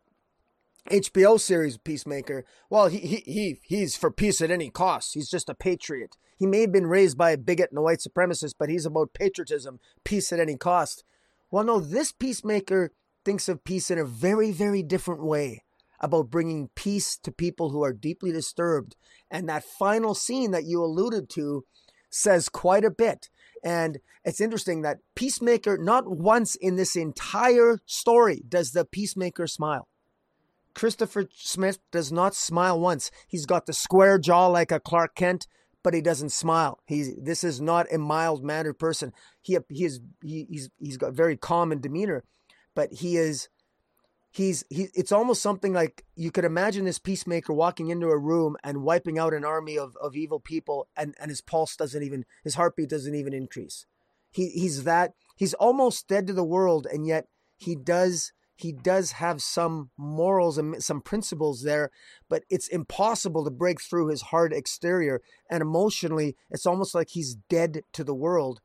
HBO 0.91 1.39
series 1.39 1.77
Peacemaker, 1.77 2.45
well, 2.69 2.89
he, 2.89 2.99
he, 2.99 3.17
he, 3.27 3.61
he's 3.63 3.97
for 3.97 4.11
peace 4.11 4.41
at 4.41 4.51
any 4.51 4.71
cost. 4.71 5.15
He's 5.15 5.31
just 5.31 5.49
a 5.49 5.55
patriot. 5.55 6.17
He 6.37 6.47
may 6.47 6.63
have 6.63 6.73
been 6.73 6.87
raised 6.87 7.19
by 7.19 7.33
a 7.33 7.39
bigot 7.39 7.71
and 7.71 7.79
a 7.79 7.83
white 7.83 7.99
supremacist, 7.99 8.55
but 8.59 8.71
he's 8.71 8.87
about 8.87 9.13
patriotism, 9.13 9.79
peace 10.05 10.33
at 10.33 10.41
any 10.41 10.57
cost. 10.57 11.05
Well, 11.51 11.65
no, 11.65 11.81
this 11.81 12.13
Peacemaker 12.13 12.93
thinks 13.25 13.49
of 13.49 13.63
peace 13.63 13.91
in 13.91 13.99
a 13.99 14.05
very, 14.05 14.51
very 14.53 14.83
different 14.83 15.23
way 15.23 15.65
about 16.01 16.31
bringing 16.31 16.71
peace 16.75 17.19
to 17.19 17.31
people 17.31 17.71
who 17.71 17.85
are 17.85 17.93
deeply 17.93 18.33
disturbed. 18.33 18.97
And 19.31 19.49
that 19.49 19.65
final 19.65 20.15
scene 20.15 20.51
that 20.53 20.65
you 20.65 20.83
alluded 20.83 21.29
to 21.31 21.65
says 22.09 22.49
quite 22.49 22.85
a 22.85 22.91
bit. 22.91 23.29
And 23.65 23.99
it's 24.25 24.41
interesting 24.41 24.83
that 24.83 24.99
Peacemaker, 25.15 25.79
not 25.79 26.05
once 26.09 26.55
in 26.55 26.77
this 26.77 26.97
entire 26.97 27.79
story 27.87 28.43
does 28.49 28.73
the 28.73 28.85
Peacemaker 28.85 29.47
smile. 29.47 29.89
Christopher 30.75 31.27
Smith 31.35 31.79
does 31.91 32.13
not 32.13 32.35
smile 32.35 32.81
once. 32.81 33.11
He's 33.27 33.47
got 33.47 33.67
the 33.67 33.73
square 33.73 34.19
jaw 34.19 34.47
like 34.47 34.71
a 34.71 34.81
Clark 34.81 35.15
Kent, 35.15 35.47
but 35.83 35.95
he 35.95 36.01
doesn't 36.01 36.31
smile. 36.31 36.79
He's 36.87 37.15
this 37.17 37.43
is 37.43 37.61
not 37.61 37.93
a 37.93 37.99
mild 37.99 38.45
mannered 38.45 38.79
person. 38.79 39.13
He 39.43 39.59
he 39.69 39.85
is 39.85 40.01
he, 40.23 40.47
he's 40.49 40.71
he's 40.79 40.97
got 40.97 41.13
very 41.13 41.37
calm 41.37 41.73
in 41.73 41.81
demeanor, 41.81 42.25
but 42.75 42.93
he 42.93 43.17
is 43.17 43.49
he's 44.31 44.65
he 44.71 44.89
it's 44.95 45.13
almost 45.13 45.43
something 45.43 45.73
like 45.73 46.05
you 46.15 46.31
could 46.31 46.45
imagine 46.45 46.85
this 46.85 46.99
peacemaker 46.99 47.53
walking 47.53 47.89
into 47.91 48.09
a 48.09 48.19
room 48.19 48.57
and 48.63 48.83
wiping 48.83 49.19
out 49.19 49.35
an 49.35 49.45
army 49.45 49.77
of, 49.77 49.97
of 50.01 50.15
evil 50.15 50.41
people 50.41 50.89
and, 50.97 51.15
and 51.21 51.31
his 51.31 51.41
pulse 51.41 51.77
doesn't 51.77 52.03
even 52.03 52.25
his 52.45 52.55
heartbeat 52.55 52.89
doesn't 52.89 53.15
even 53.15 53.35
increase. 53.35 53.87
He 54.31 54.49
he's 54.51 54.85
that 54.85 55.13
he's 55.37 55.55
almost 55.55 56.09
dead 56.09 56.27
to 56.29 56.33
the 56.33 56.45
world 56.45 56.87
and 56.91 57.07
yet 57.07 57.27
he 57.57 57.75
does 57.75 58.33
he 58.61 58.73
does 58.73 59.13
have 59.13 59.41
some 59.41 59.91
morals 59.97 60.59
and 60.59 60.83
some 60.83 61.01
principles 61.01 61.63
there, 61.63 61.91
but 62.29 62.45
it's 62.51 62.69
impossible 62.69 63.43
to 63.45 63.51
break 63.51 63.81
through 63.81 64.09
his 64.09 64.21
hard 64.21 64.53
exterior. 64.53 65.23
And 65.51 65.63
emotionally, 65.63 66.37
it's 66.51 66.67
almost 66.67 66.95
like 66.95 67.09
he's 67.09 67.37
dead 67.49 67.85
to 67.95 68.05
the 68.05 68.15
world. 68.15 68.61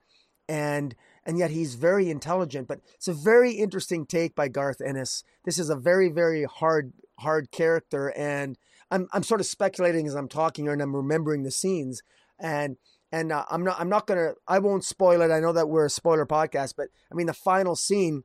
And 0.49 0.95
and 1.25 1.37
yet 1.37 1.51
he's 1.51 1.75
very 1.75 2.09
intelligent. 2.09 2.67
But 2.67 2.81
it's 2.95 3.07
a 3.07 3.13
very 3.13 3.53
interesting 3.53 4.05
take 4.05 4.35
by 4.35 4.47
Garth 4.47 4.81
Ennis. 4.81 5.23
This 5.43 5.57
is 5.59 5.69
a 5.69 5.75
very, 5.75 6.09
very 6.09 6.43
hard, 6.43 6.93
hard 7.19 7.51
character. 7.51 8.13
And 8.15 8.57
I'm 8.91 9.07
I'm 9.13 9.23
sort 9.23 9.41
of 9.41 9.47
speculating 9.47 10.07
as 10.07 10.15
I'm 10.15 10.27
talking 10.27 10.67
and 10.67 10.81
I'm 10.81 10.95
remembering 10.95 11.43
the 11.43 11.51
scenes. 11.51 12.01
And 12.39 12.77
and 13.11 13.31
uh, 13.31 13.45
I'm 13.49 13.63
not 13.63 13.79
I'm 13.79 13.89
not 13.89 14.07
gonna 14.07 14.33
I 14.47 14.59
won't 14.59 14.85
spoil 14.85 15.21
it. 15.21 15.31
I 15.31 15.39
know 15.39 15.53
that 15.53 15.69
we're 15.69 15.85
a 15.85 15.89
spoiler 15.89 16.25
podcast, 16.25 16.73
but 16.77 16.87
I 17.11 17.15
mean 17.15 17.27
the 17.27 17.33
final 17.33 17.75
scene 17.75 18.23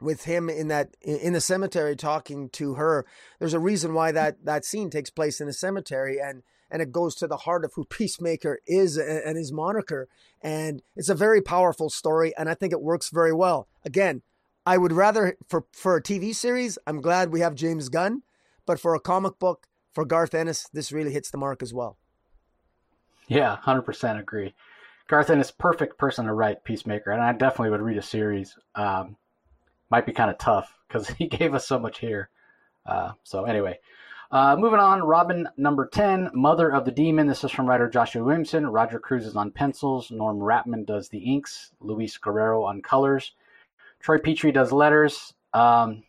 with 0.00 0.24
him 0.24 0.48
in 0.48 0.68
that 0.68 0.96
in 1.00 1.32
the 1.32 1.40
cemetery 1.40 1.96
talking 1.96 2.48
to 2.50 2.74
her. 2.74 3.06
There's 3.38 3.54
a 3.54 3.60
reason 3.60 3.94
why 3.94 4.12
that 4.12 4.44
that 4.44 4.64
scene 4.64 4.90
takes 4.90 5.10
place 5.10 5.40
in 5.40 5.48
a 5.48 5.52
cemetery, 5.52 6.18
and 6.20 6.42
and 6.72 6.80
it 6.80 6.90
goes 6.90 7.14
to 7.16 7.26
the 7.26 7.36
heart 7.36 7.64
of 7.64 7.74
who 7.74 7.84
Peacemaker 7.84 8.58
is 8.66 8.96
and 8.96 9.36
his 9.36 9.52
moniker. 9.52 10.08
And 10.40 10.82
it's 10.96 11.10
a 11.10 11.14
very 11.14 11.42
powerful 11.42 11.90
story, 11.90 12.32
and 12.36 12.48
I 12.48 12.54
think 12.54 12.72
it 12.72 12.80
works 12.80 13.10
very 13.10 13.32
well. 13.32 13.68
Again, 13.84 14.22
I 14.64 14.78
would 14.78 14.92
rather 14.92 15.36
for 15.48 15.66
for 15.72 15.96
a 15.96 16.02
TV 16.02 16.34
series. 16.34 16.78
I'm 16.86 17.02
glad 17.02 17.30
we 17.30 17.40
have 17.40 17.54
James 17.54 17.90
Gunn, 17.90 18.22
but 18.64 18.80
for 18.80 18.94
a 18.94 19.00
comic 19.00 19.38
book, 19.38 19.66
for 19.92 20.04
Garth 20.06 20.34
Ennis, 20.34 20.66
this 20.72 20.90
really 20.90 21.12
hits 21.12 21.30
the 21.30 21.38
mark 21.38 21.62
as 21.62 21.74
well. 21.74 21.98
Yeah, 23.28 23.56
hundred 23.56 23.82
percent 23.82 24.18
agree. 24.18 24.54
Garth 25.08 25.28
Ennis, 25.28 25.50
perfect 25.50 25.98
person 25.98 26.24
to 26.24 26.32
write 26.32 26.64
Peacemaker, 26.64 27.10
and 27.10 27.20
I 27.20 27.32
definitely 27.32 27.70
would 27.70 27.82
read 27.82 27.98
a 27.98 28.02
series. 28.02 28.56
Um, 28.74 29.16
might 29.90 30.06
be 30.06 30.12
kind 30.12 30.30
of 30.30 30.38
tough 30.38 30.72
because 30.88 31.08
he 31.18 31.26
gave 31.26 31.54
us 31.54 31.68
so 31.68 31.78
much 31.78 31.98
here. 31.98 32.30
Uh, 32.86 33.12
so 33.24 33.44
anyway, 33.44 33.78
uh, 34.32 34.56
moving 34.58 34.80
on, 34.80 35.02
Robin 35.02 35.46
number 35.58 35.86
10, 35.86 36.30
Mother 36.32 36.72
of 36.72 36.86
the 36.86 36.90
Demon. 36.90 37.26
This 37.26 37.44
is 37.44 37.50
from 37.50 37.68
writer 37.68 37.88
Joshua 37.88 38.24
Williamson. 38.24 38.66
Roger 38.66 38.98
Cruz 38.98 39.26
is 39.26 39.36
on 39.36 39.50
pencils. 39.50 40.10
Norm 40.10 40.38
Rapmund 40.38 40.86
does 40.86 41.10
the 41.10 41.18
inks. 41.18 41.72
Luis 41.80 42.16
Guerrero 42.16 42.64
on 42.64 42.80
colors. 42.80 43.32
Troy 44.00 44.16
Peteri 44.16 44.52
does 44.52 44.72
letters. 44.72 45.34
Um, 45.52 46.02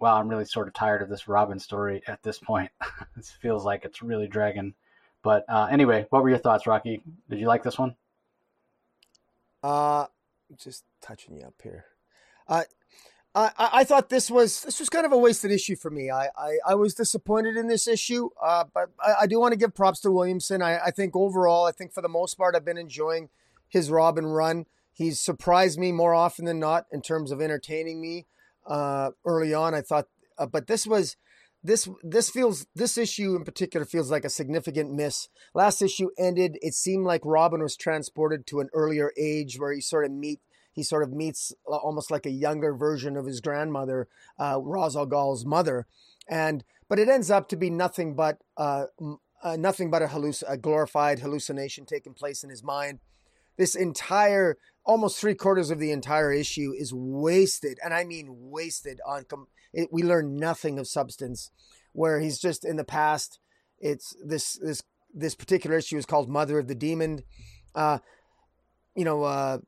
wow, 0.00 0.18
I'm 0.18 0.28
really 0.28 0.44
sort 0.44 0.66
of 0.66 0.74
tired 0.74 1.00
of 1.00 1.08
this 1.08 1.28
Robin 1.28 1.60
story 1.60 2.02
at 2.08 2.22
this 2.24 2.40
point. 2.40 2.72
it 3.16 3.24
feels 3.40 3.64
like 3.64 3.84
it's 3.84 4.02
really 4.02 4.26
dragging. 4.26 4.74
But 5.22 5.44
uh, 5.48 5.68
anyway, 5.70 6.06
what 6.10 6.24
were 6.24 6.28
your 6.28 6.38
thoughts, 6.38 6.66
Rocky? 6.66 7.02
Did 7.28 7.38
you 7.38 7.46
like 7.46 7.62
this 7.62 7.78
one? 7.78 7.94
Uh, 9.62 10.06
just 10.58 10.84
touching 11.00 11.36
you 11.36 11.44
up 11.44 11.54
here. 11.62 11.84
Uh, 12.48 12.64
I, 13.34 13.50
I 13.56 13.84
thought 13.84 14.08
this 14.08 14.28
was 14.30 14.62
this 14.62 14.80
was 14.80 14.88
kind 14.88 15.06
of 15.06 15.12
a 15.12 15.18
wasted 15.18 15.52
issue 15.52 15.76
for 15.76 15.90
me. 15.90 16.10
I, 16.10 16.28
I, 16.36 16.58
I 16.66 16.74
was 16.74 16.94
disappointed 16.94 17.56
in 17.56 17.68
this 17.68 17.86
issue, 17.86 18.30
uh, 18.42 18.64
but 18.74 18.90
I, 19.00 19.22
I, 19.22 19.26
do 19.28 19.38
want 19.38 19.52
to 19.52 19.58
give 19.58 19.74
props 19.74 20.00
to 20.00 20.10
Williamson. 20.10 20.62
I, 20.62 20.78
I 20.86 20.90
think 20.90 21.14
overall, 21.14 21.64
I 21.64 21.70
think 21.70 21.92
for 21.92 22.02
the 22.02 22.08
most 22.08 22.36
part, 22.36 22.56
I've 22.56 22.64
been 22.64 22.76
enjoying 22.76 23.28
his 23.68 23.88
Robin 23.88 24.26
run. 24.26 24.66
He's 24.92 25.20
surprised 25.20 25.78
me 25.78 25.92
more 25.92 26.12
often 26.12 26.44
than 26.44 26.58
not 26.58 26.86
in 26.90 27.02
terms 27.02 27.30
of 27.30 27.40
entertaining 27.40 28.00
me. 28.00 28.26
Uh, 28.66 29.10
early 29.24 29.54
on, 29.54 29.74
I 29.74 29.80
thought, 29.80 30.08
uh, 30.36 30.46
but 30.46 30.66
this 30.66 30.84
was 30.84 31.16
this 31.62 31.88
this 32.02 32.30
feels 32.30 32.66
this 32.74 32.98
issue 32.98 33.36
in 33.36 33.44
particular 33.44 33.86
feels 33.86 34.10
like 34.10 34.24
a 34.24 34.30
significant 34.30 34.92
miss. 34.92 35.28
Last 35.54 35.82
issue 35.82 36.10
ended. 36.18 36.58
It 36.62 36.74
seemed 36.74 37.06
like 37.06 37.22
Robin 37.24 37.62
was 37.62 37.76
transported 37.76 38.44
to 38.48 38.58
an 38.58 38.70
earlier 38.72 39.12
age 39.16 39.58
where 39.58 39.72
he 39.72 39.80
sort 39.80 40.04
of 40.04 40.10
meet 40.10 40.40
he 40.72 40.82
sort 40.82 41.02
of 41.02 41.12
meets 41.12 41.52
uh, 41.68 41.76
almost 41.76 42.10
like 42.10 42.26
a 42.26 42.30
younger 42.30 42.74
version 42.74 43.16
of 43.16 43.26
his 43.26 43.40
grandmother, 43.40 44.08
uh, 44.38 44.58
Ra's 44.62 44.96
al 44.96 45.08
mother, 45.44 45.86
and 46.28 46.64
but 46.88 46.98
it 46.98 47.08
ends 47.08 47.30
up 47.30 47.48
to 47.48 47.56
be 47.56 47.70
nothing 47.70 48.14
but 48.14 48.38
uh, 48.56 48.86
uh, 49.42 49.56
nothing 49.56 49.90
but 49.90 50.02
a, 50.02 50.06
halluc- 50.06 50.44
a 50.46 50.56
glorified 50.56 51.20
hallucination 51.20 51.86
taking 51.86 52.14
place 52.14 52.44
in 52.44 52.50
his 52.50 52.62
mind. 52.62 53.00
This 53.56 53.74
entire 53.74 54.56
almost 54.84 55.18
three 55.18 55.34
quarters 55.34 55.70
of 55.70 55.78
the 55.78 55.92
entire 55.92 56.32
issue 56.32 56.72
is 56.76 56.92
wasted, 56.94 57.78
and 57.84 57.92
I 57.92 58.04
mean 58.04 58.28
wasted 58.50 59.00
on. 59.06 59.24
Com- 59.24 59.48
it, 59.72 59.88
we 59.92 60.02
learn 60.02 60.36
nothing 60.36 60.78
of 60.78 60.86
substance. 60.86 61.50
Where 61.92 62.20
he's 62.20 62.38
just 62.38 62.64
in 62.64 62.76
the 62.76 62.84
past. 62.84 63.40
It's 63.80 64.14
this 64.24 64.52
this 64.62 64.82
this 65.12 65.34
particular 65.34 65.76
issue 65.76 65.96
is 65.96 66.06
called 66.06 66.28
Mother 66.28 66.58
of 66.58 66.68
the 66.68 66.74
Demon. 66.74 67.22
Uh, 67.74 67.98
you 68.94 69.04
know, 69.04 69.24
uh, 69.24 69.58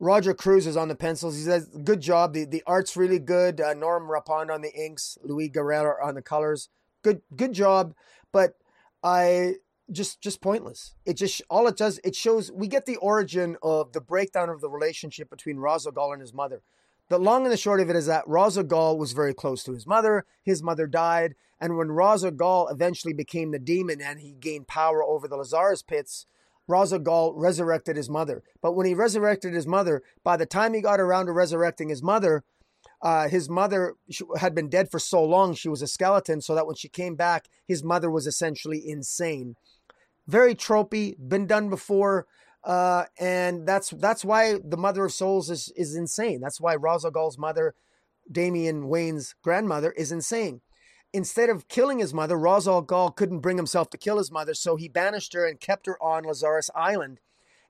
Roger 0.00 0.32
Cruz 0.32 0.66
is 0.66 0.78
on 0.78 0.88
the 0.88 0.94
pencils. 0.96 1.36
He 1.36 1.42
says, 1.42 1.66
"Good 1.84 2.00
job. 2.00 2.32
The 2.32 2.46
the 2.46 2.62
art's 2.66 2.96
really 2.96 3.18
good. 3.18 3.60
Uh, 3.60 3.74
Norm 3.74 4.08
Rapmund 4.08 4.52
on 4.52 4.62
the 4.62 4.72
inks. 4.74 5.18
Louis 5.22 5.50
Guerrero 5.50 5.96
on 6.02 6.14
the 6.14 6.22
colors. 6.22 6.70
Good 7.02 7.20
good 7.36 7.52
job." 7.52 7.94
But 8.32 8.56
I 9.04 9.56
just 9.92 10.20
just 10.20 10.40
pointless. 10.40 10.94
It 11.04 11.14
just 11.14 11.42
all 11.50 11.66
it 11.68 11.76
does 11.76 12.00
it 12.02 12.16
shows 12.16 12.50
we 12.50 12.66
get 12.66 12.86
the 12.86 12.96
origin 12.96 13.56
of 13.62 13.92
the 13.92 14.00
breakdown 14.00 14.48
of 14.48 14.62
the 14.62 14.70
relationship 14.70 15.28
between 15.28 15.58
Ra's 15.58 15.86
al 15.86 16.12
and 16.12 16.22
his 16.22 16.32
mother. 16.32 16.62
The 17.08 17.18
long 17.18 17.42
and 17.44 17.52
the 17.52 17.56
short 17.56 17.80
of 17.80 17.90
it 17.90 17.96
is 17.96 18.06
that 18.06 18.26
Ra's 18.26 18.56
al 18.56 18.96
was 18.96 19.12
very 19.12 19.34
close 19.34 19.62
to 19.64 19.72
his 19.72 19.86
mother. 19.86 20.24
His 20.42 20.62
mother 20.62 20.86
died, 20.86 21.34
and 21.60 21.76
when 21.76 21.90
Ra's 21.90 22.24
al 22.24 22.68
eventually 22.68 23.12
became 23.12 23.50
the 23.50 23.58
demon 23.58 24.00
and 24.00 24.20
he 24.20 24.32
gained 24.32 24.66
power 24.66 25.04
over 25.04 25.28
the 25.28 25.36
Lazarus 25.36 25.82
pits, 25.82 26.24
Ra's 26.70 26.92
resurrected 26.92 27.96
his 27.96 28.08
mother. 28.08 28.42
But 28.62 28.72
when 28.72 28.86
he 28.86 28.94
resurrected 28.94 29.52
his 29.52 29.66
mother, 29.66 30.02
by 30.24 30.36
the 30.36 30.46
time 30.46 30.74
he 30.74 30.80
got 30.80 31.00
around 31.00 31.26
to 31.26 31.32
resurrecting 31.32 31.88
his 31.88 32.02
mother, 32.02 32.44
uh, 33.02 33.28
his 33.28 33.48
mother 33.48 33.94
had 34.38 34.54
been 34.54 34.68
dead 34.68 34.90
for 34.90 34.98
so 34.98 35.24
long, 35.24 35.54
she 35.54 35.68
was 35.68 35.82
a 35.82 35.86
skeleton, 35.86 36.40
so 36.40 36.54
that 36.54 36.66
when 36.66 36.76
she 36.76 36.88
came 36.88 37.16
back, 37.16 37.48
his 37.66 37.82
mother 37.82 38.10
was 38.10 38.26
essentially 38.26 38.82
insane. 38.86 39.56
Very 40.26 40.54
tropey, 40.54 41.16
been 41.18 41.46
done 41.46 41.68
before. 41.68 42.26
Uh, 42.62 43.04
and 43.18 43.66
that's 43.66 43.90
that's 43.90 44.22
why 44.22 44.58
the 44.62 44.76
Mother 44.76 45.06
of 45.06 45.12
Souls 45.12 45.48
is 45.48 45.72
is 45.76 45.94
insane. 45.94 46.40
That's 46.40 46.60
why 46.60 46.74
Ra's 46.74 47.06
mother, 47.38 47.74
Damian 48.30 48.88
Wayne's 48.88 49.34
grandmother, 49.42 49.92
is 49.92 50.12
insane. 50.12 50.60
Instead 51.12 51.50
of 51.50 51.68
killing 51.68 51.98
his 51.98 52.14
mother, 52.14 52.38
Ra's 52.38 52.68
al 52.68 52.84
Ghul 52.84 53.14
couldn't 53.14 53.40
bring 53.40 53.56
himself 53.56 53.90
to 53.90 53.98
kill 53.98 54.18
his 54.18 54.30
mother, 54.30 54.54
so 54.54 54.76
he 54.76 54.88
banished 54.88 55.32
her 55.32 55.44
and 55.44 55.58
kept 55.58 55.86
her 55.86 56.00
on 56.02 56.24
Lazarus 56.24 56.70
Island. 56.74 57.18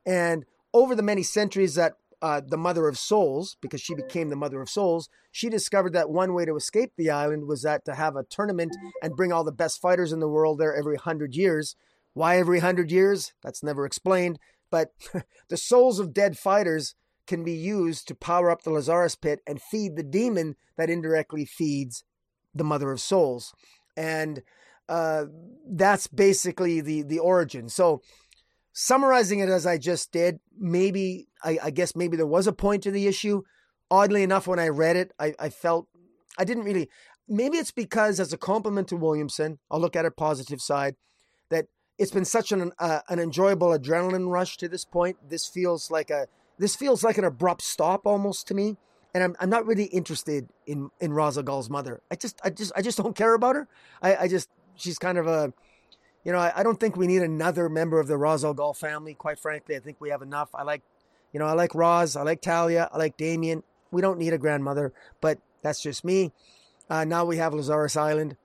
And 0.05 0.45
over 0.75 0.95
the 0.95 1.03
many 1.03 1.23
centuries 1.23 1.75
that 1.75 1.95
uh, 2.23 2.43
the 2.47 2.59
mother 2.59 2.87
of 2.87 2.99
souls, 2.99 3.57
because 3.63 3.81
she 3.81 3.95
became 3.95 4.29
the 4.29 4.37
mother 4.37 4.61
of 4.61 4.69
souls, 4.69 5.09
she 5.31 5.49
discovered 5.49 5.95
that 5.95 6.11
one 6.11 6.35
way 6.35 6.45
to 6.45 6.57
escape 6.57 6.93
the 6.97 7.11
island 7.11 7.47
was 7.47 7.63
that 7.63 7.85
to 7.87 7.95
have 7.95 8.15
a 8.15 8.25
tournament 8.25 8.77
and 9.03 9.17
bring 9.17 9.33
all 9.33 9.45
the 9.45 9.53
best 9.53 9.81
fighters 9.81 10.13
in 10.13 10.21
the 10.21 10.29
world 10.29 10.59
there 10.59 10.77
every 10.77 10.97
hundred 10.97 11.35
years. 11.35 11.77
Why 12.13 12.39
every 12.39 12.59
hundred 12.59 12.91
years? 12.91 13.33
That's 13.43 13.63
never 13.63 13.87
explained. 13.87 14.39
But 14.71 14.93
the 15.49 15.57
souls 15.57 15.99
of 15.99 16.13
dead 16.13 16.37
fighters 16.37 16.95
can 17.27 17.43
be 17.43 17.53
used 17.53 18.09
to 18.09 18.15
power 18.15 18.51
up 18.51 18.63
the 18.63 18.71
Lazarus 18.71 19.15
pit 19.15 19.41
and 19.47 19.63
feed 19.63 19.97
the 19.97 20.03
demon 20.03 20.57
that 20.77 20.91
indirectly 20.91 21.45
feeds 21.45 22.05
the 22.55 22.65
mother 22.65 22.91
of 22.91 23.01
souls. 23.01 23.53
And 23.97 24.43
uh, 24.89 25.27
that's 25.69 26.07
basically 26.09 26.81
the 26.81 27.03
the 27.03 27.19
origin. 27.19 27.69
So 27.69 28.03
summarizing 28.73 29.41
it 29.41 29.49
as 29.49 29.67
I 29.67 29.79
just 29.79 30.13
did, 30.13 30.41
maybe 30.59 31.29
I, 31.45 31.59
I, 31.65 31.71
guess 31.71 31.95
maybe 31.95 32.17
there 32.17 32.27
was 32.27 32.47
a 32.47 32.53
point 32.53 32.83
to 32.85 32.91
the 32.91 33.07
issue. 33.07 33.43
Oddly 33.91 34.23
enough, 34.23 34.47
when 34.47 34.59
I 34.59 34.69
read 34.69 34.97
it, 34.97 35.13
I, 35.19 35.35
I 35.39 35.49
felt 35.49 35.89
I 36.39 36.45
didn't 36.45 36.65
really. 36.65 36.89
Maybe 37.29 37.59
it's 37.59 37.71
because, 37.71 38.19
as 38.19 38.33
a 38.33 38.39
compliment 38.39 38.89
to 38.89 38.97
Williamson, 38.97 39.59
I'll 39.71 39.81
look 39.81 39.95
at 39.95 40.05
it 40.05 40.17
positive 40.17 40.61
side, 40.61 40.97
that 41.51 41.67
it's 41.99 42.11
been 42.11 42.25
such 42.25 42.51
an 42.51 42.73
uh, 42.79 43.01
an 43.09 43.19
enjoyable 43.19 43.69
adrenaline 43.69 44.29
rush 44.29 44.57
to 44.59 44.69
this 44.69 44.85
point. 44.85 45.17
This 45.29 45.47
feels 45.47 45.91
like 45.91 46.11
a 46.11 46.27
this 46.59 46.77
feels 46.77 47.05
like 47.05 47.19
an 47.19 47.25
abrupt 47.25 47.63
stop 47.63 48.07
almost 48.07 48.49
to 48.49 48.55
me, 48.55 48.77
and 49.15 49.23
I'm 49.25 49.37
I'm 49.41 49.51
not 49.51 49.67
really 49.67 49.85
interested 49.85 50.49
in 50.67 50.91
in 51.01 51.13
Ra's 51.13 51.37
al 51.39 51.45
Ghul's 51.45 51.71
mother. 51.71 52.01
I 52.11 52.17
just 52.17 52.41
I 52.45 52.51
just 52.51 52.73
I 52.77 52.83
just 52.83 52.99
don't 52.99 53.17
care 53.17 53.35
about 53.35 53.57
her. 53.57 53.69
I 54.03 54.17
I 54.17 54.29
just 54.29 54.49
she's 54.77 54.99
kind 54.99 55.19
of 55.19 55.27
a 55.27 55.53
you 56.25 56.33
know, 56.33 56.39
I, 56.39 56.53
I, 56.57 56.63
don't 56.63 56.79
think 56.79 56.97
we 56.97 57.07
need 57.07 57.23
another 57.23 57.69
member 57.69 57.99
of 57.99 58.07
the 58.07 58.19
Ra's 58.19 58.45
al 58.45 58.55
Ghul 58.55 58.77
family. 58.77 59.15
Quite 59.15 59.39
frankly, 59.39 59.77
I 59.77 59.81
think 59.81 60.01
we 60.01 60.11
have 60.11 60.23
enough. 60.23 60.51
I 60.55 60.65
like, 60.65 60.83
you 61.33 61.41
know, 61.41 61.47
I 61.47 61.53
like 61.53 61.75
Ra's, 61.75 62.17
I 62.17 62.23
like 62.23 62.41
Talia, 62.41 62.89
I 62.93 62.99
like 62.99 63.17
Damian. 63.17 63.63
We 63.91 64.03
don't 64.03 64.19
need 64.19 64.33
a 64.33 64.39
grandmother, 64.39 64.93
but 65.21 65.39
that's 65.63 65.83
just 65.83 66.05
me. 66.05 66.33
Uh, 66.89 67.05
now 67.05 67.25
we 67.25 67.39
have 67.39 67.55
Lazarus 67.55 67.97
Island, 67.97 68.37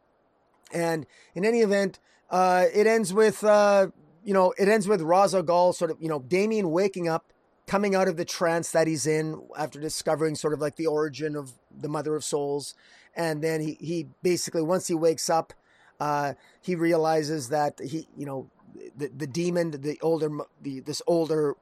and 0.72 1.06
in 1.34 1.46
any 1.46 1.60
event, 1.62 2.00
uh, 2.30 2.66
it 2.74 2.88
ends 2.88 3.14
with, 3.14 3.44
uh, 3.44 3.88
you 4.24 4.34
know, 4.34 4.54
it 4.58 4.68
ends 4.68 4.88
with 4.88 5.02
Ra's 5.02 5.36
al 5.36 5.44
Ghul 5.44 5.74
sort 5.74 5.92
of, 5.92 5.98
you 6.00 6.08
know, 6.08 6.20
Damian 6.20 6.72
waking 6.72 7.08
up, 7.08 7.34
coming 7.68 7.96
out 7.96 8.08
of 8.08 8.18
the 8.18 8.26
trance 8.26 8.72
that 8.72 8.88
he's 8.88 9.08
in 9.08 9.42
after 9.58 9.80
discovering 9.80 10.36
sort 10.36 10.54
of 10.54 10.60
like 10.60 10.76
the 10.76 10.88
origin 10.88 11.36
of 11.36 11.54
the 11.76 11.90
Mother 11.90 12.16
of 12.16 12.24
Souls, 12.24 12.76
and 13.16 13.42
then 13.42 13.62
he 13.62 13.78
he 13.80 14.08
basically 14.22 14.62
once 14.62 14.88
he 14.88 14.94
wakes 14.94 15.30
up 15.30 15.54
uh, 16.00 16.34
he 16.62 16.76
realizes 16.76 17.50
that 17.50 17.80
he, 17.80 18.08
you 18.18 18.26
know, 18.26 18.50
the, 18.98 19.10
the 19.16 19.28
demon, 19.28 19.72
the 19.72 19.98
older, 20.02 20.30
the 20.62 20.82
this 20.82 21.02
older 21.08 21.56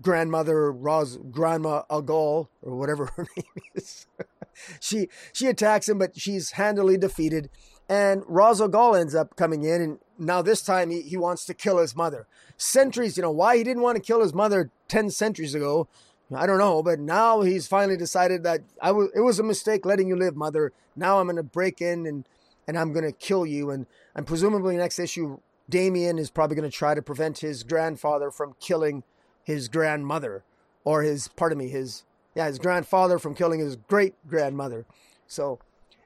grandmother, 0.00 0.70
Ra's, 0.70 1.18
Grandma 1.30 1.82
Al 1.90 2.02
Ghul, 2.02 2.48
or 2.62 2.76
whatever 2.76 3.06
her 3.16 3.26
name 3.36 3.64
is, 3.74 4.06
she 4.80 5.08
she 5.32 5.46
attacks 5.46 5.88
him, 5.88 5.98
but 5.98 6.18
she's 6.18 6.52
handily 6.52 6.98
defeated. 6.98 7.48
And 7.88 8.22
Ghul 8.22 8.98
ends 8.98 9.14
up 9.14 9.36
coming 9.36 9.64
in, 9.64 9.82
and 9.82 9.98
now 10.18 10.40
this 10.42 10.62
time 10.62 10.90
he, 10.90 11.02
he 11.02 11.16
wants 11.16 11.44
to 11.46 11.54
kill 11.54 11.78
his 11.78 11.96
mother. 11.96 12.26
Centuries, 12.62 13.16
you 13.16 13.22
know, 13.22 13.30
why 13.30 13.56
he 13.56 13.64
didn't 13.64 13.82
want 13.82 13.96
to 13.96 14.02
kill 14.02 14.22
his 14.22 14.32
mother 14.32 14.70
10 14.88 15.10
centuries 15.10 15.54
ago, 15.54 15.88
I 16.34 16.46
don't 16.46 16.58
know, 16.58 16.82
but 16.82 16.98
now 16.98 17.42
he's 17.42 17.66
finally 17.66 17.96
decided 17.96 18.42
that 18.44 18.60
I 18.80 18.88
w- 18.88 19.10
it 19.14 19.20
was 19.20 19.38
a 19.38 19.42
mistake 19.42 19.84
letting 19.84 20.08
you 20.08 20.16
live, 20.16 20.36
mother. 20.36 20.72
Now 20.96 21.18
I'm 21.18 21.26
going 21.26 21.36
to 21.36 21.42
break 21.42 21.80
in 21.80 22.06
and 22.06 22.24
and 22.66 22.78
I'm 22.78 22.92
going 22.92 23.04
to 23.04 23.12
kill 23.12 23.44
you. 23.44 23.70
And, 23.70 23.86
and 24.14 24.26
presumably 24.26 24.76
next 24.76 24.98
issue, 24.98 25.40
Damian 25.68 26.18
is 26.18 26.30
probably 26.30 26.56
going 26.56 26.70
to 26.70 26.76
try 26.76 26.94
to 26.94 27.02
prevent 27.02 27.38
his 27.38 27.62
grandfather 27.62 28.30
from 28.30 28.54
killing 28.60 29.02
his 29.42 29.68
grandmother 29.68 30.44
or 30.84 31.02
his, 31.02 31.28
pardon 31.28 31.58
me, 31.58 31.68
his, 31.68 32.04
yeah, 32.34 32.46
his 32.46 32.58
grandfather 32.58 33.18
from 33.18 33.34
killing 33.34 33.60
his 33.60 33.76
great 33.76 34.14
grandmother. 34.28 34.86
So 35.26 35.58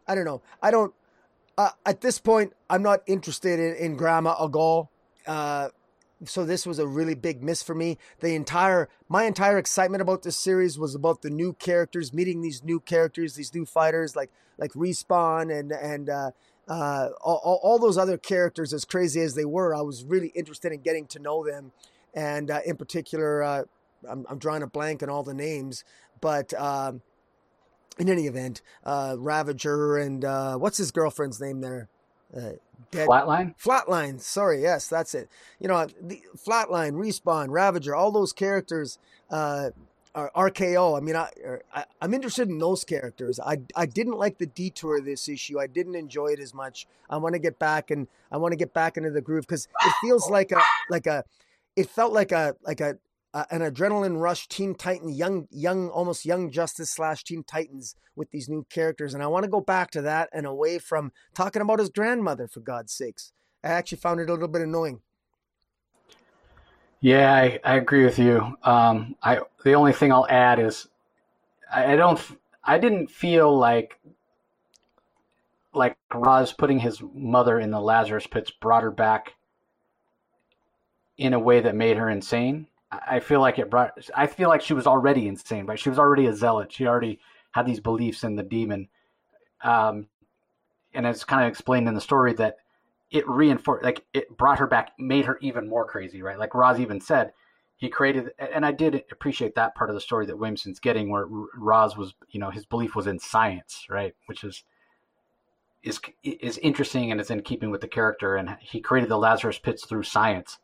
I 0.06 0.14
don't 0.14 0.24
know. 0.24 0.40
I 0.62 0.70
don't, 0.70 0.94
uh, 1.58 1.70
at 1.84 2.00
this 2.00 2.18
point, 2.18 2.52
I'm 2.68 2.82
not 2.82 3.02
interested 3.06 3.58
in, 3.58 3.74
in 3.76 3.96
Grandma 3.96 4.34
Al 4.38 4.50
Ghul. 4.50 4.88
Uh, 5.26 5.68
so 6.24 6.44
this 6.44 6.66
was 6.66 6.78
a 6.78 6.86
really 6.86 7.14
big 7.14 7.43
miss 7.43 7.62
for 7.62 7.74
me. 7.74 7.98
The 8.20 8.34
entire 8.34 8.88
my 9.09 9.24
entire 9.24 9.59
excitement 9.59 10.01
about 10.01 10.22
this 10.22 10.36
series 10.36 10.78
was 10.78 10.94
about 10.94 11.22
the 11.22 11.30
new 11.30 11.52
characters, 11.52 12.12
meeting 12.12 12.40
these 12.40 12.64
new 12.64 12.80
characters, 12.80 13.34
these 13.34 13.55
new 13.55 13.66
fighters 13.66 14.16
like 14.16 14.30
like 14.59 14.72
Respawn 14.72 15.56
and 15.56 15.72
and 15.72 16.09
uh, 16.09 16.30
uh, 16.68 17.10
all, 17.20 17.60
all, 17.62 17.78
those 17.78 17.98
other 17.98 18.18
characters. 18.18 18.72
As 18.72 18.84
crazy 18.84 19.20
as 19.20 19.34
they 19.34 19.44
were, 19.44 19.74
I 19.74 19.82
was 19.82 20.05
really 20.05 20.28
interested 20.28 20.72
in 20.72 20.80
getting 20.80 21.06
to 21.09 21.18
know 21.18 21.44
them, 21.47 21.72
and 22.14 22.51
uh, 22.51 22.60
in 22.66 22.76
particular, 22.76 23.43
uh, 23.43 23.62
I'm, 24.09 24.26
I'm, 24.28 24.38
drawing 24.38 24.64
a 24.64 24.66
blank 24.66 25.02
on 25.02 25.10
all 25.10 25.22
the 25.22 25.34
names, 25.34 25.84
but. 26.20 26.55
Um, 26.55 27.02
in 27.98 28.10
any 28.10 28.26
event, 28.26 28.60
uh, 28.84 29.16
Ravager 29.18 29.97
and 29.97 30.22
uh, 30.22 30.59
what's 30.59 30.76
his 30.76 30.90
girlfriend's 30.90 31.40
name 31.40 31.62
there? 31.62 31.88
Dead. 32.90 33.08
Flatline? 33.08 33.54
Flatline. 33.58 34.20
Sorry, 34.20 34.62
yes, 34.62 34.88
that's 34.88 35.14
it. 35.14 35.28
You 35.58 35.68
know, 35.68 35.86
the 36.00 36.22
Flatline, 36.36 36.94
Respawn, 36.94 37.48
Ravager, 37.50 37.94
all 37.94 38.10
those 38.12 38.32
characters 38.32 38.98
uh, 39.30 39.70
are 40.14 40.30
RKO. 40.34 40.96
I 40.96 41.00
mean, 41.00 41.16
I, 41.16 41.30
er, 41.44 41.62
I 41.74 41.84
am 42.00 42.14
interested 42.14 42.48
in 42.48 42.58
those 42.58 42.84
characters. 42.84 43.38
I 43.38 43.58
I 43.74 43.86
didn't 43.86 44.18
like 44.18 44.38
the 44.38 44.46
detour 44.46 44.98
of 44.98 45.04
this 45.04 45.28
issue. 45.28 45.60
I 45.60 45.66
didn't 45.66 45.94
enjoy 45.94 46.28
it 46.28 46.40
as 46.40 46.54
much. 46.54 46.86
I 47.10 47.18
want 47.18 47.34
to 47.34 47.38
get 47.38 47.58
back 47.58 47.90
and 47.90 48.08
I 48.32 48.38
want 48.38 48.52
to 48.52 48.56
get 48.56 48.72
back 48.72 48.96
into 48.96 49.10
the 49.10 49.20
groove 49.20 49.46
because 49.46 49.68
it 49.84 49.92
feels 50.00 50.30
like 50.30 50.52
a 50.52 50.60
like 50.88 51.06
a 51.06 51.24
it 51.76 51.90
felt 51.90 52.12
like 52.12 52.32
a 52.32 52.56
like 52.62 52.80
a 52.80 52.98
uh, 53.36 53.44
an 53.50 53.60
adrenaline 53.60 54.18
rush 54.18 54.48
Teen 54.48 54.74
Titan, 54.74 55.10
young, 55.10 55.46
young, 55.50 55.90
almost 55.90 56.24
young 56.24 56.50
Justice 56.50 56.90
slash 56.90 57.22
Teen 57.22 57.44
Titans 57.44 57.94
with 58.14 58.30
these 58.30 58.48
new 58.48 58.64
characters, 58.70 59.12
and 59.12 59.22
I 59.22 59.26
want 59.26 59.44
to 59.44 59.50
go 59.50 59.60
back 59.60 59.90
to 59.90 60.00
that 60.02 60.30
and 60.32 60.46
away 60.46 60.78
from 60.78 61.12
talking 61.34 61.60
about 61.60 61.78
his 61.78 61.90
grandmother. 61.90 62.48
For 62.48 62.60
God's 62.60 62.94
sakes, 62.94 63.34
I 63.62 63.68
actually 63.68 63.98
found 63.98 64.20
it 64.20 64.30
a 64.30 64.32
little 64.32 64.48
bit 64.48 64.62
annoying. 64.62 65.02
Yeah, 67.02 67.30
I, 67.30 67.60
I 67.62 67.76
agree 67.76 68.06
with 68.06 68.18
you. 68.18 68.56
Um, 68.62 69.16
I 69.22 69.40
the 69.64 69.74
only 69.74 69.92
thing 69.92 70.12
I'll 70.12 70.26
add 70.30 70.58
is 70.58 70.88
I, 71.70 71.92
I 71.92 71.96
don't 71.96 72.18
I 72.64 72.78
didn't 72.78 73.10
feel 73.10 73.54
like 73.54 74.00
like 75.74 75.98
Ra's 76.14 76.54
putting 76.54 76.78
his 76.78 77.02
mother 77.12 77.60
in 77.60 77.70
the 77.70 77.82
Lazarus 77.82 78.26
pits 78.26 78.50
brought 78.50 78.82
her 78.82 78.90
back 78.90 79.34
in 81.18 81.34
a 81.34 81.38
way 81.38 81.60
that 81.60 81.74
made 81.74 81.98
her 81.98 82.08
insane. 82.08 82.66
I 82.90 83.20
feel 83.20 83.40
like 83.40 83.58
it 83.58 83.70
brought. 83.70 83.98
I 84.14 84.26
feel 84.26 84.48
like 84.48 84.60
she 84.60 84.74
was 84.74 84.86
already 84.86 85.26
insane, 85.26 85.66
right? 85.66 85.78
She 85.78 85.88
was 85.90 85.98
already 85.98 86.26
a 86.26 86.34
zealot. 86.34 86.72
She 86.72 86.86
already 86.86 87.18
had 87.52 87.66
these 87.66 87.80
beliefs 87.80 88.22
in 88.22 88.36
the 88.36 88.42
demon, 88.42 88.88
um, 89.62 90.06
and 90.94 91.06
it's 91.06 91.24
kind 91.24 91.42
of 91.42 91.48
explained 91.48 91.88
in 91.88 91.94
the 91.94 92.00
story 92.00 92.32
that 92.34 92.58
it 93.10 93.28
reinforced, 93.28 93.84
like 93.84 94.04
it 94.14 94.36
brought 94.36 94.58
her 94.58 94.66
back, 94.66 94.92
made 94.98 95.24
her 95.24 95.38
even 95.40 95.68
more 95.68 95.84
crazy, 95.84 96.22
right? 96.22 96.38
Like 96.38 96.54
Ra's 96.54 96.78
even 96.78 97.00
said, 97.00 97.32
he 97.76 97.88
created, 97.88 98.30
and 98.38 98.64
I 98.64 98.72
did 98.72 99.04
appreciate 99.10 99.54
that 99.56 99.74
part 99.74 99.90
of 99.90 99.94
the 99.94 100.00
story 100.00 100.26
that 100.26 100.38
Williamson's 100.38 100.80
getting, 100.80 101.10
where 101.10 101.26
Ra's 101.26 101.96
was, 101.96 102.14
you 102.28 102.40
know, 102.40 102.50
his 102.50 102.66
belief 102.66 102.94
was 102.94 103.06
in 103.06 103.18
science, 103.18 103.86
right? 103.90 104.14
Which 104.26 104.44
is 104.44 104.64
is 105.82 106.00
is 106.22 106.58
interesting 106.58 107.10
and 107.10 107.20
is 107.20 107.30
in 107.30 107.42
keeping 107.42 107.70
with 107.70 107.80
the 107.80 107.88
character, 107.88 108.36
and 108.36 108.56
he 108.60 108.80
created 108.80 109.10
the 109.10 109.18
Lazarus 109.18 109.58
pits 109.58 109.84
through 109.84 110.04
science 110.04 110.58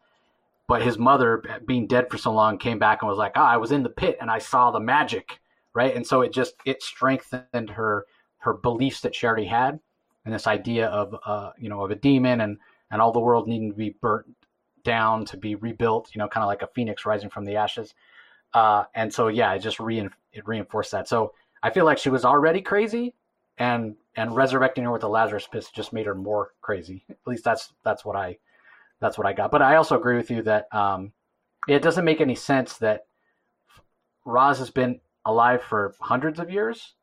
but 0.68 0.82
his 0.82 0.98
mother 0.98 1.43
being 1.66 1.86
dead 1.86 2.10
for 2.10 2.18
so 2.18 2.32
long 2.32 2.59
came 2.59 2.78
back 2.78 3.02
and 3.02 3.09
was 3.09 3.18
like, 3.18 3.32
"Ah, 3.36 3.51
I 3.51 3.56
was 3.56 3.72
in 3.72 3.82
the 3.82 3.90
pit 3.90 4.18
and 4.20 4.30
I 4.30 4.39
saw 4.39 4.70
the 4.70 4.80
magic." 4.80 5.39
Right? 5.74 5.94
And 5.94 6.06
so 6.06 6.20
it 6.20 6.32
just 6.32 6.55
it 6.66 6.82
strengthened 6.82 7.70
her 7.70 8.06
her 8.39 8.55
beliefs 8.55 9.01
that 9.02 9.14
she 9.14 9.26
already 9.26 9.47
had 9.47 9.80
and 10.24 10.34
this 10.34 10.47
idea 10.47 10.86
of 10.89 11.14
uh, 11.24 11.52
you 11.59 11.68
know, 11.68 11.84
of 11.84 11.90
a 11.90 11.97
demon 11.97 12.40
and 12.40 12.59
and 12.90 13.01
all 13.01 13.12
the 13.12 13.20
world 13.20 13.48
needing 13.48 13.70
to 13.70 13.76
be 13.76 13.97
burnt 14.01 14.26
down 14.84 15.24
to 15.24 15.36
be 15.36 15.55
rebuilt, 15.55 16.10
you 16.14 16.18
know, 16.18 16.28
kind 16.28 16.43
of 16.43 16.48
like 16.48 16.62
a 16.62 16.68
phoenix 16.74 17.06
rising 17.06 17.30
from 17.30 17.44
the 17.44 17.56
ashes. 17.56 17.94
Uh, 18.52 18.84
and 18.94 19.12
so 19.12 19.28
yeah, 19.28 19.52
it 19.55 19.60
just 19.60 19.80
re- 19.80 20.09
it 20.32 20.47
reinforced 20.47 20.93
that. 20.93 21.09
So 21.09 21.32
I 21.62 21.70
feel 21.70 21.84
like 21.84 21.98
she 21.98 22.10
was 22.10 22.24
already 22.24 22.60
crazy, 22.60 23.14
and 23.59 23.97
and 24.16 24.34
resurrecting 24.36 24.84
her 24.84 24.93
with 24.93 25.01
the 25.01 25.09
Lazarus 25.09 25.48
pit 25.51 25.68
just 25.74 25.93
made 25.93 26.06
her 26.06 26.14
more 26.14 26.51
crazy. 26.60 27.05
At 27.09 27.16
least 27.26 27.44
that's 27.44 27.72
that's 27.84 28.05
what 28.05 28.16
I 28.16 28.39
that's 29.03 29.19
what 29.19 29.27
I 29.27 29.35
got. 29.35 29.51
But 29.51 29.61
I 29.61 29.77
also 29.77 29.99
agree 29.99 30.16
with 30.16 30.31
you 30.31 30.43
that 30.45 30.73
um, 30.73 31.12
it 31.69 31.83
doesn't 31.83 32.05
make 32.05 32.20
any 32.20 32.37
sense 32.37 32.79
that 32.79 33.03
Ra's 34.24 34.59
has 34.61 34.70
been 34.70 35.01
alive 35.27 35.62
for 35.62 35.95
hundreds 36.01 36.39
of 36.39 36.51
years. 36.51 36.95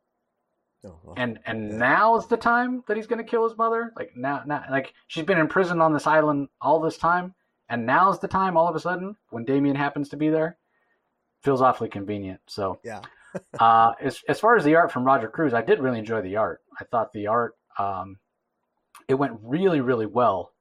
Oh, 0.85 0.97
well, 1.03 1.15
and 1.17 1.39
and 1.45 1.71
yeah. 1.71 1.77
now 1.77 2.15
is 2.15 2.27
the 2.27 2.37
time 2.37 2.85
that 2.87 2.95
he's 2.95 3.05
going 3.05 3.23
to 3.23 3.29
kill 3.29 3.47
his 3.47 3.57
mother. 3.57 3.91
Like 3.97 4.13
now, 4.15 4.43
now, 4.45 4.63
like 4.71 4.93
she's 5.07 5.25
been 5.25 5.37
in 5.37 5.49
prison 5.49 5.81
on 5.81 5.93
this 5.93 6.07
island 6.07 6.47
all 6.61 6.79
this 6.79 6.97
time, 6.97 7.35
and 7.67 7.85
now's 7.85 8.19
the 8.19 8.29
time. 8.29 8.55
All 8.55 8.69
of 8.69 8.75
a 8.77 8.79
sudden, 8.79 9.17
when 9.29 9.43
Damian 9.43 9.75
happens 9.75 10.07
to 10.09 10.17
be 10.17 10.29
there, 10.29 10.57
feels 11.43 11.61
awfully 11.61 11.89
convenient. 11.89 12.39
So 12.47 12.79
yeah. 12.85 13.01
uh, 13.59 13.91
as 13.99 14.21
as 14.29 14.39
far 14.39 14.55
as 14.55 14.63
the 14.63 14.75
art 14.75 14.89
from 14.89 15.03
Roger 15.03 15.27
Cruz, 15.27 15.53
I 15.53 15.61
did 15.61 15.79
really 15.79 15.99
enjoy 15.99 16.21
the 16.21 16.37
art. 16.37 16.61
I 16.79 16.85
thought 16.85 17.11
the 17.11 17.27
art 17.27 17.55
um, 17.77 18.19
it 19.09 19.15
went 19.15 19.37
really 19.43 19.81
really 19.81 20.05
well 20.05 20.53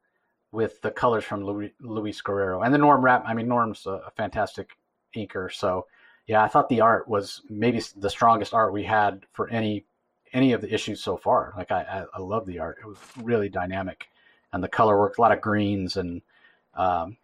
with 0.52 0.80
the 0.80 0.90
colors 0.90 1.24
from 1.24 1.44
Louis, 1.44 1.72
Luis 1.80 2.20
Guerrero 2.20 2.62
and 2.62 2.72
the 2.72 2.78
Norm 2.78 3.04
Rap. 3.04 3.24
I 3.26 3.34
mean, 3.34 3.48
Norm's 3.48 3.86
a, 3.86 4.02
a, 4.06 4.10
fantastic 4.16 4.70
inker. 5.14 5.52
So, 5.52 5.86
yeah, 6.26 6.42
I 6.42 6.48
thought 6.48 6.68
the 6.68 6.80
art 6.80 7.08
was 7.08 7.42
maybe 7.48 7.82
the 7.96 8.10
strongest 8.10 8.54
art 8.54 8.72
we 8.72 8.84
had 8.84 9.24
for 9.32 9.48
any 9.50 9.84
any 10.32 10.52
of 10.52 10.60
the 10.60 10.72
issues 10.72 11.02
so 11.02 11.16
far. 11.16 11.54
Like, 11.56 11.70
I, 11.70 11.82
I, 11.82 12.04
I 12.14 12.20
love 12.20 12.46
the 12.46 12.58
art. 12.58 12.78
It 12.82 12.86
was 12.86 12.98
really 13.22 13.48
dynamic, 13.48 14.08
and 14.52 14.62
the 14.62 14.68
color 14.68 14.98
work, 14.98 15.16
a 15.16 15.20
lot 15.20 15.32
of 15.32 15.40
greens 15.40 15.96
and 15.96 16.22
um, 16.74 17.16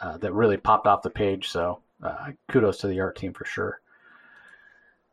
uh, 0.00 0.18
that 0.18 0.32
really 0.32 0.56
popped 0.56 0.86
off 0.86 1.02
the 1.02 1.10
page. 1.10 1.48
So, 1.48 1.80
uh, 2.02 2.32
kudos 2.48 2.78
to 2.78 2.88
the 2.88 3.00
art 3.00 3.16
team 3.16 3.32
for 3.32 3.44
sure. 3.44 3.80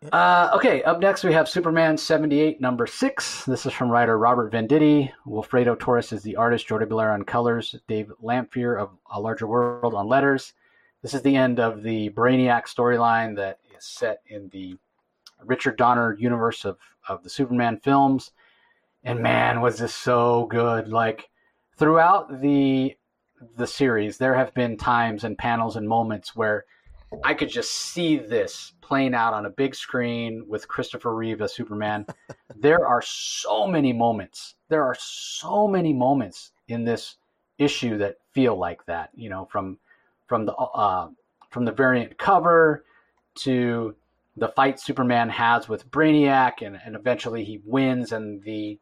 Uh, 0.09 0.49
okay, 0.55 0.81
up 0.81 0.99
next 0.99 1.23
we 1.23 1.31
have 1.31 1.47
Superman 1.47 1.95
78, 1.95 2.59
number 2.59 2.87
six. 2.87 3.45
This 3.45 3.67
is 3.67 3.73
from 3.73 3.91
writer 3.91 4.17
Robert 4.17 4.51
Venditti. 4.51 5.11
Wilfredo 5.27 5.77
Torres 5.77 6.11
is 6.11 6.23
the 6.23 6.35
artist, 6.37 6.67
Jordie 6.67 6.87
Bellaire 6.87 7.13
on 7.13 7.21
colors, 7.21 7.75
Dave 7.87 8.11
Lamphere 8.21 8.81
of 8.81 8.89
A 9.11 9.21
Larger 9.21 9.45
World 9.45 9.93
on 9.93 10.07
letters. 10.07 10.53
This 11.03 11.13
is 11.13 11.21
the 11.21 11.35
end 11.35 11.59
of 11.59 11.83
the 11.83 12.09
Brainiac 12.09 12.63
storyline 12.63 13.35
that 13.35 13.59
is 13.77 13.85
set 13.85 14.21
in 14.25 14.49
the 14.49 14.75
Richard 15.43 15.77
Donner 15.77 16.15
universe 16.17 16.65
of, 16.65 16.79
of 17.07 17.23
the 17.23 17.29
Superman 17.29 17.79
films. 17.83 18.31
And 19.03 19.19
man, 19.19 19.61
was 19.61 19.77
this 19.77 19.93
so 19.93 20.47
good. 20.47 20.87
Like 20.87 21.29
throughout 21.77 22.41
the 22.41 22.95
the 23.55 23.67
series, 23.67 24.17
there 24.17 24.35
have 24.35 24.53
been 24.55 24.77
times 24.77 25.23
and 25.23 25.37
panels 25.37 25.75
and 25.75 25.87
moments 25.87 26.35
where 26.35 26.65
I 27.23 27.33
could 27.33 27.49
just 27.49 27.71
see 27.71 28.17
this 28.17 28.73
playing 28.81 29.13
out 29.13 29.33
on 29.33 29.45
a 29.45 29.49
big 29.49 29.75
screen 29.75 30.45
with 30.47 30.67
Christopher 30.67 31.13
Reeve 31.15 31.41
as 31.41 31.53
Superman. 31.53 32.05
there 32.55 32.85
are 32.85 33.01
so 33.01 33.67
many 33.67 33.93
moments. 33.93 34.55
There 34.69 34.83
are 34.83 34.95
so 34.97 35.67
many 35.67 35.93
moments 35.93 36.51
in 36.67 36.83
this 36.83 37.17
issue 37.57 37.97
that 37.97 38.17
feel 38.31 38.55
like 38.55 38.85
that. 38.85 39.09
You 39.13 39.29
know, 39.29 39.45
from 39.51 39.77
from 40.27 40.45
the 40.45 40.53
uh, 40.53 41.09
from 41.49 41.65
the 41.65 41.71
variant 41.71 42.17
cover 42.17 42.85
to 43.35 43.95
the 44.37 44.47
fight 44.49 44.79
Superman 44.79 45.29
has 45.29 45.67
with 45.67 45.89
Brainiac, 45.91 46.65
and, 46.65 46.79
and 46.85 46.95
eventually 46.95 47.43
he 47.43 47.61
wins, 47.65 48.13
and 48.13 48.41
the 48.43 48.79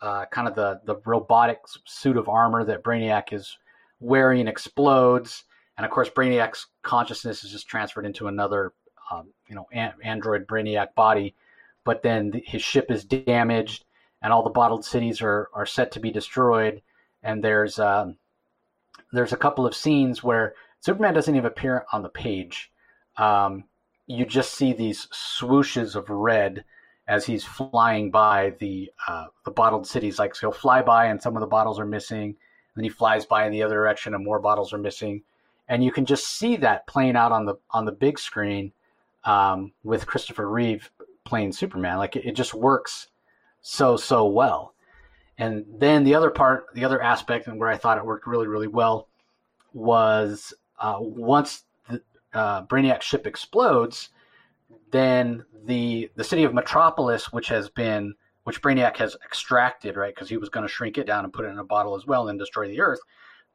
uh, 0.00 0.26
kind 0.26 0.48
of 0.48 0.54
the 0.54 0.80
the 0.84 0.96
robotic 1.04 1.60
suit 1.84 2.16
of 2.16 2.28
armor 2.28 2.64
that 2.64 2.82
Brainiac 2.82 3.32
is 3.32 3.56
wearing 4.00 4.48
explodes 4.48 5.44
and 5.76 5.84
of 5.84 5.90
course 5.90 6.08
brainiac's 6.08 6.66
consciousness 6.82 7.44
is 7.44 7.52
just 7.52 7.68
transferred 7.68 8.06
into 8.06 8.28
another 8.28 8.72
um, 9.10 9.28
you 9.48 9.54
know 9.54 9.66
an- 9.72 9.94
android 10.02 10.46
brainiac 10.46 10.94
body. 10.94 11.34
But 11.84 12.02
then 12.02 12.30
the, 12.30 12.42
his 12.44 12.62
ship 12.62 12.90
is 12.90 13.04
damaged 13.04 13.84
and 14.22 14.32
all 14.32 14.42
the 14.42 14.50
bottled 14.50 14.84
cities 14.84 15.22
are, 15.22 15.48
are 15.54 15.66
set 15.66 15.92
to 15.92 16.00
be 16.00 16.10
destroyed. 16.10 16.82
And 17.22 17.42
there's 17.42 17.78
um, 17.78 18.16
there's 19.12 19.32
a 19.32 19.36
couple 19.36 19.66
of 19.66 19.74
scenes 19.74 20.22
where 20.22 20.54
superman 20.80 21.14
doesn't 21.14 21.34
even 21.34 21.46
appear 21.46 21.86
on 21.92 22.02
the 22.02 22.08
page. 22.08 22.72
Um, 23.16 23.64
you 24.06 24.24
just 24.24 24.54
see 24.54 24.72
these 24.72 25.08
swooshes 25.08 25.96
of 25.96 26.10
red 26.10 26.64
as 27.08 27.24
he's 27.24 27.44
flying 27.44 28.10
by 28.10 28.54
the 28.58 28.90
uh, 29.06 29.26
the 29.44 29.50
bottled 29.50 29.86
cities. 29.86 30.18
Like 30.18 30.34
so 30.34 30.48
he'll 30.48 30.58
fly 30.58 30.82
by 30.82 31.06
and 31.06 31.22
some 31.22 31.36
of 31.36 31.40
the 31.40 31.46
bottles 31.46 31.78
are 31.78 31.86
missing. 31.86 32.36
Then 32.74 32.84
he 32.84 32.90
flies 32.90 33.24
by 33.24 33.46
in 33.46 33.52
the 33.52 33.62
other 33.62 33.76
direction 33.76 34.14
and 34.14 34.24
more 34.24 34.38
bottles 34.38 34.72
are 34.72 34.78
missing 34.78 35.22
and 35.68 35.82
you 35.82 35.90
can 35.90 36.06
just 36.06 36.26
see 36.26 36.56
that 36.56 36.86
playing 36.86 37.16
out 37.16 37.32
on 37.32 37.44
the 37.44 37.56
on 37.70 37.84
the 37.84 37.92
big 37.92 38.18
screen 38.18 38.72
um, 39.24 39.72
with 39.82 40.06
Christopher 40.06 40.48
Reeve 40.48 40.90
playing 41.24 41.52
Superman. 41.52 41.98
Like 41.98 42.16
it, 42.16 42.24
it, 42.24 42.32
just 42.32 42.54
works 42.54 43.08
so 43.62 43.96
so 43.96 44.26
well. 44.26 44.74
And 45.38 45.66
then 45.78 46.04
the 46.04 46.14
other 46.14 46.30
part, 46.30 46.66
the 46.74 46.84
other 46.84 47.02
aspect, 47.02 47.46
and 47.46 47.58
where 47.58 47.68
I 47.68 47.76
thought 47.76 47.98
it 47.98 48.06
worked 48.06 48.26
really 48.26 48.46
really 48.46 48.68
well, 48.68 49.08
was 49.72 50.54
uh, 50.78 50.96
once 51.00 51.64
the 51.88 52.00
uh, 52.32 52.64
Brainiac 52.66 53.02
ship 53.02 53.26
explodes, 53.26 54.10
then 54.92 55.44
the 55.64 56.10
the 56.14 56.24
city 56.24 56.44
of 56.44 56.54
Metropolis, 56.54 57.32
which 57.32 57.48
has 57.48 57.68
been 57.68 58.14
which 58.44 58.62
Brainiac 58.62 58.96
has 58.98 59.16
extracted, 59.24 59.96
right? 59.96 60.14
Because 60.14 60.28
he 60.28 60.36
was 60.36 60.48
going 60.48 60.62
to 60.62 60.72
shrink 60.72 60.98
it 60.98 61.06
down 61.06 61.24
and 61.24 61.32
put 61.32 61.44
it 61.44 61.48
in 61.48 61.58
a 61.58 61.64
bottle 61.64 61.96
as 61.96 62.06
well 62.06 62.22
and 62.22 62.28
then 62.28 62.38
destroy 62.38 62.68
the 62.68 62.80
Earth 62.80 63.00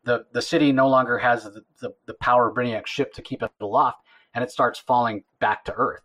the 0.04 0.26
the 0.32 0.42
city 0.42 0.72
no 0.72 0.88
longer 0.88 1.18
has 1.18 1.44
the, 1.44 1.64
the, 1.80 1.94
the 2.06 2.14
power 2.16 2.50
of 2.50 2.56
Brainiac's 2.56 2.90
ship 2.90 3.14
to 3.14 3.22
keep 3.22 3.44
it 3.44 3.52
aloft, 3.60 4.04
and 4.34 4.44
it 4.44 4.52
starts 4.52 4.80
falling 4.80 5.24
back 5.40 5.66
to 5.66 5.74
Earth. 5.74 6.04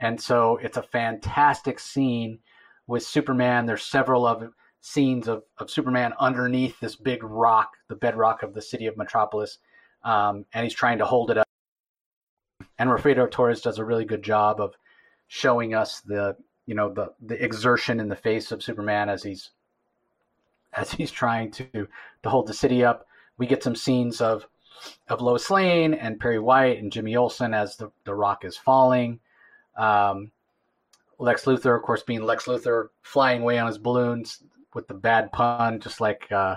And 0.00 0.20
so 0.20 0.58
it's 0.60 0.76
a 0.76 0.82
fantastic 0.82 1.78
scene 1.78 2.40
with 2.86 3.04
Superman. 3.04 3.66
There's 3.66 3.84
several 3.84 4.26
of 4.26 4.50
scenes 4.80 5.28
of, 5.28 5.44
of 5.58 5.70
Superman 5.70 6.12
underneath 6.18 6.78
this 6.80 6.96
big 6.96 7.22
rock, 7.22 7.70
the 7.88 7.94
bedrock 7.94 8.42
of 8.42 8.52
the 8.52 8.62
city 8.62 8.86
of 8.86 8.96
Metropolis, 8.96 9.58
um, 10.02 10.44
and 10.52 10.64
he's 10.64 10.74
trying 10.74 10.98
to 10.98 11.04
hold 11.04 11.30
it 11.30 11.38
up. 11.38 11.46
And 12.78 12.90
Wilfredo 12.90 13.30
Torres 13.30 13.60
does 13.60 13.78
a 13.78 13.84
really 13.84 14.04
good 14.04 14.24
job 14.24 14.60
of 14.60 14.74
showing 15.28 15.72
us 15.72 16.00
the 16.00 16.36
you 16.66 16.74
know 16.74 16.92
the 16.92 17.12
the 17.20 17.42
exertion 17.42 18.00
in 18.00 18.08
the 18.08 18.16
face 18.16 18.52
of 18.52 18.62
Superman 18.62 19.08
as 19.08 19.22
he's 19.22 19.50
as 20.74 20.90
he's 20.90 21.10
trying 21.10 21.50
to 21.52 21.88
to 22.22 22.28
hold 22.28 22.46
the 22.46 22.54
city 22.54 22.84
up 22.84 23.06
we 23.42 23.46
get 23.48 23.64
some 23.64 23.74
scenes 23.74 24.20
of 24.20 24.46
of 25.08 25.20
Lois 25.20 25.50
Lane 25.50 25.94
and 25.94 26.20
Perry 26.20 26.38
White 26.38 26.78
and 26.78 26.92
Jimmy 26.92 27.16
Olsen 27.16 27.52
as 27.52 27.76
the, 27.76 27.90
the 28.04 28.14
rock 28.14 28.44
is 28.44 28.56
falling. 28.56 29.18
Um, 29.76 30.30
Lex 31.18 31.44
Luthor, 31.44 31.76
of 31.76 31.82
course, 31.82 32.04
being 32.04 32.22
Lex 32.22 32.44
Luthor, 32.44 32.90
flying 33.02 33.42
away 33.42 33.58
on 33.58 33.66
his 33.66 33.78
balloons 33.78 34.44
with 34.74 34.86
the 34.86 34.94
bad 34.94 35.32
pun, 35.32 35.80
just 35.80 36.00
like 36.00 36.30
uh, 36.30 36.54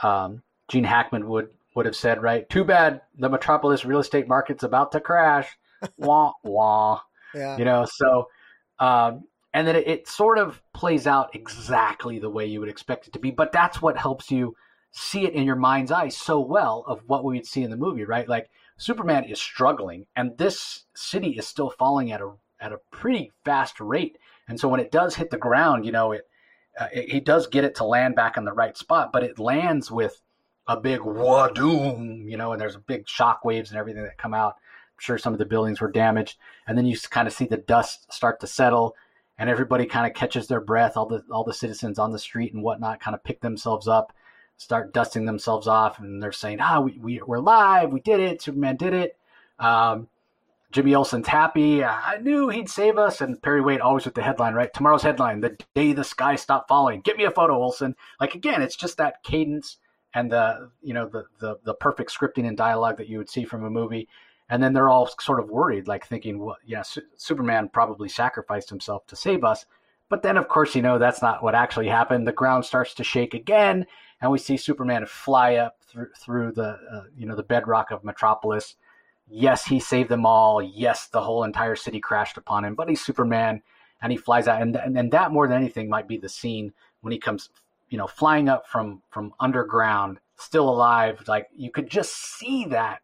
um, 0.00 0.44
Gene 0.68 0.84
Hackman 0.84 1.26
would 1.26 1.48
would 1.74 1.86
have 1.86 1.96
said, 1.96 2.22
right? 2.22 2.48
Too 2.48 2.62
bad 2.62 3.00
the 3.18 3.28
Metropolis 3.28 3.84
real 3.84 3.98
estate 3.98 4.28
market's 4.28 4.62
about 4.62 4.92
to 4.92 5.00
crash. 5.00 5.48
wah 5.98 6.34
wah. 6.44 7.00
Yeah. 7.34 7.56
You 7.58 7.64
know, 7.64 7.84
so 7.84 8.28
um, 8.78 9.24
and 9.52 9.66
then 9.66 9.74
it, 9.74 9.88
it 9.88 10.08
sort 10.08 10.38
of 10.38 10.62
plays 10.72 11.08
out 11.08 11.34
exactly 11.34 12.20
the 12.20 12.30
way 12.30 12.46
you 12.46 12.60
would 12.60 12.68
expect 12.68 13.08
it 13.08 13.12
to 13.14 13.18
be, 13.18 13.32
but 13.32 13.50
that's 13.50 13.82
what 13.82 13.98
helps 13.98 14.30
you 14.30 14.54
see 14.96 15.26
it 15.26 15.34
in 15.34 15.44
your 15.44 15.56
mind's 15.56 15.92
eye 15.92 16.08
so 16.08 16.40
well 16.40 16.82
of 16.86 17.02
what 17.06 17.22
we 17.22 17.36
would 17.36 17.46
see 17.46 17.62
in 17.62 17.70
the 17.70 17.76
movie, 17.76 18.04
right? 18.04 18.26
Like 18.26 18.48
Superman 18.78 19.24
is 19.24 19.40
struggling, 19.40 20.06
and 20.16 20.36
this 20.38 20.86
city 20.94 21.32
is 21.32 21.46
still 21.46 21.70
falling 21.70 22.12
at 22.12 22.22
a 22.22 22.32
at 22.58 22.72
a 22.72 22.80
pretty 22.90 23.30
fast 23.44 23.78
rate. 23.78 24.16
And 24.48 24.58
so 24.58 24.68
when 24.68 24.80
it 24.80 24.90
does 24.90 25.14
hit 25.14 25.30
the 25.30 25.36
ground, 25.36 25.84
you 25.84 25.92
know, 25.92 26.12
it, 26.12 26.22
uh, 26.80 26.88
it 26.92 27.10
he 27.10 27.20
does 27.20 27.46
get 27.46 27.64
it 27.64 27.74
to 27.76 27.84
land 27.84 28.16
back 28.16 28.38
in 28.38 28.46
the 28.46 28.54
right 28.54 28.76
spot, 28.76 29.12
but 29.12 29.22
it 29.22 29.38
lands 29.38 29.90
with 29.90 30.22
a 30.66 30.80
big 30.80 31.00
wadoom, 31.00 32.28
you 32.28 32.38
know, 32.38 32.52
and 32.52 32.60
there's 32.60 32.76
big 32.78 33.06
shock 33.06 33.44
waves 33.44 33.70
and 33.70 33.78
everything 33.78 34.02
that 34.02 34.16
come 34.16 34.34
out. 34.34 34.54
I'm 34.54 35.00
sure 35.00 35.18
some 35.18 35.34
of 35.34 35.38
the 35.38 35.44
buildings 35.44 35.80
were 35.82 35.90
damaged, 35.90 36.38
and 36.66 36.76
then 36.76 36.86
you 36.86 36.96
kind 37.10 37.28
of 37.28 37.34
see 37.34 37.44
the 37.44 37.58
dust 37.58 38.10
start 38.10 38.40
to 38.40 38.46
settle, 38.46 38.96
and 39.36 39.50
everybody 39.50 39.84
kind 39.84 40.06
of 40.06 40.14
catches 40.14 40.48
their 40.48 40.62
breath. 40.62 40.96
All 40.96 41.06
the 41.06 41.22
all 41.30 41.44
the 41.44 41.52
citizens 41.52 41.98
on 41.98 42.12
the 42.12 42.18
street 42.18 42.54
and 42.54 42.62
whatnot 42.62 43.00
kind 43.00 43.14
of 43.14 43.22
pick 43.22 43.42
themselves 43.42 43.86
up, 43.88 44.14
start 44.56 44.92
dusting 44.92 45.26
themselves 45.26 45.66
off, 45.66 45.98
and 45.98 46.22
they're 46.22 46.32
saying, 46.32 46.60
"Ah, 46.60 46.80
we, 46.80 46.98
we 46.98 47.20
we're 47.26 47.38
live, 47.38 47.92
we 47.92 48.00
did 48.00 48.20
it, 48.20 48.42
Superman 48.42 48.76
did 48.76 48.94
it." 48.94 49.16
Um, 49.58 50.08
Jimmy 50.72 50.94
Olsen's 50.94 51.28
happy. 51.28 51.82
I 51.84 52.18
knew 52.20 52.48
he'd 52.48 52.68
save 52.68 52.98
us. 52.98 53.20
And 53.20 53.40
Perry 53.40 53.60
Wade 53.60 53.80
always 53.80 54.04
with 54.04 54.14
the 54.14 54.22
headline, 54.22 54.54
right? 54.54 54.72
Tomorrow's 54.72 55.02
headline: 55.02 55.40
the 55.40 55.56
day 55.74 55.92
the 55.92 56.04
sky 56.04 56.36
stopped 56.36 56.68
falling. 56.68 57.00
Get 57.00 57.16
me 57.16 57.24
a 57.24 57.30
photo, 57.30 57.54
Olsen. 57.54 57.94
Like 58.20 58.34
again, 58.34 58.62
it's 58.62 58.76
just 58.76 58.96
that 58.98 59.22
cadence 59.22 59.78
and 60.14 60.30
the 60.30 60.70
you 60.82 60.94
know 60.94 61.08
the 61.08 61.24
the, 61.40 61.58
the 61.64 61.74
perfect 61.74 62.12
scripting 62.12 62.46
and 62.46 62.56
dialogue 62.56 62.96
that 62.98 63.08
you 63.08 63.18
would 63.18 63.30
see 63.30 63.44
from 63.44 63.64
a 63.64 63.70
movie. 63.70 64.08
And 64.48 64.62
then 64.62 64.72
they're 64.72 64.88
all 64.88 65.08
sort 65.20 65.40
of 65.40 65.50
worried, 65.50 65.88
like 65.88 66.06
thinking, 66.06 66.38
well, 66.38 66.56
yeah, 66.64 66.82
Su- 66.82 67.02
Superman 67.16 67.68
probably 67.68 68.08
sacrificed 68.08 68.70
himself 68.70 69.04
to 69.08 69.16
save 69.16 69.42
us. 69.42 69.66
But 70.08 70.22
then, 70.22 70.36
of 70.36 70.46
course, 70.46 70.76
you 70.76 70.82
know 70.82 70.98
that's 70.98 71.20
not 71.20 71.42
what 71.42 71.56
actually 71.56 71.88
happened. 71.88 72.28
The 72.28 72.32
ground 72.32 72.64
starts 72.64 72.94
to 72.94 73.04
shake 73.04 73.34
again, 73.34 73.86
and 74.20 74.30
we 74.30 74.38
see 74.38 74.56
Superman 74.56 75.06
fly 75.06 75.56
up 75.56 75.76
through 75.86 76.08
through 76.18 76.52
the 76.52 76.78
uh, 76.92 77.02
you 77.16 77.26
know 77.26 77.36
the 77.36 77.42
bedrock 77.42 77.90
of 77.90 78.04
Metropolis. 78.04 78.76
Yes, 79.28 79.64
he 79.64 79.80
saved 79.80 80.08
them 80.08 80.24
all. 80.24 80.62
Yes, 80.62 81.08
the 81.08 81.20
whole 81.20 81.44
entire 81.44 81.76
city 81.76 82.00
crashed 82.00 82.36
upon 82.36 82.64
him, 82.64 82.74
but 82.74 82.88
he's 82.88 83.04
Superman, 83.04 83.62
and 84.00 84.12
he 84.12 84.18
flies 84.18 84.48
out. 84.48 84.62
And 84.62 84.76
and, 84.76 84.96
and 84.96 85.12
that 85.12 85.32
more 85.32 85.48
than 85.48 85.56
anything 85.56 85.88
might 85.88 86.08
be 86.08 86.16
the 86.16 86.28
scene 86.28 86.72
when 87.00 87.12
he 87.12 87.18
comes, 87.18 87.50
you 87.90 87.98
know, 87.98 88.06
flying 88.06 88.48
up 88.48 88.66
from 88.66 89.02
from 89.10 89.34
underground, 89.40 90.18
still 90.36 90.68
alive. 90.68 91.22
Like 91.28 91.48
you 91.54 91.70
could 91.70 91.90
just 91.90 92.14
see 92.38 92.66
that. 92.66 93.00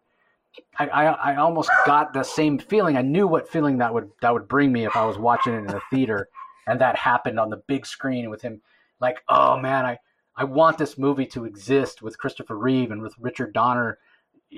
I, 0.78 0.86
I, 0.88 1.04
I 1.04 1.36
almost 1.36 1.70
got 1.86 2.12
the 2.12 2.22
same 2.22 2.58
feeling. 2.58 2.98
I 2.98 3.02
knew 3.02 3.26
what 3.26 3.48
feeling 3.48 3.78
that 3.78 3.92
would 3.92 4.10
that 4.20 4.32
would 4.32 4.48
bring 4.48 4.72
me 4.72 4.84
if 4.86 4.96
I 4.96 5.04
was 5.04 5.18
watching 5.18 5.54
it 5.54 5.58
in 5.58 5.70
a 5.74 5.80
theater, 5.90 6.28
and 6.66 6.80
that 6.80 6.96
happened 6.96 7.38
on 7.38 7.50
the 7.50 7.62
big 7.66 7.84
screen 7.86 8.30
with 8.30 8.42
him. 8.42 8.62
Like, 9.00 9.22
oh 9.28 9.58
man, 9.58 9.84
I 9.84 9.98
I 10.36 10.44
want 10.44 10.78
this 10.78 10.96
movie 10.96 11.26
to 11.26 11.44
exist 11.44 12.02
with 12.02 12.18
Christopher 12.18 12.56
Reeve 12.56 12.90
and 12.90 13.02
with 13.02 13.14
Richard 13.18 13.52
Donner 13.52 13.98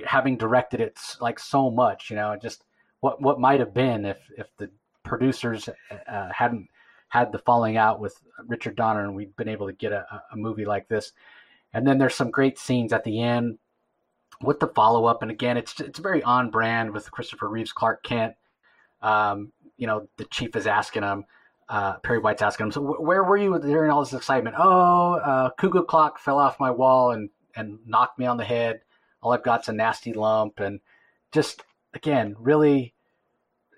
having 0.04 0.36
directed 0.36 0.80
it 0.80 0.98
like 1.20 1.38
so 1.38 1.70
much. 1.70 2.10
You 2.10 2.16
know, 2.16 2.36
just 2.40 2.64
what 3.00 3.20
what 3.20 3.40
might 3.40 3.60
have 3.60 3.74
been 3.74 4.04
if 4.04 4.18
if 4.36 4.48
the 4.56 4.70
producers 5.02 5.68
uh, 6.08 6.28
hadn't 6.32 6.68
had 7.08 7.30
the 7.30 7.38
falling 7.38 7.76
out 7.76 8.00
with 8.00 8.16
Richard 8.46 8.74
Donner 8.74 9.04
and 9.04 9.14
we'd 9.14 9.36
been 9.36 9.48
able 9.48 9.66
to 9.66 9.72
get 9.72 9.92
a, 9.92 10.22
a 10.32 10.36
movie 10.36 10.64
like 10.64 10.88
this. 10.88 11.12
And 11.72 11.86
then 11.86 11.98
there's 11.98 12.14
some 12.14 12.30
great 12.30 12.58
scenes 12.58 12.92
at 12.92 13.04
the 13.04 13.20
end 13.20 13.58
with 14.42 14.58
the 14.58 14.68
follow 14.68 15.04
up. 15.04 15.22
And 15.22 15.30
again, 15.30 15.56
it's 15.56 15.78
it's 15.80 15.98
very 15.98 16.22
on 16.22 16.50
brand 16.50 16.92
with 16.92 17.10
Christopher 17.10 17.48
Reeves 17.48 17.72
Clark 17.72 18.02
Kent. 18.02 18.34
Um, 19.02 19.52
you 19.76 19.86
know, 19.86 20.08
the 20.16 20.24
chief 20.24 20.56
is 20.56 20.66
asking 20.66 21.02
him, 21.02 21.24
uh, 21.68 21.98
Perry 21.98 22.18
White's 22.18 22.42
asking 22.42 22.66
him, 22.66 22.72
so 22.72 22.80
where 23.00 23.24
were 23.24 23.36
you 23.36 23.58
during 23.58 23.90
all 23.90 24.02
this 24.04 24.12
excitement? 24.12 24.56
Oh, 24.58 25.14
uh, 25.14 25.50
cuckoo 25.50 25.84
clock 25.84 26.18
fell 26.18 26.38
off 26.38 26.60
my 26.60 26.70
wall 26.70 27.12
and, 27.12 27.30
and 27.56 27.78
knocked 27.86 28.18
me 28.18 28.26
on 28.26 28.36
the 28.36 28.44
head. 28.44 28.80
All 29.22 29.32
I've 29.32 29.42
got's 29.42 29.68
a 29.68 29.72
nasty 29.72 30.12
lump. 30.12 30.60
And 30.60 30.80
just, 31.32 31.62
again, 31.94 32.36
really 32.38 32.94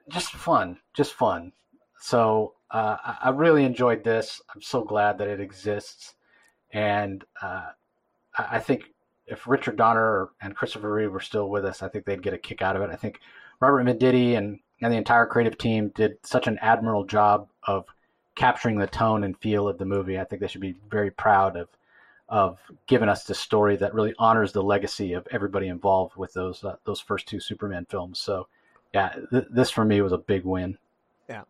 just 0.08 0.32
fun, 0.32 0.78
just 0.94 1.14
fun. 1.14 1.52
So 2.00 2.54
uh, 2.70 2.96
I, 3.22 3.30
really 3.30 3.64
enjoyed 3.64 4.04
this. 4.04 4.40
I'm 4.54 4.62
so 4.62 4.84
glad 4.84 5.18
that 5.18 5.28
it 5.28 5.40
exists. 5.40 6.14
And 6.72 7.24
uh, 7.40 7.68
I, 8.36 8.58
think 8.58 8.84
if 9.26 9.46
Richard 9.46 9.76
Donner 9.76 10.30
and 10.40 10.54
Christopher 10.54 10.92
Reeve 10.92 11.12
were 11.12 11.20
still 11.20 11.48
with 11.48 11.64
us, 11.64 11.82
I 11.82 11.88
think 11.88 12.04
they'd 12.04 12.22
get 12.22 12.34
a 12.34 12.38
kick 12.38 12.62
out 12.62 12.76
of 12.76 12.82
it. 12.82 12.90
I 12.90 12.96
think 12.96 13.20
Robert 13.60 13.84
Venditti 13.84 14.36
and, 14.36 14.58
and 14.82 14.92
the 14.92 14.96
entire 14.96 15.26
creative 15.26 15.58
team 15.58 15.88
did 15.94 16.18
such 16.22 16.46
an 16.46 16.58
admirable 16.60 17.04
job 17.04 17.48
of 17.64 17.86
capturing 18.34 18.78
the 18.78 18.86
tone 18.86 19.24
and 19.24 19.38
feel 19.38 19.66
of 19.66 19.78
the 19.78 19.84
movie. 19.84 20.18
I 20.18 20.24
think 20.24 20.40
they 20.40 20.48
should 20.48 20.60
be 20.60 20.76
very 20.90 21.10
proud 21.10 21.56
of 21.56 21.68
of 22.28 22.58
giving 22.88 23.08
us 23.08 23.22
this 23.24 23.38
story 23.38 23.76
that 23.76 23.94
really 23.94 24.12
honors 24.18 24.50
the 24.50 24.62
legacy 24.62 25.12
of 25.12 25.26
everybody 25.30 25.68
involved 25.68 26.16
with 26.16 26.32
those 26.32 26.64
uh, 26.64 26.76
those 26.84 27.00
first 27.00 27.26
two 27.26 27.40
Superman 27.40 27.86
films. 27.88 28.18
So, 28.18 28.48
yeah, 28.92 29.14
th- 29.30 29.46
this 29.50 29.70
for 29.70 29.84
me 29.84 30.00
was 30.00 30.12
a 30.12 30.18
big 30.18 30.44
win. 30.44 30.76
Yeah, 31.28 31.44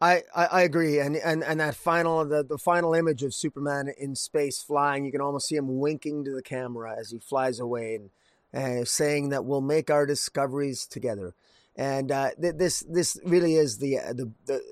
I, 0.00 0.22
I, 0.34 0.44
I, 0.46 0.62
agree, 0.62 0.98
and, 0.98 1.16
and 1.16 1.44
and 1.44 1.60
that 1.60 1.76
final 1.76 2.24
the, 2.24 2.42
the 2.42 2.58
final 2.58 2.94
image 2.94 3.22
of 3.22 3.32
Superman 3.32 3.92
in 3.96 4.16
space 4.16 4.60
flying, 4.60 5.04
you 5.04 5.12
can 5.12 5.20
almost 5.20 5.46
see 5.46 5.56
him 5.56 5.78
winking 5.78 6.24
to 6.24 6.32
the 6.32 6.42
camera 6.42 6.96
as 6.98 7.12
he 7.12 7.20
flies 7.20 7.60
away 7.60 7.94
and 7.94 8.10
uh, 8.52 8.84
saying 8.84 9.28
that 9.28 9.44
we'll 9.44 9.60
make 9.60 9.90
our 9.90 10.04
discoveries 10.04 10.84
together. 10.84 11.34
And 11.78 12.10
uh, 12.10 12.30
th- 12.40 12.56
this 12.56 12.80
this 12.80 13.18
really 13.24 13.54
is 13.54 13.78
the 13.78 13.98
the 14.12 14.32
the, 14.46 14.62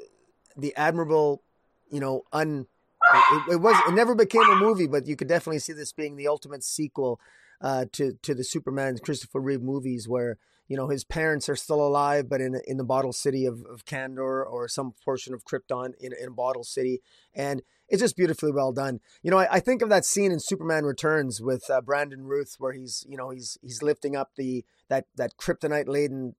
the 0.56 0.76
admirable, 0.76 1.42
you 1.88 2.00
know, 2.00 2.24
un 2.32 2.66
it, 3.14 3.52
it, 3.52 3.56
was 3.60 3.76
it 3.86 3.94
never 3.94 4.16
became 4.16 4.42
a 4.42 4.56
movie, 4.56 4.88
but 4.88 5.06
you 5.06 5.14
could 5.14 5.28
definitely 5.28 5.60
see 5.60 5.72
this 5.72 5.92
being 5.92 6.16
the 6.16 6.26
ultimate 6.26 6.64
sequel 6.64 7.20
uh, 7.60 7.86
to 7.92 8.18
to 8.22 8.34
the 8.34 8.42
Superman 8.42 8.98
Christopher 8.98 9.40
Reeve 9.40 9.62
movies, 9.62 10.08
where 10.08 10.38
you 10.68 10.76
know 10.76 10.88
his 10.88 11.04
parents 11.04 11.48
are 11.48 11.56
still 11.56 11.86
alive, 11.86 12.28
but 12.28 12.40
in 12.40 12.60
in 12.66 12.76
the 12.76 12.84
bottle 12.84 13.12
city 13.12 13.46
of, 13.46 13.64
of 13.70 13.84
Kandor 13.84 14.44
or 14.44 14.68
some 14.68 14.94
portion 15.04 15.34
of 15.34 15.44
Krypton 15.44 15.92
in 16.00 16.12
in 16.12 16.32
bottle 16.32 16.64
city, 16.64 17.00
and 17.34 17.62
it's 17.88 18.02
just 18.02 18.16
beautifully 18.16 18.52
well 18.52 18.72
done. 18.72 19.00
You 19.22 19.30
know, 19.30 19.38
I, 19.38 19.54
I 19.54 19.60
think 19.60 19.82
of 19.82 19.88
that 19.90 20.04
scene 20.04 20.32
in 20.32 20.40
Superman 20.40 20.84
Returns 20.84 21.40
with 21.40 21.70
uh, 21.70 21.80
Brandon 21.80 22.24
Routh, 22.24 22.56
where 22.58 22.72
he's 22.72 23.04
you 23.08 23.16
know 23.16 23.30
he's 23.30 23.58
he's 23.62 23.82
lifting 23.82 24.16
up 24.16 24.30
the 24.36 24.64
that 24.88 25.06
that 25.16 25.36
kryptonite 25.36 25.88
laden 25.88 26.34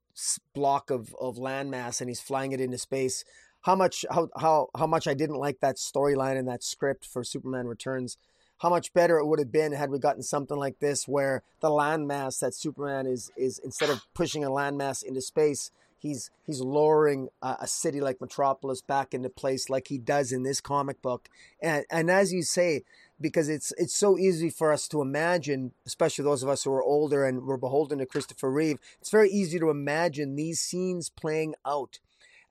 block 0.53 0.89
of 0.89 1.15
of 1.19 1.35
landmass 1.35 2.01
and 2.01 2.09
he's 2.09 2.19
flying 2.19 2.51
it 2.51 2.59
into 2.59 2.77
space 2.77 3.23
how 3.61 3.75
much 3.75 4.05
how 4.09 4.29
how 4.37 4.67
how 4.75 4.87
much 4.87 5.07
I 5.07 5.13
didn't 5.13 5.35
like 5.35 5.59
that 5.59 5.75
storyline 5.75 6.37
and 6.37 6.47
that 6.47 6.63
script 6.63 7.05
for 7.05 7.23
Superman 7.23 7.67
Returns. 7.67 8.17
How 8.59 8.69
much 8.69 8.93
better 8.93 9.17
it 9.17 9.25
would 9.25 9.39
have 9.39 9.51
been 9.51 9.71
had 9.71 9.89
we 9.89 9.99
gotten 9.99 10.23
something 10.23 10.57
like 10.57 10.79
this, 10.79 11.07
where 11.07 11.43
the 11.59 11.69
landmass 11.69 12.39
that 12.39 12.53
Superman 12.53 13.05
is 13.05 13.31
is 13.37 13.59
instead 13.59 13.89
of 13.89 14.01
pushing 14.13 14.43
a 14.43 14.49
landmass 14.49 15.03
into 15.03 15.21
space, 15.21 15.71
he's 15.97 16.31
he's 16.45 16.61
lowering 16.61 17.29
a, 17.41 17.67
city 17.67 18.01
like 18.01 18.21
Metropolis 18.21 18.81
back 18.81 19.13
into 19.13 19.29
place, 19.29 19.69
like 19.69 19.87
he 19.87 19.97
does 19.97 20.31
in 20.31 20.43
this 20.43 20.61
comic 20.61 21.01
book. 21.01 21.29
And 21.61 21.85
and 21.91 22.09
as 22.09 22.33
you 22.33 22.43
say, 22.43 22.83
because 23.21 23.49
it's 23.49 23.73
it's 23.77 23.95
so 23.95 24.17
easy 24.17 24.49
for 24.49 24.71
us 24.71 24.87
to 24.89 25.01
imagine, 25.01 25.73
especially 25.85 26.23
those 26.23 26.43
of 26.43 26.49
us 26.49 26.63
who 26.63 26.71
are 26.71 26.83
older 26.83 27.25
and 27.25 27.45
we're 27.45 27.57
beholden 27.57 27.99
to 27.99 28.05
Christopher 28.05 28.51
Reeve. 28.51 28.79
It's 28.99 29.11
very 29.11 29.29
easy 29.29 29.59
to 29.59 29.69
imagine 29.69 30.35
these 30.35 30.59
scenes 30.59 31.09
playing 31.09 31.55
out 31.65 31.99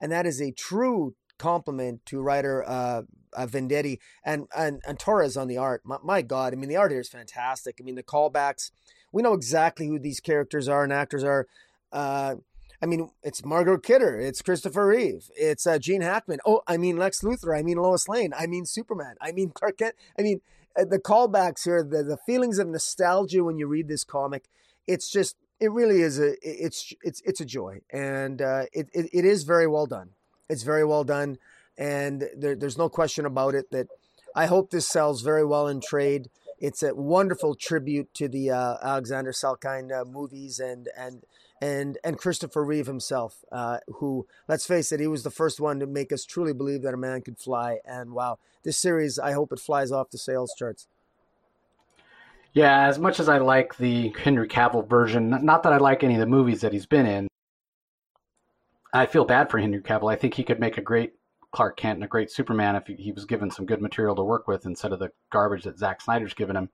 and 0.00 0.12
that 0.12 0.26
is 0.26 0.40
a 0.40 0.52
true 0.52 1.14
compliment 1.38 2.04
to 2.06 2.20
writer 2.20 2.64
uh, 2.66 3.02
uh, 3.32 3.46
Venditti 3.46 3.98
and, 4.24 4.46
and 4.56 4.80
and 4.86 4.98
Torres 4.98 5.36
on 5.36 5.48
the 5.48 5.58
art. 5.58 5.82
My, 5.84 5.98
my, 6.02 6.22
God, 6.22 6.52
I 6.52 6.56
mean 6.56 6.68
the 6.68 6.76
art 6.76 6.90
here 6.90 7.00
is 7.00 7.08
fantastic. 7.08 7.76
I 7.80 7.84
mean 7.84 7.94
the 7.94 8.02
callbacks. 8.02 8.70
We 9.12 9.22
know 9.22 9.34
exactly 9.34 9.86
who 9.86 9.98
these 9.98 10.20
characters 10.20 10.68
are 10.68 10.84
and 10.84 10.92
actors 10.92 11.24
are. 11.24 11.46
Uh, 11.92 12.36
I 12.82 12.84
mean, 12.84 13.08
it's 13.22 13.42
Margot 13.42 13.78
Kidder, 13.78 14.20
it's 14.20 14.42
Christopher 14.42 14.88
Reeve, 14.88 15.30
it's 15.34 15.66
uh, 15.66 15.78
Gene 15.78 16.02
Hackman. 16.02 16.40
Oh, 16.44 16.60
I 16.66 16.76
mean 16.76 16.98
Lex 16.98 17.22
Luthor, 17.22 17.58
I 17.58 17.62
mean 17.62 17.78
Lois 17.78 18.08
Lane, 18.08 18.34
I 18.36 18.46
mean 18.46 18.66
Superman, 18.66 19.14
I 19.20 19.32
mean 19.32 19.50
Clark 19.50 19.78
Kent. 19.78 19.94
I 20.18 20.22
mean 20.22 20.40
uh, 20.78 20.84
the 20.84 20.98
callbacks 20.98 21.64
here, 21.64 21.82
the 21.82 22.02
the 22.02 22.18
feelings 22.26 22.58
of 22.58 22.68
nostalgia 22.68 23.44
when 23.44 23.56
you 23.56 23.66
read 23.66 23.88
this 23.88 24.04
comic. 24.04 24.48
It's 24.86 25.10
just 25.10 25.36
it 25.60 25.70
really 25.72 26.02
is 26.02 26.18
a 26.18 26.34
it's 26.42 26.92
it's 27.02 27.22
it's 27.24 27.40
a 27.40 27.44
joy 27.44 27.80
and 27.90 28.42
uh, 28.42 28.64
it, 28.72 28.88
it, 28.92 29.08
it 29.12 29.24
is 29.24 29.44
very 29.44 29.66
well 29.66 29.86
done 29.86 30.10
it's 30.48 30.62
very 30.62 30.84
well 30.84 31.04
done 31.04 31.38
and 31.78 32.24
there, 32.36 32.54
there's 32.54 32.78
no 32.78 32.88
question 32.88 33.26
about 33.26 33.54
it 33.54 33.70
that 33.70 33.88
i 34.34 34.46
hope 34.46 34.70
this 34.70 34.86
sells 34.86 35.22
very 35.22 35.44
well 35.44 35.68
in 35.68 35.80
trade. 35.80 36.28
It's 36.58 36.82
a 36.82 36.94
wonderful 36.94 37.54
tribute 37.54 38.14
to 38.14 38.28
the 38.28 38.50
uh, 38.50 38.76
alexander 38.82 39.32
salkind 39.32 39.92
uh, 39.92 40.04
movies 40.06 40.58
and 40.58 40.88
and 40.96 41.22
and 41.60 41.98
and 42.02 42.16
christopher 42.16 42.64
reeve 42.64 42.86
himself 42.86 43.44
uh, 43.52 43.78
who 43.96 44.26
let's 44.48 44.66
face 44.66 44.90
it 44.90 45.00
he 45.00 45.06
was 45.06 45.22
the 45.22 45.30
first 45.30 45.60
one 45.60 45.80
to 45.80 45.86
make 45.86 46.12
us 46.12 46.24
truly 46.24 46.54
believe 46.54 46.82
that 46.82 46.94
a 46.94 46.96
man 46.96 47.20
could 47.20 47.38
fly. 47.38 47.78
And 47.84 48.12
wow 48.12 48.38
this 48.62 48.78
series 48.78 49.18
i 49.18 49.32
hope 49.32 49.52
it 49.52 49.60
flies 49.60 49.92
off 49.92 50.10
the 50.10 50.18
sales 50.18 50.54
charts. 50.58 50.88
Yeah, 52.56 52.86
as 52.86 52.98
much 52.98 53.20
as 53.20 53.28
I 53.28 53.36
like 53.36 53.76
the 53.76 54.14
Henry 54.18 54.48
Cavill 54.48 54.88
version, 54.88 55.28
not 55.28 55.62
that 55.64 55.74
I 55.74 55.76
like 55.76 56.02
any 56.02 56.14
of 56.14 56.20
the 56.20 56.26
movies 56.26 56.62
that 56.62 56.72
he's 56.72 56.86
been 56.86 57.04
in, 57.04 57.28
I 58.96 59.06
feel 59.06 59.24
bad 59.24 59.50
for 59.50 59.58
Henry 59.58 59.80
Cavill. 59.80 60.12
I 60.12 60.16
think 60.16 60.34
he 60.34 60.44
could 60.44 60.60
make 60.60 60.78
a 60.78 60.82
great 60.82 61.12
Clark 61.52 61.76
Kent 61.76 61.96
and 61.96 62.04
a 62.04 62.08
great 62.08 62.30
Superman 62.30 62.76
if 62.76 62.86
he 62.86 63.12
was 63.12 63.24
given 63.24 63.50
some 63.50 63.66
good 63.66 63.80
material 63.80 64.16
to 64.16 64.22
work 64.22 64.48
with 64.48 64.66
instead 64.66 64.92
of 64.92 64.98
the 64.98 65.12
garbage 65.30 65.64
that 65.64 65.78
Zack 65.78 66.00
Snyder's 66.00 66.34
given 66.34 66.56
him. 66.56 66.68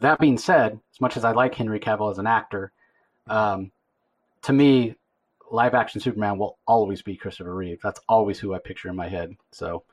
that 0.00 0.18
being 0.18 0.38
said, 0.38 0.80
as 0.92 1.00
much 1.00 1.16
as 1.16 1.24
I 1.24 1.32
like 1.32 1.54
Henry 1.54 1.78
Cavill 1.78 2.10
as 2.10 2.18
an 2.18 2.26
actor, 2.26 2.72
um, 3.28 3.70
to 4.42 4.52
me, 4.52 4.96
live 5.50 5.74
action 5.74 6.00
Superman 6.00 6.38
will 6.38 6.58
always 6.66 7.02
be 7.02 7.16
Christopher 7.16 7.54
Reeve. 7.54 7.80
That's 7.82 8.00
always 8.08 8.38
who 8.38 8.54
I 8.54 8.58
picture 8.58 8.88
in 8.88 8.96
my 8.96 9.08
head. 9.08 9.36
So, 9.52 9.84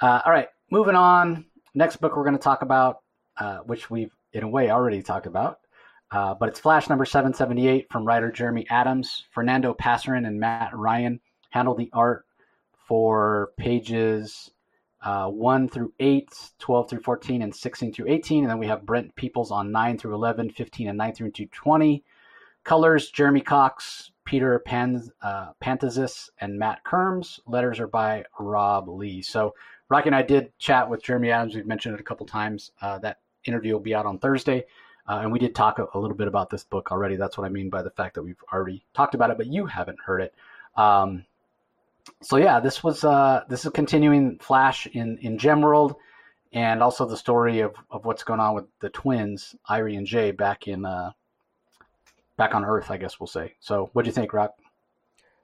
uh, 0.00 0.22
all 0.24 0.32
right, 0.32 0.48
moving 0.70 0.94
on. 0.94 1.44
Next 1.74 1.96
book 1.96 2.16
we're 2.16 2.24
going 2.24 2.38
to 2.38 2.42
talk 2.42 2.62
about, 2.62 3.02
uh, 3.36 3.58
which 3.58 3.90
we've 3.90 4.14
in 4.32 4.42
a 4.42 4.48
way 4.48 4.70
already 4.70 5.02
talked 5.02 5.26
about, 5.26 5.60
uh, 6.10 6.34
but 6.34 6.48
it's 6.48 6.60
Flash 6.60 6.88
number 6.88 7.04
778 7.04 7.88
from 7.90 8.04
writer 8.04 8.30
Jeremy 8.30 8.66
Adams. 8.70 9.24
Fernando 9.32 9.74
Pasarin 9.74 10.26
and 10.26 10.38
Matt 10.38 10.76
Ryan 10.76 11.20
handled 11.50 11.78
the 11.78 11.90
art 11.92 12.26
for 12.86 13.50
pages 13.56 14.50
uh, 15.02 15.28
1 15.28 15.68
through 15.68 15.92
8, 15.98 16.28
12 16.58 16.90
through 16.90 17.00
14, 17.00 17.42
and 17.42 17.54
16 17.54 17.92
through 17.92 18.08
18. 18.08 18.44
And 18.44 18.50
then 18.50 18.58
we 18.58 18.66
have 18.66 18.86
Brent 18.86 19.14
Peeples 19.16 19.50
on 19.50 19.72
9 19.72 19.98
through 19.98 20.14
11, 20.14 20.50
15, 20.50 20.88
and 20.88 20.98
9 20.98 21.14
through 21.14 21.30
20. 21.30 22.04
Colors 22.64 23.10
Jeremy 23.10 23.40
Cox, 23.40 24.10
Peter 24.24 24.58
Pan, 24.58 25.08
uh, 25.22 25.52
Pantazis, 25.62 26.28
and 26.40 26.58
Matt 26.58 26.80
Herms. 26.84 27.38
Letters 27.46 27.78
are 27.78 27.86
by 27.86 28.24
Rob 28.40 28.88
Leigh. 28.88 29.22
So 29.22 29.54
Rocky 29.88 30.08
and 30.08 30.16
I 30.16 30.22
did 30.22 30.56
chat 30.58 30.88
with 30.88 31.02
Jeremy 31.02 31.30
Adams. 31.30 31.54
We've 31.54 31.66
mentioned 31.66 31.94
it 31.94 32.00
a 32.00 32.04
couple 32.04 32.26
times. 32.26 32.72
Uh, 32.82 32.98
that 32.98 33.20
interview 33.44 33.72
will 33.72 33.80
be 33.80 33.94
out 33.94 34.06
on 34.06 34.18
Thursday. 34.18 34.64
Uh, 35.08 35.20
and 35.22 35.32
we 35.32 35.38
did 35.38 35.54
talk 35.54 35.78
a, 35.78 35.86
a, 35.94 35.98
little 35.98 36.16
bit 36.16 36.26
about 36.26 36.50
this 36.50 36.64
book 36.64 36.90
already. 36.90 37.16
That's 37.16 37.38
what 37.38 37.44
I 37.44 37.48
mean 37.48 37.70
by 37.70 37.82
the 37.82 37.90
fact 37.90 38.14
that 38.16 38.22
we've 38.22 38.42
already 38.52 38.84
talked 38.92 39.14
about 39.14 39.30
it, 39.30 39.36
but 39.36 39.46
you 39.46 39.66
haven't 39.66 39.98
heard 40.04 40.20
it. 40.20 40.34
Um, 40.76 41.24
so 42.22 42.36
yeah, 42.36 42.60
this 42.60 42.82
was 42.82 43.04
uh, 43.04 43.44
this 43.48 43.64
is 43.64 43.72
continuing 43.72 44.38
Flash 44.38 44.86
in 44.86 45.18
in 45.18 45.38
Gemworld, 45.38 45.96
and 46.52 46.82
also 46.82 47.06
the 47.06 47.16
story 47.16 47.60
of, 47.60 47.74
of 47.90 48.04
what's 48.04 48.24
going 48.24 48.40
on 48.40 48.54
with 48.54 48.64
the 48.80 48.88
twins, 48.88 49.54
Irey 49.68 49.96
and 49.96 50.06
Jay, 50.06 50.30
back 50.30 50.68
in 50.68 50.84
uh, 50.84 51.12
back 52.36 52.54
on 52.54 52.64
Earth, 52.64 52.90
I 52.90 52.96
guess 52.96 53.18
we'll 53.18 53.26
say. 53.26 53.54
So, 53.60 53.90
what 53.92 54.02
do 54.02 54.08
you 54.08 54.14
think, 54.14 54.32
Rock? 54.32 54.54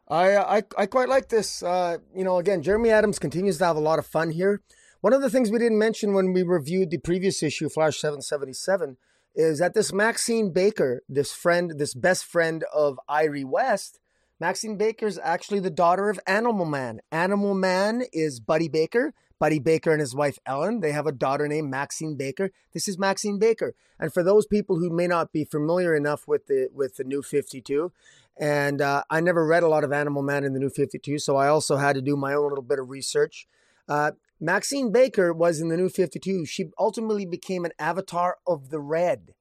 I, 0.08 0.36
I 0.36 0.62
I 0.76 0.86
quite 0.86 1.08
like 1.08 1.28
this. 1.28 1.62
Uh, 1.62 1.98
you 2.14 2.24
know, 2.24 2.38
again, 2.38 2.62
Jeremy 2.62 2.90
Adams 2.90 3.18
continues 3.18 3.58
to 3.58 3.64
have 3.64 3.76
a 3.76 3.80
lot 3.80 3.98
of 3.98 4.06
fun 4.06 4.30
here. 4.30 4.60
One 5.00 5.12
of 5.12 5.22
the 5.22 5.30
things 5.30 5.50
we 5.50 5.58
didn't 5.58 5.78
mention 5.78 6.14
when 6.14 6.32
we 6.32 6.42
reviewed 6.42 6.90
the 6.90 6.98
previous 6.98 7.42
issue, 7.42 7.68
Flash 7.68 7.98
777, 7.98 8.98
is 9.34 9.58
that 9.58 9.74
this 9.74 9.92
Maxine 9.92 10.50
Baker, 10.50 11.02
this 11.08 11.32
friend, 11.32 11.74
this 11.78 11.94
best 11.94 12.24
friend 12.24 12.64
of 12.72 12.98
Irey 13.08 13.44
West, 13.44 13.98
Maxine 14.40 14.76
Baker 14.76 15.06
is 15.06 15.20
actually 15.22 15.60
the 15.60 15.70
daughter 15.70 16.10
of 16.10 16.18
Animal 16.26 16.66
Man. 16.66 17.00
Animal 17.12 17.54
Man 17.54 18.02
is 18.12 18.40
Buddy 18.40 18.68
Baker. 18.68 19.14
Buddy 19.38 19.58
Baker 19.58 19.90
and 19.90 20.00
his 20.00 20.14
wife 20.14 20.38
Ellen. 20.46 20.80
They 20.80 20.92
have 20.92 21.06
a 21.06 21.12
daughter 21.12 21.48
named 21.48 21.68
Maxine 21.68 22.16
Baker. 22.16 22.52
This 22.72 22.86
is 22.86 22.96
Maxine 22.96 23.40
Baker. 23.40 23.74
And 23.98 24.12
for 24.12 24.22
those 24.22 24.46
people 24.46 24.78
who 24.78 24.88
may 24.88 25.08
not 25.08 25.32
be 25.32 25.44
familiar 25.44 25.96
enough 25.96 26.28
with 26.28 26.46
the 26.46 26.68
with 26.72 26.96
the 26.96 27.02
New 27.02 27.22
Fifty 27.22 27.60
Two, 27.60 27.90
and 28.38 28.80
uh, 28.80 29.02
I 29.10 29.20
never 29.20 29.44
read 29.44 29.64
a 29.64 29.68
lot 29.68 29.82
of 29.82 29.92
Animal 29.92 30.22
Man 30.22 30.44
in 30.44 30.52
the 30.52 30.60
New 30.60 30.70
Fifty 30.70 30.98
Two, 30.98 31.18
so 31.18 31.36
I 31.36 31.48
also 31.48 31.76
had 31.76 31.94
to 31.96 32.02
do 32.02 32.16
my 32.16 32.34
own 32.34 32.50
little 32.50 32.62
bit 32.62 32.78
of 32.78 32.88
research. 32.88 33.48
Uh, 33.88 34.12
Maxine 34.42 34.92
Baker 34.92 35.32
was 35.32 35.60
in 35.60 35.68
the 35.68 35.76
New 35.76 35.88
Fifty 35.88 36.18
Two. 36.18 36.44
She 36.44 36.66
ultimately 36.78 37.24
became 37.24 37.64
an 37.64 37.72
avatar 37.78 38.36
of 38.46 38.68
the 38.68 38.80
Red 38.80 39.32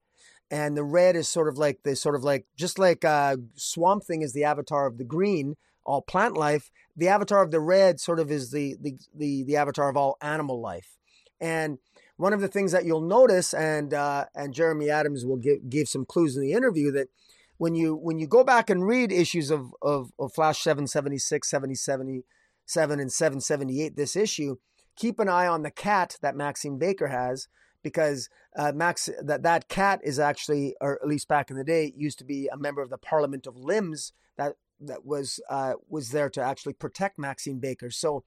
and 0.52 0.76
the 0.76 0.84
red 0.84 1.16
is 1.16 1.28
sort 1.28 1.48
of 1.48 1.56
like 1.56 1.82
the 1.82 1.96
sort 1.96 2.14
of 2.14 2.22
like 2.22 2.44
just 2.56 2.78
like 2.78 3.06
uh, 3.06 3.38
Swamp 3.54 4.04
Thing 4.04 4.20
is 4.20 4.34
the 4.34 4.44
avatar 4.44 4.86
of 4.86 4.98
the 4.98 5.04
green, 5.04 5.56
all 5.84 6.02
plant 6.02 6.36
life. 6.36 6.70
The 6.94 7.08
avatar 7.08 7.42
of 7.42 7.50
the 7.50 7.58
red 7.58 7.98
sort 7.98 8.20
of 8.20 8.30
is 8.30 8.50
the 8.50 8.76
the 8.78 8.98
the, 9.16 9.44
the 9.44 9.56
avatar 9.56 9.88
of 9.88 9.96
all 9.96 10.18
animal 10.20 10.60
life. 10.60 10.98
And 11.40 11.78
one 12.18 12.34
of 12.34 12.42
the 12.42 12.48
things 12.48 12.70
that 12.72 12.84
you'll 12.84 13.00
notice, 13.00 13.54
and 13.54 13.94
uh, 13.94 14.26
and 14.34 14.52
Jeremy 14.52 14.90
Adams 14.90 15.24
will 15.24 15.38
give 15.38 15.70
give 15.70 15.88
some 15.88 16.04
clues 16.04 16.36
in 16.36 16.42
the 16.42 16.52
interview 16.52 16.92
that 16.92 17.08
when 17.56 17.74
you 17.74 17.96
when 17.96 18.18
you 18.18 18.26
go 18.26 18.44
back 18.44 18.68
and 18.68 18.86
read 18.86 19.10
issues 19.10 19.50
of 19.50 19.72
of, 19.80 20.12
of 20.18 20.34
Flash 20.34 20.60
776, 20.60 21.48
777, 21.48 23.00
and 23.00 23.10
778, 23.10 23.96
this 23.96 24.16
issue, 24.16 24.56
keep 24.96 25.18
an 25.18 25.28
eye 25.28 25.46
on 25.46 25.62
the 25.62 25.70
cat 25.70 26.16
that 26.22 26.36
Maxine 26.36 26.78
Baker 26.78 27.08
has 27.08 27.48
because 27.82 28.28
uh, 28.56 28.72
Max 28.72 29.08
that 29.22 29.42
that 29.42 29.68
cat 29.68 30.00
is 30.02 30.18
actually, 30.18 30.74
or 30.80 31.00
at 31.02 31.08
least 31.08 31.28
back 31.28 31.50
in 31.50 31.56
the 31.56 31.64
day, 31.64 31.92
used 31.96 32.18
to 32.18 32.24
be 32.24 32.48
a 32.52 32.56
member 32.56 32.82
of 32.82 32.90
the 32.90 32.98
Parliament 32.98 33.46
of 33.46 33.56
Limbs 33.56 34.12
that 34.36 34.54
that 34.80 35.04
was 35.04 35.40
uh, 35.48 35.74
was 35.88 36.10
there 36.10 36.30
to 36.30 36.42
actually 36.42 36.74
protect 36.74 37.18
Maxine 37.18 37.58
Baker. 37.58 37.90
So, 37.90 38.24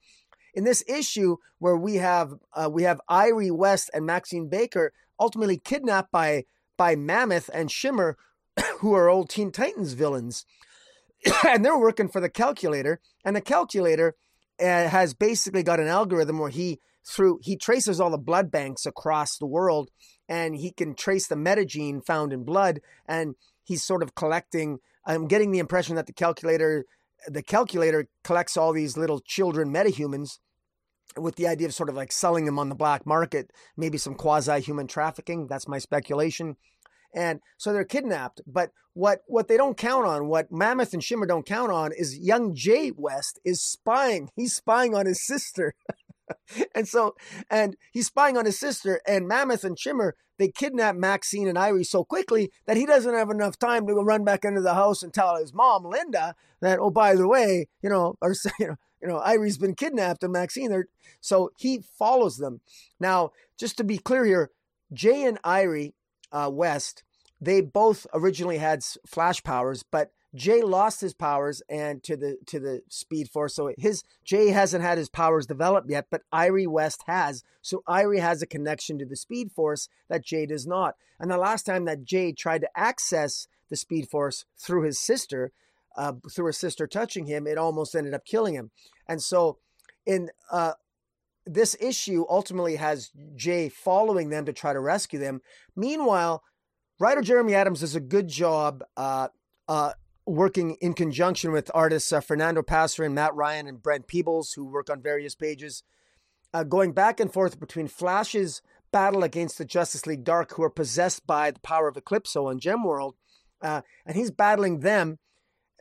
in 0.54 0.64
this 0.64 0.84
issue 0.88 1.36
where 1.58 1.76
we 1.76 1.96
have 1.96 2.34
uh, 2.54 2.68
we 2.70 2.82
have 2.82 3.00
Irey 3.10 3.50
West 3.50 3.90
and 3.94 4.04
Maxine 4.04 4.48
Baker 4.48 4.92
ultimately 5.18 5.58
kidnapped 5.58 6.12
by 6.12 6.44
by 6.76 6.96
Mammoth 6.96 7.48
and 7.54 7.70
Shimmer, 7.70 8.16
who 8.78 8.92
are 8.94 9.08
old 9.08 9.30
Teen 9.30 9.52
Titans 9.52 9.92
villains, 9.92 10.44
and 11.46 11.64
they're 11.64 11.78
working 11.78 12.08
for 12.08 12.20
the 12.20 12.28
Calculator, 12.28 13.00
and 13.24 13.36
the 13.36 13.40
Calculator 13.40 14.16
Eh, 14.58 14.88
has 14.88 15.12
basically 15.12 15.62
got 15.62 15.80
an 15.80 15.86
algorithm 15.86 16.38
where 16.38 16.48
he 16.48 16.80
through 17.04 17.38
he 17.42 17.56
traces 17.56 18.00
all 18.00 18.10
the 18.10 18.16
blood 18.16 18.50
banks 18.50 18.86
across 18.86 19.36
the 19.36 19.46
world 19.46 19.90
and 20.30 20.56
he 20.56 20.70
can 20.70 20.94
trace 20.94 21.26
the 21.26 21.34
metagene 21.34 22.02
found 22.02 22.32
in 22.32 22.42
blood 22.42 22.80
and 23.06 23.34
he's 23.62 23.84
sort 23.84 24.02
of 24.02 24.14
collecting 24.14 24.78
i'm 25.04 25.28
getting 25.28 25.52
the 25.52 25.58
impression 25.58 25.94
that 25.94 26.06
the 26.06 26.12
calculator 26.12 26.86
the 27.28 27.42
calculator 27.42 28.08
collects 28.24 28.56
all 28.56 28.72
these 28.72 28.96
little 28.96 29.20
children 29.20 29.70
metahumans 29.70 30.38
with 31.18 31.36
the 31.36 31.46
idea 31.46 31.66
of 31.66 31.74
sort 31.74 31.90
of 31.90 31.94
like 31.94 32.10
selling 32.10 32.46
them 32.46 32.58
on 32.58 32.70
the 32.70 32.74
black 32.74 33.04
market 33.04 33.52
maybe 33.76 33.98
some 33.98 34.14
quasi 34.14 34.60
human 34.60 34.86
trafficking. 34.86 35.46
That's 35.46 35.68
my 35.68 35.78
speculation 35.78 36.56
and 37.16 37.40
so 37.56 37.72
they're 37.72 37.84
kidnapped. 37.84 38.42
But 38.46 38.70
what 38.92 39.22
what 39.26 39.48
they 39.48 39.56
don't 39.56 39.76
count 39.76 40.06
on 40.06 40.28
what 40.28 40.52
mammoth 40.52 40.92
and 40.92 41.02
shimmer 41.02 41.26
don't 41.26 41.46
count 41.46 41.72
on 41.72 41.92
is 41.92 42.18
young 42.18 42.54
jay 42.54 42.92
west 42.94 43.40
is 43.44 43.62
spying. 43.62 44.28
He's 44.36 44.54
spying 44.54 44.94
on 44.94 45.06
his 45.06 45.26
sister. 45.26 45.74
And 46.74 46.88
so, 46.88 47.14
and 47.48 47.76
he's 47.92 48.08
spying 48.08 48.36
on 48.36 48.46
his 48.46 48.58
sister, 48.58 49.00
and 49.06 49.28
Mammoth 49.28 49.62
and 49.62 49.78
Shimmer, 49.78 50.16
they 50.38 50.48
kidnap 50.48 50.96
Maxine 50.96 51.46
and 51.46 51.56
Irey 51.56 51.86
so 51.86 52.02
quickly 52.02 52.50
that 52.66 52.76
he 52.76 52.84
doesn't 52.84 53.14
have 53.14 53.30
enough 53.30 53.60
time 53.60 53.86
to 53.86 53.94
run 53.94 54.24
back 54.24 54.44
into 54.44 54.60
the 54.60 54.74
house 54.74 55.04
and 55.04 55.14
tell 55.14 55.36
his 55.36 55.54
mom, 55.54 55.84
Linda, 55.84 56.34
that, 56.60 56.80
oh, 56.80 56.90
by 56.90 57.14
the 57.14 57.28
way, 57.28 57.68
you 57.80 57.88
know, 57.88 58.16
or, 58.20 58.34
you 58.58 58.66
know, 58.66 58.76
you 59.00 59.06
know, 59.06 59.20
Irey's 59.20 59.56
been 59.56 59.76
kidnapped 59.76 60.24
and 60.24 60.32
Maxine, 60.32 60.72
are, 60.72 60.88
so 61.20 61.50
he 61.58 61.84
follows 61.96 62.38
them. 62.38 62.60
Now, 62.98 63.30
just 63.56 63.76
to 63.76 63.84
be 63.84 63.98
clear 63.98 64.24
here, 64.24 64.50
Jay 64.92 65.22
and 65.22 65.40
Irey 65.42 65.92
uh, 66.32 66.50
West, 66.52 67.04
they 67.40 67.60
both 67.60 68.06
originally 68.14 68.58
had 68.58 68.82
flash 69.06 69.42
powers, 69.42 69.82
but 69.82 70.10
Jay 70.34 70.62
lost 70.62 71.00
his 71.00 71.14
powers 71.14 71.62
and 71.68 72.02
to 72.02 72.16
the 72.16 72.36
to 72.46 72.60
the 72.60 72.82
Speed 72.88 73.30
Force. 73.30 73.54
So 73.54 73.72
his 73.78 74.02
Jay 74.24 74.48
hasn't 74.48 74.84
had 74.84 74.98
his 74.98 75.08
powers 75.08 75.46
developed 75.46 75.88
yet, 75.90 76.06
but 76.10 76.22
Irey 76.32 76.66
West 76.66 77.04
has. 77.06 77.42
So 77.62 77.82
Irey 77.88 78.20
has 78.20 78.42
a 78.42 78.46
connection 78.46 78.98
to 78.98 79.06
the 79.06 79.16
Speed 79.16 79.50
Force 79.52 79.88
that 80.08 80.24
Jay 80.24 80.46
does 80.46 80.66
not. 80.66 80.94
And 81.18 81.30
the 81.30 81.38
last 81.38 81.64
time 81.64 81.86
that 81.86 82.04
Jay 82.04 82.32
tried 82.32 82.60
to 82.62 82.68
access 82.76 83.48
the 83.70 83.76
Speed 83.76 84.08
Force 84.08 84.44
through 84.58 84.82
his 84.82 84.98
sister, 84.98 85.52
uh, 85.96 86.12
through 86.30 86.48
his 86.48 86.58
sister 86.58 86.86
touching 86.86 87.26
him, 87.26 87.46
it 87.46 87.58
almost 87.58 87.94
ended 87.94 88.14
up 88.14 88.24
killing 88.26 88.54
him. 88.54 88.70
And 89.08 89.22
so 89.22 89.58
in 90.04 90.30
uh, 90.50 90.74
this 91.46 91.76
issue 91.80 92.24
ultimately 92.28 92.76
has 92.76 93.10
Jay 93.34 93.68
following 93.68 94.28
them 94.28 94.44
to 94.44 94.52
try 94.52 94.72
to 94.72 94.80
rescue 94.80 95.18
them. 95.18 95.40
Meanwhile, 95.74 96.42
writer 96.98 97.20
Jeremy 97.20 97.54
Adams 97.54 97.80
does 97.80 97.94
a 97.94 98.00
good 98.00 98.28
job 98.28 98.82
uh, 98.96 99.28
uh, 99.68 99.92
working 100.26 100.76
in 100.80 100.92
conjunction 100.92 101.52
with 101.52 101.70
artists 101.74 102.12
uh, 102.12 102.20
Fernando 102.20 102.62
and 102.98 103.14
Matt 103.14 103.34
Ryan, 103.34 103.66
and 103.66 103.82
Brent 103.82 104.08
Peeples, 104.08 104.54
who 104.54 104.64
work 104.64 104.90
on 104.90 105.00
various 105.00 105.34
pages, 105.34 105.82
uh, 106.52 106.64
going 106.64 106.92
back 106.92 107.20
and 107.20 107.32
forth 107.32 107.60
between 107.60 107.88
Flash's 107.88 108.60
battle 108.92 109.22
against 109.22 109.58
the 109.58 109.64
Justice 109.64 110.06
League 110.06 110.24
Dark, 110.24 110.52
who 110.52 110.62
are 110.62 110.70
possessed 110.70 111.26
by 111.26 111.50
the 111.50 111.60
power 111.60 111.88
of 111.88 111.96
Eclipso 111.96 112.50
and 112.50 112.60
Gemworld, 112.60 113.12
uh, 113.62 113.82
and 114.04 114.16
he's 114.16 114.30
battling 114.30 114.80
them. 114.80 115.18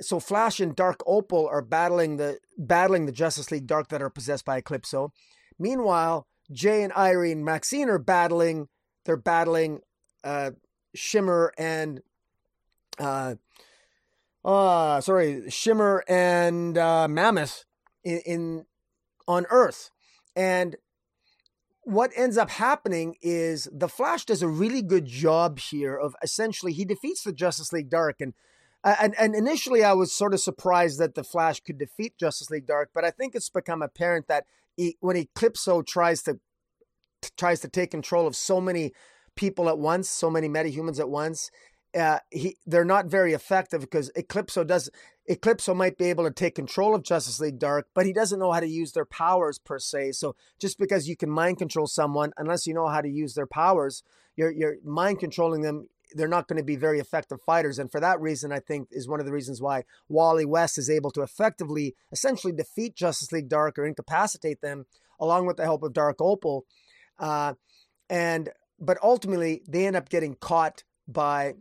So 0.01 0.19
Flash 0.19 0.59
and 0.59 0.75
Dark 0.75 1.01
Opal 1.07 1.47
are 1.47 1.61
battling 1.61 2.17
the 2.17 2.39
battling 2.57 3.05
the 3.05 3.11
Justice 3.11 3.51
League 3.51 3.67
Dark 3.67 3.87
that 3.89 4.01
are 4.01 4.09
possessed 4.09 4.43
by 4.43 4.61
Eclipso. 4.61 5.11
Meanwhile, 5.57 6.27
Jay 6.51 6.83
and 6.83 6.91
Irene 6.93 7.45
Maxine 7.45 7.89
are 7.89 7.97
battling. 7.99 8.67
They're 9.05 9.15
battling 9.15 9.79
uh, 10.23 10.51
Shimmer 10.95 11.53
and 11.57 12.01
uh, 12.99 13.35
uh 14.43 15.01
sorry, 15.01 15.49
Shimmer 15.49 16.03
and 16.07 16.77
uh, 16.77 17.07
Mammoth 17.07 17.65
in, 18.03 18.19
in 18.25 18.65
on 19.27 19.45
Earth. 19.49 19.91
And 20.35 20.75
what 21.83 22.11
ends 22.15 22.37
up 22.37 22.49
happening 22.49 23.15
is 23.21 23.69
the 23.71 23.87
Flash 23.87 24.25
does 24.25 24.41
a 24.41 24.47
really 24.47 24.81
good 24.81 25.05
job 25.05 25.59
here 25.59 25.95
of 25.95 26.15
essentially 26.23 26.73
he 26.73 26.83
defeats 26.83 27.23
the 27.23 27.31
Justice 27.31 27.71
League 27.71 27.89
Dark 27.89 28.19
and 28.19 28.33
and 28.83 29.15
and 29.17 29.33
initially 29.33 29.83
I 29.83 29.93
was 29.93 30.11
sort 30.13 30.33
of 30.33 30.39
surprised 30.39 30.99
that 30.99 31.15
the 31.15 31.23
Flash 31.23 31.59
could 31.59 31.79
defeat 31.79 32.17
Justice 32.19 32.51
League 32.51 32.67
Dark, 32.67 32.91
but 32.93 33.03
I 33.03 33.11
think 33.11 33.33
it's 33.33 33.49
become 33.49 33.81
apparent 33.81 34.27
that 34.27 34.45
he, 34.77 34.95
when 34.99 35.15
Eclipso 35.15 35.85
tries 35.85 36.21
to 36.23 36.39
tries 37.35 37.59
to 37.61 37.67
take 37.67 37.91
control 37.91 38.27
of 38.27 38.35
so 38.35 38.61
many 38.61 38.93
people 39.35 39.69
at 39.69 39.77
once, 39.77 40.09
so 40.09 40.29
many 40.29 40.47
metahumans 40.47 40.99
at 40.99 41.09
once, 41.09 41.51
uh, 41.95 42.19
he 42.29 42.57
they're 42.65 42.83
not 42.83 43.05
very 43.05 43.33
effective 43.33 43.81
because 43.81 44.11
Eclipso 44.17 44.67
does 44.67 44.89
Eclipso 45.29 45.73
might 45.73 45.97
be 45.97 46.05
able 46.05 46.25
to 46.25 46.31
take 46.31 46.53
control 46.53 46.93
of 46.93 47.03
Justice 47.03 47.39
League 47.39 47.57
Dark, 47.57 47.87
but 47.93 48.05
he 48.05 48.13
doesn't 48.13 48.39
know 48.39 48.51
how 48.51 48.59
to 48.59 48.67
use 48.67 48.91
their 48.91 49.05
powers 49.05 49.57
per 49.57 49.79
se. 49.79 50.13
So 50.13 50.35
just 50.59 50.77
because 50.77 51.07
you 51.07 51.15
can 51.15 51.29
mind 51.29 51.57
control 51.57 51.87
someone, 51.87 52.31
unless 52.37 52.67
you 52.67 52.73
know 52.73 52.87
how 52.87 53.01
to 53.01 53.09
use 53.09 53.33
their 53.33 53.47
powers, 53.47 54.03
you're 54.35 54.51
you're 54.51 54.75
mind 54.83 55.19
controlling 55.19 55.61
them. 55.61 55.87
They're 56.13 56.27
not 56.27 56.47
going 56.47 56.57
to 56.57 56.63
be 56.63 56.75
very 56.75 56.99
effective 56.99 57.41
fighters, 57.41 57.79
and 57.79 57.91
for 57.91 57.99
that 58.01 58.21
reason, 58.21 58.51
I 58.51 58.59
think 58.59 58.89
is 58.91 59.07
one 59.07 59.19
of 59.19 59.25
the 59.25 59.31
reasons 59.31 59.61
why 59.61 59.83
Wally 60.07 60.45
West 60.45 60.77
is 60.77 60.89
able 60.89 61.11
to 61.11 61.21
effectively, 61.21 61.95
essentially, 62.11 62.53
defeat 62.53 62.95
Justice 62.95 63.31
League 63.31 63.49
Dark 63.49 63.79
or 63.79 63.85
incapacitate 63.85 64.61
them, 64.61 64.85
along 65.19 65.47
with 65.47 65.57
the 65.57 65.63
help 65.63 65.81
of 65.81 65.93
Dark 65.93 66.17
Opal. 66.19 66.65
Uh, 67.17 67.53
and 68.09 68.49
but 68.79 68.97
ultimately, 69.01 69.61
they 69.67 69.85
end 69.85 69.95
up 69.95 70.09
getting 70.09 70.35
caught 70.35 70.83
by 71.07 71.53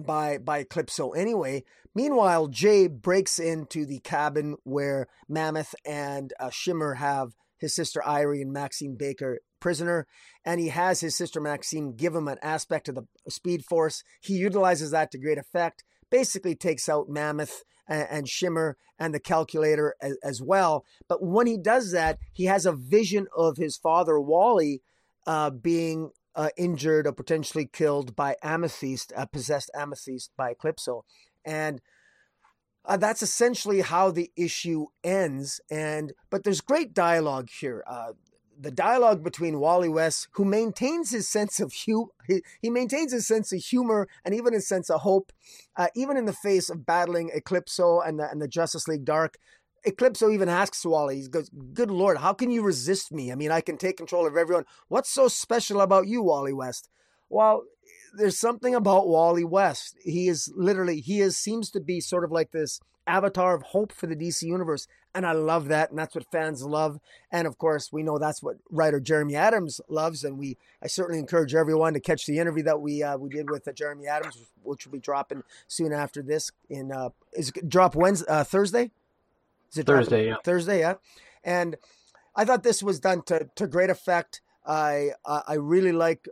by 0.00 0.38
by 0.38 0.64
Eclipso 0.64 1.16
anyway. 1.16 1.64
Meanwhile, 1.94 2.48
Jay 2.48 2.88
breaks 2.88 3.38
into 3.38 3.86
the 3.86 4.00
cabin 4.00 4.56
where 4.64 5.06
Mammoth 5.28 5.74
and 5.86 6.32
uh, 6.40 6.50
Shimmer 6.50 6.94
have 6.94 7.34
his 7.58 7.74
sister 7.74 8.02
Irey 8.04 8.42
and 8.42 8.52
Maxine 8.52 8.96
Baker 8.96 9.38
prisoner, 9.60 10.06
and 10.44 10.60
he 10.60 10.68
has 10.68 11.00
his 11.00 11.16
sister 11.16 11.40
Maxine 11.40 11.94
give 11.96 12.14
him 12.14 12.28
an 12.28 12.38
aspect 12.42 12.88
of 12.88 12.96
the 12.96 13.06
Speed 13.28 13.64
Force. 13.64 14.02
He 14.20 14.34
utilizes 14.34 14.90
that 14.90 15.10
to 15.12 15.18
great 15.18 15.38
effect. 15.38 15.84
Basically, 16.10 16.54
takes 16.54 16.88
out 16.88 17.08
Mammoth 17.08 17.62
and, 17.88 18.06
and 18.10 18.28
Shimmer 18.28 18.76
and 18.98 19.14
the 19.14 19.20
Calculator 19.20 19.94
as, 20.00 20.16
as, 20.22 20.42
well. 20.42 20.84
But 21.08 21.22
when 21.22 21.46
he 21.46 21.56
does 21.56 21.92
that, 21.92 22.18
he 22.32 22.44
has 22.44 22.66
a 22.66 22.72
vision 22.72 23.26
of 23.36 23.56
his 23.56 23.76
father 23.76 24.20
Wally 24.20 24.82
uh, 25.26 25.50
being 25.50 26.10
uh, 26.34 26.48
injured 26.56 27.06
or 27.06 27.12
potentially 27.12 27.66
killed 27.66 28.16
by 28.16 28.36
Amethyst, 28.42 29.12
uh, 29.16 29.26
possessed 29.26 29.70
Amethyst 29.74 30.30
by 30.36 30.52
Eclipso. 30.52 31.02
And 31.44 31.80
uh, 32.84 32.96
that's 32.96 33.22
essentially 33.22 33.80
how 33.80 34.10
the 34.10 34.30
issue 34.36 34.86
ends. 35.02 35.60
And 35.70 36.12
but 36.30 36.44
there's 36.44 36.60
great 36.60 36.94
dialogue 36.94 37.48
here. 37.50 37.84
Uh, 37.86 38.12
the 38.58 38.70
dialogue 38.70 39.24
between 39.24 39.58
Wally 39.58 39.88
West, 39.88 40.28
who 40.32 40.44
maintains 40.44 41.10
his 41.10 41.28
sense 41.28 41.58
of 41.60 41.72
humor, 41.72 42.10
he, 42.26 42.42
he, 42.62 42.70
maintains 42.70 43.12
his 43.12 43.26
sense 43.26 43.52
of 43.52 43.60
humor 43.60 44.06
and 44.24 44.32
even 44.34 44.52
his 44.52 44.68
sense 44.68 44.90
of 44.90 45.00
hope, 45.00 45.32
uh, 45.76 45.88
even 45.96 46.16
in 46.16 46.24
the 46.24 46.32
face 46.32 46.70
of 46.70 46.86
battling 46.86 47.30
Eclipso 47.34 48.06
and 48.06 48.20
the, 48.20 48.30
and 48.30 48.40
the 48.40 48.48
Justice 48.48 48.86
League 48.86 49.04
Dark. 49.04 49.38
Eclipso 49.86 50.32
even 50.32 50.48
asks 50.48 50.84
Wally, 50.84 51.20
he 51.20 51.28
goes, 51.28 51.50
Good 51.72 51.90
Lord, 51.90 52.18
how 52.18 52.32
can 52.32 52.50
you 52.50 52.62
resist 52.62 53.12
me? 53.12 53.30
I 53.30 53.34
mean, 53.34 53.50
I 53.50 53.60
can 53.60 53.76
take 53.76 53.96
control 53.96 54.26
of 54.26 54.36
everyone. 54.36 54.64
What's 54.88 55.10
so 55.10 55.28
special 55.28 55.80
about 55.80 56.06
you, 56.06 56.22
Wally 56.22 56.52
West? 56.52 56.88
Well, 57.28 57.64
there's 58.16 58.38
something 58.38 58.74
about 58.74 59.08
Wally 59.08 59.44
West. 59.44 59.96
He 60.02 60.28
is 60.28 60.52
literally, 60.56 61.00
he 61.00 61.20
is 61.20 61.36
seems 61.36 61.70
to 61.70 61.80
be 61.80 62.00
sort 62.00 62.24
of 62.24 62.32
like 62.32 62.52
this 62.52 62.80
avatar 63.06 63.54
of 63.54 63.62
hope 63.62 63.92
for 63.92 64.06
the 64.06 64.16
DC 64.16 64.42
universe. 64.42 64.86
And 65.14 65.26
I 65.26 65.32
love 65.32 65.68
that. 65.68 65.90
And 65.90 65.98
that's 65.98 66.14
what 66.14 66.30
fans 66.30 66.62
love. 66.62 66.98
And 67.30 67.46
of 67.46 67.58
course, 67.58 67.92
we 67.92 68.02
know 68.02 68.18
that's 68.18 68.42
what 68.42 68.56
writer 68.70 69.00
Jeremy 69.00 69.36
Adams 69.36 69.80
loves. 69.88 70.24
And 70.24 70.38
we, 70.38 70.56
I 70.82 70.86
certainly 70.86 71.18
encourage 71.18 71.54
everyone 71.54 71.92
to 71.94 72.00
catch 72.00 72.26
the 72.26 72.38
interview 72.38 72.64
that 72.64 72.80
we, 72.80 73.02
uh, 73.02 73.16
we 73.16 73.28
did 73.28 73.50
with 73.50 73.68
uh, 73.68 73.72
Jeremy 73.72 74.06
Adams, 74.06 74.38
which 74.62 74.86
will 74.86 74.92
be 74.92 74.98
dropping 74.98 75.42
soon 75.68 75.92
after 75.92 76.22
this 76.22 76.50
in, 76.68 76.90
uh, 76.90 77.10
is 77.32 77.52
drop 77.68 77.94
Wednesday, 77.94 78.26
uh, 78.28 78.44
Thursday? 78.44 78.90
Is 79.74 79.78
it 79.78 79.86
Thursday? 79.86 80.28
Yeah. 80.28 80.36
Thursday, 80.44 80.78
yeah. 80.78 80.94
And 81.42 81.76
I 82.36 82.44
thought 82.44 82.62
this 82.62 82.80
was 82.82 83.00
done 83.00 83.22
to 83.22 83.48
to 83.56 83.66
great 83.66 83.90
effect. 83.90 84.40
I 84.64 85.10
I 85.26 85.54
really 85.54 85.92
like. 85.92 86.28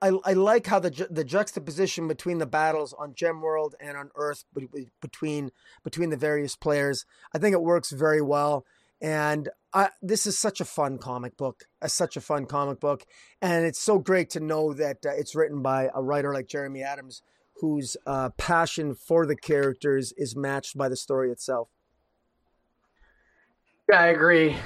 I, 0.00 0.10
I 0.24 0.32
like 0.32 0.66
how 0.66 0.80
the 0.80 0.90
ju- 0.90 1.06
the 1.10 1.22
juxtaposition 1.22 2.08
between 2.08 2.38
the 2.38 2.46
battles 2.46 2.92
on 2.98 3.14
Gem 3.14 3.40
World 3.40 3.76
and 3.78 3.96
on 3.96 4.10
Earth 4.16 4.44
between 5.00 5.52
between 5.84 6.10
the 6.10 6.16
various 6.16 6.56
players. 6.56 7.04
I 7.34 7.38
think 7.38 7.52
it 7.52 7.62
works 7.62 7.90
very 7.90 8.20
well, 8.22 8.64
and 9.00 9.48
I, 9.72 9.90
this 10.00 10.26
is 10.26 10.38
such 10.38 10.60
a 10.60 10.64
fun 10.64 10.98
comic 10.98 11.36
book. 11.36 11.64
Uh, 11.80 11.88
such 11.88 12.16
a 12.16 12.20
fun 12.20 12.46
comic 12.46 12.80
book, 12.80 13.04
and 13.40 13.64
it's 13.64 13.80
so 13.80 13.98
great 13.98 14.30
to 14.30 14.40
know 14.40 14.72
that 14.72 15.06
uh, 15.06 15.10
it's 15.10 15.36
written 15.36 15.62
by 15.62 15.90
a 15.94 16.02
writer 16.02 16.32
like 16.32 16.48
Jeremy 16.48 16.82
Adams, 16.82 17.22
whose 17.60 17.96
uh, 18.04 18.30
passion 18.30 18.94
for 18.94 19.24
the 19.24 19.36
characters 19.36 20.12
is 20.16 20.34
matched 20.34 20.76
by 20.76 20.88
the 20.88 20.96
story 20.96 21.30
itself. 21.30 21.68
Yeah, 23.88 24.00
I 24.00 24.06
agree. 24.06 24.56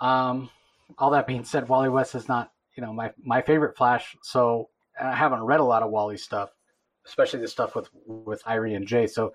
Um, 0.00 0.50
all 0.98 1.10
that 1.10 1.26
being 1.26 1.44
said, 1.44 1.68
Wally 1.68 1.88
West 1.88 2.14
is 2.14 2.28
not, 2.28 2.52
you 2.76 2.82
know, 2.82 2.92
my 2.92 3.12
my 3.22 3.40
favorite 3.42 3.76
Flash. 3.76 4.16
So 4.22 4.68
I 5.00 5.14
haven't 5.14 5.42
read 5.42 5.60
a 5.60 5.64
lot 5.64 5.82
of 5.82 5.90
Wally 5.90 6.16
stuff, 6.16 6.50
especially 7.06 7.40
the 7.40 7.48
stuff 7.48 7.74
with 7.74 7.88
with 8.06 8.42
Irey 8.44 8.76
and 8.76 8.86
Jay. 8.86 9.06
So 9.06 9.32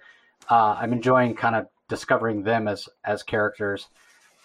uh, 0.50 0.77
I'm 0.80 0.93
enjoying 0.93 1.35
kind 1.35 1.56
of 1.56 1.68
discovering 1.88 2.43
them 2.43 2.68
as 2.68 2.88
as 3.06 3.24
characters. 3.24 3.88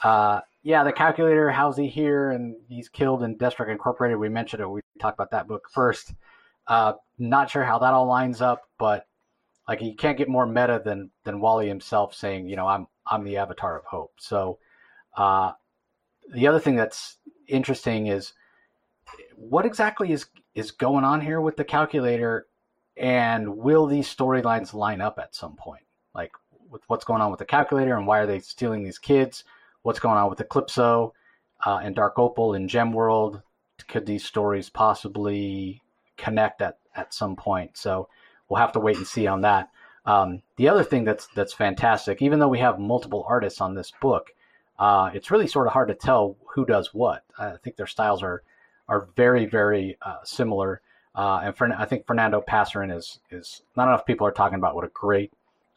Uh, 0.02 0.40
yeah, 0.62 0.82
the 0.84 0.92
calculator. 0.92 1.50
How's 1.50 1.76
he 1.76 1.88
here? 1.88 2.30
And 2.30 2.56
he's 2.68 2.88
killed 2.88 3.22
in 3.22 3.36
Deathstroke 3.36 3.70
Incorporated. 3.70 4.18
We 4.18 4.28
mentioned 4.28 4.62
it. 4.62 4.68
We 4.68 4.80
talked 5.00 5.16
about 5.16 5.30
that 5.32 5.46
book 5.48 5.68
first. 5.72 6.14
Uh, 6.66 6.94
not 7.18 7.50
sure 7.50 7.64
how 7.64 7.78
that 7.80 7.92
all 7.92 8.06
lines 8.06 8.40
up, 8.40 8.62
but 8.78 9.06
like 9.68 9.82
you 9.82 9.94
can't 9.94 10.16
get 10.18 10.28
more 10.28 10.46
meta 10.46 10.80
than 10.84 11.10
than 11.24 11.40
Wally 11.40 11.68
himself 11.68 12.14
saying, 12.14 12.48
you 12.48 12.56
know, 12.56 12.66
I'm 12.66 12.86
I'm 13.06 13.24
the 13.24 13.36
avatar 13.36 13.78
of 13.78 13.84
hope. 13.84 14.12
So 14.18 14.58
uh, 15.16 15.52
the 16.32 16.46
other 16.46 16.60
thing 16.60 16.76
that's 16.76 17.16
interesting 17.46 18.06
is 18.06 18.32
what 19.36 19.66
exactly 19.66 20.12
is 20.12 20.26
is 20.54 20.70
going 20.70 21.04
on 21.04 21.20
here 21.20 21.40
with 21.40 21.56
the 21.56 21.64
calculator, 21.64 22.46
and 22.96 23.56
will 23.56 23.86
these 23.86 24.14
storylines 24.14 24.72
line 24.72 25.00
up 25.00 25.18
at 25.18 25.34
some 25.34 25.56
point? 25.56 25.84
Like 26.14 26.32
with 26.70 26.82
what's 26.86 27.04
going 27.04 27.20
on 27.20 27.30
with 27.30 27.38
the 27.38 27.44
calculator 27.44 27.96
and 27.96 28.06
why 28.06 28.20
are 28.20 28.26
they 28.26 28.40
stealing 28.40 28.84
these 28.84 28.98
kids? 28.98 29.44
What's 29.82 30.00
going 30.00 30.16
on 30.16 30.30
with 30.30 30.38
Eclipso 30.38 31.12
uh, 31.66 31.80
and 31.82 31.94
Dark 31.94 32.18
Opal 32.18 32.54
and 32.54 32.68
Gem 32.68 32.92
World? 32.92 33.42
Could 33.88 34.06
these 34.06 34.24
stories 34.24 34.70
possibly 34.70 35.82
connect 36.16 36.62
at, 36.62 36.78
at 36.94 37.12
some 37.12 37.36
point? 37.36 37.76
So 37.76 38.08
we'll 38.48 38.60
have 38.60 38.72
to 38.72 38.80
wait 38.80 38.96
and 38.96 39.06
see 39.06 39.26
on 39.26 39.42
that. 39.42 39.70
Um, 40.06 40.42
the 40.56 40.68
other 40.68 40.84
thing 40.84 41.04
that's 41.04 41.26
that's 41.34 41.52
fantastic, 41.52 42.22
even 42.22 42.38
though 42.38 42.48
we 42.48 42.58
have 42.58 42.78
multiple 42.78 43.24
artists 43.28 43.60
on 43.60 43.74
this 43.74 43.92
book, 44.00 44.30
uh, 44.78 45.10
it's 45.14 45.30
really 45.30 45.46
sort 45.46 45.66
of 45.66 45.72
hard 45.72 45.88
to 45.88 45.94
tell 45.94 46.36
who 46.54 46.64
does 46.64 46.92
what. 46.92 47.24
I 47.38 47.56
think 47.62 47.76
their 47.76 47.86
styles 47.86 48.22
are 48.22 48.42
are 48.88 49.08
very 49.16 49.46
very 49.46 49.96
uh, 50.02 50.18
similar. 50.24 50.80
Uh, 51.14 51.42
and 51.44 51.56
for, 51.56 51.72
I 51.72 51.84
think 51.84 52.06
Fernando 52.06 52.42
Pasarin 52.46 52.94
is 52.94 53.20
is 53.30 53.62
not 53.76 53.88
enough 53.88 54.06
people 54.06 54.26
are 54.26 54.32
talking 54.32 54.58
about 54.58 54.74
what 54.74 54.84
a 54.84 54.88
great 54.88 55.32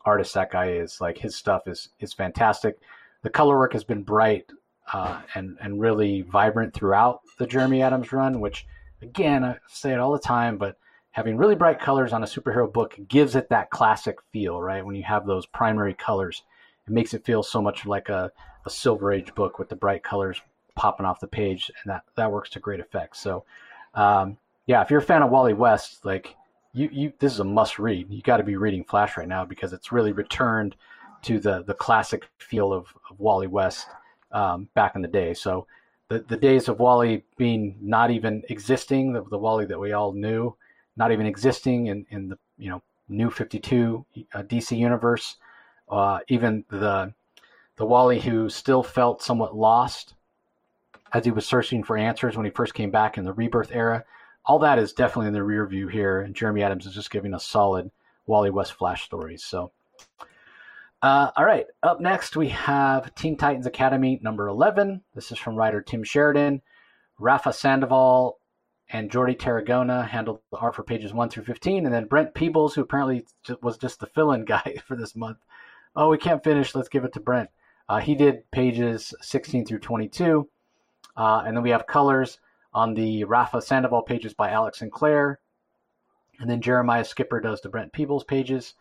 artist 0.05 0.33
that 0.33 0.51
guy 0.51 0.71
is. 0.71 0.99
Like 0.99 1.17
his 1.17 1.35
stuff 1.35 1.67
is 1.67 1.89
is 1.99 2.13
fantastic. 2.13 2.79
The 3.21 3.29
color 3.29 3.57
work 3.57 3.73
has 3.73 3.83
been 3.83 4.03
bright 4.03 4.49
uh, 4.91 5.21
and 5.35 5.57
and 5.61 5.79
really 5.79 6.21
vibrant 6.23 6.73
throughout 6.73 7.21
the 7.37 7.45
Jeremy 7.45 7.81
Adams 7.81 8.11
run, 8.11 8.39
which 8.39 8.65
again 9.01 9.43
I 9.43 9.57
say 9.67 9.93
it 9.93 9.99
all 9.99 10.13
the 10.13 10.19
time, 10.19 10.57
but 10.57 10.77
having 11.11 11.37
really 11.37 11.55
bright 11.55 11.79
colors 11.79 12.13
on 12.13 12.23
a 12.23 12.27
superhero 12.27 12.71
book 12.71 12.95
gives 13.07 13.35
it 13.35 13.49
that 13.49 13.69
classic 13.69 14.17
feel, 14.31 14.61
right? 14.61 14.85
When 14.85 14.95
you 14.95 15.03
have 15.03 15.25
those 15.25 15.45
primary 15.45 15.93
colors, 15.93 16.43
it 16.87 16.93
makes 16.93 17.13
it 17.13 17.25
feel 17.25 17.43
so 17.43 17.61
much 17.61 17.85
like 17.85 18.09
a 18.09 18.31
a 18.65 18.69
Silver 18.69 19.11
Age 19.11 19.33
book 19.33 19.57
with 19.57 19.69
the 19.69 19.75
bright 19.75 20.03
colors 20.03 20.41
popping 20.75 21.05
off 21.05 21.19
the 21.19 21.27
page, 21.27 21.71
and 21.83 21.91
that 21.91 22.03
that 22.15 22.31
works 22.31 22.49
to 22.51 22.59
great 22.59 22.79
effect. 22.79 23.17
So, 23.17 23.45
um, 23.95 24.37
yeah, 24.67 24.81
if 24.81 24.91
you're 24.91 24.99
a 24.99 25.03
fan 25.03 25.23
of 25.23 25.31
Wally 25.31 25.53
West, 25.53 26.05
like 26.05 26.35
you, 26.73 26.89
you 26.91 27.13
this 27.19 27.33
is 27.33 27.39
a 27.39 27.43
must 27.43 27.79
read. 27.79 28.09
You 28.09 28.21
got 28.21 28.37
to 28.37 28.43
be 28.43 28.57
reading 28.57 28.83
Flash 28.83 29.17
right 29.17 29.27
now 29.27 29.45
because 29.45 29.73
it's 29.73 29.91
really 29.91 30.11
returned 30.11 30.75
to 31.23 31.39
the 31.39 31.63
the 31.63 31.73
classic 31.73 32.29
feel 32.37 32.71
of, 32.71 32.87
of 33.09 33.19
Wally 33.19 33.47
West 33.47 33.87
um, 34.31 34.69
back 34.75 34.95
in 34.95 35.01
the 35.01 35.07
day. 35.07 35.33
So. 35.33 35.65
The, 36.09 36.19
the 36.19 36.37
days 36.37 36.69
of 36.69 36.79
Wally 36.79 37.25
being 37.35 37.75
not 37.81 38.11
even 38.11 38.41
existing, 38.47 39.11
the, 39.11 39.25
the 39.25 39.37
Wally 39.37 39.65
that 39.65 39.77
we 39.77 39.91
all 39.91 40.13
knew, 40.13 40.55
not 40.95 41.11
even 41.11 41.25
existing 41.25 41.87
in, 41.87 42.05
in 42.11 42.29
the 42.29 42.37
you 42.57 42.69
know 42.69 42.81
new 43.09 43.29
52 43.29 44.05
uh, 44.33 44.43
DC 44.43 44.77
universe, 44.77 45.35
uh, 45.89 46.19
even 46.27 46.65
the 46.69 47.13
the 47.77 47.85
Wally 47.85 48.19
who 48.19 48.49
still 48.49 48.83
felt 48.83 49.21
somewhat 49.21 49.55
lost 49.55 50.15
as 51.13 51.25
he 51.25 51.31
was 51.31 51.45
searching 51.45 51.83
for 51.83 51.95
answers 51.95 52.35
when 52.35 52.45
he 52.45 52.51
first 52.51 52.73
came 52.73 52.91
back 52.91 53.17
in 53.17 53.23
the 53.23 53.33
rebirth 53.33 53.71
era. 53.71 54.03
All 54.45 54.59
that 54.59 54.79
is 54.79 54.93
definitely 54.93 55.27
in 55.27 55.33
the 55.33 55.43
rear 55.43 55.65
view 55.67 55.87
here, 55.87 56.21
and 56.21 56.35
Jeremy 56.35 56.63
Adams 56.63 56.85
is 56.85 56.93
just 56.93 57.11
giving 57.11 57.33
us 57.33 57.45
solid 57.45 57.91
Wally 58.25 58.49
West 58.49 58.73
Flash 58.73 59.03
stories. 59.03 59.43
So, 59.43 59.71
uh, 61.01 61.31
all 61.35 61.45
right, 61.45 61.65
up 61.83 61.99
next 62.01 62.35
we 62.35 62.49
have 62.49 63.13
Teen 63.13 63.37
Titans 63.37 63.67
Academy 63.67 64.19
number 64.21 64.47
11. 64.47 65.01
This 65.13 65.31
is 65.31 65.37
from 65.37 65.55
writer 65.55 65.81
Tim 65.81 66.03
Sheridan. 66.03 66.61
Rafa 67.19 67.53
Sandoval 67.53 68.39
and 68.89 69.11
Jordi 69.11 69.37
Tarragona 69.37 70.07
handled 70.07 70.39
the 70.51 70.57
art 70.57 70.75
for 70.75 70.83
pages 70.83 71.13
1 71.13 71.29
through 71.29 71.43
15, 71.43 71.85
and 71.85 71.93
then 71.93 72.05
Brent 72.05 72.33
Peeples, 72.33 72.73
who 72.73 72.81
apparently 72.81 73.25
was 73.61 73.77
just 73.77 73.99
the 73.99 74.07
fill 74.07 74.31
in 74.31 74.45
guy 74.45 74.77
for 74.85 74.95
this 74.95 75.15
month. 75.15 75.37
Oh, 75.97 76.09
we 76.09 76.19
can't 76.19 76.43
finish. 76.43 76.75
Let's 76.75 76.89
give 76.89 77.05
it 77.05 77.13
to 77.13 77.19
Brent. 77.19 77.49
Uh, 77.89 77.97
he 77.97 78.13
did 78.13 78.49
pages 78.51 79.15
16 79.21 79.65
through 79.65 79.79
22. 79.79 80.47
Uh, 81.17 81.41
and 81.43 81.57
then 81.57 81.63
we 81.63 81.71
have 81.71 81.87
colors 81.87 82.39
on 82.71 82.93
the 82.93 83.23
Rafa 83.23 83.63
Sandoval 83.63 84.03
pages 84.03 84.35
by 84.35 84.51
Alex 84.51 84.77
Sinclair. 84.77 85.39
And 86.39 86.47
then 86.47 86.61
Jeremiah 86.61 87.03
Skipper 87.03 87.41
does 87.41 87.61
the 87.61 87.69
Brent 87.69 87.91
Peeples 87.93 88.27
pages 88.27 88.75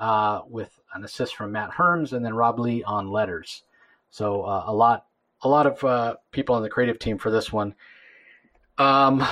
uh, 0.00 0.40
with 0.48 0.80
an 0.94 1.04
assist 1.04 1.36
from 1.36 1.52
Matt 1.52 1.70
Herms, 1.70 2.12
and 2.12 2.24
then 2.24 2.34
Rob 2.34 2.58
Leigh 2.58 2.82
on 2.82 3.12
letters. 3.12 3.62
So 4.10 4.42
uh, 4.42 4.64
a 4.66 4.74
lot, 4.74 5.06
a 5.42 5.48
lot 5.48 5.68
of 5.68 5.84
uh, 5.84 6.16
people 6.32 6.56
on 6.56 6.62
the 6.62 6.68
creative 6.68 6.98
team 6.98 7.16
for 7.16 7.30
this 7.30 7.52
one. 7.52 7.76
Um, 8.78 9.24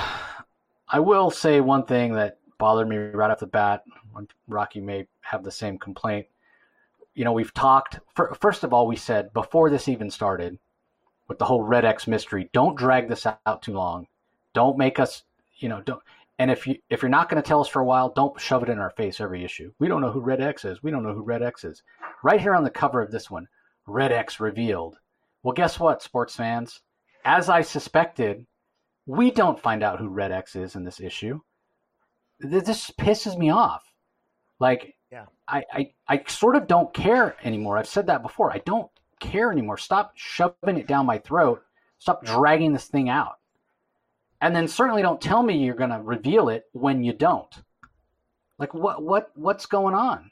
I 0.87 1.01
will 1.01 1.29
say 1.29 1.59
one 1.59 1.85
thing 1.85 2.13
that 2.13 2.39
bothered 2.57 2.87
me 2.87 2.95
right 2.95 3.29
off 3.29 3.39
the 3.39 3.47
bat. 3.47 3.83
Rocky 4.47 4.79
may 4.79 5.05
have 5.19 5.43
the 5.43 5.51
same 5.51 5.77
complaint. 5.77 6.27
You 7.15 7.23
know, 7.23 7.33
we've 7.33 7.53
talked. 7.53 7.99
First 8.39 8.63
of 8.63 8.73
all, 8.73 8.87
we 8.87 8.95
said 8.95 9.33
before 9.33 9.69
this 9.69 9.87
even 9.87 10.11
started, 10.11 10.59
with 11.27 11.39
the 11.39 11.45
whole 11.45 11.63
Red 11.63 11.85
X 11.85 12.07
mystery, 12.07 12.49
don't 12.53 12.77
drag 12.77 13.07
this 13.07 13.25
out 13.25 13.61
too 13.61 13.73
long. 13.73 14.07
Don't 14.53 14.77
make 14.77 14.99
us, 14.99 15.23
you 15.57 15.69
know, 15.69 15.81
don't. 15.81 16.01
And 16.37 16.51
if 16.51 16.67
you 16.67 16.75
if 16.89 17.01
you're 17.01 17.09
not 17.09 17.29
going 17.29 17.41
to 17.41 17.47
tell 17.47 17.61
us 17.61 17.67
for 17.67 17.81
a 17.81 17.85
while, 17.85 18.09
don't 18.09 18.39
shove 18.39 18.63
it 18.63 18.69
in 18.69 18.79
our 18.79 18.91
face 18.91 19.19
every 19.19 19.43
issue. 19.43 19.71
We 19.79 19.87
don't 19.87 20.01
know 20.01 20.11
who 20.11 20.19
Red 20.19 20.41
X 20.41 20.65
is. 20.65 20.83
We 20.83 20.91
don't 20.91 21.03
know 21.03 21.13
who 21.13 21.23
Red 21.23 21.41
X 21.41 21.63
is. 21.63 21.81
Right 22.23 22.41
here 22.41 22.53
on 22.53 22.63
the 22.63 22.69
cover 22.69 23.01
of 23.01 23.11
this 23.11 23.31
one, 23.31 23.47
Red 23.87 24.11
X 24.11 24.39
revealed. 24.39 24.97
Well, 25.43 25.53
guess 25.53 25.79
what, 25.79 26.01
sports 26.01 26.35
fans? 26.35 26.81
As 27.23 27.49
I 27.49 27.61
suspected, 27.61 28.45
we 29.05 29.31
don't 29.31 29.59
find 29.59 29.83
out 29.83 29.99
who 29.99 30.09
Red 30.09 30.31
X 30.31 30.55
is 30.55 30.75
in 30.75 30.83
this 30.83 30.99
issue. 30.99 31.39
This 32.39 32.91
pisses 32.91 33.37
me 33.37 33.49
off. 33.49 33.83
Like, 34.59 34.95
yeah. 35.15 35.25
I, 35.47 35.63
I, 35.71 35.91
I 36.09 36.23
sort 36.27 36.57
of 36.57 36.67
don't 36.67 36.93
care 36.93 37.37
anymore. 37.43 37.77
I've 37.77 37.87
said 37.87 38.07
that 38.07 38.21
before. 38.21 38.51
I 38.51 38.57
don't 38.65 38.91
care 39.21 39.49
anymore. 39.49 39.77
Stop 39.77 40.11
shoving 40.15 40.77
it 40.77 40.87
down 40.87 41.05
my 41.05 41.19
throat. 41.19 41.63
Stop 41.99 42.25
dragging 42.25 42.73
this 42.73 42.87
thing 42.87 43.07
out. 43.07 43.35
And 44.41 44.53
then 44.53 44.67
certainly 44.67 45.01
don't 45.01 45.21
tell 45.21 45.41
me 45.41 45.57
you're 45.57 45.73
going 45.73 45.91
to 45.91 46.01
reveal 46.01 46.49
it 46.49 46.65
when 46.73 47.01
you 47.03 47.13
don't. 47.13 47.53
Like 48.59 48.73
what 48.73 49.03
what 49.03 49.31
what's 49.35 49.65
going 49.65 49.95
on? 49.95 50.31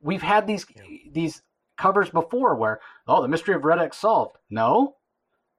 We've 0.00 0.22
had 0.22 0.46
these 0.46 0.66
yeah. 0.74 0.98
these 1.12 1.42
covers 1.76 2.10
before 2.10 2.54
where 2.54 2.80
oh 3.08 3.22
the 3.22 3.28
mystery 3.28 3.54
of 3.54 3.64
Red 3.64 3.80
X 3.80 3.96
solved. 3.96 4.36
No, 4.50 4.96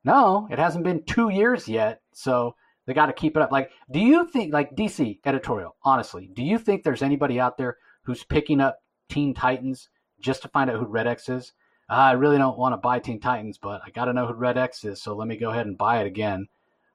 no, 0.03 0.47
it 0.49 0.59
hasn't 0.59 0.85
been 0.85 1.03
two 1.03 1.29
years 1.29 1.67
yet, 1.67 2.01
so 2.13 2.55
they 2.85 2.93
got 2.93 3.07
to 3.07 3.13
keep 3.13 3.35
it 3.35 3.41
up. 3.41 3.51
Like, 3.51 3.71
do 3.91 3.99
you 3.99 4.25
think 4.25 4.53
like 4.53 4.75
DC 4.75 5.19
editorial? 5.25 5.75
Honestly, 5.83 6.29
do 6.33 6.43
you 6.43 6.57
think 6.57 6.83
there's 6.83 7.01
anybody 7.01 7.41
out 7.41 7.57
there 7.57 7.77
who's 8.05 8.23
picking 8.23 8.61
up 8.61 8.81
Teen 9.09 9.33
Titans 9.33 9.89
just 10.19 10.41
to 10.43 10.47
find 10.47 10.69
out 10.69 10.79
who 10.79 10.85
Red 10.85 11.07
X 11.07 11.29
is? 11.29 11.53
I 11.87 12.13
really 12.13 12.37
don't 12.37 12.57
want 12.57 12.73
to 12.73 12.77
buy 12.77 12.99
Teen 12.99 13.19
Titans, 13.19 13.57
but 13.57 13.81
I 13.85 13.91
got 13.91 14.05
to 14.05 14.13
know 14.13 14.25
who 14.25 14.33
Red 14.33 14.57
X 14.57 14.83
is, 14.83 15.01
so 15.01 15.15
let 15.15 15.27
me 15.27 15.37
go 15.37 15.51
ahead 15.51 15.67
and 15.67 15.77
buy 15.77 16.01
it 16.01 16.07
again. 16.07 16.47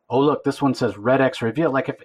Oh, 0.08 0.18
look, 0.18 0.42
this 0.42 0.60
one 0.60 0.74
says 0.74 0.98
Red 0.98 1.20
X 1.20 1.42
reveal. 1.42 1.70
Like, 1.70 1.88
if 1.88 1.96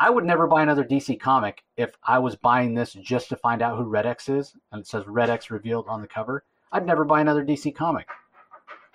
I 0.00 0.10
would 0.10 0.24
never 0.24 0.48
buy 0.48 0.62
another 0.62 0.84
DC 0.84 1.20
comic 1.20 1.62
if 1.76 1.90
I 2.02 2.18
was 2.18 2.34
buying 2.34 2.74
this 2.74 2.92
just 2.94 3.28
to 3.28 3.36
find 3.36 3.62
out 3.62 3.76
who 3.76 3.84
Red 3.84 4.06
X 4.06 4.28
is, 4.28 4.56
and 4.72 4.80
it 4.80 4.86
says 4.88 5.06
Red 5.06 5.30
X 5.30 5.50
revealed 5.50 5.86
on 5.88 6.00
the 6.00 6.08
cover, 6.08 6.44
I'd 6.72 6.86
never 6.86 7.04
buy 7.04 7.20
another 7.20 7.44
DC 7.44 7.74
comic. 7.74 8.08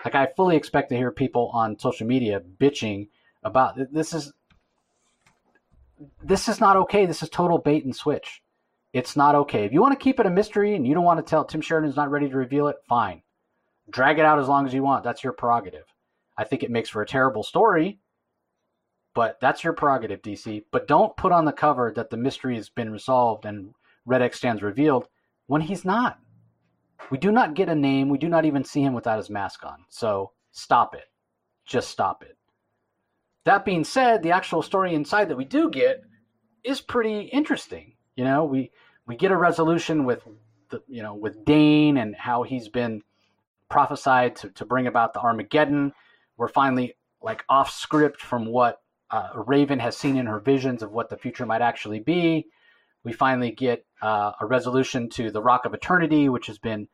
Like, 0.03 0.15
I 0.15 0.27
fully 0.35 0.57
expect 0.57 0.89
to 0.89 0.97
hear 0.97 1.11
people 1.11 1.49
on 1.53 1.79
social 1.79 2.07
media 2.07 2.41
bitching 2.59 3.07
about 3.43 3.77
this 3.91 4.13
is 4.13 4.33
this 6.23 6.47
is 6.47 6.59
not 6.59 6.77
okay. 6.77 7.05
This 7.05 7.23
is 7.23 7.29
total 7.29 7.57
bait 7.57 7.83
and 7.83 7.95
switch. 7.95 8.41
It's 8.93 9.15
not 9.15 9.35
okay. 9.35 9.65
If 9.65 9.73
you 9.73 9.81
want 9.81 9.97
to 9.97 10.03
keep 10.03 10.19
it 10.19 10.25
a 10.25 10.31
mystery 10.31 10.75
and 10.75 10.87
you 10.87 10.93
don't 10.93 11.03
want 11.03 11.19
to 11.19 11.29
tell 11.29 11.45
Tim 11.45 11.61
Sheridan's 11.61 11.95
not 11.95 12.09
ready 12.09 12.29
to 12.29 12.35
reveal 12.35 12.67
it, 12.67 12.77
fine. 12.87 13.21
Drag 13.89 14.19
it 14.19 14.25
out 14.25 14.39
as 14.39 14.47
long 14.47 14.65
as 14.65 14.73
you 14.73 14.83
want. 14.83 15.03
That's 15.03 15.23
your 15.23 15.33
prerogative. 15.33 15.85
I 16.37 16.43
think 16.43 16.63
it 16.63 16.71
makes 16.71 16.89
for 16.89 17.01
a 17.01 17.07
terrible 17.07 17.43
story, 17.43 17.99
but 19.13 19.37
that's 19.41 19.63
your 19.63 19.73
prerogative, 19.73 20.21
DC. 20.21 20.63
But 20.71 20.87
don't 20.87 21.15
put 21.17 21.31
on 21.31 21.45
the 21.45 21.51
cover 21.51 21.91
that 21.95 22.09
the 22.09 22.17
mystery 22.17 22.55
has 22.55 22.69
been 22.69 22.91
resolved 22.91 23.45
and 23.45 23.73
Red 24.05 24.21
X 24.21 24.37
stands 24.37 24.61
revealed 24.63 25.07
when 25.47 25.61
he's 25.61 25.85
not. 25.85 26.19
We 27.11 27.17
do 27.17 27.31
not 27.31 27.55
get 27.55 27.69
a 27.69 27.75
name. 27.75 28.09
We 28.09 28.17
do 28.17 28.29
not 28.29 28.45
even 28.45 28.63
see 28.63 28.81
him 28.81 28.93
without 28.93 29.17
his 29.17 29.29
mask 29.29 29.65
on. 29.65 29.85
So 29.89 30.31
stop 30.51 30.95
it. 30.95 31.05
Just 31.65 31.89
stop 31.89 32.23
it. 32.23 32.37
That 33.45 33.65
being 33.65 33.83
said, 33.83 34.21
the 34.21 34.31
actual 34.31 34.61
story 34.61 34.93
inside 34.93 35.29
that 35.29 35.37
we 35.37 35.45
do 35.45 35.69
get 35.69 36.01
is 36.63 36.81
pretty 36.81 37.21
interesting. 37.21 37.93
You 38.19 38.25
know, 38.25 38.43
we 38.43 38.72
we 39.07 39.15
get 39.15 39.31
a 39.31 39.38
resolution 39.38 40.03
with 40.03 40.27
the 40.72 40.81
you 40.89 41.01
know 41.01 41.15
with 41.15 41.45
Dane 41.45 41.95
and 41.95 42.14
how 42.14 42.43
he's 42.43 42.67
been 42.67 43.01
prophesied 43.69 44.35
to, 44.35 44.49
to 44.49 44.65
bring 44.65 44.88
about 44.88 45.14
the 45.14 45.22
Armageddon. 45.22 45.93
We're 46.35 46.49
finally 46.49 46.98
like 47.22 47.45
off 47.48 47.72
script 47.72 48.19
from 48.19 48.45
what 48.45 48.81
uh, 49.09 49.30
Raven 49.48 49.80
has 49.80 49.95
seen 49.95 50.17
in 50.17 50.25
her 50.25 50.41
visions 50.41 50.83
of 50.83 50.91
what 50.91 51.09
the 51.09 51.15
future 51.15 51.45
might 51.45 51.61
actually 51.61 52.01
be. 52.01 52.48
We 53.06 53.14
finally 53.14 53.51
get 53.51 53.85
uh, 54.01 54.33
a 54.41 54.45
resolution 54.45 55.07
to 55.11 55.31
the 55.31 55.41
Rock 55.41 55.64
of 55.64 55.73
Eternity, 55.73 56.27
which 56.27 56.48
has 56.48 56.57
been, 56.57 56.89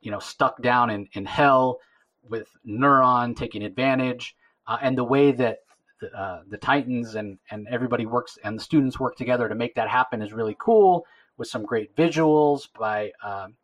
you 0.00 0.10
know, 0.10 0.18
stuck 0.18 0.62
down 0.62 0.88
in, 0.88 1.08
in 1.12 1.26
hell 1.26 1.80
with 2.22 2.48
Neron 2.66 3.36
taking 3.36 3.64
advantage, 3.64 4.34
uh, 4.66 4.78
and 4.80 4.96
the 4.96 5.04
way 5.04 5.32
that 5.32 5.58
the, 6.00 6.12
uh, 6.18 6.42
the 6.48 6.58
Titans 6.58 7.14
and 7.14 7.38
and 7.50 7.68
everybody 7.68 8.06
works 8.06 8.38
and 8.44 8.58
the 8.58 8.62
students 8.62 8.98
work 8.98 9.16
together 9.16 9.48
to 9.48 9.54
make 9.54 9.74
that 9.74 9.88
happen 9.88 10.22
is 10.22 10.32
really 10.32 10.56
cool 10.58 11.06
with 11.36 11.48
some 11.48 11.64
great 11.64 11.94
visuals 11.96 12.68
by 12.78 13.12
um, 13.22 13.54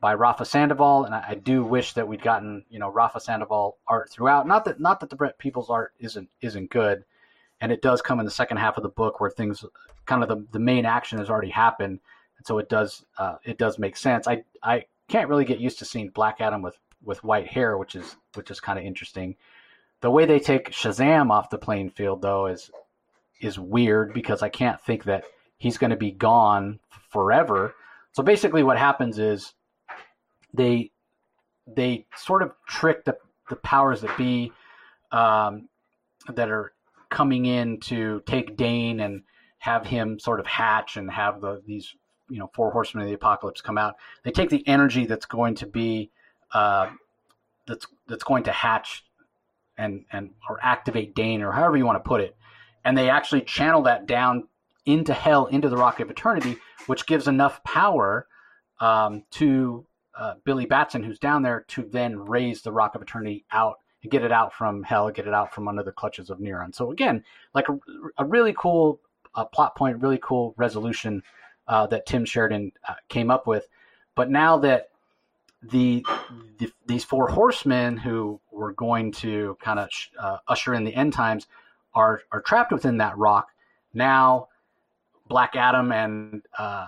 by 0.00 0.14
Rafa 0.14 0.46
Sandoval, 0.46 1.04
and 1.04 1.14
I, 1.14 1.24
I, 1.28 1.34
do 1.34 1.62
wish 1.62 1.92
that 1.92 2.08
we'd 2.08 2.22
gotten 2.22 2.64
you 2.70 2.78
know 2.78 2.88
Rafa 2.88 3.20
Sandoval 3.20 3.76
art 3.86 4.10
throughout. 4.10 4.46
Not 4.46 4.64
that 4.64 4.80
not 4.80 5.00
that 5.00 5.10
the 5.10 5.16
Brent 5.16 5.38
Peeples 5.38 5.68
art 5.68 5.92
isn't 5.98 6.28
isn't 6.40 6.70
good, 6.70 7.04
and 7.60 7.70
it 7.70 7.82
does 7.82 8.00
come 8.00 8.18
in 8.18 8.24
the 8.24 8.30
second 8.30 8.56
half 8.56 8.76
of 8.78 8.82
the 8.82 8.88
book 8.88 9.20
where 9.20 9.30
things 9.30 9.64
kind 10.06 10.22
of 10.22 10.28
the, 10.28 10.46
the 10.52 10.58
main 10.58 10.86
action 10.86 11.18
has 11.18 11.28
already 11.28 11.50
happened, 11.50 12.00
and 12.38 12.46
so 12.46 12.58
it 12.58 12.68
does 12.70 13.04
uh, 13.18 13.36
it 13.44 13.58
does 13.58 13.78
make 13.78 13.96
sense. 13.96 14.26
I 14.26 14.42
I 14.62 14.86
can't 15.08 15.28
really 15.28 15.44
get 15.44 15.60
used 15.60 15.78
to 15.80 15.84
seeing 15.84 16.08
Black 16.08 16.40
Adam 16.40 16.62
with 16.62 16.78
with 17.04 17.22
white 17.22 17.46
hair, 17.46 17.76
which 17.76 17.94
is 17.94 18.16
which 18.34 18.50
is 18.50 18.58
kind 18.58 18.78
of 18.78 18.84
interesting. 18.86 19.36
The 20.00 20.10
way 20.10 20.24
they 20.24 20.40
take 20.40 20.70
Shazam 20.70 21.30
off 21.30 21.50
the 21.50 21.58
playing 21.58 21.90
field 21.90 22.22
though 22.22 22.46
is 22.46 22.70
is 23.40 23.58
weird 23.58 24.12
because 24.12 24.42
I 24.42 24.48
can't 24.48 24.80
think 24.80 25.04
that 25.04 25.24
he's 25.56 25.78
going 25.78 25.90
to 25.90 25.96
be 25.96 26.10
gone 26.10 26.78
forever. 27.10 27.74
So 28.12 28.22
basically, 28.22 28.62
what 28.62 28.78
happens 28.78 29.18
is 29.18 29.54
they 30.52 30.90
they 31.66 32.06
sort 32.16 32.42
of 32.42 32.52
trick 32.66 33.04
the, 33.04 33.16
the 33.48 33.56
powers 33.56 34.00
that 34.00 34.16
be 34.16 34.52
um, 35.12 35.68
that 36.28 36.50
are 36.50 36.72
coming 37.10 37.46
in 37.46 37.78
to 37.80 38.22
take 38.26 38.56
Dane 38.56 39.00
and 39.00 39.22
have 39.58 39.86
him 39.86 40.18
sort 40.18 40.40
of 40.40 40.46
hatch 40.46 40.96
and 40.96 41.10
have 41.10 41.40
the 41.40 41.62
these 41.66 41.94
you 42.28 42.38
know 42.38 42.50
four 42.54 42.70
horsemen 42.70 43.02
of 43.02 43.08
the 43.08 43.14
apocalypse 43.14 43.60
come 43.60 43.78
out. 43.78 43.96
They 44.22 44.30
take 44.30 44.50
the 44.50 44.66
energy 44.66 45.06
that's 45.06 45.26
going 45.26 45.56
to 45.56 45.66
be 45.66 46.10
uh, 46.52 46.90
that's 47.66 47.86
that's 48.08 48.24
going 48.24 48.44
to 48.44 48.52
hatch 48.52 49.04
and 49.80 50.04
and 50.12 50.30
or 50.48 50.58
activate 50.62 51.14
Dane 51.14 51.42
or 51.42 51.52
however 51.52 51.76
you 51.76 51.86
want 51.86 52.02
to 52.02 52.08
put 52.08 52.20
it, 52.20 52.36
and 52.84 52.96
they 52.96 53.10
actually 53.10 53.42
channel 53.42 53.82
that 53.82 54.06
down 54.06 54.46
into 54.86 55.12
hell 55.12 55.46
into 55.46 55.68
the 55.68 55.76
Rock 55.76 56.00
of 56.00 56.10
Eternity, 56.10 56.56
which 56.86 57.06
gives 57.06 57.28
enough 57.28 57.62
power 57.64 58.26
um, 58.80 59.24
to 59.32 59.86
uh, 60.18 60.34
Billy 60.44 60.66
Batson, 60.66 61.02
who's 61.02 61.18
down 61.18 61.42
there, 61.42 61.64
to 61.68 61.82
then 61.82 62.18
raise 62.18 62.62
the 62.62 62.72
Rock 62.72 62.94
of 62.94 63.02
Eternity 63.02 63.44
out 63.52 63.76
and 64.02 64.10
get 64.10 64.22
it 64.22 64.32
out 64.32 64.52
from 64.52 64.82
hell, 64.82 65.10
get 65.10 65.26
it 65.26 65.34
out 65.34 65.52
from 65.54 65.68
under 65.68 65.82
the 65.82 65.92
clutches 65.92 66.30
of 66.30 66.38
Neron. 66.38 66.74
So 66.74 66.90
again, 66.90 67.24
like 67.54 67.68
a, 67.68 67.78
a 68.18 68.24
really 68.24 68.54
cool 68.56 69.00
uh, 69.34 69.44
plot 69.44 69.76
point, 69.76 70.02
really 70.02 70.20
cool 70.22 70.54
resolution 70.56 71.22
uh, 71.68 71.86
that 71.88 72.06
Tim 72.06 72.24
Sheridan 72.24 72.72
uh, 72.88 72.94
came 73.08 73.30
up 73.30 73.46
with. 73.46 73.66
But 74.14 74.30
now 74.30 74.58
that 74.58 74.89
the, 75.62 76.04
the, 76.58 76.72
these 76.86 77.04
four 77.04 77.28
horsemen 77.28 77.96
who 77.96 78.40
were 78.50 78.72
going 78.72 79.12
to 79.12 79.56
kind 79.60 79.78
of 79.78 79.88
uh, 80.18 80.38
usher 80.48 80.74
in 80.74 80.84
the 80.84 80.94
end 80.94 81.12
times 81.12 81.46
are 81.94 82.22
are 82.30 82.40
trapped 82.40 82.72
within 82.72 82.98
that 82.98 83.16
rock, 83.18 83.48
now 83.92 84.48
Black 85.28 85.56
Adam 85.56 85.92
and 85.92 86.42
uh, 86.58 86.86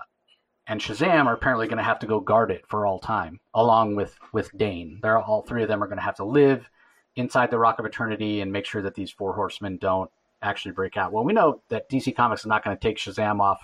and 0.66 0.80
Shazam 0.80 1.26
are 1.26 1.34
apparently 1.34 1.66
going 1.66 1.78
to 1.78 1.84
have 1.84 1.98
to 2.00 2.06
go 2.06 2.20
guard 2.20 2.50
it 2.50 2.64
for 2.68 2.86
all 2.86 2.98
time, 2.98 3.40
along 3.54 3.96
with 3.96 4.16
with 4.32 4.56
Dane. 4.56 5.00
They're 5.02 5.18
all 5.18 5.42
three 5.42 5.62
of 5.62 5.68
them 5.68 5.82
are 5.82 5.86
going 5.86 5.98
to 5.98 6.04
have 6.04 6.16
to 6.16 6.24
live 6.24 6.68
inside 7.16 7.50
the 7.50 7.58
Rock 7.58 7.78
of 7.78 7.84
Eternity 7.84 8.40
and 8.40 8.52
make 8.52 8.64
sure 8.64 8.82
that 8.82 8.94
these 8.94 9.10
four 9.10 9.34
horsemen 9.34 9.76
don't 9.76 10.10
actually 10.40 10.72
break 10.72 10.96
out. 10.96 11.12
Well, 11.12 11.24
we 11.24 11.32
know 11.32 11.60
that 11.68 11.88
DC 11.88 12.14
Comics 12.16 12.42
is 12.42 12.46
not 12.46 12.64
going 12.64 12.76
to 12.76 12.80
take 12.80 12.96
Shazam 12.96 13.40
off, 13.40 13.60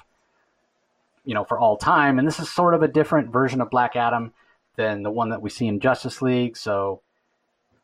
you 1.24 1.34
know, 1.34 1.44
for 1.44 1.58
all 1.58 1.76
time, 1.76 2.18
and 2.18 2.26
this 2.26 2.38
is 2.38 2.50
sort 2.50 2.74
of 2.74 2.82
a 2.82 2.88
different 2.88 3.32
version 3.32 3.60
of 3.60 3.70
Black 3.70 3.96
Adam 3.96 4.32
than 4.78 5.02
the 5.02 5.10
one 5.10 5.28
that 5.28 5.42
we 5.42 5.50
see 5.50 5.66
in 5.66 5.80
Justice 5.80 6.22
League. 6.22 6.56
So, 6.56 7.02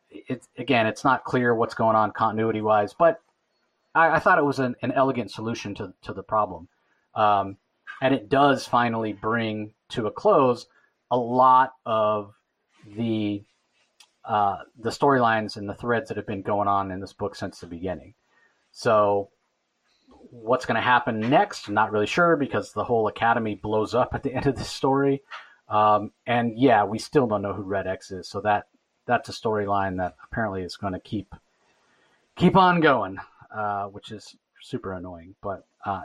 it's 0.08 0.48
again, 0.56 0.86
it's 0.86 1.04
not 1.04 1.24
clear 1.24 1.54
what's 1.54 1.74
going 1.74 1.96
on 1.96 2.12
continuity 2.12 2.62
wise, 2.62 2.94
but 2.94 3.20
I, 3.94 4.12
I, 4.12 4.18
thought 4.20 4.38
it 4.38 4.44
was 4.44 4.60
an, 4.60 4.76
an, 4.80 4.92
elegant 4.92 5.30
solution 5.30 5.74
to 5.74 5.92
to 6.02 6.12
the 6.12 6.22
problem. 6.22 6.68
Um, 7.14 7.56
and 8.00 8.14
it 8.14 8.28
does 8.28 8.66
finally 8.66 9.12
bring 9.12 9.74
to 9.90 10.06
a 10.06 10.10
close 10.10 10.66
a 11.10 11.16
lot 11.16 11.74
of 11.84 12.32
the 12.96 13.42
uh, 14.24 14.58
the 14.78 14.90
storylines 14.90 15.56
and 15.56 15.68
the 15.68 15.74
threads 15.74 16.08
that 16.08 16.16
have 16.16 16.26
been 16.26 16.42
going 16.42 16.68
on 16.68 16.92
in 16.92 17.00
this 17.00 17.12
book 17.12 17.34
since 17.34 17.58
the 17.58 17.66
beginning. 17.66 18.14
So 18.72 19.30
what's 20.30 20.66
going 20.66 20.76
to 20.76 20.80
happen 20.80 21.20
next? 21.20 21.68
Not 21.68 21.92
really 21.92 22.06
sure 22.06 22.36
because 22.36 22.72
the 22.72 22.84
whole 22.84 23.06
academy 23.08 23.54
blows 23.54 23.94
up 23.94 24.14
at 24.14 24.22
the 24.22 24.32
end 24.34 24.46
of 24.46 24.56
the 24.56 24.64
story. 24.64 25.22
Um, 25.74 26.12
and 26.24 26.56
yeah, 26.56 26.84
we 26.84 27.00
still 27.00 27.26
don't 27.26 27.42
know 27.42 27.52
who 27.52 27.64
Red 27.64 27.88
X 27.88 28.12
is. 28.12 28.28
So 28.28 28.40
that 28.42 28.68
that's 29.06 29.28
a 29.28 29.32
storyline 29.32 29.96
that 29.98 30.14
apparently 30.22 30.62
is 30.62 30.76
going 30.76 30.92
to 30.92 31.00
keep 31.00 31.34
keep 32.36 32.54
on 32.54 32.80
going, 32.80 33.18
uh, 33.52 33.86
which 33.86 34.12
is 34.12 34.36
super 34.62 34.92
annoying. 34.92 35.34
But 35.42 35.66
uh, 35.84 36.02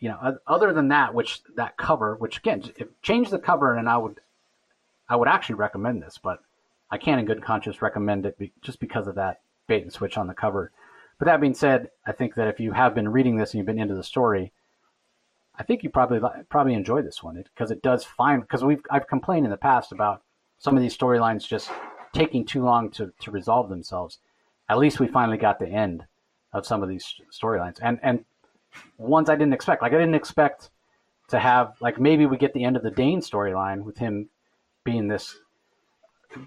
you 0.00 0.10
know, 0.10 0.36
other 0.46 0.74
than 0.74 0.88
that, 0.88 1.14
which 1.14 1.40
that 1.56 1.78
cover, 1.78 2.16
which 2.16 2.36
again, 2.36 2.62
if, 2.76 2.88
change 3.00 3.30
the 3.30 3.38
cover, 3.38 3.74
and 3.74 3.88
I 3.88 3.96
would 3.96 4.20
I 5.08 5.16
would 5.16 5.28
actually 5.28 5.54
recommend 5.54 6.02
this, 6.02 6.18
but 6.22 6.40
I 6.90 6.98
can't 6.98 7.18
in 7.18 7.24
good 7.24 7.42
conscience 7.42 7.80
recommend 7.80 8.26
it 8.26 8.38
be, 8.38 8.52
just 8.60 8.80
because 8.80 9.06
of 9.06 9.14
that 9.14 9.40
bait 9.66 9.82
and 9.82 9.92
switch 9.92 10.18
on 10.18 10.26
the 10.26 10.34
cover. 10.34 10.72
But 11.18 11.24
that 11.24 11.40
being 11.40 11.54
said, 11.54 11.90
I 12.06 12.12
think 12.12 12.34
that 12.34 12.48
if 12.48 12.60
you 12.60 12.72
have 12.72 12.94
been 12.94 13.08
reading 13.08 13.36
this 13.36 13.52
and 13.52 13.58
you've 13.58 13.66
been 13.66 13.78
into 13.78 13.94
the 13.94 14.04
story, 14.04 14.52
I 15.56 15.62
think 15.62 15.82
you 15.82 15.90
probably 15.90 16.20
probably 16.48 16.74
enjoy 16.74 17.02
this 17.02 17.22
one 17.22 17.36
because 17.36 17.70
it, 17.70 17.76
it 17.76 17.82
does 17.82 18.04
find 18.04 18.42
because 18.42 18.64
we've 18.64 18.82
I've 18.90 19.06
complained 19.06 19.46
in 19.46 19.50
the 19.50 19.56
past 19.56 19.92
about 19.92 20.22
some 20.58 20.76
of 20.76 20.82
these 20.82 20.96
storylines 20.96 21.46
just 21.46 21.70
taking 22.12 22.44
too 22.44 22.64
long 22.64 22.90
to, 22.90 23.12
to 23.20 23.30
resolve 23.30 23.68
themselves. 23.68 24.18
At 24.68 24.78
least 24.78 25.00
we 25.00 25.06
finally 25.06 25.36
got 25.36 25.58
the 25.58 25.68
end 25.68 26.04
of 26.52 26.66
some 26.66 26.82
of 26.82 26.88
these 26.88 27.14
storylines 27.32 27.78
and 27.82 28.00
and 28.02 28.24
ones 28.98 29.28
I 29.28 29.36
didn't 29.36 29.52
expect. 29.52 29.82
Like 29.82 29.92
I 29.92 29.98
didn't 29.98 30.14
expect 30.14 30.70
to 31.28 31.38
have 31.38 31.74
like 31.80 32.00
maybe 32.00 32.26
we 32.26 32.36
get 32.36 32.52
the 32.54 32.64
end 32.64 32.76
of 32.76 32.82
the 32.82 32.90
Dane 32.90 33.20
storyline 33.20 33.84
with 33.84 33.98
him 33.98 34.28
being 34.84 35.08
this 35.08 35.38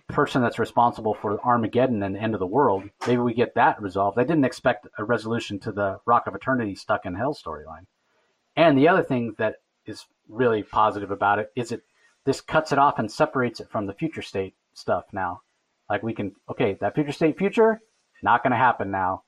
person 0.10 0.42
that's 0.42 0.60
responsible 0.60 1.14
for 1.14 1.40
Armageddon 1.46 2.04
and 2.04 2.16
the 2.16 2.22
end 2.22 2.34
of 2.34 2.40
the 2.40 2.46
world. 2.46 2.84
Maybe 3.08 3.22
we 3.22 3.34
get 3.34 3.56
that 3.56 3.82
resolved. 3.82 4.20
I 4.20 4.24
didn't 4.24 4.46
expect 4.46 4.88
a 4.98 5.04
resolution 5.04 5.60
to 5.60 5.72
the 5.72 6.00
Rock 6.06 6.28
of 6.28 6.36
Eternity 6.36 6.76
stuck 6.76 7.06
in 7.06 7.16
Hell 7.16 7.34
storyline. 7.34 7.86
And 8.58 8.78
the 8.78 8.88
other 8.88 9.04
thing 9.04 9.36
that 9.38 9.58
is 9.86 10.06
really 10.28 10.64
positive 10.64 11.12
about 11.12 11.40
it 11.40 11.52
is 11.56 11.72
it 11.72 11.84
this 12.26 12.42
cuts 12.42 12.74
it 12.74 12.80
off 12.80 13.00
and 13.00 13.10
separates 13.10 13.62
it 13.62 13.70
from 13.70 13.86
the 13.86 13.94
future 13.94 14.24
state 14.24 14.56
stuff 14.74 15.06
now. 15.14 15.42
Like 15.90 16.04
we 16.04 16.14
can 16.14 16.34
okay, 16.50 16.78
that 16.82 16.96
future 16.96 17.14
state 17.14 17.38
future 17.38 17.80
not 18.24 18.44
going 18.44 18.52
to 18.52 18.58
happen 18.58 18.90
now. 18.92 19.24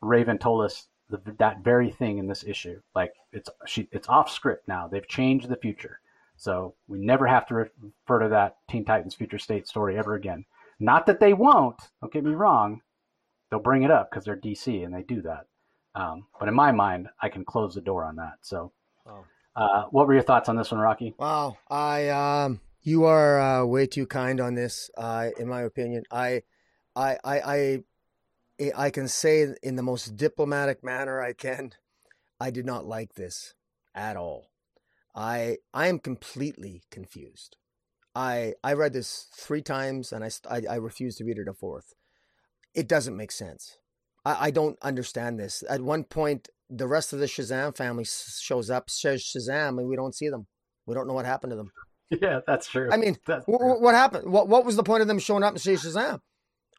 Raven 0.00 0.38
told 0.38 0.64
us 0.64 0.86
the, 1.10 1.20
that 1.38 1.64
very 1.64 1.90
thing 1.90 2.18
in 2.18 2.28
this 2.28 2.44
issue. 2.44 2.80
Like 2.94 3.12
it's 3.32 3.50
she 3.66 3.88
it's 3.92 4.08
off 4.08 4.30
script 4.30 4.68
now. 4.68 4.86
They've 4.88 5.06
changed 5.06 5.48
the 5.48 5.56
future. 5.56 6.00
So 6.36 6.76
we 6.86 7.00
never 7.00 7.26
have 7.26 7.46
to 7.48 7.54
refer 7.54 8.20
to 8.20 8.28
that 8.28 8.58
Teen 8.70 8.84
Titans 8.84 9.16
Future 9.16 9.38
State 9.38 9.66
story 9.66 9.98
ever 9.98 10.14
again. 10.14 10.44
Not 10.78 11.06
that 11.06 11.18
they 11.18 11.32
won't. 11.32 11.80
Don't 12.00 12.12
get 12.12 12.24
me 12.24 12.30
wrong. 12.30 12.80
They'll 13.50 13.58
bring 13.58 13.82
it 13.82 13.90
up 13.90 14.08
because 14.08 14.24
they're 14.24 14.36
DC 14.36 14.84
and 14.84 14.94
they 14.94 15.02
do 15.02 15.20
that. 15.22 15.46
Um, 15.94 16.26
but 16.38 16.48
in 16.48 16.54
my 16.54 16.72
mind, 16.72 17.08
I 17.20 17.28
can 17.28 17.44
close 17.44 17.74
the 17.74 17.80
door 17.80 18.04
on 18.04 18.16
that. 18.16 18.34
So, 18.42 18.72
oh. 19.06 19.24
uh, 19.56 19.84
what 19.90 20.06
were 20.06 20.14
your 20.14 20.22
thoughts 20.22 20.48
on 20.48 20.56
this 20.56 20.70
one, 20.70 20.80
Rocky? 20.80 21.14
Wow, 21.18 21.58
I 21.68 22.08
um, 22.08 22.60
you 22.82 23.04
are 23.04 23.40
uh, 23.40 23.64
way 23.64 23.86
too 23.86 24.06
kind 24.06 24.40
on 24.40 24.54
this. 24.54 24.90
Uh, 24.96 25.30
in 25.38 25.48
my 25.48 25.62
opinion, 25.62 26.04
I, 26.10 26.42
I, 26.94 27.18
I, 27.24 27.40
I, 28.60 28.72
I 28.76 28.90
can 28.90 29.08
say 29.08 29.54
in 29.62 29.76
the 29.76 29.82
most 29.82 30.16
diplomatic 30.16 30.84
manner 30.84 31.20
I 31.20 31.32
can, 31.32 31.72
I 32.40 32.50
did 32.50 32.66
not 32.66 32.86
like 32.86 33.14
this 33.14 33.54
at 33.94 34.16
all. 34.16 34.50
I 35.14 35.58
I 35.74 35.88
am 35.88 35.98
completely 35.98 36.82
confused. 36.90 37.56
I 38.14 38.54
I 38.62 38.72
read 38.74 38.92
this 38.92 39.26
three 39.34 39.62
times 39.62 40.12
and 40.12 40.24
I 40.24 40.30
I, 40.48 40.62
I 40.70 40.76
refuse 40.76 41.16
to 41.16 41.24
read 41.24 41.38
it 41.38 41.48
a 41.48 41.54
fourth. 41.54 41.94
It 42.74 42.88
doesn't 42.88 43.16
make 43.16 43.32
sense. 43.32 43.78
I, 44.28 44.46
I 44.46 44.50
don't 44.50 44.78
understand 44.82 45.40
this. 45.40 45.64
At 45.68 45.80
one 45.80 46.04
point, 46.04 46.48
the 46.68 46.86
rest 46.86 47.12
of 47.14 47.18
the 47.18 47.26
Shazam 47.26 47.74
family 47.74 48.04
shows 48.04 48.68
up, 48.68 48.90
says 48.90 49.22
Shazam, 49.22 49.78
and 49.78 49.88
we 49.88 49.96
don't 49.96 50.14
see 50.14 50.28
them. 50.28 50.46
We 50.86 50.94
don't 50.94 51.06
know 51.06 51.14
what 51.14 51.24
happened 51.26 51.52
to 51.52 51.56
them. 51.56 51.70
Yeah, 52.10 52.40
that's 52.46 52.66
true. 52.66 52.88
I 52.90 52.96
mean, 52.96 53.18
w- 53.26 53.44
w- 53.46 53.82
what 53.82 53.94
happened? 53.94 54.32
What 54.32 54.48
what 54.48 54.64
was 54.64 54.76
the 54.76 54.82
point 54.82 55.02
of 55.02 55.08
them 55.08 55.18
showing 55.18 55.42
up 55.42 55.52
and 55.52 55.60
saying 55.60 55.76
Shazam? 55.76 56.20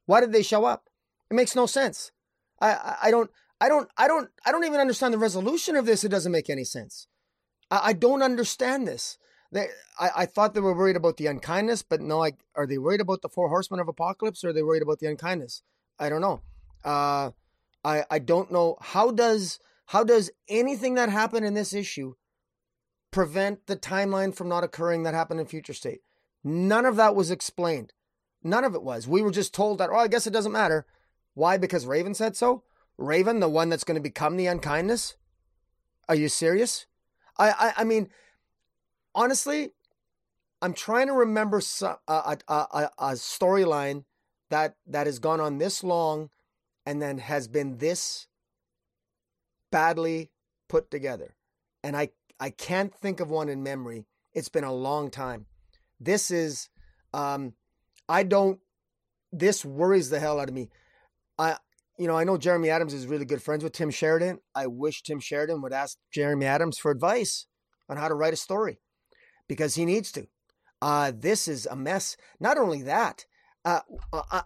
Why 0.08 0.22
did 0.22 0.32
they 0.32 0.42
show 0.42 0.66
up? 0.66 0.86
It 1.30 1.36
makes 1.36 1.56
no 1.56 1.68
sense. 1.68 2.12
I, 2.60 2.72
I, 2.72 2.96
I 3.04 3.12
don't 3.12 3.30
I 3.62 3.70
don't 3.70 3.88
I 3.96 4.08
don't 4.08 4.28
I 4.44 4.52
don't 4.52 4.64
even 4.64 4.80
understand 4.80 5.14
the 5.14 5.20
resolution 5.20 5.76
of 5.76 5.86
this. 5.86 6.04
It 6.04 6.10
doesn't 6.10 6.32
make 6.32 6.50
any 6.50 6.64
sense. 6.64 7.06
I, 7.70 7.80
I 7.90 7.94
don't 7.94 8.24
understand 8.24 8.88
this. 8.88 9.20
They, 9.52 9.68
I, 10.00 10.10
I 10.16 10.26
thought 10.26 10.56
they 10.56 10.62
were 10.62 10.76
worried 10.76 10.96
about 10.96 11.18
the 11.18 11.28
unkindness, 11.28 11.84
but 11.84 12.02
no, 12.02 12.24
I, 12.24 12.32
are 12.56 12.66
they 12.66 12.80
worried 12.80 13.02
about 13.02 13.22
the 13.22 13.30
four 13.30 13.50
horsemen 13.50 13.80
of 13.80 13.88
apocalypse 13.88 14.44
or 14.44 14.50
are 14.50 14.54
they 14.54 14.64
worried 14.64 14.82
about 14.82 14.98
the 14.98 15.08
unkindness? 15.08 15.62
I 16.00 16.10
don't 16.10 16.22
know. 16.22 16.42
Uh, 16.84 17.32
I, 17.84 18.04
I 18.10 18.20
don't 18.20 18.52
know. 18.52 18.78
How 18.82 19.12
does, 19.12 19.60
how 19.88 20.04
does 20.04 20.32
anything 20.48 20.96
that 20.96 21.10
happened 21.10 21.46
in 21.46 21.54
this 21.54 21.74
issue 21.74 22.16
prevent 23.12 23.68
the 23.68 23.76
timeline 23.76 24.36
from 24.36 24.50
not 24.50 24.64
occurring 24.64 25.04
that 25.04 25.14
happened 25.14 25.40
in 25.40 25.46
future 25.46 25.74
state? 25.74 26.02
None 26.44 26.86
of 26.86 26.96
that 26.98 27.16
was 27.16 27.32
explained. 27.32 27.94
None 28.44 28.64
of 28.64 28.76
it 28.76 28.84
was. 28.84 29.08
We 29.08 29.22
were 29.22 29.32
just 29.32 29.54
told 29.54 29.78
that, 29.78 29.90
oh, 29.92 29.98
I 29.98 30.08
guess 30.08 30.28
it 30.28 30.34
doesn't 30.34 30.52
matter. 30.52 30.86
Why? 31.34 31.58
Because 31.58 31.86
Raven 31.86 32.14
said 32.14 32.36
so? 32.38 32.64
Raven, 32.98 33.40
the 33.40 33.50
one 33.50 33.70
that's 33.70 33.84
going 33.84 33.96
to 33.96 34.02
become 34.02 34.38
the 34.38 34.48
unkindness? 34.48 35.16
Are 36.08 36.16
you 36.16 36.30
serious? 36.30 36.86
I, 37.38 37.50
I, 37.52 37.74
I 37.78 37.84
mean, 37.84 38.10
honestly, 39.16 39.72
I'm 40.62 40.74
trying 40.74 41.08
to 41.08 41.14
remember 41.14 41.62
some, 41.62 41.96
a, 42.08 42.38
a, 42.48 42.54
a, 42.54 42.90
a 42.98 43.12
storyline 43.12 44.04
that 44.50 44.76
that 44.88 45.06
has 45.06 45.20
gone 45.20 45.40
on 45.40 45.58
this 45.58 45.84
long 45.84 46.30
and 46.90 47.00
then 47.00 47.20
has 47.20 47.48
been 47.48 47.78
this 47.78 48.26
badly 49.72 50.32
put 50.68 50.90
together. 50.90 51.36
And 51.84 51.96
I 51.96 52.10
I 52.40 52.50
can't 52.50 52.92
think 52.92 53.20
of 53.20 53.30
one 53.30 53.48
in 53.48 53.62
memory. 53.62 54.08
It's 54.34 54.50
been 54.50 54.64
a 54.64 54.74
long 54.74 55.12
time. 55.12 55.46
This 56.00 56.32
is 56.32 56.68
um 57.14 57.54
I 58.10 58.24
don't 58.24 58.60
this 59.32 59.64
worries 59.64 60.10
the 60.10 60.20
hell 60.20 60.40
out 60.40 60.50
of 60.50 60.56
me. 60.56 60.72
I 61.38 61.58
you 62.00 62.08
know, 62.08 62.18
I 62.18 62.24
know 62.24 62.40
Jeremy 62.40 62.72
Adams 62.72 62.96
is 62.96 63.06
really 63.06 63.26
good 63.26 63.44
friends 63.44 63.64
with 63.64 63.74
Tim 63.74 63.92
Sheridan. 63.92 64.40
I 64.56 64.66
wish 64.66 65.04
Tim 65.04 65.20
Sheridan 65.20 65.62
would 65.62 65.74
ask 65.74 65.96
Jeremy 66.12 66.48
Adams 66.48 66.80
for 66.80 66.90
advice 66.90 67.46
on 67.88 67.98
how 67.98 68.08
to 68.08 68.16
write 68.16 68.34
a 68.34 68.38
story 68.38 68.80
because 69.48 69.76
he 69.76 69.86
needs 69.86 70.12
to. 70.14 70.26
Uh, 70.82 71.12
this 71.16 71.48
is 71.48 71.68
a 71.68 71.76
mess. 71.76 72.18
Not 72.40 72.58
only 72.58 72.82
that, 72.82 73.26
uh, 73.66 73.82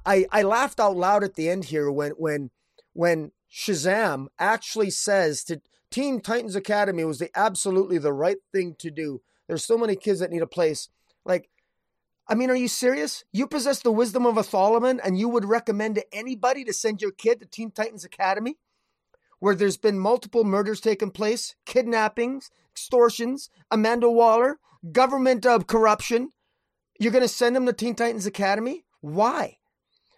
I, 0.05 0.25
I 0.31 0.41
laughed 0.41 0.79
out 0.79 0.95
loud 0.95 1.23
at 1.23 1.35
the 1.35 1.49
end 1.49 1.65
here 1.65 1.91
when 1.91 2.11
when 2.11 2.49
when 2.93 3.31
Shazam 3.51 4.27
actually 4.39 4.89
says 4.89 5.43
to 5.45 5.61
Teen 5.91 6.21
Titans 6.21 6.55
Academy 6.55 7.03
was 7.03 7.19
the 7.19 7.29
absolutely 7.35 7.97
the 7.97 8.13
right 8.13 8.37
thing 8.51 8.75
to 8.79 8.89
do. 8.89 9.21
There's 9.47 9.63
so 9.63 9.77
many 9.77 9.95
kids 9.95 10.19
that 10.19 10.31
need 10.31 10.41
a 10.41 10.47
place. 10.47 10.89
Like 11.25 11.49
I 12.27 12.35
mean, 12.35 12.49
are 12.49 12.55
you 12.55 12.67
serious? 12.67 13.25
You 13.31 13.47
possess 13.47 13.81
the 13.81 13.91
wisdom 13.91 14.25
of 14.25 14.37
a 14.37 14.43
Solomon 14.43 14.99
and 15.03 15.19
you 15.19 15.27
would 15.29 15.45
recommend 15.45 15.95
to 15.95 16.05
anybody 16.13 16.63
to 16.63 16.73
send 16.73 17.01
your 17.01 17.11
kid 17.11 17.39
to 17.41 17.45
Teen 17.45 17.69
Titans 17.69 18.05
Academy, 18.05 18.57
where 19.39 19.55
there's 19.55 19.77
been 19.77 19.99
multiple 19.99 20.43
murders 20.43 20.79
taking 20.79 21.11
place, 21.11 21.55
kidnappings, 21.65 22.49
extortions, 22.71 23.49
Amanda 23.69 24.09
Waller, 24.09 24.59
government 24.91 25.45
of 25.45 25.67
corruption. 25.67 26.29
You're 26.97 27.11
going 27.11 27.23
to 27.23 27.27
send 27.27 27.55
them 27.55 27.65
to 27.65 27.73
Teen 27.73 27.95
Titans 27.95 28.25
Academy? 28.25 28.85
Why? 29.03 29.57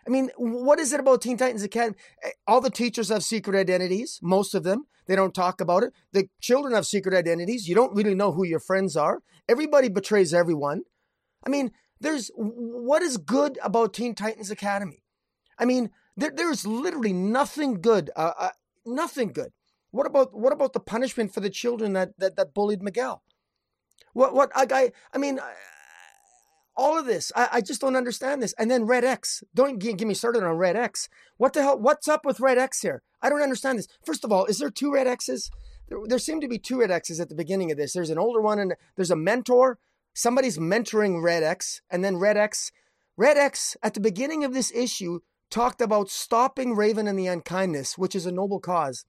I 0.06 0.12
mean, 0.12 0.30
what 0.38 0.80
is 0.80 0.94
it 0.94 1.00
about 1.00 1.24
Teen 1.24 1.38
Titans 1.38 1.64
Academy? 1.64 1.98
Eh, 2.24 2.30
all 2.46 2.62
the 2.62 2.70
teachers 2.70 3.10
have 3.10 3.24
secret 3.24 3.60
identities, 3.60 4.20
most 4.22 4.54
of 4.54 4.62
them. 4.62 4.86
They 5.08 5.16
don't 5.16 5.34
talk 5.34 5.60
about 5.60 5.82
it. 5.82 5.92
The 6.12 6.30
children 6.40 6.76
have 6.76 6.86
secret 6.86 7.16
identities. 7.16 7.68
You 7.68 7.74
don't 7.74 7.96
really 7.96 8.14
know 8.14 8.32
who 8.32 8.46
your 8.46 8.60
friends 8.60 8.96
are. 8.96 9.24
Everybody 9.50 9.90
betrays 9.90 10.36
everyone. 10.36 10.84
I 11.44 11.50
mean, 11.50 11.72
there's 12.00 12.30
what 12.36 13.02
is 13.02 13.18
good 13.18 13.58
about 13.64 13.96
Teen 13.96 14.14
Titans 14.14 14.52
Academy? 14.52 15.04
I 15.58 15.66
mean, 15.66 15.90
there, 16.16 16.32
there's 16.32 16.68
literally 16.68 17.14
nothing 17.14 17.82
good. 17.82 18.12
Uh, 18.16 18.34
uh, 18.38 18.50
nothing 18.86 19.30
good. 19.30 19.52
What 19.90 20.06
about 20.06 20.38
what 20.38 20.54
about 20.54 20.74
the 20.74 20.80
punishment 20.80 21.34
for 21.34 21.40
the 21.40 21.50
children 21.50 21.94
that 21.94 22.20
that, 22.20 22.36
that 22.36 22.54
bullied 22.54 22.84
Miguel? 22.84 23.24
What 24.14 24.36
what 24.36 24.52
I 24.56 24.68
I, 24.70 24.92
I 25.12 25.18
mean, 25.18 25.40
all 26.78 26.98
of 26.98 27.06
this. 27.06 27.32
I, 27.36 27.50
I 27.54 27.62
just 27.62 27.82
don't 27.82 27.96
understand 27.96 28.42
this. 28.42 28.54
And 28.58 28.70
then 28.70 28.86
Red 28.86 29.04
X. 29.04 29.44
Don't 29.54 29.80
get, 29.80 29.98
get 29.98 30.08
me 30.08 30.14
started 30.14 30.44
on 30.44 30.58
Red 30.58 30.76
X. 30.76 31.10
What 31.38 31.54
the 31.54 31.62
hell? 31.62 31.80
What's 31.80 32.08
up 32.08 32.26
with 32.26 32.40
Red 32.40 32.58
X 32.58 32.82
here? 32.82 33.02
I 33.22 33.30
don't 33.30 33.42
understand 33.42 33.80
this. 33.80 33.88
First 34.06 34.24
of 34.24 34.32
all, 34.32 34.46
is 34.46 34.60
there 34.60 34.70
two 34.70 34.94
Red 34.94 35.08
X's? 35.08 35.50
There, 35.88 36.00
there 36.06 36.20
seem 36.20 36.42
to 36.42 36.48
be 36.48 36.58
two 36.58 36.80
Red 36.80 36.92
X's 36.92 37.20
at 37.20 37.30
the 37.30 37.36
beginning 37.36 37.72
of 37.72 37.78
this. 37.78 37.94
There's 37.94 38.10
an 38.10 38.20
older 38.20 38.42
one 38.42 38.60
and 38.60 38.76
there's 38.96 39.12
a 39.12 39.16
mentor 39.16 39.78
somebody's 40.16 40.58
mentoring 40.58 41.22
Red 41.22 41.44
X, 41.44 41.82
and 41.92 42.04
then 42.04 42.18
Red 42.18 42.38
X, 42.38 42.72
Red 43.18 43.38
X 43.38 43.78
at 43.84 43.94
the 43.94 44.00
beginning 44.00 44.44
of 44.44 44.54
this 44.54 44.72
issue 44.74 45.20
talked 45.52 45.82
about 45.82 46.10
stopping 46.10 46.76
Raven 46.76 47.08
and 47.08 47.20
the 47.20 47.28
unkindness, 47.28 47.98
which 47.98 48.16
is 48.16 48.26
a 48.26 48.32
noble 48.32 48.60
cause, 48.60 49.06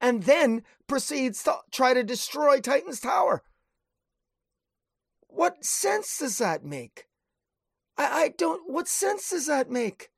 and 0.00 0.22
then 0.22 0.62
proceeds 0.86 1.42
to 1.42 1.56
try 1.70 1.92
to 1.92 2.02
destroy 2.02 2.60
Titan's 2.60 3.00
Tower. 3.00 3.42
What 5.34 5.64
sense 5.64 6.18
does 6.18 6.38
that 6.38 6.64
make? 6.64 7.06
I, 7.96 8.04
I 8.04 8.34
don't. 8.36 8.70
What 8.70 8.88
sense 8.88 9.30
does 9.30 9.46
that 9.46 9.70
make? 9.70 10.10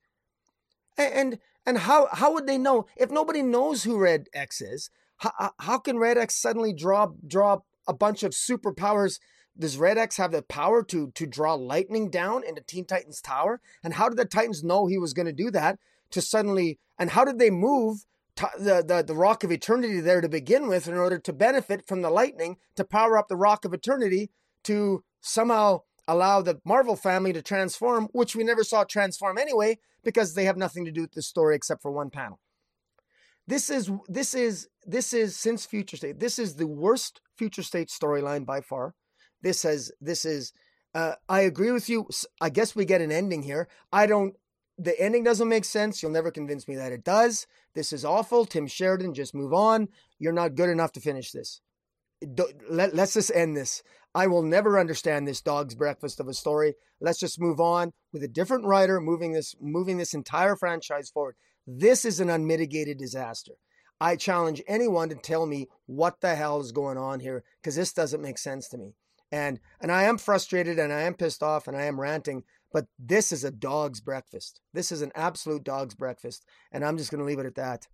And 0.96 1.38
And 1.66 1.78
how 1.78 2.08
how 2.12 2.32
would 2.34 2.46
they 2.46 2.58
know 2.58 2.86
if 2.96 3.10
nobody 3.10 3.42
knows 3.42 3.84
who 3.84 3.98
Red 3.98 4.28
X 4.34 4.60
is? 4.60 4.90
How, 5.18 5.52
how 5.58 5.78
can 5.78 5.98
Red 5.98 6.18
X 6.18 6.34
suddenly 6.34 6.72
draw 6.72 7.12
draw 7.26 7.60
a 7.86 7.94
bunch 7.94 8.22
of 8.22 8.32
superpowers? 8.32 9.18
Does 9.56 9.78
Red 9.78 9.98
X 9.98 10.16
have 10.16 10.32
the 10.32 10.42
power 10.42 10.82
to 10.84 11.10
to 11.12 11.26
draw 11.26 11.54
lightning 11.54 12.10
down 12.10 12.44
into 12.44 12.60
Teen 12.60 12.84
Titans 12.84 13.20
Tower? 13.20 13.60
And 13.82 13.94
how 13.94 14.08
did 14.08 14.18
the 14.18 14.24
Titans 14.24 14.64
know 14.64 14.86
he 14.86 14.98
was 14.98 15.14
going 15.14 15.26
to 15.26 15.32
do 15.32 15.50
that? 15.52 15.78
To 16.10 16.20
suddenly 16.20 16.78
and 16.98 17.10
how 17.10 17.24
did 17.24 17.38
they 17.38 17.50
move 17.50 18.04
the, 18.36 18.84
the 18.86 19.04
the 19.06 19.14
Rock 19.14 19.44
of 19.44 19.52
Eternity 19.52 20.00
there 20.00 20.20
to 20.20 20.28
begin 20.28 20.68
with 20.68 20.86
in 20.86 20.94
order 20.94 21.18
to 21.18 21.32
benefit 21.32 21.86
from 21.86 22.02
the 22.02 22.10
lightning 22.10 22.58
to 22.76 22.84
power 22.84 23.16
up 23.16 23.28
the 23.28 23.36
Rock 23.36 23.64
of 23.64 23.72
Eternity 23.72 24.30
to 24.64 25.04
somehow 25.20 25.80
allow 26.06 26.42
the 26.42 26.60
Marvel 26.64 26.96
family 26.96 27.32
to 27.32 27.42
transform, 27.42 28.08
which 28.12 28.36
we 28.36 28.44
never 28.44 28.64
saw 28.64 28.84
transform 28.84 29.38
anyway, 29.38 29.78
because 30.02 30.34
they 30.34 30.44
have 30.44 30.56
nothing 30.56 30.84
to 30.84 30.92
do 30.92 31.02
with 31.02 31.12
the 31.12 31.22
story 31.22 31.56
except 31.56 31.82
for 31.82 31.90
one 31.90 32.10
panel. 32.10 32.40
This 33.46 33.68
is 33.68 33.90
this 34.08 34.34
is 34.34 34.68
this 34.86 35.12
is 35.12 35.36
since 35.36 35.66
Future 35.66 35.96
State. 35.96 36.18
This 36.18 36.38
is 36.38 36.56
the 36.56 36.66
worst 36.66 37.20
Future 37.36 37.62
State 37.62 37.88
storyline 37.88 38.46
by 38.46 38.60
far. 38.60 38.94
This 39.42 39.62
has 39.62 39.92
this 40.00 40.24
is. 40.24 40.52
Uh, 40.94 41.14
I 41.28 41.40
agree 41.40 41.72
with 41.72 41.88
you. 41.88 42.08
I 42.40 42.50
guess 42.50 42.76
we 42.76 42.84
get 42.84 43.00
an 43.00 43.10
ending 43.10 43.42
here. 43.42 43.68
I 43.92 44.06
don't. 44.06 44.34
The 44.78 44.98
ending 45.00 45.24
doesn't 45.24 45.48
make 45.48 45.64
sense. 45.64 46.02
You'll 46.02 46.12
never 46.12 46.30
convince 46.30 46.66
me 46.66 46.76
that 46.76 46.92
it 46.92 47.04
does. 47.04 47.46
This 47.74 47.92
is 47.92 48.04
awful. 48.04 48.44
Tim 48.44 48.66
Sheridan, 48.66 49.14
just 49.14 49.34
move 49.34 49.52
on. 49.52 49.88
You're 50.18 50.32
not 50.32 50.54
good 50.54 50.70
enough 50.70 50.92
to 50.92 51.00
finish 51.00 51.30
this. 51.32 51.60
Let, 52.70 52.94
let's 52.94 53.14
just 53.14 53.30
end 53.34 53.56
this. 53.56 53.82
I 54.14 54.28
will 54.28 54.42
never 54.42 54.78
understand 54.78 55.26
this 55.26 55.40
dog's 55.40 55.74
breakfast 55.74 56.20
of 56.20 56.28
a 56.28 56.34
story. 56.34 56.74
Let's 57.00 57.18
just 57.18 57.40
move 57.40 57.60
on 57.60 57.92
with 58.12 58.22
a 58.22 58.28
different 58.28 58.64
writer 58.64 59.00
moving 59.00 59.32
this 59.32 59.56
moving 59.60 59.96
this 59.96 60.14
entire 60.14 60.54
franchise 60.54 61.10
forward. 61.10 61.36
This 61.66 62.04
is 62.04 62.20
an 62.20 62.30
unmitigated 62.30 62.98
disaster. 62.98 63.54
I 64.00 64.16
challenge 64.16 64.62
anyone 64.66 65.08
to 65.08 65.14
tell 65.14 65.46
me 65.46 65.68
what 65.86 66.20
the 66.20 66.34
hell 66.34 66.60
is 66.60 66.72
going 66.72 66.98
on 66.98 67.20
here 67.20 67.42
because 67.60 67.74
this 67.74 67.92
doesn't 67.92 68.22
make 68.22 68.38
sense 68.38 68.68
to 68.68 68.78
me. 68.78 68.94
And 69.32 69.58
and 69.80 69.90
I 69.90 70.04
am 70.04 70.18
frustrated 70.18 70.78
and 70.78 70.92
I 70.92 71.02
am 71.02 71.14
pissed 71.14 71.42
off 71.42 71.66
and 71.66 71.76
I 71.76 71.84
am 71.84 72.00
ranting, 72.00 72.44
but 72.72 72.86
this 72.98 73.32
is 73.32 73.42
a 73.42 73.50
dog's 73.50 74.00
breakfast. 74.00 74.60
This 74.72 74.92
is 74.92 75.02
an 75.02 75.10
absolute 75.16 75.64
dog's 75.64 75.94
breakfast 75.94 76.44
and 76.70 76.84
I'm 76.84 76.98
just 76.98 77.10
going 77.10 77.20
to 77.20 77.24
leave 77.24 77.40
it 77.40 77.46
at 77.46 77.56
that. 77.56 77.88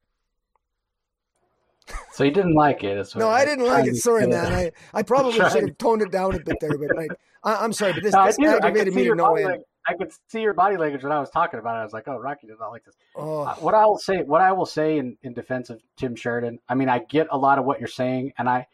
So 2.13 2.25
you 2.25 2.31
didn't 2.31 2.55
like 2.55 2.85
it? 2.85 3.09
no, 3.17 3.29
I 3.29 3.45
didn't 3.45 3.67
like 3.67 3.87
it. 3.87 3.97
Sorry, 3.97 4.27
man. 4.27 4.53
I, 4.53 4.71
I 4.93 5.03
probably 5.03 5.33
should 5.33 5.69
have 5.69 5.79
toned 5.79 6.03
it 6.03 6.11
down 6.11 6.35
a 6.35 6.41
bit 6.41 6.57
there, 6.61 6.77
but 6.77 6.95
like, 6.97 7.11
I, 7.43 7.65
am 7.65 7.73
sorry, 7.73 7.95
but 7.95 8.03
this, 8.03 8.13
no, 8.13 8.27
this 8.27 8.39
aggravated 8.39 8.95
me 8.95 9.05
to 9.05 9.15
no 9.15 9.35
end. 9.35 9.65
I 9.87 9.95
could 9.95 10.13
see 10.29 10.43
your 10.43 10.55
body 10.55 10.77
language 10.77 11.03
when 11.03 11.13
I 11.13 11.19
was 11.19 11.31
talking 11.31 11.59
about 11.59 11.77
it. 11.77 11.81
I 11.81 11.85
was 11.85 11.93
like, 11.93 12.07
"Oh, 12.07 12.19
Rocky 12.19 12.47
does 12.47 12.59
not 12.61 12.69
like 12.69 12.85
this." 12.85 12.95
Oh. 13.17 13.43
Uh, 13.43 13.55
what 13.57 13.75
I 13.75 13.87
will 13.87 13.99
say, 13.99 14.23
what 14.23 14.41
I 14.41 14.53
will 14.53 14.67
say 14.67 14.99
in, 14.99 15.17
in 15.23 15.33
defense 15.33 15.71
of 15.71 15.81
Tim 15.97 16.15
Sheridan, 16.15 16.59
I 16.69 16.75
mean, 16.75 16.89
I 16.89 16.99
get 16.99 17.29
a 17.31 17.39
lot 17.39 17.59
of 17.59 17.65
what 17.65 17.81
you're 17.81 17.89
saying, 17.89 18.35
and 18.39 18.49
I, 18.49 18.67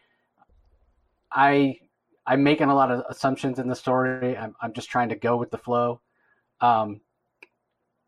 I, 1.31 1.79
I'm 2.27 2.43
making 2.43 2.69
a 2.69 2.75
lot 2.75 2.91
of 2.91 3.05
assumptions 3.09 3.59
in 3.59 3.69
the 3.69 3.77
story. 3.77 4.37
I'm, 4.37 4.55
I'm 4.61 4.73
just 4.73 4.91
trying 4.91 5.11
to 5.11 5.17
go 5.17 5.37
with 5.37 5.51
the 5.51 5.59
flow. 5.59 6.01
Um, 6.61 7.01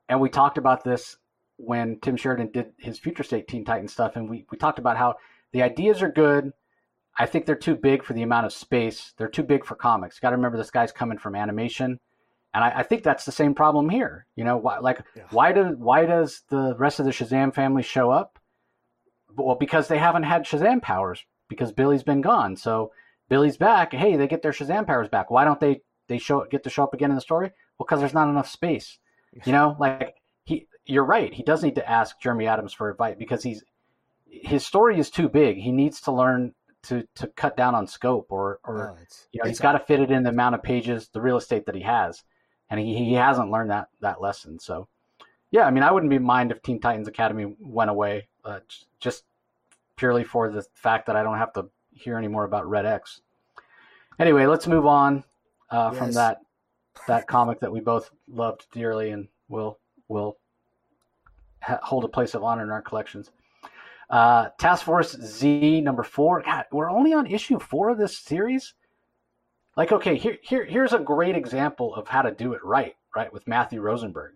and 0.09 0.20
we 0.20 0.28
talked 0.28 0.59
about 0.59 0.83
this 0.83 1.17
when 1.59 1.99
Tim 2.01 2.17
Sheridan 2.17 2.51
did 2.53 2.73
his 2.78 2.99
Future 2.99 3.23
State 3.23 3.49
Teen 3.49 3.65
Titan 3.65 3.89
stuff, 3.89 4.17
and 4.17 4.31
we, 4.31 4.47
we 4.51 4.57
talked 4.57 4.78
about 4.78 4.97
how 4.97 5.17
the 5.53 5.62
ideas 5.62 6.03
are 6.03 6.11
good. 6.11 6.53
I 7.19 7.27
think 7.27 7.45
they're 7.45 7.57
too 7.57 7.75
big 7.75 8.05
for 8.05 8.15
the 8.15 8.23
amount 8.23 8.47
of 8.47 8.53
space. 8.53 9.12
They're 9.17 9.28
too 9.28 9.43
big 9.43 9.65
for 9.65 9.75
comics. 9.75 10.20
Got 10.20 10.31
to 10.31 10.37
remember 10.37 10.57
this 10.57 10.70
guy's 10.70 10.93
coming 10.93 11.19
from 11.19 11.35
animation, 11.35 11.99
and 12.55 12.65
I, 12.65 12.70
I, 12.77 12.83
think 12.85 13.03
that's 13.03 13.25
the 13.25 13.33
same 13.33 13.55
problem 13.55 13.89
here. 13.89 14.27
You 14.37 14.45
know, 14.45 14.57
why, 14.57 14.78
like 14.78 15.03
yeah. 15.17 15.25
why 15.31 15.53
does 15.53 15.75
why 15.77 16.07
does 16.07 16.43
the 16.49 16.77
rest 16.78 17.01
of 17.01 17.07
the 17.07 17.12
Shazam 17.12 17.53
family 17.53 17.83
show 17.83 18.11
up? 18.11 18.39
Well, 19.37 19.57
because 19.57 19.89
they 19.89 19.99
haven't 19.99 20.23
had 20.23 20.45
Shazam 20.45 20.81
powers 20.81 21.25
because 21.49 21.73
Billy's 21.73 22.05
been 22.05 22.20
gone. 22.20 22.57
So 22.57 22.93
Billy's 23.28 23.57
back. 23.57 23.93
Hey, 23.93 24.17
they 24.17 24.28
get 24.28 24.43
their 24.43 24.53
Shazam 24.53 24.87
powers 24.87 25.09
back. 25.09 25.31
Why 25.31 25.45
don't 25.45 25.61
they 25.61 25.83
they 26.07 26.19
show 26.19 26.47
get 26.49 26.62
to 26.65 26.70
show 26.70 26.85
up 26.85 26.95
again 26.95 27.11
in 27.11 27.17
the 27.17 27.20
story? 27.20 27.51
Well, 27.78 27.87
because 27.87 27.99
there's 27.99 28.15
not 28.15 28.28
enough 28.28 28.49
space. 28.49 28.99
You 29.45 29.53
know, 29.53 29.77
like 29.78 30.18
you're 30.89 31.05
right. 31.05 31.33
He 31.33 31.42
does 31.42 31.62
need 31.62 31.76
to 31.76 31.89
ask 31.89 32.18
Jeremy 32.18 32.47
Adams 32.47 32.73
for 32.73 32.91
advice 32.91 33.15
because 33.17 33.42
he's 33.42 33.62
his 34.26 34.67
story 34.67 34.99
is 34.99 35.10
too 35.10 35.28
big. 35.28 35.58
He 35.58 35.70
needs 35.70 36.00
to 36.02 36.12
learn 36.12 36.55
to 36.84 37.07
to 37.17 37.28
cut 37.28 37.57
down 37.57 37.75
on 37.75 37.86
scope 37.86 38.26
or 38.31 38.58
or 38.65 38.97
oh, 38.99 39.05
you 39.33 39.42
know 39.42 39.49
he's 39.49 39.60
got 39.60 39.73
to 39.73 39.78
fit 39.78 40.00
it 40.00 40.10
in 40.10 40.23
the 40.23 40.31
amount 40.31 40.55
of 40.55 40.62
pages, 40.62 41.08
the 41.12 41.20
real 41.20 41.36
estate 41.36 41.67
that 41.67 41.75
he 41.75 41.83
has, 41.83 42.25
and 42.70 42.81
he 42.81 42.97
he 42.97 43.12
hasn't 43.12 43.50
learned 43.50 43.70
that 43.70 43.89
that 44.00 44.20
lesson. 44.20 44.58
So 44.58 44.89
yeah, 45.50 45.67
I 45.67 45.70
mean, 45.70 45.83
I 45.83 45.92
wouldn't 45.92 46.10
be 46.10 46.18
mind 46.18 46.50
if 46.50 46.62
Teen 46.62 46.81
Titans 46.81 47.08
Academy 47.08 47.55
went 47.60 47.91
away, 47.91 48.28
uh, 48.44 48.60
just 48.99 49.25
purely 49.97 50.25
for 50.25 50.50
the 50.50 50.65
fact 50.75 51.07
that 51.07 51.17
I 51.17 51.23
don't 51.23 51.39
have 51.39 51.52
to 51.55 51.68
hear 51.92 52.17
any 52.17 52.28
more 52.28 52.44
about 52.44 52.68
Red 52.68 52.86
X. 52.86 53.20
Anyway, 54.18 54.47
let's 54.47 54.67
move 54.67 54.86
on 54.86 55.25
uh, 55.70 55.91
yes. 55.92 55.99
from 55.99 56.12
that 56.12 56.39
that 57.07 57.26
comic 57.26 57.60
that 57.60 57.73
we 57.73 57.81
both 57.81 58.10
loved 58.26 58.67
dearly, 58.73 59.10
and 59.10 59.28
we'll 59.49 59.78
we'll 60.08 60.39
hold 61.62 62.05
a 62.05 62.09
place 62.09 62.35
of 62.35 62.45
honor 62.45 62.62
in 62.62 62.70
our 62.70 62.83
collections. 62.83 63.31
Uh, 64.11 64.49
Task 64.59 64.85
Force 64.85 65.12
Z 65.12 65.81
number 65.81 66.03
four. 66.03 66.43
God, 66.43 66.65
we're 66.73 66.91
only 66.91 67.12
on 67.12 67.27
issue 67.27 67.59
four 67.59 67.91
of 67.91 67.99
this 67.99 68.19
series. 68.19 68.75
Like, 69.77 69.93
okay, 69.93 70.17
here, 70.17 70.39
here, 70.43 70.65
here's 70.65 70.93
a 70.93 70.99
great 70.99 71.37
example 71.37 71.95
of 71.95 72.09
how 72.09 72.23
to 72.23 72.33
do 72.33 72.53
it 72.53 72.65
right, 72.65 72.97
right, 73.15 73.33
with 73.33 73.47
Matthew 73.47 73.81
Rosenberg. 73.81 74.33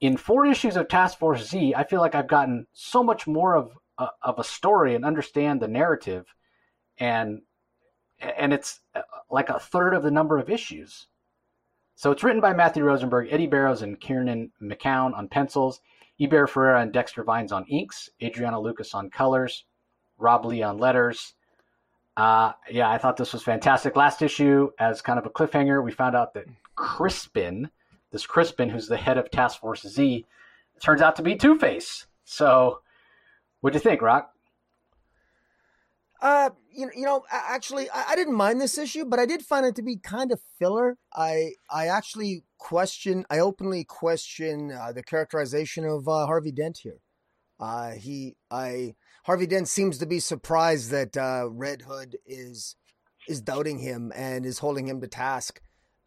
In 0.00 0.16
four 0.16 0.44
issues 0.46 0.76
of 0.76 0.88
Task 0.88 1.18
Force 1.18 1.48
Z, 1.48 1.74
I 1.74 1.84
feel 1.84 2.00
like 2.00 2.14
I've 2.14 2.28
gotten 2.28 2.66
so 2.72 3.02
much 3.02 3.26
more 3.26 3.54
of 3.54 3.78
uh, 3.96 4.08
of 4.22 4.38
a 4.38 4.44
story 4.44 4.94
and 4.96 5.04
understand 5.04 5.60
the 5.60 5.68
narrative, 5.68 6.26
and 6.98 7.42
and 8.18 8.52
it's 8.52 8.80
uh, 8.94 9.02
like 9.30 9.48
a 9.48 9.60
third 9.60 9.94
of 9.94 10.02
the 10.02 10.10
number 10.10 10.38
of 10.38 10.50
issues. 10.50 11.06
So 11.94 12.10
it's 12.10 12.24
written 12.24 12.40
by 12.40 12.52
Matthew 12.52 12.82
Rosenberg, 12.82 13.28
Eddy 13.30 13.46
Barrows, 13.46 13.82
and 13.82 14.00
Kieran 14.00 14.50
McKeown 14.60 15.16
on 15.16 15.28
pencils. 15.28 15.80
Eber 16.20 16.46
Ferreira 16.46 16.80
and 16.82 16.92
Dexter 16.92 17.24
Vines 17.24 17.52
on 17.52 17.64
inks, 17.66 18.08
Adriana 18.22 18.60
Lucas 18.60 18.94
on 18.94 19.10
colors, 19.10 19.64
Rob 20.18 20.44
Leigh 20.44 20.62
on 20.62 20.78
letters. 20.78 21.34
Uh, 22.16 22.52
yeah, 22.70 22.90
I 22.90 22.98
thought 22.98 23.16
this 23.16 23.32
was 23.32 23.42
fantastic. 23.42 23.96
Last 23.96 24.22
issue, 24.22 24.70
as 24.78 25.02
kind 25.02 25.18
of 25.18 25.26
a 25.26 25.30
cliffhanger, 25.30 25.82
we 25.82 25.90
found 25.90 26.14
out 26.14 26.34
that 26.34 26.46
Crispin, 26.76 27.70
this 28.12 28.26
Crispin, 28.26 28.68
who's 28.68 28.86
the 28.86 28.96
head 28.96 29.18
of 29.18 29.30
Task 29.30 29.60
Force 29.60 29.82
Z, 29.82 30.24
turns 30.80 31.02
out 31.02 31.16
to 31.16 31.22
be 31.22 31.34
Two 31.34 31.58
Face. 31.58 32.06
So, 32.24 32.80
what 33.60 33.72
do 33.72 33.76
you 33.76 33.80
think, 33.80 34.00
Rock? 34.00 34.33
Uh, 36.20 36.50
you, 36.72 36.90
you 36.96 37.04
know, 37.04 37.22
actually, 37.30 37.90
I, 37.90 38.10
I, 38.10 38.16
didn't 38.16 38.34
mind 38.34 38.60
this 38.60 38.78
issue, 38.78 39.04
but 39.04 39.18
I 39.18 39.26
did 39.26 39.42
find 39.42 39.66
it 39.66 39.74
to 39.76 39.82
be 39.82 39.96
kind 39.96 40.32
of 40.32 40.40
filler. 40.58 40.96
I 41.12 41.52
I 41.70 41.88
actually 41.88 42.44
question, 42.58 43.26
I 43.28 43.40
openly 43.40 43.84
question 43.84 44.72
uh, 44.72 44.92
the 44.92 45.02
characterization 45.02 45.84
of 45.84 46.08
uh, 46.08 46.26
Harvey 46.26 46.52
Dent 46.52 46.78
here. 46.78 47.00
Uh, 47.60 47.90
he, 47.90 48.36
I, 48.50 48.94
Harvey 49.24 49.46
Dent 49.46 49.68
seems 49.68 49.98
to 49.98 50.06
be 50.06 50.18
surprised 50.18 50.90
that 50.90 51.16
uh, 51.16 51.48
Red 51.50 51.82
Hood 51.82 52.16
is 52.26 52.76
is 53.28 53.40
doubting 53.40 53.78
him 53.78 54.12
and 54.14 54.44
is 54.44 54.58
holding 54.58 54.86
him 54.86 55.00
to 55.00 55.08
task, 55.08 55.62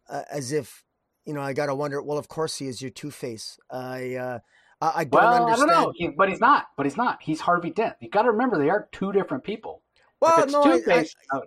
uh, 0.08 0.22
as 0.30 0.52
if 0.52 0.84
you 1.24 1.34
know. 1.34 1.40
I 1.40 1.52
gotta 1.52 1.74
wonder. 1.74 2.02
Well, 2.02 2.18
of 2.18 2.28
course 2.28 2.56
he 2.56 2.66
is 2.66 2.82
your 2.82 2.90
Two 2.90 3.10
Face. 3.10 3.58
I. 3.70 4.14
Uh, 4.14 4.38
I 4.80 5.02
don't 5.02 5.20
well, 5.20 5.46
understand. 5.46 5.70
I 5.70 5.74
don't 5.74 5.84
know, 5.86 5.92
he, 5.96 6.08
but 6.08 6.28
he's 6.28 6.38
not. 6.38 6.66
But 6.76 6.86
he's 6.86 6.96
not. 6.96 7.18
He's 7.20 7.40
Harvey 7.40 7.70
Dent. 7.70 7.96
You 8.00 8.08
got 8.08 8.22
to 8.22 8.30
remember 8.30 8.58
they 8.58 8.70
are 8.70 8.88
two 8.92 9.10
different 9.10 9.42
people. 9.42 9.82
Well, 10.20 10.46
no, 10.48 10.62
I, 10.62 10.82
I, 10.90 11.06
uh, 11.32 11.40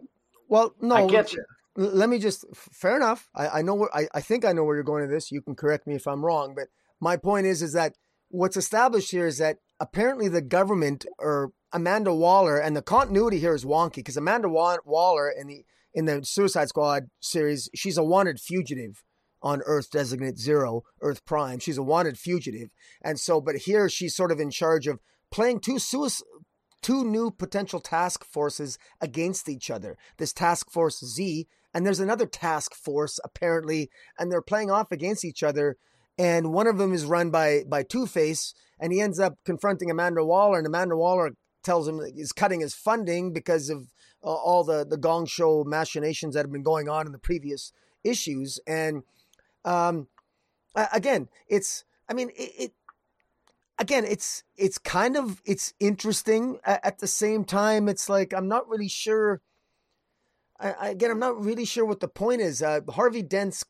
well, 0.48 0.76
no. 0.82 0.96
I 0.96 1.08
get 1.08 1.34
you. 1.34 1.44
Let 1.76 2.10
me 2.10 2.20
just. 2.20 2.46
Fair 2.54 2.96
enough. 2.96 3.30
I, 3.36 3.48
I 3.48 3.62
know 3.62 3.76
where. 3.76 3.96
I, 3.96 4.08
I 4.14 4.22
think 4.22 4.46
I 4.46 4.54
know 4.54 4.64
where 4.64 4.76
you're 4.76 4.84
going 4.84 5.08
to 5.08 5.14
this. 5.14 5.32
You 5.32 5.42
can 5.42 5.56
correct 5.56 5.88
me 5.88 5.96
if 5.96 6.08
I'm 6.08 6.24
wrong, 6.24 6.54
but 6.56 6.68
my 7.00 7.18
point 7.18 7.48
is, 7.48 7.62
is 7.62 7.74
that 7.74 7.96
what's 8.30 8.58
established 8.58 9.12
here 9.12 9.28
is 9.28 9.38
that 9.40 9.58
apparently 9.80 10.28
the 10.28 10.42
government 10.42 11.06
or 11.20 11.52
Amanda 11.74 12.14
Waller 12.14 12.58
and 12.58 12.76
the 12.76 12.82
continuity 12.82 13.40
here 13.40 13.54
is 13.54 13.66
wonky 13.66 13.96
because 13.96 14.18
Amanda 14.18 14.50
Waller 14.50 15.30
in 15.30 15.48
the 15.48 15.66
in 15.94 16.06
the 16.06 16.24
Suicide 16.24 16.70
Squad 16.70 17.10
series, 17.20 17.70
she's 17.76 17.98
a 17.98 18.04
wanted 18.04 18.40
fugitive 18.40 19.04
on 19.42 19.62
Earth 19.66 19.90
Designate 19.92 20.38
Zero, 20.38 20.84
Earth 21.02 21.26
Prime. 21.26 21.60
She's 21.60 21.78
a 21.78 21.84
wanted 21.84 22.18
fugitive, 22.18 22.70
and 23.04 23.20
so, 23.20 23.42
but 23.42 23.56
here 23.56 23.90
she's 23.90 24.16
sort 24.16 24.32
of 24.32 24.40
in 24.40 24.52
charge 24.52 24.88
of 24.88 25.00
playing 25.32 25.60
two 25.60 25.80
suicide 25.80 26.26
two 26.82 27.04
new 27.04 27.32
potential 27.32 27.80
task 27.80 28.24
forces 28.26 28.78
against 29.00 29.50
each 29.50 29.70
other. 29.70 29.98
This 30.18 30.34
task 30.34 30.72
force 30.72 31.04
Z, 31.04 31.48
and 31.74 31.86
there's 31.86 32.00
another 32.00 32.26
task 32.26 32.76
force 32.76 33.20
apparently, 33.24 33.90
and 34.18 34.32
they're 34.32 34.42
playing 34.42 34.72
off 34.72 34.92
against 34.92 35.26
each 35.26 35.44
other. 35.44 35.78
And 36.18 36.54
one 36.54 36.68
of 36.68 36.78
them 36.78 36.94
is 36.94 37.06
run 37.06 37.32
by 37.32 37.64
by 37.68 37.84
Two 37.84 38.06
Face, 38.06 38.54
and 38.80 38.92
he 38.92 39.02
ends 39.02 39.20
up 39.20 39.38
confronting 39.46 39.90
Amanda 39.90 40.24
Waller, 40.24 40.58
and 40.58 40.68
Amanda 40.68 40.96
Waller 40.98 41.32
tells 41.64 41.88
him 41.88 42.02
he's 42.16 42.32
cutting 42.32 42.62
his 42.62 42.74
funding 42.74 43.34
because 43.34 43.70
of 43.70 43.88
uh, 44.24 44.28
all 44.28 44.64
the 44.64 44.86
the 44.86 44.98
Gong 44.98 45.26
Show 45.26 45.64
machinations 45.64 46.36
that 46.36 46.46
have 46.46 46.52
been 46.52 46.64
going 46.64 46.90
on 46.90 47.06
in 47.06 47.12
the 47.12 47.18
previous 47.20 47.72
issues. 48.04 48.60
And 48.68 49.04
um, 49.64 50.08
again, 50.76 51.30
it's 51.48 51.86
I 52.10 52.14
mean 52.14 52.30
it, 52.36 52.52
it 52.58 52.72
again, 53.82 54.06
it's 54.06 54.44
it's 54.56 54.78
kind 54.78 55.18
of 55.18 55.42
it's 55.44 55.74
interesting. 55.80 56.60
At 56.64 57.00
the 57.00 57.08
same 57.08 57.44
time, 57.44 57.90
it's 57.90 58.08
like 58.08 58.34
I'm 58.34 58.48
not 58.48 58.70
really 58.70 58.88
sure. 58.88 59.42
I, 60.60 60.90
again, 60.90 61.10
I'm 61.10 61.20
not 61.20 61.44
really 61.44 61.66
sure 61.66 61.86
what 61.86 62.00
the 62.00 62.08
point 62.08 62.42
is. 62.42 62.62
Uh, 62.62 62.82
Harvey 62.92 63.24
Dent's 63.24 63.66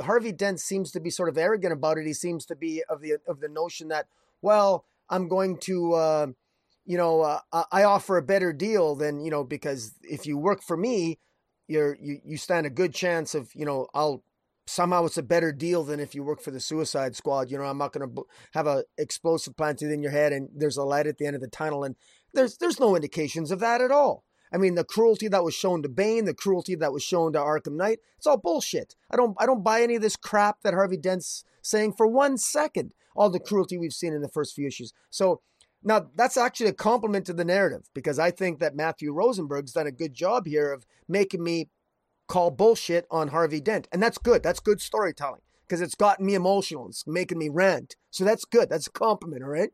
Harvey 0.00 0.32
Dent 0.32 0.60
seems 0.60 0.92
to 0.92 1.00
be 1.00 1.08
sort 1.08 1.30
of 1.30 1.38
arrogant 1.38 1.72
about 1.72 1.96
it. 1.96 2.06
He 2.06 2.12
seems 2.12 2.44
to 2.46 2.54
be 2.54 2.84
of 2.88 3.00
the 3.00 3.16
of 3.26 3.40
the 3.40 3.48
notion 3.48 3.88
that, 3.88 4.06
well, 4.42 4.84
I'm 5.08 5.26
going 5.26 5.56
to, 5.60 5.94
uh, 5.94 6.26
you 6.84 6.98
know, 6.98 7.22
uh, 7.22 7.64
I 7.72 7.84
offer 7.84 8.18
a 8.18 8.22
better 8.22 8.52
deal 8.52 8.94
than 8.94 9.24
you 9.24 9.30
know 9.30 9.44
because 9.44 9.94
if 10.02 10.26
you 10.26 10.36
work 10.36 10.62
for 10.62 10.76
me, 10.76 11.18
you're 11.66 11.96
you 11.98 12.20
you 12.22 12.36
stand 12.36 12.66
a 12.66 12.70
good 12.70 12.92
chance 12.92 13.34
of 13.34 13.50
you 13.54 13.64
know 13.64 13.88
I'll 13.94 14.22
somehow 14.66 15.04
it's 15.04 15.18
a 15.18 15.22
better 15.22 15.52
deal 15.52 15.84
than 15.84 16.00
if 16.00 16.14
you 16.14 16.22
work 16.22 16.40
for 16.40 16.50
the 16.50 16.60
Suicide 16.60 17.16
Squad. 17.16 17.50
You 17.50 17.58
know, 17.58 17.64
I'm 17.64 17.78
not 17.78 17.92
going 17.92 18.08
to 18.08 18.22
have 18.52 18.66
a 18.66 18.84
explosive 18.98 19.56
planted 19.56 19.90
in 19.90 20.02
your 20.02 20.12
head 20.12 20.32
and 20.32 20.48
there's 20.54 20.76
a 20.76 20.84
light 20.84 21.06
at 21.06 21.18
the 21.18 21.26
end 21.26 21.36
of 21.36 21.42
the 21.42 21.48
tunnel, 21.48 21.84
and 21.84 21.96
there's 22.32 22.56
there's 22.58 22.80
no 22.80 22.94
indications 22.94 23.50
of 23.50 23.60
that 23.60 23.80
at 23.80 23.90
all. 23.90 24.24
I 24.52 24.56
mean, 24.56 24.76
the 24.76 24.84
cruelty 24.84 25.26
that 25.28 25.42
was 25.42 25.54
shown 25.54 25.82
to 25.82 25.88
Bane, 25.88 26.26
the 26.26 26.34
cruelty 26.34 26.76
that 26.76 26.92
was 26.92 27.02
shown 27.02 27.32
to 27.32 27.40
Arkham 27.40 27.76
Knight, 27.76 27.98
it's 28.16 28.26
all 28.26 28.36
bullshit. 28.36 28.94
I 29.10 29.16
don't 29.16 29.36
I 29.38 29.46
don't 29.46 29.64
buy 29.64 29.82
any 29.82 29.96
of 29.96 30.02
this 30.02 30.16
crap 30.16 30.62
that 30.62 30.74
Harvey 30.74 30.96
Dent's 30.96 31.44
saying 31.62 31.94
for 31.94 32.06
one 32.06 32.38
second. 32.38 32.92
All 33.16 33.30
the 33.30 33.38
cruelty 33.38 33.78
we've 33.78 33.92
seen 33.92 34.12
in 34.12 34.22
the 34.22 34.28
first 34.28 34.54
few 34.56 34.66
issues. 34.66 34.92
So 35.08 35.40
now 35.84 36.06
that's 36.16 36.36
actually 36.36 36.70
a 36.70 36.74
compliment 36.74 37.26
to 37.26 37.32
the 37.32 37.44
narrative 37.44 37.88
because 37.94 38.18
I 38.18 38.30
think 38.30 38.58
that 38.58 38.74
Matthew 38.74 39.12
Rosenberg's 39.12 39.72
done 39.72 39.86
a 39.86 39.92
good 39.92 40.14
job 40.14 40.46
here 40.46 40.72
of 40.72 40.84
making 41.08 41.44
me 41.44 41.68
call 42.26 42.50
bullshit 42.50 43.06
on 43.10 43.28
Harvey 43.28 43.60
Dent. 43.60 43.88
And 43.92 44.02
that's 44.02 44.18
good. 44.18 44.42
That's 44.42 44.60
good 44.60 44.80
storytelling 44.80 45.42
because 45.66 45.80
it's 45.80 45.94
gotten 45.94 46.26
me 46.26 46.34
emotional. 46.34 46.88
It's 46.88 47.06
making 47.06 47.38
me 47.38 47.48
rant. 47.48 47.96
So 48.10 48.24
that's 48.24 48.44
good. 48.44 48.68
That's 48.68 48.86
a 48.86 48.92
compliment, 48.92 49.42
all 49.42 49.50
right? 49.50 49.70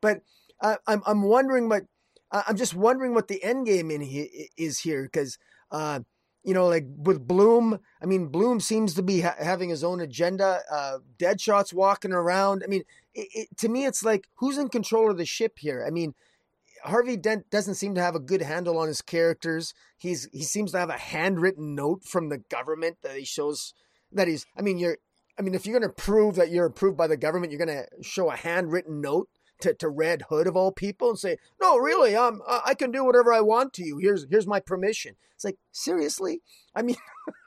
But 0.00 0.22
uh, 0.60 0.76
I'm 0.86 1.02
I'm 1.06 1.22
wondering 1.22 1.68
what 1.68 1.84
I'm 2.32 2.56
just 2.56 2.74
wondering 2.74 3.14
what 3.14 3.28
the 3.28 3.42
end 3.42 3.66
game 3.66 3.90
in 3.90 4.00
he, 4.00 4.50
is 4.56 4.80
here 4.80 5.04
because 5.04 5.38
uh, 5.70 6.00
you 6.42 6.54
know 6.54 6.66
like 6.66 6.86
with 6.96 7.26
Bloom, 7.26 7.78
I 8.02 8.06
mean 8.06 8.28
Bloom 8.28 8.60
seems 8.60 8.94
to 8.94 9.02
be 9.02 9.20
ha- 9.20 9.36
having 9.38 9.68
his 9.68 9.84
own 9.84 10.00
agenda. 10.00 10.60
Uh, 10.70 10.98
Deadshot's 11.18 11.72
walking 11.72 12.12
around. 12.12 12.62
I 12.64 12.68
mean, 12.68 12.82
it, 13.14 13.28
it, 13.34 13.56
to 13.58 13.68
me, 13.68 13.84
it's 13.84 14.04
like 14.04 14.28
who's 14.36 14.58
in 14.58 14.68
control 14.68 15.10
of 15.10 15.18
the 15.18 15.26
ship 15.26 15.58
here? 15.58 15.84
I 15.86 15.90
mean, 15.90 16.14
Harvey 16.86 17.16
Dent 17.16 17.50
doesn't 17.50 17.74
seem 17.74 17.94
to 17.94 18.02
have 18.02 18.14
a 18.14 18.20
good 18.20 18.42
handle 18.42 18.78
on 18.78 18.88
his 18.88 19.02
characters. 19.02 19.74
He's 19.98 20.28
he 20.32 20.42
seems 20.42 20.72
to 20.72 20.78
have 20.78 20.90
a 20.90 20.98
handwritten 20.98 21.74
note 21.74 22.04
from 22.04 22.28
the 22.28 22.38
government 22.38 22.98
that 23.02 23.16
he 23.16 23.24
shows 23.24 23.74
that 24.12 24.28
he's. 24.28 24.46
I 24.56 24.62
mean, 24.62 24.78
you're. 24.78 24.98
I 25.38 25.42
mean, 25.42 25.54
if 25.54 25.66
you're 25.66 25.78
going 25.78 25.90
to 25.90 26.02
prove 26.02 26.36
that 26.36 26.50
you're 26.50 26.64
approved 26.64 26.96
by 26.96 27.06
the 27.06 27.16
government, 27.16 27.52
you're 27.52 27.64
going 27.64 27.76
to 27.76 27.86
show 28.02 28.30
a 28.30 28.36
handwritten 28.36 29.02
note 29.02 29.28
to, 29.60 29.74
to 29.74 29.88
Red 29.88 30.22
Hood 30.30 30.46
of 30.46 30.56
all 30.56 30.72
people 30.72 31.10
and 31.10 31.18
say, 31.18 31.36
"No, 31.60 31.76
really, 31.76 32.14
um, 32.16 32.40
I 32.46 32.74
can 32.74 32.90
do 32.90 33.04
whatever 33.04 33.32
I 33.32 33.40
want 33.40 33.72
to 33.74 33.84
you. 33.84 33.98
Here's 33.98 34.26
here's 34.30 34.46
my 34.46 34.60
permission." 34.60 35.16
It's 35.34 35.44
like 35.44 35.58
seriously. 35.72 36.40
I 36.74 36.82
mean, 36.82 36.96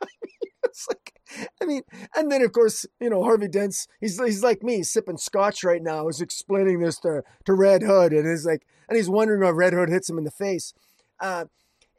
it's 0.64 0.88
like, 0.88 1.19
I 1.62 1.66
mean, 1.66 1.84
and 2.16 2.32
then 2.32 2.42
of 2.42 2.52
course, 2.52 2.86
you 3.00 3.10
know, 3.10 3.24
Harvey 3.24 3.48
Dent's 3.48 3.88
he's 4.00 4.20
he's 4.20 4.44
like 4.44 4.64
me, 4.64 4.84
sipping 4.84 5.18
scotch 5.18 5.64
right 5.64 5.82
now. 5.82 6.08
He's 6.08 6.22
explaining 6.22 6.80
this 6.80 7.00
to 7.00 7.24
to 7.46 7.54
Red 7.54 7.84
Hood, 7.84 8.14
and 8.14 8.28
he's 8.28 8.46
like, 8.46 8.66
and 8.88 8.98
he's 8.98 9.10
wondering 9.10 9.42
why 9.42 9.50
Red 9.50 9.74
Hood 9.74 9.90
hits 9.90 10.10
him 10.10 10.18
in 10.18 10.24
the 10.24 10.32
face. 10.32 10.74
Uh, 11.20 11.46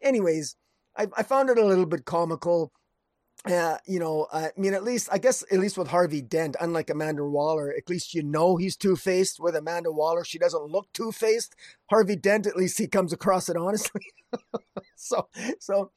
anyways, 0.02 0.56
I, 0.96 1.06
I 1.16 1.22
found 1.22 1.50
it 1.50 1.58
a 1.58 1.64
little 1.64 1.86
bit 1.86 2.04
comical. 2.04 2.72
Uh, 3.46 3.78
you 3.86 3.98
know, 3.98 4.26
I 4.30 4.50
mean, 4.56 4.74
at 4.74 4.84
least 4.84 5.08
I 5.10 5.18
guess 5.18 5.42
at 5.50 5.58
least 5.58 5.78
with 5.78 5.88
Harvey 5.88 6.20
Dent, 6.20 6.56
unlike 6.60 6.90
Amanda 6.90 7.24
Waller, 7.24 7.72
at 7.72 7.88
least 7.88 8.14
you 8.14 8.22
know 8.22 8.56
he's 8.56 8.76
two 8.76 8.96
faced. 8.96 9.40
With 9.40 9.56
Amanda 9.56 9.90
Waller, 9.90 10.24
she 10.24 10.38
doesn't 10.38 10.70
look 10.70 10.88
two 10.92 11.10
faced. 11.10 11.54
Harvey 11.88 12.16
Dent, 12.16 12.46
at 12.46 12.56
least 12.56 12.78
he 12.78 12.86
comes 12.86 13.12
across 13.12 13.48
it 13.48 13.56
honestly. 13.56 14.02
so, 14.96 15.28
so, 15.58 15.90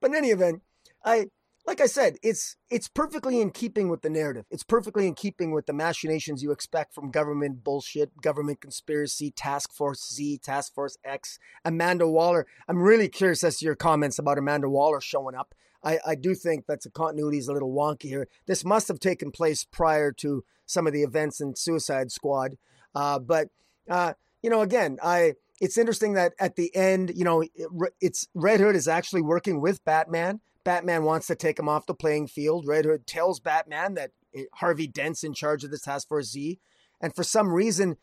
but 0.00 0.10
in 0.10 0.16
any 0.16 0.28
event, 0.28 0.60
I 1.02 1.28
like 1.70 1.80
I 1.80 1.86
said, 1.86 2.16
it's 2.20 2.56
it's 2.68 2.88
perfectly 2.88 3.40
in 3.40 3.52
keeping 3.52 3.88
with 3.88 4.02
the 4.02 4.10
narrative. 4.10 4.44
It's 4.50 4.64
perfectly 4.64 5.06
in 5.06 5.14
keeping 5.14 5.52
with 5.52 5.66
the 5.66 5.72
machinations 5.72 6.42
you 6.42 6.50
expect 6.50 6.92
from 6.92 7.12
government 7.12 7.62
bullshit, 7.62 8.20
government 8.20 8.60
conspiracy, 8.60 9.30
Task 9.30 9.72
Force 9.72 10.12
Z, 10.12 10.38
Task 10.38 10.74
Force 10.74 10.98
X, 11.04 11.38
Amanda 11.64 12.08
Waller. 12.08 12.44
I'm 12.66 12.82
really 12.82 13.08
curious 13.08 13.44
as 13.44 13.58
to 13.58 13.66
your 13.66 13.76
comments 13.76 14.18
about 14.18 14.36
Amanda 14.36 14.68
Waller 14.68 15.00
showing 15.00 15.36
up. 15.36 15.54
I, 15.84 16.00
I 16.04 16.14
do 16.16 16.34
think 16.34 16.66
that 16.66 16.82
the 16.82 16.90
continuity 16.90 17.38
is 17.38 17.46
a 17.46 17.52
little 17.52 17.72
wonky 17.72 18.08
here. 18.08 18.26
This 18.46 18.64
must 18.64 18.88
have 18.88 18.98
taken 18.98 19.30
place 19.30 19.62
prior 19.62 20.10
to 20.14 20.42
some 20.66 20.88
of 20.88 20.92
the 20.92 21.04
events 21.04 21.40
in 21.40 21.54
Suicide 21.54 22.10
Squad. 22.10 22.58
Uh, 22.96 23.20
but 23.20 23.50
uh, 23.88 24.14
you 24.42 24.50
know, 24.50 24.62
again, 24.62 24.98
I 25.04 25.34
it's 25.60 25.78
interesting 25.78 26.14
that 26.14 26.32
at 26.40 26.56
the 26.56 26.74
end, 26.74 27.12
you 27.14 27.22
know, 27.22 27.42
it, 27.42 27.52
it's 28.00 28.26
Red 28.34 28.58
Hood 28.58 28.74
is 28.74 28.88
actually 28.88 29.22
working 29.22 29.60
with 29.60 29.84
Batman 29.84 30.40
Batman 30.64 31.04
wants 31.04 31.26
to 31.28 31.34
take 31.34 31.58
him 31.58 31.68
off 31.68 31.86
the 31.86 31.94
playing 31.94 32.28
field. 32.28 32.66
Red 32.66 32.84
Hood 32.84 33.06
tells 33.06 33.40
Batman 33.40 33.94
that 33.94 34.10
eh, 34.34 34.44
Harvey 34.54 34.86
Dent's 34.86 35.24
in 35.24 35.34
charge 35.34 35.64
of 35.64 35.70
the 35.70 35.78
Task 35.78 36.08
Force 36.08 36.30
Z, 36.30 36.58
and 37.00 37.14
for 37.14 37.24
some 37.24 37.52
reason, 37.52 37.96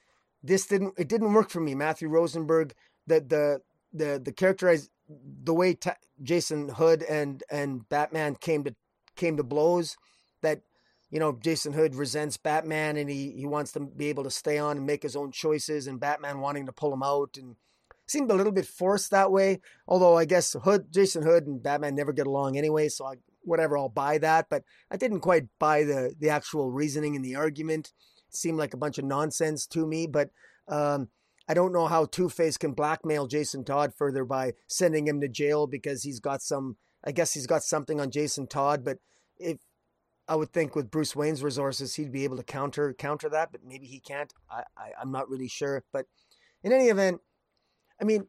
this 0.44 0.66
didn't 0.66 0.94
it 0.98 1.08
didn't 1.08 1.34
work 1.34 1.50
for 1.50 1.60
me. 1.60 1.76
Matthew 1.76 2.10
Rosenberg, 2.10 2.74
the 3.06 3.20
the 3.22 3.62
the 3.94 4.22
the 4.24 4.32
characterized 4.32 4.90
the 5.44 5.54
way 5.54 5.74
ta- 5.74 5.96
Jason 6.22 6.70
Hood 6.70 7.04
and 7.04 7.44
and 7.50 7.88
Batman 7.90 8.36
came 8.36 8.64
to 8.64 8.76
came 9.16 9.38
to 9.38 9.44
blows, 9.44 9.98
that 10.42 10.62
you 11.10 11.20
know 11.20 11.38
Jason 11.42 11.74
Hood 11.74 11.96
resents 11.96 12.38
Batman 12.38 12.98
and 12.98 13.10
he 13.10 13.32
he 13.32 13.46
wants 13.46 13.72
to 13.74 13.80
be 13.80 14.08
able 14.08 14.24
to 14.24 14.32
stay 14.32 14.58
on 14.58 14.78
and 14.78 14.86
make 14.86 15.04
his 15.04 15.16
own 15.16 15.32
choices, 15.32 15.88
and 15.88 16.00
Batman 16.00 16.40
wanting 16.40 16.66
to 16.66 16.72
pull 16.72 16.94
him 16.94 17.04
out 17.04 17.38
and 17.38 17.56
seemed 18.08 18.32
a 18.32 18.36
little 18.36 18.52
bit 18.52 18.66
forced 18.66 19.12
that 19.12 19.32
way. 19.32 19.60
Although 19.88 20.18
I 20.18 20.26
guess 20.26 20.56
Hood, 20.64 20.92
Jason 20.92 21.24
Hood, 21.24 21.48
and 21.48 21.62
Batman 21.62 21.96
never 21.96 22.14
get 22.14 22.28
along 22.28 22.58
anyway, 22.58 22.90
so 22.90 23.06
I, 23.06 23.16
whatever, 23.42 23.78
I'll 23.78 23.90
buy 23.90 24.18
that. 24.20 24.48
But 24.50 24.64
I 24.90 24.98
didn't 24.98 25.22
quite 25.22 25.46
buy 25.60 25.84
the 25.84 26.16
the 26.18 26.30
actual 26.30 26.72
reasoning 26.72 27.16
and 27.16 27.24
the 27.24 27.36
argument. 27.36 27.94
It 28.30 28.36
seemed 28.36 28.58
like 28.58 28.74
a 28.74 28.78
bunch 28.78 28.98
of 28.98 29.06
nonsense 29.06 29.68
to 29.68 29.86
me. 29.86 30.08
But 30.08 30.32
um, 30.68 31.10
I 31.48 31.54
don't 31.54 31.74
know 31.74 31.88
how 31.88 32.06
Two 32.06 32.30
Face 32.30 32.58
can 32.58 32.74
blackmail 32.74 33.28
Jason 33.28 33.64
Todd 33.64 33.94
further 33.96 34.26
by 34.26 34.54
sending 34.68 35.08
him 35.08 35.22
to 35.22 35.28
jail 35.28 35.68
because 35.68 36.04
he's 36.04 36.20
got 36.20 36.42
some. 36.42 36.78
I 37.06 37.12
guess 37.12 37.34
he's 37.34 37.48
got 37.48 37.64
something 37.64 38.02
on 38.02 38.12
Jason 38.12 38.48
Todd, 38.48 38.84
but 38.84 38.98
if 39.38 39.60
I 40.28 40.36
would 40.36 40.52
think 40.52 40.76
with 40.76 40.92
Bruce 40.92 41.16
Wayne's 41.16 41.44
resources, 41.44 41.96
he'd 41.96 42.12
be 42.12 42.26
able 42.26 42.38
to 42.38 42.44
counter 42.44 42.94
counter 42.94 43.30
that, 43.30 43.52
but 43.52 43.62
maybe 43.64 43.86
he 43.86 44.00
can't. 44.00 44.34
I, 44.50 44.64
I 44.78 44.92
I'm 45.00 45.12
not 45.12 45.30
really 45.30 45.48
sure. 45.48 45.84
But 45.94 46.06
in 46.64 46.74
any 46.74 46.88
event, 46.88 47.22
I 48.02 48.06
mean, 48.06 48.28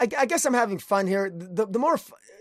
I, 0.00 0.08
I, 0.16 0.26
guess 0.26 0.44
I'm 0.44 0.54
having 0.54 0.78
fun 0.78 1.06
here. 1.06 1.30
The 1.30 1.66
the 1.66 1.78
more 1.78 1.98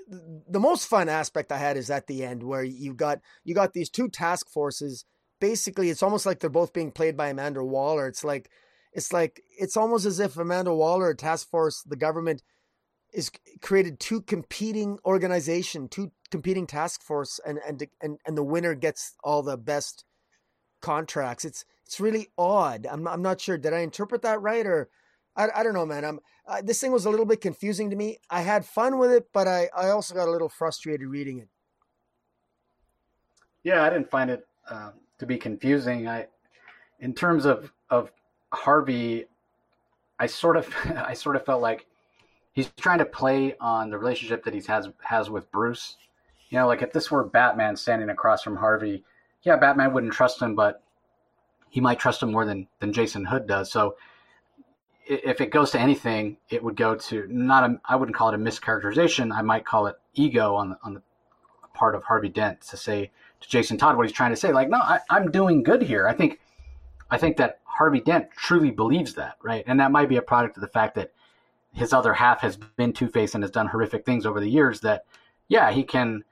the 0.08 0.60
most 0.60 0.88
fun 0.88 1.10
aspect 1.10 1.52
I 1.52 1.58
had 1.58 1.78
is 1.78 1.90
at 1.90 2.08
the 2.08 2.24
end 2.24 2.44
where 2.44 2.64
you 2.64 2.94
got 2.94 3.20
you 3.44 3.56
got 3.56 3.74
these 3.74 3.90
two 3.90 4.10
task 4.10 4.50
forces. 4.50 5.06
Basically, 5.40 5.90
it's 5.90 6.04
almost 6.04 6.26
like 6.26 6.40
they're 6.40 6.50
both 6.50 6.74
being 6.74 6.92
played 6.92 7.18
by 7.18 7.30
Amanda 7.30 7.64
Waller. 7.64 8.08
It's 8.08 8.24
like 8.24 8.50
it's 8.94 9.12
like 9.12 9.42
it's 9.60 9.78
almost 9.78 10.06
as 10.06 10.20
if 10.20 10.38
Amanda 10.38 10.74
Waller, 10.74 11.14
task 11.14 11.50
force, 11.50 11.84
the 11.84 11.96
government 11.96 12.44
is 13.14 13.32
created 13.62 14.00
two 14.00 14.22
competing 14.22 15.00
organization, 15.06 15.88
two 15.88 16.12
competing 16.30 16.68
task 16.68 17.02
force, 17.02 17.40
and 17.46 17.60
and 17.68 17.88
and 18.02 18.20
and 18.26 18.38
the 18.38 18.44
winner 18.44 18.76
gets 18.76 19.16
all 19.24 19.42
the 19.42 19.58
best 19.58 20.06
contracts. 20.82 21.44
It's 21.44 21.66
it's 21.86 22.00
really 22.00 22.28
odd. 22.38 22.86
I'm 22.90 23.08
I'm 23.08 23.22
not 23.24 23.42
sure. 23.42 23.58
Did 23.58 23.74
I 23.74 23.80
interpret 23.80 24.22
that 24.22 24.42
right 24.42 24.66
or? 24.66 24.90
I, 25.38 25.50
I 25.56 25.64
don't 25.64 25.74
know, 25.74 25.86
man. 25.86 26.04
I'm 26.04 26.20
uh, 26.48 26.62
this 26.64 26.82
thing 26.82 26.92
was 26.92 27.06
a 27.06 27.10
little 27.10 27.26
bit 27.26 27.42
confusing 27.42 27.90
to 27.92 27.96
me. 27.96 28.18
I 28.30 28.42
had 28.42 28.66
fun 28.66 28.98
with 28.98 29.12
it, 29.12 29.28
but 29.34 29.48
I, 29.48 29.70
I 29.76 29.90
also 29.90 30.16
got 30.16 30.28
a 30.28 30.32
little 30.32 30.50
frustrated 30.50 31.08
reading 31.08 31.40
it. 31.40 31.50
Yeah, 33.64 33.84
I 33.84 33.90
didn't 33.90 34.10
find 34.10 34.30
it 34.32 34.48
uh, 34.70 34.92
to 35.20 35.26
be 35.26 35.38
confusing. 35.38 36.08
I, 36.08 36.28
in 37.00 37.14
terms 37.14 37.46
of 37.46 37.72
of 37.90 38.12
Harvey, 38.52 39.26
I 40.20 40.26
sort 40.26 40.58
of 40.58 40.74
I 40.96 41.14
sort 41.14 41.36
of 41.36 41.46
felt 41.46 41.62
like 41.62 41.86
he's 42.54 42.72
trying 42.78 43.00
to 43.00 43.06
play 43.06 43.56
on 43.60 43.90
the 43.92 43.98
relationship 43.98 44.44
that 44.46 44.54
he 44.54 44.62
has 44.68 44.90
has 45.04 45.30
with 45.30 45.52
Bruce. 45.52 45.98
You 46.50 46.60
know, 46.60 46.68
like 46.68 46.82
if 46.82 46.94
this 46.94 47.12
were 47.12 47.24
Batman 47.24 47.76
standing 47.76 48.10
across 48.10 48.42
from 48.42 48.56
Harvey, 48.56 49.04
yeah, 49.44 49.58
Batman 49.58 49.94
wouldn't 49.94 50.14
trust 50.14 50.42
him, 50.42 50.56
but 50.56 50.82
he 51.70 51.82
might 51.82 52.00
trust 52.00 52.24
him 52.24 52.32
more 52.32 52.46
than 52.46 52.68
than 52.80 52.94
Jason 52.94 53.26
Hood 53.26 53.48
does. 53.48 53.72
So 53.72 53.98
if 55.10 55.42
it 55.42 55.52
goes 55.52 55.72
to 55.72 55.80
anything, 55.80 56.38
it 56.50 56.64
would 56.64 56.76
go 56.76 56.96
to 56.96 57.26
not 57.30 57.70
a, 57.70 57.80
I 57.86 57.96
wouldn't 57.96 58.16
call 58.16 58.30
it 58.30 58.36
a 58.36 58.38
mischaracterization. 58.38 59.34
I 59.34 59.42
might 59.42 59.66
call 59.66 59.88
it 59.88 59.96
ego 60.14 60.56
on 60.56 60.70
the, 60.70 60.78
on 60.84 60.94
the 60.94 61.02
part 61.74 61.96
of 61.96 62.04
Harvey 62.04 62.30
Dent 62.30 62.62
to 62.62 62.78
say 62.78 63.12
to 63.40 63.48
Jason 63.48 63.78
Todd 63.78 63.96
what 63.96 64.06
he's 64.06 64.16
trying 64.16 64.32
to 64.32 64.36
say. 64.36 64.52
Like, 64.52 64.70
no, 64.70 64.78
I, 64.78 65.00
I'm 65.10 65.32
doing 65.32 65.64
good 65.64 65.82
here. 65.82 66.08
I 66.08 66.14
think, 66.14 66.40
I 67.10 67.18
think 67.18 67.38
that 67.38 67.60
Harvey 67.64 68.02
Dent 68.02 68.32
truly 68.36 68.72
believes 68.72 69.14
that, 69.14 69.38
right? 69.44 69.64
And 69.68 69.80
that 69.80 69.92
might 69.92 70.10
be 70.10 70.18
a 70.18 70.22
product 70.22 70.58
of 70.58 70.62
the 70.62 70.68
fact 70.68 70.96
that 70.96 71.14
his 71.72 71.94
other 71.94 72.14
half 72.14 72.42
has 72.42 72.58
been 72.58 72.92
Two 72.92 73.08
Face 73.08 73.36
and 73.36 73.44
has 73.44 73.52
done 73.52 73.68
horrific 73.68 74.06
things 74.06 74.26
over 74.26 74.40
the 74.40 74.50
years. 74.50 74.82
That, 74.82 75.06
yeah, 75.48 75.72
he 75.72 75.84
can 75.84 76.24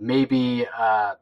maybe 0.00 0.66
uh, 0.76 1.14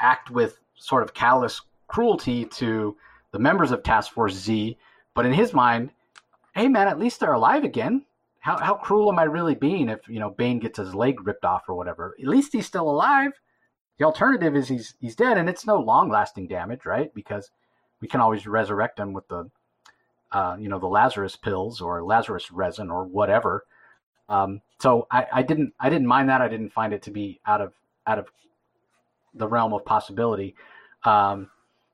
act 0.00 0.30
with 0.30 0.58
sort 0.74 1.04
of 1.04 1.14
callous 1.14 1.62
cruelty 1.86 2.44
to 2.46 2.96
the 3.30 3.38
members 3.38 3.70
of 3.70 3.82
Task 3.82 4.12
Force 4.12 4.34
Z. 4.34 4.76
But 5.14 5.26
in 5.26 5.32
his 5.32 5.52
mind, 5.52 5.90
hey 6.54 6.68
man, 6.68 6.88
at 6.88 6.98
least 6.98 7.20
they're 7.20 7.32
alive 7.32 7.64
again. 7.64 8.04
How 8.40 8.58
how 8.58 8.74
cruel 8.74 9.10
am 9.10 9.18
I 9.18 9.24
really 9.24 9.54
being 9.54 9.88
if 9.88 10.08
you 10.08 10.18
know 10.18 10.30
Bane 10.30 10.58
gets 10.58 10.78
his 10.78 10.94
leg 10.94 11.26
ripped 11.26 11.44
off 11.44 11.68
or 11.68 11.74
whatever? 11.74 12.14
At 12.20 12.26
least 12.26 12.52
he's 12.52 12.66
still 12.66 12.90
alive. 12.90 13.32
The 13.98 14.04
alternative 14.04 14.56
is 14.56 14.68
he's 14.68 14.94
he's 15.00 15.16
dead, 15.16 15.38
and 15.38 15.48
it's 15.48 15.66
no 15.66 15.78
long 15.78 16.08
lasting 16.08 16.48
damage, 16.48 16.84
right? 16.84 17.14
Because 17.14 17.50
we 18.00 18.08
can 18.08 18.20
always 18.20 18.46
resurrect 18.46 18.98
him 18.98 19.12
with 19.12 19.28
the 19.28 19.48
uh, 20.32 20.56
you 20.58 20.68
know 20.68 20.78
the 20.78 20.86
Lazarus 20.86 21.36
pills 21.36 21.80
or 21.80 22.02
Lazarus 22.02 22.50
resin 22.50 22.90
or 22.90 23.04
whatever. 23.04 23.64
Um, 24.28 24.62
so 24.80 25.06
I, 25.10 25.26
I 25.32 25.42
didn't 25.42 25.74
I 25.78 25.88
didn't 25.88 26.08
mind 26.08 26.28
that. 26.28 26.40
I 26.40 26.48
didn't 26.48 26.72
find 26.72 26.92
it 26.92 27.02
to 27.02 27.10
be 27.10 27.40
out 27.46 27.60
of 27.60 27.72
out 28.06 28.18
of 28.18 28.28
the 29.34 29.46
realm 29.46 29.72
of 29.72 29.84
possibility. 29.84 30.54
Um, 31.04 31.50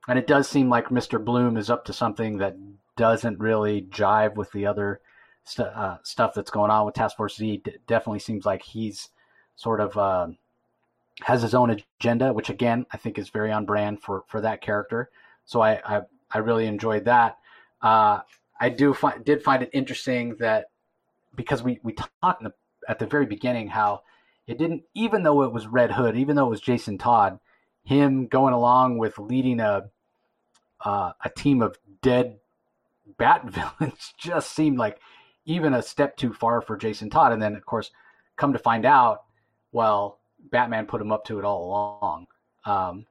and 0.06 0.18
it 0.18 0.26
does 0.26 0.48
seem 0.48 0.70
like 0.70 0.88
Mr. 0.88 1.22
Bloom 1.22 1.56
is 1.56 1.68
up 1.68 1.84
to 1.84 1.92
something 1.92 2.38
that 2.38 2.56
doesn't 2.98 3.38
really 3.38 3.82
jive 3.82 4.34
with 4.34 4.52
the 4.52 4.66
other 4.66 5.00
st- 5.44 5.68
uh, 5.68 5.96
stuff 6.02 6.34
that's 6.34 6.50
going 6.50 6.70
on 6.70 6.84
with 6.84 6.94
Task 6.94 7.16
Force 7.16 7.36
Z. 7.36 7.62
D- 7.64 7.76
definitely 7.86 8.18
seems 8.18 8.44
like 8.44 8.62
he's 8.62 9.08
sort 9.56 9.80
of 9.80 9.96
uh, 9.96 10.26
has 11.22 11.40
his 11.40 11.54
own 11.54 11.70
agenda, 11.70 12.32
which 12.32 12.50
again 12.50 12.84
I 12.92 12.98
think 12.98 13.18
is 13.18 13.30
very 13.30 13.50
on 13.50 13.64
brand 13.64 14.02
for 14.02 14.24
for 14.26 14.42
that 14.42 14.60
character. 14.60 15.08
So 15.46 15.62
I 15.62 15.80
I, 15.84 16.02
I 16.30 16.38
really 16.38 16.66
enjoyed 16.66 17.06
that. 17.06 17.38
Uh, 17.80 18.20
I 18.60 18.68
do 18.68 18.94
did 19.24 19.42
find 19.42 19.62
it 19.62 19.70
interesting 19.72 20.36
that 20.40 20.66
because 21.34 21.62
we 21.62 21.80
we 21.82 21.94
talked 21.94 22.42
the, 22.42 22.52
at 22.88 22.98
the 22.98 23.06
very 23.06 23.26
beginning 23.26 23.68
how 23.68 24.02
it 24.46 24.58
didn't 24.58 24.82
even 24.94 25.22
though 25.22 25.42
it 25.42 25.52
was 25.52 25.66
Red 25.66 25.92
Hood, 25.92 26.16
even 26.16 26.36
though 26.36 26.46
it 26.46 26.50
was 26.50 26.60
Jason 26.60 26.98
Todd, 26.98 27.38
him 27.84 28.26
going 28.26 28.54
along 28.54 28.98
with 28.98 29.18
leading 29.18 29.60
a 29.60 29.88
uh, 30.84 31.12
a 31.24 31.30
team 31.30 31.62
of 31.62 31.78
dead 32.02 32.38
bat 33.16 33.44
villains 33.44 34.12
just 34.18 34.52
seemed 34.52 34.78
like 34.78 34.98
even 35.44 35.74
a 35.74 35.82
step 35.82 36.16
too 36.16 36.32
far 36.32 36.60
for 36.60 36.76
Jason 36.76 37.10
Todd. 37.10 37.32
And 37.32 37.40
then 37.40 37.56
of 37.56 37.64
course, 37.64 37.90
come 38.36 38.52
to 38.52 38.58
find 38.58 38.84
out, 38.84 39.24
well, 39.72 40.18
Batman 40.50 40.86
put 40.86 41.00
him 41.00 41.12
up 41.12 41.24
to 41.26 41.38
it 41.38 41.44
all 41.44 41.68
along, 41.68 42.26
um, 42.64 43.06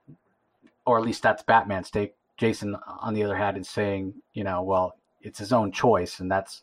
or 0.85 0.97
at 0.97 1.05
least 1.05 1.23
that's 1.23 1.43
Batman's 1.43 1.91
take. 1.91 2.15
Jason, 2.37 2.75
on 3.01 3.13
the 3.13 3.23
other 3.23 3.35
hand, 3.35 3.57
is 3.57 3.67
saying, 3.67 4.13
you 4.33 4.43
know, 4.43 4.61
well, 4.61 4.95
it's 5.21 5.39
his 5.39 5.51
own 5.51 5.71
choice, 5.71 6.19
and 6.19 6.31
that's 6.31 6.61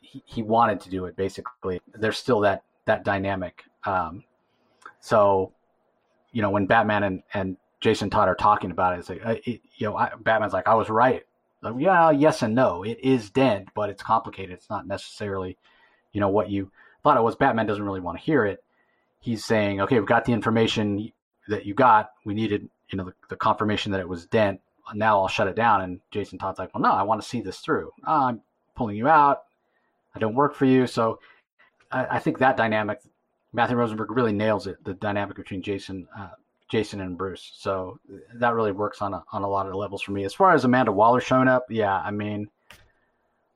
he, 0.00 0.22
he 0.24 0.42
wanted 0.42 0.80
to 0.80 0.90
do 0.90 1.06
it. 1.06 1.16
Basically, 1.16 1.80
there's 1.92 2.16
still 2.16 2.40
that 2.40 2.62
that 2.86 3.04
dynamic. 3.04 3.64
Um, 3.84 4.24
so, 5.00 5.52
you 6.32 6.42
know, 6.42 6.50
when 6.50 6.66
Batman 6.66 7.02
and, 7.02 7.22
and 7.34 7.56
Jason 7.80 8.10
Todd 8.10 8.28
are 8.28 8.34
talking 8.34 8.70
about 8.70 8.94
it, 8.94 9.00
it's 9.00 9.08
like, 9.08 9.24
uh, 9.24 9.34
it, 9.44 9.60
you 9.76 9.86
know, 9.86 9.96
I, 9.96 10.12
Batman's 10.20 10.52
like, 10.52 10.66
I 10.66 10.74
was 10.74 10.88
right. 10.88 11.24
Like, 11.66 11.82
yeah, 11.82 12.10
yes 12.10 12.42
and 12.42 12.54
no. 12.54 12.82
It 12.82 12.98
is 13.02 13.30
dead, 13.30 13.68
but 13.74 13.90
it's 13.90 14.02
complicated. 14.02 14.52
It's 14.52 14.70
not 14.70 14.86
necessarily, 14.86 15.58
you 16.12 16.20
know, 16.20 16.28
what 16.28 16.50
you 16.50 16.70
thought 17.02 17.16
it 17.16 17.22
was. 17.22 17.36
Batman 17.36 17.66
doesn't 17.66 17.84
really 17.84 18.00
want 18.00 18.18
to 18.18 18.24
hear 18.24 18.44
it. 18.46 18.62
He's 19.20 19.44
saying, 19.44 19.80
okay, 19.80 19.98
we've 19.98 20.08
got 20.08 20.24
the 20.24 20.32
information 20.32 21.12
that 21.48 21.66
you 21.66 21.74
got. 21.74 22.10
We 22.24 22.34
needed, 22.34 22.68
you 22.90 22.98
know, 22.98 23.04
the, 23.04 23.14
the 23.30 23.36
confirmation 23.36 23.92
that 23.92 24.00
it 24.00 24.08
was 24.08 24.26
dent. 24.26 24.60
Now 24.94 25.20
I'll 25.20 25.28
shut 25.28 25.48
it 25.48 25.56
down. 25.56 25.82
And 25.82 26.00
Jason 26.12 26.38
Todd's 26.38 26.58
like, 26.58 26.72
well, 26.74 26.82
no, 26.82 26.92
I 26.92 27.02
want 27.02 27.20
to 27.20 27.28
see 27.28 27.40
this 27.40 27.58
through. 27.58 27.90
I'm 28.04 28.40
pulling 28.76 28.96
you 28.96 29.08
out. 29.08 29.42
I 30.14 30.18
don't 30.18 30.34
work 30.34 30.54
for 30.54 30.64
you. 30.64 30.86
So 30.86 31.18
I, 31.90 32.06
I 32.16 32.18
think 32.20 32.38
that 32.38 32.56
dynamic, 32.56 33.00
Matthew 33.52 33.76
Rosenberg 33.76 34.10
really 34.10 34.32
nails 34.32 34.66
it. 34.66 34.82
The 34.84 34.94
dynamic 34.94 35.36
between 35.36 35.62
Jason, 35.62 36.06
uh, 36.16 36.28
Jason 36.68 37.00
and 37.00 37.16
Bruce. 37.16 37.52
So 37.56 37.98
that 38.34 38.54
really 38.54 38.72
works 38.72 39.00
on 39.00 39.14
a, 39.14 39.22
on 39.32 39.42
a 39.42 39.48
lot 39.48 39.66
of 39.66 39.74
levels 39.74 40.02
for 40.02 40.12
me. 40.12 40.24
As 40.24 40.34
far 40.34 40.52
as 40.52 40.64
Amanda 40.64 40.92
Waller 40.92 41.20
showing 41.20 41.48
up, 41.48 41.66
yeah, 41.70 41.94
I 41.94 42.10
mean, 42.10 42.48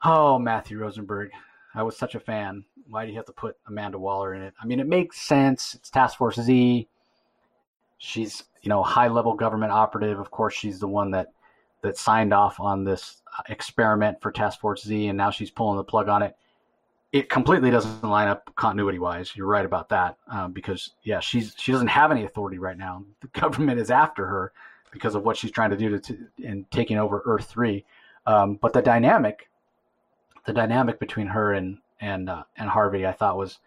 oh 0.04 0.38
Matthew 0.38 0.78
Rosenberg, 0.78 1.30
I 1.74 1.82
was 1.82 1.96
such 1.96 2.14
a 2.14 2.20
fan. 2.20 2.64
Why 2.88 3.04
do 3.04 3.10
you 3.10 3.16
have 3.16 3.26
to 3.26 3.32
put 3.32 3.56
Amanda 3.66 3.98
Waller 3.98 4.34
in 4.34 4.42
it? 4.42 4.54
I 4.60 4.66
mean, 4.66 4.80
it 4.80 4.88
makes 4.88 5.20
sense. 5.20 5.74
It's 5.74 5.90
Task 5.90 6.18
Force 6.18 6.40
Z. 6.40 6.88
She's 7.98 8.44
you 8.62 8.68
know 8.68 8.82
high 8.82 9.08
level 9.08 9.34
government 9.34 9.72
operative. 9.72 10.18
Of 10.18 10.30
course, 10.30 10.54
she's 10.54 10.80
the 10.80 10.88
one 10.88 11.10
that 11.12 11.28
that 11.82 11.96
signed 11.96 12.32
off 12.32 12.60
on 12.60 12.84
this 12.84 13.22
experiment 13.48 14.20
for 14.20 14.32
Task 14.32 14.60
Force 14.60 14.84
Z, 14.84 15.08
and 15.08 15.16
now 15.16 15.30
she's 15.30 15.50
pulling 15.50 15.76
the 15.76 15.84
plug 15.84 16.08
on 16.08 16.22
it 16.22 16.34
it 17.12 17.28
completely 17.28 17.70
doesn't 17.70 18.02
line 18.02 18.28
up 18.28 18.54
continuity 18.54 18.98
wise. 18.98 19.34
You're 19.34 19.46
right 19.46 19.64
about 19.64 19.88
that 19.88 20.16
um, 20.28 20.52
because 20.52 20.92
yeah, 21.02 21.20
she's 21.20 21.54
she 21.58 21.72
doesn't 21.72 21.88
have 21.88 22.12
any 22.12 22.24
authority 22.24 22.58
right 22.58 22.78
now. 22.78 23.04
The 23.20 23.28
government 23.40 23.80
is 23.80 23.90
after 23.90 24.26
her 24.26 24.52
because 24.92 25.14
of 25.14 25.24
what 25.24 25.36
she's 25.36 25.50
trying 25.50 25.70
to 25.70 25.76
do 25.76 25.90
to, 25.90 25.98
to 25.98 26.26
in 26.38 26.66
taking 26.70 26.98
over 26.98 27.22
Earth 27.24 27.46
three. 27.46 27.84
Um, 28.26 28.56
but 28.56 28.72
the 28.72 28.82
dynamic, 28.82 29.48
the 30.46 30.52
dynamic 30.52 31.00
between 31.00 31.26
her 31.26 31.52
and 31.52 31.78
and 32.00 32.28
uh, 32.30 32.44
and 32.56 32.68
Harvey, 32.68 33.06
I 33.06 33.12
thought 33.12 33.36
was 33.36 33.58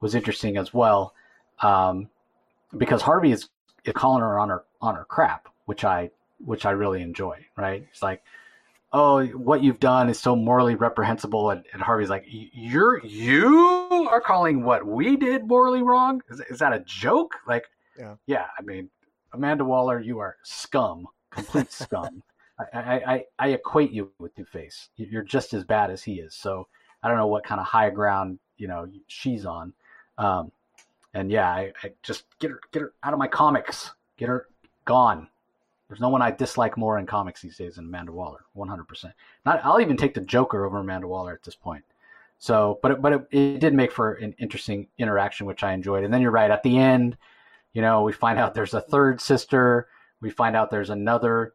was 0.00 0.14
interesting 0.14 0.56
as 0.56 0.72
well 0.72 1.14
um, 1.62 2.08
because 2.76 3.02
Harvey 3.02 3.32
is, 3.32 3.48
is 3.84 3.94
calling 3.94 4.20
her 4.20 4.38
on 4.38 4.50
her 4.50 4.64
on 4.80 4.94
her 4.94 5.04
crap, 5.04 5.48
which 5.64 5.84
I 5.84 6.10
which 6.44 6.64
I 6.64 6.70
really 6.70 7.02
enjoy. 7.02 7.44
Right? 7.56 7.86
It's 7.90 8.02
like 8.02 8.22
oh, 8.94 9.26
what 9.26 9.62
you've 9.62 9.80
done 9.80 10.08
is 10.08 10.18
so 10.18 10.36
morally 10.36 10.76
reprehensible. 10.76 11.50
And, 11.50 11.64
and 11.72 11.82
Harvey's 11.82 12.08
like, 12.08 12.24
you're 12.28 13.04
you 13.04 14.08
are 14.10 14.20
calling 14.20 14.62
what 14.62 14.86
we 14.86 15.16
did 15.16 15.46
morally 15.46 15.82
wrong? 15.82 16.22
Is, 16.30 16.40
is 16.48 16.58
that 16.60 16.72
a 16.72 16.78
joke? 16.86 17.34
Like, 17.46 17.64
yeah, 17.98 18.14
yeah. 18.26 18.46
I 18.58 18.62
mean, 18.62 18.88
Amanda 19.32 19.64
Waller, 19.64 20.00
you 20.00 20.20
are 20.20 20.36
scum, 20.44 21.08
complete 21.30 21.72
scum. 21.72 22.22
I, 22.72 23.00
I, 23.06 23.24
I, 23.36 23.48
equate 23.48 23.90
you 23.90 24.12
with 24.20 24.32
Two 24.36 24.44
Face. 24.44 24.90
You're 24.96 25.24
just 25.24 25.54
as 25.54 25.64
bad 25.64 25.90
as 25.90 26.04
he 26.04 26.20
is. 26.20 26.36
So 26.36 26.68
I 27.02 27.08
don't 27.08 27.16
know 27.16 27.26
what 27.26 27.42
kind 27.42 27.60
of 27.60 27.66
high 27.66 27.90
ground 27.90 28.38
you 28.56 28.68
know 28.68 28.86
she's 29.08 29.44
on. 29.44 29.72
Um, 30.18 30.52
and 31.14 31.32
yeah, 31.32 31.50
I, 31.50 31.72
I 31.82 31.92
just 32.04 32.24
get 32.38 32.52
her 32.52 32.60
get 32.72 32.82
her 32.82 32.92
out 33.02 33.12
of 33.12 33.18
my 33.18 33.26
comics. 33.26 33.90
Get 34.16 34.28
her 34.28 34.46
gone. 34.84 35.26
There's 35.88 36.00
no 36.00 36.08
one 36.08 36.22
I 36.22 36.30
dislike 36.30 36.76
more 36.76 36.98
in 36.98 37.06
comics 37.06 37.42
these 37.42 37.58
days 37.58 37.76
than 37.76 37.84
Amanda 37.86 38.12
Waller, 38.12 38.44
100%. 38.56 39.12
Not, 39.44 39.60
I'll 39.64 39.80
even 39.80 39.96
take 39.96 40.14
the 40.14 40.20
Joker 40.22 40.64
over 40.64 40.78
Amanda 40.78 41.06
Waller 41.06 41.32
at 41.32 41.42
this 41.42 41.54
point. 41.54 41.84
So, 42.38 42.78
but 42.82 42.92
it, 42.92 43.02
but 43.02 43.12
it, 43.12 43.26
it 43.30 43.60
did 43.60 43.74
make 43.74 43.92
for 43.92 44.14
an 44.14 44.34
interesting 44.38 44.88
interaction, 44.98 45.46
which 45.46 45.62
I 45.62 45.72
enjoyed. 45.72 46.04
And 46.04 46.12
then 46.12 46.22
you're 46.22 46.30
right 46.30 46.50
at 46.50 46.62
the 46.62 46.78
end, 46.78 47.16
you 47.74 47.82
know, 47.82 48.02
we 48.02 48.12
find 48.12 48.38
out 48.38 48.54
there's 48.54 48.74
a 48.74 48.80
third 48.80 49.20
sister. 49.20 49.88
We 50.20 50.30
find 50.30 50.56
out 50.56 50.70
there's 50.70 50.90
another 50.90 51.52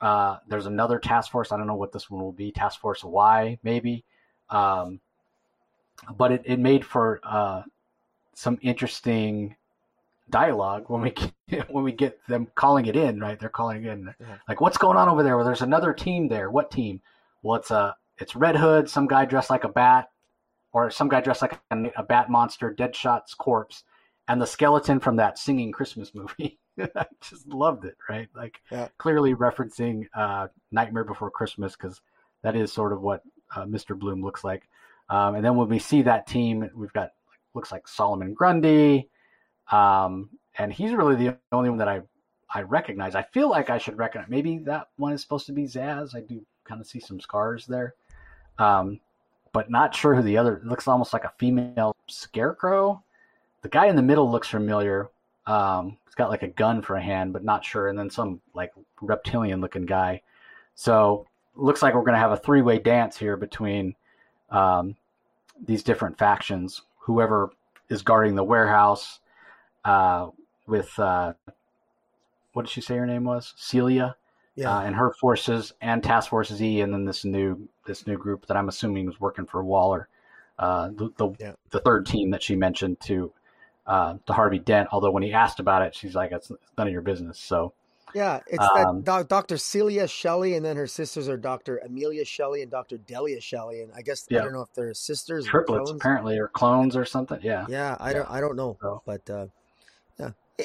uh, 0.00 0.38
there's 0.46 0.66
another 0.66 0.98
task 0.98 1.30
force. 1.30 1.50
I 1.50 1.56
don't 1.56 1.66
know 1.66 1.74
what 1.74 1.92
this 1.92 2.08
one 2.08 2.22
will 2.22 2.32
be. 2.32 2.52
Task 2.52 2.80
Force 2.80 3.02
Y, 3.02 3.58
maybe. 3.64 4.04
Um, 4.48 5.00
but 6.16 6.30
it, 6.30 6.42
it 6.44 6.60
made 6.60 6.84
for 6.84 7.20
uh, 7.24 7.62
some 8.34 8.58
interesting 8.62 9.56
dialogue 10.30 10.84
when 10.88 11.02
we 11.02 11.10
get, 11.10 11.70
when 11.70 11.84
we 11.84 11.92
get 11.92 12.18
them 12.26 12.48
calling 12.54 12.86
it 12.86 12.96
in, 12.96 13.20
right? 13.20 13.38
They're 13.38 13.48
calling 13.48 13.84
in. 13.84 14.14
Yeah. 14.20 14.36
Like, 14.48 14.60
what's 14.60 14.78
going 14.78 14.96
on 14.96 15.08
over 15.08 15.22
there? 15.22 15.36
Well, 15.36 15.46
there's 15.46 15.62
another 15.62 15.92
team 15.92 16.28
there. 16.28 16.50
What 16.50 16.70
team? 16.70 17.00
Well, 17.42 17.60
it's 17.60 17.70
a 17.70 17.76
uh, 17.76 17.92
it's 18.18 18.34
Red 18.34 18.56
Hood, 18.56 18.90
some 18.90 19.06
guy 19.06 19.24
dressed 19.24 19.50
like 19.50 19.64
a 19.64 19.68
bat, 19.68 20.10
or 20.72 20.90
some 20.90 21.08
guy 21.08 21.20
dressed 21.20 21.42
like 21.42 21.58
a, 21.70 21.76
a 21.96 22.02
bat 22.02 22.30
monster, 22.30 22.74
Deadshot's 22.74 23.34
corpse, 23.34 23.84
and 24.26 24.42
the 24.42 24.46
skeleton 24.46 24.98
from 24.98 25.16
that 25.16 25.38
singing 25.38 25.72
Christmas 25.72 26.12
movie. 26.14 26.58
I 26.96 27.06
just 27.20 27.46
loved 27.46 27.84
it, 27.84 27.96
right? 28.08 28.28
Like 28.34 28.60
yeah. 28.70 28.88
clearly 28.98 29.34
referencing 29.34 30.06
uh, 30.14 30.48
Nightmare 30.70 31.04
Before 31.04 31.30
Christmas 31.30 31.76
because 31.76 32.00
that 32.42 32.56
is 32.56 32.72
sort 32.72 32.92
of 32.92 33.00
what 33.02 33.22
uh, 33.54 33.64
Mr. 33.64 33.98
Bloom 33.98 34.22
looks 34.22 34.44
like. 34.44 34.68
Um, 35.10 35.36
and 35.36 35.44
then 35.44 35.56
when 35.56 35.68
we 35.68 35.78
see 35.78 36.02
that 36.02 36.26
team, 36.26 36.68
we've 36.74 36.92
got 36.92 37.12
looks 37.54 37.72
like 37.72 37.88
Solomon 37.88 38.34
Grundy, 38.34 39.08
um, 39.70 40.30
and 40.58 40.72
he's 40.72 40.92
really 40.92 41.16
the 41.16 41.36
only 41.52 41.68
one 41.68 41.78
that 41.78 41.88
I 41.88 42.02
I 42.52 42.62
recognize. 42.62 43.14
I 43.14 43.22
feel 43.22 43.50
like 43.50 43.70
I 43.70 43.78
should 43.78 43.98
recognize. 43.98 44.30
Maybe 44.30 44.58
that 44.58 44.88
one 44.96 45.12
is 45.12 45.20
supposed 45.20 45.46
to 45.46 45.52
be 45.52 45.64
Zsasz. 45.64 46.14
I 46.14 46.20
do 46.20 46.44
kind 46.64 46.80
of 46.80 46.86
see 46.86 47.00
some 47.00 47.20
scars 47.20 47.66
there, 47.66 47.94
um, 48.58 49.00
but 49.52 49.70
not 49.70 49.94
sure 49.94 50.14
who 50.14 50.22
the 50.22 50.38
other. 50.38 50.60
looks 50.64 50.88
almost 50.88 51.12
like 51.12 51.24
a 51.24 51.32
female 51.38 51.94
scarecrow. 52.06 53.02
The 53.62 53.68
guy 53.68 53.86
in 53.86 53.96
the 53.96 54.02
middle 54.02 54.30
looks 54.30 54.48
familiar. 54.48 55.08
Um, 55.46 55.96
he's 56.06 56.14
got 56.14 56.30
like 56.30 56.42
a 56.42 56.48
gun 56.48 56.80
for 56.80 56.96
a 56.96 57.02
hand, 57.02 57.32
but 57.32 57.44
not 57.44 57.64
sure. 57.64 57.88
And 57.88 57.98
then 57.98 58.10
some 58.10 58.40
like 58.54 58.72
reptilian 59.00 59.60
looking 59.60 59.86
guy. 59.86 60.22
So 60.74 61.26
looks 61.54 61.82
like 61.82 61.94
we're 61.94 62.02
going 62.02 62.14
to 62.14 62.20
have 62.20 62.32
a 62.32 62.36
three 62.36 62.62
way 62.62 62.78
dance 62.78 63.16
here 63.16 63.36
between 63.36 63.94
um, 64.50 64.96
these 65.66 65.82
different 65.82 66.16
factions. 66.16 66.82
Whoever 66.98 67.50
is 67.88 68.02
guarding 68.02 68.34
the 68.36 68.44
warehouse, 68.44 69.20
uh, 69.88 70.30
with 70.66 70.98
uh, 70.98 71.32
what 72.52 72.66
did 72.66 72.70
she 72.70 72.82
say 72.82 72.96
her 72.96 73.06
name 73.06 73.24
was? 73.24 73.54
Celia. 73.56 74.16
Yeah. 74.54 74.76
Uh, 74.76 74.80
and 74.82 74.96
her 74.96 75.12
forces 75.12 75.72
and 75.80 76.02
Task 76.02 76.30
Force 76.30 76.52
Z, 76.52 76.80
and 76.80 76.92
then 76.92 77.04
this 77.04 77.24
new 77.24 77.68
this 77.86 78.08
new 78.08 78.18
group 78.18 78.46
that 78.46 78.56
I'm 78.56 78.68
assuming 78.68 79.06
was 79.06 79.20
working 79.20 79.46
for 79.46 79.62
Waller, 79.62 80.08
uh, 80.58 80.88
the 80.88 81.10
the, 81.16 81.30
yeah. 81.38 81.52
the, 81.70 81.78
third 81.78 82.06
team 82.06 82.32
that 82.32 82.42
she 82.42 82.56
mentioned 82.56 82.98
to 83.02 83.32
uh, 83.86 84.16
to 84.26 84.32
Harvey 84.32 84.58
Dent. 84.58 84.88
Although 84.90 85.12
when 85.12 85.22
he 85.22 85.32
asked 85.32 85.60
about 85.60 85.82
it, 85.82 85.94
she's 85.94 86.16
like, 86.16 86.32
"It's 86.32 86.50
none 86.76 86.88
of 86.88 86.92
your 86.92 87.02
business." 87.02 87.38
So 87.38 87.72
Yeah, 88.16 88.40
it's 88.48 88.64
um, 88.64 89.04
that 89.04 89.28
Dr. 89.28 89.58
Celia 89.58 90.08
Shelley, 90.08 90.54
and 90.54 90.64
then 90.66 90.76
her 90.76 90.88
sisters 90.88 91.28
are 91.28 91.36
Dr. 91.36 91.78
Amelia 91.78 92.24
Shelley 92.24 92.62
and 92.62 92.70
Dr. 92.70 92.98
Delia 92.98 93.40
Shelley, 93.40 93.82
and 93.82 93.92
I 93.94 94.02
guess 94.02 94.26
yeah. 94.28 94.40
I 94.40 94.42
don't 94.42 94.54
know 94.54 94.62
if 94.62 94.74
they're 94.74 94.92
sisters, 94.92 95.46
or 95.46 95.50
triplets, 95.50 95.92
or 95.92 95.94
apparently, 95.94 96.36
or 96.36 96.48
clones 96.48 96.96
or 96.96 97.04
something. 97.04 97.38
Yeah, 97.42 97.64
yeah, 97.68 97.96
I 98.00 98.08
yeah. 98.08 98.12
don't, 98.14 98.30
I 98.30 98.40
don't 98.40 98.56
know, 98.56 98.76
so. 98.82 99.02
but 99.06 99.30
uh, 99.30 99.46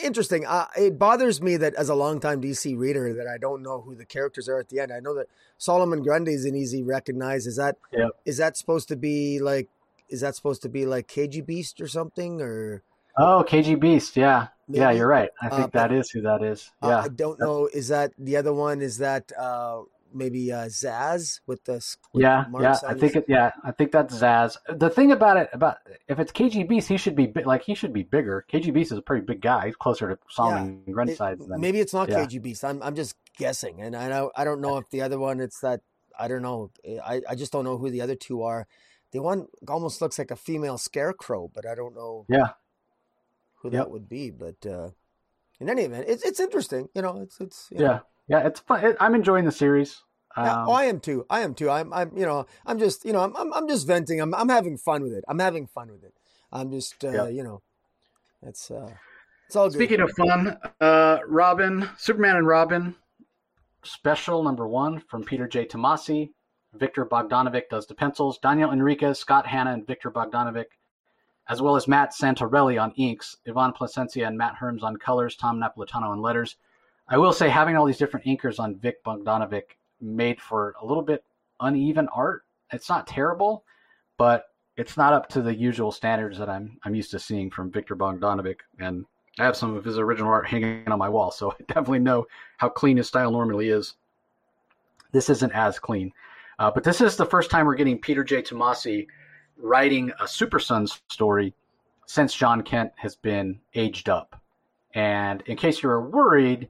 interesting. 0.01 0.45
Uh, 0.45 0.67
it 0.77 0.97
bothers 0.97 1.41
me 1.41 1.57
that 1.57 1.73
as 1.75 1.89
a 1.89 1.95
longtime 1.95 2.41
DC 2.41 2.77
reader 2.77 3.13
that 3.13 3.27
I 3.27 3.37
don't 3.37 3.61
know 3.61 3.81
who 3.81 3.95
the 3.95 4.05
characters 4.05 4.49
are 4.49 4.59
at 4.59 4.69
the 4.69 4.79
end. 4.79 4.91
I 4.91 4.99
know 4.99 5.13
that 5.15 5.27
Solomon 5.57 6.03
Grundy 6.03 6.33
is 6.33 6.45
an 6.45 6.55
easy 6.55 6.83
recognize. 6.83 7.47
Is 7.47 7.57
that 7.57 7.77
yeah. 7.91 8.09
is 8.25 8.37
that 8.37 8.57
supposed 8.57 8.87
to 8.89 8.95
be 8.95 9.39
like? 9.39 9.69
Is 10.09 10.21
that 10.21 10.35
supposed 10.35 10.61
to 10.63 10.69
be 10.69 10.85
like 10.85 11.07
KG 11.07 11.45
Beast 11.45 11.81
or 11.81 11.87
something 11.87 12.41
or? 12.41 12.83
Oh, 13.17 13.45
KG 13.47 13.79
Beast, 13.79 14.17
yeah, 14.17 14.47
Maybe. 14.67 14.79
yeah, 14.79 14.91
you're 14.91 15.07
right. 15.07 15.29
I 15.39 15.49
think 15.49 15.65
uh, 15.65 15.69
that 15.73 15.91
is 15.91 16.09
who 16.09 16.21
that 16.21 16.41
is. 16.41 16.71
Uh, 16.81 16.87
yeah, 16.87 16.97
uh, 16.97 17.03
I 17.03 17.07
don't 17.09 17.39
know. 17.39 17.69
Is 17.71 17.89
that 17.89 18.11
the 18.17 18.37
other 18.37 18.53
one? 18.53 18.81
Is 18.81 18.97
that 18.97 19.31
uh, 19.37 19.81
maybe 20.13 20.51
uh, 20.51 20.65
Zsasz 20.65 21.39
with 21.45 21.63
the? 21.65 21.73
With 22.13 22.23
yeah, 22.23 22.45
yeah. 22.59 22.77
I 22.87 22.93
think 22.93 23.15
it. 23.15 23.25
Yeah, 23.27 23.51
I 23.63 23.71
think 23.71 23.91
that's 23.91 24.15
Zsasz. 24.15 24.57
The 24.69 24.89
thing 24.89 25.11
about 25.11 25.37
it, 25.37 25.49
about 25.53 25.77
if 26.07 26.19
it's 26.19 26.31
KG 26.31 26.67
Beast, 26.67 26.89
he 26.89 26.97
should 26.97 27.15
be 27.15 27.31
like 27.45 27.63
he 27.63 27.75
should 27.75 27.93
be 27.93 28.03
bigger. 28.03 28.45
KG 28.51 28.73
Beast 28.73 28.91
is 28.91 28.97
a 28.97 29.01
pretty 29.01 29.25
big 29.25 29.41
guy. 29.41 29.67
He's 29.67 29.75
closer 29.75 30.09
to 30.09 30.19
Solomon 30.29 30.83
yeah, 30.85 30.93
Grundy 30.93 31.15
size 31.15 31.37
than. 31.39 31.59
Maybe 31.59 31.79
it's 31.79 31.93
not 31.93 32.09
yeah. 32.09 32.25
KG 32.25 32.41
Beast. 32.41 32.63
I'm 32.63 32.81
I'm 32.83 32.95
just 32.95 33.15
guessing, 33.37 33.81
and 33.81 33.95
I 33.95 34.09
know 34.09 34.31
I 34.35 34.43
don't 34.43 34.61
know 34.61 34.77
if 34.77 34.89
the 34.89 35.01
other 35.01 35.19
one. 35.19 35.39
It's 35.39 35.59
that 35.61 35.81
I 36.17 36.27
don't 36.27 36.41
know. 36.41 36.71
I 37.05 37.21
I 37.29 37.35
just 37.35 37.51
don't 37.51 37.63
know 37.63 37.77
who 37.77 37.89
the 37.89 38.01
other 38.01 38.15
two 38.15 38.43
are. 38.43 38.67
The 39.11 39.21
one 39.21 39.47
almost 39.67 40.01
looks 40.01 40.17
like 40.17 40.31
a 40.31 40.35
female 40.35 40.77
scarecrow, 40.77 41.49
but 41.53 41.67
I 41.67 41.75
don't 41.75 41.95
know. 41.95 42.25
Yeah, 42.29 42.49
who 43.61 43.69
yep. 43.69 43.83
that 43.83 43.91
would 43.91 44.09
be. 44.09 44.29
But 44.29 44.65
uh, 44.65 44.89
in 45.59 45.69
any 45.69 45.83
event, 45.83 46.05
it's 46.07 46.23
it's 46.23 46.39
interesting. 46.39 46.89
You 46.93 47.01
know, 47.01 47.21
it's 47.21 47.39
it's 47.39 47.67
yeah, 47.71 47.79
know. 47.79 48.01
Yeah, 48.27 48.45
it's 48.45 48.59
fun. 48.59 48.83
It, 48.83 48.97
I'm 48.99 49.15
enjoying 49.15 49.45
the 49.45 49.51
series. 49.51 50.01
Um, 50.35 50.45
yeah, 50.45 50.65
oh, 50.67 50.71
I 50.71 50.85
am 50.85 50.99
too. 50.99 51.25
I 51.29 51.41
am 51.41 51.53
too. 51.53 51.69
I'm 51.69 51.93
I'm 51.93 52.15
you 52.17 52.25
know 52.25 52.45
I'm 52.65 52.79
just 52.79 53.05
you 53.05 53.13
know 53.13 53.19
I'm 53.19 53.35
I'm, 53.35 53.53
I'm 53.53 53.67
just 53.67 53.85
venting. 53.85 54.19
I'm 54.19 54.33
I'm 54.33 54.49
having 54.49 54.77
fun 54.77 55.03
with 55.03 55.13
it. 55.13 55.23
I'm 55.27 55.39
having 55.39 55.67
fun 55.67 55.91
with 55.91 56.03
it. 56.03 56.13
I'm 56.51 56.71
just 56.71 57.03
uh, 57.03 57.11
yep. 57.11 57.31
you 57.33 57.43
know, 57.43 57.61
it's 58.41 58.71
uh, 58.71 58.91
it's 59.47 59.55
all. 59.55 59.69
Speaking 59.69 59.97
good. 59.97 60.09
of 60.09 60.15
fun, 60.15 60.57
uh, 60.81 61.19
Robin, 61.27 61.89
Superman 61.97 62.37
and 62.37 62.47
Robin, 62.47 62.95
special 63.83 64.43
number 64.43 64.67
one 64.67 64.99
from 64.99 65.23
Peter 65.23 65.47
J. 65.47 65.65
Tomasi. 65.65 66.31
Victor 66.75 67.05
Bogdanovic 67.05 67.69
does 67.69 67.85
the 67.85 67.93
pencils. 67.93 68.39
Daniel 68.39 68.71
Henriques, 68.71 69.17
Scott 69.17 69.45
Hanna, 69.45 69.73
and 69.73 69.85
Victor 69.85 70.09
Bogdanovic 70.09 70.65
as 71.47 71.61
well 71.61 71.75
as 71.75 71.87
Matt 71.87 72.13
Santorelli 72.13 72.81
on 72.81 72.91
inks, 72.93 73.37
Ivan 73.47 73.73
Plascencia 73.73 74.27
and 74.27 74.37
Matt 74.37 74.55
Herms 74.61 74.83
on 74.83 74.97
colors, 74.97 75.35
Tom 75.35 75.59
Napolitano 75.59 76.09
on 76.09 76.21
letters. 76.21 76.55
I 77.07 77.17
will 77.17 77.33
say 77.33 77.49
having 77.49 77.75
all 77.75 77.85
these 77.85 77.97
different 77.97 78.25
inkers 78.25 78.59
on 78.59 78.75
Vic 78.75 79.03
Bogdanovic 79.03 79.77
made 80.01 80.39
for 80.39 80.75
a 80.81 80.85
little 80.85 81.03
bit 81.03 81.23
uneven 81.59 82.07
art. 82.13 82.45
It's 82.71 82.89
not 82.89 83.07
terrible, 83.07 83.63
but 84.17 84.45
it's 84.77 84.97
not 84.97 85.13
up 85.13 85.29
to 85.29 85.41
the 85.41 85.53
usual 85.53 85.91
standards 85.91 86.37
that 86.37 86.49
I'm 86.49 86.77
I'm 86.83 86.95
used 86.95 87.11
to 87.11 87.19
seeing 87.19 87.51
from 87.51 87.71
Victor 87.71 87.95
Bogdanovic. 87.95 88.57
And 88.79 89.05
I 89.39 89.43
have 89.43 89.57
some 89.57 89.75
of 89.75 89.83
his 89.83 89.97
original 89.97 90.31
art 90.31 90.47
hanging 90.47 90.87
on 90.87 90.99
my 90.99 91.09
wall, 91.09 91.31
so 91.31 91.51
I 91.51 91.55
definitely 91.67 91.99
know 91.99 92.27
how 92.57 92.69
clean 92.69 92.97
his 92.97 93.07
style 93.07 93.31
normally 93.31 93.69
is. 93.69 93.95
This 95.11 95.29
isn't 95.29 95.53
as 95.53 95.77
clean, 95.77 96.11
uh, 96.57 96.71
but 96.71 96.83
this 96.83 97.01
is 97.01 97.15
the 97.15 97.25
first 97.25 97.51
time 97.51 97.65
we're 97.65 97.75
getting 97.75 97.99
Peter 97.99 98.23
J. 98.23 98.41
Tomasi 98.41 99.07
writing 99.57 100.11
a 100.19 100.27
Super 100.27 100.59
Sons 100.59 101.01
story 101.09 101.53
since 102.07 102.33
Jon 102.33 102.63
Kent 102.63 102.91
has 102.95 103.15
been 103.15 103.59
aged 103.75 104.09
up. 104.09 104.41
And 104.95 105.41
in 105.45 105.57
case 105.57 105.81
you 105.81 105.89
were 105.89 106.09
worried 106.09 106.69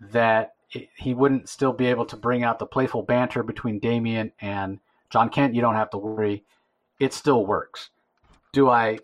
that 0.00 0.54
he 0.96 1.14
wouldn't 1.14 1.48
still 1.48 1.72
be 1.72 1.86
able 1.86 2.04
to 2.06 2.16
bring 2.16 2.42
out 2.42 2.58
the 2.58 2.66
playful 2.66 3.02
banter 3.02 3.42
between 3.42 3.78
Damian 3.78 4.32
and 4.40 4.80
Jon 5.10 5.28
Kent, 5.28 5.54
you 5.54 5.60
don't 5.60 5.76
have 5.76 5.90
to 5.90 5.98
worry. 5.98 6.44
It 6.98 7.12
still 7.12 7.46
works. 7.46 7.90
Do 8.52 8.68
I 8.68 8.98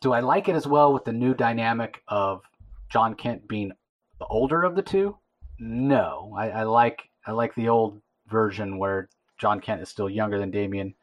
do 0.00 0.12
I 0.12 0.20
like 0.20 0.48
it 0.48 0.56
as 0.56 0.66
well 0.66 0.92
with 0.92 1.04
the 1.04 1.12
new 1.12 1.34
dynamic 1.34 2.02
of 2.08 2.42
Jon 2.90 3.14
Kent 3.14 3.48
being 3.48 3.72
the 4.18 4.26
older 4.26 4.62
of 4.62 4.74
the 4.74 4.82
two? 4.82 5.16
No, 5.58 6.34
I, 6.36 6.50
I 6.50 6.62
like 6.64 7.08
I 7.26 7.32
like 7.32 7.54
the 7.54 7.68
old 7.68 8.00
version 8.28 8.78
where 8.78 9.08
Jon 9.38 9.60
Kent 9.60 9.82
is 9.82 9.88
still 9.88 10.10
younger 10.10 10.38
than 10.38 10.50
Damian 10.50 10.94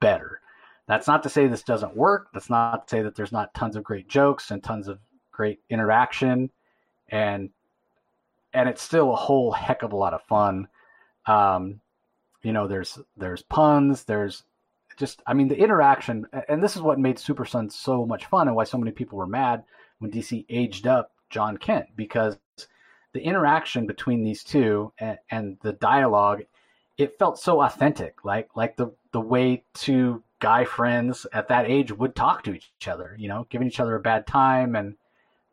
better. 0.00 0.40
That's 0.86 1.06
not 1.06 1.22
to 1.22 1.28
say 1.28 1.46
this 1.46 1.62
doesn't 1.62 1.96
work. 1.96 2.28
That's 2.32 2.50
not 2.50 2.88
to 2.88 2.90
say 2.90 3.02
that 3.02 3.14
there's 3.14 3.32
not 3.32 3.54
tons 3.54 3.76
of 3.76 3.84
great 3.84 4.08
jokes 4.08 4.50
and 4.50 4.62
tons 4.62 4.88
of 4.88 4.98
great 5.30 5.60
interaction, 5.70 6.50
and 7.08 7.50
and 8.52 8.68
it's 8.68 8.82
still 8.82 9.12
a 9.12 9.16
whole 9.16 9.52
heck 9.52 9.82
of 9.82 9.92
a 9.92 9.96
lot 9.96 10.14
of 10.14 10.22
fun. 10.22 10.68
Um, 11.26 11.80
you 12.42 12.52
know, 12.52 12.66
there's 12.66 12.98
there's 13.16 13.42
puns, 13.42 14.04
there's 14.04 14.44
just 14.96 15.22
I 15.26 15.34
mean 15.34 15.48
the 15.48 15.58
interaction, 15.58 16.26
and 16.48 16.62
this 16.62 16.76
is 16.76 16.82
what 16.82 16.98
made 16.98 17.18
Super 17.18 17.44
Sons 17.44 17.74
so 17.74 18.04
much 18.04 18.26
fun, 18.26 18.48
and 18.48 18.56
why 18.56 18.64
so 18.64 18.78
many 18.78 18.90
people 18.90 19.18
were 19.18 19.26
mad 19.26 19.64
when 19.98 20.10
DC 20.10 20.44
aged 20.48 20.86
up 20.86 21.12
Jon 21.30 21.56
Kent 21.56 21.86
because 21.96 22.36
the 23.12 23.20
interaction 23.22 23.86
between 23.86 24.24
these 24.24 24.42
two 24.42 24.92
and, 24.98 25.18
and 25.30 25.58
the 25.62 25.74
dialogue, 25.74 26.42
it 26.98 27.18
felt 27.18 27.38
so 27.38 27.62
authentic, 27.62 28.24
like 28.24 28.50
like 28.56 28.76
the 28.76 28.92
the 29.12 29.20
way 29.20 29.64
two 29.74 30.22
guy 30.40 30.64
friends 30.64 31.24
at 31.32 31.46
that 31.48 31.70
age 31.70 31.92
would 31.92 32.16
talk 32.16 32.42
to 32.42 32.52
each 32.52 32.88
other, 32.88 33.14
you 33.18 33.28
know, 33.28 33.46
giving 33.48 33.68
each 33.68 33.78
other 33.78 33.94
a 33.94 34.00
bad 34.00 34.26
time 34.26 34.74
and 34.74 34.96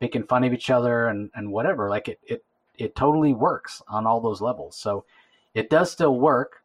making 0.02 0.24
fun 0.24 0.44
of 0.44 0.52
each 0.52 0.72
other 0.72 1.08
and, 1.08 1.30
and 1.36 1.52
whatever. 1.52 1.90
Like 1.90 2.08
it, 2.08 2.19
it, 2.24 2.44
it 2.80 2.95
totally 2.95 3.33
works 3.33 3.83
on 3.88 4.08
all 4.08 4.22
those 4.22 4.41
levels. 4.41 4.75
So 4.75 5.06
it 5.53 5.69
does 5.69 5.91
still 5.91 6.17
work, 6.17 6.64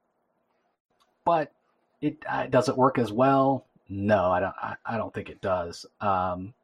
but 1.25 1.53
it 2.01 2.17
uh, 2.29 2.47
does 2.47 2.69
it 2.69 2.77
work 2.77 2.99
as 2.99 3.13
well? 3.13 3.67
No, 3.89 4.31
I 4.31 4.41
don't. 4.41 4.55
I, 4.63 4.77
I 4.87 4.97
don't 4.97 5.13
think 5.13 5.29
it 5.29 5.41
does. 5.41 5.85
Um, 6.01 6.55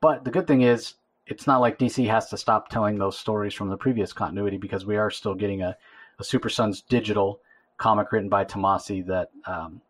but 0.00 0.24
the 0.24 0.30
good 0.30 0.46
thing 0.46 0.62
is, 0.62 0.94
it's 1.26 1.46
not 1.46 1.60
like 1.60 1.78
DC 1.78 2.06
has 2.06 2.30
to 2.30 2.36
stop 2.36 2.68
telling 2.68 2.96
those 2.96 3.18
stories 3.18 3.54
from 3.54 3.68
the 3.68 3.76
previous 3.76 4.12
continuity 4.12 4.56
because 4.56 4.86
we 4.86 4.96
are 4.96 5.10
still 5.10 5.34
getting 5.34 5.62
a, 5.62 5.76
a 6.18 6.24
Super 6.24 6.48
Sons 6.48 6.82
digital 6.82 7.40
comic 7.78 8.12
written 8.12 8.28
by 8.28 8.44
Tomasi 8.44 9.04
that 9.06 9.30
um, 9.46 9.80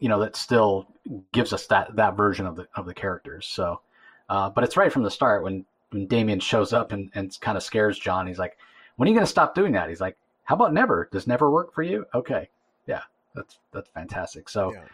you 0.00 0.08
know 0.08 0.20
that 0.20 0.34
still 0.34 0.88
gives 1.32 1.52
us 1.52 1.66
that 1.68 1.94
that 1.96 2.16
version 2.16 2.46
of 2.46 2.56
the 2.56 2.66
of 2.74 2.86
the 2.86 2.94
characters. 2.94 3.46
So, 3.46 3.80
uh, 4.28 4.50
but 4.50 4.64
it's 4.64 4.76
right 4.76 4.92
from 4.92 5.04
the 5.04 5.10
start 5.10 5.44
when 5.44 5.64
when 5.92 6.06
Damian 6.06 6.40
shows 6.40 6.72
up 6.72 6.92
and, 6.92 7.10
and 7.14 7.36
kind 7.40 7.56
of 7.56 7.62
scares 7.62 7.98
Jon. 7.98 8.26
He's 8.26 8.38
like, 8.38 8.56
"When 8.96 9.06
are 9.06 9.10
you 9.10 9.14
going 9.14 9.26
to 9.26 9.30
stop 9.30 9.54
doing 9.54 9.72
that?" 9.72 9.88
He's 9.88 10.00
like, 10.00 10.16
"How 10.44 10.54
about 10.54 10.72
never? 10.72 11.08
Does 11.12 11.26
never 11.26 11.50
work 11.50 11.74
for 11.74 11.82
you?" 11.82 12.06
Okay, 12.14 12.48
yeah, 12.86 13.02
that's 13.34 13.58
that's 13.72 13.88
fantastic. 13.90 14.48
So, 14.48 14.72
yeah, 14.72 14.84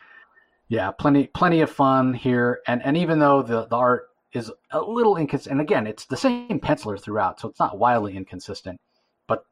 yeah 0.68 0.90
plenty 0.90 1.26
plenty 1.28 1.60
of 1.60 1.70
fun 1.70 2.14
here, 2.14 2.60
and 2.66 2.82
and 2.84 2.96
even 2.96 3.18
though 3.18 3.42
the 3.42 3.66
the 3.66 3.76
art 3.76 4.10
is 4.32 4.52
a 4.70 4.80
little 4.80 5.16
inconsistent, 5.16 5.52
and 5.52 5.60
again, 5.60 5.86
it's 5.86 6.04
the 6.04 6.16
same 6.16 6.60
penciler 6.60 7.00
throughout, 7.00 7.40
so 7.40 7.48
it's 7.48 7.60
not 7.60 7.78
wildly 7.78 8.16
inconsistent, 8.16 8.80
but 9.26 9.44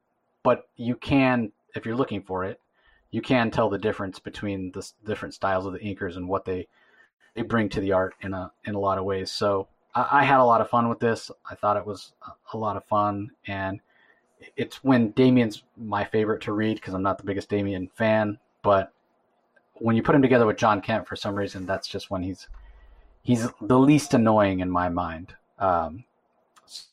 but 0.43 0.69
you 0.77 0.97
can 0.97 1.53
if 1.75 1.85
you're 1.85 1.97
looking 1.97 2.23
for 2.23 2.45
it 2.45 2.61
you 3.11 3.23
can 3.23 3.51
tell 3.51 3.71
the 3.71 3.79
difference 3.79 4.19
between 4.19 4.73
the 4.73 4.87
different 5.05 5.35
styles 5.35 5.67
of 5.67 5.73
the 5.73 5.79
inkers 5.79 6.17
and 6.17 6.29
what 6.29 6.45
they 6.45 6.67
they 7.35 7.43
bring 7.43 7.69
to 7.71 7.81
the 7.81 7.93
art 7.93 8.15
in 8.21 8.35
a 8.35 8.53
in 8.65 8.75
a 8.75 8.79
lot 8.79 8.99
of 8.99 9.05
ways. 9.05 9.31
So 9.31 9.69
I, 9.97 10.21
I 10.21 10.25
had 10.25 10.39
a 10.39 10.45
lot 10.45 10.61
of 10.61 10.71
fun 10.71 10.89
with 10.89 11.01
this. 11.01 11.31
I 11.51 11.55
thought 11.57 11.77
it 11.77 11.87
was 11.87 12.13
a, 12.53 12.57
lot 12.57 12.77
of 12.77 12.85
fun, 12.85 13.31
and 13.47 13.81
it's 14.57 14.85
when 14.85 15.11
Damian's 15.11 15.65
my 15.77 16.05
favorite 16.05 16.43
to 16.43 16.53
read 16.53 16.77
because 16.77 16.95
I'm 16.95 17.03
not 17.03 17.19
the 17.19 17.25
biggest 17.25 17.49
Damian 17.49 17.89
fan, 17.97 18.39
but 18.63 18.93
when 19.75 19.97
you 19.97 20.03
put 20.03 20.15
him 20.15 20.23
together 20.23 20.47
with 20.47 20.59
Jon 20.59 20.81
Kent 20.81 21.09
for 21.09 21.17
some 21.17 21.35
reason, 21.35 21.67
that's 21.67 21.89
just 21.89 22.11
when 22.11 22.23
he's 22.23 22.47
he's 23.23 23.49
the 23.61 23.79
least 23.79 24.15
annoying 24.15 24.61
in 24.61 24.71
my 24.71 24.89
mind. 24.89 25.35
Um, 25.59 26.05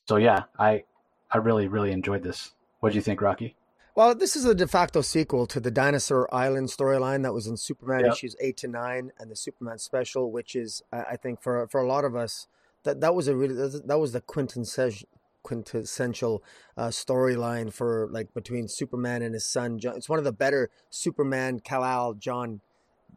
so 0.08 0.16
yeah, 0.18 0.44
I 0.58 0.84
I 1.30 1.38
really 1.38 1.68
really 1.68 1.92
enjoyed 1.92 2.24
this. 2.24 2.54
What 2.80 2.92
do 2.92 2.96
you 2.96 3.02
think, 3.02 3.22
Rocky? 3.22 3.56
Well, 3.96 4.16
this 4.16 4.36
is 4.36 4.46
a 4.46 4.56
de 4.56 4.68
facto 4.68 5.02
sequel 5.02 5.46
to 5.46 5.60
the 5.60 5.70
Dinosaur 5.70 6.28
Island 6.34 6.70
storyline 6.70 7.22
that 7.22 7.34
was 7.34 7.46
in 7.46 7.58
Superman 7.58 8.06
yep. 8.06 8.14
issues 8.14 8.36
eight 8.42 8.58
to 8.58 8.68
nine 8.68 9.12
and 9.20 9.30
the 9.30 9.36
Superman 9.36 9.78
special, 9.78 10.32
which 10.32 10.56
is, 10.56 10.82
I 10.92 11.16
think, 11.16 11.44
for 11.44 11.68
for 11.68 11.80
a 11.80 11.88
lot 11.88 12.04
of 12.04 12.16
us, 12.16 12.48
that 12.84 13.02
that 13.02 13.16
was 13.16 13.28
a 13.28 13.36
really 13.36 13.56
that 13.56 14.00
was 14.00 14.14
the 14.14 14.22
quintessential 14.22 15.08
quintessential 15.44 16.42
uh, 16.78 16.88
storyline 16.88 17.72
for 17.72 18.08
like 18.12 18.34
between 18.34 18.68
Superman 18.68 19.22
and 19.22 19.34
his 19.34 19.46
son. 19.46 19.78
Jon. 19.78 19.98
It's 19.98 20.10
one 20.10 20.20
of 20.20 20.26
the 20.26 20.32
better 20.32 20.70
Superman 20.90 21.60
Kal-El 21.60 22.14
Jon 22.14 22.62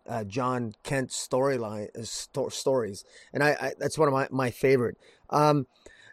uh, 0.09 0.25
Jon 0.25 0.75
Kent 0.83 1.11
storyline 1.11 1.89
uh, 1.97 2.03
sto- 2.03 2.49
stories, 2.49 3.05
and 3.33 3.43
I, 3.43 3.57
I, 3.61 3.73
that's 3.79 3.99
one 3.99 4.09
of 4.09 4.15
my 4.15 4.29
my 4.31 4.51
favorite. 4.51 4.97
Um, 5.31 5.67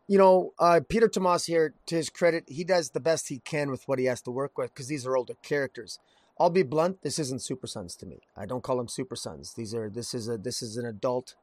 you 0.08 0.18
know, 0.18 0.54
uh, 0.60 0.82
Peter 0.88 1.08
Tomasi 1.08 1.48
here, 1.48 1.74
to 1.86 1.96
his 1.96 2.10
credit, 2.10 2.44
he 2.48 2.64
does 2.64 2.90
the 2.90 3.00
best 3.00 3.30
he 3.30 3.40
can 3.40 3.72
with 3.72 3.88
what 3.88 4.00
he 4.00 4.06
has 4.06 4.22
to 4.24 4.32
work 4.32 4.58
with 4.58 4.74
because 4.74 4.88
these 4.88 5.06
are 5.06 5.16
older 5.16 5.36
characters. 5.42 6.00
I'll 6.40 6.50
be 6.50 6.64
blunt. 6.64 7.04
This 7.04 7.20
isn't 7.20 7.42
Super 7.42 7.68
Sons 7.68 7.96
to 7.98 8.06
me. 8.06 8.20
I 8.36 8.46
don't 8.46 8.64
call 8.64 8.78
them 8.78 8.88
Super 8.88 9.16
Sons. 9.16 9.54
These 9.54 9.74
are 9.74 9.90
this 9.90 10.14
is 10.14 10.28
a 10.28 10.38
this 10.38 10.62
is 10.62 10.78
an 10.78 10.86
adult. 10.86 11.36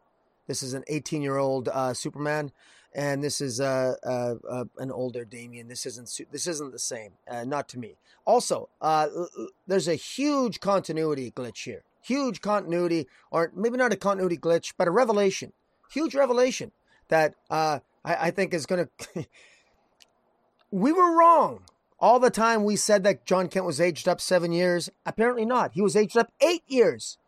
This 0.50 0.64
is 0.64 0.74
an 0.74 0.82
18 0.88 1.22
year 1.22 1.36
old 1.36 1.68
uh, 1.68 1.94
Superman, 1.94 2.50
and 2.92 3.22
this 3.22 3.40
is 3.40 3.60
uh, 3.60 3.94
uh, 4.04 4.34
uh, 4.50 4.64
an 4.78 4.90
older 4.90 5.24
Damian. 5.24 5.68
This 5.68 5.86
isn't 5.86 6.10
this 6.32 6.48
isn't 6.48 6.72
the 6.72 6.78
same, 6.80 7.12
uh, 7.30 7.44
not 7.44 7.68
to 7.68 7.78
me. 7.78 7.98
Also, 8.24 8.68
uh, 8.80 9.06
there's 9.68 9.86
a 9.86 9.94
huge 9.94 10.58
continuity 10.58 11.30
glitch 11.30 11.62
here. 11.62 11.84
Huge 12.02 12.40
continuity, 12.40 13.06
or 13.30 13.52
maybe 13.54 13.76
not 13.76 13.92
a 13.92 13.96
continuity 13.96 14.36
glitch, 14.36 14.72
but 14.76 14.88
a 14.88 14.90
revelation. 14.90 15.52
Huge 15.88 16.16
revelation 16.16 16.72
that 17.06 17.36
I, 17.48 17.80
I 18.04 18.32
think 18.32 18.52
is 18.52 18.66
going 18.66 18.88
to. 18.98 19.26
we 20.72 20.90
were 20.90 21.16
wrong 21.16 21.60
all 22.00 22.18
the 22.18 22.28
time. 22.28 22.64
We 22.64 22.74
said 22.74 23.04
that 23.04 23.24
Jon 23.24 23.46
Kent 23.46 23.66
was 23.66 23.80
aged 23.80 24.08
up 24.08 24.20
seven 24.20 24.50
years. 24.50 24.90
Apparently 25.06 25.44
not. 25.44 25.74
He 25.74 25.80
was 25.80 25.94
aged 25.94 26.16
up 26.16 26.32
eight 26.40 26.64
years. 26.66 27.18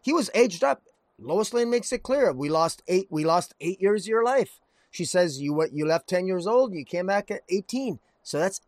He 0.00 0.12
was 0.12 0.30
aged 0.34 0.64
up. 0.64 0.82
Lois 1.24 1.54
Lane 1.54 1.70
makes 1.70 1.92
it 1.92 2.02
clear. 2.02 2.32
We 2.32 2.48
lost 2.48 2.82
eight. 2.88 3.06
We 3.10 3.24
lost 3.24 3.54
eight 3.60 3.80
years 3.80 4.04
of 4.04 4.08
your 4.08 4.24
life. 4.24 4.60
She 4.90 5.04
says 5.04 5.40
you 5.40 5.66
you 5.72 5.86
left 5.86 6.08
ten 6.08 6.26
years 6.26 6.46
old. 6.46 6.74
You 6.74 6.84
came 6.84 7.06
back 7.06 7.30
at 7.30 7.42
eighteen. 7.48 7.98
So 8.22 8.38
that's 8.38 8.60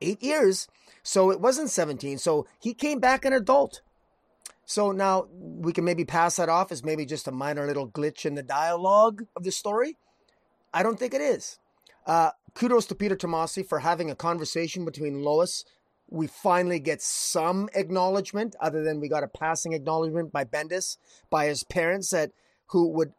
eight 0.00 0.22
years. 0.22 0.68
So 1.02 1.30
it 1.30 1.40
wasn't 1.40 1.70
seventeen. 1.70 2.18
So 2.18 2.46
he 2.60 2.74
came 2.74 3.00
back 3.00 3.24
an 3.24 3.32
adult. 3.32 3.82
So 4.64 4.92
now 4.92 5.28
we 5.32 5.72
can 5.72 5.84
maybe 5.84 6.04
pass 6.04 6.36
that 6.36 6.48
off 6.48 6.70
as 6.70 6.84
maybe 6.84 7.06
just 7.06 7.26
a 7.26 7.32
minor 7.32 7.66
little 7.66 7.88
glitch 7.88 8.26
in 8.26 8.34
the 8.34 8.42
dialogue 8.42 9.24
of 9.34 9.42
the 9.42 9.50
story. 9.50 9.96
I 10.74 10.82
don't 10.82 10.98
think 10.98 11.14
it 11.14 11.22
is. 11.22 11.58
Uh, 12.06 12.30
kudos 12.54 12.86
to 12.86 12.94
Peter 12.94 13.16
Tomasi 13.16 13.66
for 13.66 13.78
having 13.78 14.10
a 14.10 14.14
conversation 14.14 14.84
between 14.84 15.22
Lois. 15.22 15.64
We 16.10 16.26
finally 16.26 16.80
get 16.80 17.02
some 17.02 17.68
acknowledgement, 17.74 18.56
other 18.60 18.82
than 18.82 19.00
we 19.00 19.08
got 19.08 19.22
a 19.22 19.28
passing 19.28 19.72
acknowledgement 19.72 20.32
by 20.32 20.44
Bendis, 20.44 20.96
by 21.30 21.46
his 21.46 21.64
parents 21.64 22.10
that 22.10 22.30
who 22.68 22.88
would 22.88 23.12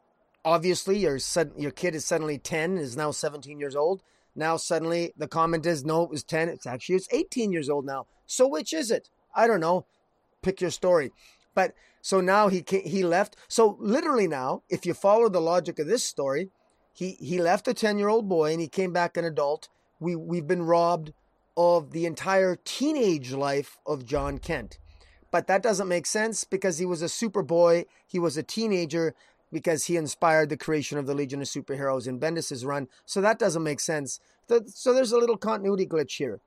obviously 0.44 0.98
your 0.98 1.20
son, 1.20 1.52
your 1.58 1.72
kid 1.72 1.96
is 1.96 2.06
suddenly 2.06 2.38
ten, 2.38 2.78
is 2.78 2.98
now 2.98 3.12
seventeen 3.12 3.60
years 3.60 3.76
old. 3.76 4.02
Now 4.36 4.58
suddenly 4.58 5.14
the 5.18 5.28
comment 5.28 5.66
is 5.66 5.86
no, 5.86 6.04
it 6.04 6.10
was 6.10 6.24
ten. 6.24 6.50
It's 6.50 6.66
actually 6.66 6.96
it's 6.96 7.08
eighteen 7.12 7.52
years 7.52 7.70
old 7.70 7.86
now. 7.86 8.08
So 8.26 8.48
which 8.48 8.74
is 8.74 8.90
it? 8.92 9.10
I 9.36 9.48
don't 9.48 9.60
know. 9.60 9.86
Pick 10.42 10.62
your 10.62 10.72
story. 10.72 11.12
But 11.54 11.74
so 12.02 12.22
now 12.22 12.48
he 12.48 12.64
he 12.68 13.04
left. 13.04 13.36
So 13.48 13.78
literally 13.80 14.28
now, 14.28 14.64
if 14.70 14.86
you 14.86 14.94
follow 14.94 15.30
the 15.30 15.42
logic 15.42 15.80
of 15.80 15.88
this 15.88 16.04
story, 16.04 16.50
he 16.94 17.18
he 17.20 17.42
left 17.42 17.68
a 17.68 17.74
10 17.74 17.98
year 17.98 18.10
old 18.10 18.30
boy 18.30 18.52
and 18.52 18.62
he 18.62 18.68
came 18.68 18.94
back 18.94 19.18
an 19.18 19.26
adult. 19.26 19.70
We 20.00 20.16
we've 20.16 20.48
been 20.48 20.64
robbed 20.64 21.14
of 21.60 21.92
the 21.92 22.06
entire 22.06 22.56
teenage 22.64 23.34
life 23.34 23.78
of 23.86 24.06
Jon 24.06 24.38
Kent. 24.38 24.80
But 25.30 25.48
that 25.48 25.62
doesn't 25.62 25.90
make 25.90 26.06
sense 26.06 26.46
because 26.46 26.78
he 26.78 26.86
was 26.86 27.02
a 27.02 27.08
superboy, 27.08 27.86
he 28.08 28.18
was 28.18 28.38
a 28.38 28.44
teenager 28.44 29.14
because 29.52 29.86
he 29.86 29.98
inspired 29.98 30.48
the 30.48 30.56
creation 30.56 30.98
of 30.98 31.06
the 31.06 31.14
Legion 31.14 31.42
of 31.42 31.50
Superheroes 31.50 32.08
in 32.08 32.18
Bendis's 32.18 32.64
run. 32.64 32.88
So 33.06 33.20
that 33.20 33.40
doesn't 33.40 33.62
make 33.62 33.82
sense. 33.82 34.22
So 34.48 34.94
there's 34.94 35.12
a 35.12 35.18
little 35.18 35.36
continuity 35.36 35.86
glitch 35.86 36.16
here. 36.16 36.40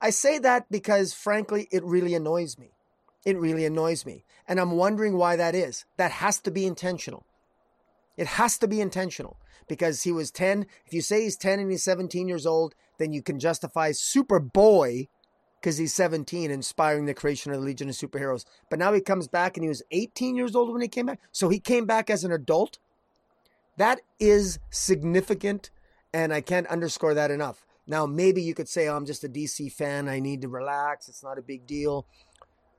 I 0.00 0.10
say 0.10 0.40
that 0.40 0.68
because 0.72 1.14
frankly 1.14 1.68
it 1.70 1.84
really 1.84 2.14
annoys 2.14 2.58
me. 2.58 2.72
It 3.24 3.38
really 3.38 3.64
annoys 3.64 4.04
me. 4.04 4.24
And 4.48 4.58
I'm 4.58 4.72
wondering 4.72 5.16
why 5.16 5.36
that 5.36 5.54
is. 5.54 5.84
That 5.98 6.10
has 6.10 6.40
to 6.40 6.50
be 6.50 6.66
intentional. 6.66 7.26
It 8.16 8.26
has 8.26 8.58
to 8.58 8.66
be 8.66 8.80
intentional 8.80 9.36
because 9.68 10.02
he 10.02 10.10
was 10.10 10.32
10. 10.32 10.66
If 10.84 10.92
you 10.92 11.00
say 11.00 11.22
he's 11.22 11.36
10 11.36 11.60
and 11.60 11.70
he's 11.70 11.84
17 11.84 12.26
years 12.26 12.44
old, 12.44 12.74
then 12.98 13.12
you 13.12 13.22
can 13.22 13.38
justify 13.38 13.90
Superboy 13.90 15.08
because 15.60 15.78
he's 15.78 15.94
17, 15.94 16.50
inspiring 16.50 17.06
the 17.06 17.14
creation 17.14 17.52
of 17.52 17.60
the 17.60 17.66
Legion 17.66 17.88
of 17.88 17.94
Superheroes. 17.94 18.44
But 18.70 18.78
now 18.78 18.92
he 18.92 19.00
comes 19.00 19.26
back 19.26 19.56
and 19.56 19.64
he 19.64 19.68
was 19.68 19.82
18 19.90 20.36
years 20.36 20.54
old 20.54 20.72
when 20.72 20.82
he 20.82 20.88
came 20.88 21.06
back. 21.06 21.20
So 21.32 21.48
he 21.48 21.58
came 21.58 21.84
back 21.84 22.10
as 22.10 22.22
an 22.22 22.30
adult. 22.30 22.78
That 23.76 24.00
is 24.20 24.58
significant, 24.70 25.70
and 26.12 26.32
I 26.32 26.40
can't 26.40 26.66
underscore 26.68 27.14
that 27.14 27.30
enough. 27.30 27.64
Now, 27.86 28.06
maybe 28.06 28.42
you 28.42 28.54
could 28.54 28.68
say, 28.68 28.88
oh, 28.88 28.96
I'm 28.96 29.06
just 29.06 29.24
a 29.24 29.28
DC 29.28 29.72
fan. 29.72 30.08
I 30.08 30.20
need 30.20 30.42
to 30.42 30.48
relax. 30.48 31.08
It's 31.08 31.22
not 31.22 31.38
a 31.38 31.42
big 31.42 31.66
deal. 31.66 32.06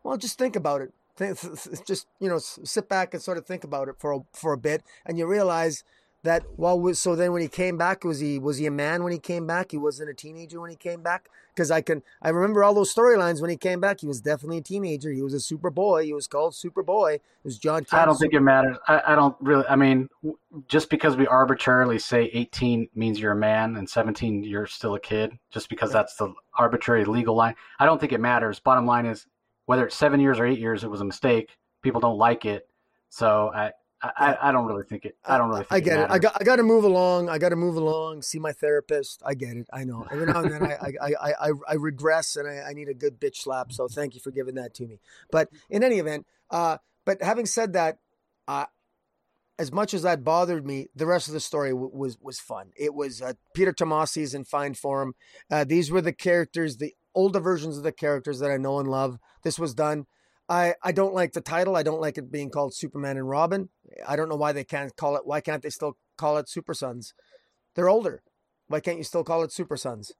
Well, 0.03 0.17
just 0.17 0.37
think 0.37 0.55
about 0.55 0.81
it. 0.81 0.93
Just, 1.85 2.07
you 2.19 2.29
know, 2.29 2.37
sit 2.37 2.87
back 2.87 3.13
and 3.13 3.21
sort 3.21 3.37
of 3.37 3.45
think 3.45 3.65
about 3.65 3.89
it 3.89 3.95
for 3.97 4.13
a, 4.13 4.19
for 4.33 4.53
a 4.53 4.57
bit, 4.57 4.83
and 5.05 5.17
you 5.17 5.25
realize– 5.25 5.83
that 6.23 6.43
well 6.57 6.93
so 6.93 7.15
then 7.15 7.31
when 7.31 7.41
he 7.41 7.47
came 7.47 7.77
back 7.77 8.03
was 8.03 8.19
he 8.19 8.39
was 8.39 8.57
he 8.57 8.65
a 8.65 8.71
man 8.71 9.03
when 9.03 9.11
he 9.11 9.19
came 9.19 9.47
back? 9.47 9.71
He 9.71 9.77
wasn't 9.77 10.09
a 10.09 10.13
teenager 10.13 10.59
when 10.59 10.69
he 10.69 10.75
came 10.75 11.01
back? 11.01 11.29
Because 11.53 11.71
i 11.71 11.81
can 11.81 12.03
i 12.21 12.29
remember 12.29 12.63
all 12.63 12.73
those 12.73 12.93
storylines 12.93 13.41
when 13.41 13.49
he 13.49 13.57
came 13.57 13.79
back. 13.79 14.01
He 14.01 14.07
was 14.07 14.21
definitely 14.21 14.57
a 14.57 14.61
teenager. 14.61 15.11
He 15.11 15.21
was 15.21 15.33
a 15.33 15.39
super 15.39 15.69
boy. 15.69 16.03
He 16.03 16.13
was 16.13 16.27
called 16.27 16.55
super 16.55 16.83
boy. 16.83 17.13
It 17.13 17.21
was 17.43 17.57
Jon 17.57 17.85
Kent, 17.85 18.01
i 18.01 18.05
don't 18.05 18.17
think 18.17 18.33
it 18.33 18.41
matters. 18.41 18.77
I, 18.87 19.01
I 19.07 19.15
don't 19.15 19.35
really 19.39 19.65
i 19.69 19.75
mean 19.75 20.09
just 20.67 20.89
because 20.89 21.15
we 21.15 21.25
arbitrarily 21.27 21.99
say 21.99 22.29
18 22.33 22.89
means 22.95 23.19
you're 23.19 23.31
a 23.31 23.35
man 23.35 23.77
and 23.77 23.89
17 23.89 24.43
you're 24.43 24.67
still 24.67 24.95
a 24.95 24.99
kid 24.99 25.37
just 25.51 25.69
because 25.69 25.91
that's 25.91 26.15
the 26.15 26.33
arbitrary 26.55 27.05
legal 27.05 27.35
line 27.35 27.55
i 27.79 27.85
don't 27.85 27.99
think 27.99 28.11
it 28.11 28.19
matters. 28.19 28.59
Bottom 28.59 28.85
line 28.85 29.05
is 29.05 29.25
whether 29.67 29.85
it's 29.85 29.95
seven 29.95 30.19
years 30.19 30.39
or 30.39 30.45
eight 30.45 30.59
years 30.59 30.83
it 30.83 30.89
was 30.89 31.01
a 31.01 31.05
mistake. 31.05 31.55
People 31.81 32.01
don't 32.01 32.17
like 32.17 32.43
it. 32.43 32.67
So 33.09 33.51
I, 33.53 33.71
I, 34.01 34.37
I 34.41 34.51
don't 34.51 34.65
really 34.65 34.83
think 34.83 35.05
it. 35.05 35.17
I 35.25 35.37
don't 35.37 35.49
really. 35.49 35.65
I 35.69 35.79
get 35.81 35.99
it. 35.99 36.03
it. 36.03 36.11
I 36.11 36.19
got. 36.19 36.37
I 36.39 36.43
got 36.43 36.55
to 36.55 36.63
move 36.63 36.85
along. 36.85 37.29
I 37.29 37.37
got 37.37 37.49
to 37.49 37.57
move 37.57 37.75
along. 37.75 38.21
See 38.21 38.39
my 38.39 38.53
therapist. 38.53 39.21
I 39.25 39.33
get 39.33 39.57
it. 39.57 39.67
I 39.73 39.83
know. 39.83 40.07
Every 40.09 40.25
now 40.25 40.41
and 40.41 40.51
then, 40.51 40.63
I, 40.63 40.77
I, 40.81 40.93
I, 41.01 41.33
I, 41.47 41.51
I 41.69 41.73
regress, 41.73 42.37
and 42.37 42.47
I, 42.47 42.69
I 42.69 42.73
need 42.73 42.87
a 42.87 42.93
good 42.93 43.19
bitch 43.19 43.37
slap. 43.37 43.73
So 43.73 43.87
thank 43.89 44.15
you 44.15 44.21
for 44.21 44.31
giving 44.31 44.55
that 44.55 44.73
to 44.75 44.87
me. 44.87 44.99
But 45.31 45.49
in 45.69 45.83
any 45.83 45.99
event, 45.99 46.25
uh, 46.49 46.77
but 47.05 47.21
having 47.21 47.45
said 47.45 47.73
that, 47.73 47.97
uh, 48.47 48.65
as 49.57 49.73
much 49.73 49.93
as 49.93 50.03
that 50.03 50.23
bothered 50.23 50.65
me, 50.65 50.87
the 50.95 51.05
rest 51.05 51.27
of 51.27 51.33
the 51.33 51.41
story 51.41 51.71
w- 51.71 51.91
was 51.93 52.17
was 52.21 52.39
fun. 52.39 52.71
It 52.77 52.93
was 52.93 53.21
uh, 53.21 53.33
Peter 53.53 53.73
Tomasi's 53.73 54.33
in 54.33 54.45
fine 54.45 54.75
form. 54.75 55.13
Uh, 55.51 55.65
these 55.65 55.91
were 55.91 56.01
the 56.01 56.13
characters, 56.13 56.77
the 56.77 56.93
older 57.13 57.41
versions 57.41 57.77
of 57.77 57.83
the 57.83 57.91
characters 57.91 58.39
that 58.39 58.49
I 58.49 58.55
know 58.55 58.79
and 58.79 58.89
love. 58.89 59.17
This 59.43 59.59
was 59.59 59.73
done 59.73 60.05
I, 60.49 60.73
I 60.83 60.91
don't 60.91 61.13
like 61.13 61.33
the 61.33 61.41
title. 61.41 61.75
I 61.75 61.83
don't 61.83 62.01
like 62.01 62.17
it 62.17 62.31
being 62.31 62.49
called 62.49 62.73
Superman 62.73 63.17
and 63.17 63.29
Robin. 63.29 63.69
I 64.07 64.15
don't 64.15 64.29
know 64.29 64.35
why 64.35 64.51
they 64.51 64.63
can't 64.63 64.95
call 64.95 65.15
it. 65.15 65.25
Why 65.25 65.41
can't 65.41 65.61
they 65.61 65.69
still 65.69 65.97
call 66.17 66.37
it 66.37 66.49
Super 66.49 66.73
Sons? 66.73 67.13
They're 67.75 67.89
older. 67.89 68.23
Why 68.67 68.79
can't 68.79 68.97
you 68.97 69.03
still 69.03 69.23
call 69.23 69.43
it 69.43 69.51
Super 69.51 69.77
Sons? 69.77 70.11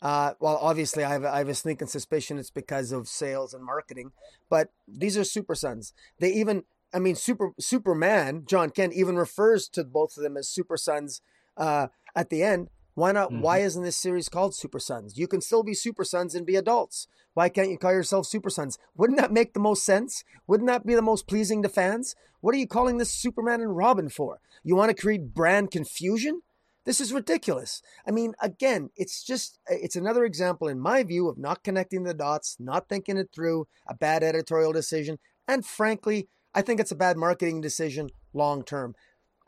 Uh, 0.00 0.34
well, 0.40 0.58
obviously, 0.60 1.02
I 1.02 1.12
have, 1.12 1.24
I 1.24 1.38
have 1.38 1.48
a 1.48 1.54
sneaking 1.54 1.88
suspicion 1.88 2.38
it's 2.38 2.50
because 2.50 2.92
of 2.92 3.08
sales 3.08 3.54
and 3.54 3.64
marketing, 3.64 4.12
but 4.48 4.68
these 4.86 5.16
are 5.16 5.24
Super 5.24 5.54
Sons. 5.54 5.92
They 6.20 6.32
even, 6.32 6.64
I 6.94 6.98
mean, 6.98 7.16
Super 7.16 7.50
Superman, 7.58 8.44
Jon 8.46 8.70
Kent 8.70 8.92
even 8.92 9.16
refers 9.16 9.68
to 9.70 9.84
both 9.84 10.16
of 10.16 10.22
them 10.22 10.36
as 10.36 10.48
Super 10.48 10.76
Sons 10.76 11.22
uh, 11.56 11.88
at 12.14 12.30
the 12.30 12.42
end. 12.42 12.68
Why 12.96 13.12
not? 13.12 13.30
Mm-hmm. 13.30 13.42
Why 13.42 13.58
isn't 13.58 13.82
this 13.82 13.96
series 13.96 14.30
called 14.30 14.54
Super 14.54 14.80
Sons? 14.80 15.18
You 15.18 15.28
can 15.28 15.42
still 15.42 15.62
be 15.62 15.74
Super 15.74 16.02
Sons 16.02 16.34
and 16.34 16.46
be 16.46 16.56
adults. 16.56 17.08
Why 17.34 17.50
can't 17.50 17.68
you 17.68 17.76
call 17.76 17.92
yourself 17.92 18.26
Super 18.26 18.48
Sons? 18.48 18.78
Wouldn't 18.96 19.20
that 19.20 19.30
make 19.30 19.52
the 19.52 19.60
most 19.60 19.84
sense? 19.84 20.24
Wouldn't 20.46 20.68
that 20.68 20.86
be 20.86 20.94
the 20.94 21.02
most 21.02 21.26
pleasing 21.26 21.62
to 21.62 21.68
fans? 21.68 22.16
What 22.40 22.54
are 22.54 22.58
you 22.58 22.66
calling 22.66 22.96
this 22.96 23.12
Superman 23.12 23.60
and 23.60 23.76
Robin 23.76 24.08
for? 24.08 24.40
You 24.64 24.76
want 24.76 24.88
to 24.88 25.00
create 25.00 25.34
brand 25.34 25.70
confusion? 25.70 26.40
This 26.86 26.98
is 26.98 27.12
ridiculous. 27.12 27.82
I 28.08 28.12
mean, 28.12 28.32
again, 28.40 28.88
it's 28.96 29.22
just, 29.22 29.58
it's 29.68 29.96
another 29.96 30.24
example, 30.24 30.66
in 30.66 30.80
my 30.80 31.02
view, 31.02 31.28
of 31.28 31.36
not 31.36 31.62
connecting 31.62 32.04
the 32.04 32.14
dots, 32.14 32.56
not 32.58 32.88
thinking 32.88 33.18
it 33.18 33.28
through, 33.30 33.66
a 33.86 33.94
bad 33.94 34.22
editorial 34.22 34.72
decision, 34.72 35.18
and 35.46 35.66
frankly, 35.66 36.28
I 36.54 36.62
think 36.62 36.80
it's 36.80 36.92
a 36.92 36.96
bad 36.96 37.18
marketing 37.18 37.60
decision 37.60 38.08
long 38.32 38.62
term. 38.62 38.94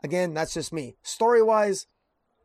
Again, 0.03 0.35
that's 0.35 0.53
just 0.53 0.71
me. 0.71 0.97
Story 1.01 1.41
wise, 1.41 1.87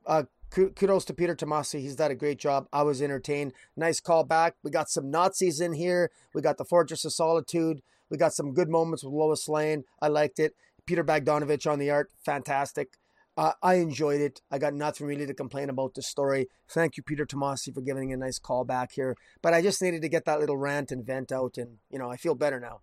uh, 0.06 0.24
kudos 0.50 1.04
to 1.06 1.14
Peter 1.14 1.34
Tomasi. 1.34 1.80
He's 1.80 1.96
done 1.96 2.10
a 2.10 2.14
great 2.14 2.38
job. 2.38 2.66
I 2.72 2.82
was 2.82 3.02
entertained. 3.02 3.52
Nice 3.76 4.00
callback. 4.00 4.52
We 4.62 4.70
got 4.70 4.88
some 4.88 5.10
Nazis 5.10 5.60
in 5.60 5.72
here. 5.72 6.10
We 6.34 6.42
got 6.42 6.58
the 6.58 6.64
Fortress 6.64 7.04
of 7.04 7.12
Solitude. 7.12 7.82
We 8.10 8.16
got 8.16 8.34
some 8.34 8.52
good 8.52 8.68
moments 8.68 9.02
with 9.02 9.12
Lois 9.12 9.48
Lane. 9.48 9.84
I 10.00 10.08
liked 10.08 10.38
it. 10.38 10.54
Peter 10.86 11.04
Bagdanovich 11.04 11.70
on 11.70 11.78
the 11.78 11.90
art, 11.90 12.10
fantastic. 12.24 12.98
Uh, 13.36 13.52
I 13.62 13.74
enjoyed 13.74 14.20
it. 14.20 14.40
I 14.50 14.58
got 14.58 14.74
nothing 14.74 15.06
really 15.06 15.26
to 15.26 15.34
complain 15.34 15.68
about 15.68 15.94
the 15.94 16.02
story. 16.02 16.48
Thank 16.68 16.96
you, 16.96 17.02
Peter 17.02 17.26
Tomasi, 17.26 17.74
for 17.74 17.80
giving 17.80 18.12
a 18.12 18.16
nice 18.16 18.38
call 18.38 18.64
back 18.64 18.92
here. 18.92 19.16
But 19.42 19.54
I 19.54 19.62
just 19.62 19.82
needed 19.82 20.02
to 20.02 20.08
get 20.08 20.24
that 20.26 20.38
little 20.38 20.56
rant 20.56 20.92
and 20.92 21.04
vent 21.04 21.32
out, 21.32 21.58
and 21.58 21.78
you 21.90 21.98
know, 21.98 22.10
I 22.10 22.16
feel 22.16 22.36
better 22.36 22.60
now. 22.60 22.80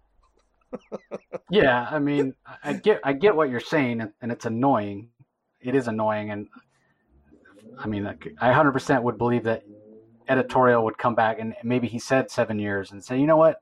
yeah, 1.50 1.88
I 1.90 2.00
mean, 2.00 2.34
I 2.64 2.74
get, 2.74 3.00
I 3.04 3.14
get 3.14 3.36
what 3.36 3.50
you're 3.50 3.62
saying, 3.62 4.02
and 4.22 4.32
it's 4.32 4.46
annoying. 4.46 5.10
It 5.62 5.76
is 5.76 5.88
annoying, 5.88 6.32
and 6.32 6.48
I 7.80 7.88
mean, 7.88 8.06
I 8.06 8.16
100% 8.54 9.04
would 9.04 9.18
believe 9.18 9.44
that 9.44 9.64
editorial 10.28 10.84
would 10.84 10.98
come 10.98 11.16
back 11.16 11.40
and 11.40 11.56
maybe 11.64 11.88
he 11.88 12.00
said 12.00 12.32
seven 12.32 12.60
years 12.60 12.92
and 12.92 13.04
say, 13.04 13.20
you 13.20 13.28
know 13.28 13.38
what? 13.38 13.62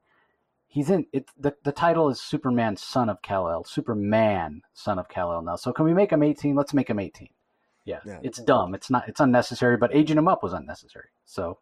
He's 0.68 0.90
in 0.90 1.08
it. 1.12 1.28
The, 1.38 1.56
the 1.64 1.72
title 1.72 2.10
is 2.10 2.22
Superman, 2.22 2.78
son 2.78 3.10
of 3.10 3.22
Kal-El. 3.24 3.64
Superman, 3.64 4.62
son 4.74 5.00
of 5.00 5.10
Kal-El. 5.10 5.42
Now, 5.42 5.56
so 5.56 5.74
can 5.74 5.86
we 5.86 5.96
make 5.96 6.12
him 6.12 6.22
18? 6.22 6.56
Let's 6.56 6.76
make 6.76 6.90
him 6.90 7.00
18. 7.00 7.30
Yeah, 7.86 8.02
yeah, 8.06 8.20
it's 8.22 8.40
dumb. 8.40 8.76
It's 8.76 8.92
not. 8.92 9.10
It's 9.10 9.20
unnecessary. 9.20 9.76
But 9.78 9.96
aging 9.96 10.18
him 10.18 10.28
up 10.28 10.44
was 10.44 10.54
unnecessary. 10.54 11.08
So, 11.26 11.58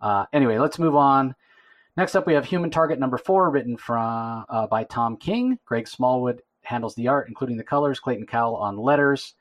uh, 0.00 0.26
anyway, 0.32 0.58
let's 0.58 0.80
move 0.80 0.96
on. 0.96 1.36
Next 1.96 2.16
up, 2.16 2.26
we 2.26 2.34
have 2.34 2.46
Human 2.46 2.70
Target 2.70 2.98
number 2.98 3.18
four, 3.18 3.48
written 3.50 3.76
from 3.76 4.44
uh, 4.48 4.66
by 4.66 4.82
Tom 4.82 5.16
King. 5.16 5.60
Greg 5.64 5.86
Smallwood 5.86 6.42
handles 6.62 6.96
the 6.96 7.06
art, 7.06 7.28
including 7.28 7.56
the 7.56 7.62
colors. 7.62 8.00
Clayton 8.00 8.26
Cowles 8.26 8.58
on 8.60 8.78
letters. 8.78 9.34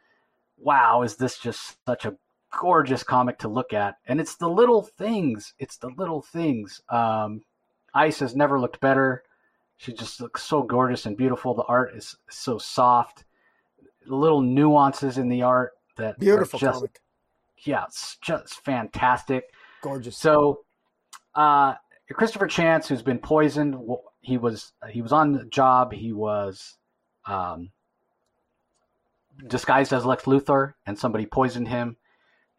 Wow, 0.57 1.03
is 1.03 1.15
this 1.15 1.37
just 1.37 1.77
such 1.85 2.05
a 2.05 2.15
gorgeous 2.59 3.03
comic 3.03 3.39
to 3.39 3.47
look 3.47 3.73
at? 3.73 3.95
And 4.07 4.19
it's 4.19 4.35
the 4.35 4.49
little 4.49 4.81
things. 4.81 5.53
It's 5.59 5.77
the 5.77 5.89
little 5.97 6.21
things. 6.21 6.81
Um, 6.89 7.41
Ice 7.93 8.19
has 8.19 8.35
never 8.35 8.59
looked 8.59 8.79
better. 8.79 9.23
She 9.77 9.93
just 9.93 10.19
looks 10.21 10.43
so 10.43 10.63
gorgeous 10.63 11.05
and 11.05 11.15
beautiful. 11.15 11.53
The 11.53 11.63
art 11.63 11.95
is 11.95 12.15
so 12.29 12.57
soft. 12.57 13.25
Little 14.05 14.41
nuances 14.41 15.17
in 15.17 15.29
the 15.29 15.43
art 15.43 15.73
that 15.97 16.19
beautiful 16.19 16.59
just, 16.59 16.75
comic. 16.75 16.99
Yeah, 17.63 17.85
it's 17.85 18.17
just 18.21 18.63
fantastic. 18.63 19.45
Gorgeous. 19.81 20.17
So, 20.17 20.61
uh, 21.35 21.75
Christopher 22.13 22.47
Chance, 22.47 22.87
who's 22.87 23.01
been 23.01 23.19
poisoned, 23.19 23.75
he 24.21 24.37
was 24.37 24.73
he 24.89 25.01
was 25.01 25.11
on 25.11 25.33
the 25.33 25.45
job. 25.45 25.93
He 25.93 26.13
was 26.13 26.77
um, 27.25 27.71
disguised 29.45 29.93
as 29.93 30.05
Lex 30.05 30.23
Luthor, 30.23 30.73
and 30.85 30.97
somebody 30.97 31.25
poisoned 31.25 31.67
him, 31.67 31.97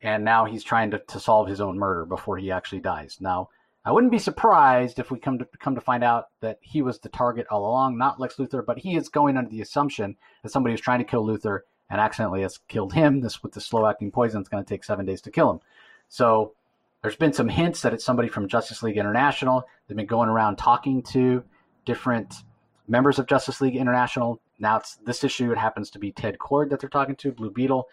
and 0.00 0.24
now 0.24 0.44
he's 0.44 0.62
trying 0.62 0.90
to, 0.92 0.98
to 0.98 1.18
solve 1.18 1.48
his 1.48 1.60
own 1.60 1.78
murder 1.78 2.04
before 2.04 2.38
he 2.38 2.50
actually 2.50 2.80
dies. 2.80 3.18
Now, 3.20 3.48
I 3.84 3.92
wouldn't 3.92 4.12
be 4.12 4.18
surprised 4.18 4.98
if 4.98 5.10
we 5.10 5.18
come 5.18 5.38
to 5.38 5.48
come 5.58 5.74
to 5.74 5.80
find 5.80 6.04
out 6.04 6.26
that 6.40 6.58
he 6.60 6.82
was 6.82 6.98
the 6.98 7.08
target 7.08 7.46
all 7.50 7.66
along, 7.66 7.96
not 7.96 8.20
Lex 8.20 8.36
Luthor, 8.36 8.64
but 8.64 8.78
he 8.78 8.96
is 8.96 9.08
going 9.08 9.36
under 9.36 9.50
the 9.50 9.62
assumption 9.62 10.16
that 10.42 10.50
somebody 10.50 10.72
was 10.72 10.80
trying 10.80 10.98
to 10.98 11.04
kill 11.04 11.26
Luthor 11.26 11.60
and 11.88 12.00
accidentally 12.00 12.42
has 12.42 12.58
killed 12.68 12.92
him. 12.92 13.20
This 13.20 13.42
with 13.42 13.52
the 13.52 13.60
slow 13.60 13.86
acting 13.86 14.10
poison, 14.10 14.40
it's 14.40 14.48
going 14.48 14.62
to 14.62 14.68
take 14.68 14.84
seven 14.84 15.06
days 15.06 15.22
to 15.22 15.30
kill 15.30 15.50
him. 15.50 15.60
So 16.08 16.52
there's 17.02 17.16
been 17.16 17.32
some 17.32 17.48
hints 17.48 17.82
that 17.82 17.94
it's 17.94 18.04
somebody 18.04 18.28
from 18.28 18.48
Justice 18.48 18.82
League 18.82 18.98
International. 18.98 19.64
They've 19.86 19.96
been 19.96 20.06
going 20.06 20.28
around 20.28 20.56
talking 20.56 21.02
to 21.04 21.42
different 21.84 22.34
members 22.88 23.18
of 23.18 23.26
Justice 23.26 23.60
League 23.60 23.76
International. 23.76 24.40
Now 24.58 24.78
it's 24.78 24.96
this 24.96 25.24
issue. 25.24 25.52
It 25.52 25.58
happens 25.58 25.90
to 25.90 25.98
be 25.98 26.12
Ted 26.12 26.38
Kord 26.38 26.70
that 26.70 26.80
they're 26.80 26.88
talking 26.88 27.16
to, 27.16 27.32
Blue 27.32 27.50
Beetle. 27.50 27.88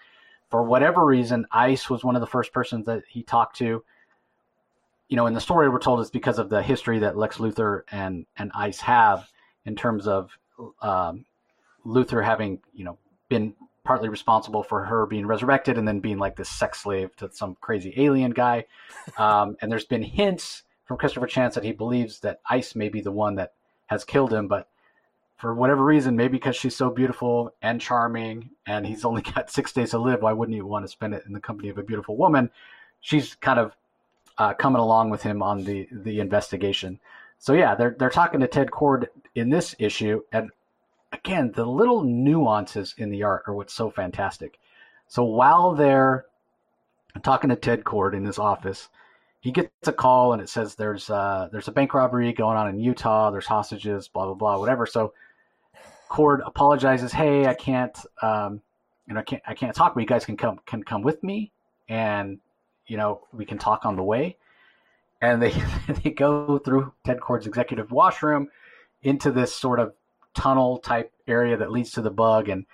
For 0.50 0.64
whatever 0.64 1.06
reason, 1.06 1.46
Ice 1.52 1.90
was 1.90 2.04
one 2.04 2.16
of 2.16 2.22
the 2.22 2.28
first 2.28 2.54
persons 2.54 2.86
that 2.86 3.04
he 3.08 3.24
talked 3.24 3.58
to. 3.58 3.84
You 5.08 5.16
know, 5.16 5.28
in 5.28 5.34
the 5.34 5.42
story 5.42 5.70
we're 5.70 5.80
told 5.80 6.00
it's 6.00 6.10
because 6.10 6.40
of 6.40 6.50
the 6.50 6.64
history 6.64 7.00
that 7.00 7.18
Lex 7.18 7.38
Luthor 7.38 7.82
and 7.92 8.26
and 8.38 8.52
Ice 8.56 8.80
have 8.80 9.30
in 9.66 9.76
terms 9.76 10.08
of 10.08 10.32
um, 10.82 11.26
Luthor 11.86 12.24
having 12.24 12.60
you 12.74 12.86
know 12.86 12.98
been 13.30 13.54
partly 13.84 14.10
responsible 14.10 14.64
for 14.64 14.84
her 14.84 15.06
being 15.06 15.28
resurrected 15.28 15.78
and 15.78 15.88
then 15.88 16.00
being 16.00 16.18
like 16.18 16.36
this 16.36 16.50
sex 16.50 16.82
slave 16.82 17.16
to 17.16 17.30
some 17.32 17.56
crazy 17.62 17.94
alien 17.98 18.32
guy. 18.32 18.66
Um, 19.18 19.56
and 19.62 19.72
there's 19.72 19.86
been 19.86 20.02
hints 20.02 20.64
from 20.86 20.98
Christopher 20.98 21.28
Chance 21.28 21.54
that 21.56 21.64
he 21.64 21.72
believes 21.72 22.22
that 22.22 22.42
Ice 22.50 22.76
may 22.76 22.90
be 22.90 23.02
the 23.02 23.12
one 23.12 23.36
that 23.36 23.54
has 23.86 24.04
killed 24.04 24.34
him, 24.34 24.48
but 24.48 24.68
for 25.46 25.54
whatever 25.54 25.86
reason, 25.86 26.16
maybe 26.16 26.40
because 26.40 26.56
she's 26.56 26.76
so 26.76 26.90
beautiful 26.90 27.54
and 27.62 27.80
charming 27.80 28.50
and 28.66 28.84
he's 28.84 29.06
only 29.06 29.22
got 29.36 29.52
six 29.52 29.72
days 29.72 29.92
to 29.92 30.00
live, 30.00 30.24
why 30.24 30.34
wouldn't 30.34 30.56
he 30.56 30.62
want 30.64 30.84
to 30.84 30.92
spend 30.92 31.14
it 31.14 31.22
in 31.28 31.34
the 31.34 31.40
company 31.40 31.70
of 31.70 31.78
a 31.78 31.84
beautiful 31.84 32.18
woman? 32.18 32.50
She's 33.00 33.36
kind 33.36 33.60
of 33.60 33.76
uh, 34.40 34.56
coming 34.56 34.82
along 34.82 35.12
with 35.12 35.22
him 35.22 35.44
on 35.44 35.64
the, 35.64 35.88
the 35.92 36.20
investigation. 36.20 37.00
So 37.38 37.54
yeah, 37.54 37.76
they're 37.76 37.96
they're 38.00 38.10
talking 38.10 38.40
to 38.40 38.48
Ted 38.48 38.72
Kord 38.72 39.06
in 39.36 39.52
this 39.52 39.76
issue, 39.78 40.24
and 40.32 40.50
again, 41.12 41.52
the 41.52 41.66
little 41.66 42.02
nuances 42.02 42.96
in 42.98 43.12
the 43.12 43.22
art 43.22 43.44
are 43.46 43.54
what's 43.54 43.74
so 43.74 43.92
fantastic. 43.92 44.58
So 45.08 45.24
while 45.24 45.76
they're 45.76 46.26
talking 47.22 47.52
to 47.52 47.56
Ted 47.56 47.84
Kord 47.84 48.16
in 48.16 48.26
his 48.26 48.40
office, 48.40 48.90
he 49.42 49.52
gets 49.52 49.70
a 49.86 49.94
call 49.94 50.34
and 50.34 50.42
it 50.42 50.50
says 50.50 50.74
there's 50.74 51.12
uh, 51.12 51.50
there's 51.52 51.68
a 51.68 51.72
bank 51.72 51.94
robbery 51.94 52.34
going 52.34 52.58
on 52.58 52.68
in 52.68 52.80
Utah. 52.80 53.30
There's 53.30 53.46
hostages, 53.46 54.08
blah 54.08 54.26
blah 54.26 54.34
blah, 54.34 54.58
whatever. 54.58 54.88
So 54.88 55.14
Kord 56.10 56.40
apologizes. 56.46 57.12
Hey, 57.12 57.48
I 57.48 57.54
can't, 57.54 57.98
um, 58.22 58.62
you 59.08 59.14
know, 59.14 59.20
I 59.20 59.24
can't 59.24 59.44
I 59.48 59.54
can't 59.54 59.76
talk, 59.76 59.94
but 59.94 60.02
you 60.02 60.08
guys 60.08 60.26
can 60.26 60.38
come 60.38 60.60
can 60.66 60.84
come 60.84 61.02
with 61.02 61.24
me, 61.24 61.52
and 61.90 62.40
you 62.88 62.98
know 62.98 63.22
we 63.34 63.46
can 63.46 63.58
talk 63.58 63.86
on 63.86 63.96
the 63.96 64.04
way. 64.04 64.38
And 65.22 65.42
they 65.42 65.54
they 66.04 66.12
go 66.12 66.58
through 66.60 66.94
Ted 67.06 67.20
Kord's 67.20 67.48
executive 67.48 67.92
washroom 67.92 68.50
into 69.04 69.32
this 69.32 69.54
sort 69.54 69.80
of 69.80 69.94
tunnel 70.34 70.80
type 70.80 71.12
area 71.28 71.58
that 71.58 71.72
leads 71.72 71.92
to 71.94 72.02
the 72.02 72.12
bug, 72.12 72.50
and 72.50 72.66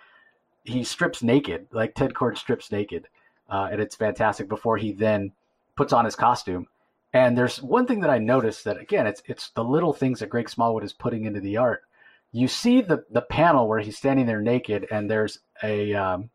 he 0.63 0.83
strips 0.83 1.23
naked, 1.23 1.67
like 1.71 1.95
Ted 1.95 2.13
Kord 2.13 2.37
strips 2.37 2.71
naked, 2.71 3.07
uh, 3.49 3.69
and 3.71 3.81
it's 3.81 3.95
fantastic. 3.95 4.47
Before 4.47 4.77
he 4.77 4.91
then 4.91 5.31
puts 5.75 5.93
on 5.93 6.05
his 6.05 6.15
costume, 6.15 6.67
and 7.13 7.37
there's 7.37 7.61
one 7.61 7.85
thing 7.85 7.99
that 8.01 8.09
I 8.09 8.17
noticed 8.17 8.63
that 8.65 8.79
again, 8.79 9.07
it's 9.07 9.21
it's 9.25 9.49
the 9.49 9.63
little 9.63 9.93
things 9.93 10.19
that 10.19 10.29
Greg 10.29 10.49
Smallwood 10.49 10.83
is 10.83 10.93
putting 10.93 11.25
into 11.25 11.39
the 11.39 11.57
art. 11.57 11.83
You 12.31 12.47
see 12.47 12.81
the 12.81 13.03
the 13.09 13.21
panel 13.21 13.67
where 13.67 13.79
he's 13.79 13.97
standing 13.97 14.25
there 14.25 14.41
naked, 14.41 14.87
and 14.89 15.09
there's 15.09 15.39
a 15.63 15.93
um, 15.93 16.29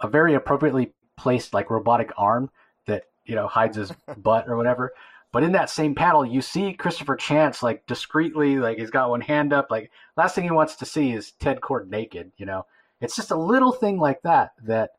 a 0.00 0.08
very 0.08 0.34
appropriately 0.34 0.92
placed 1.16 1.54
like 1.54 1.70
robotic 1.70 2.12
arm 2.16 2.50
that 2.86 3.04
you 3.24 3.34
know 3.34 3.46
hides 3.46 3.76
his 3.76 3.92
butt 4.16 4.48
or 4.48 4.56
whatever. 4.56 4.92
But 5.32 5.42
in 5.42 5.52
that 5.52 5.68
same 5.68 5.96
panel, 5.96 6.24
you 6.24 6.40
see 6.40 6.74
Christopher 6.74 7.16
Chance 7.16 7.62
like 7.62 7.86
discreetly, 7.86 8.58
like 8.58 8.78
he's 8.78 8.90
got 8.90 9.10
one 9.10 9.20
hand 9.20 9.52
up. 9.52 9.68
Like 9.70 9.90
last 10.16 10.34
thing 10.34 10.44
he 10.44 10.50
wants 10.50 10.76
to 10.76 10.86
see 10.86 11.12
is 11.12 11.32
Ted 11.32 11.60
Kord 11.60 11.88
naked. 11.88 12.30
You 12.36 12.46
know, 12.46 12.66
it's 13.00 13.16
just 13.16 13.32
a 13.32 13.36
little 13.36 13.72
thing 13.72 13.98
like 13.98 14.22
that 14.22 14.52
that 14.62 14.90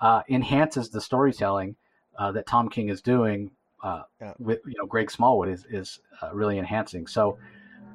uh, 0.00 0.22
enhances 0.28 0.90
the 0.90 1.00
storytelling 1.00 1.76
uh, 2.16 2.32
that 2.32 2.46
Tom 2.46 2.68
King 2.68 2.88
is 2.88 3.02
doing 3.02 3.50
uh, 3.82 4.02
yeah. 4.20 4.34
with 4.38 4.60
you 4.66 4.74
know 4.78 4.86
Greg 4.86 5.10
Smallwood 5.10 5.48
is 5.48 5.66
is 5.68 6.00
uh, 6.22 6.30
really 6.32 6.58
enhancing. 6.58 7.06
So 7.06 7.38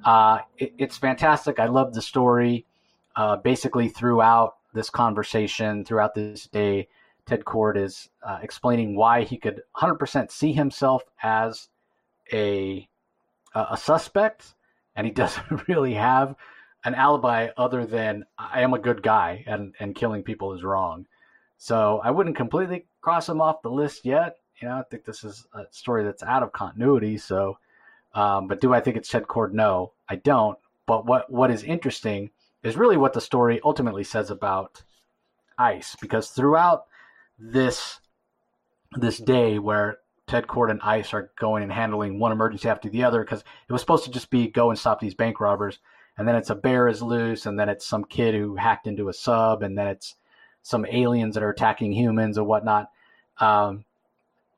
uh, 0.04 0.40
it, 0.58 0.74
it's 0.78 0.98
fantastic. 0.98 1.60
I 1.60 1.66
love 1.66 1.94
the 1.94 2.02
story. 2.02 2.66
Uh, 3.16 3.38
basically, 3.38 3.90
throughout 3.90 4.58
this 4.74 4.90
conversation, 4.90 5.84
throughout 5.84 6.16
this 6.16 6.48
day, 6.48 6.88
Ted 7.26 7.44
Kord 7.44 7.78
is 7.78 8.10
uh, 8.24 8.40
explaining 8.42 8.96
why 8.96 9.24
he 9.24 9.38
could 9.38 9.62
100% 9.78 10.32
see 10.32 10.54
himself 10.54 11.04
as 11.22 11.70
a 12.32 12.88
a 13.56 13.78
suspect, 13.78 14.54
and 14.96 15.08
he 15.08 15.14
doesn't 15.24 15.68
really 15.68 15.96
have 15.96 16.36
an 16.86 16.96
alibi 16.96 17.50
other 17.58 17.86
than 17.86 18.26
I 18.38 18.62
am 18.62 18.74
a 18.74 18.80
good 18.80 19.04
guy 19.04 19.44
and 19.48 19.74
and 19.80 19.96
killing 19.96 20.24
people 20.24 20.54
is 20.54 20.64
wrong. 20.64 21.08
So 21.58 22.00
I 22.04 22.12
wouldn't 22.12 22.38
completely 22.38 22.86
cross 23.02 23.28
him 23.28 23.42
off 23.42 23.62
the 23.62 23.70
list 23.70 24.06
yet. 24.06 24.38
You 24.62 24.70
know, 24.70 24.76
I 24.76 24.84
think 24.90 25.04
this 25.04 25.24
is 25.24 25.46
a 25.54 25.64
story 25.72 26.04
that's 26.04 26.24
out 26.24 26.44
of 26.44 26.54
continuity. 26.54 27.18
So, 27.18 27.58
um, 28.14 28.48
but 28.48 28.62
do 28.62 28.74
I 28.74 28.80
think 28.80 28.98
it's 28.98 29.10
Ted 29.10 29.24
Kord? 29.24 29.54
No, 29.54 29.94
I 30.08 30.16
don't. 30.16 30.58
But 30.86 31.06
what 31.06 31.32
what 31.32 31.52
is 31.52 31.64
interesting 31.64 32.32
is 32.64 32.78
really 32.78 32.98
what 32.98 33.14
the 33.14 33.22
story 33.22 33.62
ultimately 33.64 34.04
says 34.04 34.30
about 34.32 34.84
Ice, 35.58 35.96
because 36.02 36.30
throughout 36.30 36.86
this 37.38 38.00
this 38.94 39.18
day 39.18 39.60
where 39.60 40.00
Ted 40.26 40.48
Kord 40.48 40.72
and 40.72 40.82
ICE 40.82 41.14
are 41.14 41.32
going 41.40 41.64
and 41.64 41.72
handling 41.72 42.20
one 42.20 42.32
emergency 42.32 42.70
after 42.70 42.90
the 42.90 43.04
other 43.04 43.24
because 43.24 43.44
it 43.68 43.72
was 43.72 43.82
supposed 43.82 44.06
to 44.06 44.12
just 44.12 44.30
be 44.30 44.48
go 44.48 44.70
and 44.70 44.80
stop 44.80 45.00
these 45.00 45.14
bank 45.14 45.40
robbers, 45.40 45.80
and 46.18 46.28
then 46.28 46.36
it's 46.36 46.50
a 46.50 46.56
bear 46.56 46.88
is 46.88 47.02
loose, 47.02 47.46
and 47.46 47.60
then 47.60 47.70
it's 47.70 47.86
some 47.86 48.04
kid 48.04 48.34
who 48.34 48.56
hacked 48.56 48.88
into 48.88 49.10
a 49.10 49.14
sub, 49.14 49.64
and 49.64 49.78
then 49.78 49.88
it's 49.88 50.16
some 50.62 50.86
aliens 50.86 51.36
that 51.36 51.44
are 51.44 51.50
attacking 51.50 51.92
humans 51.92 52.38
or 52.38 52.44
whatnot. 52.44 52.90
Um, 53.40 53.86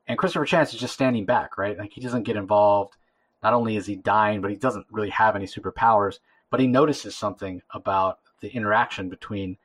and 0.06 0.18
Christopher 0.18 0.44
Chance 0.44 0.74
is 0.74 0.80
just 0.80 0.94
standing 0.94 1.24
back, 1.24 1.56
right? 1.56 1.78
Like 1.78 1.92
he 1.92 2.00
doesn't 2.00 2.24
get 2.24 2.36
involved. 2.36 2.96
Not 3.42 3.54
only 3.54 3.76
is 3.76 3.86
he 3.86 3.96
dying, 3.96 4.40
but 4.40 4.50
he 4.50 4.56
doesn't 4.56 4.86
really 4.90 5.10
have 5.10 5.36
any 5.36 5.46
superpowers. 5.46 6.18
But 6.50 6.60
he 6.60 6.66
notices 6.66 7.16
something 7.16 7.62
about 7.70 8.20
the 8.40 8.50
interaction 8.50 9.08
between 9.08 9.56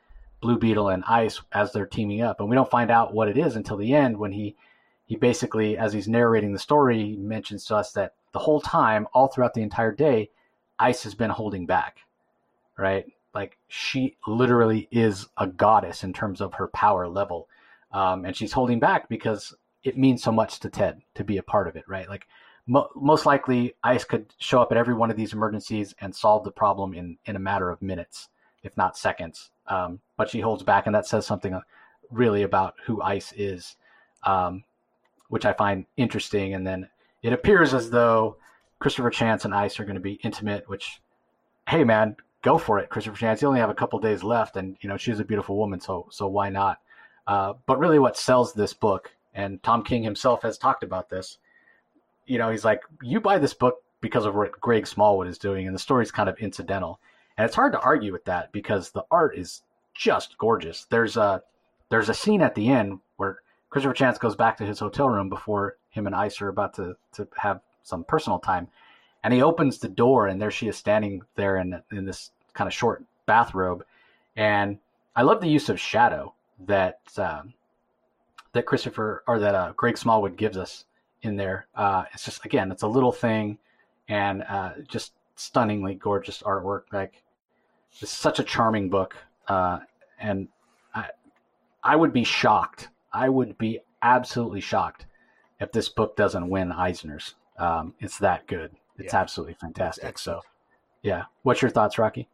Blue 0.42 0.58
Beetle 0.58 0.90
and 0.90 1.04
Ice 1.06 1.42
as 1.52 1.74
they're 1.74 1.86
teaming 1.86 2.22
up, 2.22 2.40
and 2.40 2.50
we 2.50 2.56
don't 2.56 2.70
find 2.70 2.92
out 2.92 3.14
what 3.14 3.28
it 3.28 3.38
is 3.38 3.56
until 3.56 3.78
the 3.78 3.94
end 3.94 4.18
when 4.18 4.32
he 4.32 4.56
he 5.06 5.16
basically, 5.16 5.78
as 5.78 5.94
he's 5.94 6.08
narrating 6.08 6.52
the 6.52 6.60
story, 6.60 7.02
he 7.02 7.16
mentions 7.16 7.64
to 7.66 7.76
us 7.78 7.94
that 7.94 8.14
the 8.34 8.40
whole 8.40 8.60
time, 8.60 9.08
all 9.14 9.28
throughout 9.28 9.54
the 9.54 9.62
entire 9.62 9.94
day, 9.94 10.30
Ice 10.80 11.04
has 11.04 11.16
been 11.16 11.30
holding 11.30 11.66
back, 11.66 12.00
right? 12.78 13.06
Like 13.34 13.58
she 13.70 14.18
literally 14.28 14.90
is 14.92 15.28
a 15.38 15.48
goddess 15.48 16.04
in 16.04 16.12
terms 16.12 16.42
of 16.42 16.56
her 16.56 16.68
power 16.68 17.08
level, 17.08 17.48
um, 17.92 18.26
and 18.26 18.36
she's 18.36 18.52
holding 18.52 18.80
back 18.80 19.08
because 19.08 19.56
it 19.84 19.98
means 19.98 20.22
so 20.22 20.32
much 20.32 20.60
to 20.60 20.70
Ted 20.70 21.02
to 21.16 21.24
be 21.24 21.38
a 21.38 21.44
part 21.44 21.68
of 21.68 21.76
it, 21.76 21.88
right? 21.88 22.10
Like 22.10 22.28
mo- 22.68 22.90
most 22.96 23.26
likely, 23.26 23.74
Ice 23.84 24.04
could 24.04 24.34
show 24.40 24.62
up 24.62 24.72
at 24.72 24.78
every 24.78 24.94
one 24.94 25.10
of 25.10 25.18
these 25.18 25.34
emergencies 25.34 25.96
and 26.00 26.16
solve 26.16 26.44
the 26.44 26.52
problem 26.52 26.94
in 26.94 27.18
in 27.26 27.36
a 27.36 27.40
matter 27.40 27.70
of 27.70 27.82
minutes, 27.82 28.30
if 28.64 28.76
not 28.78 28.98
seconds 28.98 29.52
um, 29.68 30.00
but 30.16 30.30
she 30.30 30.40
holds 30.40 30.64
back, 30.64 30.86
and 30.86 30.96
that 30.96 31.06
says 31.06 31.26
something 31.26 31.54
uh, 31.54 31.62
really 32.12 32.44
about 32.44 32.76
who 32.86 33.02
Ice 33.02 33.34
is, 33.36 33.76
um, 34.24 34.64
which 35.30 35.46
I 35.46 35.54
find 35.54 35.86
interesting. 35.98 36.54
And 36.54 36.66
then 36.66 36.90
it 37.22 37.34
appears 37.34 37.74
as 37.74 37.90
though 37.90 38.38
Christopher 38.80 39.10
Chance 39.10 39.46
and 39.46 39.54
Ice 39.54 39.80
are 39.80 39.84
going 39.86 39.96
to 39.96 40.02
be 40.02 40.20
intimate, 40.24 40.68
which, 40.70 41.02
hey 41.68 41.84
man, 41.84 42.16
go 42.42 42.58
for 42.58 42.80
it, 42.80 42.90
Christopher 42.90 43.18
Chance. 43.18 43.42
You 43.42 43.48
only 43.50 43.60
have 43.60 43.70
a 43.70 43.76
couple 43.76 44.00
days 44.00 44.24
left, 44.24 44.56
and 44.56 44.78
you 44.82 44.90
know 44.90 44.98
she's 44.98 45.20
a 45.20 45.26
beautiful 45.26 45.58
woman, 45.58 45.80
so 45.80 46.08
so 46.10 46.28
why 46.28 46.50
not? 46.50 46.80
Uh, 47.26 47.54
but 47.66 47.80
really, 47.80 48.00
what 48.00 48.18
sells 48.18 48.54
this 48.54 48.74
book, 48.74 49.12
and 49.34 49.62
Tom 49.64 49.84
King 49.84 50.04
himself 50.04 50.42
has 50.44 50.58
talked 50.58 50.84
about 50.84 51.10
this. 51.10 51.38
You 52.28 52.38
know, 52.38 52.52
he's 52.52 52.66
like, 52.66 52.82
you 53.02 53.20
buy 53.20 53.40
this 53.40 53.54
book 53.54 53.78
because 54.02 54.26
of 54.26 54.36
what 54.36 54.60
Greg 54.62 54.86
Smallwood 54.86 55.28
is 55.28 55.38
doing, 55.38 55.66
and 55.66 55.76
the 55.76 55.80
story's 55.80 56.12
kind 56.12 56.30
of 56.30 56.38
incidental. 56.38 57.00
And 57.38 57.46
it's 57.46 57.56
hard 57.56 57.74
to 57.74 57.80
argue 57.80 58.12
with 58.12 58.26
that 58.26 58.52
because 58.52 58.92
the 58.92 59.06
art 59.10 59.38
is 59.38 59.64
just 59.94 60.38
gorgeous. 60.38 60.86
There's 60.90 61.18
a 61.18 61.42
there's 61.90 62.10
a 62.10 62.14
scene 62.14 62.42
at 62.42 62.56
the 62.56 62.70
end 62.70 63.00
where 63.16 63.40
Christopher 63.70 63.94
Chance 63.94 64.18
goes 64.18 64.36
back 64.36 64.58
to 64.58 64.66
his 64.66 64.80
hotel 64.80 65.10
room 65.10 65.30
before 65.30 65.78
him 65.90 66.06
and 66.06 66.16
Ice 66.16 66.42
are 66.42 66.50
about 66.50 66.74
to, 66.76 66.96
to 67.14 67.28
have 67.38 67.62
some 67.84 68.04
personal 68.04 68.40
time. 68.40 68.68
And 69.24 69.34
he 69.34 69.42
opens 69.42 69.80
the 69.80 69.88
door, 69.88 70.28
and 70.28 70.42
there 70.42 70.52
she 70.52 70.68
is 70.68 70.78
standing 70.78 71.22
there 71.36 71.58
in, 71.58 71.82
in 71.92 72.06
this 72.06 72.32
kind 72.54 72.68
of 72.68 72.74
short 72.74 73.04
bathrobe. 73.26 73.84
And 74.36 74.80
I 75.16 75.24
love 75.24 75.42
the 75.42 75.50
use 75.50 75.70
of 75.70 75.80
shadow 75.80 76.34
that 76.66 77.00
um, 77.18 77.54
that 78.54 78.66
Christopher 78.66 79.24
or 79.28 79.40
that 79.40 79.56
uh, 79.56 79.74
Greg 79.76 79.98
Smallwood 79.98 80.38
gives 80.38 80.58
us 80.58 80.86
in 81.28 81.36
there. 81.36 81.68
Uh, 81.76 82.04
it's 82.14 82.26
just 82.26 82.44
again, 82.46 82.72
it's 82.72 82.84
a 82.84 82.88
little 82.88 83.12
thing, 83.12 83.58
and 84.08 84.44
uh, 84.44 84.72
just 84.88 85.14
stunningly 85.36 85.94
gorgeous 85.94 86.42
artwork. 86.42 86.84
Like 86.92 87.22
it's 88.02 88.12
such 88.12 88.40
a 88.40 88.44
charming 88.44 88.90
book, 88.90 89.16
uh, 89.48 89.80
and 90.20 90.48
I 90.96 91.10
I 91.84 91.96
would 91.96 92.14
be 92.14 92.24
shocked. 92.24 92.90
I 93.14 93.30
would 93.30 93.58
be 93.58 93.80
absolutely 94.02 94.62
shocked 94.62 95.06
if 95.60 95.72
this 95.72 95.90
book 95.90 96.16
doesn't 96.16 96.50
win 96.50 96.72
Eisner's. 96.72 97.36
Um, 97.58 97.94
it's 98.00 98.20
that 98.20 98.48
good. 98.48 98.72
It's 98.98 99.14
yeah. 99.14 99.20
absolutely 99.20 99.56
fantastic. 99.56 100.18
So, 100.18 100.42
yeah. 101.02 101.24
What's 101.44 101.62
your 101.62 101.72
thoughts, 101.72 101.98
Rocky? 101.98 102.28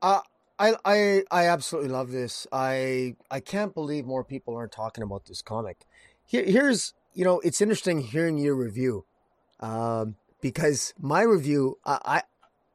Uh, 0.00 0.20
I, 0.58 0.74
I 0.84 1.22
I 1.30 1.46
absolutely 1.46 1.90
love 1.90 2.10
this. 2.10 2.46
I 2.52 3.16
I 3.30 3.40
can't 3.40 3.74
believe 3.74 4.04
more 4.06 4.24
people 4.24 4.54
aren't 4.54 4.72
talking 4.72 5.02
about 5.02 5.26
this 5.26 5.42
comic. 5.42 5.86
Here, 6.24 6.44
here's 6.44 6.94
you 7.14 7.24
know 7.24 7.40
it's 7.40 7.60
interesting 7.60 8.00
hearing 8.00 8.38
your 8.38 8.54
review, 8.54 9.04
um, 9.60 10.16
because 10.40 10.94
my 10.98 11.22
review 11.22 11.78
I, 11.84 11.98
I 12.04 12.22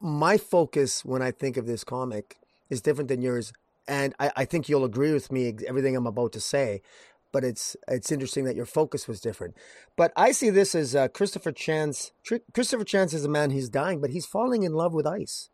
my 0.00 0.36
focus 0.36 1.04
when 1.04 1.22
I 1.22 1.30
think 1.30 1.56
of 1.56 1.66
this 1.66 1.84
comic 1.84 2.36
is 2.70 2.80
different 2.80 3.08
than 3.08 3.22
yours, 3.22 3.52
and 3.86 4.14
I, 4.18 4.32
I 4.36 4.44
think 4.44 4.68
you'll 4.68 4.84
agree 4.84 5.12
with 5.12 5.32
me 5.32 5.54
everything 5.66 5.96
I'm 5.96 6.06
about 6.06 6.32
to 6.32 6.40
say. 6.40 6.82
But 7.30 7.44
it's 7.44 7.76
it's 7.86 8.10
interesting 8.10 8.44
that 8.44 8.56
your 8.56 8.66
focus 8.66 9.06
was 9.06 9.20
different. 9.20 9.54
But 9.96 10.12
I 10.16 10.32
see 10.32 10.48
this 10.48 10.74
as 10.74 10.96
uh, 10.96 11.08
Christopher 11.08 11.52
Chance. 11.52 12.12
Christopher 12.54 12.84
Chance 12.84 13.12
is 13.12 13.24
a 13.24 13.28
man. 13.28 13.50
He's 13.50 13.68
dying, 13.68 14.00
but 14.00 14.10
he's 14.10 14.24
falling 14.24 14.62
in 14.62 14.72
love 14.72 14.94
with 14.94 15.06
ice 15.06 15.50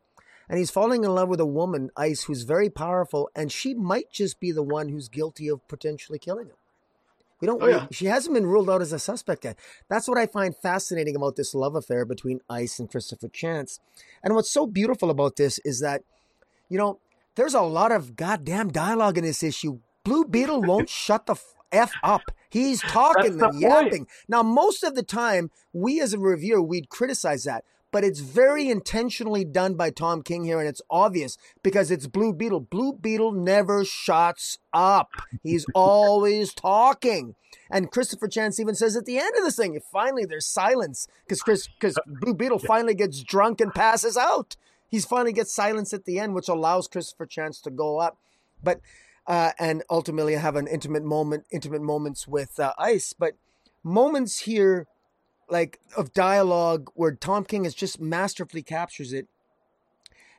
and 0.49 0.59
he's 0.59 0.71
falling 0.71 1.05
in 1.05 1.15
love 1.15 1.29
with 1.29 1.41
a 1.41 1.47
woman, 1.47 1.91
Ice, 1.97 2.25
who's 2.25 2.43
very 2.43 2.69
powerful, 2.69 3.31
and 3.35 3.51
she 3.51 3.75
might 3.75 4.11
just 4.11 4.41
be 4.41 4.53
the 4.53 4.63
one 4.63 4.89
who's 4.89 5.09
guilty 5.09 5.49
of 5.49 5.67
potentially 5.69 6.19
killing 6.19 6.49
him. 6.49 6.57
We 7.45 7.47
don't. 7.47 7.63
Oh, 7.63 7.67
yeah. 7.67 7.87
She 7.91 8.07
hasn't 8.07 8.33
been 8.33 8.47
ruled 8.47 8.71
out 8.71 8.81
as 8.81 8.95
a 8.95 8.99
suspect 8.99 9.45
yet. 9.45 9.59
That's 9.91 10.09
what 10.09 10.17
I 10.17 10.27
find 10.27 10.57
fascinating 10.57 11.15
about 11.15 11.37
this 11.37 11.55
love 11.55 11.75
affair 11.75 12.07
between 12.07 12.41
Ice 12.49 12.79
and 12.79 12.91
Christopher 12.91 13.29
Chance. 13.29 13.81
And 14.23 14.35
what's 14.35 14.51
so 14.51 14.67
beautiful 14.67 15.11
about 15.11 15.37
this 15.37 15.59
is 15.59 15.81
that, 15.81 16.05
you 16.71 16.79
know, 16.79 17.01
there's 17.35 17.53
a 17.53 17.61
lot 17.61 17.93
of 17.93 18.17
goddamn 18.17 18.73
dialogue 18.73 19.19
in 19.19 19.25
this 19.25 19.43
issue. 19.43 19.81
Blue 20.05 20.25
Beetle 20.25 20.63
won't 20.63 20.89
shut 21.05 21.27
the 21.27 21.37
f 21.71 21.93
up. 22.03 22.23
He's 22.49 22.81
talking 22.81 23.39
and 23.43 23.61
yapping. 23.61 24.07
Now, 24.27 24.43
most 24.43 24.83
of 24.83 24.95
the 24.95 25.03
time, 25.03 25.51
we 25.75 26.01
as 26.01 26.15
a 26.15 26.19
reviewer, 26.19 26.63
we'd 26.63 26.89
criticize 26.89 27.45
that 27.45 27.67
but 27.95 28.03
it's 28.03 28.19
very 28.19 28.69
intentionally 28.69 29.45
done 29.45 29.77
by 29.77 29.89
Tom 29.89 30.25
King 30.25 30.43
here, 30.43 30.59
and 30.59 30.67
it's 30.69 30.83
obvious 30.91 31.39
because 31.63 31.93
it's 31.93 32.09
Blue 32.09 32.33
Beetle. 32.33 32.59
Blue 32.59 32.93
Beetle 32.93 33.31
never 33.31 33.85
shuts 33.85 34.59
up. 34.73 35.11
He's 35.45 35.65
always 35.77 36.53
talking. 36.53 37.37
And 37.71 37.93
Christopher 37.93 38.27
Chance 38.27 38.59
even 38.59 38.75
says 38.75 38.97
at 38.97 39.05
the 39.05 39.19
end 39.19 39.31
of 39.39 39.45
this 39.45 39.55
thing, 39.55 39.79
finally 39.93 40.25
there's 40.25 40.45
silence 40.45 41.07
because 41.25 41.41
Chris 41.41 41.69
because 41.69 41.97
Blue 42.05 42.35
Beetle 42.35 42.59
finally 42.59 42.97
gets 42.97 43.23
drunk 43.23 43.61
and 43.61 43.73
passes 43.73 44.17
out. 44.17 44.57
He's 44.91 45.05
finally 45.05 45.33
gets 45.33 45.55
silence 45.55 45.93
at 45.93 46.05
the 46.05 46.19
end, 46.19 46.35
which 46.35 46.49
allows 46.49 46.89
Christopher 46.89 47.27
Chance 47.27 47.61
to 47.61 47.71
go 47.71 48.01
up, 48.01 48.19
but 48.61 48.81
uh, 49.29 49.53
and 49.57 49.85
ultimately 49.89 50.35
have 50.35 50.57
an 50.57 50.67
intimate 50.67 51.05
moment, 51.05 51.45
intimate 51.53 51.83
moments 51.83 52.27
with 52.27 52.59
uh, 52.59 52.73
Ice. 52.77 53.13
But 53.17 53.35
moments 53.85 54.41
here 54.41 54.89
like 55.49 55.81
of 55.97 56.13
dialogue 56.13 56.91
where 56.95 57.15
Tom 57.15 57.45
King 57.45 57.65
has 57.65 57.75
just 57.75 58.01
masterfully 58.01 58.63
captures 58.63 59.13
it. 59.13 59.29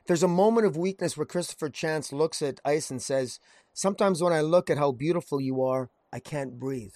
There's 0.06 0.22
a 0.22 0.28
moment 0.28 0.66
of 0.66 0.76
weakness 0.76 1.16
where 1.16 1.26
Christopher 1.26 1.68
Chance 1.68 2.12
looks 2.12 2.42
at 2.42 2.60
Ice 2.64 2.90
and 2.90 3.02
says, 3.02 3.40
"Sometimes 3.72 4.22
when 4.22 4.32
I 4.32 4.40
look 4.40 4.70
at 4.70 4.78
how 4.78 4.92
beautiful 4.92 5.40
you 5.40 5.62
are, 5.62 5.90
I 6.12 6.20
can't 6.20 6.58
breathe." 6.58 6.94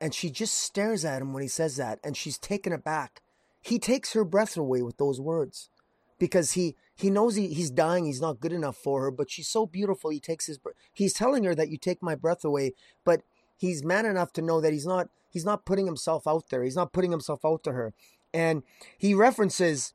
And 0.00 0.14
she 0.14 0.30
just 0.30 0.54
stares 0.54 1.04
at 1.04 1.22
him 1.22 1.32
when 1.32 1.42
he 1.42 1.48
says 1.48 1.76
that, 1.76 2.00
and 2.04 2.16
she's 2.16 2.38
taken 2.38 2.72
aback. 2.72 3.22
He 3.62 3.78
takes 3.78 4.12
her 4.12 4.24
breath 4.24 4.56
away 4.56 4.82
with 4.82 4.96
those 4.98 5.20
words 5.20 5.70
because 6.18 6.52
he 6.52 6.76
he 6.94 7.10
knows 7.10 7.36
he, 7.36 7.48
he's 7.48 7.70
dying 7.70 8.06
he's 8.06 8.20
not 8.20 8.40
good 8.40 8.52
enough 8.52 8.76
for 8.76 9.02
her 9.02 9.10
but 9.10 9.30
she's 9.30 9.48
so 9.48 9.66
beautiful 9.66 10.10
he 10.10 10.20
takes 10.20 10.46
his 10.46 10.58
he's 10.92 11.12
telling 11.12 11.44
her 11.44 11.54
that 11.54 11.68
you 11.68 11.76
take 11.76 12.02
my 12.02 12.14
breath 12.14 12.44
away 12.44 12.72
but 13.04 13.22
he's 13.56 13.84
man 13.84 14.06
enough 14.06 14.32
to 14.34 14.42
know 14.42 14.60
that 14.60 14.72
he's 14.72 14.86
not 14.86 15.08
he's 15.30 15.44
not 15.44 15.64
putting 15.64 15.86
himself 15.86 16.26
out 16.26 16.50
there. 16.50 16.62
He's 16.62 16.76
not 16.76 16.92
putting 16.92 17.10
himself 17.10 17.44
out 17.44 17.62
to 17.64 17.72
her. 17.72 17.94
And 18.32 18.62
he 18.96 19.14
references 19.14 19.94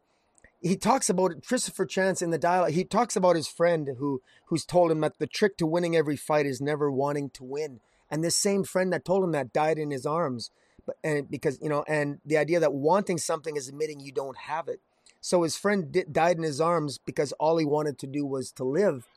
he 0.61 0.75
talks 0.75 1.09
about 1.09 1.43
Christopher 1.43 1.85
Chance 1.85 2.21
in 2.21 2.29
the 2.29 2.37
dialogue. 2.37 2.71
He 2.71 2.83
talks 2.83 3.15
about 3.15 3.35
his 3.35 3.47
friend 3.47 3.95
who 3.97 4.21
who's 4.45 4.65
told 4.65 4.91
him 4.91 5.01
that 5.01 5.17
the 5.19 5.27
trick 5.27 5.57
to 5.57 5.65
winning 5.65 5.95
every 5.95 6.15
fight 6.15 6.45
is 6.45 6.61
never 6.61 6.91
wanting 6.91 7.29
to 7.31 7.43
win. 7.43 7.79
And 8.09 8.23
this 8.23 8.35
same 8.35 8.63
friend 8.63 8.91
that 8.93 9.05
told 9.05 9.23
him 9.23 9.31
that 9.31 9.53
died 9.53 9.79
in 9.79 9.91
his 9.91 10.05
arms. 10.05 10.51
But 10.85 10.97
and 11.03 11.29
because 11.29 11.59
you 11.61 11.69
know, 11.69 11.83
and 11.87 12.19
the 12.25 12.37
idea 12.37 12.59
that 12.59 12.73
wanting 12.73 13.17
something 13.17 13.55
is 13.55 13.67
admitting 13.67 13.99
you 13.99 14.11
don't 14.11 14.37
have 14.37 14.67
it. 14.67 14.81
So 15.19 15.43
his 15.43 15.55
friend 15.55 16.05
died 16.11 16.37
in 16.37 16.43
his 16.43 16.59
arms 16.59 16.97
because 16.97 17.31
all 17.33 17.57
he 17.57 17.65
wanted 17.65 17.99
to 17.99 18.07
do 18.07 18.25
was 18.25 18.51
to 18.53 18.63
live 18.63 19.07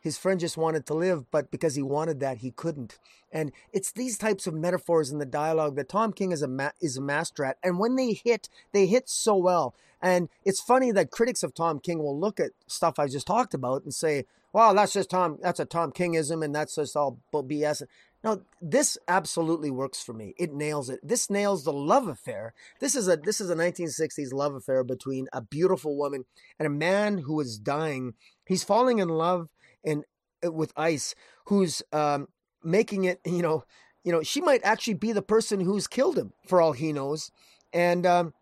his 0.00 0.16
friend 0.16 0.40
just 0.40 0.56
wanted 0.56 0.86
to 0.86 0.94
live, 0.94 1.30
but 1.30 1.50
because 1.50 1.74
he 1.74 1.82
wanted 1.82 2.20
that, 2.20 2.38
he 2.38 2.50
couldn't. 2.50 2.98
And 3.30 3.52
it's 3.72 3.92
these 3.92 4.16
types 4.18 4.46
of 4.46 4.54
metaphors 4.54 5.10
in 5.10 5.18
the 5.18 5.26
dialogue 5.26 5.76
that 5.76 5.88
Tom 5.88 6.12
King 6.12 6.32
is 6.32 6.42
a 6.42 6.48
ma- 6.48 6.70
is 6.80 6.96
a 6.96 7.02
master 7.02 7.44
at. 7.44 7.58
And 7.62 7.78
when 7.78 7.96
they 7.96 8.14
hit, 8.14 8.48
they 8.72 8.86
hit 8.86 9.08
so 9.08 9.36
well. 9.36 9.74
And 10.02 10.28
it's 10.44 10.60
funny 10.60 10.90
that 10.92 11.10
critics 11.10 11.42
of 11.42 11.54
Tom 11.54 11.78
King 11.78 11.98
will 11.98 12.18
look 12.18 12.40
at 12.40 12.52
stuff 12.66 12.98
I 12.98 13.06
just 13.06 13.26
talked 13.26 13.52
about 13.52 13.84
and 13.84 13.92
say, 13.92 14.24
"Well, 14.52 14.74
that's 14.74 14.94
just 14.94 15.10
Tom. 15.10 15.38
That's 15.42 15.60
a 15.60 15.66
Tom 15.66 15.92
Kingism, 15.92 16.42
and 16.44 16.54
that's 16.54 16.76
just 16.76 16.96
all 16.96 17.20
BS." 17.32 17.82
No, 18.22 18.42
this 18.60 18.98
absolutely 19.08 19.70
works 19.70 20.02
for 20.02 20.12
me. 20.12 20.34
It 20.36 20.52
nails 20.52 20.90
it. 20.90 21.00
This 21.02 21.30
nails 21.30 21.64
the 21.64 21.72
love 21.72 22.06
affair. 22.06 22.52
This 22.78 22.94
is 22.94 23.08
a 23.08 23.16
this 23.16 23.40
is 23.40 23.50
a 23.50 23.54
1960s 23.54 24.32
love 24.32 24.54
affair 24.54 24.82
between 24.82 25.28
a 25.32 25.40
beautiful 25.40 25.96
woman 25.96 26.24
and 26.58 26.66
a 26.66 26.70
man 26.70 27.18
who 27.18 27.40
is 27.40 27.58
dying. 27.58 28.14
He's 28.46 28.64
falling 28.64 28.98
in 28.98 29.08
love 29.08 29.48
and 29.84 30.04
uh, 30.44 30.52
with 30.52 30.72
Ice, 30.76 31.14
who's 31.46 31.82
um, 31.92 32.28
making 32.62 33.04
it. 33.04 33.20
You 33.24 33.42
know, 33.42 33.64
you 34.04 34.12
know, 34.12 34.22
she 34.22 34.40
might 34.40 34.60
actually 34.64 34.94
be 34.94 35.12
the 35.12 35.22
person 35.22 35.60
who's 35.60 35.86
killed 35.86 36.18
him 36.18 36.32
for 36.46 36.60
all 36.60 36.72
he 36.72 36.92
knows. 36.92 37.30
And 37.72 38.06
um, 38.06 38.34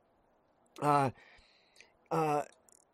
uh, 0.81 1.10
uh, 2.10 2.42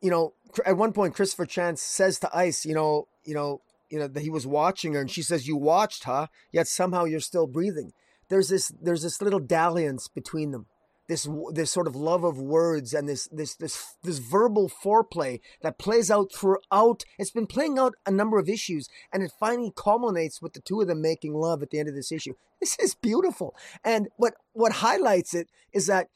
you 0.00 0.10
know, 0.10 0.34
at 0.64 0.76
one 0.76 0.92
point, 0.92 1.14
Christopher 1.14 1.46
Chance 1.46 1.82
says 1.82 2.18
to 2.20 2.36
Ice, 2.36 2.64
you 2.64 2.74
know, 2.74 3.08
you 3.24 3.34
know, 3.34 3.60
you 3.90 3.98
know 3.98 4.08
that 4.08 4.22
he 4.22 4.30
was 4.30 4.46
watching 4.46 4.94
her, 4.94 5.00
and 5.00 5.10
she 5.10 5.22
says, 5.22 5.46
"You 5.46 5.56
watched, 5.56 6.04
huh? 6.04 6.26
Yet 6.52 6.66
somehow 6.66 7.04
you're 7.04 7.20
still 7.20 7.46
breathing." 7.46 7.92
There's 8.30 8.48
this, 8.48 8.72
there's 8.80 9.02
this 9.02 9.20
little 9.20 9.38
dalliance 9.38 10.08
between 10.08 10.50
them 10.50 10.66
this 11.08 11.28
this 11.52 11.70
sort 11.70 11.86
of 11.86 11.94
love 11.94 12.24
of 12.24 12.40
words 12.40 12.94
and 12.94 13.08
this 13.08 13.28
this 13.30 13.54
this 13.56 13.96
this 14.02 14.18
verbal 14.18 14.70
foreplay 14.70 15.40
that 15.62 15.78
plays 15.78 16.10
out 16.10 16.32
throughout. 16.32 17.04
It's 17.18 17.30
been 17.30 17.46
playing 17.46 17.78
out 17.78 17.94
a 18.06 18.10
number 18.10 18.38
of 18.38 18.48
issues, 18.48 18.88
and 19.12 19.22
it 19.22 19.32
finally 19.38 19.72
culminates 19.76 20.40
with 20.40 20.54
the 20.54 20.60
two 20.60 20.80
of 20.80 20.88
them 20.88 21.02
making 21.02 21.34
love 21.34 21.62
at 21.62 21.70
the 21.70 21.78
end 21.78 21.88
of 21.88 21.94
this 21.94 22.12
issue. 22.12 22.34
This 22.60 22.78
is 22.78 22.94
beautiful, 22.94 23.54
and 23.84 24.08
what 24.16 24.34
what 24.52 24.72
highlights 24.74 25.34
it 25.34 25.48
is 25.72 25.86
that. 25.86 26.08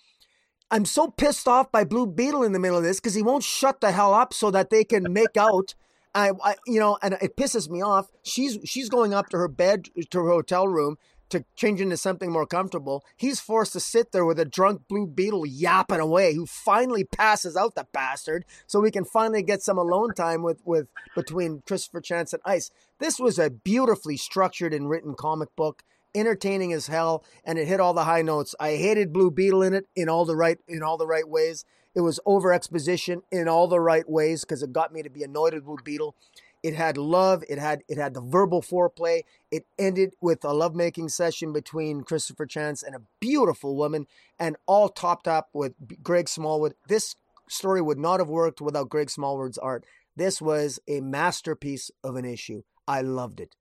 I'm 0.70 0.84
so 0.84 1.08
pissed 1.08 1.48
off 1.48 1.72
by 1.72 1.84
Blue 1.84 2.06
Beetle 2.06 2.42
in 2.42 2.52
the 2.52 2.58
middle 2.58 2.76
of 2.76 2.84
this 2.84 3.00
because 3.00 3.14
he 3.14 3.22
won't 3.22 3.42
shut 3.42 3.80
the 3.80 3.90
hell 3.90 4.12
up 4.12 4.34
so 4.34 4.50
that 4.50 4.68
they 4.68 4.84
can 4.84 5.10
make 5.10 5.34
out. 5.38 5.74
I, 6.14 6.32
I, 6.44 6.56
you 6.66 6.78
know, 6.78 6.98
and 7.00 7.14
it 7.22 7.38
pisses 7.38 7.70
me 7.70 7.82
off. 7.82 8.10
She's 8.22 8.58
she's 8.64 8.90
going 8.90 9.14
up 9.14 9.30
to 9.30 9.38
her 9.38 9.48
bed 9.48 9.88
to 10.10 10.18
her 10.18 10.28
hotel 10.28 10.68
room 10.68 10.98
to 11.30 11.44
change 11.56 11.80
into 11.80 11.96
something 11.96 12.32
more 12.32 12.46
comfortable, 12.46 13.04
he's 13.16 13.40
forced 13.40 13.72
to 13.74 13.80
sit 13.80 14.12
there 14.12 14.24
with 14.24 14.38
a 14.38 14.44
drunk 14.44 14.82
blue 14.88 15.06
beetle 15.06 15.46
yapping 15.46 16.00
away, 16.00 16.34
who 16.34 16.46
finally 16.46 17.04
passes 17.04 17.56
out 17.56 17.74
the 17.74 17.86
bastard, 17.92 18.44
so 18.66 18.80
we 18.80 18.90
can 18.90 19.04
finally 19.04 19.42
get 19.42 19.62
some 19.62 19.78
alone 19.78 20.14
time 20.14 20.42
with, 20.42 20.60
with 20.64 20.88
between 21.14 21.62
Christopher 21.66 22.00
Chance 22.00 22.32
and 22.32 22.42
Ice. 22.44 22.70
This 22.98 23.18
was 23.18 23.38
a 23.38 23.50
beautifully 23.50 24.16
structured 24.16 24.74
and 24.74 24.88
written 24.88 25.14
comic 25.14 25.54
book, 25.56 25.82
entertaining 26.14 26.72
as 26.72 26.86
hell, 26.86 27.24
and 27.44 27.58
it 27.58 27.68
hit 27.68 27.80
all 27.80 27.94
the 27.94 28.04
high 28.04 28.22
notes. 28.22 28.54
I 28.58 28.76
hated 28.76 29.12
Blue 29.12 29.30
Beetle 29.30 29.62
in 29.62 29.74
it 29.74 29.86
in 29.94 30.08
all 30.08 30.24
the 30.24 30.36
right 30.36 30.58
in 30.66 30.82
all 30.82 30.96
the 30.96 31.06
right 31.06 31.28
ways. 31.28 31.64
It 31.94 32.02
was 32.02 32.20
over 32.26 32.52
exposition 32.52 33.22
in 33.32 33.48
all 33.48 33.66
the 33.66 33.80
right 33.80 34.08
ways 34.08 34.42
because 34.42 34.62
it 34.62 34.72
got 34.72 34.92
me 34.92 35.02
to 35.02 35.10
be 35.10 35.22
annoyed 35.22 35.54
with 35.54 35.64
Blue 35.64 35.78
Beetle. 35.82 36.14
It 36.62 36.74
had 36.74 36.96
love. 36.96 37.44
It 37.48 37.58
had 37.58 37.82
it 37.88 37.98
had 37.98 38.14
the 38.14 38.20
verbal 38.20 38.62
foreplay. 38.62 39.22
It 39.50 39.66
ended 39.78 40.14
with 40.20 40.44
a 40.44 40.52
lovemaking 40.52 41.08
session 41.08 41.52
between 41.52 42.02
Christopher 42.02 42.46
Chance 42.46 42.82
and 42.82 42.94
a 42.94 43.02
beautiful 43.20 43.76
woman, 43.76 44.06
and 44.38 44.56
all 44.66 44.88
topped 44.88 45.28
up 45.28 45.48
with 45.52 45.74
Greg 46.02 46.28
Smallwood. 46.28 46.74
This 46.88 47.14
story 47.48 47.80
would 47.80 47.98
not 47.98 48.20
have 48.20 48.28
worked 48.28 48.60
without 48.60 48.88
Greg 48.88 49.10
Smallwood's 49.10 49.58
art. 49.58 49.84
This 50.16 50.42
was 50.42 50.80
a 50.88 51.00
masterpiece 51.00 51.90
of 52.02 52.16
an 52.16 52.24
issue. 52.24 52.62
I 52.88 53.02
loved 53.02 53.40
it. 53.40 53.54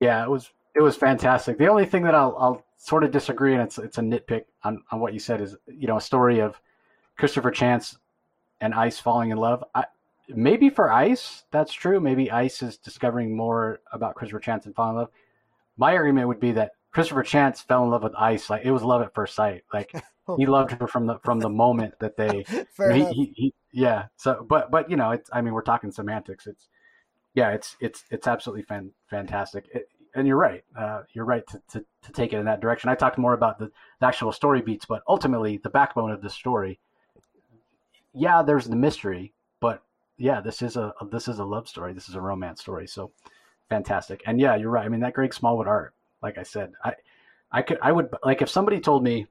Yeah, 0.00 0.22
it 0.24 0.30
was 0.30 0.50
it 0.74 0.80
was 0.80 0.96
fantastic. 0.96 1.58
The 1.58 1.68
only 1.68 1.84
thing 1.84 2.04
that 2.04 2.14
I'll, 2.14 2.36
I'll 2.38 2.64
sort 2.78 3.04
of 3.04 3.10
disagree, 3.10 3.52
and 3.52 3.62
it's 3.62 3.78
it's 3.78 3.98
a 3.98 4.02
nitpick 4.02 4.44
on, 4.64 4.82
on 4.90 5.00
what 5.00 5.12
you 5.12 5.18
said, 5.18 5.40
is 5.40 5.56
you 5.66 5.86
know 5.86 5.96
a 5.96 6.00
story 6.00 6.40
of 6.40 6.60
Christopher 7.18 7.50
Chance 7.50 7.98
and 8.60 8.74
Ice 8.74 8.98
falling 8.98 9.30
in 9.30 9.38
love. 9.38 9.62
I, 9.74 9.84
maybe 10.28 10.70
for 10.70 10.92
Ice, 10.92 11.44
that's 11.50 11.72
true. 11.72 12.00
Maybe 12.00 12.30
Ice 12.30 12.62
is 12.62 12.76
discovering 12.78 13.36
more 13.36 13.80
about 13.92 14.14
Christopher 14.14 14.40
Chance 14.40 14.66
and 14.66 14.74
falling 14.74 14.92
in 14.92 14.98
love. 14.98 15.10
My 15.76 15.94
argument 15.94 16.28
would 16.28 16.40
be 16.40 16.52
that 16.52 16.72
Christopher 16.92 17.22
Chance 17.22 17.62
fell 17.62 17.84
in 17.84 17.90
love 17.90 18.02
with 18.02 18.14
Ice. 18.16 18.50
Like 18.50 18.64
it 18.64 18.70
was 18.70 18.82
love 18.82 19.02
at 19.02 19.14
first 19.14 19.34
sight. 19.34 19.64
Like 19.72 19.92
he 20.36 20.46
loved 20.46 20.72
her 20.72 20.86
from 20.86 21.06
the 21.06 21.18
from 21.24 21.40
the 21.40 21.48
moment 21.48 21.94
that 22.00 22.16
they. 22.16 22.44
he, 22.92 23.04
he, 23.12 23.32
he, 23.36 23.54
yeah. 23.72 24.06
So, 24.16 24.44
but 24.48 24.70
but 24.70 24.90
you 24.90 24.96
know, 24.96 25.12
it's. 25.12 25.30
I 25.32 25.40
mean, 25.40 25.54
we're 25.54 25.62
talking 25.62 25.90
semantics. 25.90 26.46
It's 26.46 26.68
yeah, 27.34 27.50
it's 27.50 27.76
it's 27.80 28.04
it's 28.10 28.26
absolutely 28.26 28.62
fan, 28.62 28.90
fantastic. 29.08 29.66
It, 29.72 29.88
and 30.14 30.26
you're 30.26 30.36
right. 30.36 30.64
Uh, 30.76 31.02
you're 31.12 31.24
right 31.24 31.46
to, 31.46 31.62
to, 31.70 31.84
to 32.02 32.12
take 32.12 32.32
it 32.32 32.38
in 32.38 32.46
that 32.46 32.60
direction. 32.60 32.90
I 32.90 32.94
talked 32.94 33.18
more 33.18 33.34
about 33.34 33.58
the, 33.58 33.70
the 34.00 34.06
actual 34.06 34.32
story 34.32 34.62
beats, 34.62 34.86
but 34.86 35.02
ultimately 35.06 35.58
the 35.58 35.70
backbone 35.70 36.10
of 36.10 36.22
the 36.22 36.30
story. 36.30 36.80
Yeah, 38.14 38.42
there's 38.42 38.66
the 38.66 38.74
mystery, 38.74 39.34
but 39.60 39.82
yeah, 40.18 40.40
this 40.40 40.62
is 40.62 40.76
a 40.76 40.92
this 41.10 41.28
is 41.28 41.38
a 41.38 41.44
love 41.44 41.68
story. 41.68 41.92
This 41.92 42.08
is 42.08 42.16
a 42.16 42.20
romance 42.20 42.60
story. 42.60 42.86
So 42.86 43.12
fantastic. 43.68 44.22
And 44.26 44.40
yeah, 44.40 44.56
you're 44.56 44.70
right. 44.70 44.84
I 44.84 44.88
mean 44.88 45.00
that 45.00 45.14
Greg 45.14 45.32
Smallwood 45.32 45.68
art, 45.68 45.94
like 46.22 46.36
I 46.36 46.42
said, 46.42 46.72
I 46.84 46.94
I 47.52 47.62
could 47.62 47.78
I 47.80 47.92
would 47.92 48.10
like 48.24 48.42
if 48.42 48.50
somebody 48.50 48.80
told 48.80 49.04
me, 49.04 49.26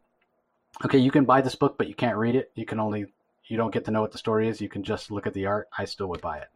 okay, 0.85 0.97
you 0.97 1.11
can 1.11 1.25
buy 1.25 1.41
this 1.41 1.55
book, 1.55 1.77
but 1.77 1.87
you 1.87 1.93
can't 1.93 2.17
read 2.17 2.35
it. 2.35 2.51
You 2.55 2.65
can 2.65 2.79
only 2.79 3.07
you 3.45 3.57
don't 3.57 3.73
get 3.73 3.85
to 3.85 3.91
know 3.91 4.01
what 4.01 4.11
the 4.11 4.17
story 4.17 4.47
is. 4.47 4.61
You 4.61 4.69
can 4.69 4.83
just 4.83 5.11
look 5.11 5.27
at 5.27 5.33
the 5.33 5.45
art. 5.45 5.67
I 5.77 5.85
still 5.85 6.07
would 6.07 6.21
buy 6.21 6.37
it. 6.37 6.49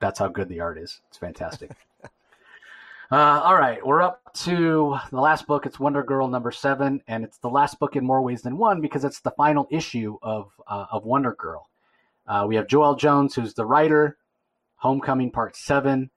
That's 0.00 0.18
how 0.18 0.28
good 0.28 0.48
the 0.48 0.60
art 0.60 0.78
is. 0.78 1.00
It's 1.08 1.18
fantastic. 1.18 1.70
Uh, 3.12 3.40
all 3.42 3.56
right, 3.56 3.84
we're 3.84 4.00
up 4.00 4.32
to 4.32 4.96
the 5.10 5.20
last 5.20 5.44
book. 5.48 5.66
It's 5.66 5.80
Wonder 5.80 6.04
Girl 6.04 6.28
number 6.28 6.52
seven, 6.52 7.02
and 7.08 7.24
it's 7.24 7.38
the 7.38 7.50
last 7.50 7.80
book 7.80 7.96
in 7.96 8.06
more 8.06 8.22
ways 8.22 8.40
than 8.40 8.56
one 8.56 8.80
because 8.80 9.04
it's 9.04 9.18
the 9.18 9.32
final 9.32 9.66
issue 9.68 10.16
of 10.22 10.52
uh, 10.68 10.86
of 10.92 11.04
Wonder 11.04 11.32
Girl. 11.32 11.68
Uh, 12.30 12.46
we 12.46 12.54
have 12.54 12.68
Joelle 12.68 12.96
Jones, 12.96 13.34
who's 13.34 13.54
the 13.54 13.66
writer. 13.66 14.16
Homecoming 14.76 15.32
Part 15.32 15.56
Seven. 15.56 16.10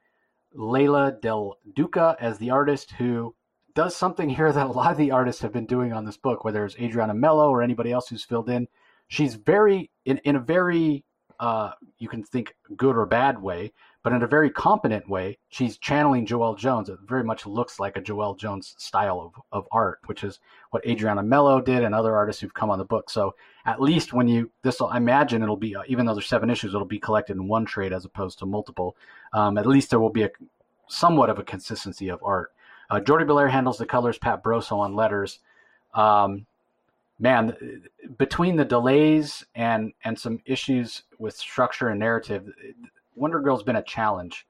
Leila 0.54 1.18
Del 1.20 1.58
Duca 1.76 2.16
as 2.20 2.38
the 2.38 2.52
artist, 2.52 2.92
who 2.92 3.36
does 3.74 3.96
something 3.96 4.30
here 4.30 4.52
that 4.54 4.68
a 4.68 4.72
lot 4.72 4.92
of 4.92 4.98
the 5.00 5.10
artists 5.10 5.42
have 5.42 5.52
been 5.52 5.66
doing 5.66 5.92
on 5.92 6.06
this 6.06 6.18
book, 6.18 6.46
whether 6.46 6.64
it's 6.64 6.78
Adriana 6.78 7.16
Melo 7.16 7.50
or 7.50 7.64
anybody 7.64 7.92
else 7.92 8.10
who's 8.10 8.24
filled 8.24 8.48
in. 8.48 8.68
She's 9.08 9.34
very 9.34 9.90
in 10.06 10.20
in 10.20 10.36
a 10.36 10.40
very 10.40 11.04
uh, 11.40 11.72
you 11.98 12.08
can 12.08 12.24
think 12.24 12.54
good 12.78 12.96
or 12.96 13.08
bad 13.08 13.42
way 13.42 13.74
but 14.04 14.12
in 14.12 14.22
a 14.22 14.28
very 14.28 14.50
competent 14.50 15.08
way, 15.08 15.38
she's 15.48 15.78
channeling 15.78 16.26
Joelle 16.26 16.58
Jones. 16.58 16.90
It 16.90 17.00
very 17.08 17.24
much 17.24 17.46
looks 17.46 17.80
like 17.80 17.96
a 17.96 18.02
Joelle 18.02 18.38
Jones 18.38 18.76
style 18.78 19.22
of, 19.22 19.42
of 19.54 19.68
art, 19.72 20.00
which 20.08 20.26
is 20.26 20.40
what 20.72 20.86
Adriana 20.86 21.24
Melo 21.24 21.62
did 21.62 21.84
and 21.84 21.96
other 21.96 22.14
artists 22.14 22.42
who've 22.42 22.54
come 22.54 22.70
on 22.70 22.80
the 22.80 22.86
book. 22.86 23.10
So 23.10 23.34
at 23.66 23.82
least 23.82 24.12
when 24.12 24.28
you 24.28 24.52
this, 24.62 24.82
I 24.82 24.98
imagine 24.98 25.42
it'll 25.42 25.56
be 25.56 25.74
uh, 25.74 25.84
even 25.88 26.06
though 26.06 26.14
there's 26.14 26.28
seven 26.28 26.50
issues, 26.50 26.74
it'll 26.74 26.86
be 26.86 27.00
collected 27.00 27.38
in 27.38 27.48
one 27.48 27.64
trade 27.64 27.94
as 27.94 28.04
opposed 28.04 28.40
to 28.40 28.46
multiple. 28.46 28.98
Um, 29.32 29.58
at 29.58 29.66
least 29.66 29.90
there 29.90 30.02
will 30.02 30.10
be 30.10 30.24
a 30.24 30.32
somewhat 30.88 31.30
of 31.30 31.40
a 31.40 31.44
consistency 31.44 32.10
of 32.10 32.22
art. 32.24 32.52
Uh, 32.90 33.00
Jordie 33.00 33.26
Bellaire 33.26 33.50
handles 33.50 33.78
the 33.78 33.86
colors, 33.86 34.18
Pat 34.18 34.44
Brosseau 34.44 34.80
on 34.80 34.96
letters. 34.96 35.40
Um, 35.94 36.46
man, 37.20 37.56
between 38.18 38.58
the 38.58 38.66
delays 38.66 39.46
and 39.56 39.94
and 40.04 40.20
some 40.20 40.42
issues 40.46 41.04
with 41.20 41.38
structure 41.38 41.88
and 41.88 42.02
narrative, 42.02 42.50
Wonder 43.16 43.40
Girl's 43.40 43.64
been 43.64 43.76
a 43.76 43.84
challenge. 43.84 44.46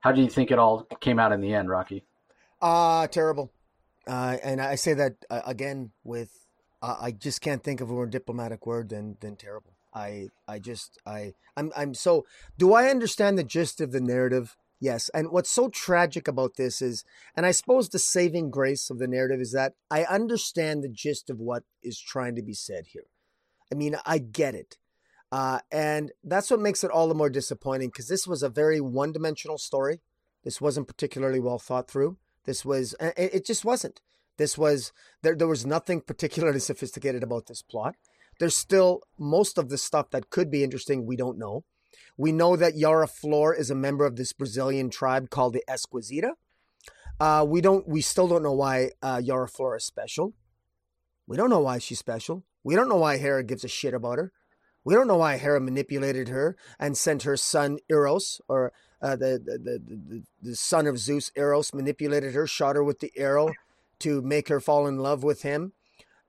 How 0.00 0.12
do 0.12 0.20
you 0.20 0.28
think 0.28 0.50
it 0.50 0.58
all 0.58 0.86
came 1.00 1.18
out 1.18 1.32
in 1.32 1.40
the 1.40 1.54
end, 1.54 1.68
Rocky? 1.68 2.04
Uh 2.60 3.06
terrible. 3.08 3.52
Uh, 4.08 4.38
and 4.42 4.60
I 4.60 4.76
say 4.76 4.94
that 4.94 5.16
uh, 5.28 5.42
again 5.46 5.90
with 6.02 6.30
uh, 6.80 6.96
I 6.98 7.10
just 7.10 7.40
can't 7.40 7.62
think 7.62 7.80
of 7.80 7.90
a 7.90 7.92
more 7.92 8.06
diplomatic 8.06 8.66
word 8.66 8.88
than 8.88 9.16
than 9.20 9.36
terrible. 9.36 9.74
I 9.94 10.28
I 10.46 10.58
just 10.58 10.98
I 11.06 11.34
I'm 11.56 11.72
I'm 11.76 11.94
so 11.94 12.24
do 12.56 12.72
I 12.72 12.88
understand 12.88 13.38
the 13.38 13.44
gist 13.44 13.80
of 13.80 13.92
the 13.92 14.00
narrative? 14.00 14.56
Yes. 14.80 15.10
And 15.12 15.30
what's 15.30 15.50
so 15.50 15.68
tragic 15.68 16.26
about 16.26 16.56
this 16.56 16.80
is 16.80 17.04
and 17.36 17.44
I 17.44 17.50
suppose 17.50 17.88
the 17.88 17.98
saving 17.98 18.50
grace 18.50 18.90
of 18.90 18.98
the 18.98 19.08
narrative 19.08 19.40
is 19.40 19.52
that 19.52 19.74
I 19.90 20.04
understand 20.04 20.82
the 20.82 20.88
gist 20.88 21.28
of 21.28 21.38
what 21.38 21.64
is 21.82 22.00
trying 22.00 22.34
to 22.36 22.42
be 22.42 22.54
said 22.54 22.86
here. 22.88 23.06
I 23.70 23.74
mean, 23.74 23.96
I 24.06 24.18
get 24.18 24.54
it. 24.54 24.78
Uh, 25.30 25.60
and 25.70 26.12
that's 26.24 26.50
what 26.50 26.60
makes 26.60 26.82
it 26.82 26.90
all 26.90 27.08
the 27.08 27.14
more 27.14 27.30
disappointing 27.30 27.88
because 27.88 28.08
this 28.08 28.26
was 28.26 28.42
a 28.42 28.48
very 28.48 28.80
one 28.80 29.12
dimensional 29.12 29.58
story. 29.58 30.00
This 30.44 30.60
wasn't 30.60 30.88
particularly 30.88 31.40
well 31.40 31.58
thought 31.58 31.90
through. 31.90 32.16
This 32.44 32.64
was, 32.64 32.94
it 33.00 33.44
just 33.44 33.64
wasn't. 33.64 34.00
This 34.38 34.56
was, 34.56 34.92
there, 35.22 35.34
there 35.34 35.48
was 35.48 35.66
nothing 35.66 36.00
particularly 36.00 36.60
sophisticated 36.60 37.22
about 37.22 37.46
this 37.46 37.60
plot. 37.60 37.96
There's 38.38 38.56
still 38.56 39.02
most 39.18 39.58
of 39.58 39.68
the 39.68 39.76
stuff 39.76 40.10
that 40.10 40.30
could 40.30 40.50
be 40.50 40.64
interesting 40.64 41.04
we 41.04 41.16
don't 41.16 41.38
know. 41.38 41.64
We 42.16 42.32
know 42.32 42.56
that 42.56 42.76
Yara 42.76 43.06
Flor 43.06 43.54
is 43.54 43.70
a 43.70 43.74
member 43.74 44.06
of 44.06 44.16
this 44.16 44.32
Brazilian 44.32 44.90
tribe 44.90 45.30
called 45.30 45.52
the 45.52 45.64
Esquecida. 45.68 46.32
Uh, 47.20 47.44
we 47.48 47.60
don't. 47.60 47.88
We 47.88 48.00
still 48.00 48.28
don't 48.28 48.44
know 48.44 48.52
why 48.52 48.90
uh, 49.02 49.20
Yara 49.22 49.48
Flor 49.48 49.76
is 49.76 49.84
special. 49.84 50.34
We 51.26 51.36
don't 51.36 51.50
know 51.50 51.60
why 51.60 51.78
she's 51.78 51.98
special. 51.98 52.44
We 52.62 52.76
don't 52.76 52.88
know 52.88 52.96
why 52.96 53.18
Hera 53.18 53.42
gives 53.42 53.64
a 53.64 53.68
shit 53.68 53.94
about 53.94 54.18
her. 54.18 54.32
We 54.84 54.94
don't 54.94 55.08
know 55.08 55.16
why 55.18 55.36
Hera 55.36 55.60
manipulated 55.60 56.28
her 56.28 56.56
and 56.78 56.96
sent 56.96 57.24
her 57.24 57.36
son 57.36 57.78
Eros, 57.88 58.40
or 58.48 58.72
uh, 59.02 59.16
the, 59.16 59.40
the, 59.44 59.58
the, 59.58 60.22
the 60.42 60.56
son 60.56 60.86
of 60.86 60.98
Zeus, 60.98 61.30
Eros, 61.36 61.74
manipulated 61.74 62.34
her, 62.34 62.46
shot 62.46 62.76
her 62.76 62.84
with 62.84 63.00
the 63.00 63.12
arrow 63.16 63.52
to 64.00 64.22
make 64.22 64.48
her 64.48 64.60
fall 64.60 64.86
in 64.86 64.98
love 64.98 65.22
with 65.22 65.42
him. 65.42 65.72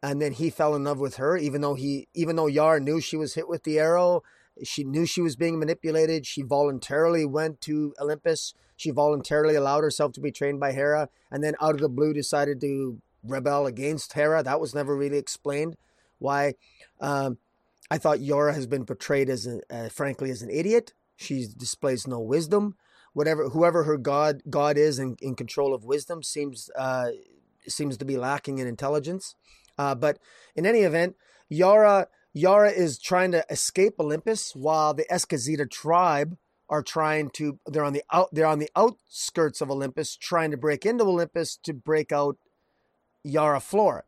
And 0.02 0.22
then 0.22 0.34
he 0.34 0.50
fell 0.50 0.76
in 0.76 0.84
love 0.84 1.00
with 1.00 1.18
her, 1.18 1.38
even 1.38 1.61
though 1.61 1.76
he, 1.76 2.08
even 2.14 2.36
though 2.36 2.48
Yar 2.48 2.80
knew 2.80 3.02
she 3.02 3.18
was 3.18 3.34
hit 3.34 3.50
with 3.50 3.64
the 3.64 3.80
arrow, 3.80 4.24
she 4.64 4.84
knew 4.84 5.06
she 5.06 5.22
was 5.22 5.36
being 5.36 5.60
manipulated. 5.60 6.26
She 6.26 6.42
voluntarily 6.42 7.26
went 7.26 7.61
to 7.61 7.94
Olympus. 8.00 8.53
She 8.76 8.92
voluntarily 8.92 9.56
allowed 9.56 9.84
herself 9.84 10.14
to 10.14 10.22
be 10.22 10.32
trained 10.32 10.60
by 10.60 10.72
Hera, 10.72 11.10
and 11.32 11.44
then 11.44 11.56
out 11.61 11.76
of 11.76 11.82
the 11.82 11.90
blue 11.90 12.14
decided 12.14 12.61
to 12.61 13.02
rebel 13.24 13.66
against 13.66 14.14
Hera. 14.14 14.42
That 14.44 14.60
was 14.60 14.74
never 14.74 14.95
really 14.95 15.18
explained. 15.18 15.76
Why? 16.18 16.53
Um, 17.02 17.38
I 17.92 17.98
thought 17.98 18.22
Yara 18.22 18.53
has 18.53 18.68
been 18.68 18.85
portrayed 18.85 19.30
as, 19.30 19.48
a, 19.48 19.61
uh, 19.69 19.90
frankly, 19.90 20.30
as 20.30 20.42
an 20.42 20.50
idiot. 20.50 20.93
She 21.16 21.48
displays 21.58 22.08
no 22.08 22.19
wisdom. 22.19 22.76
Whatever, 23.14 23.50
whoever 23.50 23.84
her 23.84 23.98
god 23.98 24.43
god 24.50 24.77
is 24.77 25.00
in, 25.00 25.18
in 25.19 25.35
control 25.35 25.74
of 25.74 25.84
wisdom 25.84 26.22
seems 26.22 26.69
uh, 26.77 27.09
seems 27.68 27.98
to 27.98 28.06
be 28.06 28.18
lacking 28.18 28.59
in 28.59 28.68
intelligence. 28.68 29.35
Uh, 29.77 29.95
but 29.95 30.19
in 30.56 30.66
any 30.66 30.82
event, 30.82 31.16
Yara 31.50 32.08
Yara 32.34 32.69
is 32.69 33.00
trying 33.00 33.32
to 33.32 33.43
escape 33.50 33.95
Olympus 34.00 34.56
while 34.56 34.93
the 34.93 35.11
Esquecida 35.11 35.66
tribe 35.66 36.38
are 36.69 36.84
trying 36.84 37.32
to 37.32 37.59
they're 37.66 37.84
on 37.84 37.93
the 37.93 38.03
out 38.11 38.30
they're 38.32 38.45
on 38.45 38.59
the 38.59 38.69
outskirts 38.76 39.59
of 39.59 39.72
Olympus 39.72 40.16
trying 40.16 40.51
to 40.51 40.58
break 40.58 40.85
into 40.85 41.03
Olympus 41.03 41.58
to 41.64 41.74
break 41.74 42.11
out 42.11 42.38
Yara 43.24 43.59
Flor 43.59 44.06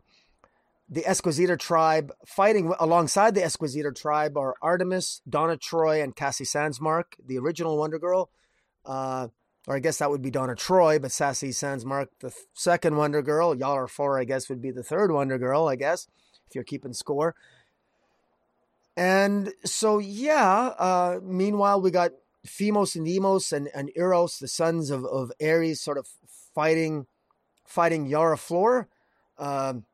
the 0.92 1.06
Esquecida 1.06 1.58
tribe 1.58 2.12
fighting 2.26 2.74
alongside 2.78 3.34
the 3.34 3.44
Esquecida 3.44 3.94
tribe 3.94 4.38
are 4.38 4.56
Artemis, 4.62 5.22
Donna 5.28 5.56
Troy, 5.56 6.04
and 6.04 6.14
Cassie 6.14 6.44
Sandsmark, 6.44 7.04
the 7.26 7.38
original 7.38 7.78
Wonder 7.78 7.98
Girl. 7.98 8.30
Uh, 8.86 9.30
or 9.68 9.76
I 9.76 9.80
guess 9.80 10.00
that 10.00 10.10
would 10.10 10.22
be 10.22 10.32
Donna 10.32 10.56
Troy, 10.56 11.00
but 11.00 11.16
Cassie 11.18 11.50
Sandsmark, 11.50 12.08
the 12.20 12.30
th- 12.30 12.46
second 12.54 12.98
Wonder 12.98 13.22
Girl. 13.22 13.56
Yara 13.56 13.88
Flor, 13.88 14.20
I 14.20 14.26
guess, 14.26 14.50
would 14.50 14.62
be 14.62 14.72
the 14.72 14.84
third 14.84 15.12
Wonder 15.12 15.38
Girl, 15.38 15.70
I 15.70 15.78
guess, 15.78 16.08
if 16.50 16.56
you're 16.56 16.66
keeping 16.66 16.94
score. 16.94 17.36
And 18.98 19.54
so, 19.64 20.00
yeah, 20.00 20.74
uh, 20.78 21.20
meanwhile, 21.24 21.80
we 21.80 21.92
got 21.92 22.12
Phobos 22.46 22.98
and 22.98 23.06
Deimos 23.06 23.54
and, 23.54 23.70
and 23.74 23.92
Eros, 23.96 24.40
the 24.40 24.48
sons 24.50 24.90
of, 24.90 25.06
of 25.06 25.32
Ares, 25.42 25.80
sort 25.80 25.98
of 25.98 26.08
fighting 26.54 27.06
fighting 27.66 28.06
Yara 28.06 28.38
Flor. 28.38 28.90
Um, 29.38 29.86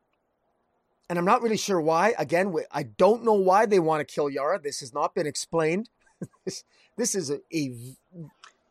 and 1.08 1.18
I'm 1.18 1.24
not 1.24 1.42
really 1.42 1.56
sure 1.56 1.80
why. 1.80 2.14
Again, 2.18 2.54
I 2.70 2.82
don't 2.82 3.24
know 3.24 3.34
why 3.34 3.66
they 3.66 3.78
want 3.78 4.06
to 4.06 4.14
kill 4.14 4.28
Yara. 4.28 4.60
This 4.60 4.80
has 4.80 4.92
not 4.92 5.14
been 5.14 5.26
explained. 5.26 5.88
this, 6.44 6.64
this 6.96 7.14
is 7.14 7.30
a, 7.30 7.40
a 7.52 7.74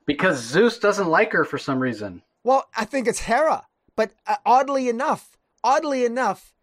because 0.05 0.39
Zeus 0.39 0.79
doesn't 0.79 1.07
like 1.07 1.33
her 1.33 1.43
for 1.43 1.57
some 1.57 1.79
reason. 1.79 2.21
Well, 2.43 2.65
I 2.75 2.85
think 2.85 3.07
it's 3.07 3.21
Hera, 3.21 3.67
but 3.95 4.11
uh, 4.25 4.37
oddly 4.45 4.87
enough, 4.87 5.37
oddly 5.63 6.05
enough, 6.05 6.53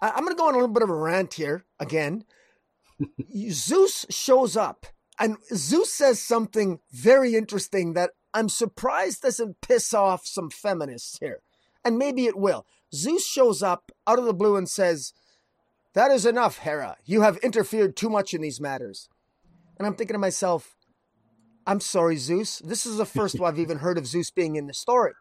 I, 0.00 0.10
I'm 0.10 0.24
going 0.24 0.34
to 0.34 0.38
go 0.38 0.48
on 0.48 0.54
a 0.54 0.58
little 0.58 0.72
bit 0.72 0.82
of 0.82 0.90
a 0.90 0.94
rant 0.96 1.34
here 1.34 1.64
again. 1.78 2.24
Zeus 3.50 4.06
shows 4.08 4.56
up, 4.56 4.86
and 5.18 5.36
Zeus 5.54 5.92
says 5.92 6.20
something 6.20 6.80
very 6.90 7.34
interesting 7.34 7.92
that 7.92 8.10
I'm 8.32 8.48
surprised 8.48 9.22
doesn't 9.22 9.60
piss 9.60 9.92
off 9.92 10.26
some 10.26 10.48
feminists 10.50 11.18
here, 11.18 11.40
and 11.84 11.98
maybe 11.98 12.24
it 12.24 12.36
will. 12.36 12.66
Zeus 12.94 13.26
shows 13.26 13.62
up 13.62 13.92
out 14.06 14.18
of 14.18 14.24
the 14.24 14.32
blue 14.32 14.56
and 14.56 14.68
says, 14.68 15.12
that 15.94 16.10
is 16.10 16.26
enough, 16.26 16.58
Hera. 16.58 16.96
You 17.04 17.22
have 17.22 17.38
interfered 17.38 17.96
too 17.96 18.10
much 18.10 18.34
in 18.34 18.42
these 18.42 18.60
matters. 18.60 19.08
And 19.78 19.86
I'm 19.86 19.94
thinking 19.94 20.14
to 20.14 20.18
myself, 20.18 20.76
I'm 21.66 21.80
sorry, 21.80 22.16
Zeus. 22.16 22.58
This 22.58 22.84
is 22.84 22.98
the 22.98 23.06
first 23.06 23.40
I've 23.40 23.58
even 23.58 23.78
heard 23.78 23.98
of 23.98 24.06
Zeus 24.06 24.30
being 24.30 24.56
in 24.56 24.66
the 24.66 24.74
story. 24.74 25.12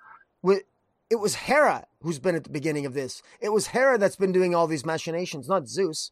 It 1.10 1.20
was 1.20 1.36
Hera 1.36 1.86
who's 2.02 2.18
been 2.20 2.36
at 2.36 2.44
the 2.44 2.50
beginning 2.50 2.86
of 2.86 2.94
this. 2.96 3.22
It 3.40 3.50
was 3.50 3.68
Hera 3.68 3.98
that's 4.00 4.16
been 4.16 4.32
doing 4.32 4.56
all 4.56 4.66
these 4.66 4.86
machinations, 4.86 5.48
not 5.48 5.68
Zeus. 5.68 6.10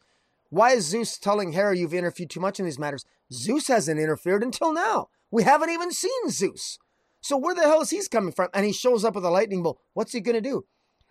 Why 0.50 0.72
is 0.74 0.86
Zeus 0.86 1.18
telling 1.18 1.54
Hera 1.54 1.76
you've 1.76 1.94
interfered 1.94 2.30
too 2.30 2.40
much 2.40 2.60
in 2.60 2.66
these 2.66 2.78
matters? 2.78 3.04
Zeus 3.34 3.68
hasn't 3.68 4.00
interfered 4.00 4.44
until 4.44 4.74
now. 4.74 5.08
We 5.32 5.44
haven't 5.44 5.72
even 5.72 5.92
seen 5.92 6.30
Zeus. 6.30 6.78
So 7.20 7.36
where 7.36 7.56
the 7.56 7.62
hell 7.62 7.82
is 7.82 7.90
he 7.90 8.02
coming 8.12 8.32
from? 8.32 8.50
And 8.54 8.66
he 8.66 8.74
shows 8.74 9.04
up 9.04 9.16
with 9.16 9.26
a 9.26 9.30
lightning 9.30 9.64
bolt. 9.64 9.80
What's 9.94 10.12
he 10.12 10.20
going 10.20 10.36
to 10.36 10.42
do? 10.42 10.66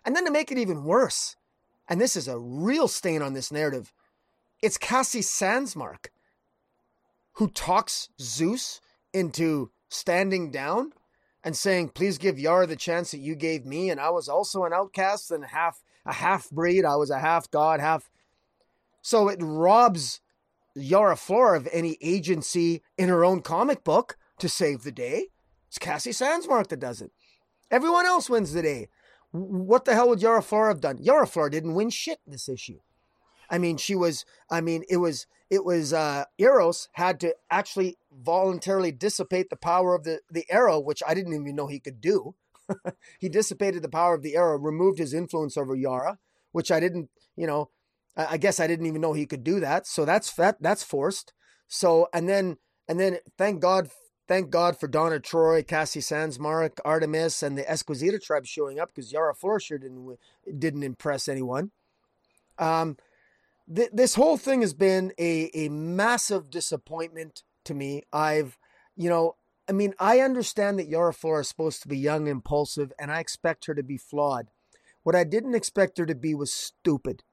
And 0.05 0.15
then 0.15 0.25
to 0.25 0.31
make 0.31 0.51
it 0.51 0.57
even 0.57 0.83
worse, 0.83 1.35
and 1.87 1.99
this 1.99 2.15
is 2.15 2.27
a 2.27 2.39
real 2.39 2.87
stain 2.87 3.21
on 3.21 3.33
this 3.33 3.51
narrative, 3.51 3.93
it's 4.61 4.77
Cassie 4.77 5.21
Sandsmark 5.21 6.07
who 7.33 7.47
talks 7.47 8.09
Zeus 8.19 8.81
into 9.13 9.71
standing 9.89 10.51
down 10.51 10.93
and 11.43 11.55
saying, 11.55 11.89
"Please 11.89 12.17
give 12.17 12.37
Yara 12.37 12.67
the 12.67 12.75
chance 12.75 13.11
that 13.11 13.17
you 13.19 13.35
gave 13.35 13.65
me, 13.65 13.89
and 13.89 13.99
I 13.99 14.09
was 14.09 14.29
also 14.29 14.63
an 14.63 14.73
outcast 14.73 15.31
and 15.31 15.45
half 15.45 15.83
a 16.05 16.13
half 16.13 16.49
breed. 16.49 16.85
I 16.85 16.95
was 16.95 17.09
a 17.09 17.19
half 17.19 17.49
god, 17.49 17.79
half." 17.79 18.09
So 19.01 19.27
it 19.27 19.39
robs 19.41 20.21
Yara 20.75 21.15
Flora 21.15 21.57
of 21.57 21.67
any 21.71 21.97
agency 22.01 22.83
in 22.97 23.09
her 23.09 23.25
own 23.25 23.41
comic 23.41 23.83
book 23.83 24.17
to 24.37 24.47
save 24.47 24.83
the 24.83 24.91
day. 24.91 25.29
It's 25.67 25.79
Cassie 25.79 26.11
Sandsmark 26.11 26.67
that 26.67 26.79
does 26.79 27.01
it. 27.01 27.11
Everyone 27.71 28.05
else 28.05 28.29
wins 28.29 28.53
the 28.53 28.61
day. 28.61 28.89
What 29.31 29.85
the 29.85 29.93
hell 29.93 30.09
would 30.09 30.21
Yara 30.21 30.41
Flora 30.41 30.69
have 30.69 30.81
done? 30.81 30.97
Yara 31.01 31.25
Flora 31.25 31.49
didn't 31.49 31.73
win 31.73 31.89
shit 31.89 32.19
this 32.27 32.49
issue. 32.49 32.79
I 33.49 33.57
mean, 33.57 33.77
she 33.77 33.95
was. 33.95 34.25
I 34.49 34.61
mean, 34.61 34.83
it 34.89 34.97
was. 34.97 35.27
It 35.49 35.65
was. 35.65 35.93
Uh, 35.93 36.25
Eros 36.37 36.89
had 36.93 37.19
to 37.21 37.35
actually 37.49 37.97
voluntarily 38.11 38.91
dissipate 38.91 39.49
the 39.49 39.55
power 39.57 39.93
of 39.95 40.03
the 40.03 40.21
the 40.31 40.45
arrow, 40.49 40.79
which 40.79 41.03
I 41.07 41.13
didn't 41.13 41.33
even 41.33 41.55
know 41.55 41.67
he 41.67 41.79
could 41.79 42.01
do. 42.01 42.35
he 43.19 43.29
dissipated 43.29 43.83
the 43.83 43.89
power 43.89 44.13
of 44.13 44.21
the 44.21 44.35
arrow, 44.35 44.57
removed 44.57 44.99
his 44.99 45.13
influence 45.13 45.57
over 45.57 45.75
Yara, 45.75 46.17
which 46.51 46.71
I 46.71 46.79
didn't. 46.79 47.09
You 47.35 47.47
know, 47.47 47.69
I 48.15 48.37
guess 48.37 48.59
I 48.59 48.67
didn't 48.67 48.85
even 48.85 49.01
know 49.01 49.13
he 49.13 49.25
could 49.25 49.43
do 49.43 49.59
that. 49.59 49.87
So 49.87 50.05
that's 50.05 50.33
that. 50.35 50.61
That's 50.61 50.83
forced. 50.83 51.33
So 51.67 52.07
and 52.13 52.27
then 52.27 52.57
and 52.87 52.99
then 52.99 53.19
thank 53.37 53.61
God. 53.61 53.89
Thank 54.31 54.49
God 54.49 54.79
for 54.79 54.87
Donna 54.87 55.19
Troy, 55.19 55.61
Cassie 55.61 55.99
Sandsmark, 55.99 56.79
Artemis, 56.85 57.43
and 57.43 57.57
the 57.57 57.69
Esquecida 57.69 58.17
tribe 58.17 58.45
showing 58.45 58.79
up 58.79 58.87
because 58.95 59.11
Yara 59.11 59.35
Flora 59.35 59.59
didn't 59.71 60.17
didn't 60.57 60.83
impress 60.83 61.27
anyone. 61.27 61.71
Um, 62.57 62.95
th- 63.75 63.89
this 63.91 64.15
whole 64.15 64.37
thing 64.37 64.61
has 64.61 64.73
been 64.73 65.11
a, 65.19 65.51
a 65.53 65.67
massive 65.67 66.49
disappointment 66.49 67.43
to 67.65 67.73
me. 67.73 68.03
I've, 68.13 68.57
you 68.95 69.09
know, 69.09 69.35
I 69.67 69.73
mean, 69.73 69.93
I 69.99 70.21
understand 70.21 70.79
that 70.79 70.87
Yara 70.87 71.13
Flora 71.13 71.41
is 71.41 71.49
supposed 71.49 71.81
to 71.81 71.89
be 71.89 71.97
young, 71.97 72.27
impulsive, 72.27 72.93
and 72.97 73.11
I 73.11 73.19
expect 73.19 73.65
her 73.65 73.75
to 73.75 73.83
be 73.83 73.97
flawed. 73.97 74.47
What 75.03 75.13
I 75.13 75.25
didn't 75.25 75.55
expect 75.55 75.97
her 75.97 76.05
to 76.05 76.15
be 76.15 76.33
was 76.35 76.53
stupid. 76.53 77.23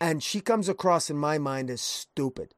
And 0.00 0.20
she 0.20 0.40
comes 0.40 0.68
across 0.68 1.10
in 1.10 1.16
my 1.16 1.38
mind 1.38 1.70
as 1.70 1.80
stupid. 1.80 2.54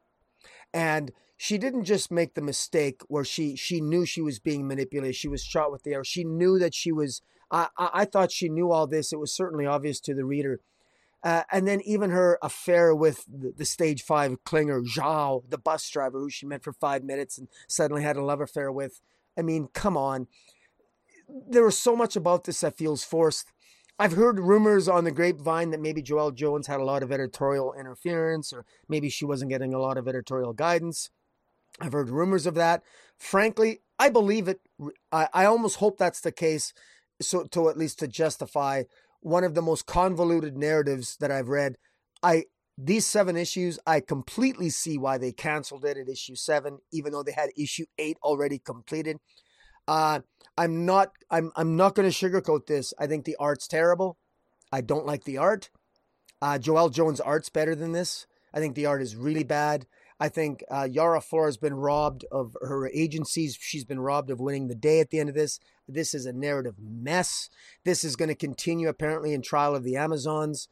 And 0.74 1.12
she 1.36 1.56
didn't 1.56 1.84
just 1.84 2.10
make 2.10 2.34
the 2.34 2.42
mistake 2.42 3.00
where 3.08 3.24
she 3.24 3.56
she 3.56 3.80
knew 3.80 4.04
she 4.04 4.20
was 4.20 4.38
being 4.38 4.68
manipulated. 4.68 5.16
She 5.16 5.28
was 5.28 5.42
shot 5.42 5.72
with 5.72 5.84
the 5.84 5.94
arrow. 5.94 6.02
She 6.02 6.24
knew 6.24 6.58
that 6.58 6.74
she 6.74 6.92
was. 6.92 7.22
I 7.50 7.68
I, 7.78 8.04
thought 8.04 8.32
she 8.32 8.48
knew 8.48 8.70
all 8.70 8.86
this. 8.86 9.12
It 9.12 9.20
was 9.20 9.32
certainly 9.32 9.64
obvious 9.64 10.00
to 10.00 10.14
the 10.14 10.24
reader 10.24 10.60
uh, 11.24 11.42
and 11.50 11.66
then 11.66 11.80
even 11.80 12.10
her 12.10 12.38
affair 12.42 12.94
with 12.94 13.24
the, 13.26 13.54
the, 13.56 13.64
stage 13.64 14.02
five 14.02 14.36
clinger, 14.44 14.84
Zhao, 14.84 15.42
the 15.48 15.56
bus 15.56 15.88
driver 15.88 16.20
who 16.20 16.28
she 16.28 16.44
met 16.44 16.62
for 16.62 16.74
five 16.74 17.02
minutes 17.02 17.38
and 17.38 17.48
suddenly 17.66 18.02
had 18.02 18.16
a 18.16 18.24
love 18.24 18.42
affair 18.42 18.70
with. 18.70 19.00
I 19.36 19.40
mean, 19.40 19.68
come 19.72 19.96
on. 19.96 20.26
There 21.48 21.64
was 21.64 21.78
so 21.78 21.96
much 21.96 22.14
about 22.14 22.44
this 22.44 22.60
that 22.60 22.76
feels 22.76 23.04
forced. 23.04 23.50
I've 23.98 24.12
heard 24.12 24.40
rumors 24.40 24.88
on 24.88 25.04
the 25.04 25.12
grapevine 25.12 25.70
that 25.70 25.80
maybe 25.80 26.02
Joelle 26.02 26.34
Jones 26.34 26.66
had 26.66 26.80
a 26.80 26.84
lot 26.84 27.02
of 27.02 27.12
editorial 27.12 27.74
interference 27.78 28.52
or 28.52 28.64
maybe 28.88 29.08
she 29.08 29.24
wasn't 29.24 29.50
getting 29.50 29.72
a 29.72 29.78
lot 29.78 29.96
of 29.96 30.08
editorial 30.08 30.52
guidance. 30.52 31.10
I've 31.80 31.92
heard 31.92 32.10
rumors 32.10 32.46
of 32.46 32.54
that. 32.54 32.82
Frankly, 33.18 33.80
I 33.98 34.08
believe 34.08 34.48
it. 34.48 34.60
I, 35.12 35.28
I 35.32 35.44
almost 35.44 35.76
hope 35.76 35.98
that's 35.98 36.20
the 36.20 36.32
case 36.32 36.72
so 37.22 37.44
to 37.44 37.68
at 37.68 37.78
least 37.78 38.00
to 38.00 38.08
justify 38.08 38.84
one 39.20 39.44
of 39.44 39.54
the 39.54 39.62
most 39.62 39.86
convoluted 39.86 40.56
narratives 40.56 41.16
that 41.20 41.30
I've 41.30 41.48
read. 41.48 41.76
I 42.22 42.44
these 42.76 43.06
seven 43.06 43.36
issues, 43.36 43.78
I 43.86 44.00
completely 44.00 44.68
see 44.68 44.98
why 44.98 45.16
they 45.16 45.30
canceled 45.30 45.84
it 45.84 45.96
at 45.96 46.08
issue 46.08 46.34
seven, 46.34 46.78
even 46.92 47.12
though 47.12 47.22
they 47.22 47.32
had 47.32 47.50
issue 47.56 47.86
eight 47.98 48.18
already 48.22 48.58
completed. 48.58 49.18
Uh, 49.86 50.20
I'm 50.56 50.86
not 50.86 51.12
I'm 51.30 51.52
I'm 51.56 51.76
not 51.76 51.94
going 51.94 52.10
to 52.10 52.14
sugarcoat 52.14 52.66
this. 52.66 52.94
I 52.98 53.06
think 53.06 53.24
the 53.24 53.36
art's 53.36 53.68
terrible. 53.68 54.18
I 54.72 54.80
don't 54.80 55.06
like 55.06 55.24
the 55.24 55.38
art. 55.38 55.70
Uh, 56.40 56.58
Joelle 56.58 56.92
Jones' 56.92 57.20
art's 57.20 57.48
better 57.48 57.74
than 57.74 57.92
this. 57.92 58.26
I 58.52 58.60
think 58.60 58.74
the 58.74 58.86
art 58.86 59.02
is 59.02 59.16
really 59.16 59.44
bad. 59.44 59.86
I 60.20 60.28
think 60.28 60.62
uh, 60.70 60.86
Yara 60.90 61.20
Flora 61.20 61.48
has 61.48 61.56
been 61.56 61.74
robbed 61.74 62.24
of 62.30 62.56
her 62.60 62.88
agencies. 62.88 63.58
She's 63.60 63.84
been 63.84 64.00
robbed 64.00 64.30
of 64.30 64.40
winning 64.40 64.68
the 64.68 64.74
day 64.74 65.00
at 65.00 65.10
the 65.10 65.18
end 65.18 65.28
of 65.28 65.34
this. 65.34 65.58
This 65.88 66.14
is 66.14 66.24
a 66.24 66.32
narrative 66.32 66.76
mess. 66.78 67.50
This 67.84 68.04
is 68.04 68.14
going 68.14 68.28
to 68.28 68.34
continue 68.34 68.88
apparently 68.88 69.32
in 69.32 69.42
Trial 69.42 69.74
of 69.74 69.82
the 69.82 69.96
Amazons. 69.96 70.68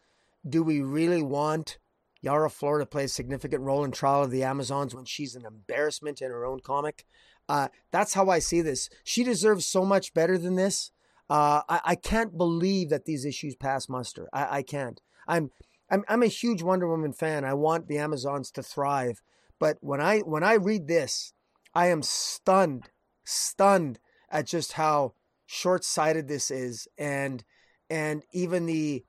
Do 0.49 0.63
we 0.63 0.81
really 0.81 1.23
want 1.23 1.79
Yara 2.21 2.51
Flora 2.51 2.83
to 2.83 2.87
play 2.87 3.05
a 3.05 3.09
significant 3.09 3.63
role 3.63 3.85
in 3.85 3.91
Trial 3.91 4.23
of 4.23 4.31
the 4.31 4.45
Amazons 4.45 4.95
when 4.95 5.05
she's 5.05 5.35
an 5.35 5.45
embarrassment 5.45 6.23
in 6.23 6.31
her 6.31 6.47
own 6.47 6.61
comic? 6.61 7.05
Uh, 7.49 7.69
that's 7.91 8.15
how 8.15 8.29
I 8.29 8.39
see 8.39 8.63
this. 8.63 8.89
She 9.05 9.25
deserves 9.25 9.67
so 9.67 9.85
much 9.85 10.15
better 10.15 10.39
than 10.39 10.57
this. 10.57 10.91
Uh, 11.29 11.63
I, 11.69 11.81
I, 11.85 11.95
can't 11.95 12.37
believe 12.37 12.91
that 12.91 13.05
these 13.05 13.25
issues 13.25 13.57
pass 13.57 13.89
muster. 13.89 14.29
I, 14.33 14.59
I 14.59 14.63
can't. 14.63 15.01
I'm, 15.27 15.51
I'm 15.91 16.05
I'm 16.09 16.23
a 16.23 16.27
huge 16.27 16.63
Wonder 16.63 16.89
Woman 16.89 17.13
fan. 17.13 17.45
I 17.45 17.55
want 17.55 17.89
the 17.89 17.99
Amazons 17.99 18.51
to 18.53 18.63
thrive. 18.63 19.23
But 19.59 19.79
when 19.81 20.01
I 20.01 20.21
when 20.21 20.43
I 20.43 20.55
read 20.55 20.89
this, 20.89 21.33
I 21.75 21.87
am 21.87 22.03
stunned, 22.03 22.91
stunned 23.25 23.99
at 24.31 24.47
just 24.47 24.73
how 24.73 25.15
short-sighted 25.47 26.29
this 26.29 26.51
is, 26.51 26.89
and 26.99 27.45
and 27.89 28.25
even 28.33 28.67
the 28.67 29.05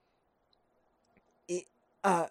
uh, 2.03 2.28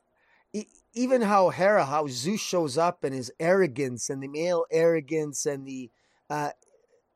even 0.94 1.22
how 1.22 1.50
Hera, 1.50 1.86
how 1.86 2.06
Zeus 2.08 2.40
shows 2.40 2.76
up 2.76 3.04
and 3.04 3.14
his 3.14 3.32
arrogance 3.40 4.10
and 4.10 4.22
the 4.22 4.28
male 4.28 4.64
arrogance 4.70 5.46
and 5.46 5.66
the 5.66 5.90
uh, 6.28 6.50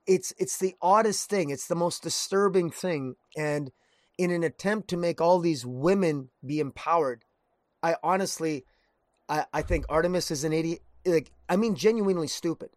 it's 0.07 0.33
it's 0.39 0.59
the 0.59 0.75
oddest 0.81 1.29
thing. 1.29 1.51
It's 1.51 1.67
the 1.67 1.75
most 1.75 2.03
disturbing 2.03 2.71
thing, 2.71 3.17
and 3.37 3.71
in 4.19 4.31
an 4.31 4.45
attempt 4.45 4.89
to 4.89 4.97
make 4.97 5.21
all 5.21 5.39
these 5.39 5.67
women 5.67 6.31
be 6.45 6.61
empowered, 6.61 7.25
I 7.83 7.97
honestly, 8.03 8.65
I, 9.29 9.45
I 9.53 9.63
think 9.63 9.85
Artemis 9.89 10.31
is 10.31 10.45
an 10.45 10.53
idiot 10.53 10.81
like 11.05 11.33
I 11.49 11.57
mean 11.57 11.75
genuinely 11.75 12.29
stupid. 12.29 12.71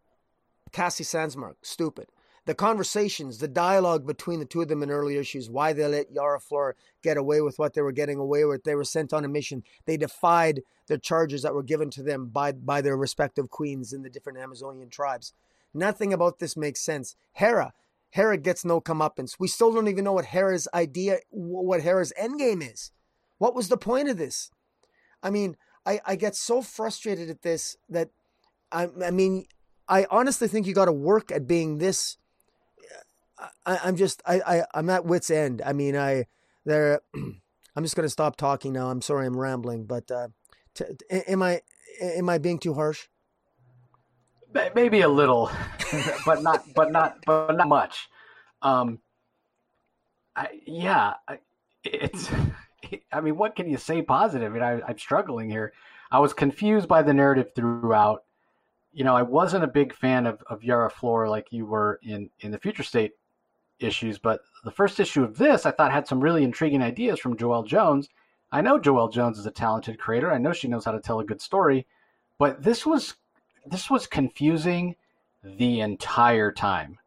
Cassie 0.72 1.04
Sandsmark, 1.04 1.56
stupid. 1.62 2.06
The 2.46 2.54
conversations, 2.54 3.38
the 3.38 3.48
dialogue 3.48 4.06
between 4.06 4.40
the 4.40 4.46
two 4.46 4.62
of 4.62 4.68
them 4.68 4.82
in 4.82 4.90
early 4.90 5.16
issues, 5.16 5.50
why 5.50 5.72
they 5.72 5.86
let 5.86 6.10
Yara 6.10 6.40
Flora 6.40 6.74
get 7.02 7.16
away 7.16 7.40
with 7.40 7.58
what 7.58 7.74
they 7.74 7.82
were 7.82 7.92
getting 7.92 8.18
away 8.18 8.44
with. 8.44 8.64
They 8.64 8.74
were 8.74 8.84
sent 8.84 9.12
on 9.12 9.24
a 9.24 9.28
mission. 9.28 9.62
They 9.84 9.96
defied 9.96 10.62
the 10.86 10.98
charges 10.98 11.42
that 11.42 11.54
were 11.54 11.62
given 11.62 11.90
to 11.90 12.02
them 12.02 12.26
by, 12.26 12.52
by 12.52 12.80
their 12.80 12.96
respective 12.96 13.50
queens 13.50 13.92
in 13.92 14.02
the 14.02 14.10
different 14.10 14.38
Amazonian 14.38 14.88
tribes. 14.88 15.32
Nothing 15.74 16.12
about 16.12 16.38
this 16.38 16.56
makes 16.56 16.80
sense. 16.80 17.14
Hera, 17.34 17.72
Hera 18.10 18.36
gets 18.36 18.64
no 18.64 18.80
comeuppance. 18.80 19.36
We 19.38 19.46
still 19.46 19.72
don't 19.72 19.88
even 19.88 20.04
know 20.04 20.14
what 20.14 20.24
Hera's 20.24 20.66
idea, 20.74 21.18
what 21.30 21.82
Hera's 21.82 22.12
endgame 22.20 22.68
is. 22.68 22.90
What 23.38 23.54
was 23.54 23.68
the 23.68 23.76
point 23.76 24.08
of 24.08 24.16
this? 24.16 24.50
I 25.22 25.30
mean, 25.30 25.56
I, 25.86 26.00
I 26.04 26.16
get 26.16 26.34
so 26.34 26.62
frustrated 26.62 27.30
at 27.30 27.42
this 27.42 27.76
that 27.88 28.10
I, 28.72 28.88
I 29.02 29.10
mean, 29.10 29.46
I 29.88 30.06
honestly 30.10 30.48
think 30.48 30.66
you 30.66 30.74
got 30.74 30.86
to 30.86 30.92
work 30.92 31.30
at 31.30 31.46
being 31.46 31.78
this. 31.78 32.16
I, 33.66 33.88
am 33.88 33.96
just, 33.96 34.22
I, 34.26 34.40
I, 34.40 34.64
I'm 34.74 34.90
at 34.90 35.04
wit's 35.04 35.30
end. 35.30 35.62
I 35.64 35.72
mean, 35.72 35.96
I, 35.96 36.26
there, 36.64 37.00
I'm 37.14 37.82
just 37.82 37.94
to 37.96 38.08
stop 38.08 38.36
talking 38.36 38.72
now. 38.72 38.90
I'm 38.90 39.02
sorry, 39.02 39.26
I'm 39.26 39.38
rambling, 39.38 39.84
but 39.84 40.10
uh, 40.10 40.28
t- 40.74 40.84
t- 40.98 41.22
am 41.28 41.42
I, 41.42 41.60
am 42.00 42.28
I 42.28 42.38
being 42.38 42.58
too 42.58 42.74
harsh? 42.74 43.08
Maybe 44.74 45.02
a 45.02 45.08
little, 45.08 45.50
but 46.26 46.42
not, 46.42 46.64
but 46.74 46.90
not, 46.90 47.18
but 47.24 47.56
not 47.56 47.68
much. 47.68 48.08
Um, 48.62 48.98
I, 50.34 50.48
yeah, 50.66 51.14
it's. 51.84 52.30
I 53.12 53.20
mean, 53.20 53.36
what 53.36 53.54
can 53.54 53.68
you 53.68 53.76
say 53.76 54.02
positive? 54.02 54.50
I 54.50 54.54
mean, 54.54 54.62
I, 54.62 54.80
I'm 54.88 54.98
struggling 54.98 55.48
here. 55.48 55.72
I 56.10 56.18
was 56.18 56.32
confused 56.32 56.88
by 56.88 57.02
the 57.02 57.14
narrative 57.14 57.52
throughout 57.54 58.24
you 58.92 59.04
know, 59.04 59.14
I 59.14 59.22
wasn't 59.22 59.64
a 59.64 59.68
big 59.68 59.94
fan 59.94 60.26
of, 60.26 60.42
of 60.48 60.64
Yara 60.64 60.90
Flora 60.90 61.30
like 61.30 61.52
you 61.52 61.66
were 61.66 62.00
in, 62.02 62.30
in 62.40 62.50
the 62.50 62.58
Future 62.58 62.82
State 62.82 63.12
issues, 63.80 64.18
but 64.18 64.40
the 64.64 64.70
first 64.70 65.00
issue 65.00 65.22
of 65.22 65.36
this 65.36 65.66
I 65.66 65.70
thought 65.70 65.92
had 65.92 66.06
some 66.06 66.20
really 66.20 66.44
intriguing 66.44 66.82
ideas 66.82 67.18
from 67.18 67.36
Joelle 67.36 67.66
Jones. 67.66 68.08
I 68.52 68.60
know 68.60 68.78
Joelle 68.78 69.12
Jones 69.12 69.38
is 69.38 69.46
a 69.46 69.50
talented 69.50 69.98
creator. 69.98 70.32
I 70.32 70.38
know 70.38 70.52
she 70.52 70.68
knows 70.68 70.84
how 70.84 70.92
to 70.92 71.00
tell 71.00 71.20
a 71.20 71.24
good 71.24 71.40
story, 71.40 71.86
but 72.38 72.62
this 72.62 72.84
was 72.84 73.14
this 73.66 73.90
was 73.90 74.06
confusing 74.06 74.96
the 75.42 75.80
entire 75.80 76.52
time. 76.52 76.98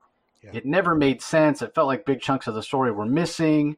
Yeah. 0.43 0.51
It 0.53 0.65
never 0.65 0.95
made 0.95 1.21
sense. 1.21 1.61
It 1.61 1.73
felt 1.73 1.87
like 1.87 2.05
big 2.05 2.21
chunks 2.21 2.47
of 2.47 2.55
the 2.55 2.63
story 2.63 2.91
were 2.91 3.05
missing. 3.05 3.77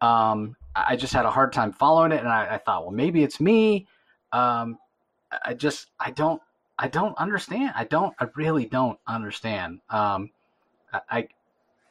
Um, 0.00 0.56
I 0.74 0.96
just 0.96 1.12
had 1.12 1.26
a 1.26 1.30
hard 1.30 1.52
time 1.52 1.72
following 1.72 2.12
it, 2.12 2.20
and 2.20 2.28
I, 2.28 2.54
I 2.54 2.58
thought, 2.58 2.82
well, 2.82 2.92
maybe 2.92 3.22
it's 3.22 3.40
me. 3.40 3.86
Um, 4.32 4.78
I 5.44 5.54
just, 5.54 5.88
I 5.98 6.10
don't, 6.10 6.40
I 6.78 6.88
don't 6.88 7.16
understand. 7.18 7.72
I 7.74 7.84
don't, 7.84 8.14
I 8.18 8.26
really 8.34 8.66
don't 8.66 8.98
understand. 9.06 9.80
Um, 9.90 10.30
I, 10.92 11.00
I 11.10 11.28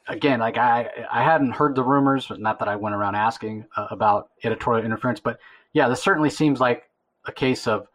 again, 0.07 0.39
like 0.39 0.57
I, 0.57 0.89
I 1.11 1.23
hadn't 1.23 1.51
heard 1.51 1.75
the 1.75 1.83
rumors, 1.83 2.31
not 2.37 2.59
that 2.59 2.67
I 2.67 2.75
went 2.75 2.95
around 2.95 3.15
asking 3.15 3.65
uh, 3.75 3.87
about 3.89 4.29
editorial 4.43 4.85
interference, 4.85 5.19
but 5.19 5.39
yeah, 5.73 5.87
this 5.89 6.01
certainly 6.01 6.29
seems 6.29 6.59
like 6.59 6.89
a 7.25 7.31
case 7.31 7.67
of, 7.67 7.87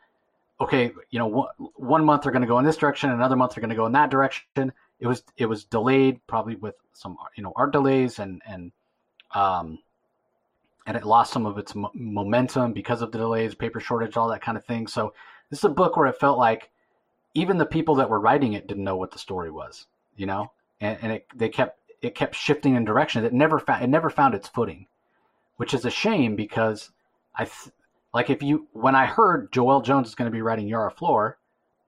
okay, 0.60 0.92
you 1.10 1.18
know, 1.18 1.26
one, 1.26 1.48
one 1.76 2.05
month 2.05 2.22
they're 2.22 2.32
going 2.32 2.42
to 2.42 2.48
go 2.48 2.58
in 2.58 2.64
this 2.64 2.76
direction, 2.76 3.10
another 3.10 3.36
month 3.36 3.55
they're 3.55 3.62
going 3.62 3.70
to 3.70 3.76
go 3.76 3.86
in 3.86 3.92
that 3.92 4.10
direction. 4.10 4.72
It 4.98 5.06
was, 5.06 5.22
it 5.36 5.47
was 5.47 5.64
delayed 5.64 6.20
probably 6.26 6.56
with 6.56 6.74
some, 6.92 7.16
you 7.36 7.42
know, 7.42 7.52
art 7.56 7.72
delays 7.72 8.18
and, 8.18 8.42
and, 8.47 8.72
um, 9.34 9.78
and 10.86 10.97
it 10.97 11.05
lost 11.05 11.32
some 11.32 11.47
of 11.47 11.56
its 11.56 11.74
momentum 11.94 12.72
because 12.72 13.00
of 13.00 13.12
the 13.12 13.18
delays, 13.18 13.55
paper 13.55 13.80
shortage, 13.80 14.16
all 14.16 14.28
that 14.28 14.42
kind 14.42 14.58
of 14.58 14.64
thing. 14.64 14.86
So 14.86 15.14
this 15.48 15.60
is 15.60 15.64
a 15.64 15.70
book 15.70 15.97
where 15.97 16.08
it 16.08 16.18
felt 16.18 16.39
like 16.39 16.70
even 17.34 17.58
the 17.58 17.66
people 17.66 17.94
that 17.97 18.10
were 18.10 18.20
writing 18.20 18.55
it 18.55 18.66
didn't 18.66 18.84
know 18.84 18.97
what 18.97 19.12
the 19.12 19.18
story 19.18 19.50
was, 19.50 19.86
you 20.16 20.26
know, 20.26 20.50
and, 20.80 20.98
and 21.00 21.12
it, 21.12 21.26
they 21.34 21.48
kept 21.48 21.80
it 22.02 22.14
kept 22.14 22.34
shifting 22.34 22.76
in 22.76 22.84
direction. 22.84 23.24
It 23.24 23.32
never 23.32 23.58
found 23.58 23.84
it 23.84 23.88
never 23.88 24.10
found 24.10 24.34
its 24.34 24.48
footing, 24.48 24.86
which 25.56 25.74
is 25.74 25.84
a 25.84 25.90
shame 25.90 26.36
because 26.36 26.90
I 27.34 27.44
th- 27.44 27.74
like 28.14 28.30
if 28.30 28.42
you 28.42 28.68
when 28.72 28.94
I 28.94 29.06
heard 29.06 29.52
Joëlle 29.52 29.84
Jones 29.84 30.08
is 30.08 30.14
going 30.14 30.30
to 30.30 30.34
be 30.34 30.42
writing 30.42 30.68
Yara 30.68 30.90
Flor, 30.90 31.38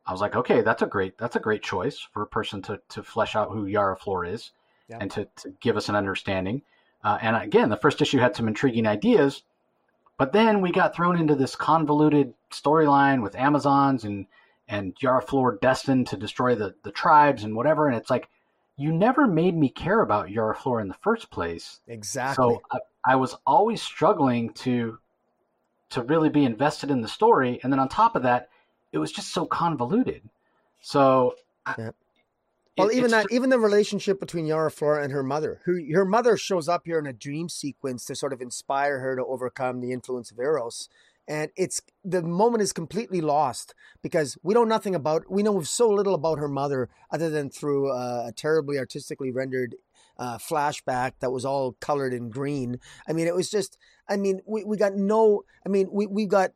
I 0.07 0.13
was 0.13 0.21
like, 0.21 0.37
okay, 0.37 0.61
that's 0.63 0.83
a 0.83 0.87
great 0.87 1.19
that's 1.19 1.37
a 1.37 1.41
great 1.41 1.63
choice 1.63 1.99
for 1.99 2.23
a 2.23 2.27
person 2.27 2.63
to 2.63 2.81
to 2.91 3.03
flesh 3.03 3.35
out 3.35 3.51
who 3.51 3.67
Yara 3.67 3.97
Flor 3.97 4.25
is 4.25 4.53
yeah. 4.89 4.99
and 5.01 5.11
to, 5.13 5.29
to 5.37 5.51
give 5.61 5.77
us 5.77 5.89
an 5.89 5.97
understanding. 5.97 6.63
Uh, 7.05 7.19
and 7.21 7.37
again, 7.37 7.69
the 7.69 7.77
first 7.77 8.01
issue 8.01 8.19
had 8.19 8.37
some 8.37 8.47
intriguing 8.47 8.87
ideas, 8.87 9.43
but 10.19 10.33
then 10.33 10.61
we 10.61 10.71
got 10.71 10.95
thrown 10.95 11.19
into 11.19 11.35
this 11.35 11.57
convoluted 11.57 12.35
storyline 12.51 13.23
with 13.23 13.35
Amazons 13.35 14.05
and 14.05 14.27
and 14.69 14.95
Yara 15.01 15.21
Flor 15.21 15.59
destined 15.61 16.07
to 16.09 16.17
destroy 16.17 16.55
the, 16.55 16.75
the 16.83 16.93
tribes 16.93 17.45
and 17.45 17.57
whatever. 17.57 17.89
And 17.89 17.97
it's 17.97 18.11
like, 18.11 18.29
you 18.77 18.93
never 18.93 19.27
made 19.27 19.57
me 19.57 19.69
care 19.69 20.01
about 20.01 20.31
Yara 20.31 20.55
Flor 20.55 20.81
in 20.81 20.89
the 20.89 20.95
first 20.95 21.31
place. 21.31 21.81
Exactly. 21.87 22.43
So 22.43 22.63
I, 22.71 22.79
I, 23.13 23.17
was 23.17 23.37
always 23.47 23.83
struggling 23.83 24.53
to 24.55 24.99
to 25.91 26.03
really 26.03 26.31
be 26.31 26.45
invested 26.45 26.91
in 26.91 27.03
the 27.03 27.09
story. 27.09 27.61
And 27.63 27.73
then 27.73 27.79
on 27.79 27.89
top 27.89 28.17
of 28.17 28.23
that, 28.23 28.49
it 28.93 28.99
was 28.99 29.13
just 29.13 29.33
so 29.33 29.45
convoluted. 29.45 30.23
So 30.81 31.35
yeah. 31.79 31.91
Well, 32.79 32.89
it, 32.89 32.97
even 32.97 33.11
that, 33.11 33.27
even 33.31 33.51
the 33.51 33.59
relationship 33.59 34.19
between 34.19 34.47
Yara 34.47 34.71
Flora 34.71 35.05
and 35.05 35.13
her 35.13 35.23
mother, 35.23 35.61
who 35.67 35.79
her 35.93 36.07
mother 36.07 36.39
shows 36.39 36.69
up 36.69 36.83
here 36.87 36.99
in 36.99 37.07
a 37.07 37.13
dream 37.13 37.51
sequence 37.51 38.07
to 38.07 38.15
sort 38.15 38.33
of 38.33 38.41
inspire 38.41 39.01
her 39.01 39.15
to 39.17 39.25
overcome 39.25 39.81
the 39.81 39.93
influence 39.93 40.31
of 40.31 40.39
Eros, 40.39 40.89
and 41.29 41.51
it's 41.57 41.81
the 42.05 42.23
moment 42.23 42.63
is 42.63 42.73
completely 42.73 43.21
lost 43.21 43.75
because 44.03 44.37
we 44.43 44.55
know 44.55 44.65
nothing 44.65 44.95
about, 44.95 45.31
we 45.31 45.43
know 45.43 45.63
so 45.63 45.89
little 45.89 46.15
about 46.15 46.39
her 46.39 46.49
mother 46.49 46.89
other 47.11 47.31
than 47.31 47.49
through 47.49 47.91
uh, 47.91 48.25
a 48.29 48.33
terribly 48.33 48.79
artistically 48.79 49.31
rendered 49.31 49.77
uh, 50.19 50.39
flashback 50.39 51.13
that 51.21 51.31
was 51.31 51.45
all 51.45 51.73
colored 51.81 52.13
in 52.13 52.29
green. 52.29 52.81
I 53.09 53.13
mean, 53.13 53.27
it 53.27 53.35
was 53.35 53.51
just, 53.51 53.79
I 54.09 54.17
mean, 54.17 54.41
we, 54.47 54.65
we 54.65 54.77
got 54.77 54.95
no, 54.95 55.45
I 55.65 55.69
mean, 55.69 55.89
we, 55.93 56.07
we 56.07 56.27
got 56.27 56.53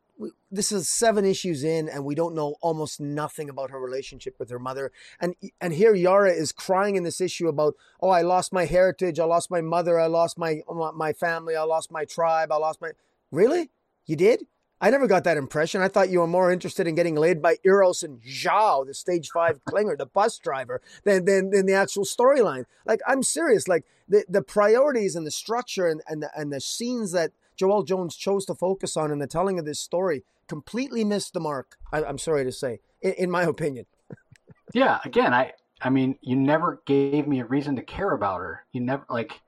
this 0.49 0.71
is 0.71 0.89
seven 0.89 1.25
issues 1.25 1.63
in 1.63 1.87
and 1.87 2.03
we 2.03 2.15
don't 2.15 2.33
know 2.33 2.55
almost 2.61 2.99
nothing 2.99 3.49
about 3.49 3.69
her 3.69 3.79
relationship 3.79 4.35
with 4.39 4.49
her 4.49 4.57
mother. 4.57 4.91
And 5.21 5.35
and 5.61 5.73
here 5.73 5.93
Yara 5.93 6.31
is 6.31 6.51
crying 6.51 6.95
in 6.95 7.03
this 7.03 7.21
issue 7.21 7.47
about 7.47 7.75
oh 8.01 8.09
I 8.09 8.23
lost 8.23 8.51
my 8.51 8.65
heritage. 8.65 9.19
I 9.19 9.25
lost 9.25 9.51
my 9.51 9.61
mother. 9.61 9.99
I 9.99 10.07
lost 10.07 10.35
my 10.35 10.61
my 10.95 11.13
family. 11.13 11.55
I 11.55 11.61
lost 11.63 11.91
my 11.91 12.03
tribe. 12.03 12.51
I 12.51 12.57
lost 12.57 12.81
my 12.81 12.93
really? 13.31 13.69
You 14.07 14.15
did 14.15 14.47
I 14.79 14.89
never 14.89 15.07
got 15.07 15.23
that 15.23 15.37
impression. 15.37 15.81
I 15.81 15.87
thought 15.87 16.09
you 16.09 16.19
were 16.19 16.27
more 16.27 16.51
interested 16.51 16.87
in 16.87 16.95
getting 16.95 17.15
laid 17.15 17.41
by 17.41 17.57
Eros 17.63 18.03
and 18.03 18.21
Zhao, 18.21 18.85
the 18.85 18.93
stage 18.93 19.29
five 19.29 19.59
clinger, 19.65 19.97
the 19.97 20.05
bus 20.05 20.37
driver, 20.37 20.81
than, 21.03 21.25
than, 21.25 21.49
than 21.49 21.65
the 21.65 21.73
actual 21.73 22.05
storyline. 22.05 22.65
Like, 22.85 22.99
I'm 23.07 23.23
serious. 23.23 23.67
Like, 23.67 23.85
the, 24.07 24.23
the 24.29 24.43
priorities 24.43 25.15
and 25.15 25.25
the 25.25 25.31
structure 25.31 25.87
and, 25.87 26.01
and, 26.07 26.21
the, 26.21 26.29
and 26.35 26.53
the 26.53 26.61
scenes 26.61 27.11
that 27.13 27.31
Joelle 27.59 27.87
Jones 27.87 28.15
chose 28.15 28.45
to 28.45 28.55
focus 28.55 28.95
on 28.95 29.11
in 29.11 29.19
the 29.19 29.27
telling 29.27 29.57
of 29.57 29.65
this 29.65 29.79
story 29.79 30.23
completely 30.47 31.03
missed 31.03 31.33
the 31.33 31.39
mark. 31.39 31.77
I, 31.91 32.03
am 32.03 32.19
sorry 32.19 32.43
to 32.43 32.51
say, 32.51 32.79
in, 33.01 33.13
in 33.13 33.31
my 33.31 33.43
opinion. 33.43 33.85
yeah, 34.73 34.99
again, 35.03 35.33
I 35.33 35.53
I 35.81 35.89
mean, 35.89 36.17
you 36.21 36.35
never 36.35 36.81
gave 36.85 37.27
me 37.27 37.39
a 37.39 37.45
reason 37.45 37.75
to 37.75 37.81
care 37.83 38.11
about 38.11 38.39
her. 38.39 38.65
You 38.71 38.81
never 38.81 39.05
like. 39.09 39.41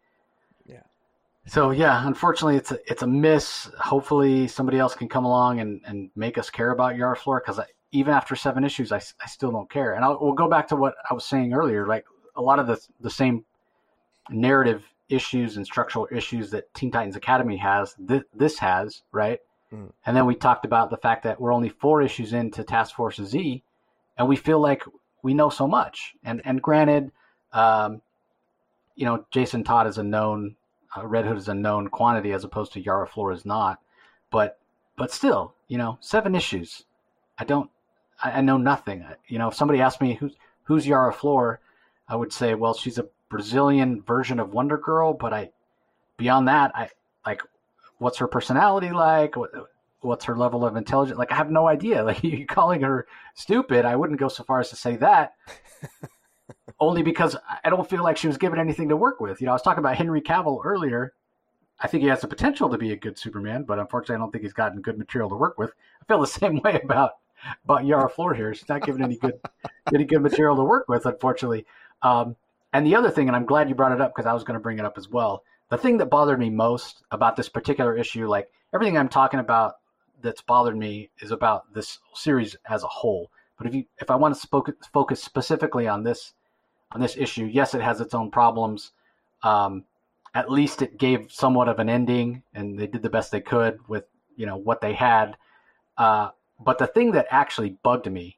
So 1.50 1.72
yeah, 1.72 2.06
unfortunately, 2.08 2.58
it's 2.58 2.72
a 2.72 2.80
it's 2.86 3.02
a 3.02 3.08
miss. 3.08 3.72
Hopefully, 3.80 4.48
somebody 4.48 4.78
else 4.78 4.94
can 4.94 5.10
come 5.10 5.26
along 5.26 5.60
and, 5.60 5.82
and 5.86 6.12
make 6.16 6.38
us 6.38 6.50
care 6.50 6.72
about 6.72 6.96
Yara 6.96 7.16
Flor 7.16 7.42
because 7.44 7.60
even 7.92 8.14
after 8.14 8.36
seven 8.36 8.64
issues, 8.64 8.92
I, 8.92 8.98
I 8.98 9.28
still 9.28 9.52
don't 9.52 9.70
care. 9.70 9.94
And 9.94 10.06
I'll, 10.06 10.20
we'll 10.22 10.34
go 10.34 10.48
back 10.48 10.68
to 10.68 10.76
what 10.76 10.94
I 11.10 11.14
was 11.14 11.26
saying 11.26 11.54
earlier. 11.54 11.88
Like 11.88 12.06
a 12.36 12.42
lot 12.42 12.60
of 12.60 12.68
the 12.68 12.80
the 13.02 13.10
same 13.10 13.46
narrative 14.30 14.84
issues 15.10 15.58
and 15.58 15.66
structural 15.66 16.08
issues 16.12 16.52
that 16.52 16.72
Teen 16.76 16.92
Titans 16.92 17.16
Academy 17.16 17.58
has, 17.58 17.96
th- 18.08 18.24
this 18.36 18.60
has, 18.60 19.02
right? 19.12 19.40
Mm. 19.74 19.92
And 20.06 20.16
then 20.16 20.28
we 20.28 20.36
talked 20.36 20.66
about 20.66 20.92
the 20.92 20.98
fact 20.98 21.24
that 21.24 21.42
we're 21.42 21.54
only 21.54 21.70
four 21.70 22.04
issues 22.04 22.34
into 22.34 22.64
Task 22.64 22.96
Force 22.96 23.20
Z, 23.20 23.64
and 24.18 24.28
we 24.28 24.36
feel 24.36 24.60
like 24.60 24.84
we 25.24 25.34
know 25.34 25.50
so 25.50 25.68
much. 25.68 26.14
And 26.24 26.42
and 26.46 26.62
granted, 26.62 27.12
um, 27.54 28.02
you 28.96 29.06
know, 29.06 29.26
Jason 29.32 29.64
Todd 29.64 29.88
is 29.88 29.98
a 29.98 30.04
known, 30.04 30.56
uh, 30.96 31.06
Red 31.06 31.26
Hood 31.26 31.38
is 31.38 31.48
a 31.48 31.54
known 31.54 31.88
quantity 31.90 32.32
as 32.32 32.44
opposed 32.44 32.74
to 32.74 32.82
Yara 32.82 33.08
Flor 33.08 33.32
is 33.32 33.46
not. 33.46 33.80
But 34.32 34.58
but 34.96 35.12
still, 35.12 35.54
you 35.68 35.78
know, 35.78 35.98
seven 36.02 36.36
issues. 36.36 36.84
I 37.38 37.46
don't, 37.46 37.70
I, 38.22 38.32
I 38.32 38.42
know 38.42 38.58
nothing. 38.58 39.06
You 39.28 39.40
know, 39.40 39.48
if 39.48 39.56
somebody 39.56 39.82
asked 39.82 40.02
me 40.02 40.16
who's 40.16 40.36
who's 40.64 40.88
Yara 40.88 41.14
Flor, 41.14 41.62
I 42.08 42.16
would 42.16 42.34
say, 42.34 42.56
well, 42.56 42.74
she's 42.74 42.98
a 42.98 43.08
Brazilian 43.30 44.02
version 44.02 44.40
of 44.40 44.54
Wonder 44.54 44.78
Girl, 44.78 45.14
but 45.14 45.34
I 45.34 45.52
beyond 46.18 46.48
that, 46.48 46.72
I 46.76 46.90
like 47.26 47.42
what's 48.00 48.18
her 48.18 48.28
personality 48.28 48.92
like? 48.92 49.36
What, 49.36 49.52
what's 50.02 50.26
her 50.26 50.38
level 50.38 50.66
of 50.66 50.76
intelligence? 50.76 51.18
Like 51.18 51.32
I 51.32 51.36
have 51.36 51.52
no 51.52 51.68
idea. 51.68 52.04
Like 52.10 52.24
you 52.24 52.46
calling 52.46 52.82
her 52.82 53.08
stupid, 53.36 53.86
I 53.86 53.96
wouldn't 53.96 54.20
go 54.20 54.28
so 54.28 54.44
far 54.44 54.60
as 54.60 54.70
to 54.70 54.76
say 54.76 54.96
that. 54.98 55.34
only 56.80 57.02
because 57.02 57.36
I 57.64 57.70
don't 57.70 57.90
feel 57.90 58.04
like 58.04 58.18
she 58.18 58.28
was 58.28 58.38
given 58.38 58.60
anything 58.60 58.90
to 58.90 58.98
work 58.98 59.20
with. 59.20 59.42
You 59.42 59.46
know, 59.46 59.52
I 59.52 59.56
was 59.56 59.62
talking 59.62 59.80
about 59.80 59.98
Henry 59.98 60.22
Cavill 60.22 60.62
earlier. 60.64 61.14
I 61.80 61.88
think 61.88 62.04
he 62.04 62.10
has 62.10 62.22
the 62.22 62.28
potential 62.28 62.70
to 62.70 62.78
be 62.78 62.92
a 62.92 62.96
good 62.96 63.18
Superman, 63.18 63.64
but 63.64 63.80
unfortunately, 63.80 64.16
I 64.16 64.20
don't 64.20 64.32
think 64.32 64.44
he's 64.44 64.54
gotten 64.54 64.82
good 64.82 64.98
material 64.98 65.30
to 65.30 65.36
work 65.36 65.58
with. 65.58 65.72
I 66.02 66.06
feel 66.06 66.20
the 66.20 66.28
same 66.28 66.62
way 66.62 66.80
about 66.84 67.14
about 67.64 67.86
Yara 67.86 68.10
Flor 68.10 68.34
here. 68.34 68.54
She's 68.54 68.68
not 68.68 68.86
given 68.86 69.04
any 69.04 69.18
good 69.18 69.40
any 69.94 70.06
good 70.06 70.22
material 70.22 70.56
to 70.56 70.64
work 70.64 70.88
with, 70.90 71.06
unfortunately. 71.06 71.66
Um, 72.02 72.36
and 72.74 72.86
the 72.86 72.96
other 72.96 73.10
thing, 73.10 73.28
and 73.28 73.36
I'm 73.36 73.46
glad 73.46 73.68
you 73.68 73.76
brought 73.76 73.92
it 73.92 74.02
up 74.02 74.14
because 74.16 74.28
I 74.28 74.34
was 74.34 74.44
going 74.44 74.56
to 74.56 74.64
bring 74.64 74.80
it 74.80 74.86
up 74.86 74.98
as 74.98 75.10
well. 75.10 75.44
The 75.70 75.78
thing 75.78 75.98
that 75.98 76.08
bothered 76.08 76.40
me 76.40 76.50
most 76.50 77.04
about 77.12 77.36
this 77.36 77.50
particular 77.50 77.98
issue, 77.98 78.28
like 78.28 78.52
everything 78.74 78.98
I'm 78.98 79.10
talking 79.10 79.40
about 79.40 79.76
that's 80.22 80.42
bothered 80.42 80.78
me, 80.78 81.10
is 81.20 81.32
about 81.32 81.74
this 81.74 82.00
series 82.14 82.56
as 82.70 82.84
a 82.84 82.88
whole. 82.88 83.32
But 83.58 83.68
if 83.68 83.76
you, 83.76 83.86
if 84.00 84.10
I 84.10 84.16
want 84.16 84.36
to 84.36 84.64
focus 84.94 85.24
specifically 85.24 85.88
on 85.88 86.04
this, 86.04 86.34
on 86.92 87.02
this 87.02 87.18
issue, 87.18 87.46
yes, 87.46 87.74
it 87.74 87.82
has 87.82 88.02
its 88.02 88.14
own 88.14 88.32
problems. 88.32 88.92
Um, 89.44 89.86
at 90.34 90.52
least 90.52 90.82
it 90.82 90.98
gave 90.98 91.32
somewhat 91.32 91.70
of 91.70 91.80
an 91.80 91.90
ending, 91.90 92.44
and 92.54 92.78
they 92.78 92.88
did 92.88 93.02
the 93.02 93.10
best 93.10 93.32
they 93.32 93.42
could 93.42 93.80
with 93.88 94.06
you 94.36 94.46
know 94.46 94.58
what 94.58 94.82
they 94.82 94.94
had. 94.94 95.36
Uh, 95.98 96.30
but 96.60 96.78
the 96.78 96.88
thing 96.88 97.12
that 97.12 97.28
actually 97.30 97.78
bugged 97.84 98.10
me, 98.12 98.38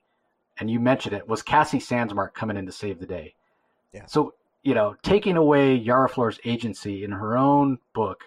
and 0.60 0.70
you 0.70 0.80
mentioned 0.80 1.16
it, 1.16 1.28
was 1.28 1.42
Cassie 1.42 1.80
Sandsmark 1.80 2.34
coming 2.34 2.58
in 2.58 2.66
to 2.66 2.72
save 2.72 3.00
the 3.00 3.06
day. 3.06 3.36
Yeah. 3.94 4.06
So, 4.06 4.36
you 4.64 4.74
know, 4.74 4.96
taking 5.02 5.38
away 5.38 5.76
Yara 5.76 6.08
Flor's 6.10 6.40
agency 6.46 7.04
in 7.04 7.12
her 7.12 7.38
own 7.38 7.80
book, 7.94 8.24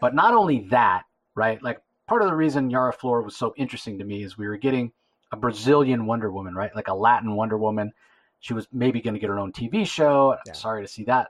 but 0.00 0.14
not 0.14 0.34
only 0.34 0.66
that, 0.70 1.04
right? 1.34 1.62
Like 1.62 1.80
part 2.06 2.22
of 2.22 2.28
the 2.28 2.34
reason 2.34 2.70
Yara 2.70 2.92
Flor 2.92 3.22
was 3.22 3.36
so 3.36 3.54
interesting 3.56 3.98
to 3.98 4.04
me 4.04 4.22
is 4.22 4.36
we 4.36 4.48
were 4.48 4.56
getting 4.56 4.92
a 5.32 5.36
Brazilian 5.36 6.06
Wonder 6.06 6.30
Woman, 6.30 6.54
right? 6.54 6.74
Like 6.74 6.88
a 6.88 6.94
Latin 6.94 7.34
Wonder 7.34 7.58
Woman. 7.58 7.92
She 8.40 8.54
was 8.54 8.66
maybe 8.72 9.00
going 9.00 9.14
to 9.14 9.20
get 9.20 9.28
her 9.28 9.38
own 9.38 9.52
TV 9.52 9.86
show. 9.86 10.36
Yeah. 10.46 10.52
I'm 10.52 10.54
sorry 10.54 10.82
to 10.82 10.88
see 10.88 11.04
that 11.04 11.28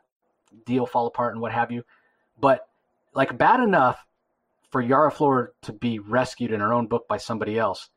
deal 0.65 0.87
fall 0.87 1.07
apart 1.07 1.33
and 1.33 1.41
what 1.41 1.53
have 1.53 1.71
you. 1.71 1.83
But 2.41 2.67
like 3.15 3.37
bad 3.37 3.61
enough 3.61 4.05
for 4.71 4.81
Yara 4.81 5.11
Flor 5.11 5.53
to 5.63 5.73
be 5.73 5.99
rescued 5.99 6.53
in 6.53 6.61
her 6.61 6.73
own 6.73 6.87
book 6.87 7.09
by 7.09 7.17
somebody 7.17 7.59
else, 7.59 7.89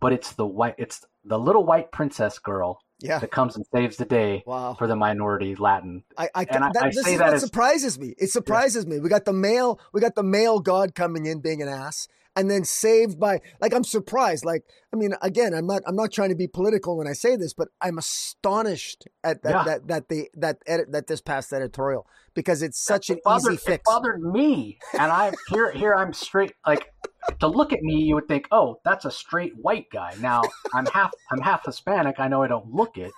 but 0.00 0.12
it's 0.12 0.32
the 0.32 0.46
white 0.46 0.76
it's 0.78 1.04
the 1.24 1.38
little 1.38 1.64
white 1.64 1.90
princess 1.90 2.38
girl 2.38 2.80
yeah. 3.00 3.18
that 3.18 3.30
comes 3.30 3.56
and 3.56 3.64
saves 3.72 3.96
the 3.96 4.04
day 4.04 4.42
wow. 4.46 4.74
for 4.74 4.86
the 4.86 4.96
minority 4.96 5.54
Latin. 5.54 6.04
I, 6.16 6.28
I, 6.34 6.46
and 6.50 6.64
I, 6.64 6.70
that, 6.74 6.82
I 6.84 6.88
this 6.88 7.06
is 7.06 7.18
what 7.20 7.34
as, 7.34 7.40
surprises 7.42 7.98
me. 7.98 8.14
It 8.18 8.30
surprises 8.30 8.84
yeah. 8.84 8.94
me. 8.94 9.00
We 9.00 9.08
got 9.08 9.24
the 9.24 9.32
male, 9.32 9.80
we 9.92 10.00
got 10.00 10.14
the 10.14 10.22
male 10.22 10.60
god 10.60 10.94
coming 10.94 11.26
in 11.26 11.40
being 11.40 11.62
an 11.62 11.68
ass, 11.68 12.08
and 12.38 12.48
then 12.50 12.64
saved 12.64 13.18
by 13.18 13.40
like 13.60 13.74
I'm 13.74 13.84
surprised. 13.84 14.44
Like 14.44 14.62
I 14.92 14.96
mean, 14.96 15.12
again, 15.20 15.52
I'm 15.52 15.66
not 15.66 15.82
I'm 15.86 15.96
not 15.96 16.12
trying 16.12 16.28
to 16.30 16.36
be 16.36 16.46
political 16.46 16.96
when 16.96 17.08
I 17.08 17.12
say 17.12 17.36
this, 17.36 17.52
but 17.52 17.68
I'm 17.82 17.98
astonished 17.98 19.08
at 19.24 19.42
that 19.42 19.50
Yeah. 19.50 19.64
that 19.64 19.88
that 19.88 20.08
the 20.08 20.30
that 20.34 20.58
edit 20.66 20.92
that 20.92 21.08
this 21.08 21.20
past 21.20 21.52
editorial 21.52 22.06
because 22.34 22.62
it's 22.62 22.78
such 22.82 23.10
an 23.10 23.18
bothered, 23.24 23.54
easy 23.54 23.56
fix. 23.56 23.80
It 23.80 23.84
bothered 23.84 24.22
me, 24.22 24.78
and 24.92 25.10
I 25.10 25.32
here 25.48 25.72
here 25.72 25.94
I'm 25.94 26.12
straight. 26.12 26.52
Like 26.64 26.92
to 27.40 27.48
look 27.48 27.72
at 27.72 27.82
me, 27.82 27.96
you 28.02 28.14
would 28.14 28.28
think, 28.28 28.46
oh, 28.52 28.80
that's 28.84 29.04
a 29.04 29.10
straight 29.10 29.52
white 29.60 29.86
guy. 29.92 30.14
Now 30.20 30.42
I'm 30.72 30.86
half 30.86 31.10
I'm 31.32 31.40
half 31.40 31.64
Hispanic. 31.66 32.20
I 32.20 32.28
know 32.28 32.42
I 32.42 32.48
don't 32.48 32.72
look 32.72 32.96
it, 32.98 33.12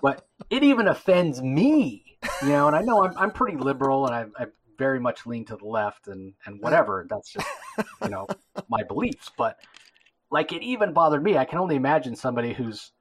but 0.00 0.24
it 0.50 0.62
even 0.62 0.86
offends 0.86 1.42
me, 1.42 2.16
you 2.42 2.48
know. 2.50 2.68
And 2.68 2.76
I 2.76 2.82
know 2.82 3.04
I'm 3.04 3.18
I'm 3.18 3.32
pretty 3.32 3.56
liberal, 3.58 4.06
and 4.06 4.14
I, 4.14 4.44
I 4.44 4.46
very 4.78 5.00
much 5.00 5.26
lean 5.26 5.44
to 5.46 5.56
the 5.56 5.64
left, 5.66 6.06
and 6.06 6.34
and 6.46 6.60
whatever. 6.60 7.06
That's 7.10 7.32
just 7.32 7.46
you 8.02 8.08
know 8.08 8.26
my 8.68 8.82
beliefs, 8.82 9.30
but 9.36 9.58
like 10.30 10.52
it 10.52 10.62
even 10.62 10.92
bothered 10.92 11.22
me. 11.22 11.36
I 11.36 11.44
can 11.44 11.58
only 11.58 11.76
imagine 11.76 12.16
somebody 12.16 12.52
who's 12.52 12.92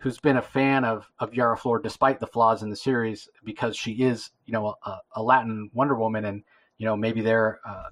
who's 0.00 0.18
been 0.18 0.36
a 0.36 0.42
fan 0.42 0.84
of 0.84 1.10
of 1.18 1.34
Yara 1.34 1.56
Flor 1.56 1.78
despite 1.78 2.20
the 2.20 2.26
flaws 2.26 2.62
in 2.62 2.70
the 2.70 2.76
series 2.76 3.28
because 3.44 3.76
she 3.76 3.92
is 3.92 4.30
you 4.44 4.52
know 4.52 4.74
a, 4.84 4.98
a 5.16 5.22
Latin 5.22 5.70
Wonder 5.72 5.94
Woman 5.94 6.24
and 6.24 6.42
you 6.78 6.86
know 6.86 6.96
maybe 6.96 7.20
they're 7.22 7.60
uh, 7.66 7.88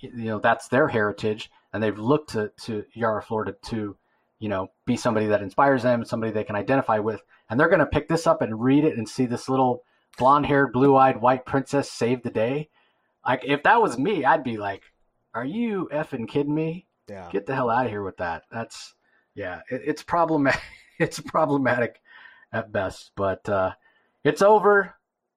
you 0.00 0.10
know 0.12 0.38
that's 0.38 0.68
their 0.68 0.88
heritage 0.88 1.50
and 1.72 1.82
they've 1.82 1.98
looked 1.98 2.30
to 2.30 2.50
to 2.62 2.84
Yara 2.94 3.22
Flor 3.22 3.44
to, 3.44 3.52
to 3.52 3.96
you 4.38 4.48
know 4.48 4.68
be 4.84 4.96
somebody 4.96 5.26
that 5.26 5.42
inspires 5.42 5.82
them 5.82 6.04
somebody 6.04 6.32
they 6.32 6.44
can 6.44 6.56
identify 6.56 6.98
with 6.98 7.22
and 7.48 7.58
they're 7.58 7.68
going 7.68 7.80
to 7.80 7.86
pick 7.86 8.08
this 8.08 8.26
up 8.26 8.42
and 8.42 8.62
read 8.62 8.84
it 8.84 8.96
and 8.96 9.08
see 9.08 9.26
this 9.26 9.48
little 9.48 9.82
blonde 10.18 10.46
haired 10.46 10.72
blue 10.72 10.96
eyed 10.96 11.20
white 11.20 11.46
princess 11.46 11.90
save 11.90 12.22
the 12.22 12.30
day 12.30 12.68
like 13.26 13.42
if 13.44 13.62
that 13.62 13.80
was 13.80 13.98
me 13.98 14.24
I'd 14.24 14.44
be 14.44 14.56
like 14.56 14.82
are 15.36 15.44
you 15.44 15.88
effing 15.92 16.26
kidding 16.28 16.54
me 16.54 16.86
yeah. 17.08 17.28
get 17.30 17.46
the 17.46 17.54
hell 17.54 17.70
out 17.70 17.86
of 17.86 17.90
here 17.90 18.02
with 18.02 18.16
that. 18.18 18.44
That's 18.50 18.94
yeah, 19.34 19.60
it, 19.70 19.82
it's 19.84 20.02
problematic. 20.02 20.60
It's 20.98 21.20
problematic 21.20 22.00
at 22.54 22.72
best, 22.72 23.10
but 23.16 23.46
uh, 23.50 23.72
it's 24.24 24.40
over. 24.40 24.94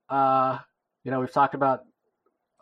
Uh, 0.07 0.59
you 1.03 1.11
know, 1.11 1.19
we've 1.19 1.33
talked 1.33 1.53
about 1.53 1.83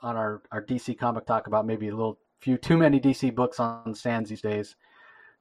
on 0.01 0.17
our 0.17 0.41
our 0.51 0.63
DC 0.63 0.97
comic 0.97 1.27
talk 1.27 1.45
about 1.45 1.67
maybe 1.67 1.89
a 1.89 1.95
little 1.95 2.17
few 2.39 2.57
too 2.57 2.75
many 2.75 2.99
DC 2.99 3.35
books 3.35 3.59
on 3.59 3.93
stands 3.93 4.31
these 4.31 4.41
days. 4.41 4.75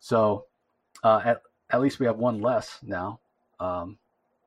So 0.00 0.44
uh, 1.02 1.22
at 1.24 1.40
at 1.70 1.80
least 1.80 1.98
we 1.98 2.04
have 2.04 2.18
one 2.18 2.42
less 2.42 2.78
now. 2.82 3.20
Um, 3.58 3.96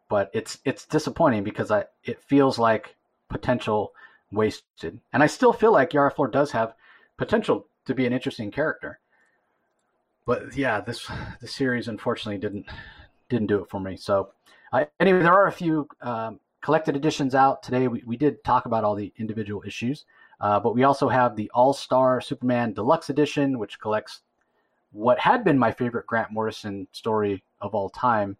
but 0.07 0.29
it's 0.35 0.59
it's 0.65 0.85
disappointing 0.85 1.43
because 1.43 1.71
I 1.71 1.85
it 2.03 2.21
feels 2.21 2.59
like 2.59 2.95
potential 3.27 3.93
wasted, 4.31 4.99
and 5.11 5.23
I 5.23 5.25
still 5.25 5.51
feel 5.51 5.71
like 5.71 5.95
Yara 5.95 6.11
Flor 6.11 6.27
does 6.27 6.51
have 6.51 6.75
potential 7.19 7.67
to 7.85 7.93
be 7.93 8.07
an 8.07 8.13
interesting 8.13 8.49
character 8.49 8.99
but 10.29 10.55
yeah, 10.55 10.79
this 10.79 11.09
the 11.41 11.47
series 11.47 11.87
unfortunately 11.87 12.37
didn't 12.37 12.67
didn't 13.29 13.47
do 13.47 13.63
it 13.63 13.69
for 13.69 13.79
me. 13.79 13.97
So 13.97 14.29
I, 14.71 14.85
anyway, 14.99 15.23
there 15.23 15.33
are 15.33 15.47
a 15.47 15.51
few 15.51 15.87
um, 16.01 16.39
collected 16.61 16.95
editions 16.95 17.33
out 17.33 17.63
today. 17.63 17.87
We, 17.87 18.03
we 18.05 18.15
did 18.15 18.43
talk 18.43 18.67
about 18.67 18.83
all 18.83 18.93
the 18.93 19.11
individual 19.17 19.63
issues, 19.65 20.05
uh, 20.39 20.59
but 20.59 20.75
we 20.75 20.83
also 20.83 21.09
have 21.09 21.35
the 21.35 21.49
All 21.55 21.73
Star 21.73 22.21
Superman 22.21 22.73
Deluxe 22.73 23.09
Edition, 23.09 23.57
which 23.57 23.79
collects 23.79 24.21
what 24.91 25.17
had 25.17 25.43
been 25.43 25.57
my 25.57 25.71
favorite 25.71 26.05
Grant 26.05 26.31
Morrison 26.31 26.87
story 26.91 27.43
of 27.59 27.73
all 27.73 27.89
time. 27.89 28.37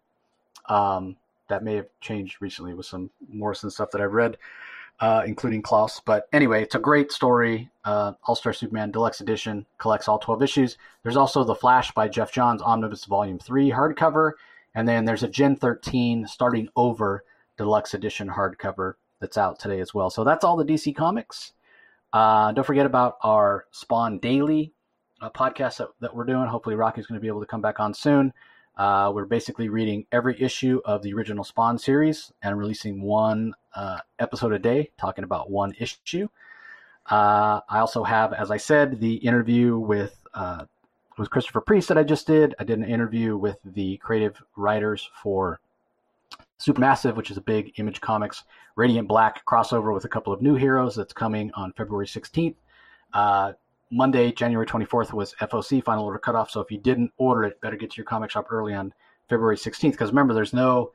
Um, 0.68 1.16
that 1.48 1.64
may 1.64 1.74
have 1.74 1.88
changed 2.00 2.40
recently 2.40 2.72
with 2.72 2.86
some 2.86 3.10
Morrison 3.28 3.68
stuff 3.68 3.90
that 3.90 4.00
I've 4.00 4.12
read, 4.12 4.36
uh, 5.00 5.22
including 5.26 5.62
Klaus. 5.62 6.00
But 6.00 6.28
anyway, 6.32 6.62
it's 6.62 6.74
a 6.74 6.80
great 6.80 7.10
story. 7.10 7.70
Uh, 7.84 8.12
All 8.24 8.34
Star 8.34 8.52
Superman 8.52 8.90
Deluxe 8.90 9.20
Edition 9.20 9.66
collects 9.78 10.08
all 10.08 10.18
12 10.18 10.42
issues. 10.42 10.78
There's 11.02 11.16
also 11.16 11.42
The 11.42 11.54
Flash 11.54 11.92
by 11.92 12.08
Geoff 12.08 12.32
Johns, 12.32 12.62
Omnibus 12.62 13.06
Volume 13.06 13.38
3 13.38 13.70
hardcover. 13.70 14.32
And 14.74 14.86
then 14.86 15.04
there's 15.04 15.22
a 15.22 15.28
Gen 15.28 15.56
13 15.56 16.26
starting 16.26 16.68
over 16.76 17.24
Deluxe 17.56 17.94
Edition 17.94 18.28
hardcover 18.28 18.94
that's 19.20 19.38
out 19.38 19.58
today 19.58 19.80
as 19.80 19.92
well. 19.94 20.10
So 20.10 20.22
that's 20.22 20.44
all 20.44 20.56
the 20.56 20.64
DC 20.64 20.94
Comics. 20.94 21.52
Uh, 22.12 22.52
don't 22.52 22.66
forget 22.66 22.86
about 22.86 23.16
our 23.22 23.66
Spawn 23.70 24.18
Daily 24.18 24.72
uh, 25.20 25.30
podcast 25.30 25.78
that, 25.78 25.88
that 26.00 26.14
we're 26.14 26.24
doing. 26.24 26.46
Hopefully, 26.46 26.74
Rocky's 26.74 27.06
going 27.06 27.18
to 27.18 27.22
be 27.22 27.28
able 27.28 27.40
to 27.40 27.46
come 27.46 27.60
back 27.60 27.80
on 27.80 27.94
soon. 27.94 28.32
Uh, 28.80 29.12
we're 29.14 29.26
basically 29.26 29.68
reading 29.68 30.06
every 30.10 30.40
issue 30.40 30.80
of 30.86 31.02
the 31.02 31.12
original 31.12 31.44
Spawn 31.44 31.76
series 31.76 32.32
and 32.42 32.58
releasing 32.58 33.02
one 33.02 33.52
uh, 33.74 33.98
episode 34.18 34.54
a 34.54 34.58
day, 34.58 34.90
talking 34.96 35.22
about 35.22 35.50
one 35.50 35.74
issue. 35.78 36.26
Uh, 37.10 37.60
I 37.68 37.80
also 37.80 38.02
have, 38.04 38.32
as 38.32 38.50
I 38.50 38.56
said, 38.56 38.98
the 38.98 39.16
interview 39.16 39.76
with 39.76 40.18
uh, 40.32 40.64
with 41.18 41.28
Christopher 41.28 41.60
Priest 41.60 41.88
that 41.88 41.98
I 41.98 42.02
just 42.02 42.26
did. 42.26 42.54
I 42.58 42.64
did 42.64 42.78
an 42.78 42.86
interview 42.86 43.36
with 43.36 43.58
the 43.66 43.98
creative 43.98 44.42
writers 44.56 45.10
for 45.22 45.60
Supermassive, 46.58 47.16
which 47.16 47.30
is 47.30 47.36
a 47.36 47.42
big 47.42 47.78
Image 47.78 48.00
Comics 48.00 48.44
Radiant 48.76 49.08
Black 49.08 49.44
crossover 49.44 49.92
with 49.92 50.06
a 50.06 50.08
couple 50.08 50.32
of 50.32 50.40
new 50.40 50.54
heroes 50.54 50.96
that's 50.96 51.12
coming 51.12 51.50
on 51.52 51.74
February 51.74 52.06
16th. 52.06 52.54
Uh, 53.12 53.52
Monday, 53.90 54.32
January 54.32 54.66
24th 54.66 55.12
was 55.12 55.34
FOC 55.40 55.82
final 55.82 56.04
order 56.04 56.18
cutoff. 56.18 56.50
So 56.50 56.60
if 56.60 56.70
you 56.70 56.78
didn't 56.78 57.12
order 57.16 57.44
it, 57.44 57.60
better 57.60 57.76
get 57.76 57.90
to 57.90 57.96
your 57.96 58.06
comic 58.06 58.30
shop 58.30 58.46
early 58.50 58.74
on 58.74 58.92
February 59.28 59.56
16th. 59.56 59.92
Because 59.92 60.10
remember, 60.10 60.34
there's 60.34 60.52
no 60.52 60.92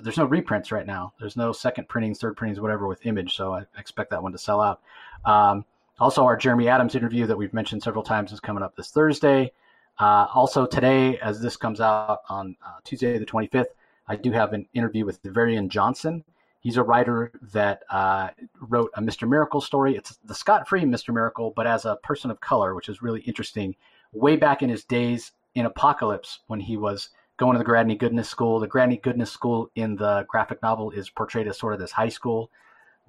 there's 0.00 0.18
no 0.18 0.24
reprints 0.24 0.72
right 0.72 0.86
now. 0.86 1.12
There's 1.20 1.36
no 1.36 1.52
second 1.52 1.88
printings, 1.88 2.18
third 2.18 2.36
printings, 2.36 2.60
whatever 2.60 2.88
with 2.88 3.06
Image. 3.06 3.36
So 3.36 3.54
I 3.54 3.62
expect 3.78 4.10
that 4.10 4.22
one 4.22 4.32
to 4.32 4.38
sell 4.38 4.60
out. 4.60 4.80
Um, 5.24 5.64
also, 6.00 6.24
our 6.24 6.36
Jeremy 6.36 6.68
Adams 6.68 6.96
interview 6.96 7.26
that 7.26 7.36
we've 7.36 7.54
mentioned 7.54 7.82
several 7.82 8.02
times 8.02 8.32
is 8.32 8.40
coming 8.40 8.62
up 8.62 8.74
this 8.74 8.90
Thursday. 8.90 9.52
Uh, 9.98 10.26
also 10.34 10.66
today, 10.66 11.18
as 11.18 11.40
this 11.40 11.56
comes 11.56 11.80
out 11.80 12.22
on 12.28 12.56
uh, 12.66 12.80
Tuesday 12.82 13.16
the 13.18 13.24
25th, 13.24 13.66
I 14.08 14.16
do 14.16 14.32
have 14.32 14.52
an 14.52 14.66
interview 14.74 15.04
with 15.04 15.22
Devarian 15.22 15.68
Johnson. 15.68 16.24
He's 16.64 16.78
a 16.78 16.82
writer 16.82 17.30
that 17.52 17.82
uh, 17.90 18.30
wrote 18.58 18.90
a 18.94 19.02
Mr. 19.02 19.28
Miracle 19.28 19.60
story. 19.60 19.96
It's 19.96 20.16
the 20.24 20.34
Scott 20.34 20.66
Free 20.66 20.80
Mr. 20.84 21.12
Miracle, 21.12 21.52
but 21.54 21.66
as 21.66 21.84
a 21.84 21.96
person 21.96 22.30
of 22.30 22.40
color, 22.40 22.74
which 22.74 22.88
is 22.88 23.02
really 23.02 23.20
interesting. 23.20 23.76
Way 24.14 24.36
back 24.36 24.62
in 24.62 24.70
his 24.70 24.82
days 24.82 25.32
in 25.54 25.66
Apokolips, 25.66 26.38
when 26.46 26.60
he 26.60 26.78
was 26.78 27.10
going 27.36 27.52
to 27.52 27.58
the 27.58 27.66
Granny 27.66 27.94
Goodness 27.94 28.30
School, 28.30 28.58
the 28.58 28.66
Granny 28.66 28.96
Goodness 28.96 29.30
School 29.30 29.70
in 29.74 29.94
the 29.94 30.24
graphic 30.26 30.62
novel 30.62 30.90
is 30.90 31.10
portrayed 31.10 31.48
as 31.48 31.58
sort 31.58 31.74
of 31.74 31.80
this 31.80 31.92
high 31.92 32.08
school. 32.08 32.50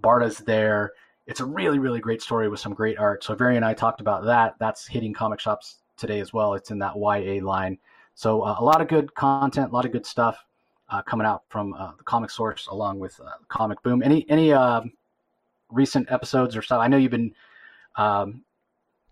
Barda's 0.03 0.39
there. 0.39 0.91
It's 1.25 1.39
a 1.39 1.45
really, 1.45 1.79
really 1.79 2.01
great 2.01 2.21
story 2.21 2.49
with 2.49 2.59
some 2.59 2.73
great 2.73 2.99
art. 2.99 3.23
So 3.23 3.35
Vari 3.35 3.55
and 3.55 3.63
I 3.63 3.73
talked 3.73 4.01
about 4.01 4.25
that. 4.25 4.55
That's 4.59 4.85
hitting 4.85 5.13
comic 5.13 5.39
shops 5.39 5.77
today 5.95 6.19
as 6.19 6.33
well. 6.33 6.55
It's 6.55 6.71
in 6.71 6.79
that 6.79 6.97
YA 6.97 7.41
line. 7.41 7.77
So 8.15 8.41
uh, 8.41 8.57
a 8.59 8.63
lot 8.65 8.81
of 8.81 8.89
good 8.89 9.15
content, 9.15 9.71
a 9.71 9.73
lot 9.73 9.85
of 9.85 9.93
good 9.93 10.05
stuff 10.05 10.45
uh, 10.89 11.01
coming 11.01 11.25
out 11.25 11.43
from 11.49 11.73
uh, 11.73 11.91
the 11.97 12.03
Comic 12.03 12.29
Source 12.29 12.67
along 12.67 12.99
with 12.99 13.19
uh, 13.19 13.29
Comic 13.47 13.81
Boom. 13.83 14.03
Any 14.03 14.25
any 14.29 14.53
um, 14.53 14.93
recent 15.69 16.11
episodes 16.11 16.55
or 16.55 16.61
stuff? 16.61 16.79
I 16.79 16.87
know 16.87 16.97
you've 16.97 17.11
been 17.11 17.33
um, 17.95 18.43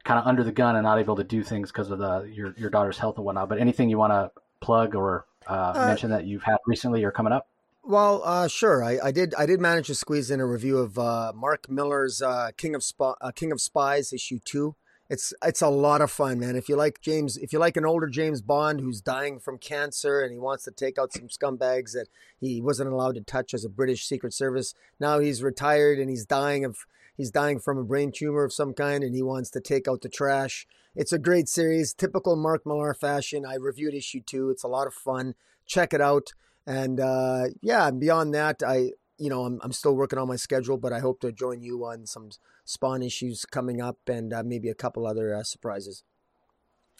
kind 0.03 0.19
of 0.19 0.27
under 0.27 0.43
the 0.43 0.51
gun 0.51 0.75
and 0.75 0.83
not 0.83 0.99
able 0.99 1.15
to 1.15 1.23
do 1.23 1.43
things 1.43 1.71
because 1.71 1.89
of 1.89 1.99
the 1.99 2.23
your 2.23 2.53
your 2.57 2.69
daughter's 2.69 2.97
health 2.97 3.17
and 3.17 3.25
whatnot. 3.25 3.49
But 3.49 3.59
anything 3.59 3.89
you 3.89 3.97
want 3.97 4.11
to 4.13 4.31
plug 4.59 4.95
or 4.95 5.25
uh, 5.47 5.73
Uh, 5.75 5.85
mention 5.87 6.09
that 6.11 6.25
you've 6.25 6.43
had 6.43 6.57
recently 6.65 7.03
or 7.03 7.11
coming 7.11 7.33
up? 7.33 7.47
Well, 7.85 8.21
uh, 8.23 8.47
sure. 8.47 8.81
I, 8.81 8.97
I 9.03 9.11
did. 9.11 9.35
I 9.35 9.45
did 9.45 9.59
manage 9.59 9.87
to 9.87 9.95
squeeze 9.95 10.31
in 10.31 10.39
a 10.39 10.45
review 10.45 10.77
of 10.77 10.97
uh, 10.97 11.33
Mark 11.35 11.69
Millar's 11.69 12.21
uh, 12.21 12.51
King 12.55 12.75
of 12.75 12.83
Sp- 12.85 13.19
uh, 13.19 13.31
King 13.35 13.51
of 13.51 13.59
Spies 13.59 14.13
issue 14.13 14.39
two. 14.39 14.75
It's 15.13 15.31
it's 15.45 15.61
a 15.61 15.69
lot 15.69 16.01
of 16.01 16.09
fun, 16.09 16.39
man. 16.39 16.55
If 16.55 16.67
you 16.67 16.75
like 16.75 16.99
James, 16.99 17.37
if 17.37 17.53
you 17.53 17.59
like 17.59 17.77
an 17.77 17.85
older 17.85 18.07
James 18.07 18.41
Bond 18.41 18.79
who's 18.79 18.99
dying 18.99 19.39
from 19.39 19.59
cancer 19.59 20.21
and 20.21 20.31
he 20.31 20.39
wants 20.39 20.63
to 20.63 20.71
take 20.71 20.97
out 20.97 21.13
some 21.13 21.27
scumbags 21.27 21.91
that 21.91 22.07
he 22.39 22.59
wasn't 22.61 22.91
allowed 22.91 23.13
to 23.13 23.21
touch 23.21 23.53
as 23.53 23.63
a 23.63 23.69
British 23.69 24.07
Secret 24.07 24.33
Service, 24.33 24.73
now 24.99 25.19
he's 25.19 25.43
retired 25.43 25.99
and 25.99 26.09
he's 26.09 26.25
dying 26.25 26.65
of 26.65 26.87
he's 27.15 27.29
dying 27.29 27.59
from 27.59 27.77
a 27.77 27.83
brain 27.83 28.11
tumor 28.11 28.43
of 28.43 28.51
some 28.51 28.73
kind 28.73 29.03
and 29.03 29.13
he 29.13 29.21
wants 29.21 29.51
to 29.51 29.61
take 29.61 29.87
out 29.87 30.01
the 30.01 30.09
trash. 30.09 30.65
It's 30.95 31.13
a 31.13 31.19
great 31.19 31.47
series, 31.47 31.93
typical 31.93 32.35
Mark 32.35 32.65
Millar 32.65 32.95
fashion. 32.95 33.45
I 33.45 33.53
reviewed 33.53 33.93
issue 33.93 34.21
two. 34.25 34.49
It's 34.49 34.63
a 34.63 34.67
lot 34.67 34.87
of 34.87 34.95
fun. 34.95 35.35
Check 35.67 35.93
it 35.93 36.01
out. 36.01 36.33
And 36.65 36.99
uh, 36.99 37.49
yeah, 37.61 37.91
beyond 37.91 38.33
that, 38.33 38.63
I 38.65 38.93
you 39.17 39.29
know 39.29 39.45
I'm 39.45 39.59
I'm 39.63 39.71
still 39.71 39.95
working 39.95 40.19
on 40.19 40.27
my 40.27 40.35
schedule, 40.35 40.77
but 40.77 40.91
I 40.93 40.99
hope 40.99 41.19
to 41.21 41.31
join 41.31 41.61
you 41.61 41.85
on 41.85 42.05
some 42.05 42.29
Spawn 42.65 43.01
issues 43.03 43.45
coming 43.45 43.81
up 43.81 43.97
and 44.07 44.33
uh, 44.33 44.43
maybe 44.43 44.69
a 44.69 44.73
couple 44.75 45.05
other 45.05 45.35
uh, 45.35 45.43
surprises. 45.43 46.03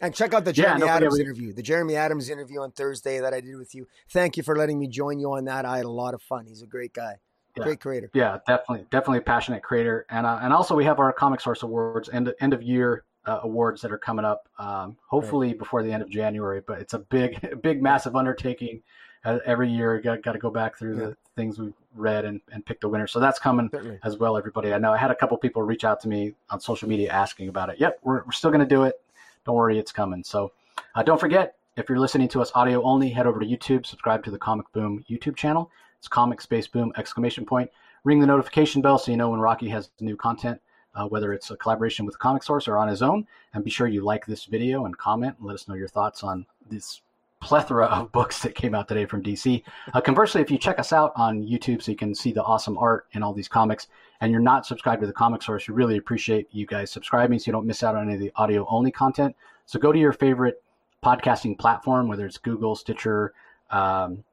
And 0.02 0.14
check 0.14 0.34
out 0.34 0.44
the 0.44 0.52
Jeremy 0.54 0.80
don't 0.82 0.90
forget 0.90 0.96
Adams 1.04 1.14
we- 1.14 1.22
interview, 1.22 1.54
the 1.54 1.62
Jeremy 1.62 1.96
Adams 1.96 2.30
interview 2.30 2.60
on 2.62 2.72
Thursday 2.72 3.20
that 3.20 3.34
I 3.34 3.40
did 3.42 3.56
with 3.58 3.74
you. 3.76 3.88
Thank 4.10 4.38
you 4.38 4.44
for 4.44 4.56
letting 4.56 4.80
me 4.80 4.88
join 4.88 5.20
you 5.20 5.32
on 5.34 5.46
that. 5.46 5.66
I 5.66 5.78
had 5.78 5.86
a 5.86 5.90
lot 5.90 6.14
of 6.14 6.22
fun. 6.22 6.46
He's 6.48 6.62
a 6.64 6.68
great 6.68 6.94
guy, 6.94 7.18
Yeah. 7.56 7.64
great 7.64 7.80
creator. 7.80 8.10
Yeah, 8.14 8.40
definitely, 8.48 8.86
definitely 8.92 9.20
a 9.20 9.22
passionate 9.22 9.62
creator, 9.64 10.06
and 10.10 10.26
uh, 10.26 10.40
and 10.42 10.52
also 10.52 10.76
we 10.76 10.84
have 10.86 11.00
our 11.00 11.14
Comic 11.14 11.40
Source 11.42 11.62
Awards 11.64 12.10
end 12.12 12.34
end 12.42 12.54
of 12.54 12.62
year 12.64 13.04
uh, 13.26 13.40
awards 13.44 13.82
that 13.84 13.92
are 13.92 13.98
coming 14.00 14.26
up. 14.26 14.50
Um, 14.60 14.98
hopefully 15.08 15.54
before 15.54 15.84
the 15.84 15.92
end 15.94 16.02
of 16.04 16.10
January, 16.10 16.62
but 16.66 16.80
it's 16.82 16.94
a 16.94 17.00
big, 17.00 17.62
big, 17.62 17.82
massive 17.82 18.16
undertaking. 18.16 18.82
Uh, 19.26 19.40
every 19.46 19.70
year, 19.70 20.02
got 20.02 20.22
got 20.24 20.34
to 20.34 20.40
go 20.40 20.50
back 20.50 20.78
through 20.78 20.98
Yeah. 21.00 21.06
the 21.06 21.18
things 21.38 21.58
we've 21.60 21.74
read 21.96 22.26
and, 22.26 22.42
and 22.52 22.66
pick 22.66 22.82
the 22.82 22.90
winner. 22.90 23.08
So 23.08 23.20
that's 23.20 23.40
coming 23.40 23.70
Certainly. 23.72 24.00
as 24.04 24.18
well. 24.18 24.38
Everybody, 24.38 24.74
I 24.74 24.78
know 24.78 24.92
I 24.92 24.98
had 24.98 25.12
a 25.12 25.16
couple 25.16 25.38
people 25.38 25.62
reach 25.64 25.84
out 25.84 26.00
to 26.02 26.08
me 26.08 26.34
on 26.50 26.60
social 26.60 26.90
media 26.90 27.12
asking 27.12 27.50
about 27.50 27.70
it. 27.70 27.80
Yep, 27.80 28.00
we're 28.04 28.24
we're 28.24 28.32
still 28.32 28.52
going 28.52 28.68
to 28.68 28.76
do 28.76 28.84
it. 28.84 29.02
don't 29.46 29.56
worry, 29.56 29.78
it's 29.78 29.92
coming. 29.92 30.24
So 30.24 30.52
uh, 30.96 31.04
don't 31.04 31.20
forget, 31.20 31.56
if 31.76 31.90
you're 31.90 32.00
listening 32.00 32.28
to 32.30 32.42
us 32.42 32.52
audio 32.56 32.84
only, 32.84 33.10
head 33.10 33.28
over 33.28 33.40
to 33.40 33.46
YouTube, 33.46 33.86
subscribe 33.86 34.24
to 34.26 34.32
the 34.32 34.38
Comic 34.38 34.72
Boom 34.74 35.04
YouTube 35.10 35.36
channel. 35.36 35.72
It's 35.98 36.08
Comic 36.08 36.42
Space 36.42 36.68
Boom 36.68 36.92
exclamation 36.98 37.46
point. 37.46 37.70
Ring 38.04 38.20
the 38.20 38.28
notification 38.28 38.82
bell 38.82 38.98
so 39.00 39.12
you 39.12 39.18
know 39.18 39.30
when 39.30 39.40
Rocky 39.40 39.70
has 39.70 39.90
new 40.00 40.18
content, 40.18 40.60
uh, 40.96 41.08
whether 41.08 41.34
it's 41.34 41.50
a 41.50 41.58
collaboration 41.58 42.06
with 42.06 42.20
Comic 42.20 42.44
Source 42.44 42.68
or 42.68 42.78
on 42.78 42.90
his 42.90 43.02
own. 43.02 43.26
And 43.54 43.64
be 43.64 43.70
sure 43.70 43.88
you 43.88 44.02
like 44.04 44.26
this 44.26 44.46
video 44.46 44.86
and 44.86 44.98
comment 44.98 45.36
and 45.40 45.48
let 45.48 45.54
us 45.54 45.68
know 45.68 45.76
your 45.76 45.88
thoughts 45.88 46.24
on 46.24 46.46
this 46.70 47.02
plethora 47.44 47.88
of 47.88 48.12
books 48.14 48.42
that 48.42 48.56
came 48.56 48.74
out 48.74 48.88
today 48.88 49.06
from 49.06 49.22
DC. 49.22 49.62
Uh, 49.94 50.00
conversely, 50.00 50.42
if 50.42 50.50
you 50.50 50.58
check 50.58 50.80
us 50.80 50.94
out 50.94 51.12
on 51.18 51.44
YouTube 51.44 51.84
so 51.84 51.92
you 51.92 51.98
can 51.98 52.16
see 52.16 52.32
the 52.32 52.42
awesome 52.42 52.78
art 52.78 53.08
in 53.12 53.22
all 53.22 53.34
these 53.34 53.50
comics, 53.50 53.88
and 54.22 54.32
you're 54.32 54.40
not 54.40 54.66
subscribed 54.66 55.02
to 55.02 55.08
the 55.08 55.14
Comic 55.14 55.42
Source, 55.42 55.68
we 55.68 55.76
really 55.76 55.98
appreciate 55.98 56.48
you 56.52 56.66
guys 56.66 56.90
subscribing 56.90 57.38
so 57.38 57.48
you 57.48 57.52
don't 57.52 57.68
miss 57.68 57.84
out 57.84 57.96
on 57.96 58.04
any 58.04 58.14
of 58.14 58.22
the 58.22 58.32
audio 58.38 58.66
only 58.70 58.92
content. 58.92 59.36
So 59.66 59.78
go 59.78 59.92
to 59.92 60.00
your 60.00 60.14
favorite 60.14 60.64
podcasting 61.04 61.60
platform, 61.60 62.08
whether 62.08 62.26
it's 62.26 62.38
Google, 62.38 62.78
Stitcher, 62.78 63.34
um, 63.72 64.24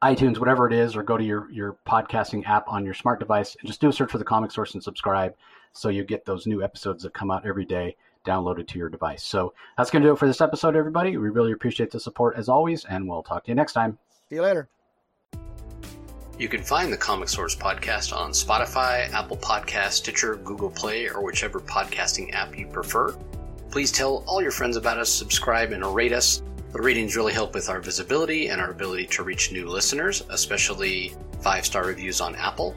iTunes, 0.00 0.38
whatever 0.38 0.68
it 0.68 0.72
is, 0.72 0.94
or 0.94 1.02
go 1.02 1.16
to 1.16 1.24
your, 1.24 1.50
your 1.50 1.76
podcasting 1.88 2.46
app 2.46 2.68
on 2.68 2.84
your 2.84 2.94
smart 2.94 3.18
device 3.18 3.56
and 3.58 3.66
just 3.66 3.80
do 3.80 3.88
a 3.88 3.92
search 3.92 4.12
for 4.12 4.18
the 4.18 4.24
Comic 4.24 4.52
Source 4.52 4.74
and 4.74 4.82
subscribe 4.82 5.34
so 5.72 5.88
you 5.88 6.04
get 6.04 6.24
those 6.24 6.46
new 6.46 6.62
episodes 6.62 7.02
that 7.02 7.12
come 7.12 7.32
out 7.32 7.44
every 7.44 7.64
day 7.64 7.96
downloaded 8.28 8.68
to 8.68 8.78
your 8.78 8.88
device. 8.88 9.24
So 9.24 9.54
that's 9.76 9.90
going 9.90 10.02
to 10.02 10.08
do 10.08 10.12
it 10.12 10.18
for 10.18 10.26
this 10.26 10.40
episode, 10.40 10.76
everybody. 10.76 11.16
We 11.16 11.30
really 11.30 11.52
appreciate 11.52 11.90
the 11.90 12.00
support 12.00 12.36
as 12.36 12.48
always, 12.48 12.84
and 12.84 13.08
we'll 13.08 13.22
talk 13.22 13.44
to 13.44 13.50
you 13.50 13.54
next 13.54 13.72
time. 13.72 13.98
See 14.28 14.36
you 14.36 14.42
later. 14.42 14.68
You 16.38 16.48
can 16.48 16.62
find 16.62 16.92
the 16.92 16.96
Comic 16.96 17.28
Source 17.28 17.56
podcast 17.56 18.16
on 18.16 18.30
Spotify, 18.30 19.10
Apple 19.12 19.38
Podcast, 19.38 19.92
Stitcher, 19.92 20.36
Google 20.36 20.70
Play, 20.70 21.08
or 21.08 21.24
whichever 21.24 21.58
podcasting 21.58 22.32
app 22.32 22.56
you 22.56 22.68
prefer. 22.68 23.16
Please 23.72 23.90
tell 23.90 24.22
all 24.26 24.40
your 24.40 24.52
friends 24.52 24.76
about 24.76 24.98
us, 24.98 25.08
subscribe, 25.08 25.72
and 25.72 25.84
rate 25.84 26.12
us. 26.12 26.42
The 26.72 26.80
ratings 26.80 27.16
really 27.16 27.32
help 27.32 27.54
with 27.54 27.68
our 27.68 27.80
visibility 27.80 28.48
and 28.48 28.60
our 28.60 28.70
ability 28.70 29.06
to 29.06 29.24
reach 29.24 29.50
new 29.50 29.68
listeners, 29.68 30.22
especially 30.30 31.12
five 31.40 31.66
star 31.66 31.86
reviews 31.86 32.20
on 32.20 32.36
Apple. 32.36 32.76